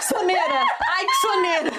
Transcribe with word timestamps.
Soneira! 0.00 0.62
Ai, 0.96 1.06
que 1.06 1.14
soneira! 1.16 1.72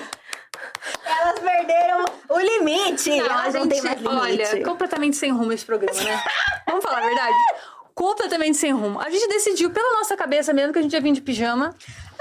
Elas 1.06 1.40
perderam 1.40 2.06
o 2.29 2.40
limite. 2.40 3.10
Não, 3.17 3.26
Elas 3.26 3.56
a 3.56 3.60
não 3.60 3.67
têm 3.67 3.81
gente, 3.81 4.03
mais 4.03 4.26
limite. 4.26 4.52
olha, 4.53 4.63
completamente 4.65 5.17
sem 5.17 5.31
rumo 5.31 5.52
esse 5.52 5.65
programa, 5.65 5.99
né? 6.02 6.24
Vamos 6.67 6.84
falar 6.84 6.99
a 6.99 7.06
verdade? 7.07 7.35
Completamente 7.96 8.57
sem 8.57 8.71
rumo. 8.71 8.99
A 8.99 9.10
gente 9.10 9.28
decidiu 9.28 9.71
pela 9.71 9.92
nossa 9.97 10.15
cabeça 10.15 10.53
mesmo 10.53 10.71
que 10.74 10.79
a 10.79 10.81
gente 10.81 10.94
ia 10.94 11.02
vir 11.02 11.12
de 11.13 11.21
pijama. 11.21 11.76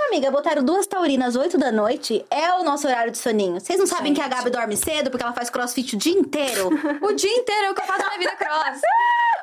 Amiga, 0.08 0.30
botaram 0.30 0.64
duas 0.64 0.86
taurinas 0.86 1.28
às 1.28 1.36
8 1.36 1.58
da 1.58 1.70
noite. 1.70 2.24
É 2.30 2.50
o 2.54 2.64
nosso 2.64 2.88
horário 2.88 3.12
de 3.12 3.18
soninho. 3.18 3.60
Vocês 3.60 3.78
não 3.78 3.86
sabem 3.86 4.06
Gente. 4.14 4.16
que 4.16 4.22
a 4.22 4.28
Gabi 4.28 4.48
dorme 4.48 4.74
cedo 4.74 5.10
porque 5.10 5.22
ela 5.22 5.34
faz 5.34 5.50
crossfit 5.50 5.94
o 5.94 5.98
dia 5.98 6.12
inteiro? 6.18 6.70
O 7.02 7.12
dia 7.12 7.30
inteiro 7.30 7.66
é 7.66 7.70
o 7.70 7.74
que 7.74 7.82
eu 7.82 7.86
faço 7.86 8.00
na 8.00 8.16
minha 8.16 8.18
vida 8.18 8.36
cross. 8.36 8.80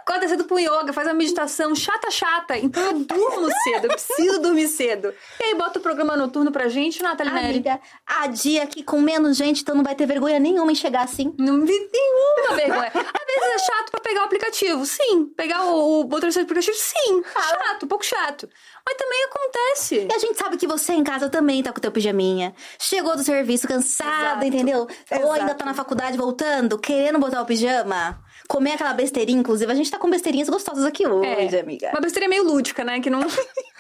Acorda 0.02 0.28
cedo 0.28 0.44
pro 0.46 0.60
yoga, 0.60 0.92
faz 0.92 1.08
uma 1.08 1.14
meditação 1.14 1.74
chata, 1.76 2.10
chata. 2.12 2.58
Então 2.58 2.82
eu 2.84 2.94
durmo 3.00 3.50
cedo, 3.64 3.86
eu 3.86 3.90
preciso 3.90 4.42
dormir 4.42 4.68
cedo. 4.68 5.14
E 5.40 5.44
aí 5.44 5.56
bota 5.56 5.80
o 5.80 5.82
programa 5.82 6.16
noturno 6.16 6.52
pra 6.52 6.68
gente, 6.68 7.02
Nathalie. 7.02 7.32
Amiga, 7.32 7.80
há 8.06 8.28
dia 8.28 8.64
aqui 8.64 8.84
com 8.84 9.00
menos 9.02 9.38
gente, 9.38 9.62
então 9.62 9.76
não 9.76 9.84
vai 9.84 9.96
ter 9.96 10.06
vergonha 10.06 10.40
nenhuma 10.40 10.72
em 10.72 10.76
chegar 10.76 11.04
assim. 11.04 11.34
Não 11.38 11.66
vi 11.66 11.90
nenhuma 11.92 12.56
vergonha. 12.56 12.92
Vezes 13.40 13.62
é 13.62 13.66
chato 13.66 13.92
pra 13.92 14.00
pegar 14.00 14.22
o 14.22 14.26
aplicativo, 14.26 14.86
sim. 14.86 15.26
Pegar 15.36 15.64
o, 15.66 16.02
o 16.02 16.04
motorista 16.08 16.40
do 16.42 16.44
aplicativo, 16.44 16.76
sim. 16.78 17.24
Chato, 17.34 17.84
um 17.84 17.88
pouco 17.88 18.06
chato. 18.06 18.50
Mas 18.86 18.98
também 18.98 19.24
acontece. 19.26 20.08
E 20.10 20.14
a 20.14 20.20
gente 20.20 20.38
sabe 20.38 20.58
que 20.58 20.68
você 20.68 20.94
em 20.94 21.04
casa 21.04 21.30
também 21.30 21.62
tá 21.64 21.72
com 21.72 21.80
o 21.80 21.82
teu 21.82 21.92
pijaminha. 21.92 22.54
Chegou 22.80 23.16
do 23.16 23.24
serviço 23.24 23.68
cansada, 23.68 24.46
Exato. 24.46 24.46
entendeu? 24.46 24.88
Ou 25.12 25.32
ainda 25.32 25.46
Exato. 25.46 25.56
tá 25.60 25.66
na 25.66 25.74
faculdade 25.74 26.18
voltando, 26.18 26.78
querendo 26.78 27.20
botar 27.20 27.42
o 27.42 27.46
pijama. 27.46 28.20
Comer 28.48 28.74
aquela 28.74 28.94
besteirinha, 28.94 29.40
inclusive. 29.40 29.72
A 29.72 29.76
gente 29.76 29.90
tá 29.90 29.98
com 29.98 30.10
besteirinhas 30.10 30.50
gostosas 30.50 30.86
aqui 30.86 31.08
hoje, 31.08 31.58
amiga. 31.60 31.90
Uma 31.90 32.02
besteira 32.02 32.28
meio 32.30 32.44
lúdica, 32.44 32.84
né? 32.84 33.00
Que 33.00 33.10
não. 33.10 33.22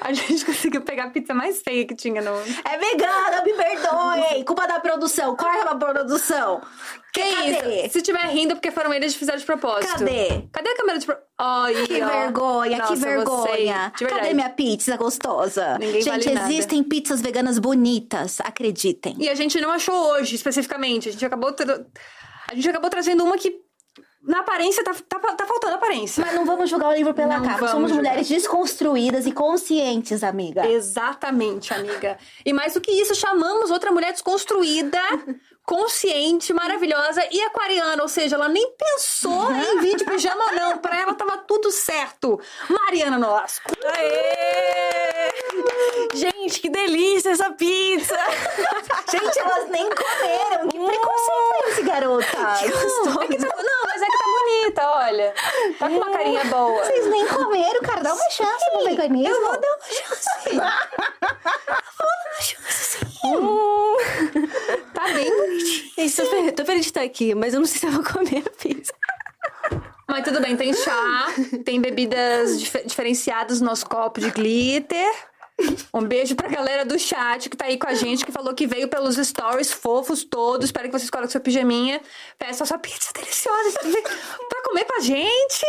A 0.00 0.12
gente 0.12 0.44
conseguiu 0.46 0.82
pegar 0.82 1.04
a 1.04 1.10
pizza 1.10 1.32
mais 1.32 1.62
feia 1.62 1.86
que 1.86 1.94
tinha 1.94 2.20
no. 2.20 2.30
É 2.32 2.76
vegana, 2.78 3.42
me 3.44 3.52
perdoe! 3.54 4.44
Culpa 4.46 4.66
da 4.66 4.80
produção, 4.80 5.36
corta 5.36 5.76
pra 5.76 5.92
produção. 5.92 6.60
Que 7.12 7.22
Cadê? 7.22 7.84
isso? 7.84 7.92
Se 7.92 8.02
tiver 8.02 8.26
rindo, 8.26 8.56
porque 8.56 8.72
foram 8.72 8.92
eles 8.92 9.12
que 9.12 9.20
fizeram 9.20 9.38
de 9.38 9.44
propósito. 9.44 9.92
Cadê? 9.92 10.48
Cadê 10.52 10.70
a 10.70 10.76
câmera 10.76 10.98
de 10.98 11.06
propósito? 11.06 11.28
Ai, 11.38 11.74
Que 11.86 12.02
ó. 12.02 12.06
vergonha, 12.08 12.78
Nossa, 12.78 12.92
que 12.94 12.98
vergonha. 13.00 13.92
Cadê 14.08 14.34
minha 14.34 14.50
pizza 14.50 14.96
gostosa? 14.96 15.78
Ninguém 15.78 16.02
Gente, 16.02 16.24
vale 16.24 16.34
nada. 16.34 16.52
existem 16.52 16.82
pizzas 16.82 17.20
veganas 17.20 17.58
bonitas, 17.60 18.40
acreditem. 18.40 19.14
E 19.18 19.28
a 19.28 19.34
gente 19.36 19.60
não 19.60 19.70
achou 19.70 19.94
hoje, 20.12 20.34
especificamente. 20.34 21.08
A 21.08 21.12
gente 21.12 21.24
acabou. 21.24 21.52
tra- 21.52 21.84
A 22.50 22.54
gente 22.54 22.68
acabou 22.68 22.90
trazendo 22.90 23.22
uma 23.24 23.36
que. 23.38 23.62
Na 24.26 24.40
aparência, 24.40 24.82
tá, 24.82 24.94
tá, 25.06 25.18
tá 25.34 25.46
faltando 25.46 25.74
aparência. 25.74 26.24
Mas 26.24 26.34
não 26.34 26.46
vamos 26.46 26.70
julgar 26.70 26.88
o 26.88 26.94
livro 26.94 27.12
pela 27.12 27.38
Não 27.38 27.46
capa. 27.46 27.68
Somos 27.68 27.90
julgar. 27.90 28.10
mulheres 28.10 28.28
desconstruídas 28.28 29.26
e 29.26 29.32
conscientes, 29.32 30.24
amiga. 30.24 30.66
Exatamente, 30.66 31.74
amiga. 31.74 32.16
E 32.44 32.52
mais 32.52 32.72
do 32.74 32.80
que 32.80 32.90
isso, 32.90 33.14
chamamos 33.14 33.70
outra 33.70 33.92
mulher 33.92 34.12
desconstruída, 34.12 34.98
consciente, 35.66 36.52
maravilhosa 36.54 37.22
e 37.30 37.40
aquariana. 37.42 38.02
Ou 38.02 38.08
seja, 38.08 38.36
ela 38.36 38.48
nem 38.48 38.72
pensou 38.72 39.52
em 39.52 39.80
vir 39.80 39.96
de 39.96 40.04
pijama 40.04 40.52
não. 40.52 40.78
Pra 40.78 40.98
ela 40.98 41.14
tava 41.14 41.36
tudo 41.38 41.70
certo. 41.70 42.40
Mariana 42.68 43.18
Nolasco. 43.18 43.70
Aê! 43.84 45.13
Gente, 46.14 46.60
que 46.60 46.68
delícia 46.68 47.30
essa 47.30 47.50
pizza! 47.50 48.16
Gente, 49.10 49.38
elas 49.38 49.68
nem 49.70 49.88
comeram. 49.90 50.68
Que 50.68 50.78
preconceito 50.78 51.54
é 51.54 51.70
esse, 51.70 51.82
garota? 51.82 52.36
Não, 52.36 53.22
é 53.22 53.26
que 53.26 53.36
tá, 53.36 53.46
não, 53.46 53.84
mas 53.84 54.02
é 54.02 54.06
que 54.06 54.18
tá 54.18 54.24
bonita, 54.24 54.88
olha. 54.88 55.34
Tá 55.78 55.88
com 55.88 55.96
uma 55.96 56.10
carinha 56.10 56.44
boa. 56.44 56.84
Vocês 56.84 57.06
nem 57.06 57.26
comeram, 57.26 57.80
cara. 57.82 58.02
Dá 58.02 58.14
uma 58.14 58.30
chance 58.30 58.70
pro 58.70 58.84
veganismo. 58.84 59.28
Eu 59.28 59.42
vou 59.42 59.60
dar 59.60 59.68
uma 59.68 59.90
chance. 59.90 60.24
Hum. 63.24 63.96
Tá 64.92 65.04
bem 65.04 65.34
bonitinho. 65.34 66.52
Tô 66.54 66.64
feliz 66.64 66.82
de 66.82 66.88
estar 66.88 67.02
aqui, 67.02 67.34
mas 67.34 67.54
eu 67.54 67.60
não 67.60 67.66
sei 67.66 67.80
se 67.80 67.86
eu 67.86 67.92
vou 67.92 68.04
comer 68.04 68.44
a 68.46 68.50
pizza. 68.50 68.92
Mas 70.14 70.22
tudo 70.24 70.40
bem, 70.40 70.56
tem 70.56 70.72
chá, 70.72 71.26
tem 71.64 71.80
bebidas 71.80 72.60
dif- 72.60 72.86
diferenciadas 72.86 73.60
no 73.60 73.66
nosso 73.66 73.84
copo 73.84 74.20
de 74.20 74.30
glitter. 74.30 75.10
Um 75.92 76.02
beijo 76.02 76.34
pra 76.34 76.48
galera 76.48 76.84
do 76.84 76.98
chat 76.98 77.48
que 77.48 77.56
tá 77.56 77.66
aí 77.66 77.78
com 77.78 77.86
a 77.86 77.94
gente, 77.94 78.24
que 78.24 78.32
falou 78.32 78.52
que 78.52 78.66
veio 78.66 78.88
pelos 78.88 79.16
stories 79.16 79.72
fofos 79.72 80.24
todos. 80.24 80.66
Espero 80.66 80.88
que 80.88 80.98
vocês 80.98 81.08
coloquem 81.08 81.30
sua 81.30 81.40
pijaminha. 81.40 82.00
Peça 82.36 82.64
a 82.64 82.66
sua 82.66 82.78
pizza 82.78 83.12
deliciosa 83.14 83.78
pra 84.48 84.62
comer 84.64 84.84
com 84.84 84.96
a 84.96 85.00
gente. 85.00 85.64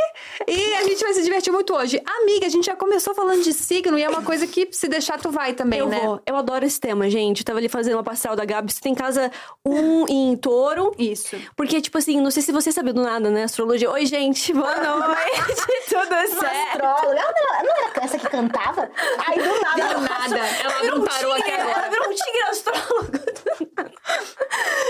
E 0.48 0.74
a 0.74 0.84
gente 0.84 1.04
vai 1.04 1.14
se 1.14 1.24
divertir 1.24 1.54
muito 1.54 1.76
hoje. 1.76 2.02
Amiga, 2.04 2.48
a 2.48 2.50
gente 2.50 2.66
já 2.66 2.76
começou 2.76 3.14
falando 3.14 3.44
de 3.44 3.54
signo 3.54 3.98
e 4.00 4.04
é 4.04 4.10
uma 4.10 4.24
coisa 4.24 4.48
que 4.48 4.68
se 4.72 4.88
deixar 4.88 5.20
tu 5.20 5.30
vai 5.30 5.54
também, 5.54 5.80
eu 5.80 5.88
né? 5.88 6.00
vou. 6.00 6.20
Eu 6.26 6.36
adoro 6.36 6.66
esse 6.66 6.80
tema, 6.80 7.08
gente. 7.08 7.42
Eu 7.42 7.46
tava 7.46 7.60
ali 7.60 7.70
fazendo 7.70 7.94
uma 7.94 8.04
pastoral 8.04 8.36
da 8.36 8.46
Gabi. 8.46 8.74
Você 8.74 8.82
tem 8.82 8.96
casa 8.96 9.32
um 9.64 10.08
em 10.08 10.36
touro. 10.36 10.96
Isso. 10.98 11.36
Porque, 11.56 11.80
tipo 11.80 11.98
assim, 12.00 12.20
não 12.20 12.32
sei 12.32 12.42
se 12.42 12.52
você 12.52 12.72
sabia 12.72 12.94
do 12.94 13.04
nada, 13.04 13.30
né? 13.30 13.44
Astrologia. 13.44 13.92
Oi, 13.92 14.06
gente, 14.08 14.52
boa 14.52 14.74
noite. 14.82 15.56
Tudo 15.88 16.40
certo? 16.40 16.84
Astróloga. 16.84 17.22
Não 17.64 17.66
não 17.66 17.84
era 17.84 18.04
essa 18.04 18.18
que 18.18 18.28
cantava? 18.28 18.90
Aí 19.28 19.38
do 19.38 19.62
nada. 19.62 19.75
Do 19.76 20.02
nada. 20.02 20.38
Ela 20.38 20.78
abriu 20.78 20.96
um 20.96 21.06
tarô 21.06 21.32
aqui 21.32 21.44
tigre, 21.44 21.62
agora. 21.62 21.80
Ela 21.80 21.90
virou 21.90 22.10
um 22.10 22.14
tigre 22.14 22.42
astrólogo. 22.50 23.12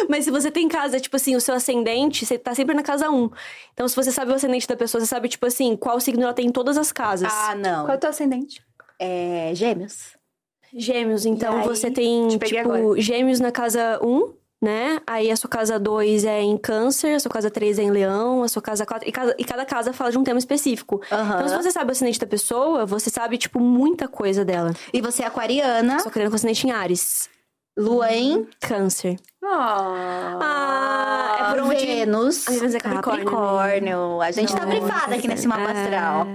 Mas 0.09 0.25
se 0.25 0.31
você 0.31 0.51
tem 0.51 0.67
casa, 0.67 0.99
tipo 0.99 1.15
assim, 1.15 1.35
o 1.35 1.41
seu 1.41 1.55
ascendente, 1.55 2.25
você 2.25 2.37
tá 2.37 2.53
sempre 2.53 2.75
na 2.75 2.83
casa 2.83 3.09
1. 3.09 3.29
Então, 3.73 3.87
se 3.87 3.95
você 3.95 4.11
sabe 4.11 4.31
o 4.31 4.35
ascendente 4.35 4.67
da 4.67 4.75
pessoa, 4.75 5.01
você 5.01 5.07
sabe, 5.07 5.27
tipo 5.29 5.45
assim, 5.45 5.75
qual 5.75 5.99
signo 5.99 6.23
ela 6.23 6.33
tem 6.33 6.47
em 6.47 6.51
todas 6.51 6.77
as 6.77 6.91
casas. 6.91 7.31
Ah, 7.33 7.55
não. 7.55 7.85
Qual 7.85 7.93
é 7.93 7.97
o 7.97 7.99
teu 7.99 8.09
ascendente? 8.09 8.63
É, 8.99 9.51
gêmeos. 9.53 10.15
Gêmeos, 10.73 11.25
então 11.25 11.59
aí, 11.59 11.67
você 11.67 11.89
tem, 11.89 12.27
te 12.27 12.37
tipo, 12.37 12.59
agora. 12.59 13.01
gêmeos 13.01 13.39
na 13.39 13.51
casa 13.51 13.97
1, 14.03 14.33
né? 14.61 14.99
Aí 15.05 15.29
a 15.29 15.35
sua 15.35 15.49
casa 15.49 15.77
2 15.77 16.25
é 16.25 16.41
em 16.41 16.57
câncer, 16.57 17.15
a 17.15 17.19
sua 17.19 17.31
casa 17.31 17.51
3 17.51 17.79
é 17.79 17.83
em 17.83 17.91
leão, 17.91 18.43
a 18.43 18.47
sua 18.47 18.61
casa 18.61 18.85
4... 18.85 19.07
E 19.07 19.11
cada, 19.11 19.35
e 19.37 19.43
cada 19.43 19.65
casa 19.65 19.93
fala 19.93 20.11
de 20.11 20.17
um 20.17 20.23
tema 20.23 20.39
específico. 20.39 21.01
Aham. 21.11 21.35
Então, 21.35 21.47
se 21.49 21.55
você 21.55 21.71
sabe 21.71 21.89
o 21.89 21.91
ascendente 21.91 22.19
da 22.19 22.27
pessoa, 22.27 22.85
você 22.85 23.09
sabe, 23.09 23.37
tipo, 23.37 23.59
muita 23.59 24.07
coisa 24.07 24.43
dela. 24.43 24.73
E 24.93 25.01
você 25.01 25.23
é 25.23 25.27
aquariana. 25.27 25.99
Só 25.99 26.09
querendo 26.09 26.29
com 26.29 26.35
ascendente 26.35 26.65
em 26.65 26.71
Ares. 26.71 27.29
Lua 27.77 28.11
em 28.11 28.47
Câncer. 28.61 29.17
Ah, 29.43 30.39
Ah, 30.41 31.37
é 31.39 31.53
por 31.53 31.63
onde... 31.65 31.85
Vênus. 31.85 32.47
A 32.47 32.51
Vênus 32.51 32.75
é 32.75 32.79
Capricórnio, 32.79 33.25
Capricórnio. 33.25 34.21
A 34.21 34.31
gente 34.31 34.53
tá 34.53 34.65
Nossa, 34.65 34.79
brifada 34.79 35.15
aqui 35.15 35.27
nesse 35.27 35.47
mapa 35.47 35.71
é. 35.71 35.83
astral. 35.83 36.27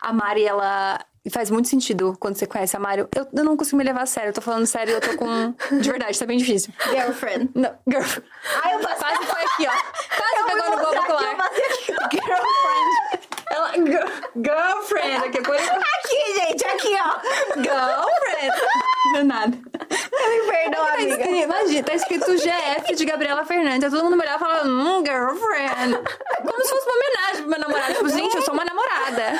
A 0.00 0.12
Mari, 0.12 0.44
ela 0.44 0.98
faz 1.28 1.50
muito 1.50 1.68
sentido 1.68 2.16
quando 2.18 2.36
você 2.36 2.46
conhece 2.46 2.74
a 2.76 2.80
Mari. 2.80 3.00
Eu, 3.14 3.28
eu 3.34 3.44
não 3.44 3.56
consigo 3.56 3.76
me 3.76 3.84
levar 3.84 4.02
a 4.02 4.06
sério, 4.06 4.30
eu 4.30 4.32
tô 4.32 4.40
falando 4.40 4.66
sério, 4.66 4.94
eu 4.94 5.00
tô 5.00 5.14
com. 5.18 5.52
De 5.78 5.90
verdade, 5.90 6.18
tá 6.18 6.24
bem 6.24 6.38
difícil. 6.38 6.72
Girlfriend. 6.88 7.50
Não, 7.54 7.74
girl. 7.88 8.04
Ai, 8.62 8.74
eu 8.74 8.78
passei. 8.80 8.98
Quase 9.00 9.26
foi 9.26 9.42
aqui, 9.42 9.66
ó. 9.66 10.16
Quase 10.16 10.36
Eu 10.38 10.46
pegou 10.46 10.70
no 10.70 10.76
globo 10.78 10.98
ocular. 11.00 11.50
Girlfriend. 12.10 13.30
Ela. 13.50 13.72
Girl, 13.74 14.06
girlfriend. 14.36 15.26
Aqui, 15.26 15.42
por 15.42 15.56
Aqui, 15.56 16.34
gente, 16.36 16.64
aqui, 16.64 16.96
ó. 16.96 17.20
Girlfriend. 17.60 18.62
Não 19.12 19.20
é 19.20 19.24
nada. 19.24 19.56
Me 19.56 20.50
perdoa, 20.52 20.86
Tá 20.86 20.92
amiga. 20.94 21.10
escrito, 21.12 21.36
imagina, 21.36 21.82
tá 21.82 21.94
escrito 21.94 22.36
GF 22.36 22.94
de 22.94 23.04
Gabriela 23.04 23.44
Fernandes. 23.44 23.84
Aí 23.84 23.90
todo 23.90 24.04
mundo 24.04 24.16
me 24.16 24.22
olhava 24.22 24.36
e 24.36 24.46
falava, 24.46 24.68
hum, 24.68 25.02
girlfriend. 25.04 25.94
É 25.94 26.42
Como 26.42 26.62
se 26.62 26.68
fosse 26.70 26.86
uma 26.86 26.94
homenagem 26.94 27.42
pro 27.42 27.50
meu 27.50 27.58
namorado. 27.60 27.94
Tipo, 27.94 28.08
gente, 28.08 28.36
eu 28.36 28.42
sou 28.42 28.54
uma 28.54 28.64
namorada. 28.64 29.32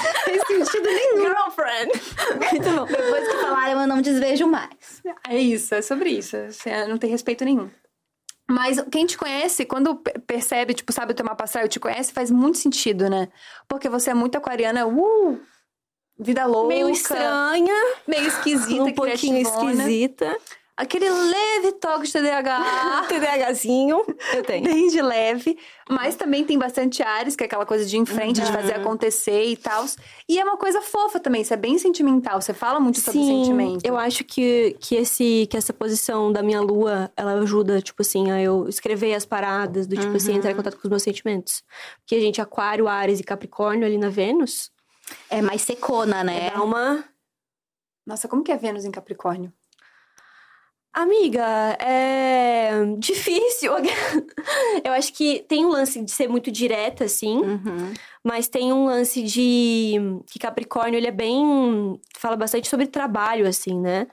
Não 0.00 0.24
tem 0.24 0.64
sentido 0.64 0.84
nenhum. 0.88 1.20
Girlfriend. 1.26 1.92
Muito 2.52 2.70
bom. 2.70 2.84
Depois 2.86 3.28
que 3.28 3.36
falaram, 3.38 3.80
eu 3.82 3.86
não 3.86 4.00
desvejo 4.00 4.46
mais. 4.46 5.02
É 5.80 5.82
é 5.82 5.82
sobre 5.82 6.10
isso. 6.10 6.36
Você 6.50 6.86
não 6.86 6.98
tem 6.98 7.10
respeito 7.10 7.44
nenhum. 7.44 7.70
Mas 8.48 8.80
quem 8.90 9.06
te 9.06 9.16
conhece, 9.16 9.64
quando 9.64 9.96
pe- 9.96 10.18
percebe, 10.26 10.74
tipo, 10.74 10.92
sabe 10.92 11.12
o 11.12 11.14
teu 11.14 11.24
mapa 11.24 11.44
astral 11.44 11.64
e 11.66 11.68
te 11.68 11.78
conhece, 11.78 12.12
faz 12.12 12.30
muito 12.30 12.58
sentido, 12.58 13.08
né? 13.08 13.28
Porque 13.68 13.88
você 13.88 14.10
é 14.10 14.14
muito 14.14 14.36
aquariana, 14.36 14.86
uh! 14.86 15.40
Vida 16.18 16.44
louca. 16.46 16.68
Meio 16.68 16.90
estranha, 16.90 17.74
Meio 18.06 18.26
esquisita, 18.26 18.82
um 18.82 18.92
pouquinho 18.92 19.38
esquisita. 19.40 20.36
Aquele 20.80 21.10
leve 21.10 21.72
toque 21.72 22.06
de 22.06 22.12
TDAH. 22.14 23.04
TDAHzinho. 23.06 24.02
Eu 24.32 24.42
tenho. 24.42 24.64
bem 24.64 24.88
de 24.88 25.02
leve, 25.02 25.58
mas 25.90 26.16
também 26.16 26.42
tem 26.42 26.58
bastante 26.58 27.02
Ares, 27.02 27.36
que 27.36 27.44
é 27.44 27.46
aquela 27.46 27.66
coisa 27.66 27.84
de 27.84 27.98
em 27.98 28.06
frente, 28.06 28.40
de 28.40 28.50
fazer 28.50 28.76
acontecer 28.76 29.44
e 29.44 29.58
tal. 29.58 29.84
E 30.26 30.38
é 30.38 30.42
uma 30.42 30.56
coisa 30.56 30.80
fofa 30.80 31.20
também, 31.20 31.44
você 31.44 31.52
é 31.52 31.56
bem 31.58 31.76
sentimental, 31.76 32.40
você 32.40 32.54
fala 32.54 32.80
muito 32.80 32.98
sobre 32.98 33.20
sentimento. 33.20 33.84
eu 33.84 33.94
acho 33.94 34.24
que, 34.24 34.74
que, 34.80 34.94
esse, 34.94 35.46
que 35.50 35.56
essa 35.58 35.74
posição 35.74 36.32
da 36.32 36.42
minha 36.42 36.62
lua, 36.62 37.12
ela 37.14 37.34
ajuda, 37.34 37.82
tipo 37.82 38.00
assim, 38.00 38.30
a 38.30 38.40
eu 38.40 38.66
escrever 38.66 39.12
as 39.14 39.26
paradas, 39.26 39.86
do 39.86 39.98
tipo 39.98 40.16
assim, 40.16 40.36
entrar 40.36 40.50
em 40.50 40.56
contato 40.56 40.76
com 40.76 40.84
os 40.84 40.90
meus 40.90 41.02
sentimentos. 41.02 41.62
Porque, 41.98 42.18
gente, 42.22 42.40
aquário, 42.40 42.88
Ares 42.88 43.20
e 43.20 43.22
Capricórnio 43.22 43.84
ali 43.84 43.98
na 43.98 44.08
Vênus, 44.08 44.70
É 45.28 45.42
mais 45.42 45.60
secona, 45.60 46.24
né? 46.24 46.50
dá 46.50 46.62
uma... 46.62 47.04
Nossa, 48.06 48.26
como 48.26 48.42
que 48.42 48.50
é 48.50 48.56
Vênus 48.56 48.86
em 48.86 48.90
Capricórnio? 48.90 49.52
Amiga, 50.92 51.76
é 51.80 52.70
difícil. 52.98 53.72
Eu 54.84 54.92
acho 54.92 55.12
que 55.12 55.44
tem 55.48 55.64
um 55.64 55.68
lance 55.68 56.02
de 56.04 56.10
ser 56.10 56.28
muito 56.28 56.50
direta, 56.50 57.04
assim. 57.04 57.36
Uhum. 57.38 57.92
Mas 58.24 58.48
tem 58.48 58.72
um 58.72 58.86
lance 58.86 59.22
de 59.22 59.94
que 60.26 60.38
Capricórnio, 60.38 60.98
ele 60.98 61.06
é 61.06 61.12
bem 61.12 61.98
fala 62.16 62.36
bastante 62.36 62.68
sobre 62.68 62.86
trabalho 62.86 63.46
assim, 63.46 63.78
né? 63.78 64.08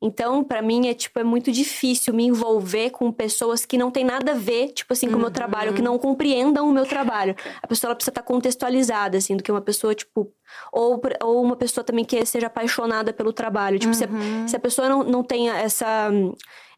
Então, 0.00 0.44
para 0.44 0.60
mim, 0.60 0.88
é 0.88 0.94
tipo, 0.94 1.18
é 1.18 1.24
muito 1.24 1.50
difícil 1.50 2.12
me 2.12 2.24
envolver 2.24 2.90
com 2.90 3.10
pessoas 3.10 3.64
que 3.64 3.78
não 3.78 3.90
tem 3.90 4.04
nada 4.04 4.32
a 4.32 4.34
ver, 4.34 4.68
tipo 4.68 4.92
assim, 4.92 5.08
com 5.08 5.16
o 5.16 5.18
meu 5.18 5.30
trabalho, 5.30 5.72
que 5.72 5.80
não 5.80 5.98
compreendam 5.98 6.68
o 6.68 6.72
meu 6.72 6.84
trabalho. 6.84 7.34
A 7.62 7.66
pessoa 7.66 7.94
precisa 7.94 8.10
estar 8.10 8.22
contextualizada, 8.22 9.16
assim, 9.16 9.36
do 9.36 9.42
que 9.42 9.50
uma 9.50 9.60
pessoa, 9.62 9.94
tipo. 9.94 10.30
Ou, 10.70 11.00
ou 11.22 11.42
uma 11.42 11.56
pessoa 11.56 11.82
também 11.82 12.04
que 12.04 12.24
seja 12.26 12.46
apaixonada 12.46 13.12
pelo 13.12 13.32
trabalho. 13.32 13.78
Tipo, 13.78 13.94
se, 13.94 14.04
a, 14.04 14.08
se 14.46 14.54
a 14.54 14.60
pessoa 14.60 14.88
não, 14.88 15.02
não 15.02 15.24
tenha 15.24 15.56
essa. 15.56 16.10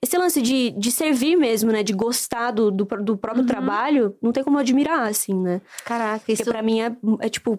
Esse 0.01 0.17
lance 0.17 0.41
de, 0.41 0.71
de 0.71 0.93
servir 0.93 1.35
mesmo, 1.35 1.73
né? 1.73 1.83
De 1.83 1.93
gostar 1.93 2.53
do, 2.53 2.71
do, 2.71 2.85
do 2.85 3.17
próprio 3.17 3.45
trabalho, 3.45 4.17
não 4.23 4.31
tem 4.31 4.45
como 4.45 4.59
admirar, 4.59 5.09
assim, 5.09 5.35
né? 5.35 5.61
Caraca, 5.85 6.21
Porque 6.21 6.35
isso 6.35 6.45
pra 6.45 6.63
mim 6.63 6.81
é, 6.81 6.97
é 7.19 7.29
tipo 7.29 7.59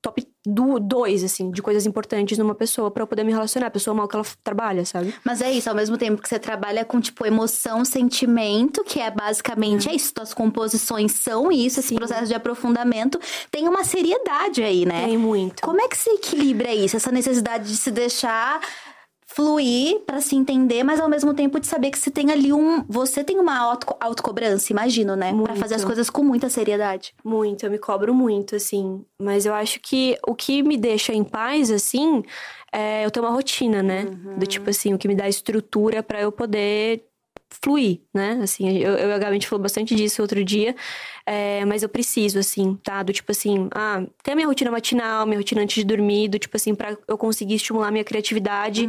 top 0.00 0.26
do, 0.46 0.78
dois, 0.78 1.24
assim, 1.24 1.50
de 1.50 1.62
coisas 1.62 1.86
importantes 1.86 2.36
numa 2.36 2.54
pessoa 2.54 2.90
pra 2.90 3.02
eu 3.02 3.06
poder 3.06 3.24
me 3.24 3.32
relacionar. 3.32 3.68
A 3.68 3.70
pessoa 3.70 3.94
mal 3.94 4.06
que 4.06 4.14
ela 4.14 4.24
trabalha, 4.42 4.84
sabe? 4.84 5.14
Mas 5.24 5.40
é 5.40 5.50
isso, 5.50 5.68
ao 5.68 5.74
mesmo 5.74 5.96
tempo 5.96 6.20
que 6.20 6.28
você 6.28 6.38
trabalha 6.38 6.84
com, 6.84 7.00
tipo, 7.00 7.26
emoção, 7.26 7.84
sentimento, 7.84 8.84
que 8.84 9.00
é 9.00 9.10
basicamente 9.10 9.88
é 9.88 9.94
isso, 9.94 10.12
suas 10.16 10.34
composições 10.34 11.12
são 11.12 11.50
isso, 11.50 11.80
esse 11.80 11.90
Sim. 11.90 11.96
processo 11.96 12.26
de 12.26 12.34
aprofundamento, 12.34 13.18
tem 13.50 13.68
uma 13.68 13.84
seriedade 13.84 14.62
aí, 14.62 14.84
né? 14.84 15.06
Tem 15.06 15.16
muito. 15.18 15.62
Como 15.62 15.80
é 15.80 15.88
que 15.88 15.96
se 15.96 16.10
equilibra 16.10 16.72
isso? 16.72 16.96
Essa 16.96 17.10
necessidade 17.10 17.68
de 17.68 17.76
se 17.76 17.90
deixar 17.90 18.60
fluir 19.34 20.00
pra 20.06 20.20
se 20.20 20.36
entender, 20.36 20.84
mas 20.84 21.00
ao 21.00 21.08
mesmo 21.08 21.34
tempo 21.34 21.58
de 21.58 21.66
saber 21.66 21.90
que 21.90 21.98
você 21.98 22.10
tem 22.10 22.30
ali 22.30 22.52
um. 22.52 22.84
Você 22.88 23.24
tem 23.24 23.38
uma 23.38 23.58
auto, 23.58 23.86
autocobrança, 23.98 24.72
imagino, 24.72 25.16
né? 25.16 25.28
Pra 25.28 25.36
Muito. 25.36 25.56
fazer 25.56 25.74
as 25.74 25.84
coisas 25.84 26.08
com 26.08 26.22
muita 26.22 26.48
seriedade. 26.48 27.12
Muito, 27.24 27.66
eu 27.66 27.70
me 27.70 27.78
cobro 27.78 28.14
muito, 28.14 28.54
assim. 28.54 29.04
Mas 29.20 29.44
eu 29.44 29.52
acho 29.52 29.80
que 29.80 30.16
o 30.26 30.34
que 30.34 30.62
me 30.62 30.76
deixa 30.76 31.12
em 31.12 31.24
paz, 31.24 31.70
assim, 31.70 32.22
é 32.72 33.04
eu 33.04 33.10
ter 33.10 33.20
uma 33.20 33.30
rotina, 33.30 33.82
né? 33.82 34.04
Do 34.38 34.46
tipo 34.46 34.70
assim, 34.70 34.94
o 34.94 34.98
que 34.98 35.08
me 35.08 35.16
dá 35.16 35.28
estrutura 35.28 36.02
pra 36.02 36.20
eu 36.20 36.30
poder 36.30 37.04
fluir, 37.62 38.00
né? 38.12 38.40
Assim, 38.42 38.78
eu, 38.78 38.92
eu 38.92 39.08
e 39.08 39.12
a 39.12 39.18
Gabi, 39.18 39.30
a 39.30 39.34
gente 39.34 39.48
falou 39.48 39.62
bastante 39.62 39.94
disso 39.94 40.22
outro 40.22 40.44
dia, 40.44 40.74
é, 41.26 41.64
mas 41.64 41.82
eu 41.82 41.88
preciso, 41.88 42.38
assim, 42.38 42.74
tá? 42.82 43.02
Do 43.02 43.12
tipo 43.12 43.30
assim, 43.32 43.68
ah, 43.74 44.02
ter 44.22 44.32
a 44.32 44.34
minha 44.34 44.46
rotina 44.46 44.70
matinal, 44.70 45.26
minha 45.26 45.38
rotina 45.38 45.62
antes 45.62 45.76
de 45.76 45.84
dormir, 45.84 46.28
do 46.28 46.38
tipo 46.38 46.56
assim, 46.56 46.74
pra 46.74 46.96
eu 47.06 47.18
conseguir 47.18 47.54
estimular 47.54 47.90
minha 47.90 48.04
criatividade 48.04 48.88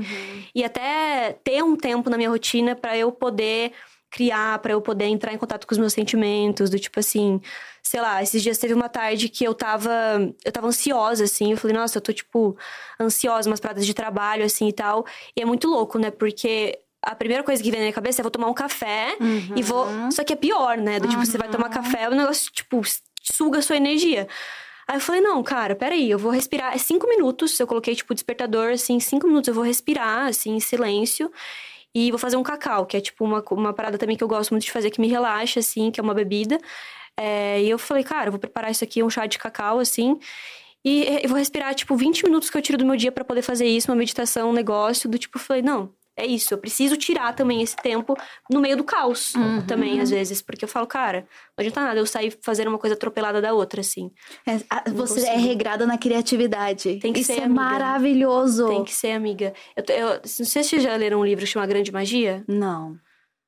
e 0.53 0.63
até 0.63 1.38
ter 1.44 1.63
um 1.63 1.75
tempo 1.75 2.09
na 2.09 2.17
minha 2.17 2.29
rotina 2.29 2.75
pra 2.75 2.97
eu 2.97 3.12
poder 3.12 3.71
criar, 4.09 4.59
pra 4.59 4.71
eu 4.71 4.81
poder 4.81 5.06
entrar 5.06 5.33
em 5.33 5.38
contato 5.38 5.67
com 5.67 5.73
os 5.73 5.77
meus 5.77 5.91
sentimentos, 5.91 6.69
do 6.69 6.79
tipo 6.79 7.00
assim, 7.01 7.41
sei 7.83 8.00
lá, 8.00 8.23
esses 8.23 8.41
dias 8.41 8.57
teve 8.57 8.73
uma 8.73 8.88
tarde 8.88 9.27
que 9.27 9.44
eu 9.44 9.53
tava, 9.53 9.91
eu 10.44 10.51
tava 10.53 10.67
ansiosa, 10.67 11.25
assim, 11.25 11.51
eu 11.51 11.57
falei, 11.57 11.75
nossa, 11.75 11.97
eu 11.97 12.01
tô, 12.01 12.13
tipo, 12.13 12.57
ansiosa, 13.00 13.50
umas 13.50 13.59
paradas 13.59 13.85
de 13.85 13.94
trabalho, 13.94 14.45
assim, 14.45 14.69
e 14.69 14.73
tal, 14.73 15.06
e 15.35 15.41
é 15.41 15.45
muito 15.45 15.67
louco, 15.67 16.00
né, 16.00 16.12
porque 16.12 16.79
a 17.05 17.15
primeira 17.15 17.43
coisa 17.43 17.61
que 17.61 17.69
vem 17.69 17.79
na 17.79 17.85
minha 17.85 17.93
cabeça 17.93 18.21
é 18.21 18.23
vou 18.23 18.31
tomar 18.31 18.47
um 18.47 18.53
café 18.53 19.15
e 19.55 19.61
vou, 19.61 19.85
só 20.11 20.23
que 20.23 20.33
é 20.33 20.35
pior, 20.35 20.77
né, 20.77 20.99
do 20.99 21.07
tipo, 21.07 21.23
você 21.25 21.37
vai 21.37 21.47
tomar 21.47 21.69
café, 21.69 22.09
o 22.09 22.15
negócio, 22.15 22.51
tipo, 22.51 22.81
suga 23.21 23.59
a 23.59 23.61
sua 23.61 23.77
energia. 23.77 24.27
Aí 24.87 24.97
eu 24.97 25.01
falei, 25.01 25.21
não, 25.21 25.41
cara, 25.41 25.75
peraí, 25.75 26.11
eu 26.11 26.19
vou 26.19 26.31
respirar. 26.31 26.73
É 26.73 26.77
cinco 26.77 27.07
minutos, 27.07 27.59
eu 27.59 27.65
coloquei, 27.65 27.95
tipo, 27.95 28.13
despertador, 28.13 28.71
assim, 28.71 28.99
cinco 28.99 29.27
minutos 29.27 29.47
eu 29.47 29.53
vou 29.53 29.63
respirar, 29.63 30.27
assim, 30.27 30.55
em 30.55 30.59
silêncio. 30.59 31.31
E 31.93 32.11
vou 32.11 32.19
fazer 32.19 32.35
um 32.35 32.43
cacau, 32.43 32.85
que 32.85 32.97
é, 32.97 33.01
tipo, 33.01 33.23
uma, 33.23 33.43
uma 33.51 33.73
parada 33.73 33.97
também 33.97 34.15
que 34.17 34.23
eu 34.23 34.27
gosto 34.27 34.51
muito 34.51 34.65
de 34.65 34.71
fazer, 34.71 34.91
que 34.91 35.01
me 35.01 35.07
relaxa, 35.07 35.59
assim, 35.59 35.89
que 35.89 35.99
é 35.99 36.03
uma 36.03 36.13
bebida. 36.13 36.59
É, 37.17 37.61
e 37.63 37.69
eu 37.69 37.79
falei, 37.79 38.03
cara, 38.03 38.27
eu 38.27 38.31
vou 38.31 38.39
preparar 38.39 38.69
isso 38.69 38.83
aqui, 38.83 39.01
um 39.01 39.09
chá 39.09 39.25
de 39.25 39.39
cacau, 39.39 39.79
assim. 39.79 40.19
E 40.83 41.19
eu 41.23 41.29
vou 41.29 41.37
respirar, 41.37 41.73
tipo, 41.73 41.95
20 41.95 42.23
minutos 42.25 42.49
que 42.49 42.57
eu 42.57 42.61
tiro 42.61 42.77
do 42.77 42.85
meu 42.85 42.95
dia 42.95 43.11
pra 43.11 43.23
poder 43.23 43.41
fazer 43.41 43.65
isso, 43.65 43.89
uma 43.89 43.97
meditação, 43.97 44.51
um 44.51 44.53
negócio, 44.53 45.09
do 45.09 45.17
tipo, 45.17 45.37
eu 45.37 45.41
falei, 45.41 45.63
não, 45.63 45.91
é 46.17 46.25
isso, 46.25 46.53
eu 46.53 46.57
preciso 46.57 46.95
tirar 46.97 47.33
também 47.35 47.62
esse 47.62 47.75
tempo 47.75 48.15
no 48.50 48.59
meio 48.62 48.77
do 48.77 48.83
caos, 48.83 49.33
também, 49.67 50.00
às 50.00 50.09
vezes. 50.09 50.41
Porque 50.41 50.63
eu 50.65 50.69
falo, 50.69 50.88
cara, 50.88 51.27
não 51.57 51.62
adianta 51.62 51.81
nada 51.81 52.00
eu 52.00 52.06
sair 52.06 52.38
fazendo 52.41 52.67
uma 52.69 52.77
coisa 52.77 52.95
atropelada 52.95 53.41
da 53.41 53.53
outra, 53.53 53.81
assim. 53.81 54.12
É, 54.47 54.53
a- 54.69 54.83
você 54.91 55.21
é 55.21 55.31
consigo. 55.33 55.47
regrada 55.47 55.85
na 55.85 55.97
criatividade. 55.97 57.00
Tem 57.00 57.12
que 57.13 57.19
Isso 57.19 57.33
ser, 57.33 57.41
é 57.41 57.44
amiga. 57.45 57.62
maravilhoso. 57.62 58.67
Tem 58.67 58.83
que 58.83 58.94
ser, 58.94 59.12
amiga. 59.12 59.53
Eu, 59.75 59.83
eu, 59.95 60.07
não 60.15 60.21
sei 60.25 60.45
se 60.63 60.69
vocês 60.69 60.83
já 60.83 60.95
leram 60.95 61.19
um 61.19 61.25
livro 61.25 61.44
que 61.45 61.51
chama 61.51 61.65
Grande 61.65 61.91
Magia. 61.91 62.44
Não. 62.47 62.97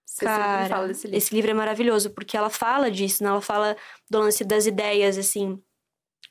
Você 0.06 0.26
sempre 0.26 0.36
Cara, 0.36 0.66
fala 0.70 0.88
desse 0.88 1.06
livro. 1.08 1.18
esse 1.18 1.36
livro 1.36 1.52
é 1.52 1.54
maravilhoso, 1.54 2.10
porque 2.10 2.36
ela 2.36 2.50
fala 2.50 2.90
disso, 2.90 3.24
né? 3.24 3.30
Ela 3.30 3.42
fala 3.42 3.76
do 4.10 4.20
lance 4.20 4.44
das 4.44 4.66
ideias, 4.66 5.18
assim. 5.18 5.62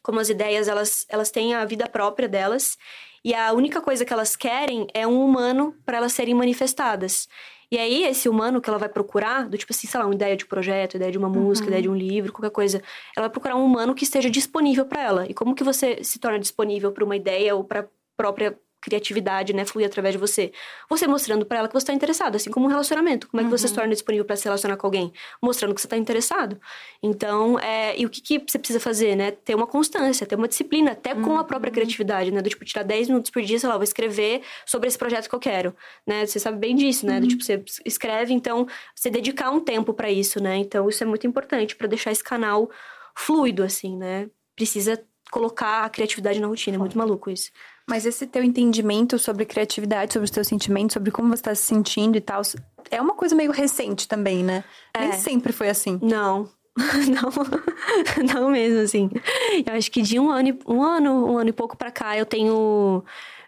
Como 0.06 0.20
as 0.20 0.28
ideias, 0.28 0.68
elas, 0.68 1.04
elas 1.08 1.32
têm 1.32 1.52
a 1.52 1.64
vida 1.64 1.88
própria 1.88 2.28
delas. 2.28 2.78
E 3.24 3.34
a 3.34 3.52
única 3.52 3.80
coisa 3.80 4.04
que 4.04 4.12
elas 4.12 4.36
querem 4.36 4.86
é 4.94 5.04
um 5.04 5.20
humano 5.20 5.74
para 5.84 5.96
elas 5.96 6.12
serem 6.12 6.32
manifestadas. 6.32 7.26
E 7.72 7.76
aí, 7.76 8.04
esse 8.04 8.28
humano 8.28 8.60
que 8.60 8.70
ela 8.70 8.78
vai 8.78 8.88
procurar, 8.88 9.48
do 9.48 9.58
tipo 9.58 9.72
assim, 9.72 9.88
sei 9.88 9.98
lá, 9.98 10.06
uma 10.06 10.14
ideia 10.14 10.36
de 10.36 10.46
projeto, 10.46 10.94
ideia 10.94 11.10
de 11.10 11.18
uma 11.18 11.28
música, 11.28 11.66
ideia 11.66 11.82
de 11.82 11.88
um 11.88 11.96
livro, 11.96 12.32
qualquer 12.32 12.52
coisa, 12.52 12.80
ela 13.16 13.26
vai 13.26 13.30
procurar 13.30 13.56
um 13.56 13.64
humano 13.64 13.96
que 13.96 14.04
esteja 14.04 14.30
disponível 14.30 14.86
para 14.86 15.02
ela. 15.02 15.26
E 15.28 15.34
como 15.34 15.56
que 15.56 15.64
você 15.64 16.04
se 16.04 16.20
torna 16.20 16.38
disponível 16.38 16.92
para 16.92 17.04
uma 17.04 17.16
ideia 17.16 17.56
ou 17.56 17.64
para 17.64 17.88
própria 18.16 18.56
criatividade, 18.86 19.52
né, 19.52 19.64
fluir 19.64 19.86
através 19.86 20.14
de 20.14 20.18
você? 20.18 20.52
Você 20.88 21.06
mostrando 21.08 21.44
para 21.44 21.58
ela 21.58 21.68
que 21.68 21.74
você 21.74 21.86
tá 21.86 21.92
interessado, 21.92 22.36
assim 22.36 22.50
como 22.50 22.66
um 22.66 22.68
relacionamento. 22.68 23.28
Como 23.28 23.40
é 23.40 23.44
que 23.44 23.50
você 23.50 23.66
se 23.66 23.74
torna 23.74 23.92
disponível 23.92 24.24
para 24.24 24.36
se 24.36 24.44
relacionar 24.44 24.76
com 24.76 24.86
alguém? 24.86 25.12
Mostrando 25.42 25.74
que 25.74 25.80
você 25.80 25.88
tá 25.88 25.96
interessado. 25.96 26.58
Então, 27.02 27.58
é, 27.58 27.98
e 27.98 28.06
o 28.06 28.10
que, 28.10 28.20
que 28.20 28.38
você 28.46 28.58
precisa 28.58 28.78
fazer, 28.78 29.16
né? 29.16 29.32
Ter 29.32 29.56
uma 29.56 29.66
constância, 29.66 30.24
ter 30.24 30.36
uma 30.36 30.46
disciplina, 30.46 30.92
até 30.92 31.14
com 31.14 31.36
a 31.36 31.44
própria 31.44 31.72
criatividade, 31.72 32.30
né? 32.30 32.40
Do 32.40 32.48
tipo, 32.48 32.64
tirar 32.64 32.84
10 32.84 33.08
minutos 33.08 33.30
por 33.30 33.42
dia, 33.42 33.58
sei 33.58 33.68
lá, 33.68 33.74
vou 33.74 33.84
escrever 33.84 34.42
sobre 34.64 34.86
esse 34.86 34.96
projeto 34.96 35.28
que 35.28 35.34
eu 35.34 35.40
quero, 35.40 35.74
né? 36.06 36.24
Você 36.24 36.38
sabe 36.38 36.58
bem 36.58 36.76
disso, 36.76 37.04
né? 37.04 37.18
Do 37.18 37.26
tipo, 37.26 37.42
você 37.42 37.62
escreve, 37.84 38.32
então, 38.32 38.66
você 38.94 39.10
dedicar 39.10 39.50
um 39.50 39.60
tempo 39.60 39.92
para 39.92 40.10
isso, 40.10 40.40
né? 40.40 40.56
Então, 40.56 40.88
isso 40.88 41.02
é 41.02 41.06
muito 41.06 41.26
importante 41.26 41.74
para 41.74 41.88
deixar 41.88 42.12
esse 42.12 42.22
canal 42.22 42.70
fluido, 43.16 43.64
assim, 43.64 43.96
né? 43.96 44.30
Precisa 44.54 45.02
colocar 45.30 45.84
a 45.84 45.88
criatividade 45.88 46.40
na 46.40 46.46
rotina, 46.46 46.76
é 46.76 46.78
muito 46.78 46.96
maluco 46.96 47.30
isso. 47.30 47.50
Mas 47.88 48.04
esse 48.04 48.26
teu 48.26 48.42
entendimento 48.42 49.16
sobre 49.18 49.44
criatividade, 49.44 50.12
sobre 50.12 50.24
os 50.24 50.30
teus 50.30 50.48
sentimentos, 50.48 50.94
sobre 50.94 51.12
como 51.12 51.28
você 51.28 51.42
tá 51.42 51.54
se 51.54 51.62
sentindo 51.62 52.16
e 52.16 52.20
tal, 52.20 52.42
é 52.90 53.00
uma 53.00 53.14
coisa 53.14 53.34
meio 53.34 53.52
recente 53.52 54.08
também, 54.08 54.42
né? 54.42 54.64
Nem 54.98 55.10
É. 55.10 55.12
sempre 55.12 55.52
foi 55.52 55.68
assim. 55.68 55.98
Não. 56.02 56.48
Não, 57.08 58.34
não 58.34 58.50
mesmo, 58.50 58.80
assim. 58.80 59.08
Eu 59.66 59.72
acho 59.72 59.90
que 59.90 60.02
de 60.02 60.20
um 60.20 60.28
ano, 60.28 60.58
um 60.68 60.82
ano, 60.82 61.26
um 61.32 61.38
ano 61.38 61.48
e 61.48 61.52
pouco 61.52 61.74
pra 61.74 61.90
cá, 61.90 62.18
eu 62.18 62.26
tenho 62.26 63.02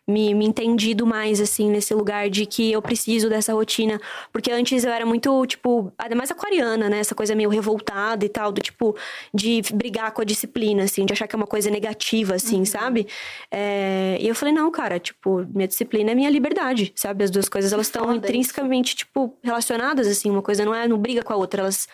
me, 0.08 0.34
me 0.34 0.46
entendido 0.46 1.06
mais, 1.06 1.38
assim, 1.40 1.70
nesse 1.70 1.92
lugar 1.92 2.30
de 2.30 2.46
que 2.46 2.72
eu 2.72 2.80
preciso 2.80 3.28
dessa 3.28 3.52
rotina. 3.52 4.00
Porque 4.32 4.50
antes 4.50 4.82
eu 4.82 4.90
era 4.90 5.04
muito, 5.04 5.46
tipo, 5.46 5.92
ainda 5.98 6.16
mais 6.16 6.30
aquariana, 6.30 6.88
né? 6.88 7.00
Essa 7.00 7.14
coisa 7.14 7.34
meio 7.34 7.50
revoltada 7.50 8.24
e 8.24 8.28
tal, 8.28 8.50
do 8.50 8.60
tipo, 8.62 8.96
de 9.34 9.60
brigar 9.74 10.10
com 10.12 10.22
a 10.22 10.24
disciplina, 10.24 10.84
assim, 10.84 11.04
de 11.04 11.12
achar 11.12 11.28
que 11.28 11.36
é 11.36 11.38
uma 11.38 11.46
coisa 11.46 11.70
negativa, 11.70 12.34
assim, 12.36 12.64
sabe? 12.64 13.06
É, 13.50 14.16
E 14.20 14.26
eu 14.26 14.34
falei, 14.34 14.54
não, 14.54 14.70
cara, 14.70 14.98
tipo, 14.98 15.46
minha 15.54 15.68
disciplina 15.68 16.12
é 16.12 16.14
minha 16.14 16.30
liberdade, 16.30 16.92
sabe? 16.96 17.24
As 17.24 17.30
duas 17.30 17.48
coisas, 17.48 17.72
elas 17.72 17.86
estão 17.86 18.14
intrinsecamente, 18.14 18.96
tipo, 18.96 19.36
relacionadas, 19.42 20.06
assim. 20.06 20.30
Uma 20.30 20.42
coisa 20.42 20.64
não 20.64 20.74
é, 20.74 20.88
não 20.88 20.98
briga 20.98 21.22
com 21.22 21.32
a 21.34 21.36
outra, 21.36 21.60
elas 21.62 21.86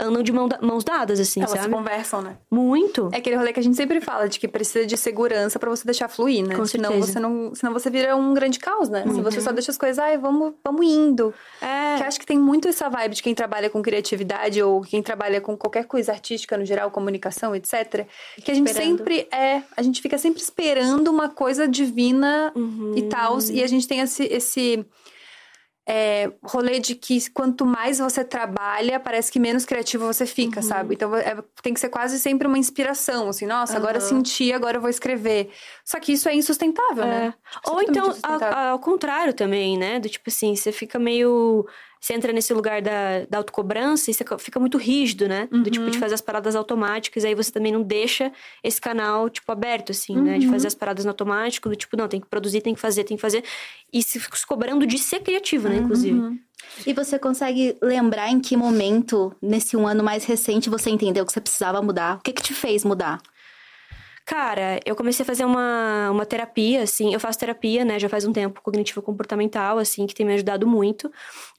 andam 0.00 0.22
de 0.22 0.32
mão 0.32 0.48
da- 0.48 0.58
mãos 0.62 0.82
dadas, 0.84 1.20
assim, 1.20 1.40
Elas 1.40 1.52
sabe? 1.52 1.72
conversam, 1.72 2.22
né? 2.22 2.36
Muito. 2.50 3.08
É 3.12 3.18
aquele 3.18 3.36
rolê 3.36 3.52
que 3.52 3.60
a 3.60 3.62
gente 3.62 3.76
sempre 3.76 4.00
fala, 4.00 4.28
de 4.28 4.38
que 4.40 4.48
precisa 4.48 4.86
de 4.86 4.96
segurança 4.96 5.58
pra 5.58 5.68
você 5.70 5.84
deixar 5.84 6.08
fluir, 6.08 6.44
né? 6.46 6.56
Com 6.56 6.64
senão 6.66 6.90
certeza. 6.92 7.12
você 7.12 7.20
não, 7.20 7.54
senão 7.54 7.72
você 7.72 7.90
vira 7.90 8.16
um 8.16 8.32
grande 8.34 8.58
caos, 8.58 8.88
né? 8.88 9.04
Se 9.12 9.20
você 9.20 9.40
só 9.40 9.52
deixa 9.52 9.70
as 9.70 9.78
coisas, 9.78 9.98
ai, 9.98 10.16
vamos, 10.18 10.54
vamos 10.64 10.84
indo. 10.86 11.32
É. 11.60 11.96
Que 11.98 12.04
acho 12.04 12.18
que 12.18 12.26
tem 12.26 12.38
muito 12.38 12.66
essa 12.68 12.88
vibe 12.88 13.14
de 13.16 13.22
quem 13.22 13.34
trabalha 13.34 13.68
com 13.70 13.82
criatividade 13.82 14.62
ou 14.62 14.80
quem 14.80 15.02
trabalha 15.02 15.40
com 15.40 15.56
qualquer 15.56 15.84
coisa 15.84 16.10
artística 16.12 16.56
no 16.56 16.64
geral, 16.64 16.90
comunicação, 16.90 17.54
etc. 17.54 18.06
Que 18.42 18.50
a 18.50 18.54
gente 18.54 18.68
Esperando. 18.68 18.98
sempre 18.98 19.28
é, 19.30 19.62
a 19.76 19.82
gente 19.82 20.00
fica 20.00 20.16
sempre 20.18 20.40
esperando 20.42 21.08
uma 21.08 21.28
coisa 21.28 21.68
divina 21.68 22.50
Uhum. 22.56 22.94
e 22.96 23.02
tal, 23.02 23.38
e 23.50 23.62
a 23.62 23.66
gente 23.66 23.86
tem 23.86 24.00
esse 24.00 24.24
esse 24.24 24.84
é, 25.86 26.30
rolê 26.44 26.78
de 26.78 26.94
que 26.94 27.28
quanto 27.30 27.66
mais 27.66 27.98
você 27.98 28.24
trabalha, 28.24 29.00
parece 29.00 29.32
que 29.32 29.40
menos 29.40 29.64
criativo 29.64 30.06
você 30.06 30.24
fica, 30.26 30.60
Uhum. 30.60 30.66
sabe? 30.66 30.94
Então 30.94 31.14
é- 31.16 31.42
tem 31.60 31.74
que 31.74 31.80
ser 31.80 31.88
quase 31.88 32.18
sempre 32.20 32.46
uma 32.46 32.56
inspiração, 32.58 33.28
assim, 33.28 33.46
nossa, 33.46 33.76
agora 33.76 33.96
eu 33.98 34.00
Aham. 34.00 34.08
senti, 34.08 34.52
agora 34.52 34.76
eu 34.76 34.80
vou 34.80 34.90
escrever. 34.90 35.50
Só 35.84 35.98
que 35.98 36.12
isso 36.12 36.28
é 36.28 36.34
insustentável, 36.34 37.04
né? 37.04 37.34
É. 37.66 37.70
Ou 37.70 37.82
então, 37.82 38.14
ao, 38.22 38.54
ao 38.72 38.78
contrário 38.78 39.34
também, 39.34 39.76
né? 39.76 39.98
Do 39.98 40.08
tipo 40.08 40.30
assim, 40.30 40.54
você 40.54 40.70
fica 40.70 40.98
meio. 40.98 41.66
Você 42.02 42.14
entra 42.14 42.32
nesse 42.32 42.52
lugar 42.52 42.82
da, 42.82 43.24
da 43.30 43.38
autocobrança 43.38 44.10
e 44.10 44.14
você 44.14 44.24
fica 44.40 44.58
muito 44.58 44.76
rígido, 44.76 45.28
né? 45.28 45.46
Do 45.62 45.70
tipo 45.70 45.88
de 45.88 45.98
fazer 45.98 46.14
as 46.14 46.20
paradas 46.20 46.56
automáticas, 46.56 47.24
aí 47.24 47.32
você 47.32 47.52
também 47.52 47.70
não 47.70 47.80
deixa 47.80 48.32
esse 48.60 48.80
canal, 48.80 49.30
tipo, 49.30 49.50
aberto, 49.52 49.92
assim, 49.92 50.16
né? 50.16 50.36
De 50.36 50.48
fazer 50.48 50.66
as 50.66 50.74
paradas 50.74 51.04
no 51.04 51.12
automático, 51.12 51.68
do 51.68 51.76
tipo, 51.76 51.96
não, 51.96 52.08
tem 52.08 52.20
que 52.20 52.26
produzir, 52.26 52.60
tem 52.60 52.74
que 52.74 52.80
fazer, 52.80 53.04
tem 53.04 53.16
que 53.16 53.20
fazer. 53.20 53.44
E 53.92 54.02
se, 54.02 54.18
se 54.18 54.44
cobrando 54.44 54.84
de 54.84 54.98
ser 54.98 55.20
criativo, 55.20 55.68
né? 55.68 55.76
Inclusive. 55.76 56.40
E 56.84 56.92
você 56.92 57.20
consegue 57.20 57.76
lembrar 57.80 58.30
em 58.30 58.40
que 58.40 58.56
momento, 58.56 59.32
nesse 59.40 59.76
um 59.76 59.86
ano 59.86 60.02
mais 60.02 60.24
recente, 60.24 60.68
você 60.68 60.90
entendeu 60.90 61.24
que 61.24 61.32
você 61.32 61.40
precisava 61.40 61.80
mudar? 61.80 62.16
O 62.16 62.22
que 62.22 62.32
que 62.32 62.42
te 62.42 62.52
fez 62.52 62.84
mudar? 62.84 63.20
Cara, 64.24 64.80
eu 64.84 64.94
comecei 64.94 65.22
a 65.22 65.26
fazer 65.26 65.44
uma, 65.44 66.10
uma 66.10 66.24
terapia, 66.24 66.82
assim. 66.82 67.12
Eu 67.12 67.20
faço 67.20 67.38
terapia, 67.38 67.84
né? 67.84 67.98
Já 67.98 68.08
faz 68.08 68.24
um 68.24 68.32
tempo, 68.32 68.60
cognitivo-comportamental, 68.60 69.78
assim, 69.78 70.06
que 70.06 70.14
tem 70.14 70.24
me 70.26 70.34
ajudado 70.34 70.66
muito 70.66 71.12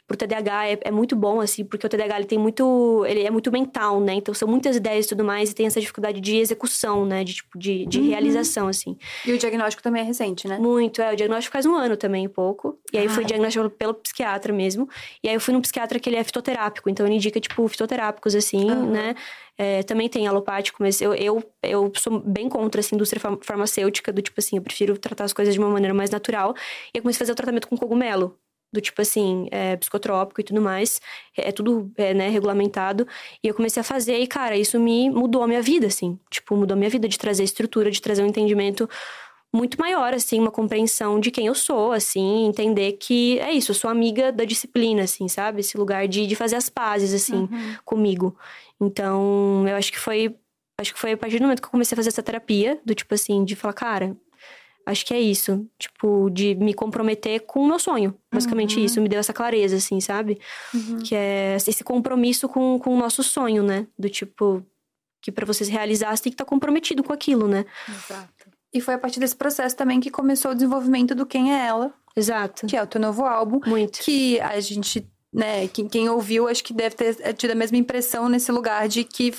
pro 0.07 0.17
TDAH 0.17 0.67
é, 0.67 0.79
é, 0.81 0.91
muito 0.91 1.15
bom, 1.15 1.39
assim, 1.39 1.63
porque 1.63 1.85
o 1.85 1.89
TDAH 1.89 2.17
ele 2.17 2.25
tem 2.25 2.37
muito. 2.37 3.05
Ele 3.07 3.23
é 3.23 3.31
muito 3.31 3.51
mental, 3.51 3.99
né? 3.99 4.13
Então 4.15 4.33
são 4.33 4.47
muitas 4.47 4.75
ideias 4.75 5.05
e 5.05 5.09
tudo 5.09 5.23
mais, 5.23 5.51
e 5.51 5.55
tem 5.55 5.65
essa 5.65 5.79
dificuldade 5.79 6.19
de 6.19 6.37
execução, 6.37 7.05
né? 7.05 7.23
De, 7.23 7.35
tipo, 7.35 7.57
de, 7.57 7.85
de 7.85 7.99
uhum. 7.99 8.09
realização, 8.09 8.67
assim. 8.67 8.97
E 9.25 9.31
o 9.31 9.37
diagnóstico 9.37 9.81
também 9.81 10.01
é 10.01 10.05
recente, 10.05 10.47
né? 10.47 10.57
Muito, 10.57 11.01
é. 11.01 11.13
O 11.13 11.15
diagnóstico 11.15 11.53
faz 11.53 11.65
um 11.65 11.75
ano 11.75 11.95
também, 11.95 12.27
um 12.27 12.29
pouco. 12.29 12.77
E 12.91 12.97
aí 12.97 13.07
ah. 13.07 13.09
foi 13.09 13.23
diagnosticado 13.23 13.69
pelo 13.69 13.93
psiquiatra 13.93 14.51
mesmo. 14.51 14.89
E 15.23 15.29
aí 15.29 15.35
eu 15.35 15.41
fui 15.41 15.53
num 15.53 15.61
psiquiatra 15.61 15.99
que 15.99 16.09
ele 16.09 16.17
é 16.17 16.23
fitoterápico, 16.23 16.89
então 16.89 17.05
ele 17.05 17.15
indica, 17.15 17.39
tipo, 17.39 17.67
fitoterápicos, 17.67 18.35
assim, 18.35 18.69
uhum. 18.69 18.91
né? 18.91 19.15
É, 19.55 19.83
também 19.83 20.09
tem 20.09 20.27
alopático, 20.27 20.81
mas 20.81 20.99
eu, 20.99 21.13
eu, 21.13 21.43
eu 21.61 21.91
sou 21.95 22.19
bem 22.19 22.49
contra 22.49 22.81
essa 22.81 22.93
indústria 22.95 23.21
farmacêutica, 23.41 24.11
do 24.11 24.21
tipo 24.21 24.39
assim, 24.39 24.57
eu 24.57 24.63
prefiro 24.63 24.97
tratar 24.97 25.25
as 25.25 25.33
coisas 25.33 25.53
de 25.53 25.59
uma 25.59 25.69
maneira 25.69 25.93
mais 25.93 26.09
natural. 26.09 26.55
E 26.93 26.97
eu 26.97 27.01
comecei 27.01 27.19
a 27.19 27.21
fazer 27.23 27.31
o 27.33 27.35
tratamento 27.35 27.67
com 27.67 27.77
cogumelo 27.77 28.37
do 28.73 28.81
tipo 28.81 29.01
assim, 29.01 29.47
é, 29.51 29.77
psicotrópico 29.77 30.41
e 30.41 30.43
tudo 30.43 30.59
mais. 30.59 30.99
É, 31.37 31.49
é 31.49 31.51
tudo, 31.51 31.91
é, 31.95 32.13
né, 32.13 32.27
regulamentado. 32.27 33.07
E 33.43 33.47
eu 33.47 33.53
comecei 33.53 33.79
a 33.79 33.83
fazer 33.83 34.17
e, 34.17 34.25
cara, 34.25 34.57
isso 34.57 34.79
me 34.79 35.09
mudou 35.11 35.43
a 35.43 35.47
minha 35.47 35.61
vida, 35.61 35.85
assim. 35.87 36.19
Tipo, 36.29 36.57
mudou 36.57 36.73
a 36.73 36.77
minha 36.77 36.89
vida 36.89 37.07
de 37.07 37.17
trazer 37.17 37.43
estrutura, 37.43 37.91
de 37.91 38.01
trazer 38.01 38.23
um 38.23 38.27
entendimento 38.27 38.89
muito 39.53 39.79
maior, 39.79 40.15
assim, 40.15 40.39
uma 40.39 40.49
compreensão 40.49 41.19
de 41.19 41.29
quem 41.29 41.45
eu 41.45 41.53
sou, 41.53 41.91
assim, 41.91 42.47
entender 42.47 42.93
que 42.93 43.37
é 43.39 43.51
isso, 43.51 43.69
eu 43.69 43.75
sou 43.75 43.87
amiga 43.87 44.31
da 44.31 44.43
disciplina, 44.45 45.03
assim, 45.03 45.27
sabe? 45.27 45.59
Esse 45.59 45.77
lugar 45.77 46.07
de, 46.07 46.25
de 46.25 46.35
fazer 46.35 46.55
as 46.55 46.69
pazes, 46.69 47.13
assim, 47.13 47.35
uhum. 47.35 47.75
comigo. 47.85 48.35
Então, 48.81 49.63
eu 49.67 49.75
acho 49.75 49.91
que 49.91 49.99
foi. 49.99 50.35
Acho 50.81 50.91
que 50.91 50.99
foi 50.99 51.11
a 51.11 51.17
partir 51.17 51.37
do 51.37 51.43
momento 51.43 51.61
que 51.61 51.67
eu 51.67 51.71
comecei 51.71 51.95
a 51.95 51.97
fazer 51.97 52.09
essa 52.09 52.23
terapia, 52.23 52.81
do 52.83 52.95
tipo 52.95 53.13
assim, 53.13 53.45
de 53.45 53.55
falar, 53.55 53.73
cara, 53.73 54.17
Acho 54.85 55.05
que 55.05 55.13
é 55.13 55.19
isso. 55.19 55.65
Tipo, 55.79 56.29
de 56.29 56.55
me 56.55 56.73
comprometer 56.73 57.41
com 57.41 57.61
o 57.61 57.67
meu 57.67 57.79
sonho. 57.79 58.13
Basicamente 58.31 58.77
uhum. 58.77 58.85
isso. 58.85 59.01
Me 59.01 59.07
deu 59.07 59.19
essa 59.19 59.33
clareza, 59.33 59.77
assim, 59.77 59.99
sabe? 60.01 60.39
Uhum. 60.73 60.99
Que 60.99 61.15
é 61.15 61.55
esse 61.55 61.83
compromisso 61.83 62.49
com, 62.49 62.77
com 62.79 62.93
o 62.93 62.97
nosso 62.97 63.23
sonho, 63.23 63.63
né? 63.63 63.87
Do 63.97 64.09
tipo, 64.09 64.65
que 65.21 65.31
para 65.31 65.45
você 65.45 65.63
se 65.63 65.71
realizar, 65.71 66.15
você 66.15 66.23
tem 66.23 66.31
que 66.31 66.35
estar 66.35 66.45
tá 66.45 66.49
comprometido 66.49 67.03
com 67.03 67.13
aquilo, 67.13 67.47
né? 67.47 67.65
Exato. 67.87 68.51
E 68.73 68.81
foi 68.81 68.95
a 68.95 68.97
partir 68.97 69.19
desse 69.19 69.35
processo 69.35 69.75
também 69.75 69.99
que 69.99 70.09
começou 70.09 70.51
o 70.51 70.55
desenvolvimento 70.55 71.15
do 71.15 71.25
Quem 71.25 71.53
é 71.53 71.65
Ela. 71.65 71.93
Exato. 72.15 72.67
Que 72.67 72.75
é 72.75 72.83
o 72.83 72.87
teu 72.87 72.99
novo 72.99 73.23
álbum. 73.23 73.61
Muito. 73.65 73.99
Que 73.99 74.39
a 74.41 74.59
gente, 74.59 75.07
né, 75.31 75.67
quem, 75.67 75.87
quem 75.87 76.09
ouviu, 76.09 76.47
acho 76.47 76.63
que 76.63 76.73
deve 76.73 76.95
ter 76.95 77.33
tido 77.33 77.51
a 77.51 77.55
mesma 77.55 77.77
impressão 77.77 78.27
nesse 78.27 78.51
lugar 78.51 78.87
de 78.87 79.03
que 79.03 79.33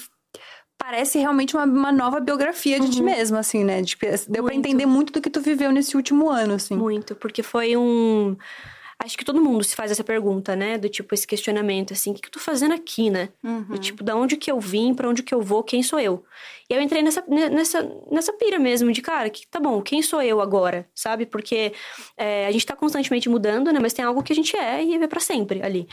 parece 0.79 1.19
realmente 1.19 1.57
uma, 1.57 1.65
uma 1.65 1.93
nova 1.93 2.21
biografia 2.21 2.79
de 2.79 2.87
uhum. 2.87 2.91
ti 2.91 3.03
mesmo, 3.03 3.37
assim, 3.37 3.65
né? 3.65 3.81
De, 3.83 3.97
deu 4.29 4.45
para 4.45 4.55
entender 4.55 4.87
muito 4.87 5.13
do 5.13 5.21
que 5.21 5.31
tu 5.31 5.41
viveu 5.41 5.73
nesse 5.73 5.97
último 5.97 6.31
ano, 6.31 6.55
assim. 6.55 6.77
Muito, 6.77 7.15
porque 7.15 7.43
foi 7.43 7.77
um. 7.77 8.37
Acho 8.97 9.19
que 9.19 9.25
todo 9.25 9.43
mundo 9.43 9.65
se 9.65 9.75
faz 9.75 9.91
essa 9.91 10.05
pergunta, 10.05 10.55
né? 10.55 10.79
Do 10.79 10.89
tipo, 10.89 11.15
esse 11.15 11.27
questionamento, 11.27 11.93
assim, 11.93 12.11
o 12.13 12.15
que, 12.15 12.23
que 12.23 12.29
eu 12.29 12.33
tô 12.33 12.39
fazendo 12.39 12.73
aqui, 12.73 13.11
né? 13.11 13.29
Uhum. 13.43 13.63
Do 13.63 13.79
tipo, 13.79 14.05
da 14.05 14.15
onde 14.15 14.37
que 14.37 14.51
eu 14.51 14.61
vim, 14.61 14.95
para 14.95 15.09
onde 15.09 15.23
que 15.23 15.35
eu 15.35 15.43
vou, 15.43 15.63
quem 15.63 15.83
sou 15.83 15.99
eu? 15.99 16.25
E 16.71 16.75
eu 16.75 16.81
entrei 16.81 17.03
nessa, 17.03 17.23
nessa, 17.29 17.83
nessa 18.11 18.33
pira 18.33 18.59
mesmo, 18.59 18.93
de 18.93 19.03
cara, 19.03 19.29
que 19.29 19.47
tá 19.47 19.59
bom, 19.59 19.83
quem 19.83 20.01
sou 20.01 20.23
eu 20.23 20.41
agora, 20.41 20.89
sabe? 20.95 21.27
Porque 21.27 21.73
é, 22.17 22.47
a 22.47 22.53
gente 22.53 22.65
tá 22.65 22.77
constantemente 22.77 23.29
mudando, 23.29 23.73
né? 23.73 23.81
Mas 23.81 23.93
tem 23.93 24.05
algo 24.05 24.23
que 24.23 24.33
a 24.33 24.37
gente 24.37 24.57
é 24.57 24.83
e 24.83 24.95
é 24.95 25.07
para 25.07 25.21
sempre 25.21 25.63
ali. 25.63 25.89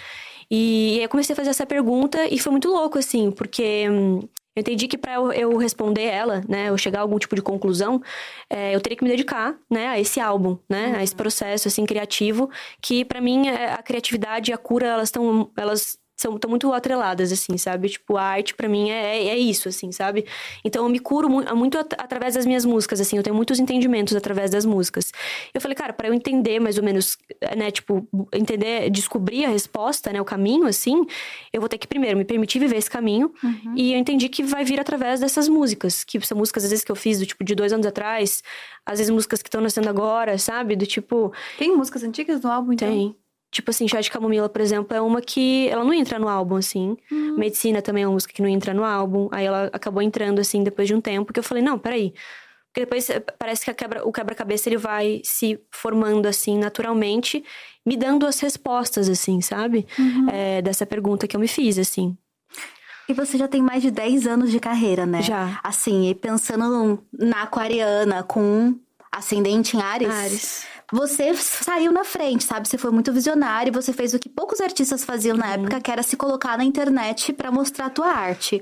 E, 0.50 0.96
e 0.96 0.98
aí 0.98 1.04
eu 1.04 1.10
comecei 1.10 1.34
a 1.34 1.36
fazer 1.36 1.50
essa 1.50 1.66
pergunta 1.66 2.28
e 2.28 2.38
foi 2.38 2.52
muito 2.52 2.70
louco, 2.70 3.00
assim, 3.00 3.32
porque 3.32 3.90
hum, 3.90 4.20
eu 4.55 4.62
entendi 4.62 4.88
que 4.88 4.98
para 4.98 5.13
eu, 5.13 5.31
eu, 5.31 5.58
responder 5.58 6.03
ela, 6.03 6.43
né, 6.48 6.70
eu 6.70 6.77
chegar 6.77 7.00
a 7.00 7.01
algum 7.03 7.17
tipo 7.17 7.36
de 7.36 7.41
conclusão, 7.41 8.01
é, 8.50 8.75
eu 8.75 8.81
teria 8.81 8.98
que 8.98 9.03
me 9.03 9.10
dedicar, 9.10 9.58
né, 9.70 9.88
a 9.88 10.00
esse 10.00 10.20
álbum, 10.20 10.58
né, 10.70 10.88
uhum. 10.89 10.96
a 10.98 11.03
esse 11.03 11.15
processo 11.15 11.67
assim 11.70 11.86
criativo, 11.86 12.50
que 12.81 13.05
para 13.05 13.22
mim 13.22 13.48
é, 13.48 13.72
a 13.74 13.81
criatividade 13.81 14.51
e 14.51 14.53
a 14.53 14.58
cura 14.58 14.88
elas 14.88 15.08
estão, 15.08 15.50
elas 15.55 16.00
são 16.22 16.38
tão 16.38 16.50
muito 16.50 16.72
atreladas, 16.72 17.32
assim, 17.32 17.58
sabe? 17.58 17.90
Tipo, 17.90 18.16
a 18.16 18.24
arte 18.24 18.54
para 18.54 18.70
mim 18.70 18.92
é, 18.92 19.28
é 19.28 19.38
isso, 19.38 19.68
assim, 19.68 19.92
sabe? 19.92 20.25
Então 20.63 20.84
eu 20.84 20.90
me 20.90 21.00
curo 21.00 21.28
muito, 21.28 21.56
muito 21.56 21.78
at 21.80 21.94
através 21.98 22.36
das 22.36 22.46
minhas 22.46 22.63
músicas, 22.63 23.01
assim, 23.01 23.18
eu 23.18 23.24
tenho 23.24 23.36
muitos 23.36 23.60
entendimentos 23.60 24.16
através 24.16 24.51
das 24.51 24.63
músicas. 24.63 25.12
Eu 25.54 25.60
falei, 25.60 25.75
cara, 25.75 25.94
para 25.94 26.08
eu 26.08 26.13
entender 26.13 26.60
mais 26.60 26.78
ou 26.78 26.84
menos, 26.84 27.18
né, 27.58 27.72
tipo, 27.72 28.08
entender, 28.34 28.90
descobrir 28.92 29.46
a 29.46 29.50
resposta, 29.50 30.13
né, 30.13 30.22
o 30.22 30.25
caminho, 30.25 30.68
assim, 30.68 31.06
eu 31.51 31.60
vou 31.60 31.68
ter 31.68 31.80
que 31.80 31.88
primeiro 31.88 32.18
me 32.18 32.25
permitir 32.25 32.60
viver 32.60 32.78
esse 32.78 32.90
caminho. 32.90 33.34
Uhum. 33.44 33.74
E 33.75 33.94
eu 33.94 34.00
entendi 34.00 34.30
que 34.30 34.44
vai 34.44 34.63
vir 34.63 34.80
através 34.80 35.20
dessas 35.20 35.50
músicas, 35.50 36.04
que 36.04 36.20
são 36.22 36.38
músicas, 36.38 36.66
às 36.66 36.70
vezes, 36.70 36.86
que 36.86 36.92
eu 36.92 36.96
fiz 36.96 37.20
do 37.20 37.25
tipo 37.25 37.44
de 37.44 37.56
dois 37.56 37.74
anos 37.74 37.88
atrás, 37.88 38.44
às 38.86 39.00
vezes 39.00 39.10
músicas 39.10 39.42
que 39.42 39.48
estão 39.48 39.62
nascendo 39.62 39.90
agora, 39.90 40.38
sabe? 40.38 40.75
Do 40.75 40.86
tipo. 40.86 41.34
Tem 41.58 41.75
músicas 41.75 42.04
antigas 42.04 42.42
no 42.42 42.51
álbum, 42.51 42.74
então? 42.74 42.88
Tem. 42.88 43.16
Tipo 43.51 43.70
assim, 43.70 43.86
Chá 43.86 44.00
de 44.00 44.10
Camomila, 44.10 44.48
por 44.48 44.62
exemplo, 44.62 44.96
é 44.96 45.01
uma 45.01 45.22
que 45.22 45.67
ela 45.67 45.84
não 45.84 45.93
entra 45.93 46.17
no 46.17 46.29
álbum, 46.29 46.55
assim. 46.55 46.96
Uhum. 47.12 47.36
Medicina 47.38 47.81
também 47.81 48.03
é 48.03 48.08
uma 48.08 48.13
música 48.13 48.34
que 48.34 48.41
não 48.41 48.48
entra 48.48 48.74
no 48.74 48.86
álbum. 48.86 49.27
Aí 49.29 49.46
ela 49.46 49.70
acabou 49.74 50.01
entrando, 50.01 50.39
assim, 50.39 50.63
depois 50.63 50.88
de 50.88 50.96
um 50.96 51.01
tempo, 51.01 51.34
que 51.34 51.39
eu 51.39 51.43
falei, 51.43 51.62
não, 51.62 51.77
peraí. 51.77 52.13
Porque 52.67 52.79
depois 52.86 53.10
eh, 53.10 53.20
parece 53.20 53.65
que 53.65 53.74
quebra, 53.74 54.08
o 54.08 54.12
quebra-cabeça 54.13 54.70
ele 54.70 54.77
vai 54.77 55.20
se 55.25 55.60
formando, 55.70 56.27
assim, 56.27 56.58
naturalmente, 56.58 57.43
me 57.86 57.98
dando 57.98 58.25
as 58.25 58.39
respostas, 58.39 59.10
assim, 59.10 59.41
sabe? 59.41 59.86
Uhum. 60.00 60.27
É, 60.31 60.62
dessa 60.62 60.86
pergunta 60.86 61.27
que 61.27 61.36
eu 61.36 61.39
me 61.39 61.48
fiz, 61.50 61.77
assim. 61.77 62.15
E 63.10 63.13
você 63.13 63.38
já 63.38 63.50
tem 63.50 63.62
mais 63.62 63.81
de 63.81 63.91
10 63.91 64.27
anos 64.27 64.50
de 64.50 64.62
carreira, 64.62 65.05
né? 65.05 65.22
Já. 65.22 65.60
Assim, 65.62 66.10
e 66.10 66.15
pensando 66.15 67.03
na 67.12 67.43
aquariana, 67.43 68.24
com 68.24 68.79
ascendente 69.12 69.75
em 69.75 69.81
Ares. 69.81 70.10
Ares 70.10 70.71
você 70.91 71.33
saiu 71.36 71.91
na 71.91 72.03
frente, 72.03 72.43
sabe? 72.43 72.67
Você 72.67 72.77
foi 72.77 72.91
muito 72.91 73.13
visionário, 73.13 73.71
você 73.71 73.93
fez 73.93 74.13
o 74.13 74.19
que 74.19 74.27
poucos 74.27 74.60
artistas 74.60 75.03
faziam 75.03 75.38
na 75.38 75.53
época, 75.53 75.79
que 75.79 75.89
era 75.89 76.03
se 76.03 76.17
colocar 76.17 76.57
na 76.57 76.63
internet 76.63 77.31
para 77.33 77.51
mostrar 77.51 77.86
a 77.86 77.89
tua 77.89 78.07
arte. 78.07 78.62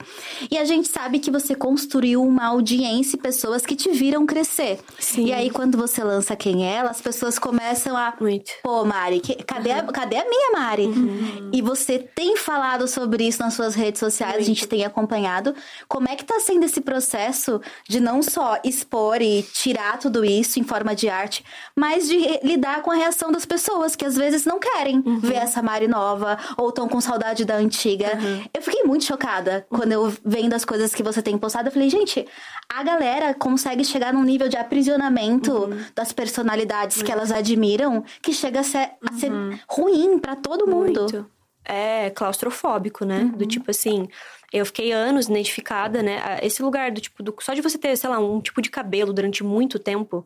E 0.52 0.58
a 0.58 0.66
gente 0.66 0.88
sabe 0.88 1.20
que 1.20 1.32
você 1.32 1.56
construiu 1.56 2.24
uma 2.24 2.46
audiência 2.46 3.16
e 3.16 3.20
pessoas 3.20 3.66
que 3.66 3.76
te 3.76 3.90
viram 3.90 4.26
crescer. 4.26 4.80
Sim. 5.00 5.26
E 5.26 5.34
aí, 5.34 5.50
quando 5.50 5.78
você 5.78 6.04
lança 6.04 6.36
Quem 6.36 6.68
é 6.68 6.76
Ela, 6.76 6.92
as 6.92 7.02
pessoas 7.02 7.40
começam 7.40 7.98
a. 7.98 8.14
Muito. 8.20 8.52
Pô, 8.64 8.86
Mari, 8.86 9.20
que, 9.20 9.36
cadê, 9.44 9.72
uhum. 9.72 9.80
a, 9.80 9.84
cadê 9.92 10.18
a 10.18 10.30
minha 10.30 10.52
Mari? 10.52 10.86
Uhum. 10.86 11.50
E 11.52 11.62
você 11.62 11.98
tem 11.98 12.38
falado 12.38 12.88
sobre 12.88 13.28
isso 13.28 13.42
nas 13.42 13.54
suas 13.54 13.74
redes 13.74 14.00
sociais, 14.00 14.36
Muito. 14.36 14.44
a 14.44 14.48
gente 14.48 14.68
tem 14.68 14.86
acompanhado. 14.86 15.56
Como 15.88 16.08
é 16.08 16.16
que 16.16 16.24
tá 16.24 16.40
sendo 16.40 16.66
esse 16.66 16.82
processo 16.82 17.60
de 17.88 18.00
não 18.00 18.22
só 18.22 18.60
expor 18.64 19.22
e 19.22 19.42
tirar 19.42 19.98
tudo 19.98 20.24
isso 20.24 20.60
em 20.60 20.64
forma 20.64 20.96
de 20.96 21.10
arte, 21.10 21.44
mas 21.76 22.08
de 22.08 22.19
lidar 22.44 22.82
com 22.82 22.92
a 22.92 22.96
reação 22.96 23.32
das 23.32 23.46
pessoas, 23.46 23.96
que 23.96 24.06
às 24.06 24.16
vezes 24.16 24.46
não 24.46 24.60
querem 24.60 25.02
uhum. 25.06 25.20
ver 25.20 25.36
essa 25.36 25.62
Mari 25.62 25.88
nova 25.88 26.38
ou 26.58 26.70
estão 26.70 26.88
com 26.88 27.00
saudade 27.02 27.46
da 27.46 27.56
antiga. 27.56 28.18
Uhum. 28.18 28.44
Eu 28.54 28.62
fiquei 28.62 28.84
muito 28.84 29.06
chocada 29.06 29.66
quando 29.70 29.92
eu 29.92 30.14
vendo 30.24 30.54
as 30.54 30.66
coisas 30.66 30.94
que 30.94 31.04
você 31.04 31.22
tem 31.22 31.38
postado. 31.38 31.68
Eu 31.68 31.72
falei, 31.72 31.90
gente, 31.90 32.26
a 32.72 32.84
galera 32.84 33.34
consegue 33.34 33.84
chegar 33.84 34.14
num 34.14 34.24
nível 34.24 34.48
de 34.48 34.58
aprisionamento 34.58 35.52
uhum. 35.52 35.84
das 35.96 36.12
personalidades 36.12 37.02
que 37.02 37.12
elas 37.12 37.32
admiram 37.32 38.04
que 38.22 38.34
chega 38.34 38.60
a 38.60 38.64
ser, 38.64 38.92
a 39.08 39.14
ser 39.14 39.32
uhum. 39.32 39.58
ruim 39.68 40.20
para 40.20 40.36
todo 40.36 40.68
mundo. 40.68 41.02
Muito. 41.02 41.30
É 41.66 42.10
claustrofóbico, 42.12 43.06
né? 43.06 43.32
Do 43.36 43.44
uhum. 43.44 43.48
tipo 43.48 43.70
assim, 43.70 44.08
eu 44.52 44.66
fiquei 44.66 44.92
anos 44.92 45.28
identificada, 45.28 46.02
né? 46.02 46.40
Esse 46.42 46.64
lugar 46.64 46.92
do 46.92 47.00
tipo, 47.00 47.22
do, 47.22 47.36
só 47.40 47.54
de 47.54 47.62
você 47.62 47.78
ter, 47.78 47.96
sei 47.96 48.10
lá, 48.10 48.20
um 48.20 48.42
tipo 48.42 48.62
de 48.62 48.70
cabelo 48.70 49.14
durante 49.14 49.44
muito 49.44 49.78
tempo, 49.78 50.26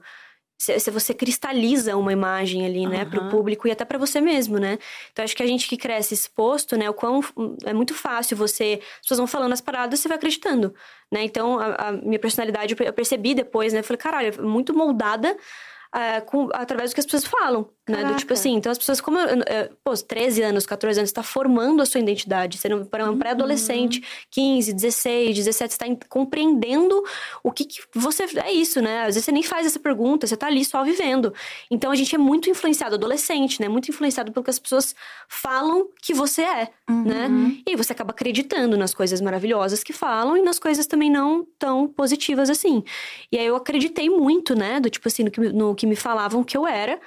se 0.58 0.92
você 0.92 1.14
cristaliza 1.14 1.98
uma 1.98 2.14
imagem 2.14 2.66
ali, 2.66 2.88
né, 2.88 3.04
uhum. 3.04 3.10
para 3.10 3.28
o 3.28 3.30
público 3.30 3.68
e 3.68 3.72
até 3.72 3.84
para 3.84 3.98
você 3.98 4.22
mesmo, 4.22 4.58
né? 4.58 4.78
Então 5.12 5.26
acho 5.26 5.36
que 5.36 5.44
a 5.44 5.48
gente 5.48 5.68
que 5.68 5.76
cresce 5.76 6.14
exposto, 6.14 6.78
né, 6.78 6.90
o 6.90 6.94
quão 6.94 7.22
é 7.66 7.74
muito 7.74 7.94
fácil 7.94 8.38
você, 8.38 8.80
as 8.82 9.02
pessoas 9.02 9.18
vão 9.18 9.28
falando 9.28 9.54
as 9.54 9.62
paradas, 9.62 10.00
você 10.00 10.08
vai 10.08 10.18
acreditando, 10.18 10.74
né? 11.12 11.24
Então 11.24 11.60
a, 11.60 11.90
a 11.90 11.92
minha 11.92 12.20
personalidade 12.20 12.76
eu 12.80 12.94
percebi 12.94 13.36
depois, 13.36 13.74
né, 13.74 13.80
eu 13.80 13.84
falei, 13.84 13.98
caralho, 13.98 14.34
é 14.36 14.42
muito 14.42 14.74
moldada 14.74 15.36
uh, 15.94 16.26
com, 16.26 16.50
através 16.54 16.92
do 16.92 16.96
que 16.96 17.00
as 17.00 17.06
pessoas 17.06 17.26
falam, 17.26 17.70
Caraca. 17.86 18.08
né? 18.08 18.14
Do 18.14 18.18
tipo 18.18 18.34
assim, 18.34 18.56
então 18.56 18.72
as 18.72 18.78
pessoas, 18.78 19.00
como, 19.00 19.18
uh, 19.18 19.76
pô, 19.84 19.94
13 19.96 20.42
anos, 20.42 20.66
14 20.66 21.00
anos, 21.00 21.10
está 21.10 21.22
formando 21.22 21.82
a 21.82 21.86
sua 21.86 22.02
identidade, 22.02 22.58
sendo 22.58 22.86
para 22.86 23.06
um 23.06 23.10
uhum. 23.10 23.20
pré-adolescente, 23.20 24.04
15, 24.32 24.74
16, 24.74 25.36
17, 25.36 25.74
você 25.74 25.84
está 25.84 26.08
compreendendo 26.10 27.04
o 27.44 27.52
que, 27.52 27.66
que, 27.66 27.82
você. 27.94 28.24
É 28.44 28.52
isso, 28.52 28.82
né? 28.82 29.02
Às 29.02 29.16
vezes 29.16 29.26
você 29.26 29.32
nem 29.32 29.44
faz 29.44 29.68
essa 29.68 29.80
pergunta, 29.80 30.26
você 30.26 30.34
está 30.34 30.48
ali 30.48 30.66
só 30.66 30.84
vivendo. 30.84 31.34
Então 31.70 31.92
a 31.92 31.96
gente 31.96 32.16
é 32.16 32.18
muito 32.18 32.50
influenciado, 32.50 32.96
adolescente, 32.96 33.62
né? 33.62 33.68
Muito 33.68 33.90
influenciado 33.90 34.32
pelo 34.32 34.44
que 34.44 34.50
as 34.50 34.60
pessoas 34.60 34.96
falam 35.28 35.88
que 36.02 36.14
você 36.14 36.42
é, 36.42 36.70
uhum. 36.90 37.04
né? 37.04 37.30
E 37.68 37.76
você 37.76 37.94
acaba 37.94 38.12
acreditando 38.12 38.78
nas 38.78 38.94
coisas 38.94 39.22
maravilhosas 39.22 39.84
que 39.84 39.94
falam 39.94 40.38
e 40.38 40.42
nas 40.42 40.58
coisas 40.58 40.88
também 40.88 41.12
não 41.12 41.46
tão 41.60 41.88
positivas 41.88 42.50
assim. 42.50 42.84
E 43.32 43.38
aí 43.38 43.46
eu 43.46 43.56
acreditei 43.56 44.10
muito, 44.10 44.56
né? 44.56 44.80
Do 44.80 44.90
tipo 44.90 45.08
assim, 45.08 45.24
no 45.24 45.32
que, 45.32 45.40
no 45.40 45.76
que 45.76 45.83
me 45.86 45.96
falavam 45.96 46.44
que 46.44 46.58
eu 46.58 46.68
era. 46.68 47.00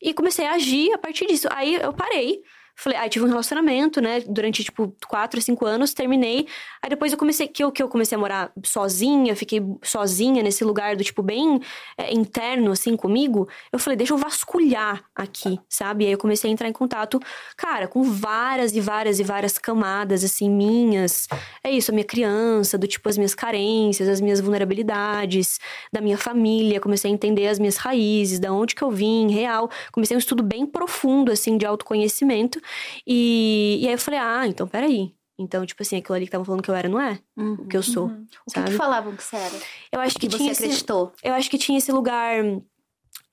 E 0.00 0.12
comecei 0.12 0.46
a 0.46 0.52
agir 0.52 0.92
a 0.92 0.98
partir 0.98 1.26
disso. 1.26 1.48
Aí 1.50 1.76
eu 1.76 1.92
parei, 1.92 2.42
Falei, 2.76 2.98
aí 2.98 3.08
tive 3.08 3.24
um 3.24 3.28
relacionamento, 3.28 4.00
né? 4.00 4.20
Durante, 4.20 4.64
tipo, 4.64 4.94
quatro, 5.06 5.40
cinco 5.40 5.64
anos, 5.64 5.94
terminei. 5.94 6.46
Aí 6.82 6.90
depois 6.90 7.12
eu 7.12 7.18
comecei, 7.18 7.46
que 7.46 7.62
eu, 7.62 7.70
que 7.70 7.82
eu 7.82 7.88
comecei 7.88 8.16
a 8.16 8.18
morar 8.18 8.52
sozinha, 8.64 9.36
fiquei 9.36 9.62
sozinha 9.82 10.42
nesse 10.42 10.64
lugar 10.64 10.96
do, 10.96 11.04
tipo, 11.04 11.22
bem 11.22 11.60
é, 11.96 12.12
interno, 12.12 12.72
assim, 12.72 12.96
comigo. 12.96 13.48
Eu 13.72 13.78
falei, 13.78 13.96
deixa 13.96 14.12
eu 14.12 14.18
vasculhar 14.18 15.04
aqui, 15.14 15.58
sabe? 15.68 16.04
E 16.04 16.06
aí 16.08 16.12
eu 16.12 16.18
comecei 16.18 16.50
a 16.50 16.52
entrar 16.52 16.68
em 16.68 16.72
contato, 16.72 17.20
cara, 17.56 17.86
com 17.86 18.02
várias 18.02 18.74
e 18.74 18.80
várias 18.80 19.20
e 19.20 19.22
várias 19.22 19.56
camadas, 19.56 20.24
assim, 20.24 20.50
minhas. 20.50 21.28
É 21.62 21.70
isso, 21.70 21.92
a 21.92 21.94
minha 21.94 22.04
criança, 22.04 22.76
do 22.76 22.88
tipo, 22.88 23.08
as 23.08 23.16
minhas 23.16 23.34
carências, 23.34 24.08
as 24.08 24.20
minhas 24.20 24.40
vulnerabilidades, 24.40 25.60
da 25.92 26.00
minha 26.00 26.18
família. 26.18 26.80
Comecei 26.80 27.10
a 27.10 27.14
entender 27.14 27.46
as 27.46 27.58
minhas 27.60 27.76
raízes, 27.76 28.40
da 28.40 28.52
onde 28.52 28.74
que 28.74 28.82
eu 28.82 28.90
vim, 28.90 29.30
real. 29.30 29.70
Comecei 29.92 30.16
um 30.16 30.18
estudo 30.18 30.42
bem 30.42 30.66
profundo, 30.66 31.30
assim, 31.30 31.56
de 31.56 31.64
autoconhecimento. 31.64 32.60
E, 33.06 33.78
e 33.82 33.86
aí 33.86 33.94
eu 33.94 33.98
falei, 33.98 34.20
ah, 34.20 34.46
então 34.46 34.66
peraí. 34.66 35.14
Então, 35.38 35.66
tipo 35.66 35.82
assim, 35.82 35.96
aquilo 35.96 36.14
ali 36.14 36.26
que 36.26 36.28
estavam 36.28 36.44
falando 36.44 36.62
que 36.62 36.70
eu 36.70 36.74
era, 36.76 36.88
não 36.88 37.00
é 37.00 37.18
Uhum. 37.36 37.54
o 37.54 37.66
que 37.66 37.76
eu 37.76 37.82
sou. 37.82 38.06
O 38.46 38.52
que, 38.52 38.62
que 38.62 38.70
falavam 38.72 39.16
que 39.16 39.22
você 39.24 39.34
era? 39.36 39.54
Eu 39.90 40.00
acho 40.00 40.14
que, 40.14 40.28
Que 40.28 40.36
tinha 40.36 40.48
você 40.48 40.52
esse, 40.52 40.64
acreditou? 40.64 41.12
eu 41.24 41.34
acho 41.34 41.50
que 41.50 41.58
tinha 41.58 41.76
esse 41.78 41.90
lugar 41.90 42.36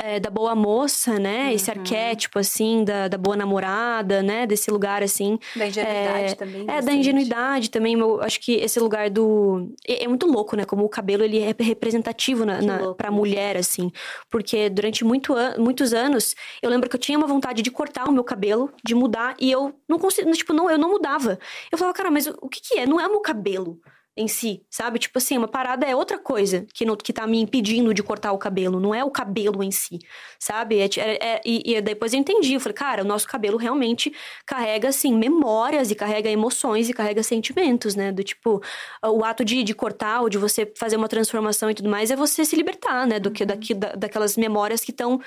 é, 0.04 0.20
da 0.20 0.30
boa 0.30 0.56
moça, 0.56 1.20
né? 1.20 1.54
Esse 1.54 1.70
Uhum. 1.72 1.78
arquétipo, 1.80 2.40
assim, 2.40 2.84
da, 2.84 3.08
da 3.08 3.18
boa 3.18 3.36
namorada, 3.38 4.22
né? 4.24 4.46
Desse 4.48 4.70
lugar, 4.72 5.04
assim. 5.04 5.38
Da 5.56 5.68
ingenuidade 5.68 6.32
É, 6.32 6.36
também. 6.36 6.66
É, 6.68 6.82
da 6.82 6.94
ingenuidade 6.94 7.70
também. 7.70 8.00
Eu 8.00 8.22
acho 8.22 8.40
que 8.40 8.54
esse 8.54 8.80
lugar 8.80 9.10
do. 9.10 9.74
É, 9.88 10.04
é 10.04 10.08
muito 10.08 10.26
louco, 10.26 10.56
né? 10.56 10.66
Como 10.66 10.84
o 10.84 10.90
cabelo 10.90 11.24
ele 11.24 11.40
é 11.40 11.54
representativo 11.60 12.46
na, 12.46 12.62
na, 12.62 12.94
pra 12.94 13.12
mulher, 13.12 13.58
assim. 13.58 13.92
Porque 14.30 14.70
durante 14.70 15.04
muito 15.04 15.34
an- 15.36 15.56
muitos 15.58 15.94
anos, 15.94 16.36
eu 16.62 16.70
lembro 16.70 16.90
que 16.90 16.96
eu 16.96 17.00
tinha 17.00 17.18
uma 17.18 17.28
vontade 17.28 17.62
de 17.62 17.72
cortar 17.72 18.08
o 18.08 18.12
meu 18.12 18.24
cabelo, 18.24 18.72
de 18.84 18.96
mudar, 18.96 19.36
e 19.40 19.52
eu 19.52 19.74
não 19.88 20.00
conseguia. 20.00 20.32
Tipo, 20.34 20.54
não, 20.54 20.70
eu 20.70 20.78
não 20.78 20.90
mudava. 20.90 21.38
Eu 21.72 21.78
falava, 21.78 21.96
cara, 21.96 22.10
mas 22.12 22.28
o 22.28 22.48
que, 22.50 22.60
que 22.62 22.80
é? 22.80 22.86
Não 22.86 23.00
é 23.00 23.06
o 23.08 23.12
meu 23.12 23.22
cabelo 23.22 23.80
em 24.16 24.28
si, 24.28 24.62
sabe? 24.70 25.00
Tipo 25.00 25.18
assim, 25.18 25.38
uma 25.38 25.48
parada 25.48 25.86
é 25.86 25.96
outra 25.96 26.20
coisa 26.20 26.66
que, 26.74 26.86
não, 26.86 26.96
que 26.98 27.14
tá 27.14 27.26
me 27.26 27.40
impedindo 27.40 27.94
de 27.94 28.04
cortar 28.04 28.34
o 28.34 28.38
cabelo, 28.38 28.80
não 28.80 28.94
é 28.94 29.04
o 29.04 29.10
cabelo 29.10 29.64
em 29.64 29.72
si, 29.72 30.00
sabe? 30.38 30.80
É, 30.80 30.90
é- 30.98 31.36
é- 31.36 31.42
e, 31.46 31.74
e 31.76 31.82
depois 31.82 32.14
eu 32.14 32.20
entendi, 32.20 32.54
eu 32.54 32.60
falei, 32.60 32.74
cara, 32.76 33.04
o 33.04 33.06
nosso 33.08 33.28
cabelo 33.28 33.58
realmente 33.58 34.14
carrega, 34.46 34.90
assim, 34.90 35.14
memórias 35.16 35.92
e 35.92 35.96
carrega 35.96 36.30
emoções 36.30 36.90
e 36.90 36.94
carrega 36.94 37.24
sentimentos, 37.24 37.96
né? 37.96 38.12
Do 38.12 38.24
tipo, 38.24 38.62
o 39.04 39.24
ato 39.24 39.46
de, 39.46 39.64
de 39.64 39.74
cortar 39.74 40.22
ou 40.22 40.30
de 40.30 40.38
você 40.38 40.72
fazer 40.78 40.98
uma 40.98 41.08
transformação 41.08 41.70
e 41.72 41.74
tudo 41.74 41.90
mais 41.90 42.12
é 42.12 42.16
você 42.16 42.44
se 42.44 42.56
libertar, 42.56 43.08
né? 43.08 43.20
Do 43.20 43.32
que, 43.32 43.46
daqui, 43.46 43.74
da, 43.74 43.94
daquelas 43.94 44.36
memórias 44.36 44.82
que 44.84 44.92
estão 44.92 45.22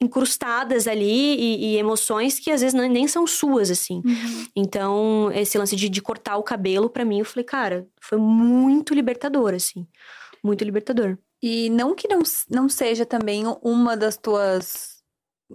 incrustadas 0.00 0.86
ali 0.86 1.36
e, 1.36 1.72
e 1.72 1.76
emoções 1.76 2.38
que 2.38 2.50
às 2.50 2.60
vezes 2.60 2.74
nem, 2.74 2.88
nem 2.90 3.08
são 3.08 3.26
suas, 3.26 3.70
assim. 3.70 4.02
Então, 4.54 5.30
esse 5.32 5.56
lance 5.56 5.74
de, 5.74 5.88
de 5.88 6.02
cortar 6.02 6.36
o 6.36 6.42
cabelo, 6.42 6.90
pra 6.90 7.04
mim, 7.04 7.18
eu 7.18 7.24
falei, 7.24 7.44
cara, 7.44 7.86
foi 8.00 8.18
muito 8.18 8.94
libertador, 8.94 9.54
assim. 9.54 9.86
Muito 10.42 10.64
libertador. 10.64 11.18
E 11.42 11.70
não 11.70 11.94
que 11.94 12.08
não, 12.08 12.20
não 12.50 12.68
seja 12.68 13.06
também 13.06 13.44
uma 13.62 13.96
das 13.96 14.16
tuas 14.16 14.95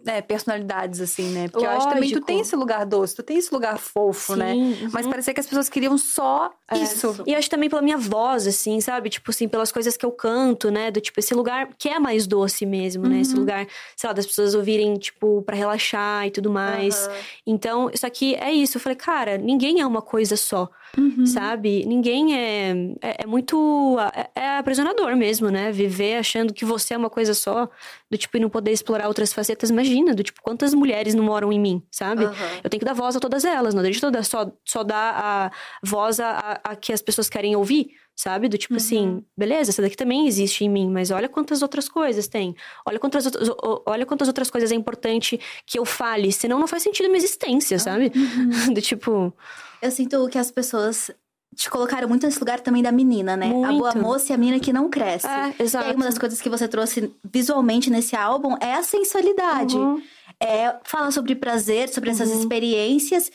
né, 0.05 0.21
personalidades, 0.21 1.01
assim, 1.01 1.29
né? 1.29 1.47
Porque 1.49 1.65
eu 1.65 1.69
acho 1.69 1.85
que 1.87 1.93
também 1.93 2.09
tu 2.09 2.13
Lógico. 2.13 2.25
tem 2.27 2.39
esse 2.39 2.55
lugar 2.55 2.85
doce, 2.85 3.15
tu 3.15 3.23
tem 3.23 3.37
esse 3.37 3.53
lugar 3.53 3.77
fofo, 3.77 4.35
né? 4.35 4.53
Sim, 4.53 4.89
Mas 4.93 5.05
uhum. 5.05 5.11
parecia 5.11 5.33
que 5.33 5.39
as 5.41 5.45
pessoas 5.45 5.67
queriam 5.67 5.97
só 5.97 6.49
É. 6.69 6.77
isso. 6.77 7.21
E 7.27 7.33
eu 7.33 7.37
acho 7.37 7.49
também 7.49 7.69
pela 7.69 7.81
minha 7.81 7.97
voz, 7.97 8.47
assim, 8.47 8.79
sabe? 8.79 9.09
Tipo 9.09 9.31
assim, 9.31 9.49
pelas 9.49 9.71
coisas 9.71 9.97
que 9.97 10.05
eu 10.05 10.11
canto, 10.11 10.71
né? 10.71 10.89
Do 10.91 11.01
tipo, 11.01 11.19
esse 11.19 11.33
lugar 11.33 11.69
que 11.77 11.89
é 11.89 11.99
mais 11.99 12.25
doce 12.25 12.65
mesmo, 12.65 13.05
né? 13.07 13.19
Esse 13.21 13.33
Uhum. 13.35 13.41
lugar, 13.41 13.67
sei 13.97 14.07
lá, 14.07 14.13
das 14.13 14.25
pessoas 14.25 14.55
ouvirem, 14.55 14.93
tipo, 14.97 15.41
pra 15.41 15.55
relaxar 15.57 16.25
e 16.27 16.31
tudo 16.31 16.49
mais. 16.49 17.07
Aham. 17.07 17.17
Então, 17.45 17.89
isso 17.93 18.07
aqui 18.07 18.35
é 18.35 18.51
isso. 18.51 18.77
Eu 18.77 18.81
falei, 18.81 18.95
cara, 18.95 19.37
ninguém 19.37 19.81
é 19.81 19.85
uma 19.85 20.01
coisa 20.01 20.37
só, 20.37 20.69
Uhum. 20.97 21.25
sabe? 21.25 21.85
Ninguém 21.85 22.35
é, 22.37 22.71
é. 23.01 23.23
é 23.23 23.25
muito. 23.25 23.97
É, 24.13 24.41
é 24.41 24.57
aprisionador 24.57 25.15
mesmo, 25.15 25.49
né? 25.49 25.71
Viver 25.71 26.17
achando 26.17 26.53
que 26.53 26.65
você 26.65 26.93
é 26.93 26.97
uma 26.97 27.09
coisa 27.09 27.33
só, 27.33 27.69
do 28.09 28.17
tipo, 28.17 28.35
e 28.37 28.39
não 28.39 28.49
poder 28.49 28.71
explorar 28.71 29.07
outras 29.07 29.31
facetas. 29.33 29.69
Imagina, 29.69 30.13
do 30.13 30.23
tipo, 30.23 30.41
quantas 30.41 30.73
mulheres 30.73 31.13
não 31.15 31.23
moram 31.23 31.51
em 31.51 31.59
mim, 31.59 31.83
sabe? 31.89 32.25
Aham. 32.25 32.35
Eu 32.63 32.69
tenho 32.69 32.79
que 32.79 32.85
dar 32.85 32.93
voz 32.93 33.15
a 33.15 33.19
todas 33.19 33.45
elas, 33.45 33.73
não 33.73 33.81
deixa 33.81 34.05
eu 34.05 34.11
dar 34.11 34.23
só, 34.23 34.51
só 34.65 34.83
dar 34.83 35.13
a 35.15 35.51
voz 35.83 36.19
a, 36.19 36.59
a, 36.63 36.75
que 36.75 36.91
as 36.91 37.01
pessoas 37.01 37.29
querem 37.29 37.55
ouvir, 37.55 37.91
sabe? 38.15 38.49
Do 38.49 38.57
tipo 38.57 38.75
assim, 38.75 39.23
beleza, 39.37 39.71
essa 39.71 39.81
daqui 39.81 39.95
também 39.95 40.27
existe 40.27 40.65
em 40.65 40.69
mim, 40.69 40.89
mas 40.89 41.09
olha 41.11 41.29
quantas 41.29 41.61
outras 41.61 41.87
coisas 41.87 42.27
tem. 42.27 42.53
Olha 42.85 42.99
quantas, 42.99 43.25
outras- 43.25 43.49
olha 43.85 44.05
quantas 44.05 44.27
outras 44.27 44.49
coisas 44.51 44.71
é 44.71 44.75
importante 44.75 45.39
que 45.65 45.79
eu 45.79 45.85
fale, 45.85 46.31
senão 46.31 46.59
não 46.59 46.67
faz 46.67 46.83
sentido 46.83 47.05
a 47.05 47.09
minha 47.09 47.17
existência, 47.19 47.79
sabe? 47.79 48.11
Do 48.73 48.81
tipo, 48.81 49.33
Eu 49.81 49.91
sinto 49.91 50.27
que 50.29 50.37
as 50.37 50.51
pessoas 50.51 51.09
te 51.55 51.69
colocaram 51.69 52.07
muito 52.07 52.25
nesse 52.25 52.39
lugar 52.39 52.59
também 52.61 52.81
da 52.81 52.91
menina, 52.91 53.35
né? 53.35 53.47
A 53.49 53.71
boa 53.73 53.91
Muito. 53.93 53.99
moça 53.99 54.31
e 54.31 54.35
a 54.35 54.37
menina 54.37 54.59
que 54.59 54.71
não 54.71 54.89
cresce. 54.89 55.27
é, 55.27 55.53
E 55.59 55.63
exato. 55.63 55.85
aí, 55.89 55.95
uma 55.95 56.05
das 56.05 56.17
coisas 56.17 56.39
que 56.39 56.49
você 56.49 56.67
trouxe 56.67 57.13
visualmente 57.31 57.89
nesse 57.89 58.15
álbum 58.15 58.55
é 58.61 58.75
a 58.75 58.83
sensualidade. 58.83 59.75
Uhum. 59.75 60.01
É 60.39 60.75
falar 60.85 61.11
sobre 61.11 61.35
prazer, 61.35 61.89
sobre 61.89 62.09
essas 62.09 62.29
Uhum. 62.29 62.39
experiências. 62.39 63.29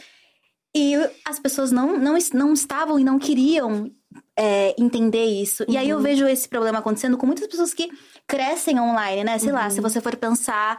E 0.75 0.95
as 1.27 1.39
pessoas 1.39 1.71
não, 1.73 1.99
não, 1.99 2.17
não 2.33 2.53
estavam 2.53 2.99
e 2.99 3.05
não 3.05 3.19
queriam 3.19 3.91
é, 4.35 4.75
entender 4.79 5.25
isso. 5.27 5.65
E 5.69 5.77
aí 5.77 5.89
eu 5.89 5.97
Uhum. 5.99 6.03
vejo 6.03 6.27
esse 6.27 6.49
problema 6.49 6.79
acontecendo 6.79 7.17
com 7.19 7.27
muitas 7.27 7.47
pessoas 7.47 7.75
que 7.75 7.89
crescem 8.27 8.81
online, 8.81 9.25
né? 9.25 9.39
Sei 9.39 9.53
lá, 9.53 9.65
Uhum. 9.65 9.71
se 9.71 9.81
você 9.81 10.01
for 10.01 10.17
pensar. 10.17 10.79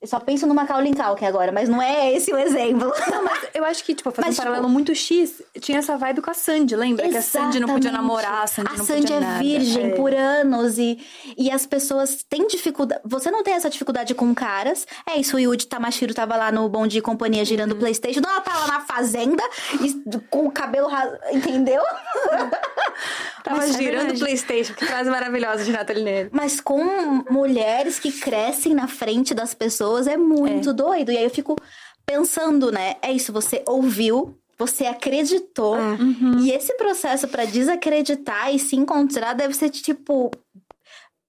Eu 0.00 0.06
só 0.06 0.20
penso 0.20 0.46
no 0.46 0.54
Macaulay 0.54 0.94
Culkin 0.94 1.24
agora, 1.24 1.50
mas 1.50 1.68
não 1.68 1.82
é 1.82 2.12
esse 2.12 2.32
o 2.32 2.38
exemplo. 2.38 2.92
Não, 3.10 3.24
mas 3.24 3.48
eu 3.52 3.64
acho 3.64 3.82
que, 3.82 3.92
tipo, 3.96 4.12
fazer 4.12 4.28
Mas, 4.28 4.36
um 4.36 4.38
tipo- 4.38 4.44
paralelo 4.44 4.68
muito 4.68 4.94
X, 4.94 5.42
tinha 5.60 5.78
essa 5.80 5.96
vibe 5.96 6.20
com 6.20 6.30
a 6.30 6.34
Sandy, 6.34 6.76
lembra? 6.76 7.08
Que 7.08 7.16
a 7.16 7.22
Sandy 7.22 7.58
não 7.58 7.66
podia 7.68 7.90
Exatamente. 7.90 8.08
namorar, 8.08 8.44
a 8.44 8.46
Sandy 8.46 8.70
A 8.74 8.76
não 8.78 8.84
Sandy 8.84 9.00
podia 9.02 9.16
é 9.16 9.20
nada. 9.20 9.38
virgem 9.42 9.86
É. 9.90 9.94
por 9.96 10.14
anos 10.14 10.78
e, 10.78 11.04
e 11.36 11.50
as 11.50 11.66
pessoas 11.66 12.24
têm 12.30 12.46
dificuldade. 12.46 13.00
Você 13.04 13.28
não 13.28 13.42
tem 13.42 13.54
essa 13.54 13.68
dificuldade 13.68 14.14
com 14.14 14.32
caras. 14.32 14.86
É 15.04 15.18
isso, 15.18 15.34
o 15.34 15.40
Yuji 15.40 15.66
Tamashiro 15.66 16.14
tava 16.14 16.36
lá 16.36 16.52
no 16.52 16.68
Bom 16.68 16.86
Dia 16.86 17.00
e 17.00 17.02
Companhia 17.02 17.44
girando 17.44 17.72
o 17.72 17.74
Uhum. 17.74 17.80
Playstation. 17.80 18.20
Não, 18.20 18.30
ela 18.30 18.40
tá 18.40 18.56
lá 18.56 18.66
na 18.68 18.80
fazenda 18.82 19.42
e, 19.82 20.20
com 20.30 20.46
o 20.46 20.52
cabelo 20.52 20.86
raso, 20.86 21.16
entendeu? 21.32 21.82
Tava 23.42 23.58
Mas 23.58 23.74
é 23.74 23.78
girando 23.78 24.14
o. 24.14 24.18
Playstation, 24.18 24.74
que 24.74 24.84
frase 24.84 25.10
maravilhosa 25.10 25.64
de 25.64 25.72
Nathalie 25.72 26.02
Neri. 26.02 26.30
Mas 26.32 26.60
com 26.60 26.84
mulheres 27.30 27.98
que 27.98 28.12
crescem 28.12 28.74
na 28.74 28.88
frente 28.88 29.34
das 29.34 29.54
pessoas 29.54 30.06
é 30.06 30.16
muito 30.16 30.72
doido. 30.72 31.12
E 31.12 31.16
aí 31.16 31.24
eu 31.24 31.30
fico 31.30 31.56
pensando, 32.04 32.72
né? 32.72 32.96
É 33.02 33.12
isso, 33.12 33.32
você 33.32 33.62
ouviu, 33.66 34.38
você 34.58 34.86
acreditou. 34.86 35.76
É. 35.76 35.80
Uhum. 35.80 36.38
E 36.40 36.50
esse 36.50 36.74
processo 36.74 37.28
pra 37.28 37.44
desacreditar 37.44 38.54
e 38.54 38.58
se 38.58 38.76
encontrar 38.76 39.34
deve 39.34 39.54
ser, 39.54 39.70
tipo, 39.70 40.30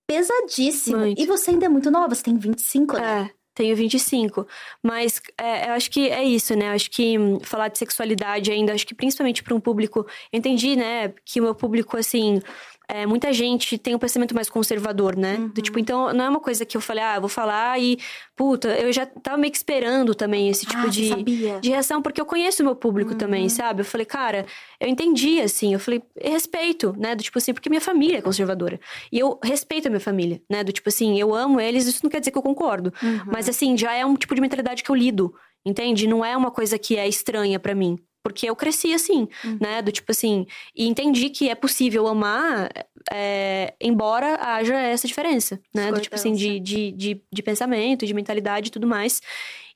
pesadíssimo. 0.07 0.97
Muito. 0.97 1.21
E 1.21 1.25
você 1.27 1.51
ainda 1.51 1.67
é 1.67 1.69
muito 1.69 1.91
nova, 1.91 2.15
você 2.15 2.23
tem 2.23 2.37
25, 2.37 2.97
né? 2.97 3.29
É, 3.29 3.38
tenho 3.59 3.75
25. 3.75 4.47
Mas 4.81 5.21
é, 5.37 5.69
eu 5.69 5.73
acho 5.73 5.91
que 5.91 6.09
é 6.09 6.23
isso, 6.23 6.55
né? 6.55 6.69
Eu 6.69 6.71
acho 6.71 6.89
que 6.89 7.19
hum, 7.19 7.39
falar 7.41 7.67
de 7.67 7.77
sexualidade 7.77 8.51
ainda, 8.51 8.73
acho 8.73 8.87
que 8.87 8.95
principalmente 8.95 9.43
para 9.43 9.53
um 9.53 9.59
público. 9.59 10.07
Eu 10.31 10.39
entendi, 10.39 10.77
né? 10.77 11.13
Que 11.25 11.41
o 11.41 11.43
meu 11.43 11.53
público, 11.53 11.97
assim. 11.97 12.41
É, 12.91 13.05
muita 13.05 13.31
gente 13.31 13.77
tem 13.77 13.93
um 13.93 13.99
pensamento 13.99 14.33
mais 14.33 14.49
conservador, 14.49 15.15
né? 15.15 15.37
Do 15.53 15.61
tipo, 15.61 15.77
então 15.77 16.11
não 16.11 16.25
é 16.25 16.29
uma 16.29 16.39
coisa 16.39 16.65
que 16.65 16.75
eu 16.75 16.81
falei, 16.81 17.03
ah, 17.03 17.15
eu 17.15 17.21
vou 17.21 17.29
falar 17.29 17.79
e. 17.79 17.99
Puta, 18.35 18.69
eu 18.69 18.91
já 18.91 19.05
tava 19.05 19.37
meio 19.37 19.51
que 19.51 19.57
esperando 19.57 20.15
também 20.15 20.49
esse 20.49 20.65
tipo 20.65 20.81
ah, 20.81 20.87
de 20.87 21.09
de 21.59 21.69
reação, 21.69 22.01
porque 22.01 22.19
eu 22.19 22.25
conheço 22.25 22.63
o 22.63 22.65
meu 22.65 22.75
público 22.75 23.13
também, 23.13 23.47
sabe? 23.49 23.81
Eu 23.81 23.85
falei, 23.85 24.05
cara, 24.05 24.45
eu 24.79 24.87
entendi, 24.87 25.39
assim, 25.39 25.73
eu 25.73 25.79
falei, 25.79 26.01
respeito, 26.19 26.95
né? 26.97 27.13
Do 27.15 27.21
tipo 27.21 27.37
assim, 27.37 27.53
porque 27.53 27.69
minha 27.69 27.81
família 27.81 28.17
é 28.17 28.21
conservadora. 28.21 28.79
E 29.11 29.19
eu 29.19 29.37
respeito 29.43 29.87
a 29.87 29.89
minha 29.91 29.99
família, 29.99 30.41
né? 30.49 30.63
Do 30.63 30.71
tipo 30.71 30.89
assim, 30.89 31.19
eu 31.19 31.35
amo 31.35 31.61
eles, 31.61 31.85
isso 31.85 31.99
não 32.01 32.09
quer 32.09 32.19
dizer 32.19 32.31
que 32.31 32.37
eu 32.37 32.41
concordo. 32.41 32.91
Mas 33.31 33.47
assim, 33.47 33.77
já 33.77 33.93
é 33.93 34.03
um 34.05 34.15
tipo 34.15 34.33
de 34.33 34.41
mentalidade 34.41 34.83
que 34.83 34.89
eu 34.89 34.95
lido, 34.95 35.31
entende? 35.63 36.07
Não 36.07 36.25
é 36.25 36.35
uma 36.35 36.49
coisa 36.49 36.79
que 36.79 36.95
é 36.97 37.07
estranha 37.07 37.59
pra 37.59 37.75
mim. 37.75 37.99
Porque 38.23 38.49
eu 38.49 38.55
cresci 38.55 38.93
assim, 38.93 39.27
né? 39.59 39.81
Do 39.81 39.91
tipo 39.91 40.11
assim, 40.11 40.45
e 40.75 40.87
entendi 40.87 41.29
que 41.29 41.49
é 41.49 41.55
possível 41.55 42.07
amar, 42.07 42.69
é, 43.11 43.73
embora 43.81 44.35
haja 44.41 44.75
essa 44.77 45.07
diferença, 45.07 45.59
né? 45.73 45.91
Do 45.91 46.01
tipo 46.01 46.15
assim, 46.15 46.33
de, 46.33 46.59
de, 46.59 46.91
de, 46.91 47.21
de 47.31 47.43
pensamento, 47.43 48.05
de 48.05 48.13
mentalidade 48.13 48.67
e 48.67 48.71
tudo 48.71 48.85
mais. 48.87 49.21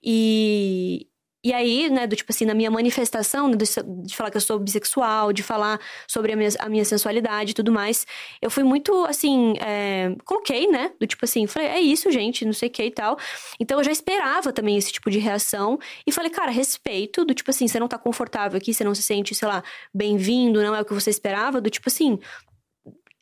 E, 0.03 1.07
e 1.43 1.51
aí, 1.53 1.89
né, 1.89 2.07
do 2.07 2.15
tipo 2.15 2.31
assim, 2.31 2.45
na 2.45 2.53
minha 2.53 2.71
manifestação, 2.71 3.49
né, 3.49 3.57
de, 3.57 3.65
de 4.05 4.15
falar 4.15 4.31
que 4.31 4.37
eu 4.37 4.41
sou 4.41 4.57
bissexual, 4.57 5.33
de 5.33 5.43
falar 5.43 5.79
sobre 6.07 6.31
a 6.31 6.35
minha, 6.35 6.49
a 6.59 6.69
minha 6.69 6.85
sensualidade 6.85 7.51
e 7.51 7.53
tudo 7.53 7.71
mais, 7.71 8.07
eu 8.41 8.49
fui 8.49 8.63
muito, 8.63 9.05
assim, 9.05 9.53
é, 9.59 10.15
coloquei, 10.23 10.67
né, 10.67 10.91
do 10.99 11.05
tipo 11.05 11.25
assim, 11.25 11.45
falei, 11.47 11.67
é 11.67 11.79
isso, 11.79 12.09
gente, 12.11 12.45
não 12.45 12.53
sei 12.53 12.69
o 12.69 12.71
que 12.71 12.83
e 12.83 12.91
tal. 12.91 13.17
Então 13.59 13.77
eu 13.77 13.83
já 13.83 13.91
esperava 13.91 14.53
também 14.53 14.77
esse 14.77 14.91
tipo 14.91 15.11
de 15.11 15.19
reação 15.19 15.77
e 16.07 16.11
falei, 16.11 16.31
cara, 16.31 16.51
respeito, 16.51 17.25
do 17.25 17.33
tipo 17.33 17.49
assim, 17.49 17.67
você 17.67 17.79
não 17.79 17.87
tá 17.87 17.97
confortável 17.97 18.57
aqui, 18.57 18.73
você 18.73 18.83
não 18.83 18.95
se 18.95 19.01
sente, 19.01 19.35
sei 19.35 19.47
lá, 19.47 19.63
bem-vindo, 19.93 20.61
não 20.61 20.73
é 20.73 20.81
o 20.81 20.85
que 20.85 20.93
você 20.93 21.09
esperava, 21.09 21.59
do 21.59 21.69
tipo 21.69 21.89
assim, 21.89 22.19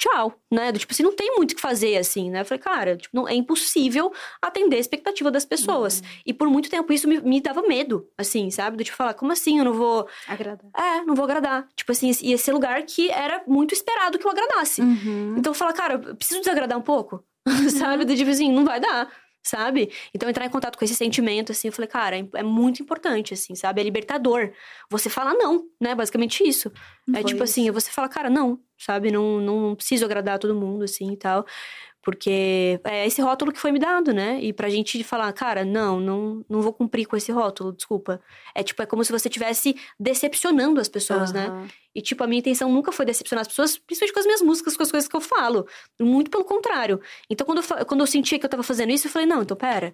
tchau, 0.01 0.33
né? 0.51 0.71
Do 0.71 0.79
tipo 0.79 0.91
assim, 0.91 1.03
não 1.03 1.15
tem 1.15 1.35
muito 1.35 1.51
o 1.51 1.55
que 1.55 1.61
fazer, 1.61 1.95
assim, 1.97 2.31
né? 2.31 2.41
Eu 2.41 2.45
falei, 2.45 2.59
cara, 2.59 2.97
tipo, 2.97 3.15
não, 3.15 3.27
é 3.27 3.35
impossível 3.35 4.11
atender 4.41 4.77
a 4.77 4.79
expectativa 4.79 5.29
das 5.29 5.45
pessoas. 5.45 5.99
Uhum. 5.99 6.07
E 6.25 6.33
por 6.33 6.49
muito 6.49 6.69
tempo 6.69 6.91
isso 6.91 7.07
me, 7.07 7.21
me, 7.21 7.39
dava 7.39 7.61
medo, 7.61 8.07
assim, 8.17 8.49
sabe? 8.49 8.77
Do 8.77 8.83
tipo, 8.83 8.97
falar, 8.97 9.13
como 9.13 9.31
assim 9.31 9.59
eu 9.59 9.65
não 9.65 9.73
vou. 9.73 10.07
Agradar. 10.27 10.71
É, 10.75 11.01
não 11.01 11.13
vou 11.13 11.23
agradar. 11.23 11.67
Tipo 11.75 11.91
assim, 11.91 12.11
ia 12.21 12.37
ser 12.37 12.51
lugar 12.51 12.81
que 12.83 13.11
era 13.11 13.43
muito 13.47 13.75
esperado 13.75 14.17
que 14.17 14.25
eu 14.25 14.31
agradasse. 14.31 14.81
Uhum. 14.81 15.35
Então 15.37 15.51
eu 15.51 15.55
falo, 15.55 15.73
cara, 15.73 15.93
eu 15.93 16.15
preciso 16.15 16.39
desagradar 16.39 16.77
um 16.77 16.81
pouco. 16.81 17.23
sabe? 17.77 18.03
Do 18.03 18.15
tipo 18.15 18.31
assim, 18.31 18.51
não 18.51 18.65
vai 18.65 18.79
dar 18.79 19.11
sabe? 19.43 19.91
Então, 20.13 20.29
entrar 20.29 20.45
em 20.45 20.49
contato 20.49 20.77
com 20.77 20.85
esse 20.85 20.95
sentimento, 20.95 21.51
assim, 21.51 21.67
eu 21.67 21.71
falei, 21.71 21.87
cara, 21.87 22.17
é, 22.19 22.27
é 22.35 22.43
muito 22.43 22.81
importante, 22.81 23.33
assim, 23.33 23.55
sabe? 23.55 23.81
É 23.81 23.83
libertador. 23.83 24.51
Você 24.89 25.09
fala 25.09 25.33
não, 25.33 25.65
né? 25.79 25.95
Basicamente 25.95 26.47
isso. 26.47 26.71
Não 27.07 27.19
é 27.19 27.23
tipo 27.23 27.43
assim, 27.43 27.61
isso. 27.63 27.71
assim, 27.71 27.81
você 27.87 27.91
fala, 27.91 28.07
cara, 28.07 28.29
não, 28.29 28.59
sabe? 28.77 29.11
Não, 29.11 29.39
não 29.39 29.75
preciso 29.75 30.05
agradar 30.05 30.39
todo 30.39 30.55
mundo, 30.55 30.83
assim, 30.83 31.11
e 31.13 31.17
tal. 31.17 31.45
Porque 32.01 32.79
é 32.83 33.05
esse 33.05 33.21
rótulo 33.21 33.51
que 33.51 33.59
foi 33.59 33.71
me 33.71 33.77
dado, 33.77 34.11
né? 34.11 34.39
E 34.41 34.51
pra 34.51 34.69
gente 34.69 35.03
falar, 35.03 35.31
cara, 35.33 35.63
não, 35.63 35.99
não, 35.99 36.45
não 36.49 36.61
vou 36.61 36.73
cumprir 36.73 37.05
com 37.05 37.15
esse 37.15 37.31
rótulo, 37.31 37.73
desculpa. 37.73 38.19
É 38.55 38.63
tipo, 38.63 38.81
é 38.81 38.85
como 38.87 39.03
se 39.03 39.11
você 39.11 39.27
estivesse 39.27 39.75
decepcionando 39.99 40.79
as 40.79 40.89
pessoas, 40.89 41.29
uhum. 41.29 41.35
né? 41.35 41.67
E, 41.93 42.01
tipo, 42.01 42.23
a 42.23 42.27
minha 42.27 42.39
intenção 42.39 42.71
nunca 42.71 42.91
foi 42.91 43.05
decepcionar 43.05 43.41
as 43.41 43.47
pessoas, 43.47 43.77
principalmente 43.77 44.13
com 44.13 44.19
as 44.19 44.25
minhas 44.25 44.41
músicas, 44.41 44.75
com 44.75 44.83
as 44.83 44.91
coisas 44.91 45.07
que 45.07 45.15
eu 45.15 45.21
falo. 45.21 45.67
Muito 45.99 46.31
pelo 46.31 46.43
contrário. 46.43 46.99
Então, 47.29 47.45
quando 47.45 47.61
eu, 47.61 47.85
quando 47.85 48.01
eu 48.01 48.07
sentia 48.07 48.39
que 48.39 48.45
eu 48.45 48.49
tava 48.49 48.63
fazendo 48.63 48.91
isso, 48.91 49.07
eu 49.07 49.11
falei, 49.11 49.27
não, 49.27 49.43
então 49.43 49.55
pera. 49.55 49.93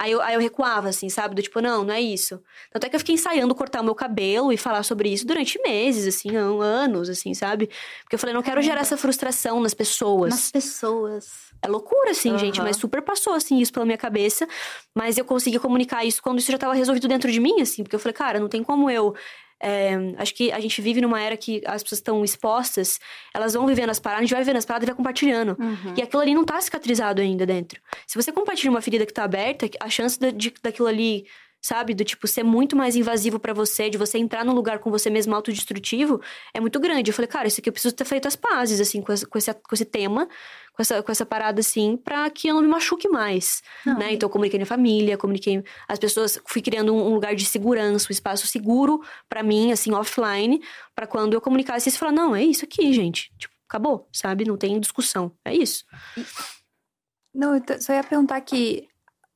Aí 0.00 0.12
eu, 0.12 0.22
aí 0.22 0.34
eu 0.34 0.40
recuava, 0.40 0.88
assim, 0.88 1.08
sabe? 1.08 1.34
Do 1.34 1.42
tipo, 1.42 1.60
não, 1.60 1.82
não 1.82 1.92
é 1.92 2.00
isso. 2.00 2.40
Tanto 2.70 2.86
é 2.86 2.88
que 2.88 2.94
eu 2.94 3.00
fiquei 3.00 3.16
ensaiando 3.16 3.52
cortar 3.54 3.80
o 3.80 3.84
meu 3.84 3.94
cabelo 3.94 4.52
e 4.52 4.56
falar 4.56 4.84
sobre 4.84 5.08
isso 5.08 5.26
durante 5.26 5.60
meses, 5.60 6.06
assim, 6.06 6.36
anos, 6.36 7.08
assim, 7.08 7.34
sabe? 7.34 7.68
Porque 8.02 8.14
eu 8.14 8.18
falei, 8.18 8.32
não 8.32 8.42
quero 8.42 8.62
gerar 8.62 8.82
essa 8.82 8.96
frustração 8.96 9.60
nas 9.60 9.74
pessoas. 9.74 10.30
Nas 10.30 10.50
pessoas. 10.52 11.48
É 11.60 11.66
loucura, 11.66 12.12
assim, 12.12 12.30
uhum. 12.30 12.38
gente, 12.38 12.60
mas 12.60 12.76
super 12.76 13.02
passou, 13.02 13.32
assim, 13.32 13.58
isso 13.58 13.72
pela 13.72 13.84
minha 13.84 13.98
cabeça. 13.98 14.46
Mas 14.94 15.18
eu 15.18 15.24
consegui 15.24 15.58
comunicar 15.58 16.04
isso 16.04 16.22
quando 16.22 16.38
isso 16.38 16.52
já 16.52 16.58
tava 16.58 16.74
resolvido 16.74 17.08
dentro 17.08 17.32
de 17.32 17.40
mim, 17.40 17.60
assim, 17.60 17.82
porque 17.82 17.96
eu 17.96 18.00
falei, 18.00 18.14
cara, 18.14 18.38
não 18.38 18.48
tem 18.48 18.62
como 18.62 18.88
eu 18.88 19.16
é, 19.60 19.94
acho 20.18 20.34
que 20.34 20.52
a 20.52 20.60
gente 20.60 20.80
vive 20.80 21.00
numa 21.00 21.20
era 21.20 21.36
que 21.36 21.62
as 21.66 21.82
pessoas 21.82 21.98
estão 21.98 22.24
expostas, 22.24 23.00
elas 23.34 23.54
vão 23.54 23.66
vivendo 23.66 23.90
as 23.90 23.98
paradas, 23.98 24.20
a 24.20 24.24
gente 24.24 24.34
vai 24.34 24.42
vivendo 24.42 24.56
as 24.56 24.64
paradas 24.64 24.86
e 24.86 24.90
vai 24.90 24.96
compartilhando. 24.96 25.56
Uhum. 25.58 25.94
E 25.96 26.02
aquilo 26.02 26.22
ali 26.22 26.34
não 26.34 26.44
tá 26.44 26.60
cicatrizado 26.60 27.20
ainda 27.20 27.44
dentro. 27.44 27.80
Se 28.06 28.14
você 28.14 28.30
compartilha 28.30 28.70
uma 28.70 28.80
ferida 28.80 29.04
que 29.04 29.12
tá 29.12 29.24
aberta, 29.24 29.68
a 29.80 29.90
chance 29.90 30.18
de, 30.18 30.32
de 30.32 30.54
daquilo 30.62 30.88
ali 30.88 31.26
sabe? 31.60 31.94
Do 31.94 32.04
tipo, 32.04 32.26
ser 32.26 32.42
muito 32.42 32.76
mais 32.76 32.96
invasivo 32.96 33.38
para 33.38 33.52
você, 33.52 33.90
de 33.90 33.98
você 33.98 34.18
entrar 34.18 34.44
num 34.44 34.52
lugar 34.52 34.78
com 34.78 34.90
você 34.90 35.10
mesmo 35.10 35.34
autodestrutivo, 35.34 36.20
é 36.54 36.60
muito 36.60 36.78
grande. 36.78 37.10
Eu 37.10 37.14
falei, 37.14 37.28
cara, 37.28 37.48
isso 37.48 37.60
aqui 37.60 37.68
eu 37.68 37.72
preciso 37.72 37.94
ter 37.94 38.04
feito 38.04 38.28
as 38.28 38.36
pazes, 38.36 38.80
assim, 38.80 39.02
com 39.02 39.12
esse, 39.12 39.26
com 39.26 39.38
esse, 39.38 39.52
com 39.52 39.74
esse 39.74 39.84
tema, 39.84 40.28
com 40.72 40.82
essa, 40.82 41.02
com 41.02 41.12
essa 41.12 41.26
parada, 41.26 41.60
assim, 41.60 41.96
pra 41.96 42.30
que 42.30 42.48
eu 42.48 42.54
não 42.54 42.62
me 42.62 42.68
machuque 42.68 43.08
mais, 43.08 43.62
não, 43.84 43.98
né? 43.98 44.12
Então, 44.12 44.28
eu 44.28 44.30
comuniquei 44.30 44.58
minha 44.58 44.66
família, 44.66 45.18
comuniquei 45.18 45.62
as 45.88 45.98
pessoas, 45.98 46.40
fui 46.46 46.62
criando 46.62 46.94
um, 46.94 47.08
um 47.08 47.14
lugar 47.14 47.34
de 47.34 47.44
segurança, 47.44 48.06
um 48.08 48.12
espaço 48.12 48.46
seguro 48.46 49.02
para 49.28 49.42
mim, 49.42 49.72
assim, 49.72 49.92
offline, 49.92 50.62
para 50.94 51.06
quando 51.06 51.34
eu 51.34 51.40
comunicasse 51.40 51.88
isso, 51.88 51.98
falar, 51.98 52.12
não, 52.12 52.34
é 52.34 52.44
isso 52.44 52.64
aqui, 52.64 52.92
gente. 52.92 53.32
Tipo, 53.36 53.54
acabou, 53.68 54.08
sabe? 54.12 54.44
Não 54.44 54.56
tem 54.56 54.78
discussão. 54.80 55.32
É 55.44 55.54
isso. 55.54 55.84
Não, 57.34 57.54
eu 57.54 57.62
só 57.80 57.92
ia 57.92 58.02
perguntar 58.02 58.40
que 58.40 58.88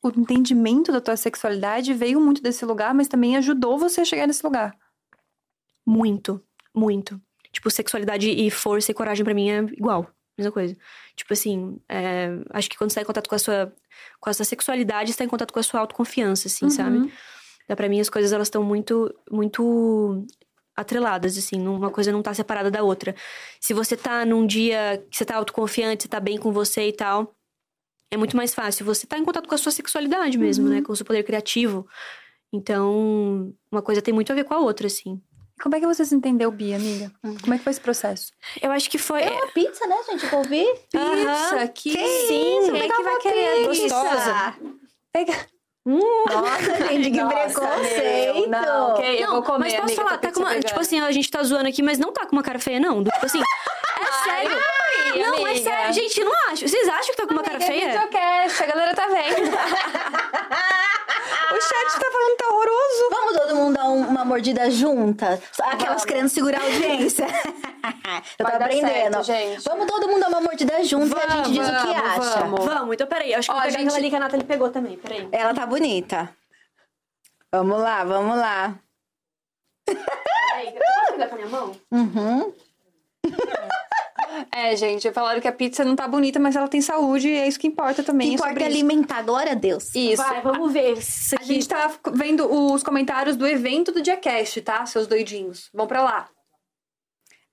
o 0.02 0.08
entendimento 0.20 0.90
da 0.90 1.00
tua 1.00 1.16
sexualidade 1.16 1.94
veio 1.94 2.20
muito 2.20 2.42
desse 2.42 2.64
lugar, 2.64 2.92
mas 2.92 3.08
também 3.08 3.36
ajudou 3.36 3.78
você 3.78 4.00
a 4.00 4.04
chegar 4.04 4.26
nesse 4.26 4.44
lugar. 4.44 4.76
Muito, 5.86 6.42
muito. 6.74 7.20
Tipo, 7.52 7.70
sexualidade 7.70 8.28
e 8.28 8.50
força 8.50 8.90
e 8.90 8.94
coragem 8.94 9.24
para 9.24 9.34
mim 9.34 9.50
é 9.50 9.58
igual. 9.58 10.08
Mesma 10.36 10.50
coisa. 10.50 10.76
Tipo 11.14 11.32
assim, 11.32 11.78
é, 11.88 12.30
acho 12.50 12.68
que 12.68 12.76
quando 12.76 12.90
você 12.90 12.96
tá 12.96 13.02
em 13.02 13.06
contato 13.06 13.28
com 13.28 13.34
a 13.34 13.38
sua, 13.38 13.72
com 14.18 14.30
a 14.30 14.32
sua 14.32 14.44
sexualidade, 14.44 15.12
você 15.12 15.18
tá 15.18 15.24
em 15.24 15.28
contato 15.28 15.52
com 15.52 15.60
a 15.60 15.62
sua 15.62 15.80
autoconfiança, 15.80 16.48
assim, 16.48 16.64
uhum. 16.64 16.70
sabe? 16.70 17.12
Então, 17.64 17.76
pra 17.76 17.88
mim, 17.88 18.00
as 18.00 18.10
coisas, 18.10 18.32
elas 18.32 18.48
estão 18.48 18.62
muito, 18.64 19.14
muito 19.30 20.26
atreladas, 20.74 21.36
assim. 21.36 21.66
Uma 21.66 21.90
coisa 21.90 22.10
não 22.10 22.22
tá 22.22 22.32
separada 22.34 22.70
da 22.70 22.82
outra. 22.82 23.14
Se 23.60 23.74
você 23.74 23.96
tá 23.96 24.24
num 24.24 24.46
dia 24.46 25.04
que 25.10 25.16
você 25.16 25.24
tá 25.24 25.36
autoconfiante, 25.36 26.04
você 26.04 26.08
tá 26.08 26.18
bem 26.18 26.38
com 26.38 26.50
você 26.50 26.88
e 26.88 26.92
tal, 26.92 27.34
é 28.12 28.16
muito 28.18 28.36
mais 28.36 28.52
fácil 28.52 28.84
você 28.84 29.06
estar 29.06 29.16
tá 29.16 29.22
em 29.22 29.24
contato 29.24 29.48
com 29.48 29.54
a 29.54 29.58
sua 29.58 29.72
sexualidade 29.72 30.36
mesmo, 30.36 30.64
né? 30.64 30.70
uhum. 30.70 30.80
né? 30.80 30.86
Com 30.86 30.92
o 30.92 30.96
seu 30.96 31.06
poder 31.06 31.22
criativo. 31.22 31.88
Então, 32.52 33.54
uma 33.70 33.80
coisa 33.80 34.02
tem 34.02 34.12
muito 34.12 34.30
a 34.30 34.34
ver 34.34 34.44
com 34.44 34.52
a 34.52 34.58
outra, 34.58 34.86
assim. 34.86 35.18
Como 35.62 35.74
é 35.74 35.80
que 35.80 35.86
você 35.86 36.04
se 36.04 36.14
entendeu, 36.14 36.50
Bia, 36.50 36.76
amiga? 36.76 37.10
Como 37.40 37.54
é 37.54 37.56
que 37.56 37.64
foi 37.64 37.70
esse 37.70 37.80
processo? 37.80 38.30
Eu 38.60 38.70
acho 38.70 38.90
que 38.90 38.98
foi. 38.98 39.22
É 39.22 39.30
uma 39.30 39.46
pizza, 39.52 39.86
né, 39.86 39.96
gente? 40.10 40.30
Eu 40.30 40.38
ouvi. 40.38 40.64
Pizza, 40.90 41.56
uhum. 41.56 41.68
que, 41.68 41.96
que 41.96 42.08
sim. 42.26 42.70
Quem 42.70 42.82
é 42.82 42.88
que 42.88 43.02
vai 43.02 43.18
querer? 43.20 43.66
Gostosa. 43.66 44.56
Pega. 45.10 45.46
Hum. 45.86 46.24
Nossa, 46.28 46.88
gente, 46.88 47.10
que 47.10 47.20
Nossa, 47.20 47.34
preconceito. 47.34 48.48
Não, 48.48 48.90
ok, 48.90 49.24
eu 49.24 49.30
vou 49.30 49.42
comer, 49.42 49.58
Mas 49.58 49.72
posso 49.72 49.84
amiga, 49.84 50.02
falar, 50.02 50.18
tá 50.18 50.30
com 50.30 50.40
uma, 50.40 50.60
tipo 50.60 50.78
assim, 50.78 51.00
a 51.00 51.10
gente 51.10 51.28
tá 51.28 51.42
zoando 51.42 51.68
aqui, 51.68 51.82
mas 51.82 51.98
não 51.98 52.12
tá 52.12 52.24
com 52.24 52.36
uma 52.36 52.42
cara 52.42 52.58
feia, 52.58 52.78
não. 52.78 53.02
Tipo 53.02 53.26
assim, 53.26 53.40
é 53.40 54.24
sério. 54.24 54.60
Não, 55.18 55.34
amiga. 55.34 55.50
é 55.50 55.56
sério. 55.56 55.92
Gente, 55.92 56.24
não 56.24 56.32
acho. 56.48 56.68
Vocês 56.68 56.88
acham 56.88 57.06
que 57.06 57.16
tá 57.16 57.26
com 57.26 57.34
uma 57.34 57.40
amiga, 57.40 57.58
cara 57.58 57.72
feia? 57.72 57.84
É 57.84 57.92
videocast, 57.92 58.62
a 58.62 58.66
galera 58.66 58.94
tá 58.94 59.06
vendo. 59.06 59.50
o 61.52 61.60
chat 61.60 62.00
tá 62.00 62.10
falando 62.12 62.30
que 62.30 62.36
tá 62.36 62.48
horroroso. 62.48 63.10
Vamos 63.10 63.32
todo 63.36 63.56
mundo 63.56 63.74
dar 63.74 63.88
um, 63.88 64.00
uma 64.08 64.24
mordida 64.24 64.70
junta? 64.70 65.40
Aquelas 65.60 65.84
Vamos. 65.86 66.04
querendo 66.04 66.28
segurar 66.28 66.60
a 66.60 66.64
audiência. 66.64 67.26
Eu 68.38 68.46
tô 68.46 68.56
aprendendo. 68.56 69.24
Certo, 69.24 69.26
gente. 69.26 69.62
Vamos 69.64 69.86
todo 69.86 70.08
mundo 70.08 70.20
dar 70.20 70.28
uma 70.28 70.40
mordida 70.40 70.82
junto 70.84 71.08
vamos, 71.08 71.24
e 71.24 71.26
a 71.26 71.36
gente 71.44 71.58
diz 71.58 71.68
o 71.68 71.70
que 71.70 71.94
acha. 71.94 72.40
Vamos, 72.40 72.64
vamos. 72.64 72.94
Então, 72.94 73.06
peraí. 73.06 73.34
Acho 73.34 73.50
que 73.50 73.52
Ó, 73.52 73.54
vou 73.54 73.62
pegar 73.62 73.78
gente... 73.78 73.88
aquela 73.88 73.98
ali 73.98 74.10
que 74.10 74.16
a 74.16 74.20
Nathalie 74.20 74.46
pegou 74.46 74.70
também. 74.70 74.96
Peraí. 74.96 75.28
Ela 75.32 75.54
tá 75.54 75.66
bonita. 75.66 76.28
Vamos 77.50 77.80
lá, 77.80 78.04
vamos 78.04 78.36
lá. 78.36 78.74
Peraí, 79.84 80.72
posso 80.72 81.12
pegar 81.12 81.28
com 81.28 81.34
a 81.34 81.38
minha 81.38 81.48
mão? 81.50 81.76
Uhum. 81.90 82.54
É, 84.50 84.76
gente, 84.76 85.10
falaram 85.12 85.40
que 85.40 85.48
a 85.48 85.52
pizza 85.52 85.84
não 85.84 85.96
tá 85.96 86.06
bonita, 86.06 86.38
mas 86.38 86.56
ela 86.56 86.68
tem 86.68 86.80
saúde 86.80 87.28
e 87.28 87.36
é 87.36 87.46
isso 87.46 87.58
que 87.58 87.66
importa 87.66 88.02
também. 88.02 88.28
Que 88.28 88.34
importa 88.34 88.62
é 88.62 88.66
alimentar, 88.66 89.22
glória 89.22 89.52
a 89.52 89.54
Deus. 89.54 89.94
Isso. 89.94 90.22
Vai, 90.22 90.40
vamos 90.40 90.72
ver 90.72 90.98
isso 90.98 91.34
aqui. 91.34 91.44
A 91.44 91.46
gente 91.46 91.68
tá 91.68 91.90
vendo 92.12 92.52
os 92.52 92.82
comentários 92.82 93.36
do 93.36 93.46
evento 93.46 93.92
do 93.92 94.02
Diacast, 94.02 94.60
tá? 94.62 94.84
Seus 94.86 95.06
doidinhos. 95.06 95.68
Vão 95.72 95.86
pra 95.86 96.02
lá. 96.02 96.28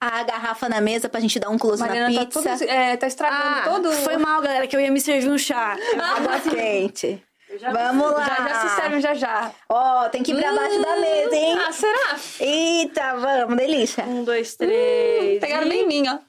A 0.02 0.24
garrafa 0.24 0.70
na 0.70 0.80
mesa 0.80 1.10
pra 1.10 1.20
gente 1.20 1.38
dar 1.40 1.50
um 1.50 1.58
close 1.58 1.82
Mariana 1.82 2.10
na 2.10 2.26
pizza. 2.26 2.42
Tá, 2.42 2.58
todo, 2.58 2.70
é, 2.70 2.96
tá 2.96 3.08
estragando 3.08 3.44
ah, 3.44 3.64
todo. 3.66 3.92
Foi 3.92 4.18
mal, 4.18 4.42
galera, 4.42 4.66
que 4.66 4.76
eu 4.76 4.80
ia 4.80 4.90
me 4.90 5.02
servir 5.02 5.30
um 5.30 5.38
chá. 5.38 5.76
Água 6.16 6.40
quente. 6.40 7.22
Vamos 7.74 8.12
lá. 8.14 8.26
Já, 8.26 8.48
já 8.48 8.62
se 8.62 8.76
serve 8.76 9.02
já 9.02 9.14
já. 9.14 9.52
Ó, 9.68 10.06
oh, 10.06 10.10
tem 10.10 10.22
que 10.22 10.32
ir 10.32 10.40
pra 10.40 10.54
baixo 10.54 10.82
da 10.82 10.96
mesa, 10.98 11.36
hein? 11.36 11.58
Ah, 11.60 11.72
será? 11.72 12.20
Eita, 12.40 13.16
vamos, 13.18 13.58
delícia. 13.58 14.04
Um, 14.06 14.24
dois, 14.24 14.56
três. 14.56 15.38
Hum, 15.38 15.40
pegaram 15.40 15.68
bem 15.68 15.88
minha. 15.88 16.22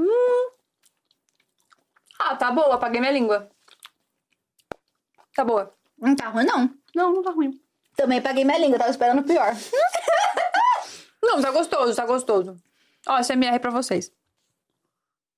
Hum. 0.00 0.50
Ah, 2.18 2.36
tá 2.36 2.50
boa, 2.50 2.74
apaguei 2.74 3.00
minha 3.00 3.12
língua. 3.12 3.50
Tá 5.34 5.44
boa. 5.44 5.72
Não 5.98 6.16
tá 6.16 6.28
ruim, 6.28 6.44
não. 6.44 6.70
Não, 6.94 7.12
não 7.12 7.22
tá 7.22 7.30
ruim. 7.30 7.60
Também 7.96 8.20
paguei 8.20 8.44
minha 8.44 8.58
língua, 8.58 8.78
tava 8.78 8.90
esperando 8.90 9.20
o 9.20 9.24
pior. 9.24 9.54
não, 11.22 11.40
tá 11.40 11.50
gostoso, 11.50 11.94
tá 11.94 12.06
gostoso. 12.06 12.56
Ó, 13.06 13.22
SMR 13.22 13.58
pra 13.60 13.70
vocês. 13.70 14.12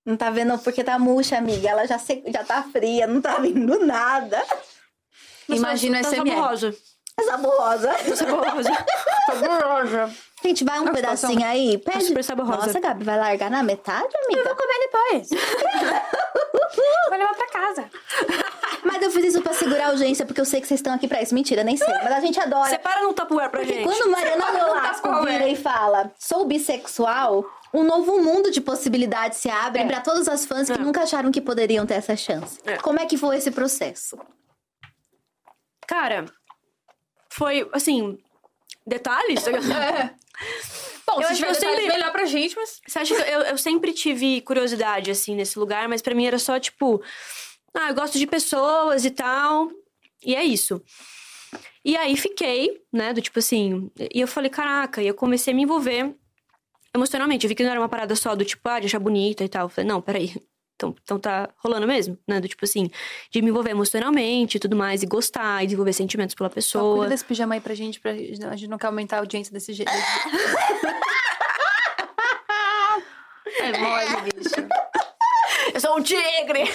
Não 0.05 0.16
tá 0.16 0.31
vendo 0.31 0.59
porque 0.59 0.83
tá 0.83 0.98
murcha, 0.98 1.38
amiga. 1.38 1.68
Ela 1.68 1.87
já, 1.87 1.98
se... 1.98 2.22
já 2.27 2.44
tá 2.44 2.62
fria, 2.62 3.07
não 3.07 3.20
tá 3.20 3.38
vindo 3.38 3.79
nada. 3.85 4.42
Imagina 5.48 5.98
essa 5.98 6.11
tá 6.11 6.16
saborosa. 6.16 6.77
É 7.16 7.22
saborosa. 7.22 7.88
Tá 7.88 8.16
saborosa. 8.16 8.70
saborosa. 9.27 10.14
Gente, 10.42 10.64
vai 10.64 10.81
um 10.81 10.85
Nossa, 10.85 10.94
pedacinho 10.94 11.44
aí. 11.44 11.78
Pede. 11.78 12.05
Super 12.05 12.24
saborosa. 12.24 12.66
Nossa, 12.66 12.81
Gabi, 12.81 13.05
vai 13.05 13.18
largar 13.18 13.50
na 13.50 13.62
metade, 13.62 14.09
amiga? 14.24 14.40
Eu 14.40 14.44
vou 14.44 14.57
comer 14.57 14.78
depois. 14.81 15.28
vou 17.09 17.18
levar 17.18 17.35
pra 17.35 17.48
casa. 17.48 17.90
Mas 18.85 19.02
eu 19.02 19.11
fiz 19.11 19.26
isso 19.26 19.42
pra 19.42 19.55
segurar 19.55 19.87
a 19.87 19.88
audiência, 19.90 20.26
porque 20.26 20.40
eu 20.40 20.44
sei 20.44 20.61
que 20.61 20.66
vocês 20.66 20.81
estão 20.81 20.92
aqui 20.92 21.07
pra 21.07 21.22
isso. 21.22 21.35
Mentira, 21.35 21.62
nem 21.62 21.76
sei. 21.76 21.87
Mas 22.02 22.12
a 22.12 22.20
gente 22.20 22.40
adora. 22.40 22.68
Separa 22.68 23.02
no 23.02 23.12
tapuer 23.12 23.48
pra 23.50 23.61
porque 23.61 23.74
gente. 23.74 23.85
quando 23.85 24.11
Mariana 24.11 24.52
Nolasco 24.52 25.24
vira 25.24 25.48
e 25.48 25.55
fala, 25.57 26.11
sou 26.18 26.44
bissexual, 26.44 27.44
um 27.72 27.85
novo 27.85 28.20
mundo 28.20 28.50
de 28.50 28.61
possibilidades 28.61 29.38
se 29.38 29.48
abre 29.48 29.83
é. 29.83 29.87
para 29.87 30.00
todas 30.00 30.28
as 30.28 30.44
fãs 30.44 30.68
que 30.68 30.78
é. 30.78 30.78
nunca 30.78 31.02
acharam 31.02 31.31
que 31.31 31.40
poderiam 31.40 31.87
ter 31.87 31.94
essa 31.94 32.16
chance. 32.16 32.59
É. 32.64 32.76
Como 32.78 33.00
é 33.00 33.07
que 33.07 33.16
foi 33.16 33.37
esse 33.37 33.50
processo? 33.50 34.18
Cara, 35.87 36.24
foi 37.31 37.68
assim, 37.72 38.18
detalhes. 38.87 39.46
é. 39.46 40.14
Bom, 41.07 41.20
eu 41.20 41.28
se 41.28 41.37
tiver 41.37 41.55
sempre... 41.55 41.87
melhor 41.87 42.12
pra 42.12 42.24
gente, 42.24 42.57
mas... 42.57 42.81
Você 42.87 42.98
acha 42.98 43.14
que 43.14 43.31
eu, 43.31 43.40
eu 43.40 43.59
sempre 43.59 43.92
tive 43.92 44.40
curiosidade, 44.40 45.11
assim, 45.11 45.35
nesse 45.35 45.59
lugar, 45.59 45.88
mas 45.88 46.00
para 46.00 46.14
mim 46.14 46.26
era 46.26 46.38
só, 46.38 46.59
tipo... 46.59 47.02
Ah, 47.74 47.88
eu 47.88 47.94
gosto 47.94 48.18
de 48.18 48.26
pessoas 48.26 49.05
e 49.05 49.11
tal, 49.11 49.70
e 50.24 50.35
é 50.35 50.44
isso. 50.44 50.83
E 51.85 51.96
aí 51.96 52.16
fiquei, 52.16 52.83
né, 52.92 53.12
do 53.12 53.20
tipo 53.20 53.38
assim... 53.38 53.90
E 54.14 54.20
eu 54.20 54.28
falei, 54.28 54.50
caraca, 54.50 55.02
e 55.02 55.09
eu 55.09 55.14
comecei 55.14 55.52
a 55.52 55.57
me 55.57 55.62
envolver 55.62 56.14
emocionalmente. 56.94 57.44
Eu 57.44 57.48
vi 57.48 57.55
que 57.55 57.62
não 57.62 57.70
era 57.70 57.81
uma 57.81 57.88
parada 57.88 58.14
só 58.14 58.35
do 58.35 58.44
tipo, 58.44 58.68
ah, 58.68 58.78
de 58.78 58.87
achar 58.87 58.98
bonita 58.98 59.42
e 59.44 59.48
tal. 59.48 59.64
Eu 59.64 59.68
falei, 59.68 59.88
não, 59.88 60.00
peraí. 60.00 60.35
Então, 60.74 60.94
então 61.02 61.18
tá 61.18 61.48
rolando 61.58 61.87
mesmo, 61.87 62.18
né? 62.26 62.40
Do 62.40 62.48
tipo 62.48 62.64
assim, 62.64 62.90
de 63.30 63.40
me 63.40 63.50
envolver 63.50 63.70
emocionalmente 63.70 64.56
e 64.56 64.61
tudo 64.61 64.74
mais, 64.74 65.02
e 65.02 65.06
gostar, 65.06 65.62
e 65.62 65.66
desenvolver 65.66 65.92
sentimentos 65.92 66.35
pela 66.35 66.50
pessoa. 66.50 66.96
cuida 66.96 67.11
desse 67.11 67.24
pijama 67.24 67.54
aí 67.54 67.61
pra 67.61 67.74
gente, 67.74 68.00
pra 68.00 68.11
a 68.11 68.56
gente 68.56 68.68
não 68.68 68.78
quer 68.78 68.88
aumentar 68.88 69.16
a 69.16 69.20
audiência 69.20 69.52
desse 69.52 69.72
jeito. 69.72 69.92
é 73.61 73.78
mole, 73.78 74.32
bicho. 74.35 74.54
Eu 75.74 75.80
sou 75.80 75.96
um 75.98 76.02
tigre! 76.02 76.64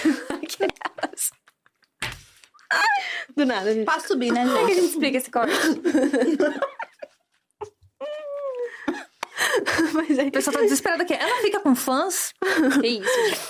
Do 3.36 3.44
nada, 3.46 3.72
gente. 3.72 3.84
Pra 3.84 4.00
subir, 4.00 4.32
né, 4.32 4.44
Como 4.44 4.56
é 4.56 4.60
que 4.60 4.64
a 4.64 4.68
gente? 4.74 4.80
gente 4.80 4.90
explica 4.92 5.18
esse 5.18 5.30
corte? 5.30 5.54
Mas 9.94 10.18
aí, 10.18 10.28
O 10.28 10.32
pessoal 10.32 10.54
tá 10.54 10.60
desesperado 10.62 11.02
aqui. 11.02 11.14
Ela 11.14 11.40
fica 11.42 11.60
com 11.60 11.74
fãs? 11.74 12.32
Que 12.80 12.86
isso, 12.88 13.28
gente. 13.28 13.40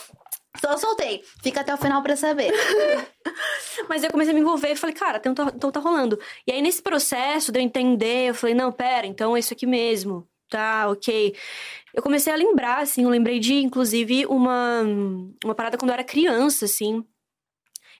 Só 0.61 0.77
soltei. 0.77 1.23
Fica 1.43 1.61
até 1.61 1.73
o 1.73 1.79
final 1.79 2.03
pra 2.03 2.17
saber. 2.17 2.53
Mas 3.89 4.03
eu 4.03 4.11
comecei 4.11 4.33
a 4.33 4.35
me 4.35 4.41
envolver 4.41 4.73
e 4.73 4.77
falei, 4.77 4.95
cara, 4.95 5.19
então 5.19 5.35
tá, 5.35 5.53
então 5.55 5.71
tá 5.71 5.81
rolando. 5.81 6.19
E 6.47 6.53
aí, 6.53 6.61
nesse 6.61 6.83
processo 6.83 7.53
de 7.53 7.59
eu 7.59 7.63
entender, 7.63 8.31
eu 8.31 8.35
falei, 8.35 8.55
não, 8.55 8.73
pera, 8.73 9.07
então 9.07 9.37
é 9.37 9.41
isso 9.41 9.53
aqui 9.53 9.67
mesmo. 9.67 10.27
Tá, 10.49 10.89
ok. 10.89 11.35
Eu 11.95 12.03
comecei 12.03 12.33
a 12.33 12.37
lembrar, 12.37 12.79
assim, 12.79 13.05
eu 13.05 13.11
lembrei 13.11 13.39
de, 13.39 13.55
inclusive, 13.55 14.27
uma, 14.27 14.83
uma 15.45 15.55
parada 15.55 15.77
quando 15.77 15.91
eu 15.91 15.95
era 15.95 16.05
criança, 16.05 16.65
assim. 16.65 17.05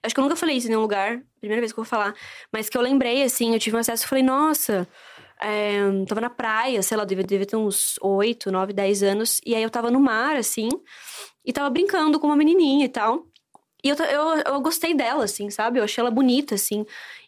Acho 0.01 0.15
que 0.15 0.19
eu 0.19 0.23
nunca 0.23 0.35
falei 0.35 0.55
isso 0.55 0.67
em 0.67 0.69
nenhum 0.69 0.81
lugar, 0.81 1.21
primeira 1.39 1.61
vez 1.61 1.71
que 1.71 1.79
eu 1.79 1.83
vou 1.83 1.89
falar. 1.89 2.15
Mas 2.51 2.69
que 2.69 2.77
eu 2.77 2.81
lembrei, 2.81 3.21
assim, 3.23 3.53
eu 3.53 3.59
tive 3.59 3.75
um 3.75 3.79
acesso 3.79 4.05
e 4.05 4.07
falei, 4.07 4.23
nossa, 4.23 4.87
é, 5.41 5.79
tava 6.07 6.21
na 6.21 6.29
praia, 6.29 6.81
sei 6.81 6.97
lá, 6.97 7.05
devia, 7.05 7.23
devia 7.23 7.45
ter 7.45 7.55
uns 7.55 7.95
8, 8.01 8.51
9, 8.51 8.73
10 8.73 9.03
anos. 9.03 9.41
E 9.45 9.55
aí 9.55 9.63
eu 9.63 9.69
tava 9.69 9.91
no 9.91 9.99
mar, 9.99 10.35
assim, 10.35 10.69
e 11.49 11.51
tava 11.51 11.67
brincando 11.71 12.19
com 12.19 12.27
uma 12.27 12.35
menininha 12.35 12.85
e 12.85 12.89
tal. 12.89 13.25
E 13.83 13.89
eu, 13.89 13.95
eu, 13.95 14.53
eu 14.53 14.61
gostei 14.61 14.93
dela, 14.93 15.23
assim, 15.23 15.49
sabe? 15.49 15.79
Eu 15.79 15.83
achei 15.83 15.99
ela 15.99 16.11
bonita, 16.11 16.53
assim. 16.53 16.85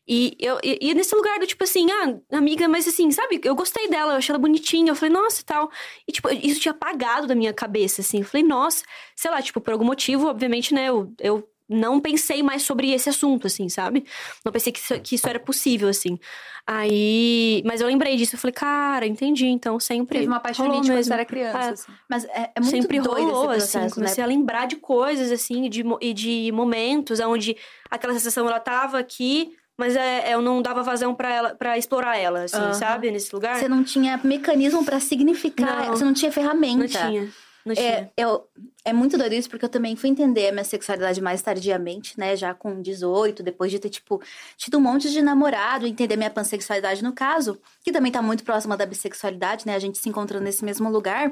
E, 0.08 0.38
eu, 0.40 0.60
e, 0.64 0.78
e 0.80 0.94
nesse 0.94 1.16
lugar 1.16 1.40
do 1.40 1.48
tipo 1.48 1.64
assim, 1.64 1.88
ah, 1.90 2.38
amiga, 2.38 2.68
mas 2.68 2.88
assim, 2.88 3.10
sabe? 3.10 3.42
Eu 3.44 3.56
gostei 3.56 3.90
dela, 3.90 4.14
eu 4.14 4.18
achei 4.18 4.32
ela 4.32 4.38
bonitinha. 4.38 4.92
Eu 4.92 4.96
falei, 4.96 5.12
nossa 5.12 5.42
e 5.42 5.44
tal. 5.44 5.72
E, 6.08 6.12
tipo, 6.12 6.30
isso 6.30 6.60
tinha 6.62 6.72
apagado 6.72 7.26
da 7.26 7.34
minha 7.34 7.52
cabeça, 7.52 8.02
assim. 8.02 8.20
Eu 8.20 8.26
falei, 8.26 8.46
nossa, 8.46 8.84
sei 9.16 9.32
lá, 9.32 9.42
tipo, 9.42 9.60
por 9.60 9.74
algum 9.74 9.86
motivo, 9.86 10.28
obviamente, 10.28 10.72
né? 10.72 10.88
Eu, 10.90 11.12
eu 11.20 11.50
não 11.72 12.00
pensei 12.00 12.44
mais 12.44 12.62
sobre 12.64 12.92
esse 12.92 13.10
assunto, 13.10 13.48
assim, 13.48 13.70
sabe? 13.70 14.06
Não 14.46 14.52
pensei 14.52 14.72
que 14.72 14.80
isso, 14.80 15.00
que 15.02 15.16
isso 15.16 15.28
era 15.28 15.40
possível, 15.40 15.88
assim. 15.90 16.20
Aí. 16.68 17.62
Mas 17.66 17.82
eu 17.82 17.88
lembrei 17.88 18.16
disso. 18.16 18.36
Eu 18.36 18.40
falei, 18.40 18.54
cara, 18.54 19.06
entendi. 19.08 19.48
Então 19.48 19.80
sempre. 19.80 20.20
Teve 20.20 20.28
uma 20.28 20.38
apaixonite 20.38 20.88
quando 20.90 21.04
você 21.04 21.14
era 21.14 21.26
criança. 21.26 21.58
É. 21.58 21.70
assim. 21.70 21.92
Mas 22.10 22.26
é, 22.26 22.52
é 22.56 22.60
muito 22.60 22.70
Sempre 22.72 22.98
rolou, 23.00 23.50
assim. 23.50 23.58
processo, 23.58 23.80
né? 23.80 23.90
Comecei 23.90 24.24
a 24.24 24.28
lembrar 24.28 24.68
de 24.68 24.76
coisas, 24.76 25.32
assim, 25.32 25.66
e 25.66 25.70
de, 25.70 25.84
e 26.02 26.14
de 26.14 26.52
momentos 26.54 27.20
onde 27.20 27.58
aquela 27.90 28.14
sensação 28.14 28.48
ela 28.48 28.60
tava 28.60 29.00
aqui, 29.00 29.52
mas 29.78 29.96
é, 29.96 30.34
eu 30.34 30.42
não 30.42 30.62
dava 30.62 30.84
vazão 30.84 31.16
pra 31.16 31.32
ela, 31.34 31.56
para 31.56 31.78
explorar 31.78 32.18
ela, 32.18 32.44
assim, 32.44 32.58
Aham. 32.58 32.74
sabe? 32.74 33.10
Nesse 33.12 33.34
lugar. 33.34 33.58
Você 33.58 33.68
não 33.68 33.84
tinha 33.84 34.20
mecanismo 34.24 34.86
pra 34.86 35.00
significar, 35.00 35.88
Não. 35.88 35.96
você 35.96 36.04
não 36.06 36.14
tinha 36.14 36.32
ferramenta. 36.32 36.78
Não 36.78 36.88
tinha. 36.88 37.30
Tinha. 37.66 37.76
É, 37.78 38.10
eu, 38.18 38.48
é 38.84 38.92
muito 38.92 39.18
doido 39.18 39.34
isso, 39.34 39.50
porque 39.50 39.66
eu 39.66 39.70
também 39.70 39.96
fui 39.96 40.10
entender 40.10 40.50
a 40.50 40.52
minha 40.52 40.64
sexualidade 40.64 41.22
mais 41.22 41.42
tardiamente, 41.42 42.20
né? 42.20 42.36
Já 42.36 42.54
com 42.54 42.82
18, 42.82 43.44
depois 43.44 43.72
de 43.72 43.80
ter, 43.80 43.90
tipo, 43.90 44.22
tido 44.58 44.78
um 44.78 44.82
monte 44.82 45.10
de 45.12 45.22
namorado, 45.22 45.86
entender 45.86 46.16
minha 46.16 46.30
pansexualidade 46.30 47.04
no 47.04 47.14
caso, 47.14 47.60
que 47.84 47.92
também 47.92 48.12
tá 48.12 48.22
muito 48.22 48.44
próxima 48.44 48.76
da 48.76 48.86
bissexualidade, 48.86 49.66
né? 49.68 49.76
A 49.76 49.80
gente 49.80 49.98
se 49.98 50.10
encontrando 50.10 50.44
nesse 50.46 50.66
mesmo 50.66 50.90
lugar, 50.90 51.32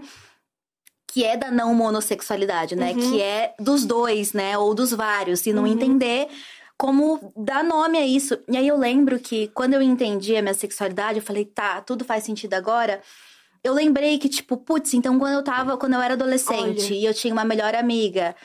que 1.12 1.24
é 1.26 1.36
da 1.36 1.50
não 1.50 1.74
monossexualidade, 1.74 2.76
né? 2.76 2.92
Uhum. 2.92 3.00
Que 3.12 3.22
é 3.22 3.56
dos 3.60 3.84
dois, 3.86 4.34
né? 4.34 4.58
Ou 4.58 4.76
dos 4.76 4.92
vários, 4.92 5.46
e 5.46 5.54
não 5.54 5.64
Uhum. 5.64 5.70
entender 5.70 6.28
como 6.78 7.34
dar 7.36 7.64
nome 7.64 7.98
a 7.98 8.06
isso. 8.06 8.38
E 8.48 8.56
aí 8.56 8.68
eu 8.68 8.78
lembro 8.78 9.20
que 9.20 9.50
quando 9.50 9.74
eu 9.74 9.82
entendi 9.82 10.38
a 10.38 10.42
minha 10.42 10.54
sexualidade, 10.54 11.20
eu 11.20 11.26
falei, 11.26 11.44
tá, 11.44 11.82
tudo 11.82 12.06
faz 12.06 12.24
sentido 12.24 12.54
agora. 12.54 13.02
Eu 13.64 13.74
lembrei 13.74 14.18
que, 14.18 14.30
tipo, 14.30 14.56
putz, 14.58 14.94
então 14.94 15.18
quando 15.20 15.34
eu 15.34 15.44
tava, 15.44 15.78
quando 15.78 15.94
eu 15.94 16.02
era 16.02 16.14
adolescente 16.14 16.86
Olha. 16.86 16.94
e 16.94 17.06
eu 17.06 17.14
tinha 17.14 17.34
uma 17.34 17.44
melhor 17.44 17.76
amiga. 17.76 18.36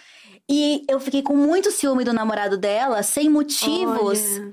E 0.49 0.85
eu 0.89 0.99
fiquei 1.01 1.23
com 1.23 1.35
muito 1.37 1.71
ciúme 1.71 2.05
do 2.05 2.13
namorado 2.13 2.57
dela, 2.59 3.03
sem 3.03 3.31
motivos. 3.31 4.21
Olha. 4.39 4.53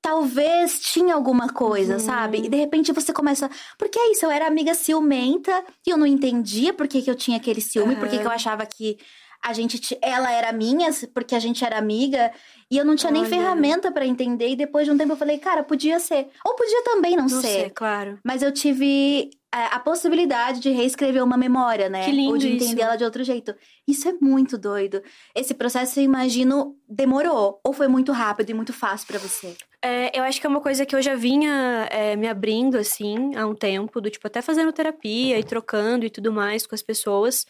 Talvez 0.00 0.78
tinha 0.80 1.14
alguma 1.14 1.48
coisa, 1.52 1.94
Uhum. 1.94 1.98
sabe? 1.98 2.38
E 2.38 2.48
de 2.48 2.56
repente 2.56 2.92
você 2.92 3.12
começa. 3.12 3.50
Porque 3.76 3.98
é 3.98 4.12
isso, 4.12 4.24
eu 4.24 4.30
era 4.30 4.46
amiga 4.46 4.72
ciumenta 4.74 5.64
e 5.86 5.90
eu 5.90 5.96
não 5.96 6.06
entendia 6.06 6.72
por 6.72 6.86
que, 6.86 7.02
que 7.02 7.10
eu 7.10 7.16
tinha 7.16 7.36
aquele 7.36 7.60
ciúme, 7.60 7.96
por 7.96 8.08
que, 8.08 8.18
que 8.18 8.24
eu 8.26 8.30
achava 8.30 8.64
que 8.64 8.96
a 9.44 9.52
gente. 9.52 9.96
Ela 10.02 10.32
era 10.32 10.52
minha, 10.52 10.90
porque 11.14 11.34
a 11.34 11.38
gente 11.38 11.64
era 11.64 11.78
amiga. 11.78 12.30
E 12.70 12.76
eu 12.76 12.84
não 12.84 12.96
tinha 12.96 13.10
nem 13.10 13.22
Olha. 13.22 13.30
ferramenta 13.30 13.90
pra 13.90 14.06
entender. 14.06 14.48
E 14.50 14.56
depois 14.56 14.84
de 14.86 14.92
um 14.92 14.98
tempo 14.98 15.12
eu 15.12 15.16
falei, 15.16 15.38
cara, 15.38 15.62
podia 15.62 15.98
ser. 15.98 16.28
Ou 16.44 16.54
podia 16.54 16.82
também 16.84 17.16
não, 17.16 17.26
Não 17.26 17.40
ser. 17.40 17.46
sei, 17.48 17.70
claro. 17.70 18.18
Mas 18.22 18.42
eu 18.42 18.52
tive 18.52 19.30
é, 19.54 19.74
a 19.74 19.78
possibilidade 19.80 20.60
de 20.60 20.68
reescrever 20.70 21.24
uma 21.24 21.38
memória, 21.38 21.88
né? 21.88 22.04
Que 22.04 22.10
lindo 22.12 22.32
Ou 22.32 22.36
de 22.38 22.48
isso. 22.54 22.64
entender 22.66 22.82
ela 22.82 22.96
de 22.96 23.04
outro 23.04 23.24
jeito. 23.24 23.54
Isso 23.86 24.06
é 24.06 24.12
muito 24.20 24.58
doido. 24.58 25.02
Esse 25.34 25.54
processo, 25.54 25.98
eu 25.98 26.04
imagino, 26.04 26.76
demorou. 26.86 27.58
Ou 27.64 27.72
foi 27.72 27.88
muito 27.88 28.12
rápido 28.12 28.50
e 28.50 28.54
muito 28.54 28.74
fácil 28.74 29.06
pra 29.06 29.18
você? 29.18 29.56
É, 29.82 30.18
eu 30.18 30.22
acho 30.24 30.38
que 30.40 30.46
é 30.46 30.50
uma 30.50 30.60
coisa 30.60 30.84
que 30.84 30.94
eu 30.94 31.00
já 31.00 31.14
vinha 31.14 31.88
é, 31.90 32.16
me 32.16 32.28
abrindo, 32.28 32.76
assim, 32.76 33.34
há 33.36 33.46
um 33.46 33.54
tempo, 33.54 34.00
do 34.00 34.10
tipo, 34.10 34.26
até 34.26 34.42
fazendo 34.42 34.72
terapia 34.72 35.38
e 35.38 35.44
trocando 35.44 36.04
e 36.04 36.10
tudo 36.10 36.30
mais 36.32 36.66
com 36.66 36.74
as 36.74 36.82
pessoas. 36.82 37.46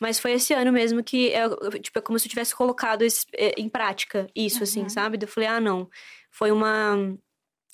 Mas 0.00 0.18
foi 0.18 0.32
esse 0.32 0.52
ano 0.52 0.72
mesmo 0.72 1.02
que, 1.02 1.30
é, 1.32 1.48
tipo, 1.80 1.98
é 1.98 2.02
como 2.02 2.18
se 2.18 2.26
eu 2.26 2.30
tivesse 2.30 2.54
colocado 2.54 3.02
esse- 3.02 3.24
é, 3.34 3.54
em 3.60 3.68
prática 3.68 4.26
isso, 4.34 4.62
assim, 4.62 4.82
Uhum. 4.82 4.88
sabe? 4.88 5.16
Daí 5.16 5.26
Eu 5.28 5.32
falei, 5.32 5.48
ah, 5.48 5.60
não. 5.60 5.88
Foi 6.30 6.50
uma 6.50 7.16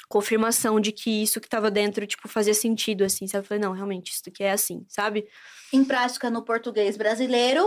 confirmação 0.09 0.79
de 0.79 0.93
que 0.93 1.23
isso 1.23 1.41
que 1.41 1.49
tava 1.49 1.71
dentro, 1.71 2.07
tipo, 2.07 2.29
fazia 2.29 2.55
sentido, 2.55 3.03
assim, 3.05 3.27
sabe? 3.27 3.45
Eu 3.45 3.49
falei, 3.49 3.63
não, 3.63 3.73
realmente, 3.73 4.11
isso 4.13 4.23
aqui 4.29 4.43
é 4.45 4.53
assim, 4.53 4.85
sabe? 4.89 5.27
Em 5.73 5.83
prática, 5.85 6.29
no 6.31 6.43
português 6.45 6.97
brasileiro, 6.97 7.67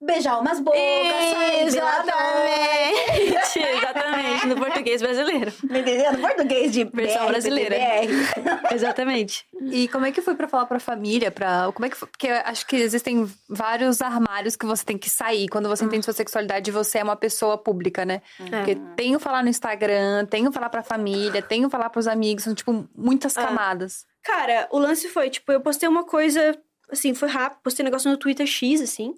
beijar 0.00 0.40
umas 0.40 0.60
bocas, 0.60 0.80
sair 0.80 1.66
Exatamente! 1.66 3.58
Exatamente, 3.58 4.46
no 4.46 4.56
português 4.56 5.02
brasileiro. 5.02 5.52
Tá 5.52 5.78
entendendo? 5.78 6.18
Português 6.20 6.72
de 6.72 6.84
Versão 6.84 7.22
BR, 7.24 7.28
brasileira. 7.28 7.76
PTBR. 7.76 8.74
Exatamente. 8.74 9.46
E 9.70 9.88
como 9.88 10.06
é 10.06 10.12
que 10.12 10.20
foi 10.22 10.34
pra 10.34 10.48
falar 10.48 10.66
pra 10.66 10.78
família? 10.80 11.30
Pra... 11.30 11.70
Como 11.72 11.86
é 11.86 11.90
que 11.90 11.96
foi? 11.96 12.08
Porque 12.08 12.28
acho 12.28 12.66
que 12.66 12.76
existem 12.76 13.28
vários 13.48 14.00
armários 14.00 14.56
que 14.56 14.66
você 14.66 14.84
tem 14.84 14.98
que 14.98 15.10
sair 15.10 15.48
quando 15.48 15.68
você 15.68 15.84
entende 15.84 16.04
sua 16.04 16.14
sexualidade 16.14 16.70
e 16.70 16.72
você 16.72 16.98
é 16.98 17.02
uma 17.04 17.16
pessoa 17.16 17.58
pública, 17.58 18.04
né? 18.04 18.22
Porque 18.38 18.76
tem 18.96 19.16
o 19.16 19.20
falar 19.20 19.42
no 19.42 19.48
Instagram, 19.48 20.26
tem 20.26 20.46
o 20.46 20.52
falar 20.52 20.68
pra 20.70 20.82
família, 20.82 21.42
tem 21.42 21.64
o 21.64 21.70
falar 21.70 21.90
pros 21.90 22.06
amigos, 22.06 22.44
são, 22.44 22.54
tipo, 22.54 22.88
muitas 22.96 23.36
Ah. 23.36 23.46
camadas. 23.46 24.06
Cara, 24.22 24.68
o 24.70 24.78
lance 24.78 25.08
foi, 25.08 25.30
tipo, 25.30 25.50
eu 25.52 25.60
postei 25.60 25.88
uma 25.88 26.04
coisa, 26.04 26.54
assim, 26.90 27.14
foi 27.14 27.28
rápido, 27.28 27.60
postei 27.62 27.82
um 27.82 27.88
negócio 27.88 28.10
no 28.10 28.16
Twitter 28.16 28.46
X, 28.46 28.80
assim. 28.80 29.14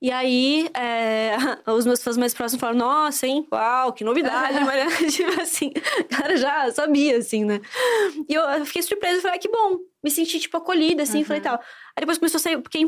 E 0.00 0.10
aí, 0.10 0.68
é, 0.74 1.34
os 1.70 1.86
meus 1.86 2.02
fãs 2.02 2.16
mais 2.16 2.34
próximos 2.34 2.60
falaram, 2.60 2.78
nossa, 2.78 3.26
hein, 3.26 3.46
uau, 3.50 3.92
que 3.92 4.04
novidade, 4.04 4.60
mas, 4.64 4.92
tipo 5.14 5.40
assim, 5.40 5.70
cara, 6.10 6.36
já 6.36 6.70
sabia, 6.72 7.16
assim, 7.16 7.44
né? 7.44 7.60
E 8.28 8.34
eu, 8.34 8.42
eu 8.42 8.66
fiquei 8.66 8.82
surpresa, 8.82 9.22
falei, 9.22 9.38
ah, 9.38 9.40
que 9.40 9.48
bom, 9.48 9.78
me 10.02 10.10
senti, 10.10 10.38
tipo, 10.38 10.56
acolhida, 10.56 11.04
assim, 11.04 11.24
falei, 11.24 11.40
tal. 11.40 11.54
Aí 11.54 12.00
depois 12.00 12.18
começou 12.18 12.36
a 12.36 12.40
sair, 12.40 12.60
porque 12.60 12.78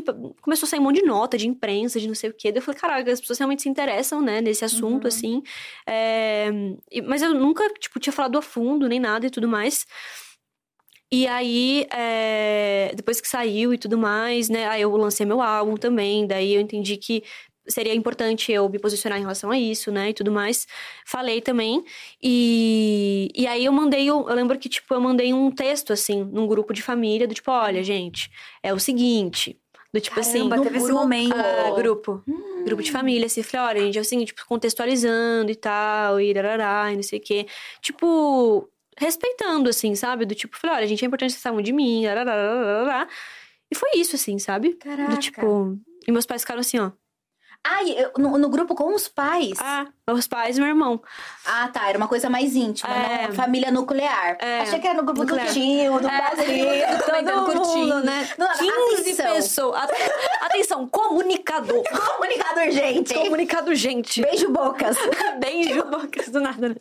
começou 0.41 0.67
a 0.67 0.69
sair 0.69 0.79
um 0.79 0.83
monte 0.83 1.01
de 1.01 1.07
nota, 1.07 1.37
de 1.37 1.47
imprensa, 1.47 1.99
de 1.99 2.07
não 2.07 2.13
sei 2.13 2.29
o 2.29 2.33
quê. 2.33 2.51
Daí 2.51 2.59
eu 2.59 2.61
falei, 2.61 2.79
caraca, 2.79 3.11
as 3.11 3.19
pessoas 3.19 3.39
realmente 3.39 3.63
se 3.63 3.69
interessam, 3.69 4.21
né, 4.21 4.39
nesse 4.39 4.63
assunto, 4.63 5.07
assim. 5.07 5.41
É, 5.87 6.51
mas 7.07 7.23
eu 7.23 7.33
nunca, 7.33 7.67
tipo, 7.79 7.99
tinha 7.99 8.13
falado 8.13 8.37
a 8.37 8.41
fundo, 8.43 8.87
nem 8.87 8.99
nada 8.99 9.25
e 9.25 9.29
tudo 9.31 9.47
mais. 9.47 9.87
E 11.11 11.25
aí, 11.27 11.87
é, 11.91 12.91
depois 12.95 13.21
que 13.21 13.27
saiu 13.27 13.73
e 13.73 13.77
tudo 13.77 13.97
mais, 13.97 14.49
né? 14.49 14.67
Aí 14.67 14.81
eu 14.81 14.95
lancei 14.97 15.25
meu 15.25 15.41
álbum 15.41 15.75
também. 15.77 16.27
Daí 16.27 16.53
eu 16.55 16.61
entendi 16.61 16.97
que 16.97 17.23
seria 17.69 17.93
importante 17.93 18.51
eu 18.51 18.67
me 18.69 18.79
posicionar 18.79 19.17
em 19.17 19.21
relação 19.21 19.51
a 19.51 19.57
isso, 19.57 19.91
né? 19.91 20.09
E 20.09 20.13
tudo 20.13 20.31
mais. 20.31 20.67
Falei 21.05 21.41
também. 21.41 21.83
E, 22.21 23.29
e 23.35 23.47
aí 23.47 23.63
eu 23.65 23.71
mandei, 23.71 24.11
um- 24.11 24.27
eu 24.29 24.35
lembro 24.35 24.57
que, 24.59 24.67
tipo, 24.69 24.93
eu 24.93 25.01
mandei 25.01 25.33
um 25.33 25.49
texto, 25.51 25.93
assim, 25.93 26.23
num 26.23 26.45
grupo 26.47 26.73
de 26.73 26.81
família, 26.81 27.27
do 27.27 27.33
tipo, 27.33 27.51
olha, 27.51 27.83
gente, 27.83 28.29
é 28.61 28.73
o 28.73 28.79
seguinte. 28.79 29.57
Do 29.93 30.01
tipo 30.01 30.19
assim. 30.19 30.39
Caramba, 30.39 30.57
no 30.57 30.63
teve 30.63 30.77
esse 30.77 30.91
momento. 30.91 31.33
Ah, 31.35 31.71
grupo. 31.75 32.21
Grupo 32.65 32.83
de 32.83 32.91
família, 32.91 33.25
assim. 33.27 33.41
Falei, 33.43 33.67
olha, 33.67 33.85
gente, 33.85 33.97
é 33.97 34.01
o 34.01 34.05
seguinte, 34.05 34.27
tipo, 34.33 34.45
contextualizando 34.45 35.49
e 35.51 35.55
tal, 35.55 36.19
e 36.19 36.33
darará, 36.33 36.91
e 36.91 36.95
não 36.97 37.03
sei 37.03 37.19
o 37.19 37.21
quê. 37.21 37.47
Tipo, 37.81 38.67
respeitando, 38.97 39.69
assim, 39.69 39.95
sabe? 39.95 40.25
Do 40.25 40.35
tipo, 40.35 40.57
falei, 40.57 40.77
olha, 40.77 40.87
gente, 40.87 41.03
é 41.03 41.07
importante 41.07 41.31
vocês 41.31 41.41
saibam 41.41 41.61
de 41.61 41.71
mim, 41.71 42.03
darará. 42.03 43.07
E 43.71 43.75
foi 43.75 43.91
isso, 43.95 44.15
assim, 44.15 44.39
sabe? 44.39 44.73
Caraca. 44.73 45.11
Do 45.11 45.17
tipo. 45.19 45.77
E 46.07 46.11
meus 46.11 46.25
pais 46.25 46.41
ficaram 46.41 46.61
assim, 46.61 46.79
ó. 46.79 46.91
Ai, 47.63 47.91
eu- 47.97 48.11
no, 48.17 48.37
no 48.37 48.49
grupo 48.49 48.73
com 48.75 48.95
os 48.95 49.07
pais? 49.09 49.57
Ah, 49.59 49.87
meus 50.07 50.25
pais 50.25 50.57
e 50.57 50.61
meu 50.61 50.69
irmão. 50.69 51.01
Ah, 51.45 51.67
tá. 51.67 51.89
Era 51.89 51.97
uma 51.97 52.07
coisa 52.07 52.29
mais 52.29 52.55
íntima, 52.55 52.89
É. 52.93 53.27
não 53.27 53.35
família 53.35 53.69
nuclear. 53.71 54.37
É. 54.39 54.61
Achei 54.61 54.79
que 54.79 54.87
era 54.87 54.95
no 54.97 55.03
grupo 55.03 55.21
Nuclear. 55.23 55.47
do 55.47 55.53
tio, 55.53 55.93
do 55.99 56.07
Brasil. 56.07 56.65
comentando, 57.05 57.45
curtindo. 57.51 57.99
né? 58.03 58.29
Não, 58.37 58.47
15 58.57 59.01
atenção. 59.01 59.33
pessoas. 59.33 59.81
At- 59.83 59.91
Atenção, 60.41 60.87
comunicador. 60.87 61.83
Comunicado 62.17 62.61
urgente. 62.61 63.13
Comunicado 63.13 63.75
gente. 63.75 64.21
Beijo, 64.21 64.49
bocas. 64.49 64.95
Beijo, 65.39 65.83
bocas 65.83 66.29
do 66.29 66.39
nada. 66.39 66.69
né? 66.69 66.75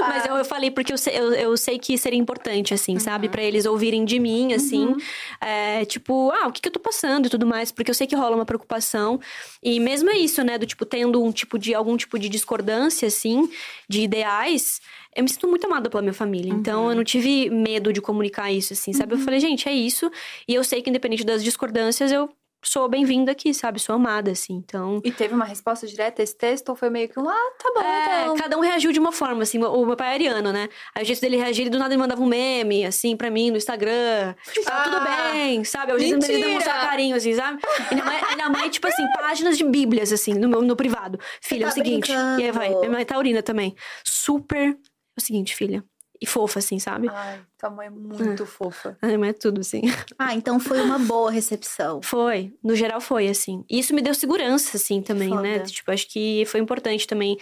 Mas 0.00 0.24
eu, 0.24 0.36
eu 0.36 0.44
falei 0.44 0.70
porque 0.70 0.92
eu 0.94 0.98
sei, 0.98 1.18
eu, 1.18 1.32
eu 1.34 1.56
sei 1.58 1.78
que 1.78 1.96
seria 1.98 2.18
importante, 2.18 2.72
assim, 2.72 2.98
sabe? 2.98 3.28
Pra 3.28 3.42
eles 3.42 3.66
ouvirem 3.66 4.04
de 4.04 4.18
mim, 4.18 4.54
assim. 4.54 4.96
É, 5.40 5.84
tipo, 5.84 6.30
ah, 6.30 6.46
o 6.48 6.52
que, 6.52 6.60
que 6.62 6.68
eu 6.68 6.72
tô 6.72 6.80
passando 6.80 7.26
e 7.26 7.28
tudo 7.30 7.46
mais. 7.46 7.70
Porque 7.70 7.90
eu 7.90 7.94
sei 7.94 8.06
que 8.06 8.16
rola 8.16 8.34
uma 8.34 8.46
preocupação. 8.46 9.20
E 9.62 9.78
mesmo 9.78 10.08
é 10.10 10.16
isso, 10.24 10.42
né? 10.42 10.58
Do 10.58 10.66
tipo, 10.66 10.84
tendo 10.84 11.22
um 11.22 11.32
tipo 11.32 11.58
de, 11.58 11.74
algum 11.74 11.96
tipo 11.96 12.18
de 12.18 12.28
discordância, 12.28 13.08
assim, 13.08 13.48
de 13.88 14.02
ideais. 14.02 14.80
Eu 15.14 15.22
me 15.24 15.28
sinto 15.28 15.48
muito 15.48 15.66
amada 15.66 15.90
pela 15.90 16.02
minha 16.02 16.14
família. 16.14 16.52
Então, 16.52 16.88
eu 16.90 16.96
não 16.96 17.04
tive 17.04 17.50
medo 17.50 17.92
de 17.92 18.00
comunicar 18.00 18.50
isso, 18.50 18.72
assim, 18.72 18.92
sabe? 18.92 19.14
Eu 19.14 19.18
falei, 19.18 19.40
gente, 19.40 19.68
é 19.68 19.72
isso. 19.72 20.10
E 20.48 20.54
eu 20.54 20.64
sei 20.64 20.80
que, 20.80 20.90
independente 20.90 21.24
das 21.24 21.44
discordâncias, 21.44 22.10
eu 22.10 22.30
sou 22.64 22.88
bem-vinda 22.88 23.32
aqui, 23.32 23.52
sabe? 23.52 23.80
Sou 23.80 23.94
amada, 23.94 24.30
assim. 24.30 24.54
Então, 24.54 25.00
E 25.04 25.10
teve 25.10 25.34
uma 25.34 25.44
resposta 25.44 25.86
direta 25.86 26.22
a 26.22 26.24
esse 26.24 26.36
texto? 26.36 26.68
Ou 26.70 26.76
foi 26.76 26.88
meio 26.90 27.08
que 27.08 27.18
um, 27.18 27.28
ah, 27.28 27.50
tá 27.58 27.72
bom, 27.74 27.80
é, 27.82 28.22
então. 28.22 28.36
cada 28.36 28.56
um 28.56 28.60
reagiu 28.60 28.92
de 28.92 29.00
uma 29.00 29.12
forma, 29.12 29.42
assim. 29.42 29.62
O 29.62 29.84
meu 29.86 29.96
pai 29.96 30.08
é 30.10 30.14
ariano, 30.14 30.52
né? 30.52 30.68
Aí 30.94 31.02
o 31.02 31.06
jeito 31.06 31.20
dele 31.20 31.36
reagir, 31.36 31.62
ele 31.62 31.70
do 31.70 31.78
nada 31.78 31.92
ele 31.92 32.00
mandava 32.00 32.22
um 32.22 32.26
meme, 32.26 32.84
assim, 32.84 33.16
pra 33.16 33.30
mim, 33.30 33.50
no 33.50 33.56
Instagram. 33.56 34.34
Tipo, 34.52 34.68
ah, 34.70 34.82
tudo 34.84 34.96
Ah, 34.96 35.30
bem, 35.32 35.64
sabe? 35.64 35.92
O 35.92 35.98
jeito 35.98 36.18
dele 36.18 36.44
demonstrar 36.44 36.88
carinho, 36.88 37.16
assim, 37.16 37.34
sabe? 37.34 37.60
E 37.90 37.94
minha 37.94 38.04
mãe, 38.06 38.20
minha 38.36 38.48
mãe, 38.48 38.70
tipo 38.70 38.86
assim, 38.86 39.02
páginas 39.18 39.58
de 39.58 39.64
bíblias, 39.64 40.12
assim, 40.12 40.34
no, 40.34 40.48
meu, 40.48 40.62
no 40.62 40.76
privado. 40.76 41.18
Filha, 41.40 41.64
é 41.64 41.66
tá 41.66 41.72
o 41.72 41.74
seguinte. 41.74 42.06
brincando. 42.12 42.40
E 42.40 42.44
aí 42.44 42.52
vai. 42.52 42.68
Minha 42.70 42.90
mãe 42.90 43.02
é 43.02 43.04
taurina 43.04 43.42
também. 43.42 43.74
Super. 44.04 44.68
É 44.70 45.20
o 45.20 45.20
seguinte, 45.20 45.54
filha. 45.54 45.84
E 46.22 46.26
fofa, 46.26 46.60
assim, 46.60 46.78
sabe? 46.78 47.08
Ai, 47.10 47.40
tua 47.58 47.68
mãe 47.68 47.88
é 47.88 47.90
muito 47.90 48.46
fofa. 48.46 48.96
A 49.02 49.06
minha 49.06 49.18
mãe 49.18 49.30
é 49.30 49.32
tudo, 49.32 49.60
assim. 49.60 49.82
Ah, 50.16 50.34
então 50.34 50.60
foi 50.60 50.80
uma 50.80 51.00
boa 51.00 51.32
recepção. 51.32 52.00
Foi, 52.00 52.54
no 52.62 52.76
geral 52.76 53.00
foi, 53.00 53.26
assim. 53.26 53.64
E 53.68 53.80
isso 53.80 53.92
me 53.92 54.00
deu 54.00 54.14
segurança, 54.14 54.76
assim, 54.76 55.02
também, 55.02 55.30
né? 55.30 55.58
Foda. 55.58 55.70
Tipo, 55.70 55.90
acho 55.90 56.08
que 56.08 56.44
foi 56.46 56.60
importante 56.60 57.08
também. 57.08 57.36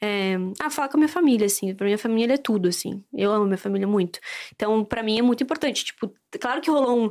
É... 0.00 0.36
Ah, 0.58 0.70
falar 0.70 0.88
com 0.88 0.96
a 0.96 1.00
minha 1.00 1.08
família, 1.08 1.46
assim. 1.46 1.74
Pra 1.74 1.84
minha 1.84 1.98
família 1.98 2.34
é 2.34 2.38
tudo, 2.38 2.68
assim. 2.70 3.04
Eu 3.12 3.30
amo 3.32 3.44
minha 3.44 3.58
família 3.58 3.86
muito. 3.86 4.18
Então, 4.54 4.82
pra 4.82 5.02
mim 5.02 5.18
é 5.18 5.22
muito 5.22 5.42
importante. 5.42 5.84
Tipo, 5.84 6.10
claro 6.40 6.62
que 6.62 6.70
rolou 6.70 7.04
um. 7.06 7.10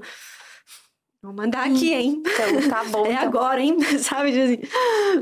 Vou 1.24 1.34
mandar 1.34 1.68
aqui, 1.68 1.94
hein? 1.94 2.24
Então, 2.26 2.68
tá 2.70 2.84
bom. 2.90 3.06
É 3.06 3.12
então. 3.12 3.24
agora, 3.24 3.62
hein? 3.62 3.78
Sabe? 4.00 4.32
Tipo 4.32 4.44
assim. 4.44 4.60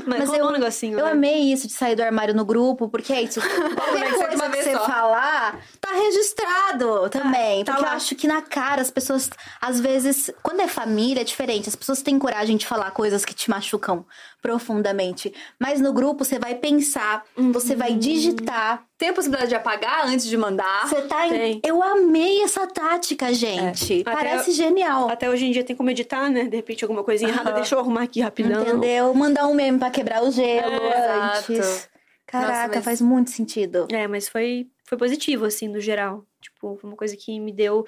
Mas, 0.06 0.28
Mas 0.30 0.38
eu- 0.38 0.46
um 0.46 0.50
negocinho. 0.52 0.98
Eu 0.98 1.04
né? 1.04 1.12
amei 1.12 1.52
isso 1.52 1.66
de 1.66 1.74
sair 1.74 1.94
do 1.94 2.02
armário 2.02 2.34
no 2.34 2.44
grupo, 2.44 2.88
porque 2.88 3.12
é 3.12 3.20
isso. 3.22 3.38
Qualquer 3.76 4.10
coisa 4.14 4.48
que 4.50 4.56
você 4.62 4.72
só. 4.72 4.86
falar, 4.86 5.60
tá 5.78 5.90
registrado 5.92 7.10
também. 7.10 7.64
tá 7.64 7.72
porque 7.74 7.84
eu 7.84 7.90
lá. 7.90 7.96
acho 7.96 8.14
que 8.14 8.26
na 8.26 8.40
cara 8.40 8.80
as 8.80 8.90
pessoas, 8.90 9.28
às 9.60 9.78
vezes, 9.78 10.30
quando 10.42 10.60
é 10.60 10.68
família, 10.68 11.20
é 11.20 11.24
diferente. 11.24 11.68
As 11.68 11.76
pessoas 11.76 12.00
têm 12.00 12.18
coragem 12.18 12.56
de 12.56 12.66
falar 12.66 12.90
coisas 12.92 13.24
que 13.24 13.34
te 13.34 13.50
machucam 13.50 14.06
profundamente. 14.40 15.34
Mas 15.58 15.82
no 15.82 15.92
grupo 15.92 16.24
você 16.24 16.38
vai 16.38 16.54
pensar, 16.54 17.24
você 17.52 17.76
vai 17.76 17.94
digitar. 17.94 18.84
Tem 19.00 19.08
a 19.08 19.12
possibilidade 19.14 19.48
de 19.48 19.54
apagar 19.54 20.06
antes 20.06 20.26
de 20.26 20.36
mandar? 20.36 20.86
Você 20.86 21.00
tá 21.08 21.26
em. 21.26 21.58
Eu 21.64 21.82
amei 21.82 22.42
essa 22.42 22.66
tática, 22.66 23.32
gente. 23.32 24.02
Até 24.02 24.12
Parece 24.12 24.52
genial. 24.52 25.08
Até 25.08 25.30
hoje 25.30 25.46
em 25.46 25.52
dia 25.52 25.64
tem 25.64 25.74
como 25.74 25.88
editar, 25.88 26.28
né? 26.28 26.44
De 26.44 26.54
repente 26.56 26.84
alguma 26.84 27.02
coisinha 27.02 27.30
errada, 27.30 27.50
deixa 27.52 27.74
eu 27.74 27.78
arrumar 27.78 28.02
aqui 28.02 28.20
rapidão. 28.20 28.60
Entendeu? 28.60 29.14
Mandar 29.14 29.46
um 29.46 29.54
meme 29.54 29.78
pra 29.78 29.90
quebrar 29.90 30.22
o 30.22 30.30
gelo 30.30 30.70
É, 30.70 31.10
antes. 31.38 31.48
exato. 31.48 31.88
Caraca, 32.26 32.52
Nossa, 32.52 32.74
mas- 32.74 32.84
faz 32.84 33.00
muito 33.00 33.30
sentido. 33.30 33.88
É, 33.90 34.06
mas 34.06 34.28
foi, 34.28 34.66
foi 34.84 34.98
positivo, 34.98 35.46
assim, 35.46 35.66
no 35.66 35.80
geral. 35.80 36.26
Tipo, 36.38 36.76
foi 36.76 36.90
uma 36.90 36.96
coisa 36.96 37.16
que 37.16 37.40
me 37.40 37.52
deu. 37.52 37.86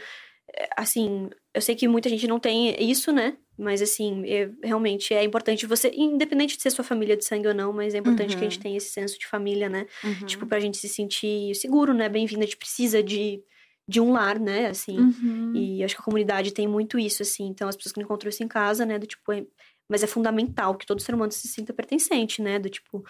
é, 0.57 0.67
Assim, 0.79 1.29
eu 1.53 1.61
sei 1.61 1.75
que 1.75 1.87
muita 1.87 2.09
gente 2.09 2.27
não 2.27 2.41
tem 2.41 2.75
isso, 2.91 3.13
né? 3.13 3.35
Mas, 3.59 3.83
assim, 3.83 4.25
é- 4.27 4.51
realmente 4.63 5.13
é 5.13 5.23
importante 5.23 5.67
você, 5.67 5.91
independente 5.95 6.57
de 6.57 6.63
ser 6.63 6.71
sua 6.71 6.83
família 6.85 7.17
de 7.17 7.25
sangue 7.25 7.47
ou 7.49 7.55
não, 7.55 7.73
mas 7.73 7.95
é 7.95 7.99
importante 7.99 8.35
que 8.37 8.41
a 8.41 8.49
gente 8.49 8.59
tenha 8.59 8.77
esse 8.79 8.91
senso 8.91 9.19
de 9.19 9.27
família, 9.27 9.69
né? 9.69 9.87
Uhum. 10.03 10.27
Tipo, 10.27 10.47
pra 10.47 10.59
gente 10.59 10.79
se 10.79 10.89
sentir 10.89 11.55
seguro, 11.55 11.93
né? 11.93 12.09
Bem-vindo. 12.09 12.41
A 12.41 12.45
gente 12.47 12.57
precisa 12.57 13.03
de, 13.03 13.43
de 13.87 14.01
um 14.01 14.13
lar, 14.13 14.39
né? 14.41 14.67
Assim. 14.69 14.99
Uhum. 14.99 15.53
E 15.55 15.85
acho 15.85 15.95
que 15.95 16.01
a 16.01 16.05
comunidade 16.05 16.51
tem 16.53 16.67
muito 16.67 16.99
isso, 16.99 17.23
assim. 17.23 17.47
Então, 17.47 17.69
as 17.69 17.77
pessoas 17.77 17.93
que 17.93 18.01
não 18.01 18.05
encontram 18.07 18.31
isso 18.31 18.43
em 18.43 18.49
casa, 18.49 18.87
né? 18.87 18.99
Do 18.99 19.07
tipo, 19.07 19.31
é- 19.33 19.45
mas 19.89 20.03
é 20.03 20.07
fundamental 20.07 20.75
que 20.75 20.87
todo 20.87 21.03
ser 21.03 21.15
humano 21.15 21.31
se 21.33 21.47
sinta 21.47 21.75
pertencente, 21.75 22.41
né? 22.41 22.59
Do 22.59 22.71
tipo. 22.71 23.05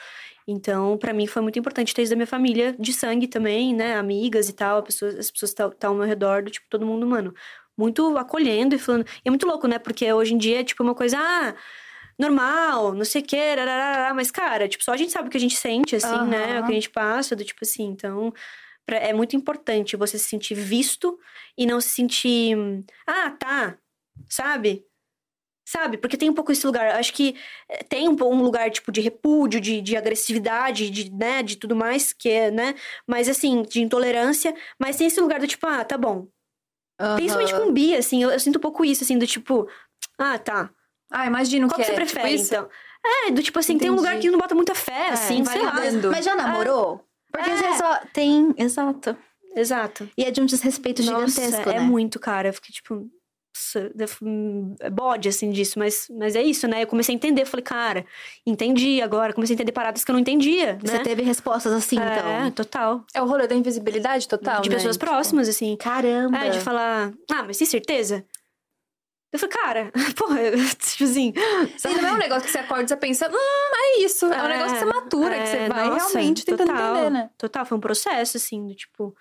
Então, 0.49 0.99
pra 0.99 1.13
mim 1.13 1.27
foi 1.29 1.41
muito 1.41 1.59
importante 1.59 1.95
ter 1.95 2.03
isso 2.03 2.11
da 2.11 2.17
minha 2.17 2.27
família 2.27 2.75
de 2.79 2.93
sangue 2.93 3.29
também, 3.29 3.73
né? 3.75 3.95
Amigas 3.95 4.49
e 4.49 4.53
tal, 4.53 4.83
pessoas, 4.83 5.17
as 5.17 5.31
pessoas 5.31 5.55
que 5.55 5.63
estão 5.63 5.91
ao 5.91 5.97
meu 5.97 6.07
redor, 6.07 6.43
do 6.43 6.51
tipo, 6.51 6.67
todo 6.69 6.85
mundo, 6.85 7.07
mano, 7.07 7.33
muito 7.77 8.17
acolhendo 8.19 8.75
e 8.75 8.79
falando. 8.79 9.07
E 9.25 9.29
é 9.29 9.31
muito 9.31 9.47
louco, 9.47 9.67
né? 9.67 9.79
Porque 9.79 10.11
hoje 10.13 10.35
em 10.35 10.39
dia 10.39 10.61
é 10.61 10.65
tipo 10.65 10.83
uma 10.83 10.95
coisa, 10.95 11.19
ah, 11.19 11.55
normal, 12.19 12.93
não 12.95 13.05
sei 13.05 13.23
o 13.23 13.25
quê, 13.25 13.55
rararara, 13.57 14.15
mas, 14.15 14.31
cara, 14.31 14.69
tipo, 14.69 14.85
só 14.85 14.93
a 14.93 14.97
gente 14.97 15.13
sabe 15.13 15.29
o 15.29 15.31
que 15.31 15.37
a 15.37 15.41
gente 15.41 15.57
sente, 15.57 15.97
assim, 15.97 16.15
né? 16.27 16.61
O 16.61 16.67
que 16.67 16.73
a 16.73 16.75
gente 16.75 16.91
passa, 16.91 17.35
do 17.35 17.45
tipo 17.45 17.61
assim, 17.63 17.85
então. 17.85 18.33
pra- 18.85 18.97
é 18.99 19.13
muito 19.13 19.37
importante 19.37 19.97
você 19.97 20.19
se 20.19 20.29
sentir 20.29 20.55
visto 20.55 21.17
e 21.57 21.65
não 21.67 21.81
se 21.81 21.89
sentir. 21.91 22.57
Ah, 23.07 23.31
tá. 23.31 23.79
Sabe? 24.29 24.85
Sabe? 25.65 25.97
Porque 25.97 26.17
tem 26.17 26.29
um 26.29 26.35
pouco 26.35 26.51
esse 26.53 26.67
lugar. 26.67 26.97
Acho 26.97 27.13
que 27.15 27.37
eh, 27.69 27.85
tem 27.85 28.09
um, 28.09 28.13
um 28.21 28.43
lugar, 28.43 28.69
tipo, 28.71 28.91
de 28.91 29.01
repúdio, 29.01 29.61
de, 29.61 29.81
de 29.81 29.97
agressividade, 29.97 30.91
de, 30.91 31.11
né, 31.13 31.43
de 31.45 31.57
tudo 31.57 31.77
mais, 31.77 32.13
que 32.13 32.29
é, 32.29 32.51
né? 32.51 32.75
Mas, 33.07 33.29
assim, 33.29 33.63
de 33.63 33.81
intolerância. 33.81 34.53
Mas 34.79 34.97
tem 34.97 35.07
esse 35.07 35.21
lugar 35.21 35.39
do 35.41 35.47
tipo, 35.47 35.65
ah, 35.67 35.85
tá 35.85 35.97
bom. 35.97 36.27
Principalmente 37.17 37.55
Aham. 37.55 37.67
com 37.67 37.73
Bia, 37.73 37.99
assim, 37.99 38.23
eu, 38.23 38.31
eu 38.31 38.41
sinto 38.41 38.57
um 38.57 38.61
pouco 38.61 38.85
isso, 38.85 39.03
assim, 39.05 39.19
do 39.19 39.27
tipo, 39.27 39.69
ah, 40.19 40.39
tá. 40.39 40.71
Ah, 41.11 41.27
imagino 41.27 41.69
Qual 41.69 41.77
que 41.77 41.83
que 41.83 41.87
você 41.87 41.93
é, 41.93 41.95
prefere, 41.95 42.39
tipo 42.39 42.47
então? 42.47 42.69
É, 43.05 43.31
do 43.31 43.43
tipo 43.43 43.59
assim, 43.59 43.77
tem 43.77 43.91
um 43.91 43.97
lugar 43.97 44.13
Entendi. 44.13 44.29
que 44.29 44.31
não 44.33 44.39
bota 44.39 44.55
muita 44.55 44.75
fé, 44.75 45.11
assim, 45.11 45.43
vai 45.43 45.55
sei 45.55 45.63
lá. 45.67 46.11
Mas 46.11 46.25
já 46.25 46.35
namorou? 46.35 47.05
Porque 47.31 47.51
É. 47.51 47.53
às 47.53 47.61
vezes 47.61 47.77
só 47.79 48.01
tem. 48.13 48.55
Exato. 48.57 49.17
Exato. 49.55 50.09
E 50.17 50.25
é 50.25 50.31
de 50.31 50.41
um 50.41 50.47
desrespeito 50.47 51.03
Nossa, 51.03 51.29
gigantesco, 51.29 51.69
é 51.71 51.75
né? 51.75 51.81
muito, 51.81 52.19
cara. 52.19 52.49
Eu 52.49 52.55
fiquei, 52.55 52.73
tipo, 52.73 53.07
é 54.81 54.91
bode, 54.91 55.29
assim, 55.29 55.51
disso. 55.51 55.79
Mas, 55.79 56.09
mas 56.11 56.35
é 56.37 56.43
isso, 56.43 56.67
né? 56.67 56.83
Eu 56.83 56.87
comecei 56.87 57.15
a 57.15 57.17
entender. 57.17 57.45
Falei, 57.45 57.65
cara, 57.65 58.07
entendi 58.47 59.01
agora. 59.01 59.33
Comecei 59.33 59.55
a 59.55 59.57
entender 59.57 59.73
paradas 59.73 60.05
que 60.05 60.11
eu 60.11 60.15
não 60.15 60.21
entendia, 60.21 60.79
Você 60.83 60.99
né? 60.99 61.03
teve 61.05 61.23
respostas 61.23 61.73
assim, 61.73 61.99
É, 61.99 62.47
então. 62.47 62.51
total. 62.53 63.05
É 63.15 63.23
o 63.23 63.27
rolê 63.27 63.47
da 63.47 63.55
invisibilidade 63.55 64.27
total, 64.29 64.63
de 64.63 64.69
né? 64.71 64.77
pessoas 64.77 64.97
Tipo, 64.97 65.07
próximas, 65.07 65.49
assim. 65.49 65.77
Caramba. 65.77 66.39
É, 66.39 66.51
de 66.51 66.61
falar, 66.61 67.13
ah, 67.31 67.43
mas 67.45 67.57
tem 67.59 67.67
certeza? 67.67 68.25
Eu 69.33 69.39
falei, 69.39 69.57
cara, 69.57 69.93
porra, 70.17 70.41
tipo 70.79 71.05
assim. 71.05 71.33
Sim, 71.79 71.95
não 72.01 72.09
é 72.11 72.13
um 72.13 72.19
negócio 72.19 72.45
que 72.45 72.51
você 72.51 72.59
acorda 72.59 72.85
e 72.85 72.89
você 72.89 72.97
pensa, 72.97 73.29
hum, 73.31 73.73
é 73.75 74.01
isso. 74.01 74.27
É, 74.27 74.43
um 74.43 74.47
É, 74.47 74.49
negócio 74.49 74.75
que 74.75 74.79
você 74.81 74.85
matura, 74.85 75.39
que 75.41 75.47
você 75.47 75.57
é, 75.57 75.69
vai 75.69 75.89
nossa, 75.89 76.07
realmente 76.13 76.45
tentando 76.45 76.69
total, 76.69 76.95
entender, 76.97 77.11
né? 77.11 77.31
Total, 77.39 77.65
foi 77.65 77.79
um 77.79 77.81
processo, 77.81 78.37
assim, 78.37 78.67
do 78.67 78.75
tipo. 78.75 79.15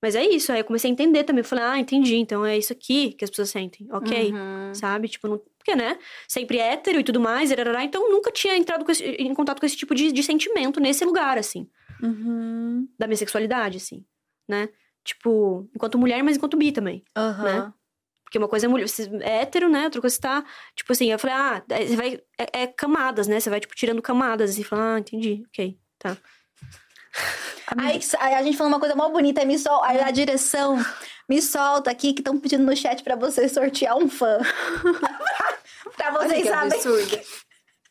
Mas 0.00 0.14
é 0.14 0.24
isso, 0.24 0.52
aí 0.52 0.60
eu 0.60 0.64
comecei 0.64 0.88
a 0.88 0.92
entender 0.92 1.24
também. 1.24 1.40
Eu 1.40 1.44
falei, 1.44 1.64
ah, 1.64 1.78
entendi, 1.78 2.14
então 2.16 2.44
é 2.46 2.56
isso 2.56 2.72
aqui 2.72 3.12
que 3.14 3.24
as 3.24 3.30
pessoas 3.30 3.50
sentem, 3.50 3.86
ok? 3.90 4.32
Uhum. 4.32 4.72
Sabe? 4.74 5.08
Tipo, 5.08 5.26
não... 5.26 5.38
porque, 5.58 5.74
né? 5.74 5.98
Sempre 6.28 6.58
hétero 6.58 7.00
e 7.00 7.04
tudo 7.04 7.18
mais, 7.20 7.50
erará, 7.50 7.82
então 7.82 8.08
nunca 8.10 8.30
tinha 8.30 8.56
entrado 8.56 8.84
com 8.84 8.92
esse- 8.92 9.04
em 9.04 9.34
contato 9.34 9.58
com 9.58 9.66
esse 9.66 9.76
tipo 9.76 9.94
de, 9.96 10.12
de 10.12 10.22
sentimento 10.22 10.78
nesse 10.80 11.04
lugar, 11.04 11.36
assim, 11.36 11.68
Uhum. 12.00 12.88
da 12.98 13.06
minha 13.06 13.16
sexualidade, 13.16 13.76
assim, 13.78 14.04
né? 14.48 14.68
Tipo, 15.04 15.68
enquanto 15.74 15.98
mulher, 15.98 16.22
mas 16.22 16.36
enquanto 16.36 16.56
bi 16.56 16.70
também. 16.72 17.02
Aham. 17.16 17.44
né? 17.44 17.72
Porque 18.24 18.36
uma 18.38 18.46
coisa 18.48 18.66
é 18.66 18.68
mulher, 18.68 18.86
você 18.86 19.08
é 19.22 19.40
hétero, 19.40 19.70
né? 19.70 19.84
Outra 19.84 20.02
coisa 20.02 20.14
você 20.14 20.20
tá, 20.20 20.44
tipo 20.76 20.92
assim, 20.92 21.10
eu 21.10 21.18
falei, 21.18 21.34
ah, 21.34 21.64
aí 21.72 21.88
você 21.88 21.96
vai, 21.96 22.20
é, 22.38 22.62
é 22.62 22.66
camadas, 22.66 23.26
né? 23.26 23.40
Você 23.40 23.48
vai, 23.48 23.58
tipo, 23.58 23.74
tirando 23.74 24.02
camadas, 24.02 24.50
assim, 24.50 24.62
falando, 24.62 24.96
ah, 24.96 24.98
entendi, 25.00 25.42
ok, 25.48 25.78
tá. 25.98 26.14
Aí, 27.76 28.00
aí 28.20 28.34
a 28.34 28.42
gente 28.42 28.56
falou 28.56 28.72
uma 28.72 28.80
coisa 28.80 28.94
mó 28.96 29.10
bonita, 29.10 29.44
me 29.44 29.58
sol... 29.58 29.84
aí 29.84 30.00
a 30.00 30.10
direção 30.10 30.82
me 31.28 31.42
solta 31.42 31.90
aqui 31.90 32.14
que 32.14 32.22
estão 32.22 32.40
pedindo 32.40 32.64
no 32.64 32.74
chat 32.74 33.02
pra 33.02 33.14
vocês 33.14 33.52
sortear 33.52 33.94
um 33.94 34.08
fã. 34.08 34.38
pra 35.94 36.10
vocês 36.12 36.48
saberem. 36.48 36.78
absurdo. 36.78 37.20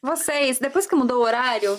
Vocês, 0.01 0.59
depois 0.59 0.87
que 0.87 0.95
mudou 0.95 1.19
o 1.19 1.23
horário, 1.25 1.75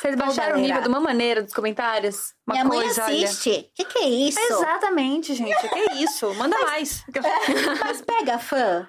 vocês 0.00 0.16
baixaram 0.16 0.58
o 0.58 0.60
nível 0.60 0.82
de 0.82 0.88
uma 0.88 1.00
maneira 1.00 1.42
dos 1.42 1.54
comentários? 1.54 2.34
Uma 2.46 2.54
Minha 2.54 2.64
mãe 2.64 2.82
coisa, 2.82 3.04
olha. 3.04 3.24
assiste. 3.24 3.70
Que 3.74 3.84
que 3.84 3.98
é 3.98 4.08
isso? 4.08 4.38
Exatamente, 4.38 5.34
gente. 5.34 5.68
Que 5.68 5.94
isso? 6.02 6.32
Manda 6.34 6.58
mais. 6.58 7.04
Mas 7.80 8.02
pega 8.02 8.38
fã? 8.38 8.88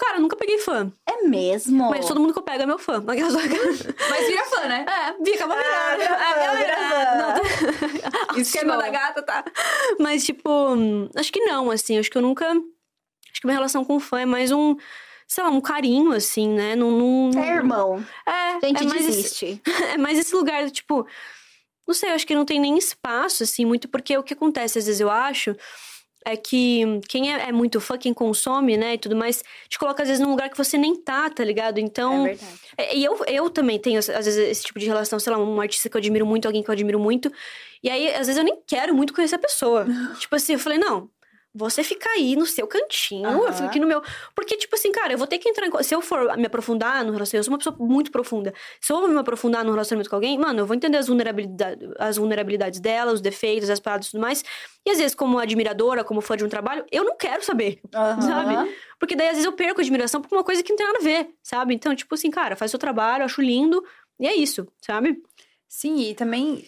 Cara, 0.00 0.16
eu 0.16 0.20
nunca 0.22 0.34
peguei 0.36 0.58
fã, 0.58 0.90
É 1.06 1.22
mesmo? 1.28 1.90
mas 1.90 2.06
todo 2.08 2.18
mundo 2.20 2.32
que 2.32 2.38
eu 2.38 2.42
pego 2.42 2.62
é 2.62 2.66
meu 2.66 2.78
fã. 2.78 3.02
Mas 3.04 3.16
vira 4.26 4.44
fã, 4.46 4.66
né? 4.66 4.86
É, 4.88 5.22
vi, 5.22 5.34
acabou 5.34 5.56
virando. 5.56 5.98
vira 5.98 6.16
fã, 6.18 6.24
É, 6.24 6.56
vira 6.56 6.76
fã. 6.76 7.16
Não, 8.30 8.34
O 8.36 8.40
esquema 8.40 8.76
da 8.78 8.88
gata, 8.88 9.22
tá? 9.22 9.44
Mas, 9.98 10.24
tipo, 10.24 10.50
acho 11.14 11.30
que 11.32 11.40
não, 11.40 11.70
assim. 11.70 11.98
Acho 11.98 12.10
que 12.10 12.16
eu 12.16 12.22
nunca... 12.22 12.46
Acho 12.50 13.40
que 13.42 13.46
minha 13.46 13.56
relação 13.56 13.84
com 13.84 14.00
fã 14.00 14.20
é 14.20 14.26
mais 14.26 14.50
um... 14.50 14.74
sei 15.28 15.44
lá, 15.44 15.50
um 15.50 15.60
carinho, 15.60 16.12
assim, 16.12 16.48
né? 16.48 16.74
Não, 16.74 16.90
não, 16.90 17.42
É 17.42 17.54
irmão. 17.56 18.04
é, 18.26 18.66
Gente, 18.66 18.82
é 18.82 18.86
mais 18.86 19.06
esse- 19.08 19.60
é 19.92 19.98
mais 19.98 20.18
esse 20.18 20.34
lugar 20.34 20.64
do 20.64 20.70
tipo. 20.70 21.06
Não 21.86 21.94
sei, 21.94 22.10
acho 22.10 22.26
que 22.26 22.34
não 22.34 22.44
tem 22.46 22.58
nem 22.60 22.78
espaço, 22.78 23.42
assim, 23.42 23.64
muito, 23.66 23.88
porque 23.88 24.16
o 24.16 24.22
que 24.22 24.32
acontece, 24.32 24.78
às 24.78 24.86
vezes, 24.86 25.00
eu 25.00 25.10
acho, 25.10 25.56
é 26.24 26.36
que 26.36 27.00
quem 27.08 27.32
é, 27.32 27.48
é 27.48 27.52
muito 27.52 27.80
fã, 27.80 27.96
quem 27.96 28.12
consome, 28.12 28.76
né, 28.76 28.94
e 28.94 28.98
tudo 28.98 29.16
mais, 29.16 29.42
te 29.68 29.78
coloca, 29.78 30.02
às 30.02 30.08
vezes, 30.08 30.22
num 30.22 30.30
lugar 30.30 30.50
que 30.50 30.56
você 30.56 30.76
nem 30.76 30.94
tá, 30.94 31.30
tá 31.30 31.42
ligado? 31.44 31.78
Então. 31.78 32.26
É 32.26 32.34
verdade. 32.34 32.60
É, 32.76 32.96
E 32.96 33.04
eu, 33.04 33.18
eu 33.26 33.50
também 33.50 33.78
tenho, 33.78 33.98
às 33.98 34.06
vezes, 34.06 34.36
esse 34.36 34.64
tipo 34.64 34.78
de 34.78 34.86
relação, 34.86 35.18
sei 35.18 35.32
lá, 35.32 35.38
um 35.38 35.60
artista 35.60 35.88
que 35.88 35.96
eu 35.96 35.98
admiro 35.98 36.26
muito, 36.26 36.46
alguém 36.46 36.62
que 36.62 36.68
eu 36.68 36.72
admiro 36.72 36.98
muito. 37.00 37.32
E 37.82 37.88
aí, 37.88 38.08
às 38.08 38.26
vezes, 38.26 38.36
eu 38.36 38.44
nem 38.44 38.58
quero 38.66 38.94
muito 38.94 39.14
conhecer 39.14 39.36
a 39.36 39.38
pessoa. 39.38 39.86
tipo 40.18 40.34
assim, 40.36 40.54
eu 40.54 40.58
falei, 40.58 40.78
não. 40.78 41.08
Você 41.52 41.82
fica 41.82 42.08
aí 42.10 42.36
no 42.36 42.46
seu 42.46 42.64
cantinho, 42.64 43.28
eu 43.28 43.42
Aham. 43.42 43.52
fico 43.52 43.66
aqui 43.66 43.80
no 43.80 43.86
meu. 43.86 44.00
Porque, 44.36 44.56
tipo 44.56 44.76
assim, 44.76 44.92
cara, 44.92 45.12
eu 45.14 45.18
vou 45.18 45.26
ter 45.26 45.38
que 45.38 45.48
entrar 45.48 45.66
em. 45.66 45.82
Se 45.82 45.92
eu 45.92 46.00
for 46.00 46.36
me 46.36 46.46
aprofundar 46.46 47.04
no 47.04 47.12
relacionamento, 47.12 47.36
eu 47.36 47.44
sou 47.44 47.52
uma 47.52 47.58
pessoa 47.58 47.76
muito 47.78 48.12
profunda. 48.12 48.54
Se 48.80 48.92
eu 48.92 49.00
vou 49.00 49.08
me 49.08 49.18
aprofundar 49.18 49.64
no 49.64 49.72
relacionamento 49.72 50.08
com 50.08 50.14
alguém, 50.14 50.38
mano, 50.38 50.60
eu 50.60 50.66
vou 50.66 50.76
entender 50.76 50.98
as 50.98 51.08
vulnerabilidades, 51.08 51.88
as 51.98 52.16
vulnerabilidades 52.16 52.78
dela, 52.78 53.12
os 53.12 53.20
defeitos, 53.20 53.68
as 53.68 53.80
paradas 53.80 54.06
e 54.06 54.10
tudo 54.12 54.20
mais. 54.20 54.44
E 54.86 54.90
às 54.90 54.98
vezes, 54.98 55.14
como 55.14 55.40
admiradora, 55.40 56.04
como 56.04 56.20
fã 56.20 56.36
de 56.36 56.44
um 56.44 56.48
trabalho, 56.48 56.84
eu 56.90 57.02
não 57.02 57.16
quero 57.16 57.44
saber. 57.44 57.80
Aham. 57.92 58.20
Sabe? 58.20 58.76
Porque 59.00 59.16
daí, 59.16 59.26
às 59.26 59.32
vezes, 59.32 59.44
eu 59.44 59.52
perco 59.52 59.80
a 59.80 59.82
admiração 59.82 60.22
por 60.22 60.36
uma 60.36 60.44
coisa 60.44 60.62
que 60.62 60.70
não 60.70 60.76
tem 60.76 60.86
nada 60.86 60.98
a 61.00 61.02
ver, 61.02 61.30
sabe? 61.42 61.74
Então, 61.74 61.96
tipo 61.96 62.14
assim, 62.14 62.30
cara, 62.30 62.54
faz 62.54 62.70
seu 62.70 62.78
trabalho, 62.78 63.24
acho 63.24 63.42
lindo, 63.42 63.84
e 64.20 64.28
é 64.28 64.36
isso, 64.36 64.68
sabe? 64.80 65.20
Sim, 65.68 66.00
e 66.00 66.14
também. 66.14 66.64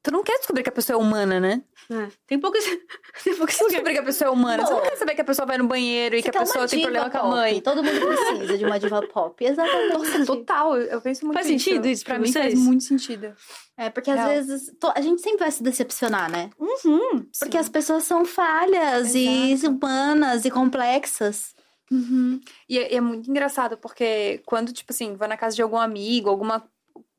Tu 0.00 0.12
não 0.12 0.22
quer 0.22 0.38
descobrir 0.38 0.62
que 0.62 0.68
a 0.68 0.72
pessoa 0.72 0.96
é 0.96 1.02
humana, 1.02 1.40
né? 1.40 1.62
É, 1.90 2.08
Tem 2.26 2.38
poucos. 2.38 2.62
tem 3.24 3.34
poucos 3.34 3.56
que 3.56 3.98
a 3.98 4.02
pessoa 4.02 4.28
é 4.28 4.30
humana. 4.30 4.64
Você 4.66 4.72
não 4.72 4.80
Pô. 4.80 4.86
quer 4.88 4.96
saber 4.96 5.14
que 5.14 5.20
a 5.22 5.24
pessoa 5.24 5.46
vai 5.46 5.56
no 5.56 5.66
banheiro 5.66 6.16
e 6.16 6.22
que 6.22 6.28
a 6.28 6.32
pessoa 6.32 6.68
tem 6.68 6.82
problema 6.82 7.08
com 7.08 7.16
a 7.16 7.20
pop. 7.20 7.30
mãe. 7.32 7.60
Todo 7.62 7.82
mundo 7.82 7.98
precisa 8.06 8.58
de 8.58 8.64
uma 8.66 8.78
diva 8.78 9.00
pop. 9.08 9.42
Exatamente. 9.44 10.26
Total, 10.26 10.76
eu 10.76 11.00
penso 11.00 11.24
muito 11.24 11.34
Faz 11.36 11.48
isso. 11.48 11.64
sentido 11.64 11.86
isso 11.88 12.04
pra 12.04 12.14
pra 12.16 12.22
mim 12.22 12.30
vocês? 12.30 12.44
faz 12.44 12.58
muito 12.58 12.84
sentido. 12.84 13.34
É, 13.76 13.88
porque 13.88 14.10
às 14.10 14.16
Real. 14.18 14.28
vezes 14.28 14.70
to- 14.78 14.92
a 14.94 15.00
gente 15.00 15.22
sempre 15.22 15.38
vai 15.38 15.50
se 15.50 15.62
decepcionar, 15.62 16.30
né? 16.30 16.50
Uhum. 16.58 17.24
Porque 17.40 17.56
as 17.56 17.68
pessoas 17.70 18.04
são 18.04 18.24
falhas 18.24 19.14
e 19.14 19.54
humanas 19.66 20.44
e 20.44 20.50
complexas. 20.50 21.54
Uhum. 21.90 22.38
E 22.68 22.78
é, 22.78 22.92
e 22.92 22.96
é 22.96 23.00
muito 23.00 23.30
engraçado, 23.30 23.78
porque 23.78 24.42
quando, 24.44 24.72
tipo 24.74 24.92
assim, 24.92 25.16
vou 25.16 25.26
na 25.26 25.38
casa 25.38 25.56
de 25.56 25.62
algum 25.62 25.78
amigo, 25.78 26.28
alguma 26.28 26.62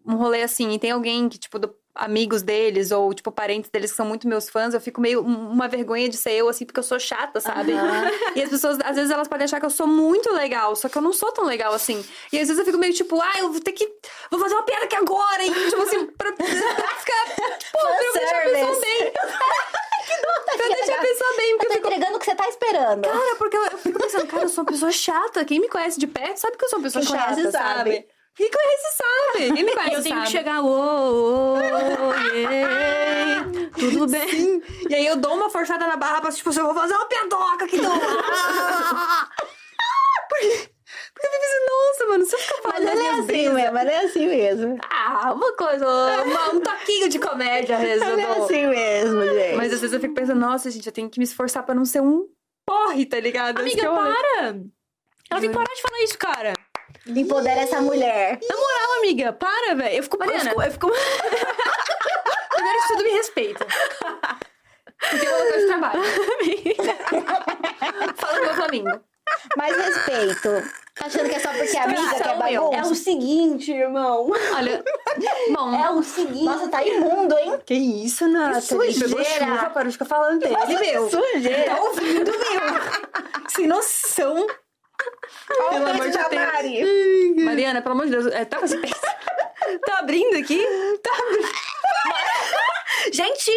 um 0.06 0.16
rolê 0.16 0.42
assim, 0.44 0.72
e 0.74 0.80
tem 0.80 0.92
alguém 0.92 1.28
que, 1.30 1.38
tipo, 1.38 1.58
do- 1.60 1.74
amigos 1.96 2.42
deles, 2.42 2.92
ou, 2.92 3.14
tipo, 3.14 3.32
parentes 3.32 3.70
deles 3.70 3.92
que 3.92 3.98
são 3.98 4.06
muito 4.06 4.28
meus 4.28 4.48
fãs, 4.50 4.74
eu 4.74 4.80
fico 4.82 5.02
meio 5.02 5.22
um- 5.22 5.50
uma 5.52 5.68
vergonha 5.68 6.08
de 6.08 6.16
ser 6.18 6.32
eu, 6.34 6.48
assim, 6.48 6.66
porque 6.66 6.80
eu 6.80 6.84
sou 6.84 7.00
chata, 7.00 7.40
sabe? 7.42 7.74
Aham. 7.74 8.10
E 8.36 8.42
as 8.44 8.50
pessoas, 8.50 8.78
às 8.84 8.96
vezes, 8.96 9.12
elas 9.12 9.28
podem 9.28 9.46
achar 9.46 9.60
que 9.60 9.66
eu 9.66 9.70
sou 9.70 9.88
muito 9.88 10.32
legal, 10.34 10.76
só 10.76 10.88
que 10.88 10.98
eu 10.98 11.02
não 11.02 11.12
sou 11.14 11.32
tão 11.32 11.44
legal 11.46 11.74
assim. 11.74 12.04
E 12.32 12.38
às 12.40 12.48
vezes 12.48 12.58
eu 12.60 12.66
fico 12.66 12.78
meio 12.78 12.94
tipo, 12.94 13.20
ah, 13.22 13.40
eu 13.40 13.52
vou 13.52 13.60
ter 13.62 13.72
que. 13.74 13.86
Vou 14.32 14.40
fazer 14.40 14.54
uma 14.56 14.64
piada 14.64 14.86
aqui 14.86 14.96
agora, 14.96 15.44
e 15.44 15.52
tipo 15.70 15.82
assim, 15.82 16.06
pra, 16.08 16.32
pra 16.32 16.46
ficar. 16.46 17.26
Pô, 17.72 17.80
pra 17.80 18.04
eu 18.04 18.14
deixar 18.14 18.38
a 18.38 18.50
pessoa 18.50 18.82
bem. 18.82 19.14
Tá 20.46 20.58
Pra 20.58 20.68
deixar 20.68 20.98
a 20.98 21.02
pessoa 21.02 21.38
bem, 21.38 21.58
porque 21.58 21.68
Eu 21.74 21.78
eu 21.78 21.82
tô 21.82 21.88
fico. 21.88 21.88
entregando 21.88 22.16
o 22.18 22.20
que 22.20 22.26
você 22.26 22.36
tá 22.36 22.50
esperando. 22.50 23.02
Cara, 23.08 23.36
porque 23.38 23.56
eu, 23.56 23.64
eu 23.68 23.78
fico 23.78 24.00
pensando, 24.00 24.28
cara, 24.28 24.44
eu 24.44 24.50
sou 24.50 24.64
uma 24.64 24.72
pessoa 24.72 24.92
chata. 24.92 25.46
Quem 25.46 25.60
me 25.60 25.70
conhece 25.70 26.00
de 26.00 26.08
perto 26.08 26.38
sabe 26.38 26.58
que 26.58 26.66
eu 26.66 26.70
sou 26.70 26.80
uma 26.80 26.84
pessoa 26.84 27.06
Quem 27.06 27.16
chata, 27.16 27.36
sabe? 27.36 27.52
sabe. 27.52 28.08
Quem 28.36 28.50
conhece 28.50 28.98
sabe. 28.98 29.54
Quem 29.54 29.64
me 29.66 29.72
conhece 29.74 29.90
Aí 29.90 29.96
eu 29.96 30.04
tenho 30.04 30.16
sabe. 30.16 30.26
que 30.28 30.32
chegar, 30.32 30.62
ô, 30.64 31.56
ô, 31.56 31.58
yeah, 32.34 33.46
tudo 33.78 34.08
bem. 34.08 34.28
Sim. 34.30 34.62
E 34.90 34.96
aí 34.96 35.06
eu 35.06 35.18
dou 35.18 35.34
uma 35.36 35.50
forçada 35.50 35.86
na 35.88 35.98
barra 35.98 36.22
pra, 36.22 36.32
tipo, 36.32 36.50
assim, 36.50 36.60
eu 36.60 36.66
vou 36.66 36.76
fazer 36.76 36.94
uma 36.94 37.06
piadoca 37.06 37.66
aqui 37.66 37.78
do 37.78 37.84
Porque, 40.30 40.70
porque 41.14 41.28
eu 41.28 41.32
fico 41.32 41.44
assim, 41.46 41.66
nossa, 41.70 42.06
mano, 42.08 42.26
se 42.26 42.36
eu 42.36 42.40
ficar 42.40 42.56
Mas 42.64 42.74
falando 42.74 42.88
ele 42.92 43.02
é 43.08 43.10
assim 43.12 43.22
brisas- 43.24 43.54
mesmo, 43.54 43.78
ele 43.80 43.90
é 43.92 44.06
assim 44.06 44.28
mesmo. 44.28 44.78
Ah, 44.90 45.34
uma 45.34 45.54
coisa, 45.54 45.86
uma- 46.24 46.50
um 46.54 46.62
toquinho 46.62 47.10
de 47.10 47.20
comédia, 47.20 47.76
às 47.78 47.82
vezes 47.82 48.08
eu 48.08 48.14
Ele 48.14 48.22
é 48.22 48.32
assim 48.32 48.68
mesmo, 48.68 49.22
gente. 49.26 49.56
Mas 49.58 49.74
às 49.74 49.82
vezes 49.82 49.94
eu 49.94 50.00
fico 50.00 50.14
pensando, 50.14 50.40
nossa, 50.40 50.70
gente, 50.72 50.86
eu 50.88 50.94
tenho 50.94 51.10
que 51.10 51.20
me 51.20 51.26
esforçar 51.26 51.64
pra 51.64 51.76
não 51.76 51.84
ser 51.84 52.02
um 52.02 52.26
porre, 52.66 53.06
tá 53.06 53.20
ligado? 53.20 53.56
Que 53.56 53.62
Amiga, 53.64 53.82
é 53.86 53.90
para! 53.90 54.56
Ela 55.32 55.42
tem 55.42 55.50
que 55.50 55.56
parar 55.56 55.74
de 55.74 55.82
falar 55.82 56.04
isso, 56.04 56.18
cara. 56.18 56.54
Empodera 57.16 57.62
essa 57.62 57.82
mulher. 57.82 58.39
Na 58.47 58.55
moral, 58.57 58.99
amiga, 58.99 59.34
para, 59.34 59.76
velho. 59.76 59.97
Eu 59.97 60.03
fico. 60.03 60.18
Mariana. 60.18 60.43
Eu 60.43 60.49
fico, 60.49 60.62
eu 60.62 60.72
fico... 60.72 60.91
Primeiro 62.55 62.80
de 62.80 62.88
tudo, 62.88 63.03
me 63.03 63.10
respeita. 63.12 63.66
Porque 65.10 65.28
uma 65.28 65.38
coisa 65.38 65.60
de 65.60 65.68
trabalho. 65.68 66.01
Fala 68.16 68.34
do 68.36 68.41
meu 68.41 68.53
Flamengo. 68.53 68.99
Mais 69.55 69.76
respeito. 69.78 70.49
Tá 70.95 71.05
achando 71.05 71.30
que 71.30 71.36
é 71.36 71.39
só 71.39 71.49
porque 71.53 71.78
é 71.78 71.82
amiga 71.82 72.01
que 72.16 72.24
é 72.24 72.57
eu. 72.57 72.64
bagunça? 72.64 72.78
É 72.78 72.91
o 72.91 72.95
seguinte, 72.95 73.72
irmão. 73.72 74.30
Olha, 74.55 74.84
bom... 75.51 75.74
É 75.74 75.89
o 75.91 76.03
seguinte. 76.03 76.43
Nossa, 76.43 76.68
tá 76.68 76.84
imundo, 76.84 77.38
hein? 77.38 77.57
Que 77.66 77.74
isso, 77.76 78.26
sujeira. 78.62 79.07
Pegou 79.07 79.24
chuva, 79.24 79.70
parou 79.70 79.88
de 79.88 79.93
ficar 79.93 80.05
falando 80.05 80.39
dele, 80.39 80.57
meu. 80.80 81.10
sujeira. 81.10 81.76
Tá 81.76 81.82
ouvindo, 81.82 82.32
meu. 82.32 83.49
Sem 83.49 83.68
noção. 83.68 84.45
Pelo 85.47 85.88
amor 85.89 86.10
de 86.10 86.18
Deus. 86.18 87.45
Mariana, 87.45 87.82
pelo 87.82 87.93
amor 87.93 88.06
de 88.06 88.12
Deus, 88.12 88.28
é, 88.28 88.45
tá. 88.45 88.60
Tá 89.86 90.00
abrindo 90.00 90.36
aqui? 90.36 90.66
Tá 91.04 91.12
abrindo. 91.14 91.47
Gente, 93.14 93.52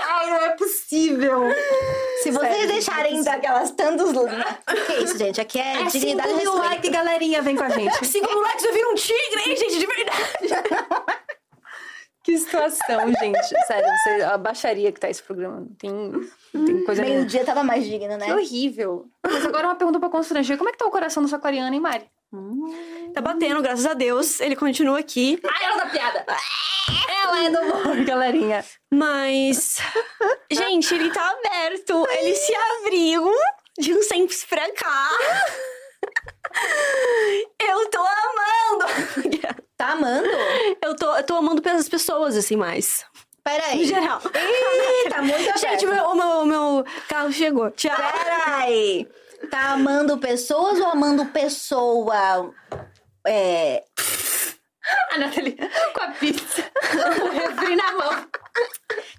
Ai, 0.00 0.30
não 0.30 0.36
é 0.36 0.50
possível. 0.50 1.42
Se 2.22 2.30
vocês 2.30 2.52
Sério, 2.52 2.68
deixarem 2.68 3.22
daquelas 3.22 3.70
tantos... 3.72 4.10
O 4.10 4.26
que 4.86 4.92
é 4.92 5.02
isso, 5.02 5.18
gente? 5.18 5.40
Aqui 5.40 5.60
é, 5.60 5.82
É 5.82 5.84
dignidade 5.84 6.28
5 6.30 6.40
e 6.40 6.42
mil 6.42 6.56
likes, 6.56 6.90
galerinha, 6.90 7.42
vem 7.42 7.56
com 7.56 7.64
a 7.64 7.68
gente. 7.68 7.94
5 8.06 8.26
mil 8.26 8.40
likes 8.40 8.64
eu 8.64 8.72
viro 8.72 8.90
um 8.90 8.94
tigre, 8.94 9.42
hein, 9.46 9.56
gente? 9.56 9.78
De 9.78 9.86
verdade. 9.86 11.18
Que 12.28 12.36
situação, 12.36 13.10
gente. 13.18 13.48
Sério, 13.66 13.90
você, 13.90 14.22
a 14.24 14.36
baixaria 14.36 14.92
que 14.92 15.00
tá 15.00 15.08
esse 15.08 15.22
programa. 15.22 15.66
Tem, 15.78 15.90
tem 16.52 16.84
coisa... 16.84 17.02
Meio-dia 17.02 17.42
tava 17.42 17.64
mais 17.64 17.86
digno, 17.86 18.18
né? 18.18 18.26
Que 18.26 18.32
horrível. 18.32 19.06
Mas 19.26 19.46
agora 19.46 19.68
uma 19.68 19.76
pergunta 19.76 19.98
pra 19.98 20.10
constranger. 20.10 20.58
Como 20.58 20.68
é 20.68 20.72
que 20.72 20.78
tá 20.78 20.84
o 20.84 20.90
coração 20.90 21.22
da 21.22 21.28
sua 21.30 21.38
aquariana, 21.38 21.74
hein, 21.74 21.80
Mari? 21.80 22.04
Tá 23.14 23.22
batendo, 23.22 23.62
graças 23.62 23.86
a 23.86 23.94
Deus. 23.94 24.42
Ele 24.42 24.54
continua 24.54 24.98
aqui. 24.98 25.40
Ai, 25.42 25.64
ela 25.64 25.76
da 25.76 25.86
piada. 25.86 26.26
Ela 27.22 27.44
é 27.44 27.50
do 27.50 27.60
humor, 27.60 28.04
galerinha. 28.04 28.62
Mas. 28.92 29.78
Gente, 30.52 30.94
ele 30.94 31.10
tá 31.10 31.30
aberto. 31.30 32.06
Ele 32.10 32.34
se 32.34 32.54
abriu 32.54 33.32
de 33.78 33.94
uns 33.94 34.06
tempos 34.06 34.44
pra 34.44 34.70
cá. 34.74 35.10
Eu 37.58 37.88
tô 37.88 38.00
amando. 38.00 38.37
Tá 39.78 39.92
amando? 39.92 40.28
Eu 40.82 40.96
tô, 40.96 41.16
eu 41.16 41.22
tô 41.24 41.36
amando 41.36 41.62
pelas 41.62 41.88
pessoas, 41.88 42.36
assim, 42.36 42.56
mais. 42.56 43.04
Peraí. 43.44 43.80
Em 43.82 43.84
geral. 43.86 44.20
Ih, 44.24 45.08
tá 45.08 45.22
muito 45.22 45.34
aberto. 45.48 45.58
Gente, 45.60 45.86
o 45.86 45.94
meu, 45.94 46.04
o 46.04 46.14
meu, 46.16 46.44
meu 46.44 46.84
carro 47.08 47.32
chegou. 47.32 47.70
Tchau. 47.70 47.94
Peraí. 47.96 49.08
Tá 49.50 49.70
amando 49.74 50.18
pessoas 50.18 50.80
ou 50.80 50.86
amando 50.88 51.24
pessoa? 51.26 52.52
É... 53.24 53.84
A 55.12 55.18
Nathalie 55.18 55.56
com 55.94 56.02
a 56.02 56.08
pizza. 56.08 56.64
O 57.22 57.28
refri 57.30 57.76
na 57.76 57.92
mão. 57.92 58.26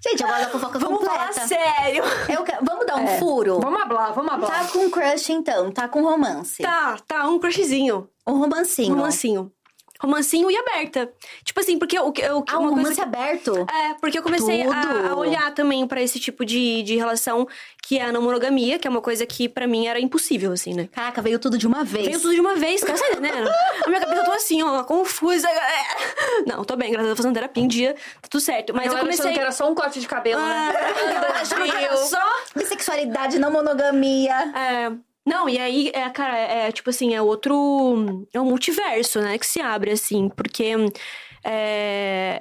Gente, 0.06 0.22
agora 0.24 0.44
a 0.44 0.48
fofoca 0.50 0.78
Vamos 0.78 1.04
falar 1.04 1.28
completa. 1.28 1.48
sério. 1.48 2.04
Eu 2.28 2.44
Vamos 2.62 2.86
dar 2.86 2.96
um 2.96 3.06
furo? 3.18 3.60
Vamos 3.60 3.80
hablar, 3.80 4.12
vamos 4.12 4.32
hablar. 4.32 4.50
Tá 4.50 4.68
com 4.72 4.90
crush, 4.90 5.30
então. 5.32 5.72
Tá 5.72 5.88
com 5.88 6.02
romance. 6.02 6.62
Tá, 6.62 6.98
tá, 7.06 7.26
um 7.28 7.38
crushzinho. 7.38 8.10
Um 8.26 8.38
romancinho. 8.38 8.94
Romancinho. 8.94 9.52
Romancinho 10.00 10.50
e 10.50 10.56
aberta. 10.56 11.12
Tipo 11.44 11.60
assim, 11.60 11.78
porque 11.78 11.98
o 11.98 12.10
que 12.10 12.22
eu. 12.22 12.42
Ah, 12.48 12.58
um 12.58 12.70
romance 12.70 13.00
aberto? 13.00 13.66
É, 13.70 13.94
porque 14.00 14.18
eu 14.18 14.22
comecei 14.22 14.62
a, 14.62 15.10
a 15.10 15.14
olhar 15.16 15.52
também 15.54 15.86
pra 15.86 16.00
esse 16.00 16.18
tipo 16.18 16.44
de, 16.44 16.82
de 16.82 16.96
relação 16.96 17.46
que 17.82 17.98
é 17.98 18.02
a 18.04 18.12
não 18.12 18.22
monogamia, 18.22 18.78
que 18.78 18.86
é 18.86 18.90
uma 18.90 19.00
coisa 19.00 19.26
que 19.26 19.48
pra 19.48 19.66
mim 19.66 19.86
era 19.86 19.98
impossível, 20.00 20.52
assim, 20.52 20.74
né? 20.74 20.88
Caraca, 20.92 21.20
veio 21.20 21.38
tudo 21.38 21.58
de 21.58 21.66
uma 21.66 21.82
vez. 21.84 22.06
Veio 22.06 22.20
tudo 22.20 22.34
de 22.34 22.40
uma 22.40 22.54
vez, 22.54 22.82
cara, 22.84 22.98
entendendo? 23.10 23.50
A 23.84 23.88
minha 23.88 24.00
cabeça 24.00 24.24
tô 24.24 24.32
assim, 24.32 24.62
ó, 24.62 24.82
confusa. 24.84 25.48
Não, 26.46 26.64
tô 26.64 26.76
bem, 26.76 26.90
graças 26.90 27.04
a 27.04 27.08
Deus, 27.08 27.16
fazendo 27.18 27.34
terapia 27.34 27.62
em 27.64 27.68
dia, 27.68 27.94
tá 28.22 28.28
tudo 28.30 28.40
certo. 28.40 28.72
Mas 28.74 28.86
eu 28.86 28.92
eu 28.92 28.98
comecei. 29.00 29.32
que 29.32 29.38
era 29.40 29.52
só 29.52 29.70
um 29.70 29.74
corte 29.74 30.00
de 30.00 30.06
cabelo, 30.06 30.40
Ah, 30.40 30.72
né? 30.72 31.88
eu 31.90 31.96
só. 31.96 32.18
Bissexualidade, 32.54 33.38
não 33.38 33.50
monogamia. 33.50 34.34
É, 34.54 34.92
não, 35.30 35.48
e 35.48 35.58
aí, 35.58 35.90
é, 35.94 36.08
cara, 36.10 36.36
é, 36.38 36.68
é, 36.68 36.72
tipo 36.72 36.90
assim, 36.90 37.14
é 37.14 37.22
outro. 37.22 38.26
É 38.32 38.40
um 38.40 38.44
multiverso, 38.44 39.20
né, 39.20 39.38
que 39.38 39.46
se 39.46 39.60
abre, 39.60 39.90
assim, 39.92 40.28
porque. 40.28 40.74
É, 41.44 42.38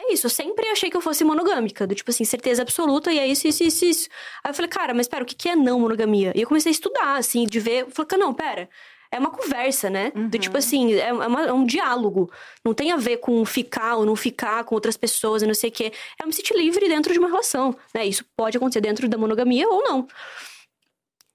é 0.00 0.12
isso, 0.12 0.26
eu 0.26 0.30
sempre 0.30 0.66
achei 0.68 0.90
que 0.90 0.96
eu 0.96 1.00
fosse 1.00 1.22
monogâmica, 1.24 1.86
do 1.86 1.94
tipo 1.94 2.10
assim, 2.10 2.24
certeza 2.24 2.62
absoluta, 2.62 3.12
e 3.12 3.18
é 3.18 3.26
isso, 3.26 3.46
isso, 3.46 3.62
isso, 3.62 3.84
isso. 3.84 4.08
Aí 4.42 4.50
eu 4.50 4.54
falei, 4.54 4.68
cara, 4.70 4.94
mas 4.94 5.06
pera, 5.06 5.22
o 5.22 5.26
que 5.26 5.48
é 5.48 5.54
não 5.56 5.78
monogamia? 5.80 6.32
E 6.34 6.40
eu 6.42 6.48
comecei 6.48 6.70
a 6.70 6.72
estudar, 6.72 7.16
assim, 7.16 7.44
de 7.46 7.60
ver, 7.60 7.82
eu 7.82 7.90
falei, 7.90 8.18
não, 8.18 8.32
pera. 8.34 8.68
É 9.14 9.18
uma 9.18 9.30
conversa, 9.30 9.90
né? 9.90 10.10
Do 10.30 10.38
tipo 10.38 10.56
assim, 10.56 10.94
é, 10.94 11.12
uma- 11.12 11.42
é 11.44 11.52
um 11.52 11.66
diálogo. 11.66 12.30
Não 12.64 12.72
tem 12.72 12.90
a 12.92 12.96
ver 12.96 13.18
com 13.18 13.44
ficar 13.44 13.96
ou 13.96 14.06
não 14.06 14.16
ficar 14.16 14.64
com 14.64 14.74
outras 14.74 14.96
pessoas 14.96 15.42
e 15.42 15.46
não 15.46 15.52
sei 15.52 15.68
o 15.68 15.72
quê. 15.72 15.92
É 16.20 16.24
me 16.24 16.32
sentir 16.32 16.54
livre 16.56 16.88
dentro 16.88 17.12
de 17.12 17.18
uma 17.18 17.28
relação, 17.28 17.76
né? 17.94 18.06
Isso 18.06 18.24
pode 18.34 18.56
acontecer 18.56 18.80
dentro 18.80 19.06
da 19.10 19.18
monogamia 19.18 19.68
ou 19.68 19.82
não. 19.84 20.08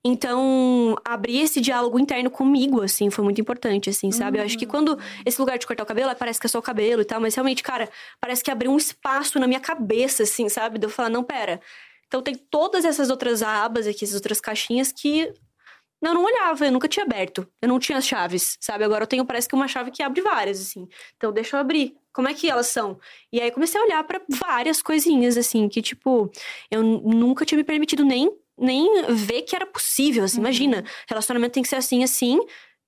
Então, 0.06 0.96
abrir 1.04 1.42
esse 1.42 1.60
diálogo 1.60 2.00
interno 2.00 2.30
comigo, 2.30 2.82
assim, 2.82 3.10
foi 3.10 3.24
muito 3.24 3.42
importante, 3.42 3.90
assim, 3.90 4.12
sabe? 4.12 4.38
Uhum. 4.38 4.44
Eu 4.44 4.46
acho 4.46 4.58
que 4.58 4.66
quando 4.66 4.98
esse 5.26 5.40
lugar 5.40 5.58
de 5.58 5.68
cortar 5.68 5.84
o 5.84 5.86
cabelo, 5.86 6.16
parece 6.16 6.40
que 6.40 6.46
é 6.46 6.50
só 6.50 6.60
o 6.60 6.62
cabelo 6.62 7.02
e 7.02 7.06
tal, 7.06 7.20
mas 7.20 7.36
realmente, 7.36 7.62
cara, 7.62 7.90
parece 8.20 8.44
que 8.44 8.52
abriu 8.52 8.72
um 8.72 8.78
espaço 8.78 9.40
na 9.40 9.48
minha 9.48 9.60
cabeça, 9.60 10.24
assim, 10.24 10.48
sabe? 10.48 10.80
De 10.80 10.86
eu 10.86 10.90
falar, 10.90 11.10
não, 11.10 11.24
pera. 11.24 11.60
Então 12.08 12.22
tem 12.22 12.36
todas 12.36 12.86
essas 12.86 13.10
outras 13.10 13.44
abas 13.44 13.86
aqui, 13.86 14.06
essas 14.06 14.16
outras 14.16 14.40
caixinhas 14.40 14.94
que 14.94 15.34
não, 16.02 16.12
eu 16.12 16.16
não 16.16 16.26
olhava, 16.26 16.66
eu 16.66 16.72
nunca 16.72 16.88
tinha 16.88 17.04
aberto. 17.04 17.48
Eu 17.62 17.68
não 17.68 17.80
tinha 17.80 17.98
as 17.98 18.06
chaves, 18.06 18.58
sabe? 18.62 18.84
Agora 18.84 19.04
eu 19.04 19.08
tenho, 19.08 19.26
parece 19.26 19.48
que 19.48 19.56
uma 19.56 19.68
chave 19.68 19.92
que 19.92 20.04
abre 20.04 20.22
várias, 20.22 20.62
assim. 20.62 20.88
Então 21.16 21.32
deixa 21.32 21.58
eu 21.58 21.62
abrir. 21.62 21.96
Como 22.14 22.28
é 22.28 22.34
que 22.34 22.50
elas 22.50 22.68
são? 22.68 23.00
E 23.32 23.42
aí 23.42 23.52
comecei 23.52 23.80
a 23.80 23.84
olhar 23.84 24.04
para 24.04 24.22
várias 24.30 24.82
coisinhas, 24.82 25.38
assim, 25.38 25.68
que, 25.68 25.82
tipo, 25.82 26.32
eu 26.72 26.84
nunca 26.84 27.46
tinha 27.46 27.58
me 27.58 27.64
permitido 27.64 28.06
nem 28.06 28.32
nem 28.58 29.14
ver 29.14 29.44
que 29.44 29.56
era 29.56 29.66
possível, 29.66 30.24
assim. 30.24 30.38
Uhum. 30.38 30.44
Imagina, 30.44 30.84
relacionamento 31.08 31.54
tem 31.54 31.64
que 31.64 31.70
ser 31.70 31.76
assim, 31.76 32.04
assim, 32.04 32.40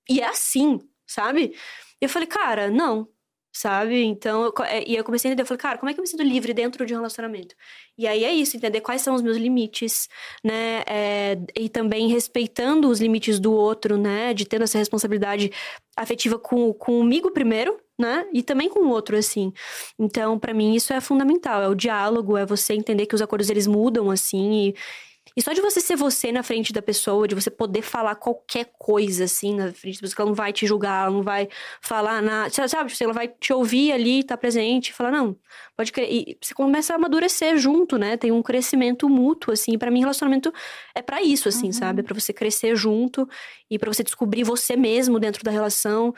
e 0.08 0.20
é 0.20 0.26
assim, 0.26 0.80
sabe? 1.06 1.54
E 2.00 2.04
eu 2.04 2.08
falei, 2.08 2.26
cara, 2.26 2.70
não, 2.70 3.08
sabe? 3.52 4.02
Então, 4.04 4.44
eu, 4.44 4.64
é, 4.64 4.84
e 4.86 4.96
eu 4.96 5.04
comecei 5.04 5.28
a 5.28 5.32
entender, 5.32 5.42
eu 5.42 5.46
falei, 5.46 5.60
cara, 5.60 5.78
como 5.78 5.90
é 5.90 5.94
que 5.94 6.00
eu 6.00 6.02
me 6.02 6.08
sinto 6.08 6.22
livre 6.22 6.54
dentro 6.54 6.86
de 6.86 6.94
um 6.94 6.96
relacionamento? 6.98 7.54
E 7.98 8.06
aí 8.06 8.24
é 8.24 8.32
isso, 8.32 8.56
entender 8.56 8.80
quais 8.80 9.02
são 9.02 9.14
os 9.14 9.22
meus 9.22 9.36
limites, 9.36 10.08
né? 10.44 10.82
É, 10.86 11.36
e 11.58 11.68
também 11.68 12.08
respeitando 12.08 12.88
os 12.88 13.00
limites 13.00 13.38
do 13.38 13.52
outro, 13.52 13.96
né? 13.98 14.32
De 14.34 14.44
ter 14.46 14.62
essa 14.62 14.78
responsabilidade 14.78 15.52
afetiva 15.96 16.38
com, 16.38 16.72
comigo 16.72 17.30
primeiro, 17.32 17.78
né? 17.98 18.26
E 18.32 18.42
também 18.42 18.68
com 18.68 18.80
o 18.80 18.88
outro, 18.88 19.16
assim. 19.16 19.52
Então, 19.98 20.38
para 20.38 20.54
mim, 20.54 20.74
isso 20.74 20.92
é 20.92 21.00
fundamental. 21.00 21.62
É 21.62 21.68
o 21.68 21.74
diálogo, 21.74 22.36
é 22.36 22.46
você 22.46 22.74
entender 22.74 23.06
que 23.06 23.14
os 23.14 23.22
acordos, 23.22 23.50
eles 23.50 23.66
mudam, 23.66 24.10
assim, 24.10 24.68
e 24.68 24.74
e 25.40 25.42
só 25.42 25.54
de 25.54 25.60
você 25.62 25.80
ser 25.80 25.96
você 25.96 26.30
na 26.30 26.42
frente 26.42 26.70
da 26.70 26.82
pessoa, 26.82 27.26
de 27.26 27.34
você 27.34 27.50
poder 27.50 27.80
falar 27.80 28.14
qualquer 28.14 28.70
coisa, 28.78 29.24
assim, 29.24 29.54
na 29.54 29.72
frente 29.72 29.96
da 29.96 30.02
pessoa, 30.02 30.14
que 30.14 30.20
ela 30.20 30.28
não 30.28 30.34
vai 30.34 30.52
te 30.52 30.66
julgar, 30.66 31.04
ela 31.04 31.10
não 31.10 31.22
vai 31.22 31.48
falar 31.80 32.20
nada, 32.20 32.50
sabe? 32.68 32.92
Ela 33.00 33.14
vai 33.14 33.26
te 33.26 33.50
ouvir 33.50 33.90
ali, 33.90 34.22
tá 34.22 34.36
presente, 34.36 34.90
e 34.90 34.92
falar, 34.92 35.10
não, 35.10 35.34
pode 35.74 35.92
crer. 35.92 36.12
E 36.12 36.36
você 36.38 36.52
começa 36.52 36.92
a 36.92 36.96
amadurecer 36.96 37.56
junto, 37.56 37.96
né? 37.96 38.18
Tem 38.18 38.30
um 38.30 38.42
crescimento 38.42 39.08
mútuo, 39.08 39.54
assim. 39.54 39.78
para 39.78 39.90
mim, 39.90 40.00
relacionamento 40.00 40.52
é 40.94 41.00
para 41.00 41.22
isso, 41.22 41.48
assim, 41.48 41.68
uhum. 41.68 41.72
sabe? 41.72 42.00
É 42.00 42.02
pra 42.02 42.12
você 42.12 42.34
crescer 42.34 42.76
junto 42.76 43.26
e 43.70 43.78
para 43.78 43.90
você 43.90 44.04
descobrir 44.04 44.44
você 44.44 44.76
mesmo 44.76 45.18
dentro 45.18 45.42
da 45.42 45.50
relação. 45.50 46.12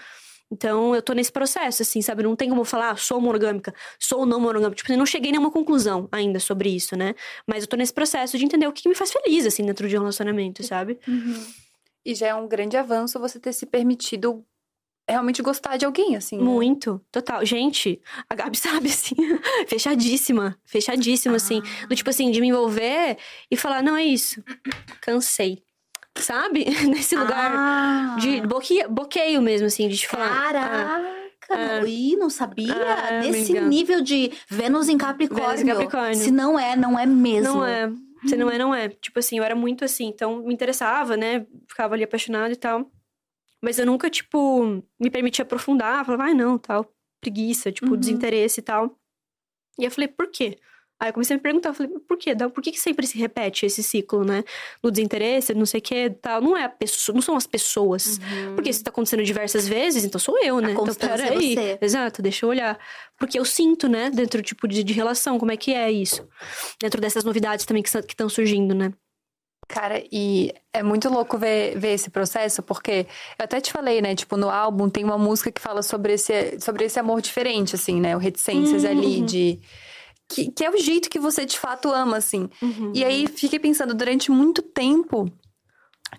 Então, 0.53 0.94
eu 0.94 1.00
tô 1.00 1.14
nesse 1.14 1.32
processo, 1.32 1.80
assim, 1.80 2.03
sabe? 2.03 2.22
Não 2.22 2.36
tem 2.36 2.50
como 2.50 2.62
falar, 2.62 2.90
ah, 2.90 2.96
sou 2.96 3.18
monogâmica, 3.18 3.74
sou 3.98 4.26
não 4.26 4.38
monogâmica. 4.38 4.76
Tipo, 4.76 4.92
eu 4.92 4.98
não 4.98 5.07
cheguei 5.07 5.30
a 5.30 5.32
nenhuma 5.32 5.50
conclusão 5.50 6.07
ainda 6.12 6.38
sobre 6.38 6.68
isso, 6.68 6.94
né? 6.94 7.14
Mas 7.46 7.62
eu 7.62 7.68
tô 7.68 7.74
nesse 7.74 7.94
processo 7.94 8.36
de 8.36 8.44
entender 8.44 8.66
o 8.66 8.72
que 8.72 8.86
me 8.86 8.94
faz 8.94 9.11
feliz, 9.11 9.46
assim, 9.46 9.64
dentro 9.64 9.88
de 9.88 9.96
um 9.96 10.00
relacionamento, 10.00 10.62
sabe? 10.62 10.98
Uhum. 11.09 11.42
E 12.05 12.14
já 12.14 12.26
é 12.26 12.34
um 12.34 12.46
grande 12.46 12.76
avanço 12.76 13.18
você 13.18 13.40
ter 13.40 13.55
se 13.55 13.64
permitido 13.64 14.44
realmente 15.09 15.40
gostar 15.40 15.78
de 15.78 15.86
alguém, 15.86 16.16
assim. 16.16 16.36
Né? 16.36 16.44
Muito, 16.44 17.00
total. 17.11 17.46
Gente, 17.46 17.98
a 18.28 18.34
Gabi 18.34 18.57
sabe, 18.59 18.90
assim, 18.90 19.14
fechadíssima, 19.66 20.59
fechadíssima, 20.66 21.34
ah. 21.34 21.36
assim. 21.36 21.62
Do 21.88 21.96
tipo 21.96 22.11
assim, 22.11 22.30
de 22.30 22.42
me 22.42 22.48
envolver 22.48 23.16
e 23.50 23.57
falar, 23.57 23.82
não, 23.82 23.96
é 23.96 24.05
isso. 24.05 24.44
Cansei 25.00 25.62
sabe? 26.16 26.64
Nesse 26.88 27.16
lugar 27.16 27.52
ah. 27.54 28.16
de 28.20 28.40
bloqueio, 28.42 28.90
bloqueio 28.90 29.42
mesmo, 29.42 29.66
assim, 29.66 29.88
de 29.88 29.96
te 29.96 30.08
falar. 30.08 30.28
Caraca! 30.28 31.22
Ah, 31.50 31.84
Ih, 31.86 32.16
não 32.16 32.30
sabia? 32.30 32.74
Ah, 32.74 33.20
Nesse 33.20 33.60
nível 33.60 34.00
de 34.00 34.32
Vênus 34.48 34.88
em 34.88 34.96
Capricórnio. 34.96 35.48
Vênus 35.48 35.62
em 35.62 35.66
Capricórnio. 35.66 36.14
Se 36.14 36.30
não 36.30 36.58
é, 36.58 36.76
não 36.76 36.98
é 36.98 37.04
mesmo. 37.04 37.54
Não 37.54 37.66
é. 37.66 37.92
Se 38.26 38.36
não 38.36 38.50
é, 38.50 38.58
não 38.58 38.74
é. 38.74 38.88
Tipo 38.88 39.18
assim, 39.18 39.38
eu 39.38 39.44
era 39.44 39.54
muito 39.54 39.84
assim, 39.84 40.06
então 40.06 40.44
me 40.44 40.54
interessava, 40.54 41.16
né? 41.16 41.46
Ficava 41.68 41.94
ali 41.94 42.04
apaixonada 42.04 42.52
e 42.52 42.56
tal. 42.56 42.90
Mas 43.60 43.78
eu 43.78 43.86
nunca, 43.86 44.08
tipo, 44.08 44.82
me 44.98 45.10
permitia 45.10 45.42
aprofundar. 45.42 46.04
Falava, 46.04 46.24
ai, 46.24 46.34
não, 46.34 46.56
tal. 46.56 46.92
Preguiça, 47.20 47.70
tipo, 47.70 47.90
uhum. 47.90 47.96
desinteresse 47.96 48.60
e 48.60 48.62
tal. 48.62 48.96
E 49.78 49.84
eu 49.84 49.90
falei, 49.90 50.08
por 50.08 50.30
quê? 50.30 50.58
Aí 51.03 51.09
eu 51.09 51.12
comecei 51.12 51.34
a 51.34 51.36
me 51.36 51.42
perguntar, 51.42 51.70
eu 51.70 51.74
falei, 51.74 51.92
por 52.07 52.16
quê? 52.16 52.32
Por 52.55 52.62
que, 52.62 52.70
que 52.70 52.78
sempre 52.78 53.05
se 53.09 53.18
repete 53.18 53.66
esse 53.66 53.82
ciclo, 53.82 54.24
né? 54.24 54.44
No 54.80 54.88
desinteresse, 54.88 55.53
não 55.53 55.66
sei 55.66 55.80
o 55.80 55.82
que, 55.82 56.11
tal. 56.11 56.40
Não 56.40 56.57
é 56.57 56.62
a 56.62 56.68
pessoa, 56.68 57.12
não 57.12 57.20
são 57.20 57.34
as 57.36 57.44
pessoas. 57.44 58.18
Uhum. 58.18 58.55
Porque 58.55 58.72
se 58.72 58.84
tá 58.84 58.90
acontecendo 58.90 59.24
diversas 59.24 59.66
vezes, 59.66 60.05
então 60.05 60.20
sou 60.20 60.38
eu, 60.40 60.61
né? 60.61 60.68
A 60.68 60.70
então, 60.70 60.94
peraí. 60.94 61.59
É 61.59 61.78
Exato, 61.80 62.22
deixa 62.22 62.46
eu 62.46 62.50
olhar. 62.50 62.78
Porque 63.18 63.36
eu 63.36 63.44
sinto, 63.44 63.88
né? 63.88 64.11
Dentro, 64.11 64.40
tipo, 64.42 64.68
de, 64.68 64.84
de 64.84 64.92
relação, 64.92 65.40
como 65.40 65.50
é 65.50 65.57
que 65.57 65.74
é 65.74 65.90
isso. 65.90 66.24
Dentro 66.80 67.00
dessas 67.00 67.24
novidades 67.24 67.66
também 67.66 67.82
que 67.82 67.88
estão 67.88 68.28
surgindo, 68.28 68.72
né? 68.72 68.92
Cara, 69.66 70.05
e 70.12 70.55
é 70.72 70.84
muito 70.84 71.09
louco 71.09 71.36
ver, 71.36 71.76
ver 71.76 71.94
esse 71.94 72.11
processo, 72.11 72.62
porque 72.62 73.09
eu 73.36 73.44
até 73.44 73.61
te 73.61 73.72
falei, 73.72 74.00
né? 74.00 74.14
Tipo, 74.14 74.36
no 74.36 74.48
álbum 74.48 74.88
tem 74.88 75.03
uma 75.03 75.18
música 75.18 75.50
que 75.50 75.61
fala 75.61 75.82
sobre 75.82 76.12
esse, 76.12 76.61
sobre 76.61 76.84
esse 76.84 77.00
amor 77.00 77.20
diferente, 77.20 77.74
assim, 77.74 78.00
né? 78.00 78.14
O 78.14 78.20
Reticências 78.20 78.84
uhum. 78.84 78.90
ali, 78.90 79.20
de 79.22 79.61
que, 80.35 80.51
que 80.51 80.64
é 80.64 80.70
o 80.70 80.76
jeito 80.76 81.11
que 81.11 81.18
você 81.18 81.45
de 81.45 81.59
fato 81.59 81.91
ama, 81.91 82.16
assim. 82.16 82.49
Uhum. 82.61 82.93
E 82.95 83.05
aí 83.05 83.26
fiquei 83.26 83.59
pensando, 83.59 83.95
durante 83.95 84.30
muito 84.30 84.62
tempo, 84.62 85.30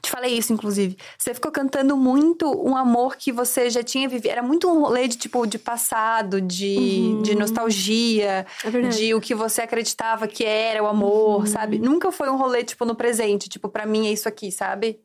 te 0.02 0.10
falei 0.10 0.38
isso, 0.38 0.52
inclusive. 0.52 0.98
Você 1.18 1.34
ficou 1.34 1.52
cantando 1.52 1.96
muito 1.96 2.50
um 2.68 2.76
amor 2.76 3.16
que 3.16 3.32
você 3.32 3.70
já 3.70 3.84
tinha 3.84 4.08
vivido. 4.10 4.32
Era 4.32 4.42
muito 4.42 4.70
um 4.70 4.82
rolê 4.82 5.08
de, 5.08 5.18
tipo, 5.18 5.46
de 5.46 5.60
passado, 5.60 6.42
de, 6.42 6.78
uhum. 6.78 7.22
de 7.22 7.36
nostalgia, 7.36 8.46
é 8.64 8.82
de 8.90 9.14
o 9.14 9.22
que 9.22 9.36
você 9.36 9.62
acreditava 9.62 10.28
que 10.28 10.44
era 10.44 10.84
o 10.84 10.88
amor, 10.88 11.42
uhum. 11.42 11.46
sabe? 11.46 11.78
Nunca 11.80 12.12
foi 12.12 12.30
um 12.30 12.38
rolê, 12.38 12.64
tipo, 12.64 12.86
no 12.86 12.96
presente. 12.96 13.48
Tipo, 13.48 13.70
para 13.70 13.86
mim 13.86 14.08
é 14.08 14.12
isso 14.12 14.28
aqui, 14.28 14.52
sabe? 14.52 15.00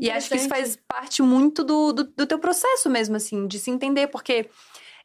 E 0.00 0.10
acho 0.10 0.28
que 0.28 0.36
isso 0.36 0.48
faz 0.48 0.78
parte 0.86 1.22
muito 1.22 1.64
do, 1.64 1.92
do, 1.92 2.04
do 2.04 2.26
teu 2.26 2.38
processo 2.38 2.88
mesmo, 2.88 3.16
assim, 3.16 3.46
de 3.46 3.58
se 3.58 3.70
entender, 3.70 4.06
porque 4.08 4.48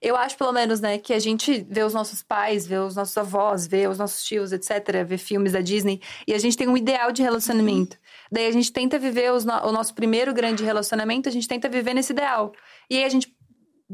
eu 0.03 0.17
acho, 0.17 0.37
pelo 0.37 0.51
menos, 0.51 0.81
né, 0.81 0.97
que 0.97 1.13
a 1.13 1.19
gente 1.19 1.65
vê 1.69 1.81
os 1.81 1.93
nossos 1.93 2.21
pais, 2.21 2.67
vê 2.67 2.77
os 2.77 2.95
nossos 2.95 3.17
avós, 3.17 3.65
vê 3.65 3.87
os 3.87 3.97
nossos 3.97 4.21
tios, 4.23 4.51
etc., 4.51 5.05
vê 5.07 5.17
filmes 5.17 5.53
da 5.53 5.61
Disney, 5.61 6.01
e 6.27 6.33
a 6.33 6.37
gente 6.37 6.57
tem 6.57 6.67
um 6.67 6.75
ideal 6.75 7.11
de 7.13 7.23
relacionamento. 7.23 7.97
Daí 8.29 8.45
a 8.45 8.51
gente 8.51 8.71
tenta 8.71 8.99
viver 8.99 9.31
no... 9.31 9.53
o 9.67 9.71
nosso 9.71 9.95
primeiro 9.95 10.33
grande 10.33 10.61
relacionamento, 10.61 11.29
a 11.29 11.31
gente 11.31 11.47
tenta 11.47 11.69
viver 11.69 11.93
nesse 11.93 12.11
ideal. 12.11 12.51
E 12.89 12.97
aí 12.97 13.05
a 13.05 13.09
gente 13.09 13.33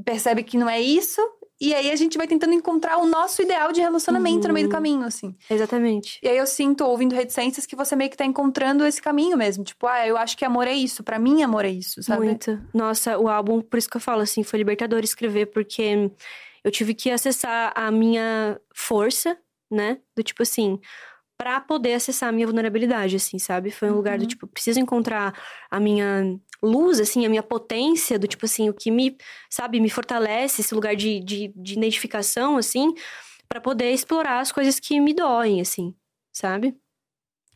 percebe 0.04 0.42
que 0.42 0.58
não 0.58 0.68
é 0.68 0.82
isso, 0.82 1.22
e 1.62 1.74
aí 1.74 1.92
a 1.92 1.96
gente 1.96 2.18
vai 2.18 2.26
tentando 2.26 2.54
encontrar 2.54 2.98
o 2.98 3.06
nosso 3.06 3.42
ideal 3.42 3.72
de 3.72 3.82
relacionamento 3.82 4.44
uhum. 4.44 4.48
no 4.48 4.54
meio 4.54 4.68
do 4.68 4.70
uhum. 4.70 4.76
caminho, 4.76 5.04
assim. 5.04 5.36
Exatamente. 5.50 6.20
E 6.24 6.28
aí 6.30 6.38
eu 6.38 6.48
sinto, 6.48 6.86
ouvindo 6.86 7.14
reticências, 7.14 7.66
que 7.66 7.76
você 7.76 7.96
meio 7.96 8.10
que 8.10 8.16
tá 8.16 8.26
encontrando 8.26 8.86
esse 8.86 9.02
caminho 9.02 9.36
mesmo. 9.36 9.64
Tipo, 9.64 9.88
ah, 9.88 10.08
eu 10.08 10.16
acho 10.16 10.38
que 10.38 10.46
amor 10.46 10.68
é 10.68 10.74
isso. 10.74 11.04
para 11.04 11.20
mim, 11.20 11.44
amor 11.44 11.66
é 11.66 11.70
isso, 11.70 12.02
sabe? 12.02 12.26
Muito. 12.28 12.62
Nossa, 12.74 13.18
o 13.18 13.28
álbum, 13.28 13.62
por 13.62 13.78
isso 13.78 13.90
que 13.90 13.98
eu 13.98 14.02
falo, 14.02 14.22
assim, 14.22 14.42
foi 14.42 14.60
libertador 14.60 15.04
escrever, 15.04 15.48
porque 15.48 16.10
eu 16.64 16.72
tive 16.72 16.94
que 16.94 17.12
acessar 17.12 17.74
a 17.76 17.92
minha 17.92 18.60
força, 18.74 19.38
né? 19.70 19.98
Do 20.16 20.24
tipo 20.24 20.44
assim, 20.44 20.80
para 21.38 21.60
poder 21.62 21.94
acessar 21.94 22.30
a 22.30 22.32
minha 22.32 22.46
vulnerabilidade, 22.46 23.16
assim, 23.16 23.40
sabe? 23.40 23.72
Foi 23.72 23.88
um 23.88 23.92
uhum. 23.92 23.98
lugar 23.98 24.18
do 24.18 24.22
uhum. 24.22 24.28
tipo, 24.28 24.48
preciso 24.48 24.80
encontrar 24.80 25.34
a 25.70 25.80
minha 25.80 26.38
luz, 26.62 27.00
assim, 27.00 27.26
a 27.26 27.30
minha 27.30 27.44
potência, 27.44 28.20
do 28.20 28.28
tipo 28.28 28.46
assim, 28.46 28.70
o 28.70 28.74
que 28.74 28.92
me, 28.92 29.18
sabe, 29.50 29.80
me 29.80 29.90
fortalece, 29.90 30.62
esse 30.62 30.74
lugar 30.74 30.96
de, 30.96 31.20
de, 31.20 31.54
de 31.56 31.74
identificação, 31.74 32.58
assim, 32.58 32.94
para 33.48 33.62
poder 33.62 33.92
explorar 33.92 34.40
as 34.40 34.52
coisas 34.52 34.80
que 34.80 35.00
me 35.00 35.14
doem, 35.14 35.62
assim, 35.62 35.96
sabe? 36.32 36.78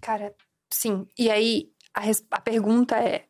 Cara, 0.01 0.34
sim. 0.72 1.08
E 1.18 1.30
aí, 1.30 1.70
a, 1.93 2.01
a 2.32 2.41
pergunta 2.41 2.97
é: 2.97 3.26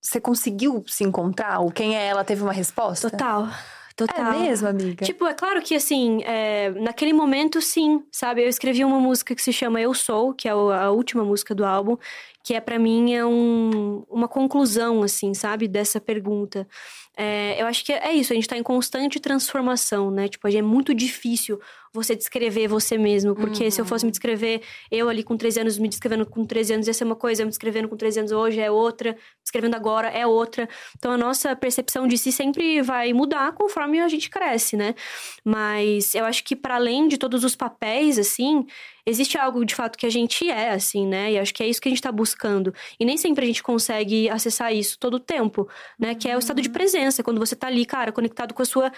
você 0.00 0.20
conseguiu 0.20 0.84
se 0.86 1.04
encontrar? 1.04 1.60
Ou 1.60 1.70
quem 1.70 1.96
é 1.96 2.06
ela 2.06 2.24
teve 2.24 2.42
uma 2.42 2.52
resposta? 2.52 3.10
Total. 3.10 3.48
Total. 3.96 4.34
É 4.34 4.38
mesmo, 4.40 4.68
amiga? 4.68 5.06
Tipo, 5.06 5.26
é 5.26 5.32
claro 5.32 5.62
que, 5.62 5.74
assim, 5.74 6.22
é, 6.24 6.68
naquele 6.70 7.14
momento, 7.14 7.62
sim, 7.62 8.04
sabe? 8.12 8.42
Eu 8.42 8.48
escrevi 8.48 8.84
uma 8.84 9.00
música 9.00 9.34
que 9.34 9.42
se 9.42 9.54
chama 9.54 9.80
Eu 9.80 9.94
Sou, 9.94 10.34
que 10.34 10.46
é 10.46 10.50
a 10.50 10.90
última 10.90 11.24
música 11.24 11.54
do 11.54 11.64
álbum, 11.64 11.96
que 12.44 12.52
é 12.52 12.60
para 12.60 12.78
mim 12.78 13.14
é 13.14 13.24
um, 13.24 14.04
uma 14.10 14.28
conclusão, 14.28 15.02
assim, 15.02 15.32
sabe? 15.32 15.66
Dessa 15.66 15.98
pergunta. 15.98 16.68
É, 17.16 17.60
eu 17.60 17.66
acho 17.66 17.82
que 17.82 17.92
é 17.92 18.12
isso, 18.12 18.32
a 18.32 18.36
gente 18.36 18.46
tá 18.46 18.58
em 18.58 18.62
constante 18.62 19.18
transformação, 19.18 20.10
né? 20.10 20.28
Tipo, 20.28 20.46
é 20.48 20.60
muito 20.60 20.94
difícil 20.94 21.58
você 21.96 22.14
descrever 22.14 22.68
você 22.68 22.98
mesmo. 22.98 23.34
Porque 23.34 23.64
uhum. 23.64 23.70
se 23.70 23.80
eu 23.80 23.86
fosse 23.86 24.04
me 24.04 24.08
uhum. 24.08 24.12
descrever, 24.12 24.62
eu 24.90 25.08
ali 25.08 25.22
com 25.22 25.36
13 25.36 25.60
anos, 25.60 25.78
me 25.78 25.88
descrevendo 25.88 26.26
com 26.26 26.44
13 26.44 26.74
anos 26.74 26.86
ia 26.86 26.94
ser 26.94 27.04
uma 27.04 27.16
coisa, 27.16 27.42
eu 27.42 27.46
me 27.46 27.50
descrevendo 27.50 27.88
com 27.88 27.96
13 27.96 28.20
anos 28.20 28.32
hoje 28.32 28.60
é 28.60 28.70
outra, 28.70 29.16
descrevendo 29.42 29.74
agora 29.74 30.08
é 30.08 30.26
outra. 30.26 30.68
Então 30.96 31.10
a 31.10 31.16
nossa 31.16 31.56
percepção 31.56 32.06
de 32.06 32.18
si 32.18 32.30
sempre 32.30 32.82
vai 32.82 33.12
mudar 33.12 33.52
conforme 33.52 34.00
a 34.00 34.08
gente 34.08 34.28
cresce, 34.28 34.76
né? 34.76 34.94
Mas 35.42 36.14
eu 36.14 36.24
acho 36.24 36.44
que 36.44 36.54
para 36.54 36.76
além 36.76 37.08
de 37.08 37.16
todos 37.16 37.44
os 37.44 37.56
papéis, 37.56 38.18
assim, 38.18 38.66
existe 39.06 39.38
algo 39.38 39.64
de 39.64 39.74
fato 39.74 39.96
que 39.96 40.04
a 40.04 40.10
gente 40.10 40.50
é, 40.50 40.70
assim, 40.70 41.06
né? 41.06 41.32
E 41.32 41.38
acho 41.38 41.54
que 41.54 41.62
é 41.62 41.68
isso 41.68 41.80
que 41.80 41.88
a 41.88 41.90
gente 41.90 42.02
tá 42.02 42.10
buscando. 42.10 42.74
E 42.98 43.04
nem 43.04 43.16
sempre 43.16 43.44
a 43.44 43.46
gente 43.46 43.62
consegue 43.62 44.28
acessar 44.28 44.74
isso 44.74 44.98
todo 44.98 45.14
o 45.14 45.20
tempo, 45.20 45.68
né? 45.98 46.14
Que 46.14 46.28
é 46.28 46.36
o 46.36 46.40
estado 46.40 46.60
de 46.60 46.68
uhum. 46.68 46.74
presença, 46.74 47.22
quando 47.22 47.38
você 47.38 47.54
tá 47.54 47.68
ali, 47.68 47.86
cara, 47.86 48.10
conectado 48.10 48.52
com 48.52 48.62
a 48.62 48.66
sua 48.66 48.92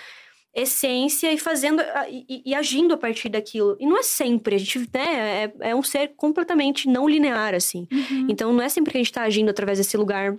essência 0.55 1.33
e 1.33 1.39
fazendo 1.39 1.83
e, 2.09 2.43
e, 2.47 2.55
agindo 2.55 2.95
a 2.95 2.97
partir 2.97 3.29
daquilo. 3.29 3.77
E 3.79 3.87
não 3.87 3.99
é 3.99 4.03
sempre, 4.03 4.57
a 4.57 4.59
gente 4.59 4.79
né, 4.93 5.45
é, 5.45 5.53
é 5.71 5.75
um 5.75 5.83
ser 5.83 6.15
completamente 6.17 6.89
não 6.89 7.09
linear, 7.09 7.55
assim. 7.55 7.87
Uhum. 7.93 8.27
Então 8.31 8.53
não 8.53 8.63
é 8.63 8.69
sempre 8.69 8.91
que 8.91 8.99
a 8.99 9.01
gente 9.01 9.13
tá 9.13 9.23
agindo 9.23 9.51
através 9.51 9.79
desse 9.79 9.97
lugar 9.97 10.37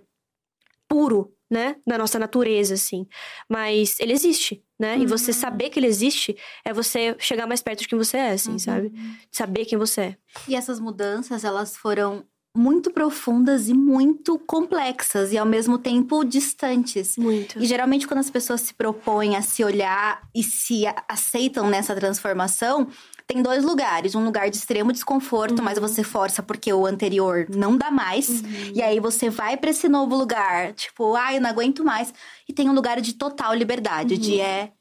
puro, 0.87 1.31
né, 1.49 1.75
da 1.85 1.97
nossa 1.97 2.19
natureza, 2.19 2.75
assim. 2.75 3.07
Mas 3.49 3.99
ele 3.99 4.13
existe, 4.13 4.63
né? 4.79 4.95
Uhum. 4.95 5.03
E 5.03 5.05
você 5.05 5.31
uhum. 5.31 5.37
saber 5.37 5.69
que 5.69 5.79
ele 5.79 5.87
existe 5.87 6.37
é 6.63 6.71
você 6.71 7.15
chegar 7.19 7.47
mais 7.47 7.61
perto 7.61 7.81
de 7.81 7.87
quem 7.87 7.97
você 7.97 8.17
é, 8.17 8.31
assim, 8.31 8.51
uhum. 8.51 8.59
sabe? 8.59 8.93
Saber 9.31 9.65
quem 9.65 9.77
você 9.77 10.01
é. 10.01 10.17
E 10.47 10.55
essas 10.55 10.79
mudanças, 10.79 11.43
elas 11.43 11.75
foram 11.75 12.23
muito 12.55 12.91
profundas 12.91 13.69
e 13.69 13.73
muito 13.73 14.37
complexas 14.39 15.31
e 15.31 15.37
ao 15.37 15.45
mesmo 15.45 15.77
tempo 15.77 16.23
distantes. 16.23 17.15
Muito. 17.17 17.59
E 17.59 17.65
geralmente 17.65 18.07
quando 18.07 18.19
as 18.19 18.29
pessoas 18.29 18.61
se 18.61 18.73
propõem 18.73 19.35
a 19.35 19.41
se 19.41 19.63
olhar 19.63 20.21
e 20.35 20.43
se 20.43 20.83
aceitam 21.07 21.69
nessa 21.69 21.95
transformação, 21.95 22.87
tem 23.29 23.43
dois 23.43 23.63
lugares. 23.63 24.15
Um 24.15 24.25
lugar 24.25 24.49
de 24.49 24.57
extremo 24.57 24.91
desconforto, 24.91 25.59
uhum. 25.59 25.63
mas 25.63 25.77
você 25.77 26.03
força 26.03 26.41
porque 26.41 26.73
o 26.73 26.85
anterior 26.85 27.45
não 27.55 27.77
dá 27.77 27.91
mais. 27.91 28.27
Uhum. 28.27 28.71
E 28.73 28.81
aí 28.81 28.99
você 28.99 29.29
vai 29.29 29.55
para 29.55 29.69
esse 29.69 29.87
novo 29.87 30.17
lugar, 30.17 30.73
tipo, 30.73 31.15
ai, 31.15 31.35
ah, 31.35 31.37
eu 31.37 31.41
não 31.41 31.49
aguento 31.51 31.85
mais. 31.85 32.11
E 32.47 32.53
tem 32.53 32.67
um 32.67 32.73
lugar 32.73 32.99
de 32.99 33.13
total 33.13 33.53
liberdade, 33.53 34.15
uhum. 34.15 34.19
de 34.19 34.41
é 34.41 34.71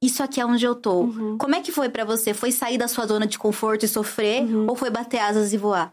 isso 0.00 0.22
aqui 0.22 0.40
é 0.40 0.46
onde 0.46 0.64
eu 0.64 0.74
tô. 0.74 1.02
Uhum. 1.02 1.36
Como 1.36 1.54
é 1.54 1.60
que 1.60 1.70
foi 1.70 1.90
para 1.90 2.04
você? 2.04 2.32
Foi 2.32 2.50
sair 2.50 2.78
da 2.78 2.88
sua 2.88 3.04
zona 3.04 3.26
de 3.26 3.38
conforto 3.38 3.84
e 3.84 3.88
sofrer 3.88 4.42
uhum. 4.42 4.66
ou 4.68 4.74
foi 4.74 4.90
bater 4.90 5.18
asas 5.18 5.52
e 5.52 5.58
voar? 5.58 5.92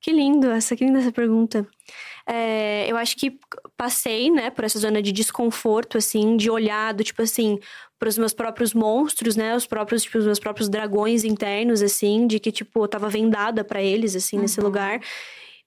Que 0.00 0.10
lindo, 0.10 0.50
essa 0.50 0.74
que 0.74 0.84
linda 0.84 1.00
essa 1.00 1.12
pergunta. 1.12 1.66
É, 2.26 2.90
eu 2.90 2.96
acho 2.96 3.16
que 3.16 3.38
passei, 3.76 4.30
né, 4.30 4.48
por 4.48 4.64
essa 4.64 4.78
zona 4.78 5.02
de 5.02 5.12
desconforto, 5.12 5.98
assim, 5.98 6.36
de 6.36 6.48
olhado, 6.48 7.04
tipo 7.04 7.20
assim, 7.20 7.58
para 8.02 8.08
os 8.08 8.18
meus 8.18 8.34
próprios 8.34 8.74
monstros, 8.74 9.36
né, 9.36 9.54
os 9.54 9.64
próprios, 9.64 10.02
tipo, 10.02 10.18
os 10.18 10.24
meus 10.24 10.40
próprios 10.40 10.68
dragões 10.68 11.22
internos, 11.22 11.80
assim, 11.80 12.26
de 12.26 12.40
que, 12.40 12.50
tipo, 12.50 12.82
eu 12.82 12.88
tava 12.88 13.08
vendada 13.08 13.62
para 13.62 13.80
eles, 13.80 14.16
assim, 14.16 14.34
uhum. 14.34 14.42
nesse 14.42 14.60
lugar. 14.60 15.00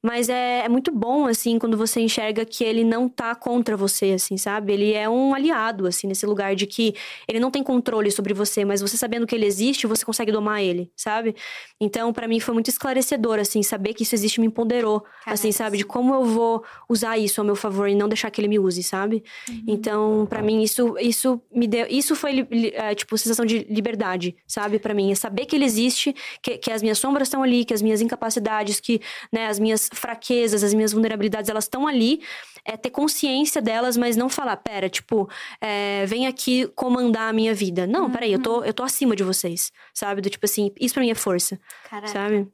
Mas 0.06 0.30
é, 0.30 0.60
é, 0.60 0.70
muito 0.70 0.92
bom, 0.92 1.26
assim, 1.26 1.58
quando 1.58 1.76
você 1.76 2.00
enxerga 2.00 2.46
que 2.46 2.64
ele 2.64 2.84
não 2.84 3.10
tá 3.10 3.34
contra 3.34 3.76
você, 3.76 4.12
assim, 4.12 4.38
sabe? 4.38 4.72
Ele 4.72 4.94
é 4.94 5.10
um 5.10 5.34
aliado, 5.34 5.88
assim, 5.88 6.06
nesse 6.06 6.28
lugar 6.28 6.56
de 6.56 6.68
que 6.68 6.94
ele 7.28 7.40
não 7.40 7.50
tem 7.50 7.64
controle 7.64 8.12
sobre 8.12 8.32
você, 8.32 8.64
mas 8.64 8.82
você 8.82 8.98
sabendo 8.98 9.26
que 9.26 9.34
ele 9.34 9.48
existe, 9.48 9.88
você 9.88 10.06
consegue 10.06 10.32
domar 10.32 10.62
ele, 10.62 10.92
sabe? 10.96 11.36
Então, 11.82 12.14
para 12.14 12.28
mim 12.28 12.40
foi 12.40 12.54
muito 12.54 12.70
esclarecedor, 12.70 13.40
assim, 13.40 13.64
saber 13.64 13.96
que 13.96 14.04
isso 14.04 14.14
existe 14.14 14.40
me 14.40 14.46
empoderou, 14.46 15.04
assim, 15.26 15.52
sabe? 15.52 15.78
De 15.80 15.84
como 15.84 16.14
eu 16.14 16.24
vou 16.24 16.64
usar 16.88 17.18
isso 17.18 17.42
ao 17.42 17.46
meu 17.46 17.56
favor 17.56 17.90
e 17.90 17.96
não 17.96 18.08
deixar 18.08 18.30
que 18.30 18.40
ele 18.40 18.48
me 18.48 18.60
use, 18.60 18.84
sabe? 18.84 19.24
Uhum. 19.50 19.64
Então, 19.68 20.28
para 20.30 20.44
mim, 20.44 20.62
isso, 20.62 20.96
isso 21.00 21.42
me 21.52 21.66
deu. 21.66 21.88
Isso 21.90 22.16
foi, 22.16 22.48
é, 22.76 22.94
tipo, 22.94 23.18
sensação 23.18 23.44
de 23.44 23.66
liberdade, 23.70 24.36
sabe? 24.46 24.78
para 24.78 24.94
mim, 24.94 25.12
é 25.12 25.16
saber 25.16 25.48
que 25.48 25.56
ele 25.56 25.66
existe, 25.66 26.14
que, 26.44 26.60
que 26.60 26.72
as 26.72 26.84
minhas 26.84 27.00
sombras 27.00 27.28
estão 27.28 27.42
ali, 27.42 27.66
que 27.66 27.74
as 27.74 27.82
minhas 27.82 28.02
incapacidades, 28.02 28.80
que, 28.80 29.02
né, 29.32 29.48
as 29.48 29.60
minhas 29.60 29.90
fraquezas, 29.96 30.64
as 30.64 30.74
minhas 30.74 30.92
vulnerabilidades, 30.92 31.50
elas 31.50 31.66
estão 31.66 31.88
ali. 31.88 32.22
É 32.64 32.76
ter 32.76 32.90
consciência 32.90 33.62
delas, 33.62 33.96
mas 33.96 34.18
não 34.18 34.28
falar, 34.28 34.58
pera, 34.58 34.90
tipo, 34.90 35.30
é, 35.62 36.06
vem 36.08 36.26
aqui 36.26 36.68
comandar 36.76 37.30
a 37.30 37.34
minha 37.34 37.54
vida. 37.54 37.86
Não, 37.86 38.06
uhum. 38.06 38.12
peraí, 38.12 38.34
eu 38.34 38.42
tô, 38.42 38.64
eu 38.64 38.74
tô 38.74 38.82
acima 38.82 39.16
de 39.16 39.24
vocês, 39.24 39.72
sabe? 39.94 40.20
Do 40.20 40.30
tipo 40.30 40.46
assim, 40.46 40.72
isso 40.80 40.94
pra 40.94 41.04
mim 41.04 41.12
é 41.12 41.16
força, 41.16 41.60
Caraca. 41.88 42.08
sabe? 42.08 42.48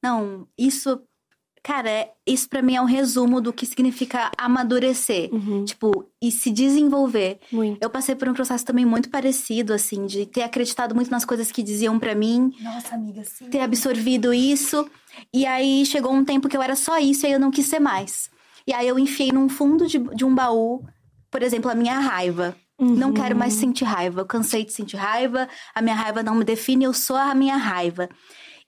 Não, 0.00 0.46
isso 0.56 1.02
Cara, 1.66 2.08
isso 2.24 2.48
para 2.48 2.62
mim 2.62 2.76
é 2.76 2.80
um 2.80 2.84
resumo 2.84 3.40
do 3.40 3.52
que 3.52 3.66
significa 3.66 4.30
amadurecer. 4.38 5.28
Uhum. 5.34 5.64
Tipo, 5.64 6.08
e 6.22 6.30
se 6.30 6.48
desenvolver. 6.48 7.40
Muito. 7.50 7.82
Eu 7.82 7.90
passei 7.90 8.14
por 8.14 8.28
um 8.28 8.32
processo 8.32 8.64
também 8.64 8.84
muito 8.84 9.10
parecido, 9.10 9.74
assim, 9.74 10.06
de 10.06 10.26
ter 10.26 10.44
acreditado 10.44 10.94
muito 10.94 11.10
nas 11.10 11.24
coisas 11.24 11.50
que 11.50 11.64
diziam 11.64 11.98
para 11.98 12.14
mim. 12.14 12.54
Nossa, 12.60 12.94
amiga, 12.94 13.24
sim. 13.24 13.50
Ter 13.50 13.58
absorvido 13.58 14.32
isso. 14.32 14.88
E 15.34 15.44
aí 15.44 15.84
chegou 15.84 16.12
um 16.12 16.24
tempo 16.24 16.48
que 16.48 16.56
eu 16.56 16.62
era 16.62 16.76
só 16.76 17.00
isso 17.00 17.26
e 17.26 17.32
eu 17.32 17.40
não 17.40 17.50
quis 17.50 17.66
ser 17.66 17.80
mais. 17.80 18.30
E 18.64 18.72
aí 18.72 18.86
eu 18.86 18.96
enfiei 18.96 19.32
num 19.32 19.48
fundo 19.48 19.88
de, 19.88 19.98
de 19.98 20.24
um 20.24 20.32
baú, 20.32 20.86
por 21.32 21.42
exemplo, 21.42 21.68
a 21.68 21.74
minha 21.74 21.98
raiva. 21.98 22.56
Uhum. 22.78 22.94
Não 22.94 23.12
quero 23.12 23.34
mais 23.34 23.54
sentir 23.54 23.84
raiva. 23.84 24.20
Eu 24.20 24.26
cansei 24.26 24.64
de 24.64 24.72
sentir 24.72 24.98
raiva. 24.98 25.48
A 25.74 25.82
minha 25.82 25.96
raiva 25.96 26.22
não 26.22 26.36
me 26.36 26.44
define, 26.44 26.84
eu 26.84 26.92
sou 26.92 27.16
a 27.16 27.34
minha 27.34 27.56
raiva. 27.56 28.08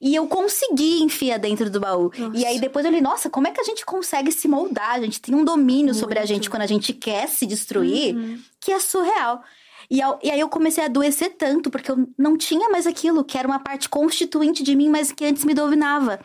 E 0.01 0.15
eu 0.15 0.29
consegui 0.29 1.03
enfiar 1.03 1.39
dentro 1.39 1.69
do 1.69 1.81
baú. 1.81 2.13
Nossa. 2.17 2.37
E 2.37 2.47
aí 2.47 2.61
depois 2.61 2.85
eu 2.85 2.91
falei, 2.91 3.03
nossa, 3.03 3.29
como 3.29 3.49
é 3.49 3.51
que 3.51 3.61
a 3.61 3.65
gente 3.65 3.85
consegue 3.85 4.31
se 4.31 4.47
moldar? 4.47 4.95
A 4.95 5.01
gente 5.01 5.21
tem 5.21 5.35
um 5.35 5.45
domínio 5.45 5.87
Muito. 5.87 5.99
sobre 5.99 6.21
a 6.21 6.25
gente 6.25 6.49
quando 6.49 6.63
a 6.63 6.67
gente 6.67 6.93
quer 6.93 7.29
se 7.29 7.45
destruir, 7.47 8.15
uhum. 8.15 8.39
que 8.61 8.71
é 8.71 8.79
surreal. 8.79 9.43
E, 9.91 9.99
e, 9.99 10.31
aí 10.31 10.39
eu 10.39 10.49
comecei 10.49 10.85
a 10.85 10.87
adoecer 10.87 11.35
tanto, 11.37 11.71
porque 11.71 11.91
eu 11.91 12.09
não 12.17 12.37
tinha 12.37 12.69
mais 12.69 12.87
aquilo, 12.87 13.25
que 13.25 13.37
era 13.37 13.49
uma 13.49 13.59
parte 13.59 13.89
constituinte 13.89 14.63
de 14.63 14.77
mim, 14.77 14.89
mas 14.89 15.11
que 15.11 15.25
antes 15.25 15.45
me 15.45 15.55
dominava. 15.55 16.21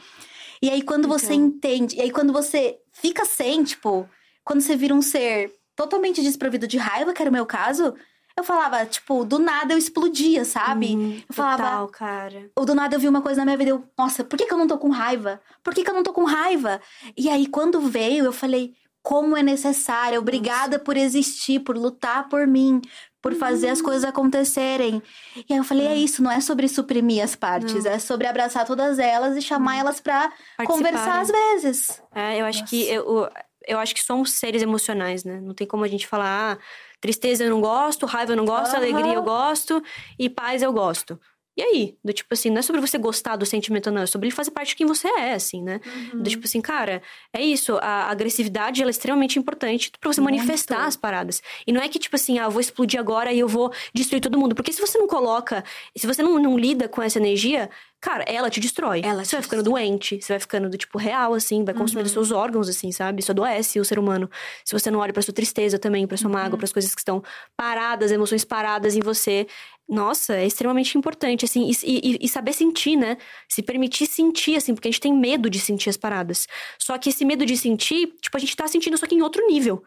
E 0.62 0.70
aí 0.70 0.82
quando 0.82 1.06
então. 1.06 1.18
você 1.18 1.34
entende, 1.34 1.96
e 1.96 2.02
aí 2.02 2.12
quando 2.12 2.32
você 2.32 2.78
fica 2.92 3.26
sem, 3.26 3.64
tipo, 3.64 4.08
quando 4.44 4.62
você 4.62 4.76
vira 4.76 4.94
um 4.94 5.02
ser 5.02 5.52
totalmente 5.76 6.22
desprovido 6.22 6.68
de 6.68 6.78
raiva, 6.78 7.14
que 7.14 7.22
era 7.22 7.30
o 7.30 7.34
meu 7.34 7.46
caso, 7.46 7.96
eu 8.38 8.44
falava, 8.44 8.86
tipo, 8.86 9.24
do 9.24 9.38
nada 9.38 9.74
eu 9.74 9.78
explodia, 9.78 10.44
sabe? 10.44 10.96
Hum, 10.96 11.22
eu 11.28 11.34
falava. 11.34 11.64
Total, 11.64 11.88
cara. 11.90 12.52
Ou 12.56 12.66
do 12.66 12.74
nada 12.74 12.96
eu 12.96 13.00
vi 13.00 13.08
uma 13.08 13.22
coisa 13.22 13.42
na 13.42 13.46
minha 13.46 13.58
vida 13.58 13.70
e 13.70 13.74
eu, 13.74 13.84
nossa, 13.98 14.24
por 14.24 14.38
que, 14.38 14.46
que 14.46 14.54
eu 14.54 14.58
não 14.58 14.68
tô 14.68 14.78
com 14.78 14.90
raiva? 14.90 15.40
Por 15.64 15.74
que, 15.74 15.84
que 15.84 15.90
eu 15.90 15.94
não 15.94 16.04
tô 16.04 16.14
com 16.14 16.24
raiva? 16.24 16.82
E 17.16 17.30
aí, 17.30 17.46
quando 17.48 17.80
veio, 17.80 18.26
eu 18.26 18.34
falei, 18.34 18.74
como 19.04 19.36
é 19.36 19.44
necessário, 19.44 20.18
obrigada 20.18 20.80
por 20.80 20.96
existir, 20.96 21.60
por 21.60 21.78
lutar 21.78 22.30
por 22.30 22.48
mim, 22.48 22.82
por 23.22 23.36
fazer 23.36 23.70
as 23.70 23.80
uhum. 23.80 23.86
coisas 23.86 24.04
acontecerem. 24.06 25.04
E 25.36 25.54
aí 25.54 25.60
eu 25.60 25.64
falei, 25.64 25.88
é, 25.88 25.92
é 25.92 25.96
isso, 25.96 26.24
não 26.24 26.32
é 26.32 26.40
sobre 26.40 26.68
suprimir 26.68 27.22
as 27.22 27.36
partes, 27.36 27.84
não. 27.84 27.92
é 27.92 28.00
sobre 28.00 28.28
abraçar 28.28 28.66
todas 28.66 29.00
elas 29.00 29.36
e 29.36 29.42
chamar 29.42 29.78
elas 29.78 30.00
pra 30.00 30.32
conversar 30.66 31.22
às 31.22 31.28
vezes. 31.28 32.02
É, 32.16 32.40
eu 32.40 32.46
acho 32.46 32.62
Nossa. 32.62 32.70
que 32.70 32.90
eu, 32.90 33.30
eu 33.68 33.80
acho 33.80 33.94
que 33.94 34.04
somos 34.04 34.32
seres 34.32 34.62
emocionais, 34.62 35.24
né? 35.26 35.40
Não 35.42 35.54
tem 35.54 35.68
como 35.68 35.84
a 35.84 35.88
gente 35.88 36.08
falar, 36.08 36.54
ah, 36.54 36.64
Tristeza 37.04 37.44
eu 37.44 37.50
não 37.50 37.60
gosto, 37.60 38.06
raiva 38.06 38.32
eu 38.32 38.38
não 38.38 38.46
gosto, 38.46 38.72
uhum. 38.72 38.78
alegria 38.78 39.14
eu 39.16 39.24
gosto 39.24 39.84
e 40.18 40.30
paz 40.30 40.62
eu 40.62 40.72
gosto. 40.72 41.20
E 41.58 41.62
aí? 41.62 41.98
Do 42.02 42.14
tipo 42.14 42.34
assim, 42.34 42.50
não 42.50 42.60
é 42.60 42.62
sobre 42.62 42.80
você 42.80 42.98
gostar 42.98 43.36
do 43.36 43.46
sentimento, 43.46 43.92
não. 43.92 44.04
É 44.04 44.06
sobre 44.06 44.30
ele 44.30 44.36
fazer 44.36 44.52
parte 44.52 44.70
de 44.70 44.78
quem 44.78 44.88
você 44.88 45.10
é, 45.10 45.34
assim, 45.34 45.62
né? 45.62 45.82
Uhum. 45.86 46.24
Do 46.24 46.30
tipo 46.30 46.46
assim, 46.46 46.62
cara, 46.62 47.02
é 47.34 47.42
isso. 47.44 47.78
A 47.80 48.10
agressividade, 48.10 48.82
ela 48.82 48.90
é 48.90 48.92
extremamente 48.92 49.38
importante 49.38 49.92
pra 50.00 50.14
você 50.14 50.22
Muito. 50.22 50.38
manifestar 50.38 50.86
as 50.86 50.96
paradas. 50.96 51.44
E 51.68 51.74
não 51.74 51.82
é 51.82 51.90
que, 51.90 52.00
tipo 52.00 52.16
assim, 52.16 52.40
ah, 52.40 52.46
eu 52.46 52.52
vou 52.52 52.62
explodir 52.62 52.98
agora 52.98 53.34
e 53.34 53.40
eu 53.40 53.50
vou 53.50 53.70
destruir 53.94 54.22
todo 54.22 54.40
mundo. 54.40 54.56
Porque 54.56 54.72
se 54.72 54.80
você 54.80 54.98
não 54.98 55.08
coloca, 55.08 55.62
se 55.94 56.08
você 56.08 56.24
não, 56.24 56.40
não 56.40 56.58
lida 56.58 56.88
com 56.88 57.02
essa 57.02 57.20
energia, 57.20 57.70
cara, 58.04 58.26
ela 58.28 58.50
te 58.50 58.60
destrói. 58.60 59.02
Ela 59.02 59.24
você 59.24 59.38
vai 59.38 59.42
ficando 59.42 59.64
doente, 59.64 60.22
você 60.22 60.34
vai 60.34 60.40
ficando 60.42 60.70
do 60.70 60.78
tipo 60.78 60.98
real, 60.98 61.34
assim, 61.34 61.64
vai 61.64 61.74
consumindo 61.74 62.10
uhum. 62.10 62.14
seus 62.14 62.32
órgãos, 62.32 62.68
assim, 62.68 62.92
sabe? 62.92 63.22
Isso 63.22 63.32
adoece 63.32 63.80
o 63.80 63.86
ser 63.86 63.98
humano. 63.98 64.30
Se 64.66 64.78
você 64.78 64.92
não 64.92 65.00
olha 65.00 65.14
pra 65.14 65.22
sua 65.22 65.34
tristeza 65.34 65.80
também, 65.80 66.06
pra 66.06 66.18
sua 66.18 66.28
uhum. 66.28 66.34
mágoa, 66.34 66.58
pras 66.58 66.74
coisas 66.74 66.94
que 66.94 67.00
estão 67.00 67.24
paradas, 67.56 68.12
emoções 68.12 68.44
paradas 68.44 68.94
em 68.98 69.00
você, 69.00 69.48
nossa, 69.88 70.36
é 70.36 70.46
extremamente 70.46 70.98
importante, 70.98 71.46
assim, 71.46 71.70
e, 71.70 71.76
e, 71.86 72.18
e, 72.22 72.28
saber 72.28 72.52
sentir, 72.52 72.98
né? 72.98 73.16
Se 73.48 73.64
permitir 73.64 74.06
sentir, 74.06 74.58
assim, 74.58 74.76
porque 74.76 74.90
a 74.90 74.92
gente 74.92 75.02
tem 75.02 75.14
medo 75.14 75.50
de 75.50 75.60
sentir 75.60 75.90
as 75.90 75.96
paradas. 75.96 76.46
Só 76.78 76.98
que 76.98 77.10
esse 77.10 77.24
medo 77.24 77.46
de 77.46 77.56
sentir, 77.56 78.14
tipo, 78.22 78.36
a 78.36 78.40
gente 78.40 78.54
tá 78.54 78.68
sentindo 78.68 78.98
só 78.98 79.08
que 79.08 79.16
em 79.16 79.22
outro 79.22 79.48
nível, 79.48 79.82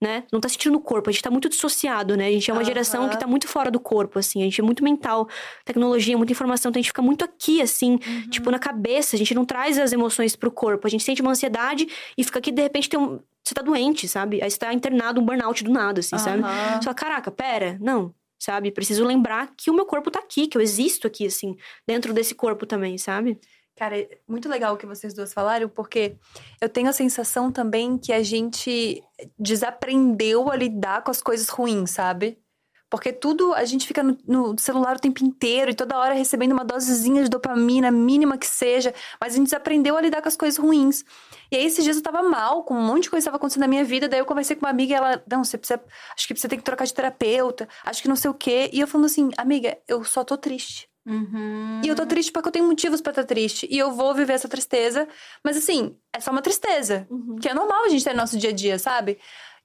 né? 0.00 0.24
Não 0.32 0.40
tá 0.40 0.48
sentindo 0.48 0.72
no 0.72 0.80
corpo, 0.80 1.10
a 1.10 1.12
gente 1.12 1.22
tá 1.22 1.30
muito 1.30 1.48
dissociado, 1.48 2.16
né? 2.16 2.28
A 2.28 2.30
gente 2.30 2.50
é 2.50 2.54
uma 2.54 2.60
uhum. 2.60 2.66
geração 2.66 3.08
que 3.08 3.18
tá 3.18 3.26
muito 3.26 3.48
fora 3.48 3.70
do 3.70 3.80
corpo, 3.80 4.18
assim, 4.18 4.40
a 4.40 4.44
gente 4.44 4.60
é 4.60 4.64
muito 4.64 4.82
mental, 4.84 5.28
tecnologia, 5.64 6.16
muita 6.16 6.32
informação, 6.32 6.70
então 6.70 6.78
a 6.78 6.82
gente 6.82 6.90
fica 6.90 7.02
muito 7.02 7.24
aqui, 7.24 7.60
assim, 7.60 7.92
uhum. 7.92 8.30
tipo, 8.30 8.50
na 8.50 8.58
cabeça, 8.58 9.16
a 9.16 9.18
gente 9.18 9.34
não 9.34 9.44
traz 9.44 9.78
as 9.78 9.92
emoções 9.92 10.36
pro 10.36 10.50
corpo, 10.50 10.86
a 10.86 10.90
gente 10.90 11.02
sente 11.02 11.20
uma 11.20 11.32
ansiedade 11.32 11.88
e 12.16 12.22
fica 12.22 12.38
aqui, 12.38 12.52
de 12.52 12.62
repente, 12.62 12.88
tem 12.88 12.98
um. 12.98 13.20
Você 13.44 13.54
tá 13.54 13.62
doente, 13.62 14.06
sabe? 14.06 14.42
Aí 14.42 14.50
você 14.50 14.58
tá 14.58 14.74
internado, 14.74 15.22
um 15.22 15.24
burnout 15.24 15.64
do 15.64 15.70
nada, 15.70 16.00
assim, 16.00 16.16
uhum. 16.16 16.20
sabe? 16.20 16.42
Você 16.42 16.82
fala, 16.82 16.94
caraca, 16.94 17.30
pera, 17.30 17.78
não, 17.80 18.14
sabe? 18.38 18.70
Preciso 18.70 19.04
lembrar 19.04 19.52
que 19.56 19.70
o 19.70 19.74
meu 19.74 19.86
corpo 19.86 20.10
tá 20.10 20.18
aqui, 20.18 20.46
que 20.46 20.56
eu 20.56 20.62
existo 20.62 21.06
aqui, 21.06 21.26
assim, 21.26 21.56
dentro 21.86 22.12
desse 22.12 22.34
corpo 22.34 22.66
também, 22.66 22.98
sabe? 22.98 23.40
Cara, 23.78 23.96
é 23.96 24.18
muito 24.26 24.48
legal 24.48 24.74
o 24.74 24.76
que 24.76 24.86
vocês 24.86 25.14
duas 25.14 25.32
falaram, 25.32 25.68
porque 25.68 26.16
eu 26.60 26.68
tenho 26.68 26.88
a 26.88 26.92
sensação 26.92 27.52
também 27.52 27.96
que 27.96 28.12
a 28.12 28.24
gente 28.24 29.00
desaprendeu 29.38 30.50
a 30.50 30.56
lidar 30.56 31.04
com 31.04 31.12
as 31.12 31.22
coisas 31.22 31.48
ruins, 31.48 31.92
sabe? 31.92 32.36
Porque 32.90 33.12
tudo, 33.12 33.54
a 33.54 33.64
gente 33.64 33.86
fica 33.86 34.02
no, 34.02 34.18
no, 34.26 34.58
celular 34.58 34.96
o 34.96 34.98
tempo 34.98 35.22
inteiro 35.22 35.70
e 35.70 35.74
toda 35.74 35.96
hora 35.96 36.12
recebendo 36.12 36.50
uma 36.52 36.64
dosezinha 36.64 37.22
de 37.22 37.30
dopamina, 37.30 37.88
mínima 37.92 38.36
que 38.36 38.46
seja, 38.48 38.92
mas 39.20 39.34
a 39.34 39.36
gente 39.36 39.44
desaprendeu 39.44 39.96
a 39.96 40.00
lidar 40.00 40.22
com 40.22 40.28
as 40.28 40.36
coisas 40.36 40.58
ruins. 40.58 41.04
E 41.48 41.56
aí, 41.56 41.64
esses 41.64 41.84
dias 41.84 41.98
eu 41.98 42.02
tava 42.02 42.20
mal, 42.22 42.64
com 42.64 42.74
um 42.74 42.82
monte 42.84 43.04
de 43.04 43.10
coisa 43.10 43.22
que 43.22 43.26
tava 43.26 43.36
acontecendo 43.36 43.60
na 43.60 43.68
minha 43.68 43.84
vida, 43.84 44.08
daí 44.08 44.18
eu 44.18 44.26
conversei 44.26 44.56
com 44.56 44.66
uma 44.66 44.70
amiga 44.70 44.92
e 44.92 44.96
ela, 44.96 45.22
não, 45.30 45.44
você 45.44 45.56
precisa, 45.56 45.80
acho 46.16 46.26
que 46.26 46.34
você 46.34 46.48
tem 46.48 46.58
que 46.58 46.64
trocar 46.64 46.84
de 46.84 46.94
terapeuta, 46.94 47.68
acho 47.84 48.02
que 48.02 48.08
não 48.08 48.16
sei 48.16 48.28
o 48.28 48.34
quê. 48.34 48.70
E 48.72 48.80
eu 48.80 48.88
falando 48.88 49.06
assim, 49.06 49.30
amiga, 49.36 49.78
eu 49.86 50.02
só 50.02 50.24
tô 50.24 50.36
triste. 50.36 50.88
Uhum. 51.08 51.80
E 51.82 51.88
eu 51.88 51.96
tô 51.96 52.04
triste 52.04 52.30
porque 52.30 52.48
eu 52.48 52.52
tenho 52.52 52.66
motivos 52.66 53.00
para 53.00 53.12
estar 53.12 53.22
tá 53.22 53.28
triste. 53.28 53.66
E 53.70 53.78
eu 53.78 53.92
vou 53.92 54.14
viver 54.14 54.34
essa 54.34 54.48
tristeza. 54.48 55.08
Mas 55.42 55.56
assim, 55.56 55.96
é 56.12 56.20
só 56.20 56.30
uma 56.30 56.42
tristeza. 56.42 57.06
Uhum. 57.10 57.36
Que 57.36 57.48
é 57.48 57.54
normal 57.54 57.86
a 57.86 57.88
gente 57.88 58.04
ter 58.04 58.10
no 58.10 58.18
nosso 58.18 58.38
dia 58.38 58.50
a 58.50 58.52
dia, 58.52 58.78
sabe? 58.78 59.18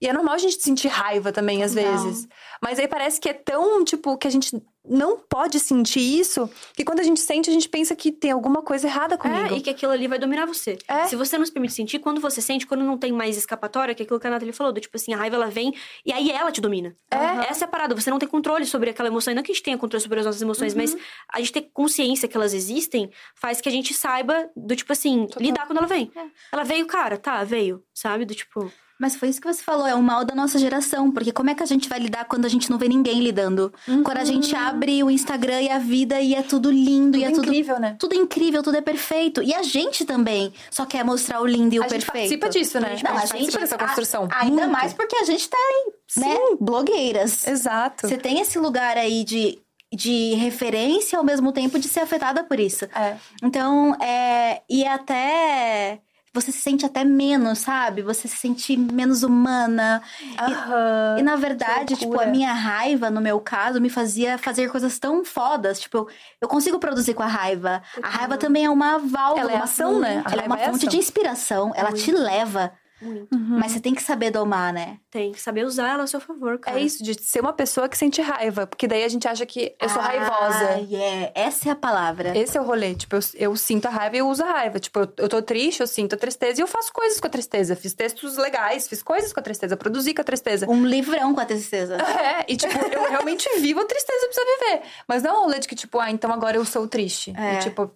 E 0.04 0.08
é 0.08 0.12
normal 0.12 0.36
a 0.36 0.38
gente 0.38 0.62
sentir 0.62 0.89
raiva 0.89 1.32
também, 1.32 1.64
às 1.64 1.74
vezes. 1.74 2.28
Mas 2.62 2.78
aí 2.78 2.89
parece 2.89 3.22
que 3.22 3.30
é 3.30 3.34
tão, 3.34 3.86
tipo, 3.86 4.18
que 4.18 4.28
a 4.28 4.30
gente 4.30 4.62
não 4.86 5.18
pode 5.18 5.62
sentir 5.62 6.01
isso, 6.01 6.49
que 6.76 6.84
quando 6.84 6.99
a 6.99 7.04
gente 7.04 7.22
sente, 7.22 7.49
a 7.49 7.54
gente 7.54 7.70
pensa 7.70 7.95
que 7.95 8.12
tem 8.12 8.32
alguma 8.32 8.62
coisa 8.62 8.86
errada 8.86 9.18
comigo. 9.18 9.54
É, 9.54 9.58
e 9.58 9.62
que 9.62 9.70
aquilo 9.70 9.93
ali 9.93 10.10
vai 10.10 10.20
dominar 10.20 10.45
você. 10.45 10.78
É. 10.89 11.08
Se 11.08 11.16
você 11.16 11.38
não 11.38 11.45
se 11.45 11.54
permite 11.54 11.74
sentir, 11.74 11.99
quando 11.99 12.20
você 12.20 12.41
sente, 12.41 12.68
quando 12.68 12.84
não 12.84 12.97
tem 12.97 13.14
mais 13.14 13.38
escapatória, 13.38 13.95
que 13.95 14.04
é 14.04 14.04
aquilo 14.04 14.20
que 14.20 14.28
a 14.28 14.30
Nathalie 14.30 14.51
falou, 14.51 14.74
do 14.74 14.82
tipo 14.82 14.97
assim, 14.97 15.14
a 15.14 15.18
raiva 15.18 15.38
ela 15.38 15.49
vem 15.49 15.74
e 16.06 16.12
aí 16.12 16.30
ela 16.32 16.51
te 16.51 16.60
domina. 16.60 16.93
É. 17.10 17.49
Essa 17.49 17.64
é 17.64 17.66
a 17.66 17.70
parada, 17.70 17.95
você 17.95 18.12
não 18.12 18.20
tem 18.20 18.28
controle 18.28 18.66
sobre 18.66 18.89
aquela 18.89 19.08
emoção. 19.08 19.32
E 19.32 19.36
não 19.38 19.41
que 19.41 19.54
a 19.54 19.56
gente 19.56 19.64
tenha 19.64 19.78
controle 19.78 20.04
sobre 20.04 20.20
as 20.20 20.26
nossas 20.26 20.41
emoções, 20.41 20.74
mas 20.74 20.97
a 21.34 21.39
gente 21.39 21.54
ter 21.54 21.70
consciência 21.74 22.28
que 22.28 22.36
elas 22.36 22.54
existem 22.54 23.10
faz 23.36 23.62
que 23.62 23.70
a 23.70 23.72
gente 23.72 23.93
saiba 23.93 24.49
do 24.54 24.76
tipo 24.76 24.91
assim, 24.91 25.28
lidar 25.38 25.66
quando 25.66 25.78
ela 25.78 25.88
vem. 25.88 26.12
Ela 26.51 26.64
veio, 26.64 26.86
cara, 26.88 27.18
tá, 27.18 27.41
veio, 27.45 27.82
sabe? 27.93 28.26
Do 28.26 28.36
tipo. 28.36 28.70
Mas 29.04 29.18
foi 29.18 29.28
isso 29.28 29.41
que 29.41 29.47
você 29.51 29.62
falou, 29.62 29.86
é 29.86 29.93
o 29.93 30.01
mal 30.01 30.24
da 30.24 30.34
nossa 30.34 30.58
geração. 30.58 31.12
Porque 31.12 31.34
como 31.34 31.49
é 31.49 31.54
que 31.56 31.62
a 31.62 31.66
gente 31.66 31.89
vai 31.89 31.99
lidar 31.99 32.24
quando 32.24 32.45
a 32.45 32.47
gente 32.47 32.70
não 32.72 32.78
vê 32.78 32.88
ninguém 32.88 33.20
lidando? 33.22 33.74
Quando 34.06 34.18
a 34.18 34.24
gente 34.24 34.56
abre 34.56 35.04
o 35.04 35.12
Instagram 35.12 35.62
e 35.62 35.70
a 35.70 35.78
vida 35.78 36.22
e 36.22 36.34
é 36.34 36.41
tudo 36.41 36.72
lindo 36.72 37.18
e 37.18 37.26
é 37.26 37.32
tudo. 37.32 37.43
incrível, 37.47 37.80
né? 37.82 37.97
Tudo 37.99 38.16
incrível, 38.16 38.64
tudo 38.64 38.78
é 38.78 38.82
perfeito. 38.82 39.43
E 39.43 39.54
a 39.54 39.62
gente 39.62 40.06
também 40.06 40.54
só 40.72 40.86
quer 40.86 41.04
mostrar 41.04 41.41
o 41.41 41.45
lindo 41.45 41.76
e 41.76 41.80
o 41.80 41.84
A 41.84 41.88
gente 41.89 42.06
perfeito. 42.06 42.39
participa 42.39 42.49
disso, 42.49 42.80
né? 42.80 42.95
Não, 43.04 43.12
a 43.18 43.20
gente 43.26 43.30
participa 43.32 43.60
dessa 43.60 43.78
construção. 43.78 44.28
a- 44.32 44.39
ainda 44.43 44.62
Muito. 44.62 44.72
mais 44.72 44.93
porque 44.93 45.18
a 45.18 45.26
gente 45.26 45.49
tá 45.49 45.58
em, 45.58 46.20
né, 46.22 46.38
blogueiras. 46.62 47.45
Exato. 47.45 48.08
Você 48.08 48.16
tem 48.18 48.39
esse 48.39 48.58
lugar 48.58 48.95
aí 48.97 49.26
de, 49.26 49.60
de 49.93 50.34
referência 50.36 51.18
ao 51.20 51.26
mesmo 51.26 51.51
tempo 51.51 51.78
de 51.78 51.89
ser 51.89 51.99
afetada 51.99 52.43
por 52.45 52.58
isso. 52.60 52.86
É. 52.86 53.18
Então, 53.43 53.95
é. 54.01 54.62
E 54.70 54.86
até. 54.86 55.99
Você 56.34 56.51
se 56.51 56.61
sente 56.61 56.84
até 56.84 57.03
menos, 57.03 57.59
sabe? 57.59 58.01
Você 58.01 58.27
se 58.27 58.36
sente 58.36 58.75
menos 58.75 59.21
humana. 59.21 60.01
Aham. 60.39 61.17
E 61.19 61.21
na 61.21 61.36
verdade, 61.36 61.95
tipo, 61.95 62.19
a 62.19 62.25
minha 62.25 62.51
raiva, 62.51 63.11
no 63.11 63.21
meu 63.21 63.39
caso, 63.39 63.79
me 63.79 63.89
fazia 63.89 64.38
fazer 64.39 64.69
coisas 64.71 64.97
tão 64.97 65.23
fodas. 65.23 65.79
Tipo, 65.79 65.97
eu, 65.99 66.07
eu 66.41 66.47
consigo 66.47 66.79
produzir 66.79 67.13
com 67.13 67.21
a 67.21 67.27
raiva. 67.27 67.84
A 68.01 68.09
raiva 68.09 68.36
também 68.38 68.65
é 68.65 68.69
uma 68.69 68.97
válvula. 68.97 69.41
Ela 69.41 69.51
é 69.51 69.55
uma 69.55 69.63
ação, 69.65 69.91
fonte- 69.93 70.01
né? 70.01 70.23
Ela 70.31 70.41
é 70.41 70.45
uma 70.47 70.59
é 70.59 70.65
fonte 70.65 70.77
ação. 70.77 70.89
de 70.89 70.97
inspiração. 70.97 71.71
Ela 71.75 71.93
te 71.93 72.11
leva. 72.11 72.73
Muito. 73.04 73.28
Mas 73.38 73.72
você 73.74 73.80
tem 73.80 73.93
que 73.93 74.01
saber 74.01 74.32
domar, 74.32 74.72
né? 74.74 74.97
Tem 75.12 75.32
que 75.32 75.41
saber 75.41 75.66
usar 75.66 75.93
ela 75.93 76.04
a 76.04 76.08
seu 76.08 76.20
favor, 76.20 76.58
cara. 76.58 76.80
É 76.80 76.82
isso, 76.84 77.04
de 77.04 77.22
ser 77.22 77.41
uma 77.41 77.54
pessoa 77.54 77.89
que 77.89 77.97
sente 77.97 78.22
raiva. 78.22 78.66
Porque 78.66 78.88
daí 78.88 79.04
a 79.04 79.08
gente 79.08 79.28
acha 79.28 79.45
que 79.45 79.76
eu 79.80 79.89
sou 79.89 80.01
Ah, 80.01 80.06
raivosa. 80.06 80.88
yeah. 80.89 81.32
Essa 81.36 81.70
é 81.70 81.72
a 81.72 81.76
palavra. 81.76 82.38
Esse 82.38 82.58
é 82.58 82.62
o 82.62 82.64
rolê. 82.64 82.95
Tipo, 82.95 83.16
eu, 83.16 83.22
eu 83.36 83.56
sinto 83.56 83.86
a 83.88 83.89
raiva 83.89 84.16
e 84.16 84.20
eu 84.20 84.28
uso 84.30 84.43
a 84.43 84.51
raiva. 84.51 84.80
Tipo, 84.80 84.99
eu, 84.99 85.14
eu 85.18 85.30
tô 85.30 85.41
triste, 85.41 85.82
eu 85.82 85.88
sinto 85.88 86.14
a 86.16 86.18
tristeza 86.18 86.60
e 86.60 86.64
eu 86.64 86.68
faço 86.68 86.91
coisas 86.93 87.20
com 87.20 87.28
a 87.28 87.30
tristeza. 87.30 87.76
Fiz 87.76 87.93
textos 87.93 88.38
legais, 88.38 88.88
fiz 88.88 89.04
coisas 89.04 89.34
com 89.34 89.39
a 89.39 89.43
tristeza, 89.43 89.76
produzi 89.78 90.14
com 90.14 90.22
a 90.22 90.26
tristeza. 90.26 90.70
Um 90.70 90.86
livrão 90.86 91.34
com 91.34 91.41
a 91.41 91.45
tristeza. 91.45 91.97
É, 92.24 92.45
e 92.47 92.56
tipo, 92.56 92.74
eu 92.93 93.10
realmente 93.10 93.47
vivo 93.60 93.80
a 93.82 93.86
tristeza 93.86 94.28
pra 94.34 94.43
viver. 94.72 94.82
Mas 95.08 95.22
não 95.24 95.32
é 95.32 95.34
um 95.39 95.41
rolê 95.43 95.60
de 95.60 95.68
que, 95.68 95.76
tipo, 95.76 95.99
ah, 95.99 96.10
então 96.10 96.32
agora 96.32 96.56
eu 96.58 96.64
sou 96.66 96.88
triste. 96.88 97.34
É. 97.38 97.56
E, 97.56 97.60
tipo, 97.60 97.91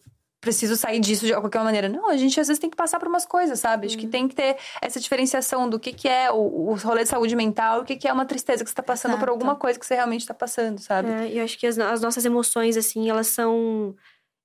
preciso 0.48 0.78
sair 0.78 1.00
disso 1.02 1.26
de 1.26 1.34
qualquer 1.34 1.62
maneira. 1.62 1.90
Não, 1.90 2.10
a 2.10 2.16
gente 2.16 2.40
às 2.40 2.48
vezes 2.48 2.60
tem 2.60 2.70
que 2.70 2.76
passar 2.78 2.98
por 3.00 3.08
umas 3.10 3.26
coisas, 3.26 3.60
sabe? 3.60 3.88
Acho 3.88 3.98
que 3.98 4.08
tem 4.08 4.28
que 4.30 4.36
ter 4.36 4.56
essa 4.82 4.98
diferenciação 5.00 5.70
do 5.70 5.78
que, 5.78 5.92
que 5.92 6.08
é 6.08 6.32
o, 6.32 6.38
o 6.70 6.76
rolê 6.76 7.04
de 7.04 7.10
saúde 7.10 7.36
mental 7.36 7.80
e 7.80 7.82
o 7.82 7.86
que, 7.86 7.98
que 7.98 8.08
é 8.08 8.14
uma 8.14 8.26
tristeza 8.26 8.64
que 8.64 8.70
você 8.70 8.76
tá 8.76 8.82
passando 8.84 9.12
por 9.18 9.24
Exato. 9.28 9.32
alguma 9.32 9.56
coisa 9.56 9.78
que 9.78 9.86
você 9.86 9.96
realmente 9.96 10.26
tá 10.26 10.34
passando, 10.34 10.80
sabe? 10.80 11.10
É, 11.10 11.28
e 11.28 11.38
eu 11.40 11.44
acho 11.44 11.58
que 11.60 11.68
as, 11.68 11.78
as 11.78 12.02
nossas 12.02 12.24
emoções, 12.26 12.78
assim, 12.78 13.10
elas 13.10 13.28
são. 13.28 13.94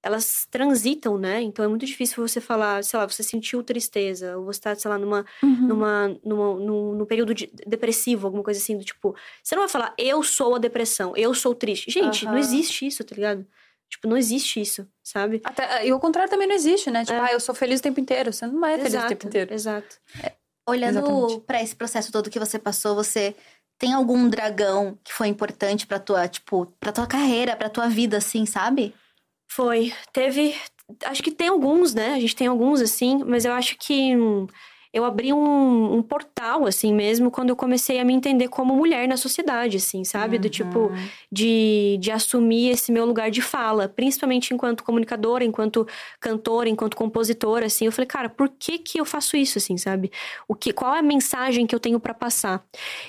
Elas 0.04 0.48
transitam, 0.50 1.16
né? 1.16 1.40
Então 1.42 1.64
é 1.64 1.68
muito 1.68 1.86
difícil 1.86 2.26
você 2.26 2.40
falar, 2.40 2.82
sei 2.82 2.98
lá, 2.98 3.06
você 3.06 3.22
sentiu 3.22 3.62
tristeza, 3.62 4.36
ou 4.36 4.44
você 4.46 4.60
tá, 4.60 4.74
sei 4.74 4.90
lá, 4.90 4.98
numa, 4.98 5.24
Uhum. 5.44 5.66
numa, 5.68 6.08
numa, 6.24 6.54
num, 6.58 6.92
num 6.96 7.06
período 7.06 7.32
de- 7.32 7.52
depressivo, 7.64 8.26
alguma 8.26 8.42
coisa 8.42 8.58
assim, 8.58 8.76
do 8.76 8.84
tipo. 8.84 9.14
Você 9.40 9.54
não 9.54 9.62
vai 9.62 9.68
falar, 9.68 9.94
eu 9.96 10.20
sou 10.24 10.56
a 10.56 10.58
depressão, 10.58 11.16
eu 11.16 11.32
sou 11.34 11.54
triste. 11.54 11.88
Gente, 11.88 12.24
não 12.24 12.32
Aham. 12.32 12.40
existe 12.40 12.84
isso, 12.84 13.04
tá 13.04 13.14
ligado? 13.14 13.46
Tipo, 13.92 14.08
não 14.08 14.16
existe 14.16 14.58
isso, 14.58 14.88
sabe? 15.04 15.42
Até, 15.44 15.86
e 15.86 15.92
o 15.92 16.00
contrário 16.00 16.30
também 16.30 16.48
não 16.48 16.54
existe, 16.54 16.90
né? 16.90 17.04
Tipo, 17.04 17.18
É. 17.18 17.20
ah, 17.28 17.32
eu 17.32 17.38
sou 17.38 17.54
feliz 17.54 17.78
o 17.78 17.82
tempo 17.82 18.00
inteiro. 18.00 18.32
Você 18.32 18.46
não 18.46 18.64
é 18.66 18.78
feliz 18.78 18.94
o 19.04 19.06
tempo 19.06 19.26
inteiro. 19.26 19.52
exato. 19.52 19.96
Olhando 20.66 20.98
Exatamente. 21.00 21.40
pra 21.40 21.62
esse 21.62 21.76
processo 21.76 22.10
todo 22.10 22.30
que 22.30 22.38
você 22.38 22.58
passou, 22.58 22.94
você 22.94 23.36
tem 23.78 23.92
algum 23.92 24.28
dragão 24.30 24.98
que 25.04 25.12
foi 25.12 25.28
importante 25.28 25.86
pra 25.86 25.98
tua, 25.98 26.26
tipo, 26.26 26.66
pra 26.80 26.90
tua 26.90 27.06
carreira, 27.06 27.54
pra 27.54 27.68
tua 27.68 27.88
vida, 27.88 28.16
assim, 28.16 28.46
sabe? 28.46 28.94
Foi. 29.50 29.92
Teve. 30.12 30.54
Acho 31.04 31.22
que 31.22 31.30
tem 31.30 31.48
alguns, 31.48 31.92
né? 31.94 32.14
A 32.14 32.20
gente 32.20 32.34
tem 32.34 32.46
alguns, 32.46 32.80
assim, 32.80 33.22
mas 33.24 33.44
eu 33.44 33.52
acho 33.52 33.76
que 33.76 34.16
hum, 34.16 34.46
eu 34.92 35.04
abri 35.04 35.32
um, 35.32 35.94
um 35.94 36.02
portal, 36.02 36.66
assim 36.66 36.92
mesmo, 36.92 37.30
quando 37.30 37.48
eu 37.48 37.56
comecei 37.56 37.98
a 37.98 38.04
me 38.04 38.12
entender 38.12 38.48
como 38.48 38.76
mulher 38.76 39.08
na 39.08 39.16
sociedade, 39.16 39.78
assim, 39.78 40.04
sabe? 40.04 40.38
Do 40.38 40.50
tipo, 40.50 40.90
de, 41.30 41.96
de 41.98 42.10
assumir 42.10 42.70
esse 42.70 42.92
meu 42.92 43.06
lugar 43.06 43.30
de 43.30 43.40
fala, 43.40 43.88
principalmente 43.88 44.52
enquanto 44.52 44.84
comunicadora, 44.84 45.44
enquanto 45.44 45.86
cantora, 46.20 46.68
enquanto 46.68 46.94
compositora, 46.94 47.66
assim. 47.66 47.86
Eu 47.86 47.92
falei, 47.92 48.06
cara, 48.06 48.28
por 48.28 48.50
que 48.50 48.78
que 48.78 49.00
eu 49.00 49.04
faço 49.06 49.36
isso, 49.36 49.56
assim, 49.56 49.78
sabe? 49.78 50.10
O 50.46 50.54
que, 50.54 50.72
qual 50.72 50.94
é 50.94 50.98
a 50.98 51.02
mensagem 51.02 51.66
que 51.66 51.74
eu 51.74 51.80
tenho 51.80 51.98
pra 51.98 52.12
passar? 52.12 52.62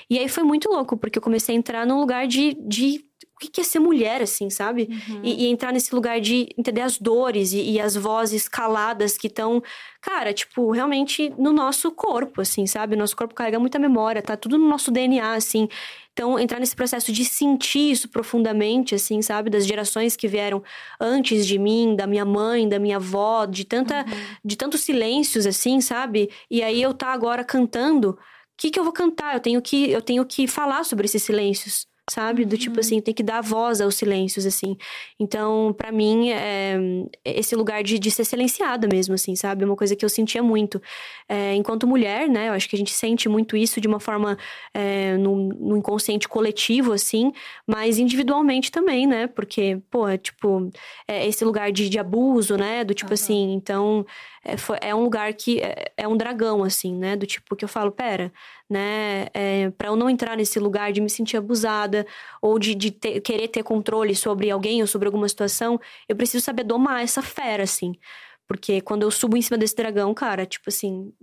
E 0.10 0.18
aí 0.18 0.30
foi 0.30 0.44
muito 0.44 0.70
louco, 0.70 0.96
porque 0.96 1.18
eu 1.18 1.22
comecei 1.24 1.54
a 1.54 1.58
entrar 1.58 1.86
num 1.86 2.00
lugar 2.00 2.28
de. 2.28 2.54
de 2.54 3.06
o 3.48 3.52
que 3.52 3.62
é 3.62 3.64
ser 3.64 3.80
mulher, 3.80 4.22
assim, 4.22 4.50
sabe? 4.50 4.88
E, 5.24 5.46
e 5.46 5.48
entrar 5.48 5.72
nesse 5.72 5.94
lugar 5.94 6.20
de 6.20 6.50
entender 6.58 6.82
as 6.82 6.98
dores 6.98 7.54
e, 7.54 7.72
e 7.72 7.80
as 7.80 7.96
vozes 7.96 8.48
caladas 8.48 9.18
que 9.18 9.28
estão, 9.28 9.62
cara, 10.02 10.34
tipo, 10.34 10.72
realmente 10.72 11.34
no 11.38 11.52
nosso 11.52 11.92
corpo, 11.92 12.42
assim, 12.42 12.66
sabe? 12.66 12.96
O 12.96 12.98
nosso 12.98 13.16
corpo 13.16 13.34
carrega 13.34 13.60
muita 13.60 13.80
memória, 13.80 14.22
tá 14.22 14.36
tudo 14.36 14.58
no 14.58 14.68
nosso 14.68 14.92
DNA, 14.92 15.34
assim. 15.34 15.68
Então, 16.14 16.38
entrar 16.40 16.60
nesse 16.60 16.76
processo 16.76 17.12
de 17.12 17.26
sentir 17.26 17.92
isso 17.92 18.08
profundamente, 18.08 18.94
assim, 18.94 19.22
sabe? 19.22 19.50
Das 19.50 19.66
gerações 19.66 20.16
que 20.16 20.28
vieram 20.28 20.62
antes 21.00 21.46
de 21.48 21.58
mim, 21.58 21.96
da 21.96 22.06
minha 22.06 22.24
mãe, 22.24 22.70
da 22.70 22.78
minha 22.78 22.98
avó, 22.98 23.46
de 23.46 23.66
tanta, 23.66 24.06
de 24.46 24.56
tantos 24.56 24.82
silêncios, 24.82 25.48
assim, 25.48 25.82
sabe? 25.82 26.30
E 26.52 26.62
aí 26.62 26.80
eu 26.82 26.94
tá 26.94 27.08
agora 27.08 27.44
cantando, 27.44 28.12
o 28.12 28.18
que 28.56 28.70
que 28.70 28.80
eu 28.80 28.84
vou 28.84 28.94
cantar? 28.94 29.34
Eu 29.34 29.40
tenho 29.40 29.62
que, 29.62 29.90
eu 29.90 30.02
tenho 30.02 30.24
que 30.24 30.48
falar 30.48 30.84
sobre 30.86 31.06
esses 31.06 31.24
silêncios. 31.24 31.88
Sabe? 32.10 32.44
Do 32.44 32.58
tipo 32.58 32.82
assim, 32.82 33.00
tem 33.00 33.14
que 33.14 33.24
dar 33.24 33.42
voz 33.42 33.80
aos 33.80 33.96
silêncios, 33.96 34.46
assim. 34.46 34.76
Então, 35.18 35.74
pra 35.78 35.90
mim, 35.90 36.32
é, 36.32 36.78
esse 37.24 37.56
lugar 37.56 37.82
de, 37.82 37.98
de 37.98 38.12
ser 38.12 38.26
silenciada 38.26 38.90
mesmo, 38.92 39.16
assim, 39.16 39.36
sabe? 39.38 39.64
É 39.64 39.66
uma 39.66 39.76
coisa 39.76 39.96
que 39.96 40.04
eu 40.04 40.10
sentia 40.10 40.44
muito. 40.44 40.82
É, 41.30 41.56
enquanto 41.56 41.88
mulher, 41.88 42.28
né? 42.28 42.50
Eu 42.50 42.54
acho 42.54 42.68
que 42.68 42.76
a 42.76 42.80
gente 42.80 42.92
sente 42.92 43.30
muito 43.30 43.56
isso 43.56 43.80
de 43.80 43.88
uma 43.88 44.02
forma 44.02 44.38
é, 44.74 45.16
no, 45.18 45.48
no 45.48 45.78
inconsciente 45.78 46.28
coletivo, 46.28 46.92
assim, 46.92 47.32
mas 47.66 47.98
individualmente 47.98 48.70
também, 48.70 49.08
né? 49.08 49.28
Porque, 49.28 49.80
pô, 49.90 50.06
é, 50.06 50.18
tipo, 50.18 50.70
é 51.08 51.26
esse 51.26 51.46
lugar 51.46 51.72
de, 51.72 51.88
de 51.88 52.00
abuso, 52.00 52.58
né? 52.58 52.84
Do 52.84 52.94
tipo 52.94 53.14
assim, 53.14 53.54
então 53.54 54.06
é, 54.44 54.58
foi- 54.58 54.78
é 54.82 54.94
um 54.94 55.02
lugar 55.04 55.34
que 55.34 55.60
é, 55.62 55.94
é 55.98 56.08
um 56.08 56.18
dragão, 56.18 56.64
assim, 56.64 56.96
né? 56.96 57.16
Do 57.16 57.26
tipo 57.26 57.56
que 57.56 57.64
eu 57.64 57.70
falo, 57.70 57.92
pera, 57.92 58.32
né? 58.70 59.28
É, 59.34 59.70
para 59.72 59.88
eu 59.90 59.96
não 59.96 60.10
entrar 60.10 60.36
nesse 60.38 60.60
lugar 60.60 60.92
de 60.92 61.02
me 61.02 61.10
sentir 61.10 61.38
abusada 61.38 62.06
ou 62.42 62.60
de, 62.60 62.76
de 62.76 62.92
ter- 62.92 63.22
querer 63.22 63.48
ter 63.48 63.64
controle 63.64 64.16
sobre 64.16 64.50
alguém 64.52 64.82
ou 64.82 64.88
sobre 64.88 65.08
alguma 65.08 65.28
situação, 65.30 65.80
eu 66.10 66.16
preciso 66.16 66.44
saber 66.44 66.64
domar 66.64 67.02
essa 67.04 67.22
fera, 67.22 67.64
assim. 67.64 67.94
Porque 68.46 68.82
quando 68.82 69.04
eu 69.04 69.12
subo 69.12 69.38
em 69.38 69.42
cima 69.42 69.58
desse 69.58 69.76
dragão, 69.76 70.14
cara, 70.14 70.46
tipo 70.46 70.66
assim, 70.70 71.14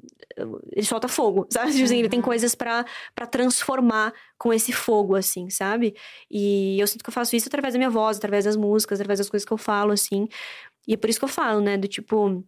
ele 0.72 0.86
solta 0.86 1.08
fogo, 1.08 1.46
sabe? 1.52 1.72
Tipo 1.72 1.84
assim, 1.84 1.98
Ele 1.98 2.08
tem 2.08 2.20
coisas 2.20 2.54
pra 2.54 2.84
pra 3.14 3.26
transformar 3.26 4.12
com 4.38 4.52
esse 4.52 4.72
fogo, 4.72 5.14
assim, 5.14 5.50
sabe? 5.50 5.94
E 6.30 6.78
eu 6.80 6.86
sinto 6.86 7.02
que 7.04 7.10
eu 7.10 7.14
faço 7.14 7.36
isso 7.36 7.48
através 7.48 7.74
da 7.74 7.78
minha 7.78 7.90
voz, 7.90 8.16
através 8.16 8.44
das 8.46 8.56
músicas, 8.56 8.98
através 9.00 9.18
das 9.18 9.28
coisas 9.30 9.46
que 9.46 9.52
eu 9.52 9.58
falo, 9.58 9.92
assim. 9.92 10.26
E 10.88 10.94
é 10.94 10.96
por 10.96 11.10
isso 11.10 11.18
que 11.18 11.24
eu 11.24 11.28
falo, 11.28 11.60
né? 11.60 11.76
Do 11.76 11.88
tipo, 11.88 12.44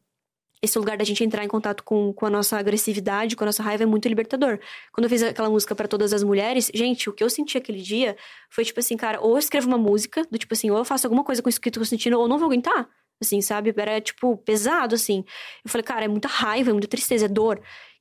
esse 0.63 0.79
lugar 0.79 0.97
da 0.97 1.03
gente 1.03 1.25
entrar 1.25 1.45
em 1.45 1.49
contato 1.49 1.83
com, 1.83 2.13
com 2.13 2.25
a 2.25 2.31
nossa 2.31 2.57
agressividade, 2.57 3.35
com 3.35 3.43
a 3.43 3.47
nossa 3.47 3.65
raiva 3.65 3.83
é 3.83 3.87
muito 3.87 4.07
libertador. 4.09 4.61
Quando 4.93 5.07
eu 5.07 5.11
fiz 5.11 5.21
aquela 5.23 5.51
música 5.51 5.75
pra 5.75 5.89
todas 5.89 6.13
as 6.13 6.23
mulheres, 6.23 6.71
gente, 6.73 7.11
o 7.11 7.13
que 7.13 7.25
eu 7.25 7.29
senti 7.29 7.59
aquele 7.59 7.83
dia 7.83 8.17
foi 8.49 8.65
tipo 8.65 8.79
assim, 8.79 8.97
cara, 8.97 9.21
ou 9.21 9.33
eu 9.33 9.39
escrevo 9.39 9.67
uma 9.67 9.77
música, 9.77 10.25
do 10.31 10.39
tipo 10.39 10.55
assim, 10.55 10.71
ou 10.71 10.79
eu 10.79 10.85
faço 10.85 11.05
alguma 11.07 11.25
coisa 11.25 11.43
com 11.43 11.49
isso 11.49 11.61
que 11.61 11.69
eu 11.69 11.73
tô 11.73 11.85
sentindo, 11.85 12.19
ou 12.19 12.29
não 12.29 12.39
vou 12.39 12.47
aguentar. 12.47 12.89
Assim, 13.21 13.41
sabe? 13.41 13.75
Era, 13.77 14.01
tipo, 14.01 14.37
pesado, 14.39 14.95
assim. 14.95 15.25
Eu 15.65 15.71
falei, 15.71 15.85
cara, 15.85 16.05
é 16.05 16.09
muita 16.09 16.29
raiva, 16.29 16.71
é 16.71 16.73
muita 16.73 16.89
tristeza, 16.89 17.27
é 17.27 17.29
dor. 17.29 17.61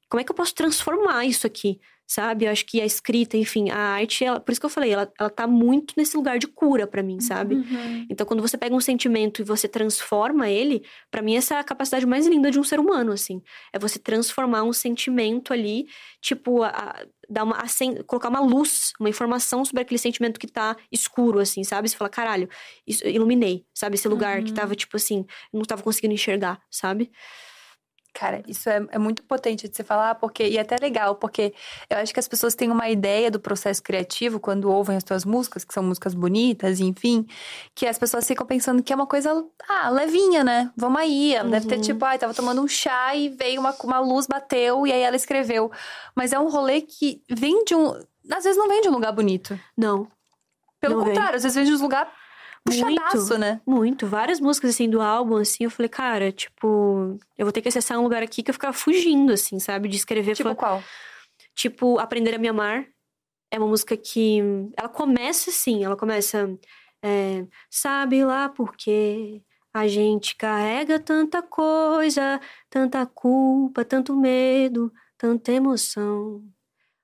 Como 0.10 0.20
é 0.22 0.24
que 0.24 0.32
eu 0.32 0.36
posso 0.36 0.54
transformar 0.54 1.26
isso 1.26 1.48
aqui? 1.48 1.80
Sabe? 2.14 2.44
Eu 2.44 2.52
acho 2.52 2.66
que 2.66 2.82
a 2.82 2.86
escrita, 2.86 3.38
enfim, 3.38 3.70
a 3.70 3.78
arte, 3.78 4.26
ela- 4.26 4.38
por 4.38 4.52
isso 4.52 4.60
que 4.60 4.66
eu 4.66 4.70
falei, 4.70 4.92
ela, 4.92 5.10
ela 5.18 5.30
tá 5.30 5.48
muito 5.48 5.94
nesse 5.96 6.18
lugar 6.18 6.38
de 6.38 6.46
cura 6.46 6.86
pra 6.86 7.02
mim, 7.02 7.22
sabe? 7.22 7.56
Uhum. 7.56 8.06
Então, 8.10 8.28
quando 8.28 8.42
você 8.42 8.58
pega 8.58 8.76
um 8.76 8.82
sentimento 8.82 9.42
e 9.42 9.46
você 9.46 9.66
transforma 9.66 10.50
ele, 10.50 10.84
pra 11.10 11.22
mim 11.22 11.38
essa 11.38 11.56
é 11.56 11.60
a 11.60 11.64
capacidade 11.64 12.06
mais 12.06 12.28
linda 12.28 12.52
de 12.52 12.60
um 12.60 12.66
ser 12.66 12.82
humano, 12.82 13.14
assim. 13.14 13.42
É 13.72 13.80
você 13.80 13.98
transformar 13.98 14.64
um 14.64 14.74
sentimento 14.74 15.54
ali, 15.54 15.88
tipo, 16.20 16.64
a- 16.64 16.68
a- 16.68 17.06
dar 17.30 17.46
uma, 17.46 17.56
acen- 17.62 18.04
colocar 18.06 18.28
uma 18.28 18.42
luz, 18.42 18.92
uma 19.00 19.08
informação 19.08 19.64
sobre 19.64 19.84
aquele 19.84 19.98
sentimento 19.98 20.38
que 20.38 20.48
tá 20.48 20.76
escuro, 20.92 21.40
assim, 21.40 21.64
sabe? 21.64 21.88
Você 21.88 21.96
fala, 21.96 22.10
caralho, 22.10 22.50
isso, 22.86 23.08
iluminei, 23.08 23.64
sabe? 23.74 23.96
Esse 23.96 24.10
lugar 24.10 24.44
que 24.44 24.52
tava, 24.54 24.76
tipo 24.76 24.98
assim, 24.98 25.26
não 25.54 25.62
tava 25.62 25.82
conseguindo 25.82 26.14
enxergar, 26.14 26.60
sabe? 26.70 27.10
Cara, 28.14 28.44
isso 28.46 28.70
é, 28.70 28.86
é, 28.90 29.00
muito 29.00 29.24
potente 29.24 29.70
de 29.70 29.76
se 29.76 29.84
falar, 29.84 30.16
porque 30.16 30.44
e 30.44 30.58
é 30.58 30.62
até 30.62 30.76
legal, 30.76 31.16
porque 31.16 31.54
eu 31.90 31.98
acho 31.98 32.14
que 32.14 32.20
as 32.20 32.28
pessoas 32.28 32.54
têm 32.54 32.70
uma 32.70 32.90
ideia 32.90 33.32
do 33.32 33.40
processo 33.40 33.82
criativo 33.82 34.40
quando 34.40 34.70
ouvem 34.70 34.98
as 34.98 35.04
tuas 35.04 35.24
músicas, 35.24 35.64
que 35.64 35.74
são 35.74 35.82
músicas 35.82 36.14
bonitas, 36.14 36.82
enfim, 36.82 37.26
que 37.74 37.88
as 37.88 37.98
pessoas 37.98 38.28
ficam 38.28 38.46
pensando 38.46 38.84
que 38.84 38.92
é 38.92 38.96
uma 38.96 39.08
coisa, 39.08 39.46
ah, 39.68 39.90
levinha, 39.90 40.44
né? 40.44 40.72
Vamos 40.76 41.00
aí. 41.00 41.36
Uhum. 41.42 41.50
deve 41.50 41.68
ter 41.68 41.76
uhum. 41.76 41.82
tipo, 41.82 42.04
ai, 42.04 42.18
ah, 42.18 42.20
tava 42.20 42.34
tomando 42.34 42.62
um 42.62 42.68
chá 42.68 43.16
e 43.16 43.30
veio 43.30 43.62
uma, 43.62 43.74
uma 43.84 44.00
luz, 44.00 44.28
bateu, 44.28 44.86
e 44.86 44.92
aí 44.92 45.02
ela 45.02 45.16
escreveu. 45.16 45.72
Mas 46.14 46.34
é 46.34 46.40
um 46.40 46.50
rolê 46.50 46.82
que 46.82 47.24
vem 47.30 47.64
de 47.64 47.76
um. 47.76 47.92
Às 48.30 48.44
vezes 48.44 48.58
não 48.58 48.68
vem 48.68 48.82
de 48.82 48.90
um 48.90 48.94
lugar 48.94 49.14
bonito. 49.14 49.58
Não. 49.78 50.08
Pelo 50.82 50.98
não 50.98 51.06
contrário, 51.06 51.32
vem. 51.32 51.38
às 51.38 51.44
vezes 51.44 51.56
vem 51.56 51.66
de 51.66 51.74
um 51.74 51.82
lugar 51.82 52.12
puxadaço, 52.64 53.18
muito, 53.18 53.38
né? 53.38 53.62
Muito. 53.66 54.08
Várias 54.08 54.40
músicas, 54.40 54.72
assim, 54.72 54.90
do 54.90 55.02
álbum, 55.02 55.38
assim, 55.38 55.64
eu 55.64 55.72
falei, 55.72 55.90
cara, 55.90 56.32
tipo, 56.32 57.18
eu 57.38 57.46
vou 57.46 57.52
ter 57.52 57.62
que 57.62 57.68
acessar 57.68 58.00
um 58.00 58.04
lugar 58.04 58.24
aqui 58.24 58.44
que 58.44 58.50
eu 58.50 58.54
ficava 58.54 58.74
fugindo, 58.74 59.34
assim, 59.34 59.60
sabe? 59.60 59.88
De 59.90 59.98
escrever. 59.98 60.36
Tipo 60.36 60.56
qual? 60.56 60.84
Tipo, 61.56 62.00
Aprender 62.00 62.36
a 62.36 62.38
Me 62.38 62.48
Amar. 62.48 62.88
É 63.52 63.58
uma 63.58 63.68
música 63.68 63.98
que. 63.98 64.40
Ela 64.78 64.90
começa 64.90 65.50
assim, 65.50 65.84
ela 65.84 65.98
começa. 65.98 66.50
É, 67.04 67.46
Sabe 67.70 68.24
lá 68.24 68.48
por 68.48 68.76
quê? 68.76 69.42
A 69.74 69.88
gente 69.88 70.36
carrega 70.36 71.00
tanta 71.00 71.42
coisa, 71.42 72.40
tanta 72.70 73.06
culpa, 73.06 73.86
tanto 73.86 74.16
medo, 74.16 74.92
tanta 75.18 75.52
emoção. 75.52 76.44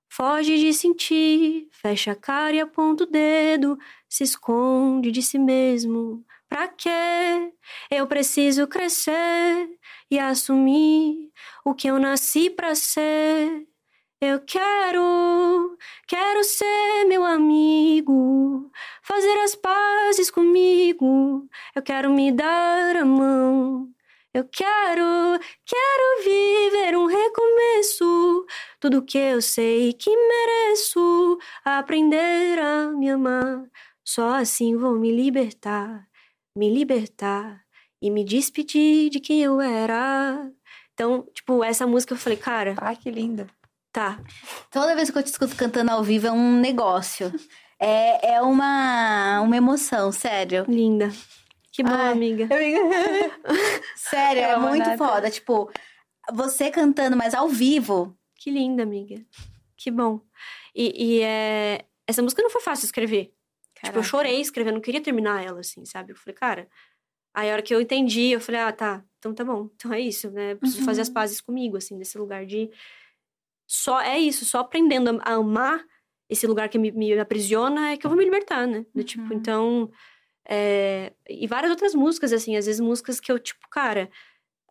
Foge 0.10 0.58
de 0.58 0.74
sentir, 0.74 1.68
fecha 1.72 2.12
a 2.12 2.16
cara 2.16 2.56
e 2.56 2.60
aponta 2.60 3.04
o 3.04 3.08
dedo, 3.08 3.78
se 4.10 4.24
esconde 4.24 5.12
de 5.12 5.22
si 5.22 5.38
mesmo. 5.40 6.26
Pra 6.50 6.68
quê? 6.68 7.52
Eu 7.92 8.08
preciso 8.08 8.68
crescer 8.68 9.70
e 10.10 10.18
assumir 10.18 11.32
o 11.66 11.74
que 11.74 11.88
eu 11.88 12.00
nasci 12.00 12.50
pra 12.50 12.74
ser. 12.76 13.68
Eu 14.20 14.40
quero, 14.40 15.78
quero 16.08 16.44
ser 16.44 17.06
meu 17.08 17.24
amigo, 17.24 18.72
fazer 19.04 19.40
as 19.42 19.54
pazes 19.56 20.32
comigo. 20.32 21.48
Eu 21.76 21.84
quero 21.84 22.10
me 22.12 22.32
dar 22.32 22.96
a 22.96 23.06
mão. 23.06 23.90
Eu 24.34 24.44
quero, 24.52 25.40
quero 25.66 26.24
viver 26.24 26.98
um 26.98 27.06
recomeço. 27.06 28.46
Tudo 28.80 29.04
que 29.04 29.18
eu 29.18 29.42
sei 29.42 29.94
que 29.94 30.10
mereço, 30.16 31.38
aprender 31.64 32.60
a 32.60 32.92
me 32.92 33.10
amar. 33.10 33.64
Só 34.08 34.36
assim 34.36 34.78
vou 34.78 34.96
me 34.96 35.12
libertar, 35.12 36.08
me 36.56 36.74
libertar 36.74 37.62
e 38.02 38.10
me 38.10 38.24
despedir 38.24 39.10
de 39.10 39.20
quem 39.20 39.44
eu 39.44 39.60
era. 39.60 40.50
Então, 40.94 41.28
tipo, 41.34 41.62
essa 41.62 41.86
música 41.86 42.14
eu 42.14 42.18
falei, 42.18 42.38
cara. 42.38 42.76
Ah, 42.78 42.96
que 42.96 43.12
linda. 43.12 43.48
Tá. 43.92 44.18
Toda 44.72 44.96
vez 44.96 45.12
que 45.12 45.18
eu 45.18 45.24
te 45.24 45.28
escuto 45.28 45.58
cantando 45.58 45.92
ao 45.92 46.02
vivo 46.06 46.28
é 46.28 46.32
um 46.32 46.58
negócio. 46.58 47.34
É, 47.78 48.36
é 48.36 48.42
uma, 48.42 49.42
uma 49.42 49.58
emoção, 49.58 50.10
sério. 50.14 50.64
Linda. 50.70 51.12
Que 51.74 51.84
bom, 51.84 51.92
Ai, 51.92 52.14
amiga. 52.14 52.48
sério, 53.94 54.42
é, 54.42 54.52
é 54.52 54.58
muito 54.58 54.98
foda. 54.98 55.30
Tipo, 55.30 55.70
você 56.32 56.72
cantando, 56.72 57.18
mas 57.18 57.34
ao 57.34 57.50
vivo. 57.50 58.18
Que 58.38 58.52
linda, 58.52 58.84
amiga. 58.84 59.22
Que 59.76 59.92
bom. 59.92 60.22
E, 60.74 61.18
e 61.18 61.22
é... 61.24 61.84
essa 62.08 62.22
música 62.22 62.42
não 62.42 62.50
foi 62.50 62.62
fácil 62.62 62.86
escrever. 62.86 63.37
Caraca. 63.80 63.88
Tipo, 63.88 64.00
eu 64.00 64.04
chorei 64.04 64.42
escrevendo, 64.42 64.76
não 64.76 64.82
queria 64.82 65.02
terminar 65.02 65.46
ela, 65.46 65.60
assim, 65.60 65.86
sabe? 65.86 66.12
Eu 66.12 66.16
falei, 66.16 66.36
cara. 66.36 66.68
Aí 67.34 67.50
a 67.50 67.54
hora 67.54 67.62
que 67.62 67.74
eu 67.74 67.80
entendi, 67.80 68.32
eu 68.32 68.42
falei, 68.42 68.62
ah, 68.62 68.72
tá, 68.72 69.04
então 69.20 69.34
tá 69.34 69.44
bom. 69.44 69.70
Então 69.76 69.94
é 69.94 70.00
isso, 70.00 70.32
né? 70.32 70.54
Eu 70.54 70.58
preciso 70.58 70.82
uhum. 70.82 70.86
fazer 70.86 71.02
as 71.02 71.08
uhum. 71.08 71.14
pazes 71.14 71.40
comigo, 71.40 71.78
assim, 71.78 71.98
desse 71.98 72.18
lugar 72.18 72.46
de. 72.46 72.70
Só 73.68 74.02
é 74.02 74.18
isso, 74.18 74.46
só 74.46 74.60
aprendendo 74.60 75.22
a 75.24 75.34
amar 75.34 75.84
esse 76.30 76.48
lugar 76.48 76.68
que 76.70 76.78
me, 76.78 76.92
me 76.92 77.18
aprisiona 77.20 77.92
é 77.92 77.98
que 77.98 78.06
eu 78.06 78.10
vou 78.10 78.18
me 78.18 78.26
libertar, 78.26 78.66
né? 78.66 78.86
Do, 78.94 79.04
tipo, 79.04 79.22
uhum. 79.22 79.30
Tipo, 79.30 79.40
então. 79.40 79.92
É... 80.50 81.14
E 81.30 81.46
várias 81.46 81.70
outras 81.70 81.94
músicas, 81.94 82.34
assim, 82.34 82.56
às 82.56 82.66
vezes 82.66 82.80
músicas 82.80 83.20
que 83.20 83.32
eu, 83.32 83.38
tipo, 83.38 83.68
cara, 83.70 84.10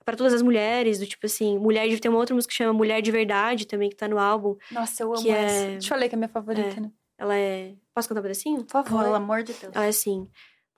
para 0.05 0.17
todas 0.17 0.33
as 0.33 0.43
mulheres, 0.43 0.99
do 0.99 1.07
tipo 1.07 1.27
assim, 1.27 1.59
mulher 1.59 1.89
de. 1.89 2.01
Tem 2.01 2.11
uma 2.11 2.19
outra 2.19 2.35
música 2.35 2.51
que 2.51 2.57
chama 2.57 2.73
Mulher 2.73 3.03
de 3.03 3.11
Verdade 3.11 3.67
também, 3.67 3.91
que 3.91 3.97
tá 3.97 4.09
no 4.09 4.19
álbum. 4.19 4.57
Nossa, 4.71 5.03
eu 5.03 5.15
amo 5.15 5.31
essa. 5.31 5.67
É... 5.67 5.79
Te 5.79 5.89
falei 5.89 6.09
que 6.09 6.15
é 6.15 6.19
minha 6.19 6.29
favorita, 6.29 6.79
é... 6.79 6.81
né? 6.81 6.91
Ela 7.19 7.37
é. 7.37 7.75
Posso 7.95 8.09
cantar 8.09 8.21
um 8.21 8.23
pedacinho? 8.23 8.65
Por 8.65 8.85
favor. 8.85 9.05
Pelo 9.05 9.15
amor 9.15 9.43
de 9.43 9.53
Deus. 9.53 9.75
Ela 9.75 9.87
é 9.87 9.89
assim. 9.89 10.29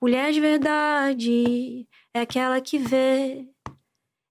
Mulher 0.01 0.31
de 0.31 0.39
verdade 0.39 1.87
é 2.13 2.21
aquela 2.21 2.61
que 2.61 2.77
vê. 2.77 3.45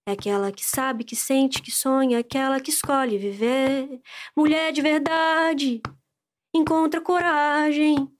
É 0.07 0.13
aquela 0.13 0.51
que 0.51 0.65
sabe, 0.65 1.03
que 1.03 1.15
sente, 1.15 1.61
que 1.61 1.69
sonha, 1.69 2.17
aquela 2.17 2.59
que 2.59 2.71
escolhe 2.71 3.19
viver. 3.19 4.01
Mulher 4.35 4.71
de 4.71 4.81
verdade 4.81 5.81
encontra 6.53 6.99
coragem 6.99 8.11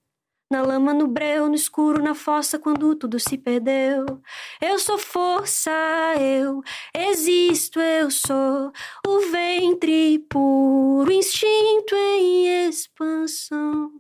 na 0.52 0.64
lama, 0.64 0.94
no 0.94 1.08
breu, 1.08 1.48
no 1.48 1.54
escuro, 1.56 2.02
na 2.02 2.16
fossa, 2.16 2.58
quando 2.58 2.96
tudo 2.96 3.20
se 3.20 3.38
perdeu. 3.38 4.06
Eu 4.60 4.80
sou 4.80 4.98
força, 4.98 5.72
eu 6.20 6.62
existo, 6.96 7.80
eu 7.80 8.10
sou 8.10 8.72
ventre 9.30 10.20
puro, 10.30 11.12
instinto 11.12 11.96
em 11.96 12.68
expansão. 12.68 13.92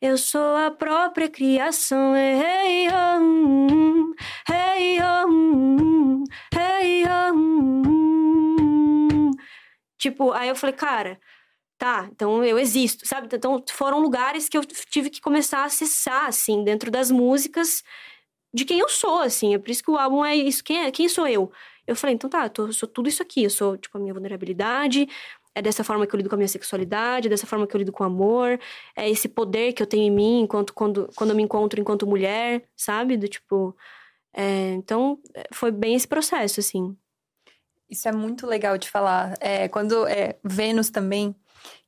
Eu 0.00 0.18
sou 0.18 0.56
a 0.56 0.70
própria 0.70 1.28
criação. 1.28 2.16
Hey, 2.16 2.88
hum, 3.20 4.12
hey, 4.50 4.98
hum, 5.26 6.24
hey, 6.54 7.04
hum. 7.32 9.30
Tipo, 9.98 10.32
aí 10.32 10.48
eu 10.48 10.56
falei, 10.56 10.74
cara, 10.74 11.20
tá, 11.78 12.08
então 12.10 12.44
eu 12.44 12.58
existo, 12.58 13.06
sabe? 13.06 13.28
Então 13.32 13.62
foram 13.70 14.00
lugares 14.00 14.48
que 14.48 14.58
eu 14.58 14.64
tive 14.64 15.10
que 15.10 15.20
começar 15.20 15.60
a 15.60 15.64
acessar, 15.66 16.26
assim, 16.26 16.64
dentro 16.64 16.90
das 16.90 17.10
músicas 17.10 17.82
de 18.52 18.64
quem 18.64 18.80
eu 18.80 18.88
sou, 18.88 19.20
assim. 19.20 19.54
É 19.54 19.58
por 19.58 19.70
isso 19.70 19.82
que 19.82 19.90
o 19.90 19.96
álbum 19.96 20.24
é 20.24 20.34
isso. 20.34 20.64
Quem, 20.64 20.84
é, 20.84 20.90
quem 20.90 21.08
sou 21.08 21.28
eu? 21.28 21.52
Eu 21.86 21.96
falei, 21.96 22.14
então 22.14 22.30
tá, 22.30 22.44
eu, 22.44 22.50
tô, 22.50 22.66
eu 22.66 22.72
sou 22.72 22.88
tudo 22.88 23.08
isso 23.08 23.22
aqui. 23.22 23.44
Eu 23.44 23.50
sou, 23.50 23.76
tipo, 23.76 23.96
a 23.98 24.00
minha 24.00 24.12
vulnerabilidade, 24.12 25.08
é 25.54 25.60
dessa 25.60 25.84
forma 25.84 26.06
que 26.06 26.14
eu 26.14 26.18
lido 26.18 26.28
com 26.28 26.34
a 26.34 26.38
minha 26.38 26.48
sexualidade, 26.48 27.26
é 27.26 27.30
dessa 27.30 27.46
forma 27.46 27.66
que 27.66 27.74
eu 27.76 27.78
lido 27.78 27.92
com 27.92 28.02
o 28.04 28.06
amor, 28.06 28.58
é 28.96 29.08
esse 29.08 29.28
poder 29.28 29.72
que 29.72 29.82
eu 29.82 29.86
tenho 29.86 30.04
em 30.04 30.10
mim 30.10 30.40
enquanto 30.40 30.72
quando, 30.72 31.10
quando 31.14 31.30
eu 31.30 31.36
me 31.36 31.42
encontro 31.42 31.80
enquanto 31.80 32.06
mulher, 32.06 32.64
sabe? 32.76 33.16
Do 33.16 33.28
tipo. 33.28 33.76
É, 34.34 34.72
então, 34.72 35.18
é, 35.34 35.46
foi 35.52 35.70
bem 35.70 35.94
esse 35.94 36.08
processo, 36.08 36.60
assim. 36.60 36.96
Isso 37.90 38.08
é 38.08 38.12
muito 38.12 38.46
legal 38.46 38.78
de 38.78 38.88
falar. 38.88 39.34
É, 39.40 39.68
quando 39.68 40.06
é, 40.06 40.38
Vênus 40.42 40.88
também, 40.88 41.36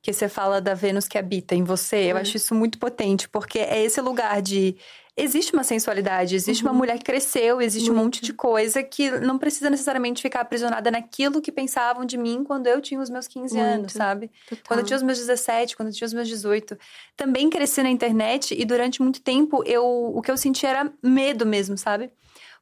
que 0.01 0.13
você 0.13 0.29
fala 0.29 0.61
da 0.61 0.75
Vênus 0.75 1.07
que 1.07 1.17
habita 1.17 1.55
em 1.55 1.63
você, 1.63 2.11
eu 2.11 2.15
uhum. 2.15 2.21
acho 2.21 2.37
isso 2.37 2.53
muito 2.53 2.77
potente, 2.77 3.27
porque 3.27 3.57
é 3.57 3.83
esse 3.83 3.99
lugar 3.99 4.41
de 4.41 4.77
existe 5.17 5.53
uma 5.53 5.63
sensualidade, 5.63 6.35
existe 6.35 6.63
uhum. 6.63 6.71
uma 6.71 6.77
mulher 6.77 6.97
que 6.97 7.05
cresceu, 7.05 7.61
existe 7.61 7.89
Muito. 7.89 7.99
um 7.99 8.03
monte 8.03 8.21
de 8.21 8.33
coisa 8.33 8.83
que 8.83 9.09
não 9.11 9.37
precisa 9.37 9.69
necessariamente 9.69 10.21
ficar 10.21 10.41
aprisionada 10.41 10.91
naquilo 10.91 11.41
que 11.41 11.51
pensavam 11.51 12.05
de 12.05 12.17
mim 12.17 12.43
quando 12.43 12.67
eu 12.67 12.81
tinha 12.81 12.99
os 12.99 13.09
meus 13.09 13.27
15 13.27 13.55
Muito. 13.55 13.67
anos, 13.67 13.93
sabe? 13.93 14.29
Total. 14.49 14.63
Quando 14.67 14.79
eu 14.79 14.85
tinha 14.85 14.97
os 14.97 15.03
meus 15.03 15.17
17, 15.17 15.77
quando 15.77 15.89
eu 15.89 15.93
tinha 15.93 16.05
os 16.05 16.13
meus 16.13 16.27
18. 16.27 16.77
Também 17.15 17.49
cresci 17.49 17.81
na 17.81 17.89
internet 17.89 18.53
e 18.57 18.65
durante 18.65 19.01
muito 19.01 19.21
tempo 19.21 19.63
eu 19.65 19.85
o 19.85 20.21
que 20.21 20.29
eu 20.29 20.37
senti 20.37 20.65
era 20.65 20.91
medo 21.01 21.45
mesmo, 21.45 21.77
sabe? 21.77 22.11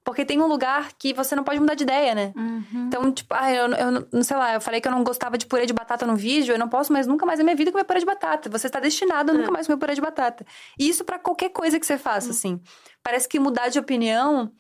Porque 0.03 0.25
tem 0.25 0.41
um 0.41 0.47
lugar 0.47 0.91
que 0.99 1.13
você 1.13 1.35
não 1.35 1.43
pode 1.43 1.59
mudar 1.59 1.75
de 1.75 1.83
ideia, 1.83 2.13
né? 2.13 2.33
Uhum. 2.35 2.87
Então, 2.87 3.11
tipo, 3.11 3.33
ah, 3.33 3.53
eu, 3.53 3.67
eu 3.71 4.07
não 4.11 4.21
sei 4.21 4.35
lá, 4.35 4.53
eu 4.53 4.61
falei 4.61 4.81
que 4.81 4.87
eu 4.87 4.91
não 4.91 5.03
gostava 5.03 5.37
de 5.37 5.45
purê 5.45 5.65
de 5.65 5.71
batata 5.71 6.05
no 6.05 6.15
vídeo, 6.15 6.53
eu 6.53 6.59
não 6.59 6.67
posso 6.67 6.91
mais 6.91 7.07
nunca 7.07 7.25
mais 7.25 7.39
na 7.39 7.45
minha 7.45 7.55
vida 7.55 7.71
comer 7.71 7.85
purê 7.85 7.99
de 7.99 8.05
batata. 8.05 8.49
Você 8.49 8.67
está 8.67 8.79
destinado 8.81 9.31
a 9.31 9.33
nunca 9.33 9.47
é. 9.47 9.51
mais 9.51 9.65
comer 9.65 9.79
purê 9.79 9.95
de 9.95 10.01
batata. 10.01 10.45
E 10.77 10.89
isso 10.89 11.05
para 11.05 11.17
qualquer 11.17 11.49
coisa 11.49 11.79
que 11.79 11.85
você 11.85 11.97
faça, 11.97 12.27
uhum. 12.27 12.33
assim. 12.33 12.61
Parece 13.01 13.29
que 13.29 13.39
mudar 13.39 13.69
de 13.69 13.79
opinião, 13.79 14.51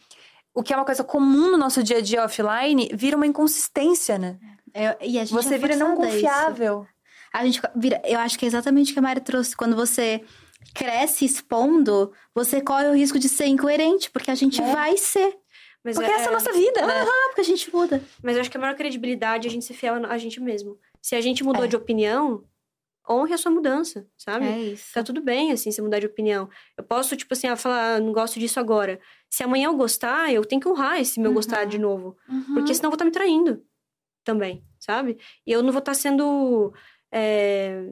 o 0.53 0.63
que 0.63 0.73
é 0.73 0.77
uma 0.77 0.85
coisa 0.85 1.03
comum 1.03 1.51
no 1.51 1.57
nosso 1.57 1.83
dia 1.83 1.97
a 1.97 2.01
dia 2.01 2.23
offline, 2.23 2.89
vira 2.93 3.17
uma 3.17 3.27
inconsistência, 3.27 4.17
né? 4.17 4.37
É, 4.73 4.97
e 5.01 5.19
a 5.19 5.25
gente 5.25 5.33
você 5.33 5.55
é 5.55 5.57
vira 5.57 5.75
não 5.75 5.95
confiável. 5.95 6.83
Isso. 6.83 6.93
A 7.33 7.45
gente 7.45 7.61
vira, 7.75 8.01
eu 8.05 8.19
acho 8.19 8.37
que 8.37 8.45
é 8.45 8.47
exatamente 8.47 8.91
o 8.91 8.93
que 8.93 8.99
a 8.99 9.01
Mari 9.01 9.19
trouxe. 9.19 9.57
Quando 9.57 9.75
você 9.75 10.23
cresce 10.73 11.25
expondo, 11.25 12.11
você 12.33 12.61
corre 12.61 12.87
o 12.89 12.95
risco 12.95 13.19
de 13.19 13.29
ser 13.29 13.45
incoerente, 13.45 14.09
porque 14.11 14.31
a 14.31 14.35
gente 14.35 14.61
é. 14.61 14.71
vai 14.73 14.97
ser. 14.97 15.37
Mas 15.83 15.95
porque 15.95 16.09
é... 16.09 16.15
essa 16.15 16.25
é 16.25 16.29
a 16.29 16.31
nossa 16.31 16.53
vida, 16.53 16.85
né? 16.85 17.05
Porque 17.27 17.41
a 17.41 17.45
gente 17.45 17.73
muda. 17.73 18.01
Mas 18.21 18.35
eu 18.35 18.41
acho 18.41 18.51
que 18.51 18.57
a 18.57 18.59
maior 18.59 18.75
credibilidade 18.75 19.47
é 19.47 19.49
a 19.49 19.51
gente 19.51 19.65
ser 19.65 19.73
fiel 19.73 19.95
a 20.05 20.17
gente 20.17 20.39
mesmo. 20.39 20.79
Se 21.01 21.15
a 21.15 21.21
gente 21.21 21.43
mudou 21.43 21.65
é. 21.65 21.67
de 21.67 21.75
opinião, 21.75 22.45
honre 23.09 23.33
a 23.33 23.37
sua 23.37 23.51
mudança, 23.51 24.07
sabe? 24.17 24.45
É 24.45 24.59
isso. 24.59 24.93
Tá 24.93 25.03
tudo 25.03 25.21
bem, 25.21 25.51
assim, 25.51 25.71
se 25.71 25.81
mudar 25.81 25.99
de 25.99 26.05
opinião. 26.05 26.49
Eu 26.77 26.83
posso, 26.83 27.15
tipo 27.17 27.33
assim, 27.33 27.53
falar, 27.55 27.95
ah, 27.95 27.99
não 27.99 28.13
gosto 28.13 28.39
disso 28.39 28.59
agora. 28.59 28.99
Se 29.29 29.43
amanhã 29.43 29.67
eu 29.67 29.75
gostar, 29.75 30.31
eu 30.31 30.45
tenho 30.45 30.61
que 30.61 30.67
honrar 30.67 30.99
esse 30.99 31.19
meu 31.19 31.29
uhum. 31.29 31.35
gostar 31.35 31.65
de 31.65 31.77
novo. 31.77 32.17
Uhum. 32.29 32.53
Porque 32.53 32.73
senão 32.73 32.87
eu 32.87 32.91
vou 32.91 32.95
estar 32.95 33.03
tá 33.03 33.05
me 33.05 33.11
traindo 33.11 33.65
também, 34.23 34.63
sabe? 34.79 35.17
E 35.45 35.51
eu 35.51 35.61
não 35.61 35.71
vou 35.71 35.79
estar 35.79 35.91
tá 35.91 35.95
sendo, 35.95 36.73
é, 37.11 37.91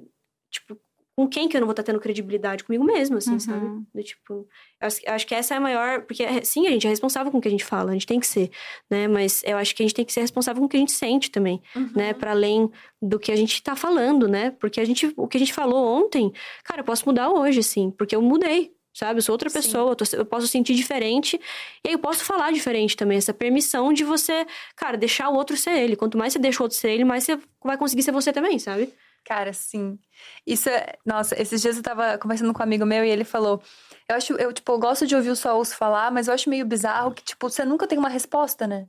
tipo, 0.50 0.80
com 1.16 1.28
quem 1.28 1.47
que 1.49 1.55
eu 1.57 1.62
não 1.62 1.68
vou 1.68 1.74
estar 1.74 1.84
tendo 1.84 1.99
credibilidade? 1.99 2.64
Comigo 2.64 2.84
mesmo, 2.84 3.18
assim, 3.18 3.34
Uhum. 3.34 3.39
sabe? 3.39 3.68
Do 3.93 4.03
tipo, 4.03 4.34
eu 4.80 4.88
acho, 4.88 4.97
acho 5.07 5.28
que 5.28 5.36
essa 5.36 5.53
é 5.53 5.57
a 5.57 5.59
maior. 5.59 6.01
Porque, 6.03 6.24
é, 6.24 6.41
sim, 6.43 6.66
a 6.68 6.72
gente 6.72 6.88
é 6.88 6.89
responsável 6.89 7.32
com 7.32 7.38
o 7.38 7.41
que 7.41 7.47
a 7.47 7.51
gente 7.51 7.66
fala, 7.66 7.91
a 7.91 7.93
gente 7.93 8.07
tem 8.07 8.20
que 8.20 8.28
ser, 8.28 8.49
né? 8.89 9.07
Mas 9.07 9.43
eu 9.45 9.57
acho 9.57 9.76
que 9.76 9.84
a 9.84 9.86
gente 9.86 9.95
tem 9.95 10.05
que 10.05 10.14
ser 10.14 10.22
responsável 10.22 10.59
com 10.62 10.66
o 10.66 10.70
que 10.70 10.78
a 10.78 10.80
gente 10.80 10.91
sente 10.93 11.30
também, 11.30 11.62
Uhum. 11.76 11.91
né? 11.95 12.14
Para 12.14 12.32
além 12.32 12.70
do 13.01 13.20
que 13.20 13.32
a 13.32 13.36
gente 13.36 13.62
tá 13.62 13.76
falando, 13.76 14.28
né? 14.28 14.51
Porque 14.51 14.80
a 14.80 14.86
gente, 14.86 15.14
o 15.18 15.28
que 15.28 15.38
a 15.38 15.39
gente 15.39 15.53
falou 15.53 15.86
ontem, 16.03 16.32
cara, 16.64 16.82
eu 16.82 16.86
posso 16.86 17.03
mudar 17.05 17.30
hoje, 17.30 17.59
assim, 17.59 17.91
porque 17.91 18.16
eu 18.16 18.22
mudei. 18.22 18.72
Sabe, 18.93 19.20
eu 19.20 19.22
sou 19.24 19.32
outra 19.34 19.49
pessoa, 19.49 19.91
eu, 19.91 19.95
tô- 19.95 20.03
eu 20.18 20.26
posso 20.26 20.47
sentir 20.49 20.76
diferente 20.76 21.39
e 21.82 21.88
aí 21.88 21.93
eu 21.93 21.99
posso 21.99 22.26
falar 22.26 22.51
diferente 22.51 22.97
também. 22.97 23.18
Essa 23.18 23.34
permissão 23.34 23.93
de 23.93 24.03
você, 24.03 24.45
cara, 24.76 24.97
deixar 24.97 25.30
o 25.30 25.34
outro 25.34 25.55
ser 25.55 25.72
ele. 25.80 25.95
Quanto 25.95 26.18
mais 26.18 26.34
você 26.34 26.39
deixa 26.39 26.62
o 26.62 26.66
outro 26.66 26.78
ser 26.78 26.89
ele, 26.91 27.05
mais 27.05 27.24
você 27.24 27.39
vai 27.64 27.78
conseguir 27.78 28.03
ser 28.03 28.12
você 28.12 28.34
também, 28.34 28.59
sabe? 28.59 28.93
Cara, 29.26 29.54
sim. 29.54 30.00
Isso 30.46 30.70
é. 30.70 30.96
Nossa, 31.06 31.40
esses 31.40 31.62
dias 31.62 31.78
eu 31.78 31.84
tava 31.84 32.18
conversando 32.18 32.54
com 32.54 32.60
um 32.60 32.64
amigo 32.64 32.86
meu 32.86 33.04
e 33.06 33.10
ele 33.10 33.24
falou. 33.24 33.62
Eu 34.10 34.16
acho, 34.16 34.34
eu, 34.34 34.52
tipo, 34.52 34.72
eu 34.72 34.80
gosto 34.80 35.06
de 35.06 35.16
ouvir 35.16 35.30
o 35.30 35.36
Souls 35.36 35.74
falar, 35.74 36.12
mas 36.12 36.28
eu 36.28 36.34
acho 36.34 36.50
meio 36.50 36.66
bizarro 36.66 37.14
que, 37.14 37.24
tipo, 37.24 37.50
você 37.50 37.64
nunca 37.64 37.88
tem 37.88 37.98
uma 37.98 38.10
resposta, 38.10 38.68
né? 38.68 38.88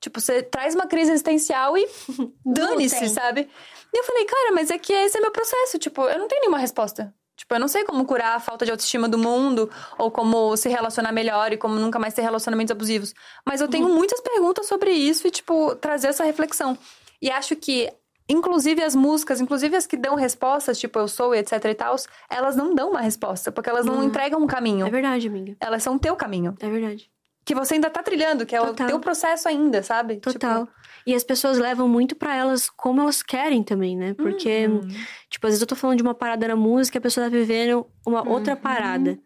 Tipo, 0.00 0.20
você 0.20 0.42
traz 0.42 0.74
uma 0.74 0.86
crise 0.86 1.10
existencial 1.12 1.76
e 1.76 1.86
dane-se, 2.44 3.08
sabe? 3.08 3.48
E 3.92 3.98
eu 3.98 4.04
falei, 4.04 4.24
cara, 4.24 4.52
mas 4.52 4.70
é 4.70 4.78
que 4.78 4.92
esse 4.92 5.18
é 5.18 5.20
meu 5.20 5.30
processo. 5.30 5.78
Tipo, 5.78 6.08
eu 6.08 6.18
não 6.18 6.28
tenho 6.28 6.40
nenhuma 6.40 6.58
resposta. 6.58 7.14
Tipo, 7.36 7.54
eu 7.54 7.60
não 7.60 7.68
sei 7.68 7.84
como 7.84 8.04
curar 8.04 8.36
a 8.36 8.40
falta 8.40 8.64
de 8.64 8.70
autoestima 8.70 9.08
do 9.08 9.18
mundo, 9.18 9.70
ou 9.98 10.10
como 10.10 10.56
se 10.56 10.68
relacionar 10.68 11.12
melhor 11.12 11.52
e 11.52 11.56
como 11.56 11.74
nunca 11.74 11.98
mais 11.98 12.14
ter 12.14 12.22
relacionamentos 12.22 12.70
abusivos. 12.70 13.14
Mas 13.46 13.60
eu 13.60 13.68
tenho 13.68 13.88
muitas 13.88 14.20
perguntas 14.20 14.66
sobre 14.66 14.90
isso 14.92 15.26
e, 15.26 15.30
tipo, 15.30 15.74
trazer 15.76 16.08
essa 16.08 16.24
reflexão. 16.24 16.78
E 17.20 17.30
acho 17.30 17.56
que, 17.56 17.92
inclusive 18.28 18.82
as 18.82 18.94
músicas, 18.94 19.40
inclusive 19.40 19.76
as 19.76 19.86
que 19.86 19.96
dão 19.96 20.14
respostas, 20.14 20.78
tipo 20.78 20.98
Eu 20.98 21.08
Sou 21.08 21.34
e 21.34 21.38
etc 21.38 21.64
e 21.64 21.74
tal, 21.74 21.96
elas 22.30 22.56
não 22.56 22.74
dão 22.74 22.90
uma 22.90 23.00
resposta, 23.00 23.50
porque 23.52 23.68
elas 23.68 23.84
não 23.86 23.96
Uhum. 23.96 24.04
entregam 24.04 24.40
um 24.40 24.46
caminho. 24.46 24.86
É 24.86 24.90
verdade, 24.90 25.28
amiga. 25.28 25.56
Elas 25.60 25.82
são 25.82 25.96
o 25.96 25.98
teu 25.98 26.14
caminho. 26.16 26.54
É 26.60 26.68
verdade. 26.70 27.10
Que 27.44 27.54
você 27.56 27.74
ainda 27.74 27.90
tá 27.90 28.02
trilhando, 28.04 28.46
que 28.46 28.54
é 28.54 28.60
Total. 28.60 28.86
o 28.86 28.90
teu 28.90 29.00
processo 29.00 29.48
ainda, 29.48 29.82
sabe? 29.82 30.16
Total. 30.18 30.66
Tipo, 30.66 30.72
E 31.04 31.12
as 31.16 31.24
pessoas 31.24 31.58
levam 31.58 31.88
muito 31.88 32.14
pra 32.14 32.36
elas 32.36 32.70
como 32.70 33.00
elas 33.00 33.20
querem 33.24 33.64
também, 33.64 33.96
né? 33.96 34.14
Porque, 34.14 34.68
uhum. 34.68 34.80
tipo, 35.28 35.44
às 35.48 35.50
vezes 35.50 35.60
eu 35.60 35.66
tô 35.66 35.74
falando 35.74 35.96
de 35.96 36.02
uma 36.04 36.14
parada 36.14 36.46
na 36.46 36.54
música 36.54 36.96
e 36.96 37.00
a 37.00 37.02
pessoa 37.02 37.24
tá 37.24 37.30
vivendo 37.30 37.84
uma 38.06 38.26
outra 38.28 38.54
parada. 38.54 39.18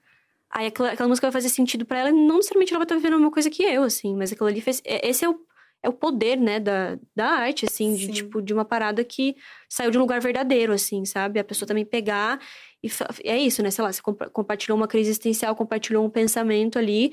Aí 0.50 0.68
aquela, 0.68 0.92
aquela 0.92 1.08
música 1.10 1.26
vai 1.26 1.32
fazer 1.32 1.50
sentido 1.50 1.84
pra 1.84 1.98
ela 1.98 2.08
e 2.08 2.12
não 2.12 2.36
necessariamente 2.36 2.72
ela 2.72 2.78
vai 2.78 2.84
estar 2.86 2.94
vivendo 2.94 3.12
a 3.12 3.16
mesma 3.18 3.30
coisa 3.30 3.50
que 3.50 3.62
eu, 3.62 3.82
assim. 3.82 4.16
Mas 4.16 4.32
aquilo 4.32 4.48
ali 4.48 4.62
fez. 4.62 4.80
é- 4.86 5.06
Esse 5.06 5.26
é 5.26 5.28
o, 5.28 5.38
é 5.86 5.88
o 5.88 5.92
poder, 5.92 6.36
né, 6.36 6.58
da, 6.58 6.98
da 7.14 7.26
arte, 7.28 7.64
assim, 7.64 7.94
de 7.94 8.06
Sim. 8.06 8.12
tipo, 8.12 8.42
de 8.42 8.52
uma 8.52 8.64
parada 8.64 9.04
que 9.04 9.36
saiu 9.68 9.90
de 9.90 9.96
um 9.98 10.00
lugar 10.00 10.20
verdadeiro, 10.20 10.72
assim, 10.72 11.04
sabe? 11.04 11.38
A 11.38 11.44
pessoa 11.44 11.66
também 11.66 11.84
pegar 11.84 12.40
e 12.82 12.88
é 13.24 13.38
isso, 13.38 13.62
né? 13.62 13.70
Sei 13.70 13.82
lá, 13.84 13.92
você 13.92 14.02
compa- 14.02 14.28
compartilhou 14.30 14.76
uma 14.76 14.86
crise 14.88 15.10
existencial, 15.10 15.54
compartilhou 15.56 16.04
um 16.04 16.10
pensamento 16.10 16.78
ali. 16.78 17.12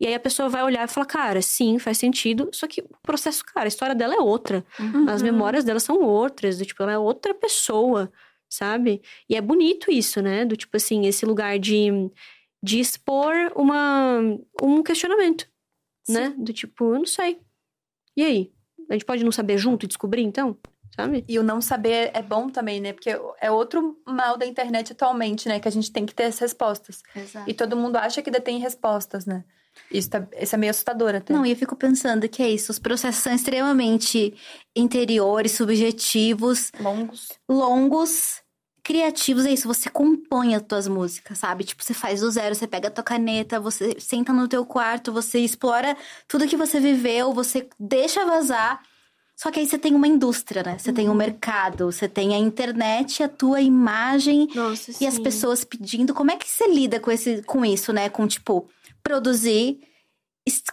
E 0.00 0.06
aí 0.06 0.14
a 0.14 0.20
pessoa 0.20 0.48
vai 0.48 0.62
olhar 0.62 0.84
e 0.84 0.90
falar, 0.90 1.06
cara, 1.06 1.40
sim, 1.40 1.78
faz 1.78 1.98
sentido. 1.98 2.50
Só 2.52 2.66
que 2.66 2.80
o 2.82 2.88
processo, 3.02 3.44
cara, 3.44 3.66
a 3.66 3.68
história 3.68 3.94
dela 3.94 4.14
é 4.14 4.18
outra. 4.20 4.64
As 5.08 5.20
Uhum. 5.22 5.26
memórias 5.32 5.64
dela 5.64 5.80
são 5.80 6.00
outras. 6.02 6.58
Do 6.58 6.66
tipo, 6.66 6.82
ela 6.82 6.92
é 6.92 6.98
outra 6.98 7.32
pessoa, 7.34 8.12
sabe? 8.50 9.00
E 9.28 9.36
é 9.36 9.40
bonito 9.40 9.90
isso, 9.90 10.20
né? 10.20 10.44
Do 10.44 10.56
tipo 10.56 10.76
assim, 10.76 11.06
esse 11.06 11.24
lugar 11.24 11.58
de, 11.58 11.88
de 12.62 12.80
expor 12.80 13.34
uma, 13.56 14.18
um 14.62 14.82
questionamento, 14.82 15.46
né? 16.08 16.34
Do 16.36 16.52
tipo, 16.52 16.84
eu 16.92 16.98
não 16.98 17.06
sei. 17.06 17.38
E 18.16 18.22
aí? 18.24 18.52
A 18.88 18.92
gente 18.92 19.04
pode 19.04 19.24
não 19.24 19.32
saber 19.32 19.58
junto 19.58 19.84
e 19.84 19.88
descobrir, 19.88 20.22
então? 20.22 20.56
Sabe? 20.94 21.24
E 21.26 21.38
o 21.38 21.42
não 21.42 21.60
saber 21.60 22.10
é 22.14 22.22
bom 22.22 22.48
também, 22.48 22.80
né? 22.80 22.92
Porque 22.92 23.10
é 23.40 23.50
outro 23.50 23.98
mal 24.06 24.36
da 24.36 24.46
internet 24.46 24.92
atualmente, 24.92 25.48
né? 25.48 25.58
Que 25.58 25.66
a 25.66 25.70
gente 25.70 25.90
tem 25.90 26.06
que 26.06 26.14
ter 26.14 26.24
as 26.24 26.38
respostas. 26.38 27.02
Exato. 27.16 27.50
E 27.50 27.54
todo 27.54 27.76
mundo 27.76 27.96
acha 27.96 28.22
que 28.22 28.30
detém 28.30 28.58
respostas, 28.60 29.26
né? 29.26 29.44
Isso, 29.90 30.08
tá, 30.10 30.24
isso 30.40 30.54
é 30.54 30.58
meio 30.58 30.70
assustador 30.70 31.16
até. 31.16 31.34
Não, 31.34 31.44
e 31.44 31.50
eu 31.50 31.56
fico 31.56 31.74
pensando 31.74 32.28
que 32.28 32.40
é 32.42 32.48
isso. 32.48 32.70
Os 32.70 32.78
processos 32.78 33.24
são 33.24 33.34
extremamente 33.34 34.34
interiores, 34.74 35.52
subjetivos, 35.52 36.70
Longos. 36.78 37.28
longos, 37.48 38.40
criativos. 38.84 39.46
É 39.46 39.52
isso, 39.52 39.66
você 39.66 39.88
compõe 39.88 40.54
as 40.54 40.62
tuas 40.62 40.86
músicas, 40.86 41.38
sabe? 41.38 41.64
Tipo, 41.64 41.82
você 41.82 41.94
faz 41.94 42.20
do 42.20 42.30
zero, 42.30 42.54
você 42.54 42.66
pega 42.66 42.88
a 42.88 42.90
tua 42.90 43.02
caneta, 43.02 43.58
você 43.58 43.96
senta 43.98 44.32
no 44.32 44.46
teu 44.46 44.64
quarto, 44.64 45.10
você 45.10 45.40
explora 45.40 45.96
tudo 46.28 46.46
que 46.46 46.56
você 46.56 46.78
viveu, 46.78 47.32
você 47.32 47.66
deixa 47.80 48.24
vazar. 48.26 48.80
Só 49.34 49.50
que 49.50 49.58
aí 49.58 49.66
você 49.66 49.76
tem 49.76 49.94
uma 49.94 50.06
indústria, 50.06 50.62
né? 50.62 50.78
Você 50.78 50.92
tem 50.92 51.08
um 51.08 51.14
mercado, 51.14 51.90
você 51.90 52.08
tem 52.08 52.34
a 52.34 52.38
internet, 52.38 53.20
a 53.20 53.28
tua 53.28 53.60
imagem 53.60 54.46
Nossa, 54.54 54.92
e 55.02 55.06
as 55.08 55.18
pessoas 55.18 55.64
pedindo. 55.64 56.14
Como 56.14 56.30
é 56.30 56.36
que 56.36 56.48
você 56.48 56.68
lida 56.68 57.00
com, 57.00 57.10
esse, 57.10 57.42
com 57.42 57.64
isso, 57.64 57.92
né? 57.92 58.08
Com, 58.08 58.28
tipo, 58.28 58.68
produzir, 59.02 59.80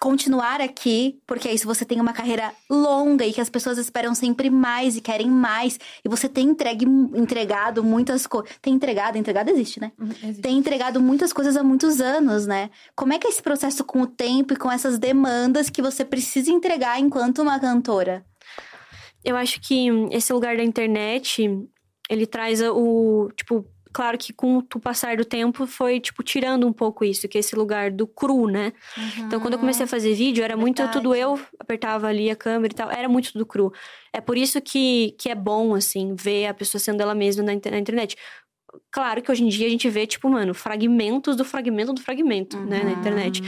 continuar 0.02 0.60
aqui, 0.60 1.20
porque 1.28 1.48
aí 1.48 1.58
se 1.58 1.66
você 1.66 1.86
tem 1.86 2.02
uma 2.02 2.12
carreira 2.12 2.52
longa 2.70 3.24
e 3.26 3.32
que 3.32 3.40
as 3.40 3.50
pessoas 3.50 3.78
esperam 3.78 4.16
sempre 4.16 4.50
mais 4.50 4.98
e 4.98 5.02
querem 5.02 5.30
mais, 5.30 5.80
e 6.04 6.10
você 6.10 6.28
tem 6.28 6.50
entregue, 6.50 6.86
entregado 7.16 7.84
muitas 7.84 8.26
coisas. 8.26 8.52
Tem 8.62 8.74
entregado, 8.74 9.18
entregado 9.18 9.50
existe, 9.50 9.80
né? 9.80 9.92
Uhum, 10.00 10.10
existe. 10.10 10.42
Tem 10.42 10.58
entregado 10.58 11.00
muitas 11.00 11.32
coisas 11.32 11.56
há 11.56 11.64
muitos 11.64 12.02
anos, 12.02 12.48
né? 12.48 12.72
Como 12.96 13.14
é 13.14 13.20
que 13.20 13.28
é 13.28 13.30
esse 13.30 13.42
processo 13.42 13.84
com 13.84 14.02
o 14.02 14.08
tempo 14.08 14.54
e 14.54 14.58
com 14.58 14.72
essas 14.72 14.98
demandas 14.98 15.70
que 15.70 15.82
você 15.82 16.04
precisa 16.04 16.52
entregar 16.52 17.00
enquanto 17.00 17.42
uma 17.42 17.60
cantora? 17.60 18.26
Eu 19.24 19.38
acho 19.38 19.62
que 19.62 19.88
esse 20.12 20.34
lugar 20.34 20.58
da 20.58 20.64
internet, 20.64 21.48
ele 22.10 22.26
traz 22.26 22.60
o, 22.62 23.30
tipo, 23.36 23.66
claro 23.92 24.18
que 24.18 24.34
com 24.34 24.58
o 24.58 24.80
passar 24.80 25.18
do 25.18 25.26
tempo 25.26 25.66
foi, 25.66 26.00
tipo, 26.00 26.24
tirando 26.24 26.68
um 26.68 26.74
pouco 26.74 27.04
isso, 27.04 27.28
que 27.28 27.38
é 27.38 27.40
esse 27.40 27.56
lugar 27.56 27.92
do 27.92 28.08
cru, 28.08 28.48
né? 28.48 28.74
Então, 29.20 29.40
quando 29.40 29.54
eu 29.54 29.60
comecei 29.60 29.86
a 29.86 29.88
fazer 29.88 30.14
vídeo, 30.14 30.44
era 30.44 30.58
muito 30.58 30.78
Verdade. 30.78 30.98
tudo 30.98 31.14
eu, 31.16 31.40
apertava 31.60 32.08
ali 32.08 32.30
a 32.30 32.36
câmera 32.36 32.74
e 32.74 32.76
tal, 32.76 32.92
era 32.92 33.08
muito 33.10 33.34
tudo 33.34 33.46
cru. 33.46 33.74
É 34.14 34.22
por 34.22 34.38
isso 34.38 34.62
que, 34.62 35.16
que 35.18 35.30
é 35.30 35.36
bom, 35.36 35.76
assim, 35.76 36.16
ver 36.16 36.48
a 36.48 36.54
pessoa 36.54 36.80
sendo 36.80 37.02
ela 37.02 37.16
mesma 37.16 37.44
na, 37.44 37.54
na 37.54 37.80
internet. 37.80 38.18
Claro 38.90 39.22
que 39.22 39.32
hoje 39.32 39.44
em 39.44 39.48
dia 39.50 39.68
a 39.68 39.70
gente 39.70 39.90
vê, 39.90 40.08
tipo, 40.08 40.30
mano, 40.30 40.54
fragmentos 40.54 41.36
do 41.36 41.44
fragmento 41.44 41.94
do 41.94 42.02
fragmento, 42.02 42.58
né, 42.58 42.84
na 42.84 42.92
internet. 42.92 43.42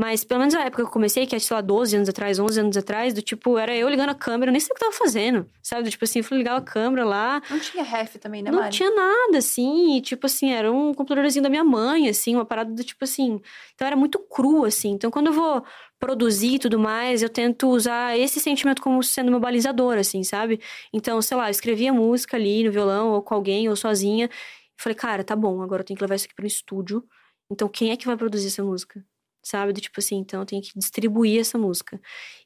Mas 0.00 0.22
pelo 0.22 0.38
menos 0.38 0.54
na 0.54 0.60
época 0.60 0.84
que 0.84 0.88
eu 0.88 0.92
comecei, 0.92 1.26
que 1.26 1.34
é, 1.34 1.40
sei 1.40 1.56
lá, 1.56 1.60
12 1.60 1.96
anos 1.96 2.08
atrás, 2.08 2.38
11 2.38 2.60
anos 2.60 2.76
atrás, 2.76 3.12
do 3.12 3.20
tipo, 3.20 3.58
era 3.58 3.74
eu 3.74 3.88
ligando 3.88 4.10
a 4.10 4.14
câmera, 4.14 4.48
eu 4.48 4.52
nem 4.52 4.60
sei 4.60 4.72
o 4.72 4.76
que 4.78 4.84
eu 4.84 4.90
tava 4.90 4.96
fazendo, 4.96 5.44
sabe? 5.60 5.82
Do 5.82 5.90
tipo 5.90 6.04
assim, 6.04 6.20
eu 6.20 6.24
fui 6.24 6.38
ligar 6.38 6.56
a 6.56 6.60
câmera 6.60 7.04
lá, 7.04 7.42
Não 7.50 7.58
tinha 7.58 7.82
ref 7.82 8.14
também, 8.16 8.40
né, 8.40 8.52
não 8.52 8.60
Mari? 8.60 8.70
tinha 8.72 8.94
nada, 8.94 9.38
assim, 9.38 9.96
e, 9.96 10.00
tipo 10.00 10.24
assim, 10.26 10.52
era 10.52 10.70
um 10.70 10.94
computadorzinho 10.94 11.42
da 11.42 11.50
minha 11.50 11.64
mãe, 11.64 12.08
assim, 12.08 12.36
uma 12.36 12.44
parada 12.44 12.72
do 12.72 12.84
tipo 12.84 13.02
assim. 13.02 13.40
Então 13.74 13.88
era 13.88 13.96
muito 13.96 14.20
cru, 14.20 14.64
assim. 14.64 14.90
Então 14.92 15.10
quando 15.10 15.26
eu 15.26 15.32
vou 15.32 15.64
produzir 15.98 16.54
e 16.54 16.58
tudo 16.60 16.78
mais, 16.78 17.20
eu 17.20 17.28
tento 17.28 17.68
usar 17.68 18.16
esse 18.16 18.38
sentimento 18.38 18.80
como 18.80 19.02
sendo 19.02 19.32
meu 19.32 19.40
balizador, 19.40 19.98
assim, 19.98 20.22
sabe? 20.22 20.60
Então, 20.92 21.20
sei 21.20 21.36
lá, 21.36 21.48
eu 21.48 21.50
escrevia 21.50 21.92
música 21.92 22.36
ali 22.36 22.62
no 22.62 22.70
violão, 22.70 23.10
ou 23.10 23.20
com 23.20 23.34
alguém, 23.34 23.68
ou 23.68 23.74
sozinha. 23.74 24.26
E 24.26 24.80
falei, 24.80 24.94
cara, 24.94 25.24
tá 25.24 25.34
bom, 25.34 25.60
agora 25.60 25.80
eu 25.82 25.84
tenho 25.84 25.96
que 25.96 26.04
levar 26.04 26.14
isso 26.14 26.26
aqui 26.26 26.36
pro 26.36 26.46
estúdio. 26.46 27.02
Então 27.50 27.68
quem 27.68 27.90
é 27.90 27.96
que 27.96 28.06
vai 28.06 28.16
produzir 28.16 28.46
essa 28.46 28.62
música? 28.62 29.04
Sabe? 29.42 29.72
Do 29.72 29.80
tipo 29.80 29.98
assim, 29.98 30.16
então 30.16 30.40
eu 30.40 30.46
tenho 30.46 30.60
que 30.60 30.72
distribuir 30.76 31.40
essa 31.40 31.56
música. 31.56 32.00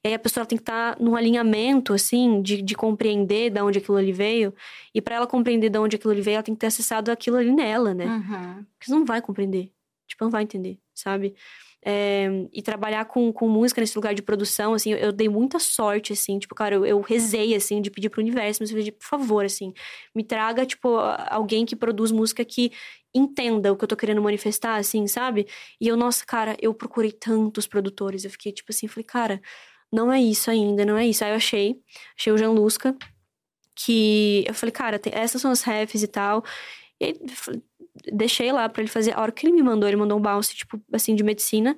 E 0.04 0.08
aí 0.08 0.14
a 0.14 0.18
pessoa 0.18 0.46
tem 0.46 0.56
que 0.56 0.62
estar 0.62 0.98
num 1.00 1.16
alinhamento, 1.16 1.92
assim, 1.92 2.40
de, 2.42 2.62
de 2.62 2.74
compreender 2.74 3.50
de 3.50 3.60
onde 3.60 3.78
aquilo 3.78 3.96
ali 3.96 4.12
veio. 4.12 4.54
E 4.94 5.00
para 5.00 5.16
ela 5.16 5.26
compreender 5.26 5.70
de 5.70 5.78
onde 5.78 5.96
aquilo 5.96 6.12
ali 6.12 6.22
veio, 6.22 6.36
ela 6.36 6.42
tem 6.42 6.54
que 6.54 6.60
ter 6.60 6.66
acessado 6.66 7.10
aquilo 7.10 7.36
ali 7.36 7.50
nela, 7.50 7.94
né? 7.94 8.06
Uhum. 8.06 8.64
Porque 8.74 8.86
você 8.86 8.92
não 8.92 9.04
vai 9.04 9.20
compreender. 9.20 9.72
Tipo, 10.06 10.24
não 10.24 10.30
vai 10.30 10.42
entender, 10.42 10.78
sabe? 10.94 11.34
É, 11.84 12.28
e 12.52 12.62
trabalhar 12.62 13.06
com, 13.06 13.32
com 13.32 13.48
música 13.48 13.80
nesse 13.80 13.96
lugar 13.96 14.14
de 14.14 14.22
produção, 14.22 14.72
assim, 14.72 14.92
eu, 14.92 15.10
dei 15.10 15.28
muita 15.28 15.58
sorte, 15.58 16.12
assim. 16.12 16.38
Tipo, 16.38 16.54
cara, 16.54 16.76
eu, 16.76 16.86
eu 16.86 17.00
rezei, 17.00 17.54
assim, 17.56 17.80
de 17.82 17.90
pedir 17.90 18.08
pro 18.08 18.20
universo, 18.20 18.62
mas 18.62 18.70
eu 18.70 18.76
pedi, 18.76 18.92
por 18.92 19.04
favor, 19.04 19.44
assim, 19.44 19.72
me 20.14 20.22
traga, 20.22 20.64
tipo, 20.64 20.96
alguém 21.28 21.66
que 21.66 21.74
produz 21.74 22.12
música 22.12 22.44
que 22.44 22.70
entenda 23.14 23.72
o 23.72 23.76
que 23.76 23.84
eu 23.84 23.88
tô 23.88 23.96
querendo 23.96 24.22
manifestar, 24.22 24.76
assim, 24.76 25.06
sabe? 25.06 25.46
E 25.80 25.88
eu, 25.88 25.96
nossa, 25.96 26.24
cara, 26.24 26.56
eu 26.60 26.72
procurei 26.72 27.12
tantos 27.12 27.66
produtores. 27.66 28.24
Eu 28.24 28.30
fiquei, 28.30 28.52
tipo 28.52 28.70
assim, 28.72 28.86
falei, 28.88 29.04
cara, 29.04 29.40
não 29.92 30.12
é 30.12 30.20
isso 30.20 30.50
ainda, 30.50 30.84
não 30.86 30.96
é 30.96 31.06
isso. 31.06 31.24
Aí 31.24 31.30
eu 31.30 31.36
achei, 31.36 31.80
achei 32.18 32.32
o 32.32 32.38
Jean 32.38 32.50
Lusca, 32.52 32.96
que 33.74 34.44
eu 34.46 34.54
falei, 34.54 34.72
cara, 34.72 34.98
tem- 34.98 35.12
essas 35.14 35.40
são 35.42 35.50
as 35.50 35.62
refs 35.62 36.02
e 36.02 36.08
tal. 36.08 36.44
E 37.00 37.14
falei, 37.30 37.62
deixei 38.12 38.52
lá 38.52 38.68
pra 38.68 38.82
ele 38.82 38.90
fazer. 38.90 39.12
A 39.12 39.20
hora 39.20 39.32
que 39.32 39.46
ele 39.46 39.54
me 39.54 39.62
mandou, 39.62 39.88
ele 39.88 39.96
mandou 39.96 40.18
um 40.18 40.22
bounce, 40.22 40.54
tipo, 40.54 40.80
assim, 40.92 41.14
de 41.14 41.22
medicina. 41.22 41.76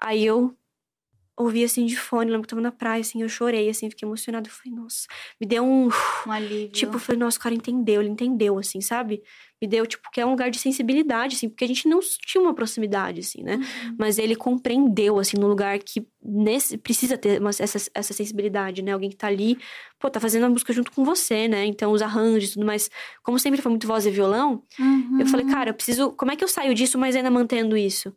Aí 0.00 0.24
eu 0.24 0.56
ouvi 1.36 1.64
assim 1.64 1.84
de 1.86 1.96
fone, 1.96 2.30
lembro 2.30 2.42
que 2.42 2.48
tava 2.48 2.62
na 2.62 2.70
praia, 2.72 3.00
assim, 3.00 3.22
eu 3.22 3.28
chorei, 3.28 3.68
assim, 3.68 3.90
fiquei 3.90 4.06
emocionada. 4.06 4.48
Eu 4.48 4.52
falei, 4.52 4.72
nossa, 4.78 5.06
me 5.40 5.46
deu 5.46 5.64
um. 5.64 5.88
Um 6.26 6.30
alívio. 6.32 6.68
Tipo, 6.68 6.94
eu 6.96 7.00
falei, 7.00 7.18
nossa, 7.18 7.38
o 7.38 7.40
cara 7.40 7.54
entendeu, 7.54 8.00
ele 8.00 8.10
entendeu, 8.10 8.58
assim, 8.58 8.80
sabe? 8.80 9.22
Me 9.60 9.66
deu, 9.68 9.86
tipo, 9.86 10.08
que 10.12 10.20
é 10.20 10.26
um 10.26 10.30
lugar 10.30 10.50
de 10.50 10.58
sensibilidade, 10.58 11.36
assim, 11.36 11.48
porque 11.48 11.64
a 11.64 11.68
gente 11.68 11.88
não 11.88 11.98
tinha 12.26 12.42
uma 12.42 12.54
proximidade, 12.54 13.20
assim, 13.20 13.42
né? 13.42 13.56
Uhum. 13.56 13.96
Mas 13.98 14.18
ele 14.18 14.36
compreendeu, 14.36 15.18
assim, 15.18 15.36
no 15.36 15.46
lugar 15.48 15.78
que 15.78 16.06
nesse, 16.22 16.76
precisa 16.76 17.16
ter 17.18 17.40
uma, 17.40 17.50
essa, 17.50 17.90
essa 17.94 18.12
sensibilidade, 18.12 18.82
né? 18.82 18.92
Alguém 18.92 19.10
que 19.10 19.16
tá 19.16 19.26
ali, 19.26 19.58
pô, 19.98 20.08
tá 20.10 20.20
fazendo 20.20 20.44
a 20.44 20.48
música 20.48 20.72
junto 20.72 20.92
com 20.92 21.04
você, 21.04 21.48
né? 21.48 21.64
Então, 21.64 21.92
os 21.92 22.02
arranjos 22.02 22.50
e 22.50 22.52
tudo 22.54 22.66
mais. 22.66 22.90
Como 23.22 23.38
sempre 23.38 23.60
foi 23.62 23.70
muito 23.70 23.86
voz 23.86 24.06
e 24.06 24.10
violão, 24.10 24.62
Uhum. 24.78 25.18
eu 25.20 25.26
falei, 25.26 25.46
cara, 25.46 25.70
eu 25.70 25.74
preciso. 25.74 26.12
Como 26.12 26.30
é 26.30 26.36
que 26.36 26.44
eu 26.44 26.48
saio 26.48 26.74
disso, 26.74 26.98
mas 26.98 27.16
ainda 27.16 27.30
mantendo 27.30 27.76
isso? 27.76 28.14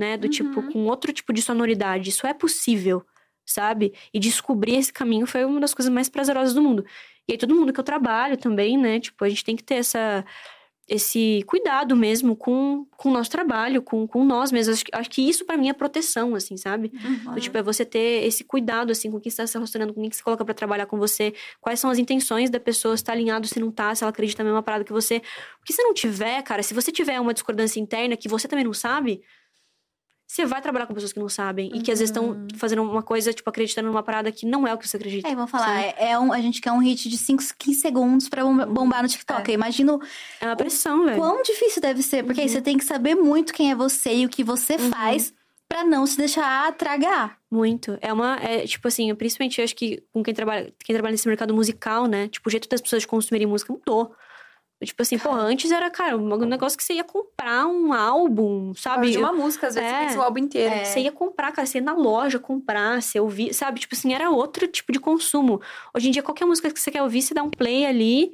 Né? 0.00 0.16
Do 0.16 0.28
tipo, 0.30 0.60
Uhum. 0.60 0.72
com 0.72 0.84
outro 0.86 1.12
tipo 1.12 1.30
de 1.30 1.42
sonoridade. 1.42 2.08
Isso 2.08 2.26
é 2.26 2.32
possível, 2.32 3.04
sabe? 3.44 3.92
E 4.14 4.18
descobrir 4.18 4.76
esse 4.76 4.90
caminho 4.90 5.26
foi 5.26 5.44
uma 5.44 5.60
das 5.60 5.74
coisas 5.74 5.92
mais 5.92 6.08
prazerosas 6.08 6.54
do 6.54 6.62
mundo. 6.62 6.82
E 7.28 7.32
aí, 7.32 7.38
todo 7.38 7.54
mundo 7.54 7.70
que 7.72 7.78
eu 7.78 7.84
trabalho 7.84 8.36
também, 8.38 8.78
né? 8.78 8.98
Tipo, 8.98 9.24
a 9.24 9.28
gente 9.28 9.44
tem 9.44 9.54
que 9.56 9.62
ter 9.62 9.74
essa. 9.74 10.24
Esse 10.88 11.44
cuidado 11.46 11.94
mesmo 11.94 12.34
com, 12.34 12.84
com 12.96 13.10
o 13.10 13.12
nosso 13.12 13.30
trabalho, 13.30 13.80
com, 13.80 14.08
com 14.08 14.24
nós 14.24 14.50
mesmos. 14.50 14.74
Acho, 14.74 14.84
que- 14.84 14.90
acho 14.96 15.08
que 15.10 15.22
isso 15.22 15.44
pra 15.44 15.56
mim 15.56 15.68
é 15.68 15.72
proteção, 15.72 16.34
assim, 16.34 16.56
sabe? 16.56 16.90
Uhum. 16.92 17.34
Do 17.34 17.40
tipo, 17.40 17.56
é 17.56 17.62
você 17.62 17.84
ter 17.84 18.24
esse 18.26 18.42
cuidado, 18.42 18.90
assim, 18.90 19.08
com 19.08 19.20
quem 19.20 19.28
está 19.30 19.46
se 19.46 19.54
relacionando, 19.54 19.94
com 19.94 20.00
quem 20.00 20.10
que 20.10 20.16
você 20.16 20.22
coloca 20.24 20.44
pra 20.44 20.52
trabalhar 20.52 20.86
com 20.86 20.98
você. 20.98 21.32
Quais 21.60 21.78
são 21.78 21.90
as 21.90 21.98
intenções 21.98 22.50
da 22.50 22.58
pessoa, 22.58 22.96
se 22.96 23.04
tá 23.04 23.12
alinhado, 23.12 23.46
se 23.46 23.60
não 23.60 23.70
tá, 23.70 23.94
se 23.94 24.02
ela 24.02 24.10
acredita 24.10 24.42
na 24.42 24.48
mesma 24.50 24.64
parada 24.64 24.82
que 24.82 24.92
você. 24.92 25.22
Porque 25.58 25.72
se 25.72 25.80
não 25.80 25.94
tiver, 25.94 26.42
cara, 26.42 26.60
se 26.60 26.74
você 26.74 26.90
tiver 26.90 27.20
uma 27.20 27.32
discordância 27.32 27.78
interna 27.78 28.16
que 28.16 28.26
você 28.28 28.48
também 28.48 28.64
não 28.64 28.72
sabe, 28.74 29.22
você 30.30 30.46
vai 30.46 30.62
trabalhar 30.62 30.86
com 30.86 30.94
pessoas 30.94 31.12
que 31.12 31.18
não 31.18 31.28
sabem. 31.28 31.72
E 31.74 31.80
que 31.80 31.90
às 31.90 31.98
vezes 31.98 32.10
estão 32.14 32.46
fazendo 32.56 32.82
uma 32.82 33.02
coisa, 33.02 33.32
tipo, 33.32 33.50
acreditando 33.50 33.88
numa 33.88 34.02
parada 34.02 34.30
que 34.30 34.46
não 34.46 34.64
é 34.64 34.72
o 34.72 34.78
que 34.78 34.86
você 34.88 34.96
acredita. 34.96 35.28
É, 35.28 35.34
vamos 35.34 35.50
falar, 35.50 35.80
é, 35.80 35.94
é 35.98 36.18
um, 36.18 36.32
a 36.32 36.40
gente 36.40 36.60
quer 36.60 36.70
um 36.70 36.78
hit 36.78 37.08
de 37.08 37.18
5, 37.18 37.42
15 37.58 37.80
segundos 37.80 38.28
pra 38.28 38.44
bomba- 38.44 38.66
bombar 38.66 39.02
no 39.02 39.08
TikTok. 39.08 39.48
Eu 39.50 39.54
imagino 39.54 40.00
É 40.40 40.46
uma 40.46 40.54
pressão, 40.54 41.04
velho. 41.04 41.16
quão 41.18 41.42
difícil 41.42 41.82
deve 41.82 42.00
ser, 42.02 42.22
porque 42.24 42.40
aí 42.40 42.48
você 42.48 42.62
tem 42.62 42.78
que 42.78 42.84
saber 42.84 43.16
muito 43.16 43.52
quem 43.52 43.72
é 43.72 43.74
você 43.74 44.14
e 44.18 44.24
o 44.26 44.28
que 44.28 44.44
você 44.44 44.78
faz 44.78 45.34
pra 45.68 45.82
não 45.84 46.06
se 46.06 46.16
deixar 46.16 46.72
tragar. 46.76 47.36
Muito. 47.50 47.98
É 48.00 48.12
uma. 48.12 48.36
É, 48.36 48.64
tipo 48.66 48.86
assim, 48.86 49.12
principalmente 49.16 49.58
eu 49.58 49.64
acho 49.64 49.74
que 49.74 50.00
com 50.12 50.22
quem 50.22 50.32
trabalha, 50.32 50.72
quem 50.84 50.94
trabalha 50.94 51.12
nesse 51.12 51.26
mercado 51.26 51.52
musical, 51.52 52.06
né? 52.06 52.28
Tipo, 52.28 52.48
o 52.48 52.50
jeito 52.52 52.68
das 52.68 52.80
pessoas 52.80 53.04
consumirem 53.04 53.48
música 53.48 53.72
mudou. 53.72 54.14
Tipo 54.82 55.02
assim, 55.02 55.18
porra, 55.18 55.42
antes 55.42 55.70
era, 55.70 55.90
cara, 55.90 56.16
um 56.16 56.36
negócio 56.46 56.78
que 56.78 56.82
você 56.82 56.94
ia 56.94 57.04
comprar 57.04 57.66
um 57.66 57.92
álbum, 57.92 58.72
sabe? 58.74 59.10
de 59.10 59.18
uma 59.18 59.32
música, 59.32 59.66
às 59.66 59.74
vezes 59.74 59.90
É. 59.90 60.08
você 60.08 60.18
o 60.18 60.22
álbum 60.22 60.38
inteiro. 60.38 60.74
É. 60.74 60.84
Você 60.84 61.00
ia 61.00 61.12
comprar, 61.12 61.52
cara, 61.52 61.66
você 61.66 61.78
ia 61.78 61.84
na 61.84 61.92
loja 61.92 62.38
comprar, 62.38 63.02
você 63.02 63.20
ouvia, 63.20 63.52
sabe? 63.52 63.80
Tipo 63.80 63.94
assim, 63.94 64.14
era 64.14 64.30
outro 64.30 64.66
tipo 64.66 64.90
de 64.90 64.98
consumo. 64.98 65.60
Hoje 65.94 66.08
em 66.08 66.10
dia, 66.10 66.22
qualquer 66.22 66.46
música 66.46 66.70
que 66.72 66.80
você 66.80 66.90
quer 66.90 67.02
ouvir, 67.02 67.20
você 67.20 67.34
dá 67.34 67.42
um 67.42 67.50
play 67.50 67.84
ali, 67.84 68.32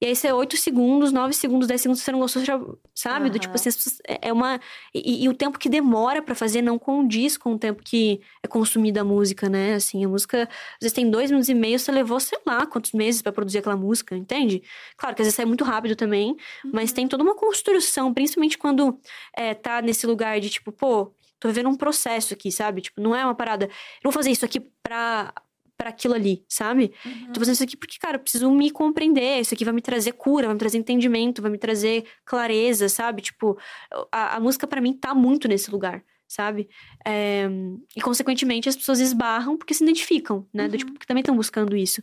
e 0.00 0.06
aí 0.06 0.14
você 0.14 0.28
é 0.28 0.34
8 0.34 0.56
segundos, 0.56 1.12
9 1.12 1.32
segundos, 1.34 1.66
10 1.68 1.80
segundos, 1.80 2.02
você 2.02 2.12
não 2.12 2.20
gostou, 2.20 2.40
você 2.40 2.46
já, 2.46 2.60
sabe? 2.94 3.30
Do 3.30 3.34
Aham. 3.34 3.38
tipo 3.38 3.56
assim, 3.56 3.68
é 4.06 4.28
é 4.28 4.32
uma. 4.32 4.60
E, 4.94 5.24
e 5.24 5.28
o 5.28 5.34
tempo 5.34 5.58
que 5.58 5.68
demora 5.68 6.22
pra 6.22 6.34
fazer 6.34 6.62
não 6.62 6.78
condiz 6.78 7.36
com 7.36 7.54
o 7.54 7.58
tempo 7.58 7.82
que 7.82 8.20
é 8.42 8.48
consumida 8.48 9.00
a 9.00 9.04
música, 9.04 9.48
né? 9.48 9.74
Assim, 9.74 10.04
a 10.04 10.08
música, 10.08 10.42
às 10.44 10.78
vezes 10.82 10.92
tem 10.94 11.10
dois 11.10 11.30
minutos 11.30 11.48
e 11.48 11.54
meio, 11.54 11.78
você 11.78 11.90
levou, 11.92 12.20
sei 12.20 12.38
lá, 12.46 12.66
quantos 12.66 12.92
meses 12.92 13.22
pra 13.22 13.32
produzir 13.32 13.58
aquela 13.58 13.76
música, 13.76 14.16
entende? 14.16 14.62
Claro 14.96 15.14
que 15.16 15.22
às 15.22 15.26
vezes 15.26 15.36
sai 15.36 15.46
muito 15.46 15.64
rápido 15.64 15.96
também, 15.96 16.36
mas 16.72 16.92
tem 16.92 17.08
toda 17.08 17.22
uma 17.22 17.34
construção, 17.34 18.12
principalmente 18.14 18.58
quando 18.58 18.98
é, 19.36 19.54
tá 19.54 19.80
nesse 19.82 20.06
lugar 20.06 20.40
de 20.40 20.50
tipo, 20.50 20.70
pô, 20.72 21.12
tô 21.40 21.48
vivendo 21.48 21.68
um 21.68 21.76
processo 21.76 22.34
aqui, 22.34 22.50
sabe? 22.52 22.80
Tipo, 22.82 23.00
não 23.00 23.14
é 23.14 23.24
uma 23.24 23.34
parada. 23.34 23.66
Eu 23.66 23.70
vou 24.04 24.12
fazer 24.12 24.30
isso 24.30 24.44
aqui 24.44 24.60
pra, 24.82 25.32
pra 25.78 25.90
aquilo 25.90 26.12
ali, 26.14 26.44
sabe? 26.48 26.92
Tô 27.32 27.38
fazendo 27.38 27.54
isso 27.54 27.62
aqui 27.62 27.76
porque, 27.76 27.98
cara, 27.98 28.16
eu 28.16 28.20
preciso 28.20 28.50
me 28.50 28.68
compreender. 28.68 29.40
Isso 29.40 29.54
aqui 29.54 29.64
vai 29.64 29.72
me 29.72 29.80
trazer 29.80 30.12
cura, 30.12 30.46
vai 30.46 30.54
me 30.54 30.58
trazer 30.58 30.76
entendimento, 30.76 31.40
vai 31.40 31.50
me 31.52 31.56
trazer 31.56 32.04
clareza, 32.24 32.88
sabe? 32.88 33.22
Tipo, 33.22 33.56
a, 34.10 34.36
a 34.36 34.40
música 34.40 34.66
pra 34.66 34.80
mim 34.80 34.92
tá 34.92 35.14
muito 35.14 35.46
nesse 35.46 35.70
lugar. 35.70 36.02
Sabe? 36.30 36.68
É, 37.06 37.48
e, 37.96 38.02
consequentemente, 38.02 38.68
as 38.68 38.76
pessoas 38.76 39.00
esbarram 39.00 39.56
porque 39.56 39.72
se 39.72 39.82
identificam, 39.82 40.46
né? 40.52 40.68
Do 40.68 40.76
tipo, 40.76 40.92
porque 40.92 41.06
também 41.06 41.22
estão 41.22 41.34
buscando 41.34 41.74
isso. 41.74 42.02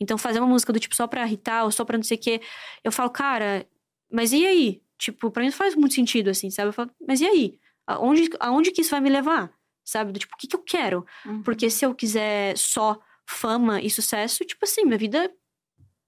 Então, 0.00 0.16
fazer 0.16 0.38
uma 0.38 0.48
música 0.48 0.72
do 0.72 0.80
tipo 0.80 0.96
só 0.96 1.06
pra 1.06 1.26
irritar 1.26 1.64
ou 1.64 1.70
só 1.70 1.84
pra 1.84 1.98
não 1.98 2.04
sei 2.04 2.16
o 2.16 2.20
quê. 2.20 2.40
Eu 2.82 2.90
falo, 2.90 3.10
cara, 3.10 3.66
mas 4.10 4.32
e 4.32 4.46
aí? 4.46 4.80
Tipo, 4.96 5.30
pra 5.30 5.42
mim 5.42 5.48
não 5.50 5.54
faz 5.56 5.74
muito 5.74 5.94
sentido, 5.94 6.30
assim, 6.30 6.48
sabe? 6.48 6.68
Eu 6.68 6.72
falo, 6.72 6.90
mas 7.06 7.20
e 7.20 7.26
aí? 7.26 7.58
Aonde, 7.86 8.30
aonde 8.40 8.70
que 8.70 8.80
isso 8.80 8.92
vai 8.92 9.00
me 9.00 9.10
levar? 9.10 9.52
Sabe? 9.84 10.10
Do 10.10 10.18
tipo, 10.18 10.34
o 10.34 10.38
que, 10.38 10.46
que 10.46 10.56
eu 10.56 10.62
quero? 10.62 11.04
Porque 11.44 11.68
se 11.68 11.84
eu 11.84 11.94
quiser 11.94 12.56
só 12.56 12.98
fama 13.26 13.80
e 13.80 13.90
sucesso, 13.90 14.44
tipo 14.44 14.64
assim, 14.64 14.84
minha 14.84 14.98
vida. 14.98 15.30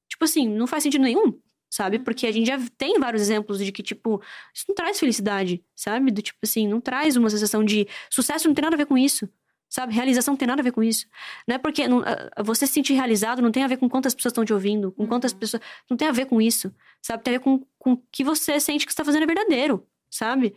Tipo 0.09 0.25
assim, 0.25 0.49
não 0.49 0.67
faz 0.67 0.83
sentido 0.83 1.03
nenhum, 1.03 1.39
sabe? 1.71 1.99
Porque 1.99 2.27
a 2.27 2.33
gente 2.33 2.47
já 2.47 2.59
tem 2.79 2.99
vários 2.99 3.21
exemplos 3.23 3.59
de 3.63 3.71
que, 3.71 3.83
tipo, 3.83 4.23
isso 4.55 4.65
não 4.69 4.75
traz 4.75 4.99
felicidade, 4.99 5.63
sabe? 5.77 6.11
Do 6.11 6.23
tipo 6.23 6.39
assim, 6.43 6.67
não 6.67 6.81
traz 6.81 7.17
uma 7.17 7.29
sensação 7.29 7.63
de 7.63 7.87
sucesso, 8.11 8.49
não 8.49 8.55
tem 8.55 8.63
nada 8.63 8.75
a 8.77 8.79
ver 8.79 8.87
com 8.87 8.97
isso. 8.97 9.29
Sabe? 9.71 9.93
Realização 9.93 10.33
não 10.33 10.39
tem 10.39 10.49
nada 10.49 10.63
a 10.63 10.65
ver 10.65 10.73
com 10.73 10.83
isso. 10.83 11.07
Não 11.47 11.57
é 11.57 11.59
porque 11.59 11.87
não- 11.87 12.01
ah, 12.01 12.43
você 12.43 12.67
se 12.67 12.73
sentir 12.73 12.95
realizado 12.95 13.43
não 13.43 13.53
tem 13.53 13.63
a 13.63 13.67
ver 13.67 13.77
com 13.77 13.87
quantas 13.87 14.15
pessoas 14.15 14.33
estão 14.33 14.43
te 14.43 14.53
ouvindo, 14.55 14.93
com 14.93 15.07
quantas 15.07 15.35
pessoas. 15.35 15.63
Não 15.91 15.95
tem 15.95 16.09
a 16.09 16.13
ver 16.13 16.25
com 16.25 16.41
isso. 16.41 16.75
Sabe? 17.03 17.23
Tem 17.23 17.35
a 17.35 17.39
ver 17.39 17.45
com, 17.45 17.63
com 17.79 17.93
o 17.93 18.03
que 18.11 18.25
você 18.25 18.59
sente 18.61 18.87
que 18.87 18.93
está 18.93 19.05
fazendo 19.05 19.25
é 19.25 19.27
verdadeiro, 19.27 19.87
sabe? 20.11 20.55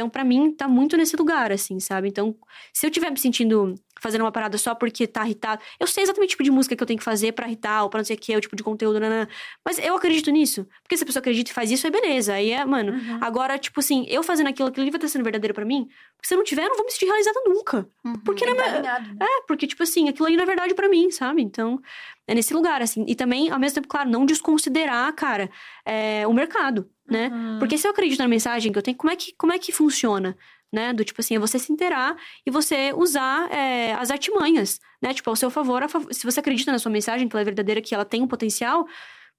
Então, 0.00 0.08
pra 0.08 0.24
mim, 0.24 0.50
tá 0.50 0.66
muito 0.66 0.96
nesse 0.96 1.14
lugar, 1.14 1.52
assim, 1.52 1.78
sabe? 1.78 2.08
Então, 2.08 2.34
se 2.72 2.86
eu 2.86 2.88
estiver 2.88 3.10
me 3.10 3.18
sentindo 3.18 3.74
fazendo 4.00 4.22
uma 4.22 4.32
parada 4.32 4.56
só 4.56 4.74
porque 4.74 5.06
tá 5.06 5.26
irritado, 5.26 5.60
eu 5.78 5.86
sei 5.86 6.02
exatamente 6.02 6.28
o 6.28 6.30
tipo 6.30 6.42
de 6.42 6.50
música 6.50 6.74
que 6.74 6.82
eu 6.82 6.86
tenho 6.86 6.98
que 6.98 7.04
fazer 7.04 7.32
pra 7.32 7.46
irritar, 7.46 7.82
ou 7.82 7.90
pra 7.90 7.98
não 7.98 8.04
sei 8.04 8.16
o 8.16 8.18
que, 8.18 8.34
o 8.34 8.40
tipo 8.40 8.56
de 8.56 8.62
conteúdo, 8.62 8.98
nanã. 8.98 9.28
Mas 9.62 9.78
eu 9.78 9.94
acredito 9.94 10.30
nisso. 10.30 10.66
Porque 10.82 10.96
se 10.96 11.02
a 11.02 11.06
pessoa 11.06 11.20
acredita 11.20 11.50
e 11.50 11.54
faz 11.54 11.70
isso, 11.70 11.86
é 11.86 11.90
beleza. 11.90 12.32
Aí 12.32 12.50
é, 12.50 12.64
mano. 12.64 12.94
Agora, 13.20 13.58
tipo 13.58 13.78
assim, 13.78 14.06
eu 14.08 14.22
fazendo 14.22 14.46
aquilo, 14.46 14.70
aquilo 14.70 14.84
ali 14.84 14.90
vai 14.90 14.96
estar 14.96 15.08
sendo 15.08 15.22
verdadeiro 15.22 15.52
pra 15.52 15.66
mim. 15.66 15.86
Porque 16.16 16.28
se 16.28 16.32
eu 16.32 16.38
não 16.38 16.44
tiver, 16.44 16.64
eu 16.64 16.70
não 16.70 16.76
vou 16.76 16.86
me 16.86 16.92
sentir 16.92 17.04
realizada 17.04 17.40
nunca. 17.46 17.86
Porque 18.24 18.46
não 18.46 18.54
é. 18.54 18.70
alinhado, 18.70 19.06
né? 19.06 19.16
É, 19.20 19.42
porque, 19.46 19.66
tipo 19.66 19.82
assim, 19.82 20.08
aquilo 20.08 20.26
ali 20.26 20.36
não 20.36 20.44
é 20.44 20.46
verdade 20.46 20.74
pra 20.74 20.88
mim, 20.88 21.10
sabe? 21.10 21.42
Então, 21.42 21.78
é 22.26 22.34
nesse 22.34 22.54
lugar, 22.54 22.80
assim. 22.80 23.04
E 23.06 23.14
também, 23.14 23.50
ao 23.50 23.58
mesmo 23.58 23.74
tempo, 23.74 23.88
claro, 23.88 24.08
não 24.08 24.24
desconsiderar, 24.24 25.12
cara, 25.14 25.50
é, 25.84 26.26
o 26.26 26.32
mercado, 26.32 26.88
né? 27.10 27.28
Uhum. 27.28 27.58
Porque 27.58 27.76
se 27.76 27.86
eu 27.86 27.90
acredito 27.90 28.18
na 28.18 28.28
mensagem 28.28 28.72
que 28.72 28.78
eu 28.78 28.82
tenho, 28.82 28.96
como 28.96 29.10
é 29.10 29.16
que, 29.16 29.34
como 29.36 29.52
é 29.52 29.58
que 29.58 29.72
funciona? 29.72 30.36
Né? 30.72 30.92
Do 30.92 31.04
tipo 31.04 31.20
assim, 31.20 31.34
é 31.34 31.38
você 31.38 31.58
se 31.58 31.72
inteirar 31.72 32.16
e 32.46 32.50
você 32.50 32.92
usar 32.96 33.50
é, 33.50 33.92
as 33.94 34.10
artimanhas, 34.10 34.78
né? 35.02 35.12
Tipo, 35.12 35.28
ao 35.28 35.34
seu 35.34 35.50
favor, 35.50 35.82
se 36.12 36.24
você 36.24 36.38
acredita 36.38 36.70
na 36.70 36.78
sua 36.78 36.92
mensagem, 36.92 37.28
que 37.28 37.34
ela 37.34 37.40
é 37.40 37.44
verdadeira, 37.44 37.80
que 37.80 37.92
ela 37.92 38.04
tem 38.04 38.22
um 38.22 38.28
potencial, 38.28 38.86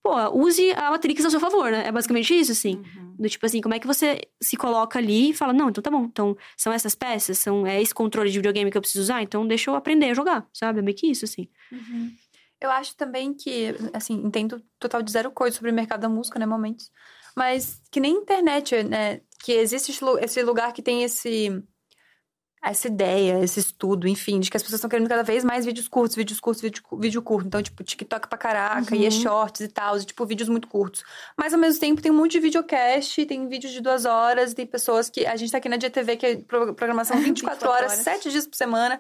pô, 0.04 0.14
use 0.32 0.72
a 0.74 0.92
Matrix 0.92 1.24
a 1.24 1.30
seu 1.30 1.40
favor, 1.40 1.72
né? 1.72 1.88
É 1.88 1.92
basicamente 1.92 2.38
isso, 2.38 2.52
assim. 2.52 2.84
Do 3.18 3.30
tipo 3.30 3.46
assim, 3.46 3.62
como 3.62 3.74
é 3.74 3.80
que 3.80 3.88
você 3.88 4.22
se 4.42 4.58
coloca 4.58 5.00
ali 5.00 5.30
e 5.30 5.34
fala, 5.34 5.54
não, 5.54 5.70
então 5.70 5.82
tá 5.82 5.92
bom, 5.92 6.04
então 6.04 6.36
são 6.58 6.74
essas 6.74 6.96
peças, 6.96 7.38
são, 7.38 7.66
é 7.66 7.82
esse 7.82 7.94
controle 7.94 8.30
de 8.30 8.38
videogame 8.38 8.72
que 8.72 8.78
eu 8.78 8.82
preciso 8.82 9.04
usar, 9.04 9.22
então 9.22 9.48
deixa 9.48 9.70
eu 9.70 9.76
aprender 9.76 10.10
a 10.10 10.14
jogar, 10.14 10.46
sabe? 10.52 10.80
É 10.80 10.82
meio 10.82 10.98
que 10.98 11.08
isso, 11.08 11.24
assim. 11.24 11.48
Eu 12.60 12.70
acho 12.70 12.96
também 12.96 13.34
que, 13.34 13.76
assim, 13.94 14.14
entendo 14.24 14.62
total 14.80 15.02
de 15.02 15.12
zero 15.12 15.32
coisa 15.32 15.56
sobre 15.56 15.72
o 15.72 15.74
mercado 15.74 16.02
da 16.02 16.10
música, 16.10 16.38
né, 16.38 16.46
momentos. 16.46 16.92
Mas 17.36 17.82
que 17.92 18.00
nem 18.00 18.14
internet, 18.18 18.84
né, 18.84 19.22
que 19.44 19.52
existe 19.54 19.92
esse 19.92 20.04
lu- 20.04 20.20
esse 20.20 20.42
lugar 20.44 20.74
que 20.74 20.82
tem 20.82 21.04
esse 21.04 21.64
essa 22.64 22.88
ideia, 22.88 23.44
esse 23.44 23.60
estudo, 23.60 24.08
enfim, 24.08 24.40
de 24.40 24.52
que 24.52 24.56
as 24.56 24.62
pessoas 24.62 24.78
estão 24.78 24.90
querendo 24.90 25.10
cada 25.10 25.24
vez 25.24 25.44
mais 25.44 25.66
vídeos 25.66 25.88
curtos, 25.88 26.16
vídeos 26.16 26.40
curtos, 26.40 26.62
vídeo, 26.62 26.84
vídeo 27.00 27.20
curto. 27.24 27.48
Então, 27.48 27.60
tipo, 27.64 27.84
TikTok 27.84 28.28
pra 28.30 28.38
caraca, 28.38 28.96
e 28.96 29.02
é 29.04 29.06
Uhum. 29.06 29.12
shorts 29.12 29.62
e 29.62 29.68
tal, 29.68 29.98
e, 29.98 30.06
tipo, 30.06 30.24
vídeos 30.28 30.48
muito 30.48 30.68
curtos. 30.68 31.04
Mas, 31.36 31.54
ao 31.56 31.60
mesmo 31.60 31.80
tempo, 31.80 32.04
tem 32.04 32.12
um 32.12 32.16
monte 32.16 32.34
de 32.34 32.40
videocast, 32.40 33.26
tem 33.26 33.48
vídeos 33.48 33.74
de 33.74 33.82
duas 33.82 34.06
horas, 34.06 34.54
tem 34.54 34.68
pessoas 34.68 35.10
que... 35.10 35.26
A 35.26 35.36
gente 35.38 35.52
tá 35.52 35.58
aqui 35.58 35.68
na 35.68 35.80
GTV, 35.80 36.18
que 36.18 36.26
é 36.28 36.36
pro- 36.38 36.76
programação 36.76 37.18
24, 37.34 37.56
24 37.58 37.68
horas, 37.68 37.92
horas. 37.94 38.04
sete 38.04 38.30
dias 38.30 38.46
por 38.46 38.56
semana. 38.56 39.00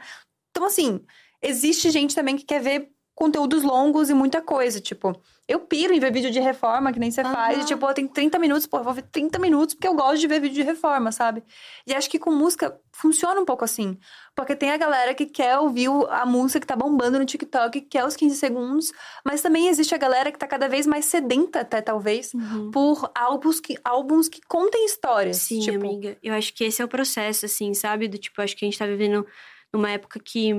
Então, 0.50 0.66
assim, 0.66 1.00
existe 1.40 1.92
gente 1.92 2.16
também 2.16 2.36
que 2.38 2.44
quer 2.46 2.62
ver 2.64 2.90
conteúdos 3.16 3.64
longos 3.64 4.10
e 4.10 4.14
muita 4.14 4.42
coisa. 4.42 4.80
Tipo, 4.80 5.22
eu 5.48 5.60
piro 5.60 5.94
em 5.94 6.00
ver 6.00 6.12
vídeo 6.12 6.32
de 6.32 6.40
reforma, 6.40 6.92
que 6.94 7.00
nem 7.00 7.12
você 7.12 7.22
faz. 7.24 7.64
E, 7.64 7.66
tipo, 7.66 7.94
tem 7.94 8.08
30 8.08 8.40
minutos, 8.40 8.66
pô, 8.66 8.78
eu 8.78 8.84
vou 8.84 8.94
ver 8.94 9.04
30 9.04 9.38
minutos 9.38 9.76
porque 9.76 9.88
eu 9.88 9.94
gosto 9.94 10.20
de 10.20 10.28
ver 10.28 10.40
vídeo 10.40 10.56
de 10.56 10.64
reforma, 10.64 11.12
sabe? 11.12 11.44
E 11.86 11.94
acho 11.94 12.10
que 12.10 12.18
com 12.18 12.32
música 12.32 12.80
funciona 12.94 13.40
um 13.40 13.46
pouco 13.46 13.66
assim. 13.66 13.98
Porque 14.36 14.56
tem 14.56 14.72
a 14.72 14.78
galera 14.78 15.14
que 15.14 15.26
quer 15.26 15.58
ouvir 15.58 15.90
a 16.10 16.26
música 16.26 16.62
que 16.62 16.68
tá 16.68 16.76
bombando 16.76 17.20
no 17.20 17.26
TikTok, 17.26 17.82
que 17.82 17.88
quer 17.88 18.06
os 18.06 18.16
15 18.16 18.36
segundos. 18.38 18.92
Mas 19.26 19.42
também 19.42 19.68
existe 19.68 19.94
a 19.94 19.98
galera 19.98 20.32
que 20.32 20.40
tá 20.40 20.48
cada 20.48 20.70
vez 20.70 20.88
mais 20.88 21.06
sedenta, 21.06 21.62
até 21.62 21.82
talvez, 21.82 22.32
por 22.72 23.12
álbuns 23.14 23.60
que, 23.60 23.78
álbuns 23.84 24.30
que 24.30 24.40
contem 24.48 24.86
histórias. 24.86 25.38
Sim, 25.38 25.60
tipo, 25.60 25.86
amiga. 25.86 26.18
Eu 26.24 26.34
acho 26.34 26.54
que 26.54 26.64
esse 26.64 26.82
é 26.82 26.86
o 26.86 26.88
processo, 26.88 27.46
assim, 27.46 27.74
sabe? 27.74 28.08
Do 28.08 28.18
tipo, 28.18 28.42
acho 28.42 28.56
que 28.56 28.64
a 28.64 28.68
gente 28.68 28.80
tá 28.80 28.86
vivendo 28.86 29.26
numa 29.74 29.92
época 29.92 30.20
que. 30.24 30.54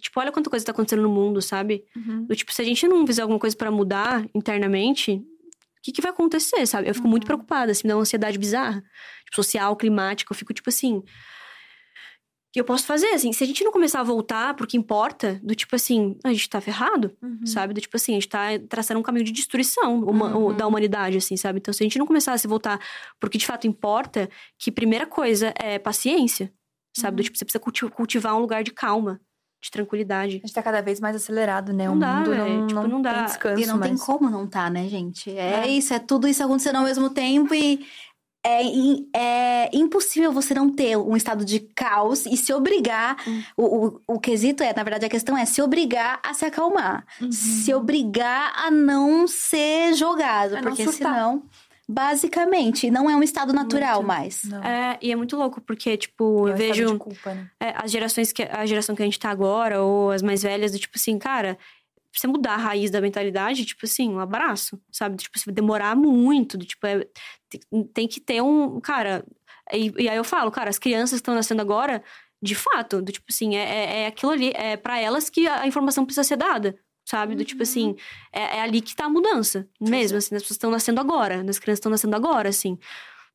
Tipo, 0.00 0.20
olha 0.20 0.30
quanta 0.32 0.48
coisa 0.50 0.64
tá 0.64 0.72
acontecendo 0.72 1.02
no 1.02 1.08
mundo, 1.10 1.40
sabe? 1.42 1.84
Uhum. 1.96 2.24
Do 2.26 2.36
tipo, 2.36 2.52
se 2.52 2.62
a 2.62 2.64
gente 2.64 2.86
não 2.86 3.06
fizer 3.06 3.22
alguma 3.22 3.38
coisa 3.40 3.56
pra 3.56 3.70
mudar 3.70 4.24
internamente, 4.34 5.12
o 5.12 5.80
que, 5.82 5.92
que 5.92 6.02
vai 6.02 6.10
acontecer, 6.10 6.66
sabe? 6.66 6.88
Eu 6.88 6.94
fico 6.94 7.08
muito 7.08 7.24
preocupada, 7.26 7.72
assim, 7.72 7.82
me 7.84 7.88
dá 7.88 7.96
uma 7.96 8.02
ansiedade 8.02 8.38
bizarra. 8.38 8.80
Tipo, 9.24 9.36
social, 9.36 9.74
climática. 9.76 10.32
Eu 10.32 10.36
fico, 10.36 10.52
tipo 10.54 10.68
assim. 10.68 11.02
que 12.50 12.58
eu 12.58 12.64
posso 12.64 12.86
fazer, 12.86 13.08
assim, 13.08 13.30
se 13.30 13.44
a 13.44 13.46
gente 13.46 13.62
não 13.62 13.70
começar 13.70 14.00
a 14.00 14.02
voltar 14.02 14.54
pro 14.54 14.66
que 14.66 14.74
importa, 14.76 15.38
do 15.42 15.54
tipo 15.54 15.76
assim, 15.76 16.16
a 16.24 16.32
gente 16.32 16.48
tá 16.48 16.60
ferrado, 16.62 17.14
Uhum. 17.22 17.44
sabe? 17.44 17.74
Do 17.74 17.80
tipo 17.80 17.94
assim, 17.94 18.12
a 18.12 18.14
gente 18.14 18.28
tá 18.28 18.46
traçando 18.70 18.98
um 18.98 19.02
caminho 19.02 19.24
de 19.26 19.32
destruição 19.32 20.02
uma- 20.02 20.34
Uhum. 20.34 20.56
da 20.56 20.66
humanidade, 20.66 21.18
assim, 21.18 21.36
sabe? 21.36 21.58
Então, 21.58 21.74
se 21.74 21.82
a 21.82 21.84
gente 21.84 21.98
não 21.98 22.06
começar 22.06 22.32
a 22.32 22.38
se 22.38 22.48
voltar 22.48 22.80
pro 23.20 23.28
que 23.28 23.36
de 23.36 23.44
fato 23.46 23.66
importa, 23.66 24.30
que 24.58 24.72
primeira 24.72 25.06
coisa 25.06 25.52
é 25.60 25.78
paciência, 25.78 26.50
sabe? 26.96 27.12
Uhum. 27.12 27.16
Do 27.16 27.22
tipo, 27.24 27.36
você 27.36 27.44
precisa 27.44 27.60
culti- 27.60 27.86
cultivar 27.90 28.34
um 28.34 28.40
lugar 28.40 28.64
de 28.64 28.70
calma, 28.72 29.20
de 29.60 29.70
tranquilidade. 29.70 30.36
A 30.36 30.46
gente 30.46 30.52
tá 30.52 30.62
cada 30.62 30.80
vez 30.80 31.00
mais 31.00 31.16
acelerado, 31.16 31.72
né? 31.72 31.86
Não 31.86 31.96
o 31.96 31.98
dá, 31.98 32.14
mundo 32.14 32.30
véi. 32.30 32.38
não, 32.58 32.66
Tipo, 32.66 32.80
não, 32.82 32.88
não 32.88 33.02
dá. 33.02 33.14
tem 33.14 33.24
descanso 33.24 33.62
E 33.62 33.66
não 33.66 33.80
tem 33.80 33.96
como 33.96 34.30
não 34.30 34.46
tá, 34.46 34.70
né, 34.70 34.86
gente? 34.88 35.30
É, 35.36 35.64
É. 35.64 35.68
isso, 35.68 35.92
é 35.92 35.98
tudo 35.98 36.28
isso 36.28 36.42
acontecendo 36.44 36.76
ao 36.76 36.84
mesmo 36.84 37.10
tempo 37.10 37.54
e 37.54 37.84
é, 38.46 38.62
é 39.14 39.70
impossível 39.74 40.32
você 40.32 40.54
não 40.54 40.70
ter 40.70 40.96
um 40.96 41.16
estado 41.16 41.44
de 41.44 41.58
caos 41.58 42.24
e 42.24 42.36
se 42.36 42.52
obrigar. 42.52 43.16
Hum. 43.26 43.42
O, 43.56 43.86
o, 43.86 44.00
o 44.14 44.20
quesito 44.20 44.62
é, 44.62 44.72
na 44.74 44.82
verdade, 44.84 45.04
a 45.04 45.08
questão 45.08 45.36
é 45.36 45.44
se 45.44 45.60
obrigar 45.60 46.20
a 46.24 46.32
se 46.32 46.44
acalmar. 46.44 47.04
Uhum. 47.20 47.32
Se 47.32 47.74
obrigar 47.74 48.52
a 48.56 48.70
não 48.70 49.26
ser 49.26 49.92
jogado. 49.94 50.56
A 50.56 50.62
porque 50.62 50.86
senão, 50.90 51.42
basicamente, 51.88 52.90
não 52.90 53.08
é 53.08 53.16
um 53.16 53.22
estado 53.22 53.52
natural 53.52 53.96
Muito. 53.96 54.06
mais. 54.06 54.44
Não. 54.44 54.62
É, 54.62 54.98
e 55.00 55.10
é 55.10 55.16
muito 55.16 55.36
louco, 55.36 55.60
porque, 55.60 55.96
tipo, 55.96 56.46
É 56.46 56.50
eu 56.50 56.54
um 56.54 56.56
vejo. 56.56 56.92
de 56.92 56.98
culpa, 56.98 57.34
né? 57.34 57.50
é, 57.58 57.72
as 57.76 57.90
gerações 57.90 58.30
que 58.32 58.42
a 58.42 58.66
geração 58.66 58.94
que 58.94 59.02
a 59.02 59.04
gente 59.04 59.18
tá 59.18 59.30
agora, 59.30 59.82
ou 59.82 60.10
as 60.10 60.22
mais 60.22 60.42
velhas, 60.42 60.72
do 60.72 60.78
tipo 60.78 60.92
assim, 60.96 61.18
cara, 61.18 61.56
você 62.12 62.26
mudar 62.26 62.54
a 62.54 62.56
raiz 62.58 62.90
da 62.90 63.00
mentalidade, 63.00 63.64
tipo 63.64 63.86
assim, 63.86 64.08
um 64.10 64.18
abraço, 64.18 64.80
sabe? 64.92 65.16
Tipo, 65.16 65.38
se 65.38 65.50
demorar 65.50 65.96
muito, 65.96 66.58
do 66.58 66.64
tipo, 66.66 66.86
é, 66.86 67.06
tem, 67.48 67.84
tem 67.84 68.08
que 68.08 68.20
ter 68.20 68.42
um. 68.42 68.80
Cara, 68.80 69.24
e, 69.72 69.92
e 69.98 70.08
aí 70.08 70.16
eu 70.16 70.24
falo, 70.24 70.50
cara, 70.50 70.68
as 70.68 70.78
crianças 70.78 71.10
que 71.10 71.16
estão 71.22 71.34
nascendo 71.34 71.62
agora, 71.62 72.02
de 72.42 72.54
fato, 72.54 73.00
do 73.00 73.12
tipo 73.12 73.26
assim, 73.30 73.56
é, 73.56 73.62
é, 73.62 74.00
é 74.02 74.06
aquilo 74.08 74.32
ali, 74.32 74.52
é 74.54 74.76
para 74.76 74.98
elas 74.98 75.30
que 75.30 75.46
a 75.48 75.66
informação 75.66 76.04
precisa 76.04 76.24
ser 76.24 76.36
dada. 76.36 76.76
Sabe? 77.08 77.34
Do 77.34 77.42
tipo 77.42 77.62
assim, 77.62 77.96
é, 78.30 78.58
é 78.58 78.60
ali 78.60 78.82
que 78.82 78.94
tá 78.94 79.06
a 79.06 79.08
mudança. 79.08 79.66
Mesmo, 79.80 80.18
assim, 80.18 80.34
as 80.34 80.42
pessoas 80.42 80.56
estão 80.56 80.70
nascendo 80.70 81.00
agora, 81.00 81.36
as 81.48 81.58
crianças 81.58 81.78
estão 81.78 81.90
nascendo 81.90 82.14
agora, 82.14 82.50
assim. 82.50 82.78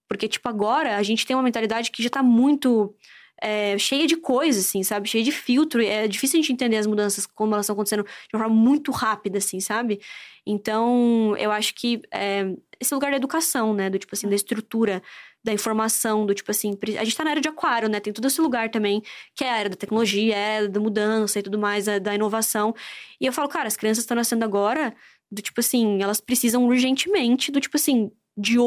Porque, 0.08 0.28
tipo, 0.28 0.48
agora 0.48 0.96
a 0.96 1.02
gente 1.02 1.26
tem 1.26 1.36
uma 1.36 1.42
mentalidade 1.42 1.90
que 1.90 2.04
já 2.04 2.10
tá 2.10 2.22
muito 2.22 2.96
é, 3.42 3.76
cheia 3.80 4.06
de 4.06 4.16
coisas, 4.16 4.68
assim, 4.68 4.84
sabe? 4.84 5.10
Cheia 5.10 5.24
de 5.24 5.32
filtro. 5.32 5.82
É 5.82 6.08
difícil 6.08 6.38
a 6.38 6.42
gente 6.44 6.54
entender 6.54 6.78
as 6.78 6.86
mudanças, 6.86 7.26
como 7.26 7.56
elas 7.56 7.66
estão 7.66 7.74
acontecendo 7.74 8.04
de 8.04 8.36
uma 8.36 8.44
forma 8.44 8.56
muito 8.56 8.92
rápida, 8.92 9.40
assim, 9.40 9.60
sabe? 9.60 10.00
Então, 10.46 11.36
eu 11.38 11.52
acho 11.52 11.74
que 11.74 12.00
é, 12.14 12.54
esse 12.80 12.94
lugar 12.94 13.10
da 13.10 13.18
educação, 13.18 13.74
né? 13.74 13.90
Do 13.90 13.98
tipo 13.98 14.14
assim, 14.14 14.30
da 14.30 14.36
estrutura, 14.36 15.02
da 15.44 15.52
informação, 15.54 16.26
do 16.26 16.34
tipo 16.34 16.50
assim. 16.52 16.78
A 17.00 17.04
gente 17.04 17.16
tá 17.18 17.24
na 17.24 17.32
era 17.32 17.42
de 17.42 17.50
aquário, 17.50 17.90
né? 17.90 18.00
Tem 18.00 18.14
todo 18.14 18.28
esse 18.28 18.40
lugar 18.42 18.70
também, 18.70 19.02
que 19.36 19.44
é 19.44 19.50
a 19.52 19.58
era 19.60 19.70
da 19.70 19.76
tecnologia, 19.76 20.36
é 20.36 20.68
da 20.68 20.80
mudança 20.80 21.40
e 21.40 21.44
tudo 21.44 21.58
mais, 21.60 21.88
a- 21.88 22.00
da 22.00 22.16
inovação. 22.16 22.74
E 23.20 23.26
eu 23.26 23.34
falo, 23.34 23.50
cara, 23.50 23.68
as 23.68 23.76
crianças 23.78 24.04
estão 24.04 24.16
nascendo 24.16 24.46
agora, 24.46 24.96
do 25.32 25.42
tipo 25.42 25.60
assim, 25.60 26.02
elas 26.02 26.22
precisam 26.22 26.66
urgentemente 26.68 27.52
do 27.52 27.60
tipo 27.60 27.76
assim, 27.78 28.12
de 28.38 28.58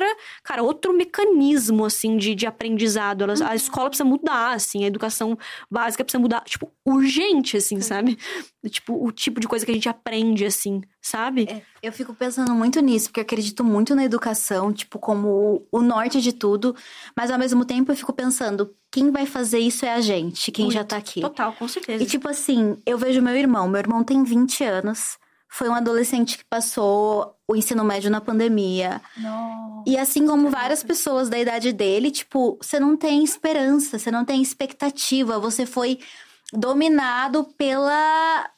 outra, 0.00 0.16
cara, 0.42 0.62
outro 0.62 0.92
mecanismo, 0.92 1.84
assim, 1.84 2.16
de, 2.16 2.34
de 2.34 2.46
aprendizado. 2.46 3.22
Elas, 3.22 3.40
A 3.40 3.54
escola 3.54 3.88
precisa 3.88 4.08
mudar, 4.08 4.54
assim, 4.54 4.84
a 4.84 4.86
educação 4.86 5.38
básica 5.70 6.04
precisa 6.04 6.20
mudar, 6.20 6.40
tipo, 6.44 6.70
urgente, 6.84 7.56
assim, 7.56 7.80
sabe? 7.80 8.18
Tipo, 8.68 9.04
o 9.04 9.12
tipo 9.12 9.40
de 9.40 9.46
coisa 9.46 9.64
que 9.64 9.70
a 9.70 9.74
gente 9.74 9.88
aprende, 9.88 10.44
assim, 10.44 10.82
sabe? 11.00 11.46
É, 11.48 11.62
eu 11.82 11.92
fico 11.92 12.14
pensando 12.14 12.54
muito 12.54 12.80
nisso, 12.80 13.08
porque 13.08 13.20
eu 13.20 13.24
acredito 13.24 13.62
muito 13.64 13.94
na 13.94 14.04
educação, 14.04 14.72
tipo, 14.72 14.98
como 14.98 15.28
o, 15.72 15.78
o 15.78 15.82
norte 15.82 16.20
de 16.20 16.32
tudo. 16.32 16.74
Mas 17.16 17.30
ao 17.30 17.38
mesmo 17.38 17.64
tempo 17.64 17.92
eu 17.92 17.96
fico 17.96 18.12
pensando, 18.12 18.74
quem 18.90 19.10
vai 19.10 19.26
fazer 19.26 19.58
isso 19.58 19.84
é 19.84 19.92
a 19.94 20.00
gente, 20.00 20.50
quem 20.50 20.70
já 20.70 20.80
Muito. 20.80 20.88
tá 20.90 20.96
aqui. 20.96 21.20
Total, 21.20 21.52
com 21.52 21.68
certeza. 21.68 22.02
E 22.02 22.06
tipo 22.06 22.28
assim, 22.28 22.76
eu 22.84 22.98
vejo 22.98 23.22
meu 23.22 23.36
irmão. 23.36 23.68
Meu 23.68 23.78
irmão 23.78 24.02
tem 24.02 24.22
20 24.24 24.64
anos. 24.64 25.18
Foi 25.50 25.68
um 25.68 25.74
adolescente 25.74 26.38
que 26.38 26.44
passou 26.44 27.34
o 27.46 27.56
ensino 27.56 27.84
médio 27.84 28.08
na 28.08 28.20
pandemia. 28.20 29.02
Não. 29.16 29.82
E 29.84 29.98
assim 29.98 30.24
como 30.24 30.48
várias 30.48 30.82
pessoas 30.84 31.28
da 31.28 31.38
idade 31.38 31.72
dele, 31.72 32.10
tipo, 32.10 32.56
você 32.62 32.78
não 32.78 32.96
tem 32.96 33.24
esperança, 33.24 33.98
você 33.98 34.10
não 34.10 34.24
tem 34.24 34.40
expectativa, 34.40 35.40
você 35.40 35.66
foi 35.66 35.98
dominado 36.52 37.44
pela. 37.58 38.48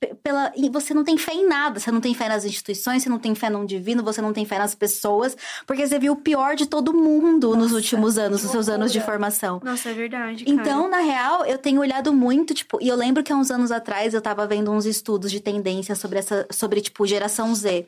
Pe- 0.00 0.14
Pela, 0.22 0.50
e 0.56 0.68
você 0.70 0.94
não 0.94 1.04
tem 1.04 1.16
fé 1.18 1.32
em 1.34 1.46
nada, 1.46 1.78
você 1.78 1.90
não 1.92 2.00
tem 2.00 2.14
fé 2.14 2.28
nas 2.28 2.44
instituições, 2.44 3.02
você 3.02 3.08
não 3.08 3.18
tem 3.18 3.34
fé 3.34 3.50
num 3.50 3.64
divino, 3.66 4.02
você 4.02 4.20
não 4.22 4.32
tem 4.32 4.44
fé 4.44 4.58
nas 4.58 4.74
pessoas, 4.74 5.36
porque 5.66 5.86
você 5.86 5.98
viu 5.98 6.14
o 6.14 6.16
pior 6.16 6.56
de 6.56 6.66
todo 6.66 6.92
mundo 6.94 7.50
nos 7.50 7.64
Nossa, 7.64 7.74
últimos 7.74 8.18
anos, 8.18 8.42
nos 8.42 8.50
seus 8.50 8.68
anos 8.68 8.92
de 8.92 9.00
formação. 9.00 9.60
Nossa, 9.64 9.90
é 9.90 9.92
verdade, 9.94 10.44
cara. 10.44 10.60
Então, 10.60 10.88
na 10.88 10.98
real, 11.00 11.44
eu 11.44 11.58
tenho 11.58 11.80
olhado 11.80 12.12
muito, 12.12 12.54
tipo, 12.54 12.78
e 12.80 12.88
eu 12.88 12.96
lembro 12.96 13.22
que 13.22 13.32
há 13.32 13.36
uns 13.36 13.50
anos 13.50 13.70
atrás 13.70 14.14
eu 14.14 14.20
tava 14.22 14.46
vendo 14.46 14.70
uns 14.72 14.86
estudos 14.86 15.30
de 15.30 15.40
tendência 15.40 15.94
sobre 15.94 16.18
essa, 16.18 16.46
sobre, 16.50 16.80
tipo, 16.80 17.06
geração 17.06 17.54
Z. 17.54 17.86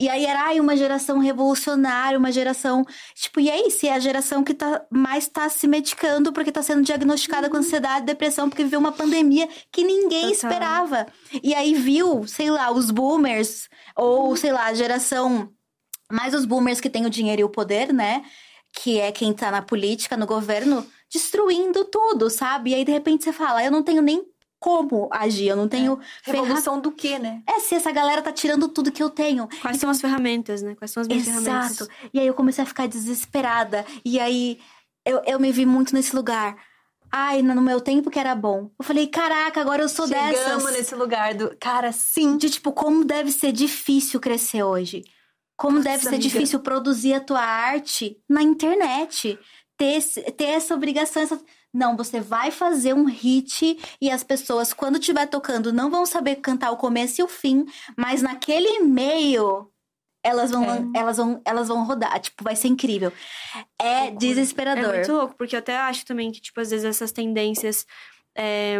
E 0.00 0.08
aí 0.08 0.26
era, 0.26 0.46
ai, 0.46 0.58
uma 0.58 0.76
geração 0.76 1.18
revolucionária, 1.18 2.18
uma 2.18 2.32
geração. 2.32 2.84
Tipo, 3.14 3.40
e 3.40 3.48
aí, 3.48 3.70
se 3.70 3.86
é 3.86 3.94
a 3.94 4.00
geração 4.00 4.42
que 4.42 4.52
tá, 4.52 4.84
mais 4.90 5.28
tá 5.28 5.48
se 5.48 5.68
medicando 5.68 6.32
porque 6.32 6.50
tá 6.50 6.62
sendo 6.62 6.82
diagnosticada 6.82 7.48
com 7.48 7.56
ansiedade, 7.56 8.06
depressão, 8.06 8.48
porque 8.48 8.64
viveu 8.64 8.80
uma 8.80 8.90
pandemia 8.90 9.48
que 9.70 9.84
ninguém 9.84 10.22
Total. 10.22 10.32
esperava. 10.32 11.06
E 11.42 11.54
aí 11.54 11.74
viu, 11.74 12.26
sei 12.26 12.50
lá, 12.50 12.72
os 12.72 12.90
boomers, 12.90 13.68
ou 13.96 14.36
sei 14.36 14.52
lá, 14.52 14.66
a 14.66 14.74
geração. 14.74 15.52
Mais 16.10 16.34
os 16.34 16.44
boomers 16.44 16.80
que 16.80 16.90
têm 16.90 17.06
o 17.06 17.10
dinheiro 17.10 17.42
e 17.42 17.44
o 17.44 17.48
poder, 17.48 17.92
né? 17.92 18.24
Que 18.74 18.98
é 18.98 19.12
quem 19.12 19.32
tá 19.32 19.50
na 19.50 19.62
política, 19.62 20.16
no 20.16 20.26
governo, 20.26 20.84
destruindo 21.10 21.84
tudo, 21.84 22.28
sabe? 22.28 22.70
E 22.70 22.74
aí, 22.74 22.84
de 22.84 22.90
repente, 22.92 23.22
você 23.22 23.32
fala, 23.32 23.64
eu 23.64 23.70
não 23.70 23.82
tenho 23.82 24.02
nem 24.02 24.31
como 24.62 25.08
agir, 25.10 25.48
eu 25.48 25.56
não 25.56 25.66
tenho. 25.68 25.98
ferra- 26.22 26.38
Revolução 26.42 26.80
do 26.80 26.92
quê, 26.92 27.18
né? 27.18 27.42
É, 27.48 27.58
se 27.58 27.74
essa 27.74 27.90
galera 27.90 28.22
tá 28.22 28.30
tirando 28.30 28.68
tudo 28.68 28.92
que 28.92 29.02
eu 29.02 29.10
tenho. 29.10 29.48
Quais 29.60 29.78
são 29.78 29.90
as 29.90 30.00
ferramentas, 30.00 30.62
né? 30.62 30.76
Quais 30.76 30.90
são 30.92 31.00
as 31.00 31.08
minhas 31.08 31.24
ferramentas? 31.24 31.80
Exato. 31.80 31.90
E 32.14 32.20
aí 32.20 32.26
eu 32.26 32.34
comecei 32.34 32.62
a 32.62 32.66
ficar 32.66 32.86
desesperada. 32.86 33.84
E 34.04 34.20
aí 34.20 34.60
eu, 35.04 35.20
eu 35.26 35.40
me 35.40 35.50
vi 35.50 35.66
muito 35.66 35.92
nesse 35.94 36.14
lugar. 36.14 36.56
Ai, 37.10 37.42
no 37.42 37.60
meu 37.60 37.80
tempo 37.80 38.08
que 38.10 38.18
era 38.18 38.34
bom. 38.34 38.70
Eu 38.78 38.84
falei, 38.84 39.06
caraca, 39.06 39.60
agora 39.60 39.82
eu 39.82 39.88
sou 39.88 40.06
Chegamos 40.06 40.30
dessas. 40.38 40.72
nesse 40.72 40.94
lugar 40.94 41.34
do. 41.34 41.54
Cara, 41.60 41.90
sim. 41.92 42.36
De 42.38 42.48
tipo, 42.48 42.72
como 42.72 43.04
deve 43.04 43.30
ser 43.32 43.50
difícil 43.52 44.18
crescer 44.20 44.62
hoje. 44.62 45.02
Como 45.56 45.76
Nossa, 45.76 45.90
deve 45.90 46.02
ser 46.04 46.08
amiga. 46.08 46.22
difícil 46.22 46.60
produzir 46.60 47.12
a 47.14 47.20
tua 47.20 47.40
arte 47.42 48.16
na 48.28 48.42
internet. 48.42 49.38
Ter, 49.76 50.00
ter 50.36 50.44
essa 50.44 50.74
obrigação, 50.74 51.22
essa... 51.22 51.40
Não, 51.72 51.96
você 51.96 52.20
vai 52.20 52.50
fazer 52.50 52.94
um 52.94 53.04
hit 53.04 53.78
e 54.00 54.10
as 54.10 54.22
pessoas, 54.22 54.72
quando 54.72 54.98
estiver 54.98 55.26
tocando, 55.26 55.72
não 55.72 55.90
vão 55.90 56.04
saber 56.04 56.36
cantar 56.36 56.70
o 56.70 56.76
começo 56.76 57.20
e 57.20 57.24
o 57.24 57.28
fim, 57.28 57.64
mas 57.96 58.20
naquele 58.22 58.80
meio 58.80 59.68
elas 60.24 60.50
vão, 60.52 60.64
É. 60.64 61.00
elas 61.00 61.16
vão, 61.16 61.40
elas 61.44 61.68
vão 61.68 61.84
rodar. 61.84 62.20
Tipo, 62.20 62.44
vai 62.44 62.54
ser 62.54 62.68
incrível. 62.68 63.12
É. 63.80 64.06
É 64.06 64.10
desesperador. 64.12 64.94
muito 64.94 65.12
louco, 65.12 65.34
porque 65.36 65.56
eu 65.56 65.58
até 65.60 65.76
acho 65.76 66.04
também 66.06 66.30
que, 66.30 66.40
tipo, 66.40 66.60
às 66.60 66.70
vezes 66.70 66.84
essas 66.84 67.10
tendências 67.10 67.84
é, 68.36 68.78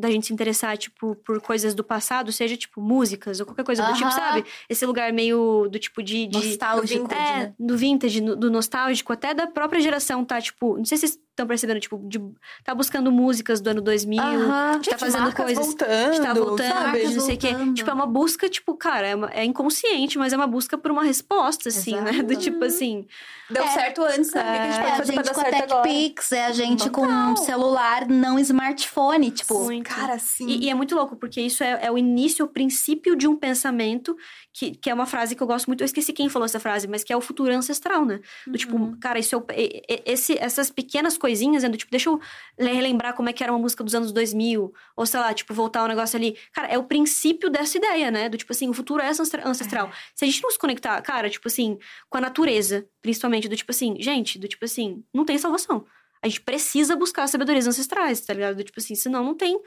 da 0.00 0.10
gente 0.10 0.26
se 0.26 0.32
interessar, 0.32 0.76
tipo, 0.78 1.14
por 1.16 1.40
coisas 1.40 1.74
do 1.74 1.84
passado, 1.84 2.32
seja, 2.32 2.56
tipo, 2.56 2.80
músicas 2.80 3.38
ou 3.40 3.46
qualquer 3.46 3.64
coisa 3.64 3.82
do 3.84 3.92
tipo, 3.94 4.10
sabe? 4.10 4.44
Esse 4.68 4.86
lugar 4.86 5.12
meio 5.12 5.68
do 5.70 5.78
tipo 5.78 6.02
de. 6.02 6.26
de 6.26 6.38
Nostálgico. 6.48 7.02
vintage, 7.08 7.20
é, 7.32 7.36
né? 7.38 7.54
do 7.58 7.76
vintage, 7.76 8.20
do 8.20 8.50
nostálgico, 8.50 9.12
até 9.12 9.34
da 9.34 9.46
própria 9.46 9.80
geração, 9.80 10.24
tá? 10.24 10.40
Tipo, 10.40 10.76
não 10.78 10.84
sei 10.84 10.96
se 10.98 11.06
vocês 11.08 11.18
estão 11.30 11.46
percebendo, 11.46 11.80
tipo, 11.80 11.98
de, 12.06 12.20
tá 12.64 12.74
buscando 12.74 13.10
músicas 13.12 13.60
do 13.60 13.70
ano 13.70 13.80
2000, 13.80 14.22
Aham. 14.22 14.80
tá 14.80 14.98
fazendo 14.98 15.34
coisas- 15.34 15.66
voltando, 15.66 16.22
tá 16.22 16.34
voltando, 16.34 16.68
sabe? 16.72 17.04
não 17.14 17.20
sei 17.20 17.34
o 17.34 17.38
quê. 17.38 17.48
voltando. 17.52 17.74
Tipo, 17.74 17.90
é 17.90 17.94
uma 17.94 18.06
busca, 18.06 18.48
tipo, 18.48 18.74
cara, 18.76 19.06
é, 19.06 19.14
uma- 19.14 19.30
é 19.32 19.44
inconsciente, 19.44 20.18
mas 20.18 20.32
é 20.32 20.36
uma 20.36 20.46
busca 20.46 20.76
por 20.76 20.90
uma 20.90 21.02
resposta, 21.04 21.68
assim, 21.68 21.94
né? 22.00 22.10
Exato. 22.10 22.26
Do 22.26 22.36
tipo 22.36 22.64
assim. 22.64 23.06
Deu 23.48 23.64
É. 23.64 23.68
certo 23.68 24.02
antes, 24.02 24.32
né? 24.32 24.40
O 24.40 24.44
que 24.44 24.50
a 24.50 24.64
gente 24.70 24.74
É 24.74 24.80
pode 24.80 24.92
a 24.92 24.96
fazer 24.96 25.12
pra 25.12 25.22
gente 25.22 25.26
dar 25.26 25.34
com 25.34 25.40
a 25.40 25.50
certo 25.50 25.72
agora? 25.72 25.82
Pix, 25.88 26.32
é 26.32 26.46
a 26.46 26.52
gente 26.52 26.90
com 26.90 27.06
um 27.06 27.36
celular 27.36 28.06
não 28.06 28.38
smartphone. 28.38 29.30
Tipo, 29.30 29.60
Muito. 29.64 29.89
Cara, 29.94 30.18
sim. 30.18 30.46
E, 30.48 30.64
e 30.66 30.70
é 30.70 30.74
muito 30.74 30.94
louco, 30.94 31.16
porque 31.16 31.40
isso 31.40 31.62
é, 31.64 31.78
é 31.86 31.90
o 31.90 31.98
início, 31.98 32.44
o 32.44 32.48
princípio 32.48 33.16
de 33.16 33.26
um 33.26 33.36
pensamento, 33.36 34.16
que, 34.52 34.72
que 34.72 34.88
é 34.90 34.94
uma 34.94 35.06
frase 35.06 35.34
que 35.34 35.42
eu 35.42 35.46
gosto 35.46 35.66
muito. 35.66 35.80
Eu 35.80 35.84
esqueci 35.86 36.12
quem 36.12 36.28
falou 36.28 36.46
essa 36.46 36.60
frase, 36.60 36.86
mas 36.88 37.02
que 37.04 37.12
é 37.12 37.16
o 37.16 37.20
futuro 37.20 37.52
ancestral, 37.54 38.04
né? 38.04 38.20
Do 38.46 38.56
tipo, 38.58 38.96
cara, 39.00 39.18
isso 39.18 39.44
é 39.50 40.02
esse, 40.06 40.38
essas 40.38 40.70
pequenas 40.70 41.18
coisinhas, 41.18 41.62
né? 41.62 41.68
Do 41.68 41.76
tipo, 41.76 41.90
deixa 41.90 42.08
eu 42.08 42.20
le- 42.58 42.72
relembrar 42.72 43.14
como 43.14 43.28
é 43.28 43.32
que 43.32 43.42
era 43.42 43.52
uma 43.52 43.58
música 43.58 43.82
dos 43.84 43.94
anos 43.94 44.12
2000, 44.12 44.72
ou 44.96 45.06
sei 45.06 45.20
lá, 45.20 45.32
tipo, 45.34 45.52
voltar 45.52 45.84
um 45.84 45.88
negócio 45.88 46.16
ali. 46.16 46.36
Cara, 46.52 46.68
é 46.68 46.78
o 46.78 46.84
princípio 46.84 47.50
dessa 47.50 47.76
ideia, 47.78 48.10
né? 48.10 48.28
Do 48.28 48.36
tipo 48.36 48.52
assim, 48.52 48.68
o 48.68 48.72
futuro 48.72 49.02
é 49.02 49.08
ancestra- 49.08 49.46
ancestral. 49.46 49.90
Se 50.14 50.24
a 50.24 50.28
gente 50.28 50.42
não 50.42 50.50
se 50.50 50.58
conectar, 50.58 51.00
cara, 51.02 51.28
tipo 51.28 51.48
assim, 51.48 51.78
com 52.08 52.18
a 52.18 52.20
natureza, 52.20 52.86
principalmente, 53.02 53.48
do 53.48 53.56
tipo 53.56 53.70
assim, 53.70 53.96
gente, 54.00 54.38
do 54.38 54.46
tipo 54.48 54.64
assim, 54.64 55.02
não 55.12 55.24
tem 55.24 55.36
salvação. 55.38 55.84
A 56.22 56.28
gente 56.28 56.40
precisa 56.40 56.96
buscar 56.96 57.26
sabedorias 57.26 57.66
ancestrais, 57.66 58.20
tá 58.20 58.34
ligado? 58.34 58.56
Do 58.56 58.64
tipo 58.64 58.78
assim, 58.78 58.94
senão 58.94 59.24
não 59.24 59.34
tem 59.34 59.58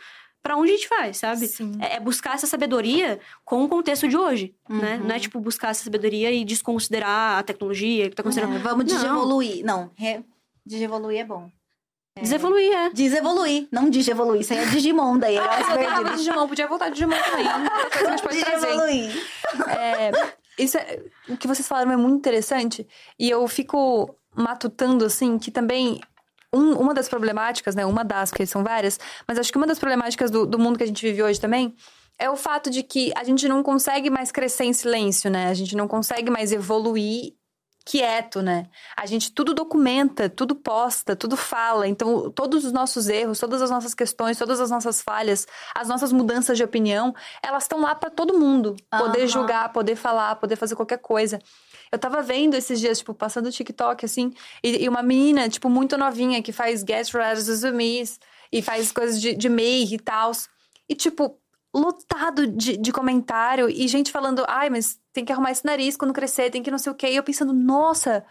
pra 0.41 0.57
onde 0.57 0.71
a 0.71 0.75
gente 0.75 0.89
vai, 0.89 1.13
sabe? 1.13 1.49
É 1.79 1.95
é 1.95 1.99
buscar 1.99 2.35
essa 2.35 2.45
sabedoria 2.45 3.19
com 3.45 3.63
o 3.63 3.69
contexto 3.69 4.07
de 4.07 4.17
hoje, 4.17 4.53
né? 4.69 4.97
Uhum. 4.97 5.07
Não 5.07 5.15
é 5.15 5.19
tipo 5.19 5.39
buscar 5.39 5.69
essa 5.69 5.83
sabedoria 5.83 6.31
e 6.31 6.43
desconsiderar 6.43 7.39
a 7.39 7.43
tecnologia 7.43 8.09
que 8.09 8.15
tá 8.15 8.21
acontecendo. 8.21 8.55
é, 8.55 8.59
vamos 8.59 8.85
Não. 8.85 8.95
digievoluir. 8.95 9.65
Não, 9.65 9.91
re... 9.95 10.23
digievoluir 10.65 11.19
é 11.21 11.23
bom. 11.23 11.49
Desevoluir, 12.21 12.71
é. 12.71 12.89
Desevoluir, 12.91 13.67
não 13.71 13.89
digievoluir. 13.89 14.41
Isso 14.41 14.53
aí 14.53 14.59
é 14.59 14.65
Digimon 14.65 15.17
daí. 15.17 15.37
Ah, 15.37 15.59
eu 15.59 15.65
tava 15.65 15.77
perdido. 16.03 16.17
Digimon, 16.17 16.47
podia 16.47 16.67
voltar 16.67 16.89
Digimon 16.89 17.15
também. 17.17 17.45
Coisa 17.45 17.89
que 17.89 18.05
a 18.05 18.17
pode 18.17 18.45
trazer. 18.45 19.23
É, 19.79 20.11
isso 20.59 20.77
é, 20.77 21.01
o 21.27 21.35
que 21.35 21.47
vocês 21.47 21.67
falaram 21.67 21.91
é 21.91 21.97
muito 21.97 22.17
interessante. 22.17 22.87
E 23.17 23.29
eu 23.29 23.47
fico 23.47 24.15
matutando, 24.35 25.05
assim, 25.05 25.39
que 25.39 25.49
também. 25.49 25.99
Um- 26.53 26.77
uma 26.79 26.93
das 26.93 27.09
problemáticas, 27.09 27.75
né? 27.75 27.85
Uma 27.85 28.03
das, 28.03 28.29
porque 28.29 28.45
são 28.45 28.63
várias, 28.63 28.99
mas 29.27 29.39
acho 29.39 29.51
que 29.51 29.57
uma 29.57 29.67
das 29.67 29.79
problemáticas 29.79 30.29
do, 30.31 30.45
do 30.45 30.59
mundo 30.59 30.77
que 30.77 30.83
a 30.83 30.87
gente 30.87 31.01
vive 31.05 31.23
hoje 31.23 31.39
também 31.39 31.75
é 32.19 32.29
o 32.29 32.35
fato 32.35 32.69
de 32.69 32.83
que 32.83 33.11
a 33.15 33.23
gente 33.23 33.47
não 33.47 33.63
consegue 33.63 34.09
mais 34.09 34.31
crescer 34.31 34.65
em 34.65 34.73
silêncio, 34.73 35.29
né? 35.31 35.47
A 35.47 35.53
gente 35.53 35.75
não 35.75 35.87
consegue 35.87 36.29
mais 36.29 36.51
evoluir 36.51 37.33
quieto, 37.85 38.41
né? 38.41 38.67
A 38.95 39.05
gente 39.05 39.31
tudo 39.33 39.53
documenta, 39.53 40.29
tudo 40.29 40.55
posta, 40.55 41.15
tudo 41.17 41.35
fala. 41.35 41.85
Então, 41.87 42.31
todos 42.31 42.63
os 42.63 42.71
nossos 42.71 43.09
erros, 43.09 43.39
todas 43.39 43.61
as 43.61 43.69
nossas 43.69 43.93
questões, 43.93 44.37
todas 44.37 44.61
as 44.61 44.69
nossas 44.71 45.01
falhas, 45.01 45.45
as 45.75 45.87
nossas 45.89 46.13
mudanças 46.13 46.55
de 46.57 46.63
opinião, 46.63 47.13
elas 47.41 47.63
estão 47.63 47.81
lá 47.81 47.93
pra 47.93 48.09
todo 48.09 48.39
mundo 48.39 48.75
poder 48.97 49.19
Aham. 49.23 49.27
julgar, 49.27 49.73
poder 49.73 49.95
falar, 49.97 50.35
poder 50.37 50.55
fazer 50.55 50.75
qualquer 50.75 50.99
coisa. 50.99 51.39
Eu 51.93 51.99
tava 51.99 52.23
vendo 52.23 52.55
esses 52.55 52.79
dias, 52.79 52.97
tipo, 52.97 53.13
passando 53.13 53.45
o 53.45 53.51
TikTok, 53.51 54.03
assim, 54.03 54.33
e, 54.63 54.83
e 54.83 54.89
uma 54.89 55.03
menina, 55.03 55.47
tipo, 55.47 55.69
muito 55.69 55.95
novinha, 55.95 56.41
que 56.41 56.51
faz 56.51 56.81
Guest 56.81 57.13
Resumes 57.13 58.19
e 58.51 58.63
faz 58.63 58.91
coisas 58.91 59.21
de, 59.21 59.35
de 59.35 59.47
make 59.47 59.93
e 59.93 59.99
tal. 59.99 60.31
E, 60.89 60.95
tipo, 60.95 61.39
lotado 61.71 62.47
de, 62.47 62.77
de 62.77 62.91
comentário 62.91 63.69
e 63.69 63.87
gente 63.87 64.11
falando, 64.11 64.43
ai, 64.47 64.71
mas 64.71 64.99
tem 65.13 65.23
que 65.23 65.31
arrumar 65.31 65.51
esse 65.51 65.63
nariz 65.63 65.95
quando 65.95 66.13
crescer, 66.13 66.49
tem 66.49 66.63
que 66.63 66.71
não 66.71 66.79
sei 66.79 66.91
o 66.91 66.95
quê. 66.95 67.11
E 67.11 67.15
eu 67.15 67.21
pensando, 67.21 67.53
nossa, 67.53 68.25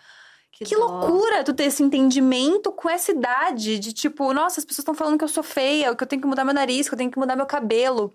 que, 0.51 0.65
dó. 0.75 0.85
loucura 0.85 1.45
tu 1.45 1.55
ter 1.55 1.65
esse 1.65 1.85
entendimento 1.85 2.73
com 2.73 2.91
essa 2.91 3.13
idade 3.13 3.79
de 3.79 3.93
tipo, 3.93 4.33
nossa, 4.33 4.59
as 4.59 4.65
pessoas 4.65 4.81
estão 4.81 4.95
falando 4.95 5.19
que 5.19 5.25
eu 5.25 5.29
sou 5.29 5.45
feia, 5.45 5.95
que 5.95 6.03
eu 6.03 6.09
tenho 6.09 6.21
que 6.21 6.29
mudar 6.29 6.45
meu 6.45 6.53
nariz, 6.53 6.89
que 6.89 6.95
eu 6.95 6.99
tenho 6.99 7.13
que 7.13 7.19
mudar 7.19 7.37
meu 7.37 7.47
cabelo. 7.47 8.13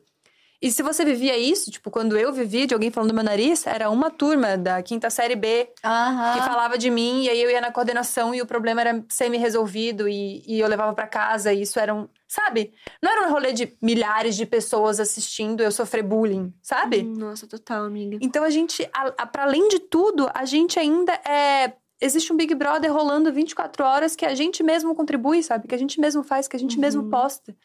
E 0.60 0.72
se 0.72 0.82
você 0.82 1.06
vivia 1.06 1.38
isso, 1.38 1.70
tipo, 1.70 1.92
quando 1.92 2.18
eu 2.18 2.34
vivia 2.34 2.66
de 2.66 2.74
alguém 2.74 2.90
falando 2.90 3.12
do 3.12 3.16
meu 3.16 3.24
nariz, 3.24 3.68
era 3.68 3.92
uma 3.92 4.10
turma 4.10 4.58
da 4.58 4.82
quinta 4.82 5.08
série 5.10 5.36
B 5.36 5.70
Aham. 5.86 6.34
que 6.34 6.46
falava 6.46 6.78
de 6.80 6.90
mim, 6.90 7.26
e 7.26 7.30
aí 7.30 7.42
eu 7.42 7.52
ia 7.52 7.62
na 7.62 7.72
coordenação 7.72 8.34
e 8.34 8.42
o 8.42 8.46
problema 8.46 8.82
era 8.82 9.06
semi-resolvido 9.08 10.10
e, 10.10 10.44
e 10.48 10.60
eu 10.60 10.68
levava 10.68 10.94
pra 10.94 11.06
casa, 11.06 11.54
e 11.54 11.62
isso 11.62 11.80
era 11.80 11.94
um. 11.94 12.08
Sabe? 12.28 12.74
Não 13.02 13.12
era 13.12 13.28
um 13.28 13.32
rolê 13.32 13.54
de 13.54 13.78
milhares 13.82 14.36
de 14.36 14.46
pessoas 14.46 15.00
assistindo 15.00 15.62
eu 15.62 15.72
sofrer 15.72 16.04
bullying, 16.04 16.52
sabe? 16.62 17.04
Nossa, 17.04 17.48
total, 17.48 17.86
amiga. 17.86 18.18
Então 18.20 18.44
a 18.44 18.50
gente, 18.50 18.90
a, 18.94 19.14
a, 19.20 19.26
para 19.26 19.44
além 19.44 19.68
de 19.70 19.80
tudo, 19.80 20.30
a 20.34 20.44
gente 20.44 20.80
ainda 20.80 21.14
é. 21.14 21.74
Existe 22.00 22.32
um 22.32 22.38
Big 22.38 22.54
Brother 22.54 22.94
rolando 22.94 23.34
24 23.34 23.84
horas 23.84 24.16
que 24.16 24.24
a 24.24 24.36
gente 24.36 24.62
mesmo 24.62 24.94
contribui, 24.94 25.42
sabe? 25.42 25.68
Que 25.68 25.74
a 25.74 25.80
gente 25.80 26.00
mesmo 26.00 26.22
faz, 26.22 26.48
que 26.48 26.56
a 26.56 26.60
gente 26.60 26.80
mesmo 26.80 27.10
posta. 27.10 27.56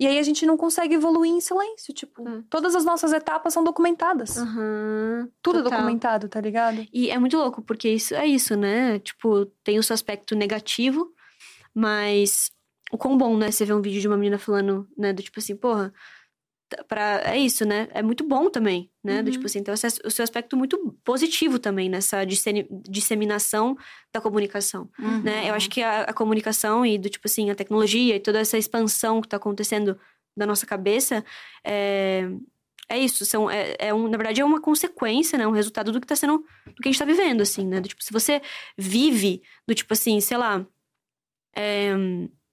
E 0.00 0.06
aí 0.06 0.18
a 0.18 0.22
gente 0.22 0.44
não 0.46 0.56
consegue 0.56 0.94
evoluir 0.94 1.30
em 1.32 1.40
silêncio, 1.40 1.92
tipo, 1.94 2.26
Hum. 2.28 2.42
todas 2.50 2.74
as 2.74 2.84
nossas 2.84 3.12
etapas 3.12 3.52
são 3.54 3.62
documentadas. 3.62 4.36
Aham. 4.38 5.28
Tudo 5.42 5.62
total. 5.62 5.78
documentado, 5.78 6.28
tá 6.28 6.40
ligado? 6.40 6.86
E 6.92 7.10
é 7.10 7.18
muito 7.18 7.36
louco, 7.36 7.62
porque 7.62 7.88
isso 7.88 8.14
é 8.14 8.26
isso, 8.26 8.56
né? 8.56 8.98
Tipo, 8.98 9.46
tem 9.62 9.78
o 9.78 9.82
seu 9.82 9.94
aspecto 9.94 10.34
negativo, 10.34 11.12
mas 11.74 12.50
o 12.90 12.98
quão 12.98 13.16
bom, 13.16 13.36
né? 13.36 13.50
Você 13.50 13.64
vê 13.64 13.72
um 13.72 13.80
vídeo 13.82 14.00
de 14.00 14.08
uma 14.08 14.16
menina 14.16 14.38
falando, 14.38 14.86
né? 14.96 15.12
Do 15.12 15.22
tipo 15.22 15.38
assim, 15.38 15.56
porra, 15.56 15.92
pra... 16.88 17.20
é 17.24 17.38
isso, 17.38 17.64
né? 17.64 17.88
É 17.92 18.02
muito 18.02 18.24
bom 18.26 18.48
também, 18.50 18.90
né? 19.04 19.22
Do 19.22 19.26
Uhum. 19.26 19.32
tipo 19.32 19.46
assim, 19.46 19.58
então 19.60 19.72
esse 19.74 19.86
é 19.86 19.90
o 20.06 20.10
seu 20.10 20.22
aspecto 20.22 20.56
muito 20.56 20.96
positivo 21.04 21.58
também 21.58 21.88
nessa 21.88 22.24
disseminação 22.88 23.76
da 24.12 24.20
comunicação, 24.20 24.88
Uhum. 24.98 25.22
né? 25.22 25.48
Eu 25.48 25.54
acho 25.54 25.68
que 25.70 25.82
a, 25.82 26.02
a 26.02 26.12
comunicação 26.12 26.84
e 26.84 26.98
do 26.98 27.08
tipo 27.08 27.26
assim, 27.26 27.50
a 27.50 27.54
tecnologia 27.54 28.16
e 28.16 28.20
toda 28.20 28.40
essa 28.40 28.58
expansão 28.58 29.20
que 29.20 29.28
tá 29.28 29.36
acontecendo 29.36 29.98
da 30.36 30.46
nossa 30.46 30.64
cabeça 30.66 31.24
é, 31.64 32.28
é 32.88 32.98
isso, 32.98 33.24
são, 33.24 33.50
é, 33.50 33.76
é 33.78 33.94
um, 33.94 34.08
na 34.08 34.16
verdade 34.16 34.40
é 34.40 34.44
uma 34.44 34.60
consequência, 34.60 35.38
né? 35.38 35.46
Um 35.46 35.50
resultado 35.52 35.92
do 35.92 36.00
que 36.00 36.06
tá 36.06 36.16
sendo, 36.16 36.38
do 36.66 36.74
que 36.82 36.88
a 36.88 36.92
gente 36.92 36.98
tá 36.98 37.04
vivendo, 37.04 37.40
assim, 37.42 37.66
né? 37.66 37.80
Do 37.80 37.88
tipo, 37.88 38.02
se 38.02 38.12
você 38.12 38.40
vive 38.76 39.42
do 39.66 39.74
tipo 39.74 39.92
assim, 39.92 40.20
sei 40.20 40.36
lá, 40.36 40.66
é, 41.54 41.92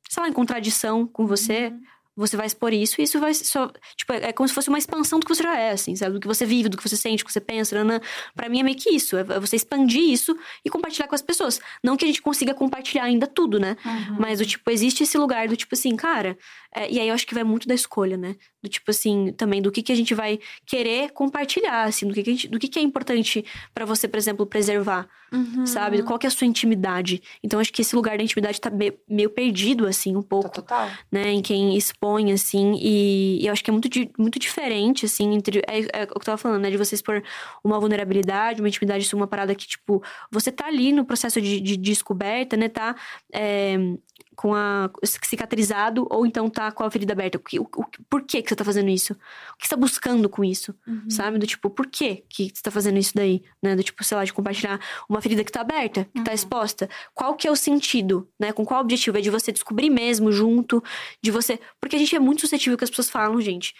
sei 0.09 0.23
lá, 0.23 0.29
em 0.29 0.33
contradição 0.33 1.05
com 1.07 1.25
você, 1.25 1.73
você 2.19 2.37
vai 2.37 2.45
expor 2.45 2.73
isso 2.73 2.99
e 2.99 3.03
isso 3.03 3.19
vai 3.19 3.33
só. 3.33 3.71
Tipo, 3.95 4.13
é 4.13 4.29
é 4.29 4.33
como 4.33 4.47
se 4.47 4.53
fosse 4.53 4.69
uma 4.69 4.77
expansão 4.77 5.19
do 5.19 5.25
que 5.25 5.33
você 5.33 5.41
já 5.43 5.57
é, 5.57 5.71
assim, 5.71 5.95
sabe? 5.95 6.13
Do 6.13 6.19
que 6.19 6.27
você 6.27 6.45
vive, 6.45 6.69
do 6.69 6.77
que 6.77 6.87
você 6.87 6.95
sente, 6.97 7.23
do 7.23 7.25
que 7.27 7.33
você 7.33 7.39
pensa. 7.41 7.75
Nanã. 7.75 7.99
Pra 8.35 8.47
mim 8.49 8.59
é 8.59 8.63
meio 8.63 8.77
que 8.77 8.89
isso. 8.89 9.17
É 9.17 9.23
você 9.23 9.55
expandir 9.55 10.03
isso 10.03 10.37
e 10.63 10.69
compartilhar 10.69 11.07
com 11.07 11.15
as 11.15 11.21
pessoas. 11.21 11.59
Não 11.83 11.95
que 11.97 12.03
a 12.05 12.07
gente 12.07 12.21
consiga 12.21 12.53
compartilhar 12.53 13.03
ainda 13.05 13.25
tudo, 13.25 13.59
né? 13.59 13.75
Uhum. 13.85 14.17
Mas, 14.19 14.39
do 14.39 14.45
tipo, 14.45 14.69
existe 14.69 15.03
esse 15.03 15.17
lugar 15.17 15.47
do 15.47 15.55
tipo 15.55 15.73
assim, 15.75 15.95
cara. 15.95 16.37
é, 16.75 16.91
e 16.91 16.99
aí 16.99 17.07
eu 17.07 17.13
acho 17.15 17.25
que 17.25 17.33
vai 17.33 17.43
muito 17.43 17.67
da 17.67 17.73
escolha, 17.73 18.17
né? 18.17 18.35
Do 18.61 18.69
tipo 18.69 18.91
assim, 18.91 19.33
também 19.37 19.61
do 19.61 19.71
que, 19.71 19.81
que 19.81 19.91
a 19.91 19.95
gente 19.95 20.13
vai 20.13 20.39
querer 20.65 21.11
compartilhar, 21.11 21.83
assim, 21.85 22.07
do 22.07 22.13
que, 22.13 22.21
que, 22.23 22.31
gente- 22.31 22.47
do 22.47 22.59
que, 22.59 22.67
que 22.67 22.77
é 22.79 22.81
importante 22.81 23.43
pra 23.73 23.85
você, 23.85 24.07
por 24.07 24.17
exemplo, 24.17 24.45
preservar, 24.45 25.07
Uhum. 25.31 25.65
sabe? 25.65 26.01
Qual 26.03 26.17
que 26.17 26.25
é 26.25 26.29
a 26.29 26.31
sua 26.31 26.47
intimidade? 26.47 27.21
Então, 27.43 27.59
acho 27.59 27.71
que 27.71 27.81
esse 27.81 27.95
lugar 27.95 28.17
da 28.17 28.23
intimidade 28.23 28.59
tá 28.59 28.69
me- 28.69 28.97
meio 29.07 29.29
perdido, 29.29 29.85
assim, 29.87 30.15
um 30.15 30.21
pouco 30.21 30.49
Total. 30.49 30.89
né, 31.11 31.31
em 31.31 31.41
quem 31.41 31.75
expõe, 31.77 32.31
assim, 32.31 32.73
e, 32.81 33.41
e 33.41 33.47
eu 33.47 33.53
acho 33.53 33.63
que 33.63 33.69
é 33.69 33.73
muito, 33.73 33.87
muito 34.17 34.39
diferente, 34.39 35.05
assim, 35.05 35.33
entre, 35.35 35.59
é, 35.67 36.01
é 36.01 36.03
o 36.03 36.07
que 36.07 36.17
eu 36.17 36.21
tava 36.21 36.37
falando, 36.37 36.61
né, 36.61 36.71
de 36.71 36.77
você 36.77 36.95
expor 36.95 37.21
uma 37.63 37.79
vulnerabilidade, 37.79 38.61
uma 38.61 38.67
intimidade, 38.67 39.03
isso 39.03 39.15
é 39.15 39.17
uma 39.19 39.27
parada 39.27 39.53
que, 39.55 39.67
tipo, 39.67 40.01
você 40.31 40.51
tá 40.51 40.65
ali 40.67 40.91
no 40.91 41.05
processo 41.05 41.39
de, 41.41 41.59
de 41.59 41.77
descoberta, 41.77 42.57
né, 42.57 42.67
tá 42.69 42.95
é, 43.33 43.77
com 44.41 44.55
a 44.55 44.89
cicatrizado, 45.03 46.07
ou 46.09 46.25
então 46.25 46.49
tá 46.49 46.71
com 46.71 46.81
a 46.83 46.89
ferida 46.89 47.11
aberta, 47.11 47.37
o, 47.37 47.41
que- 47.41 47.59
o, 47.59 47.63
o- 47.63 47.85
por 48.09 48.21
que 48.23 48.41
que 48.41 48.47
você 48.47 48.55
tá 48.55 48.63
fazendo 48.63 48.89
isso? 48.89 49.11
O 49.11 49.57
que 49.57 49.65
você 49.67 49.71
tá 49.71 49.75
buscando 49.75 50.29
com 50.29 50.45
isso, 50.45 50.73
sabe, 51.09 51.37
do 51.37 51.45
tipo, 51.45 51.69
por 51.69 51.87
que 51.87 52.23
que 52.29 52.45
você 52.53 52.61
tá 52.61 52.71
fazendo 52.71 52.97
isso 52.97 53.11
daí, 53.13 53.43
né, 53.61 53.75
do 53.75 53.83
tipo, 53.83 54.01
sei 54.01 54.15
lá, 54.15 54.23
de 54.23 54.31
compartilhar 54.31 54.79
uma 55.09 55.21
ferida 55.21 55.43
que 55.43 55.51
tá 55.51 55.59
aberta, 55.59 56.05
que 56.15 56.23
tá 56.23 56.33
exposta, 56.33 56.89
qual 57.13 57.35
que 57.35 57.47
é 57.47 57.51
o 57.51 57.55
sentido, 57.55 58.29
né, 58.39 58.53
com 58.53 58.63
qual 58.65 58.79
objetivo? 58.79 59.17
É 59.17 59.21
de 59.21 59.29
você 59.29 59.51
descobrir 59.51 59.89
mesmo, 59.89 60.31
junto, 60.31 60.81
de 61.21 61.31
você. 61.31 61.59
Porque 61.81 61.97
a 61.97 61.99
gente 61.99 62.15
é 62.15 62.19
muito 62.19 62.39
suscetível 62.39 62.73
ao 62.75 62.77
que 62.77 62.85
as 62.85 62.89
pessoas 62.89 63.09
falam, 63.09 63.41
gente. 63.41 63.73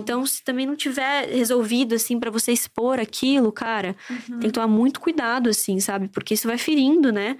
Então, 0.00 0.24
se 0.24 0.44
também 0.44 0.64
não 0.64 0.76
tiver 0.76 1.28
resolvido, 1.28 1.96
assim, 1.96 2.20
pra 2.20 2.30
você 2.30 2.52
expor 2.52 3.00
aquilo, 3.00 3.50
cara, 3.50 3.96
tem 4.40 4.48
que 4.48 4.52
tomar 4.52 4.68
muito 4.68 5.00
cuidado, 5.00 5.48
assim, 5.50 5.80
sabe? 5.80 6.06
Porque 6.08 6.34
isso 6.34 6.46
vai 6.46 6.56
ferindo, 6.58 7.10
né, 7.12 7.36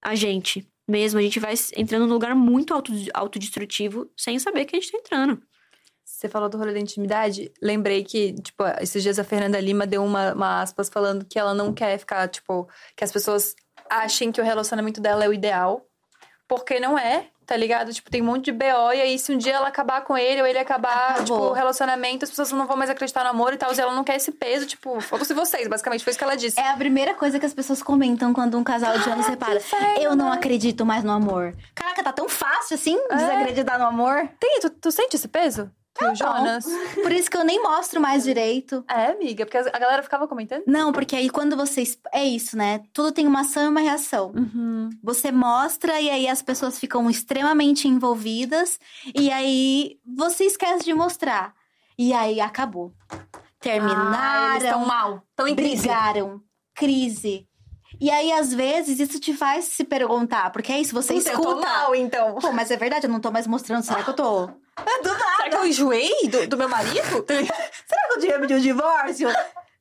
a 0.00 0.14
gente 0.14 0.64
mesmo. 0.88 1.18
A 1.18 1.22
gente 1.22 1.40
vai 1.40 1.54
entrando 1.76 2.06
num 2.06 2.12
lugar 2.12 2.34
muito 2.34 2.74
auto, 2.74 2.92
autodestrutivo 3.12 4.10
sem 4.16 4.38
saber 4.38 4.64
que 4.64 4.76
a 4.76 4.80
gente 4.80 4.92
tá 4.92 4.98
entrando. 4.98 5.42
Você 6.04 6.28
falou 6.28 6.48
do 6.48 6.58
rolê 6.58 6.72
da 6.72 6.78
intimidade, 6.78 7.52
lembrei 7.60 8.04
que, 8.04 8.34
tipo, 8.34 8.62
esses 8.80 9.02
dias 9.02 9.18
a 9.18 9.24
Fernanda 9.24 9.58
Lima 9.58 9.86
deu 9.86 10.04
uma, 10.04 10.32
uma 10.32 10.62
aspas 10.62 10.88
falando 10.88 11.24
que 11.24 11.38
ela 11.38 11.54
não 11.54 11.72
quer 11.72 11.98
ficar, 11.98 12.28
tipo, 12.28 12.68
que 12.96 13.02
as 13.02 13.10
pessoas 13.10 13.54
achem 13.90 14.30
que 14.30 14.40
o 14.40 14.44
relacionamento 14.44 15.00
dela 15.00 15.24
é 15.24 15.28
o 15.28 15.32
ideal. 15.32 15.86
Porque 16.46 16.78
não 16.78 16.98
é, 16.98 17.30
tá 17.46 17.56
ligado? 17.56 17.92
Tipo, 17.92 18.10
tem 18.10 18.22
um 18.22 18.26
monte 18.26 18.46
de 18.46 18.52
BO, 18.52 18.92
e 18.94 19.00
aí 19.00 19.18
se 19.18 19.32
um 19.32 19.38
dia 19.38 19.54
ela 19.54 19.68
acabar 19.68 20.02
com 20.02 20.16
ele, 20.16 20.40
ou 20.40 20.46
ele 20.46 20.58
acabar, 20.58 21.10
Acabou. 21.12 21.24
tipo, 21.24 21.34
o 21.34 21.52
relacionamento, 21.52 22.24
as 22.24 22.30
pessoas 22.30 22.50
não 22.52 22.66
vão 22.66 22.76
mais 22.76 22.90
acreditar 22.90 23.24
no 23.24 23.30
amor 23.30 23.52
e 23.52 23.56
tal, 23.56 23.72
e 23.74 23.80
ela 23.80 23.94
não 23.94 24.04
quer 24.04 24.16
esse 24.16 24.32
peso, 24.32 24.66
tipo, 24.66 25.00
foda-se 25.00 25.32
vocês, 25.34 25.68
basicamente, 25.68 26.02
foi 26.04 26.10
isso 26.10 26.18
que 26.18 26.24
ela 26.24 26.36
disse. 26.36 26.58
É 26.58 26.70
a 26.70 26.76
primeira 26.76 27.14
coisa 27.14 27.38
que 27.38 27.46
as 27.46 27.54
pessoas 27.54 27.82
comentam 27.82 28.32
quando 28.32 28.58
um 28.58 28.64
casal 28.64 28.98
de 28.98 29.08
anos 29.10 29.26
separa. 29.26 29.56
inferno, 29.56 29.98
Eu 30.00 30.16
não 30.16 30.30
né? 30.30 30.36
acredito 30.36 30.84
mais 30.86 31.04
no 31.04 31.12
amor. 31.12 31.54
Caraca, 31.74 32.02
tá 32.02 32.12
tão 32.12 32.28
fácil 32.28 32.74
assim 32.74 32.98
desacreditar 33.08 33.78
no 33.78 33.86
amor. 33.86 34.28
Tem, 34.40 34.60
tu, 34.60 34.70
tu 34.70 34.90
sente 34.90 35.16
esse 35.16 35.28
peso? 35.28 35.70
Que 35.96 36.04
o 36.04 36.14
Jonas? 36.14 36.66
Por 36.94 37.12
isso 37.12 37.30
que 37.30 37.36
eu 37.36 37.44
nem 37.44 37.62
mostro 37.62 38.00
mais 38.00 38.24
direito. 38.24 38.84
É, 38.88 39.12
amiga, 39.12 39.46
porque 39.46 39.58
a 39.58 39.78
galera 39.78 40.02
ficava 40.02 40.26
comentando. 40.26 40.64
Não, 40.66 40.92
porque 40.92 41.14
aí 41.14 41.30
quando 41.30 41.56
você. 41.56 41.82
exp- 41.82 42.06
É 42.12 42.24
isso, 42.24 42.56
né? 42.56 42.80
Tudo 42.92 43.12
tem 43.12 43.26
uma 43.28 43.42
ação 43.42 43.62
e 43.64 43.68
uma 43.68 43.80
reação. 43.80 44.32
Uhum. 44.34 44.90
Você 45.02 45.30
mostra 45.30 46.00
e 46.00 46.10
aí 46.10 46.26
as 46.28 46.42
pessoas 46.42 46.78
ficam 46.80 47.08
extremamente 47.08 47.86
envolvidas. 47.86 48.78
E 49.14 49.30
aí 49.30 49.98
você 50.04 50.44
esquece 50.44 50.84
de 50.84 50.92
mostrar. 50.92 51.54
E 51.96 52.12
aí 52.12 52.40
acabou. 52.40 52.92
Terminaram. 53.60 54.52
Ah, 54.52 54.56
estão 54.58 54.84
mal. 54.84 55.22
Estão 55.30 55.46
em 55.48 55.54
crise. 55.54 55.76
brigaram. 55.86 56.40
Crise. 56.74 57.46
E 58.00 58.10
aí, 58.10 58.32
às 58.32 58.52
vezes, 58.52 59.00
isso 59.00 59.18
te 59.20 59.34
faz 59.34 59.66
se 59.66 59.84
perguntar. 59.84 60.50
Porque 60.50 60.72
é 60.72 60.80
isso, 60.80 60.94
você 60.94 61.14
Puta, 61.14 61.30
eu 61.30 61.32
escuta. 61.32 61.54
tô 61.54 61.60
mal, 61.60 61.94
então. 61.94 62.34
Pô, 62.36 62.52
mas 62.52 62.70
é 62.70 62.76
verdade, 62.76 63.06
eu 63.06 63.10
não 63.10 63.20
tô 63.20 63.30
mais 63.30 63.46
mostrando. 63.46 63.82
Será 63.82 64.02
que 64.02 64.10
eu 64.10 64.14
tô. 64.14 64.46
Do 65.02 65.08
nada. 65.08 65.36
Será 65.36 65.50
que 65.50 65.56
eu 65.56 65.66
enjoei 65.66 66.28
do, 66.28 66.48
do 66.48 66.56
meu 66.56 66.68
marido? 66.68 67.24
Será 67.26 68.08
que 68.08 68.12
eu 68.14 68.20
devia 68.20 68.40
pedir 68.40 68.54
um 68.56 68.60
divórcio? 68.60 69.28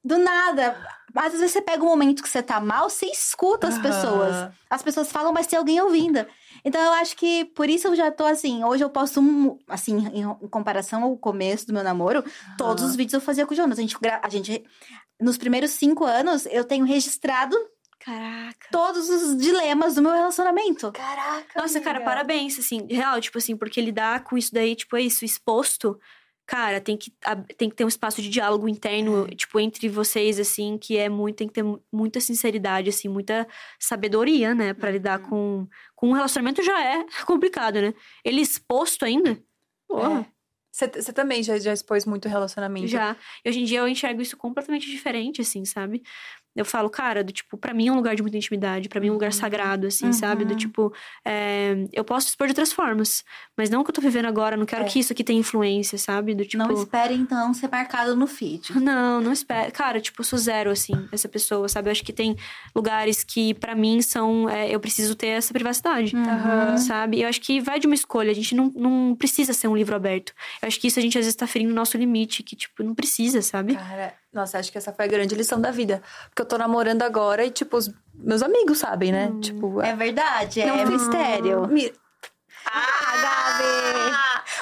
Do 0.03 0.17
nada. 0.19 0.77
Mas 1.13 1.33
às 1.33 1.39
vezes 1.39 1.51
você 1.51 1.61
pega 1.61 1.83
um 1.83 1.87
momento 1.87 2.23
que 2.23 2.29
você 2.29 2.41
tá 2.41 2.59
mal, 2.59 2.89
você 2.89 3.05
escuta 3.05 3.67
as 3.67 3.77
pessoas. 3.77 4.51
As 4.69 4.81
pessoas 4.81 5.11
falam, 5.11 5.31
mas 5.31 5.47
tem 5.47 5.57
alguém 5.57 5.79
ouvindo. 5.79 6.25
Então 6.65 6.81
eu 6.81 6.93
acho 6.93 7.15
que 7.15 7.45
por 7.45 7.69
isso 7.69 7.87
eu 7.87 7.95
já 7.95 8.11
tô 8.11 8.25
assim. 8.25 8.63
Hoje 8.63 8.83
eu 8.83 8.89
posto 8.89 9.19
um. 9.19 9.57
Assim, 9.67 10.07
em, 10.13 10.21
em 10.21 10.47
comparação 10.47 11.03
ao 11.03 11.17
começo 11.17 11.67
do 11.67 11.73
meu 11.73 11.83
namoro, 11.83 12.23
todos 12.57 12.83
os 12.83 12.95
vídeos 12.95 13.13
eu 13.13 13.21
fazia 13.21 13.45
com 13.45 13.53
o 13.53 13.57
Jonas. 13.57 13.77
A 13.77 13.81
gente, 13.81 13.97
a 14.21 14.29
gente. 14.29 14.63
Nos 15.19 15.37
primeiros 15.37 15.71
cinco 15.71 16.03
anos, 16.03 16.45
eu 16.47 16.63
tenho 16.63 16.85
registrado 16.85 17.55
Caraca. 18.03 18.67
todos 18.71 19.09
os 19.09 19.37
dilemas 19.37 19.95
do 19.95 20.01
meu 20.01 20.11
relacionamento. 20.11 20.91
Caraca. 20.91 21.59
Nossa, 21.61 21.79
cara, 21.79 21.97
amiga. 21.99 22.11
parabéns, 22.11 22.59
assim, 22.59 22.85
real, 22.89 23.19
tipo 23.21 23.37
assim, 23.37 23.55
porque 23.55 23.79
lidar 23.81 24.23
com 24.23 24.37
isso 24.37 24.53
daí, 24.53 24.75
tipo, 24.75 24.95
é 24.97 25.01
isso, 25.01 25.23
exposto, 25.23 25.99
cara, 26.45 26.81
tem 26.81 26.97
que, 26.97 27.13
tem 27.57 27.69
que 27.69 27.75
ter 27.75 27.85
um 27.85 27.87
espaço 27.87 28.21
de 28.21 28.29
diálogo 28.29 28.67
interno, 28.67 29.25
tipo, 29.29 29.57
entre 29.59 29.87
vocês, 29.87 30.39
assim, 30.39 30.77
que 30.77 30.97
é 30.97 31.07
muito, 31.07 31.37
tem 31.37 31.47
que 31.47 31.53
ter 31.53 31.63
mu- 31.63 31.81
muita 31.91 32.19
sinceridade, 32.19 32.89
assim, 32.89 33.07
muita 33.07 33.47
sabedoria, 33.79 34.53
né, 34.53 34.73
pra 34.73 34.91
lidar 34.91 35.19
com, 35.19 35.65
com 35.95 36.09
um 36.09 36.13
relacionamento 36.13 36.61
já 36.61 36.83
é 36.83 37.05
complicado, 37.25 37.81
né? 37.81 37.93
Ele 38.25 38.41
exposto 38.41 39.05
ainda, 39.05 39.41
porra, 39.87 40.25
Você 40.71 40.87
você 40.87 41.13
também 41.13 41.41
já, 41.43 41.57
já 41.59 41.71
expôs 41.71 42.03
muito 42.05 42.27
relacionamento. 42.27 42.87
já. 42.87 43.15
E 43.45 43.49
hoje 43.49 43.59
em 43.61 43.63
dia 43.63 43.79
eu 43.79 43.87
enxergo 43.87 44.21
isso 44.21 44.35
completamente 44.35 44.89
diferente, 44.89 45.39
assim, 45.39 45.63
sabe? 45.65 46.03
Eu 46.55 46.65
falo, 46.65 46.89
cara, 46.89 47.23
do 47.23 47.31
tipo, 47.31 47.57
pra 47.57 47.73
mim 47.73 47.87
é 47.87 47.91
um 47.91 47.95
lugar 47.95 48.15
de 48.15 48.21
muita 48.21 48.37
intimidade, 48.37 48.87
pra 48.89 48.99
mim 49.01 49.07
é 49.07 49.09
um 49.09 49.13
lugar 49.13 49.33
sagrado, 49.33 49.87
assim, 49.87 50.11
sabe? 50.13 50.45
Do 50.45 50.51
Uhum. 50.51 50.57
tipo, 50.57 50.93
é, 51.25 51.87
eu 51.91 52.03
posso 52.03 52.27
expor 52.27 52.47
de 52.47 52.51
outras 52.51 52.71
formas, 52.71 53.23
mas 53.57 53.69
não 53.69 53.81
o 53.81 53.83
que 53.83 53.89
eu 53.89 53.93
tô 53.95 54.01
vivendo 54.01 54.25
agora, 54.27 54.55
não 54.55 54.65
quero 54.65 54.83
É. 54.83 54.87
que 54.87 54.99
isso 54.99 55.11
aqui 55.13 55.23
tenha 55.23 55.39
influência, 55.39 55.97
sabe? 55.97 56.35
Do 56.35 56.45
tipo. 56.45 56.63
Não 56.63 56.71
espere, 56.71 57.13
então, 57.15 57.53
ser 57.53 57.69
marcado 57.71 58.15
no 58.15 58.27
feed. 58.27 58.69
Não, 58.79 59.19
não 59.21 59.31
espero. 59.31 59.71
Cara, 59.71 59.99
tipo, 60.01 60.21
eu 60.21 60.25
sou 60.25 60.37
zero, 60.37 60.69
assim, 60.69 61.07
essa 61.11 61.27
pessoa, 61.29 61.67
sabe? 61.69 61.87
Eu 61.87 61.91
acho 61.91 62.03
que 62.03 62.13
tem 62.13 62.35
lugares 62.75 63.23
que, 63.23 63.53
pra 63.53 63.73
mim, 63.75 64.01
são. 64.01 64.47
é, 64.49 64.69
eu 64.73 64.79
preciso 64.79 65.15
ter 65.15 65.27
essa 65.27 65.53
privacidade. 65.53 66.15
Aham. 66.15 66.77
Sabe? 66.77 67.21
Eu 67.21 67.27
acho 67.29 67.39
que 67.41 67.59
vai 67.61 67.79
de 67.79 67.87
uma 67.87 67.95
escolha. 67.95 68.31
A 68.31 68.35
gente 68.35 68.53
não, 68.55 68.71
não 68.75 69.15
precisa 69.15 69.53
ser 69.53 69.67
um 69.67 69.75
livro 69.75 69.95
aberto. 69.95 70.33
Eu 70.61 70.67
acho 70.67 70.79
que 70.79 70.87
isso 70.87 70.99
a 70.99 71.01
gente 71.01 71.17
às 71.17 71.25
vezes 71.25 71.35
tá 71.35 71.47
ferindo 71.47 71.71
o 71.71 71.75
nosso 71.75 71.97
limite, 71.97 72.43
que, 72.43 72.55
tipo, 72.55 72.83
não 72.83 72.93
precisa, 72.93 73.41
sabe? 73.41 73.75
Cara, 73.75 74.13
nossa, 74.33 74.57
acho 74.59 74.71
que 74.71 74.77
essa 74.77 74.91
foi 74.91 75.05
a 75.05 75.07
grande 75.07 75.35
lição 75.35 75.59
da 75.61 75.71
vida. 75.71 76.01
Porque 76.29 76.41
eu 76.41 76.45
tô 76.45 76.57
namorando 76.57 77.03
agora 77.03 77.43
e, 77.45 77.51
tipo, 77.51 77.77
os 77.77 77.89
meus 78.15 78.41
amigos 78.41 78.79
sabem, 78.79 79.11
né? 79.11 79.31
Tipo, 79.41 79.81
É 79.81 79.95
verdade, 79.95 80.61
é 80.61 80.65
Não, 80.65 80.85
mistério. 80.91 81.67
Mi- 81.67 81.93
Ah, 82.65 83.13
Gabi! 83.21 84.13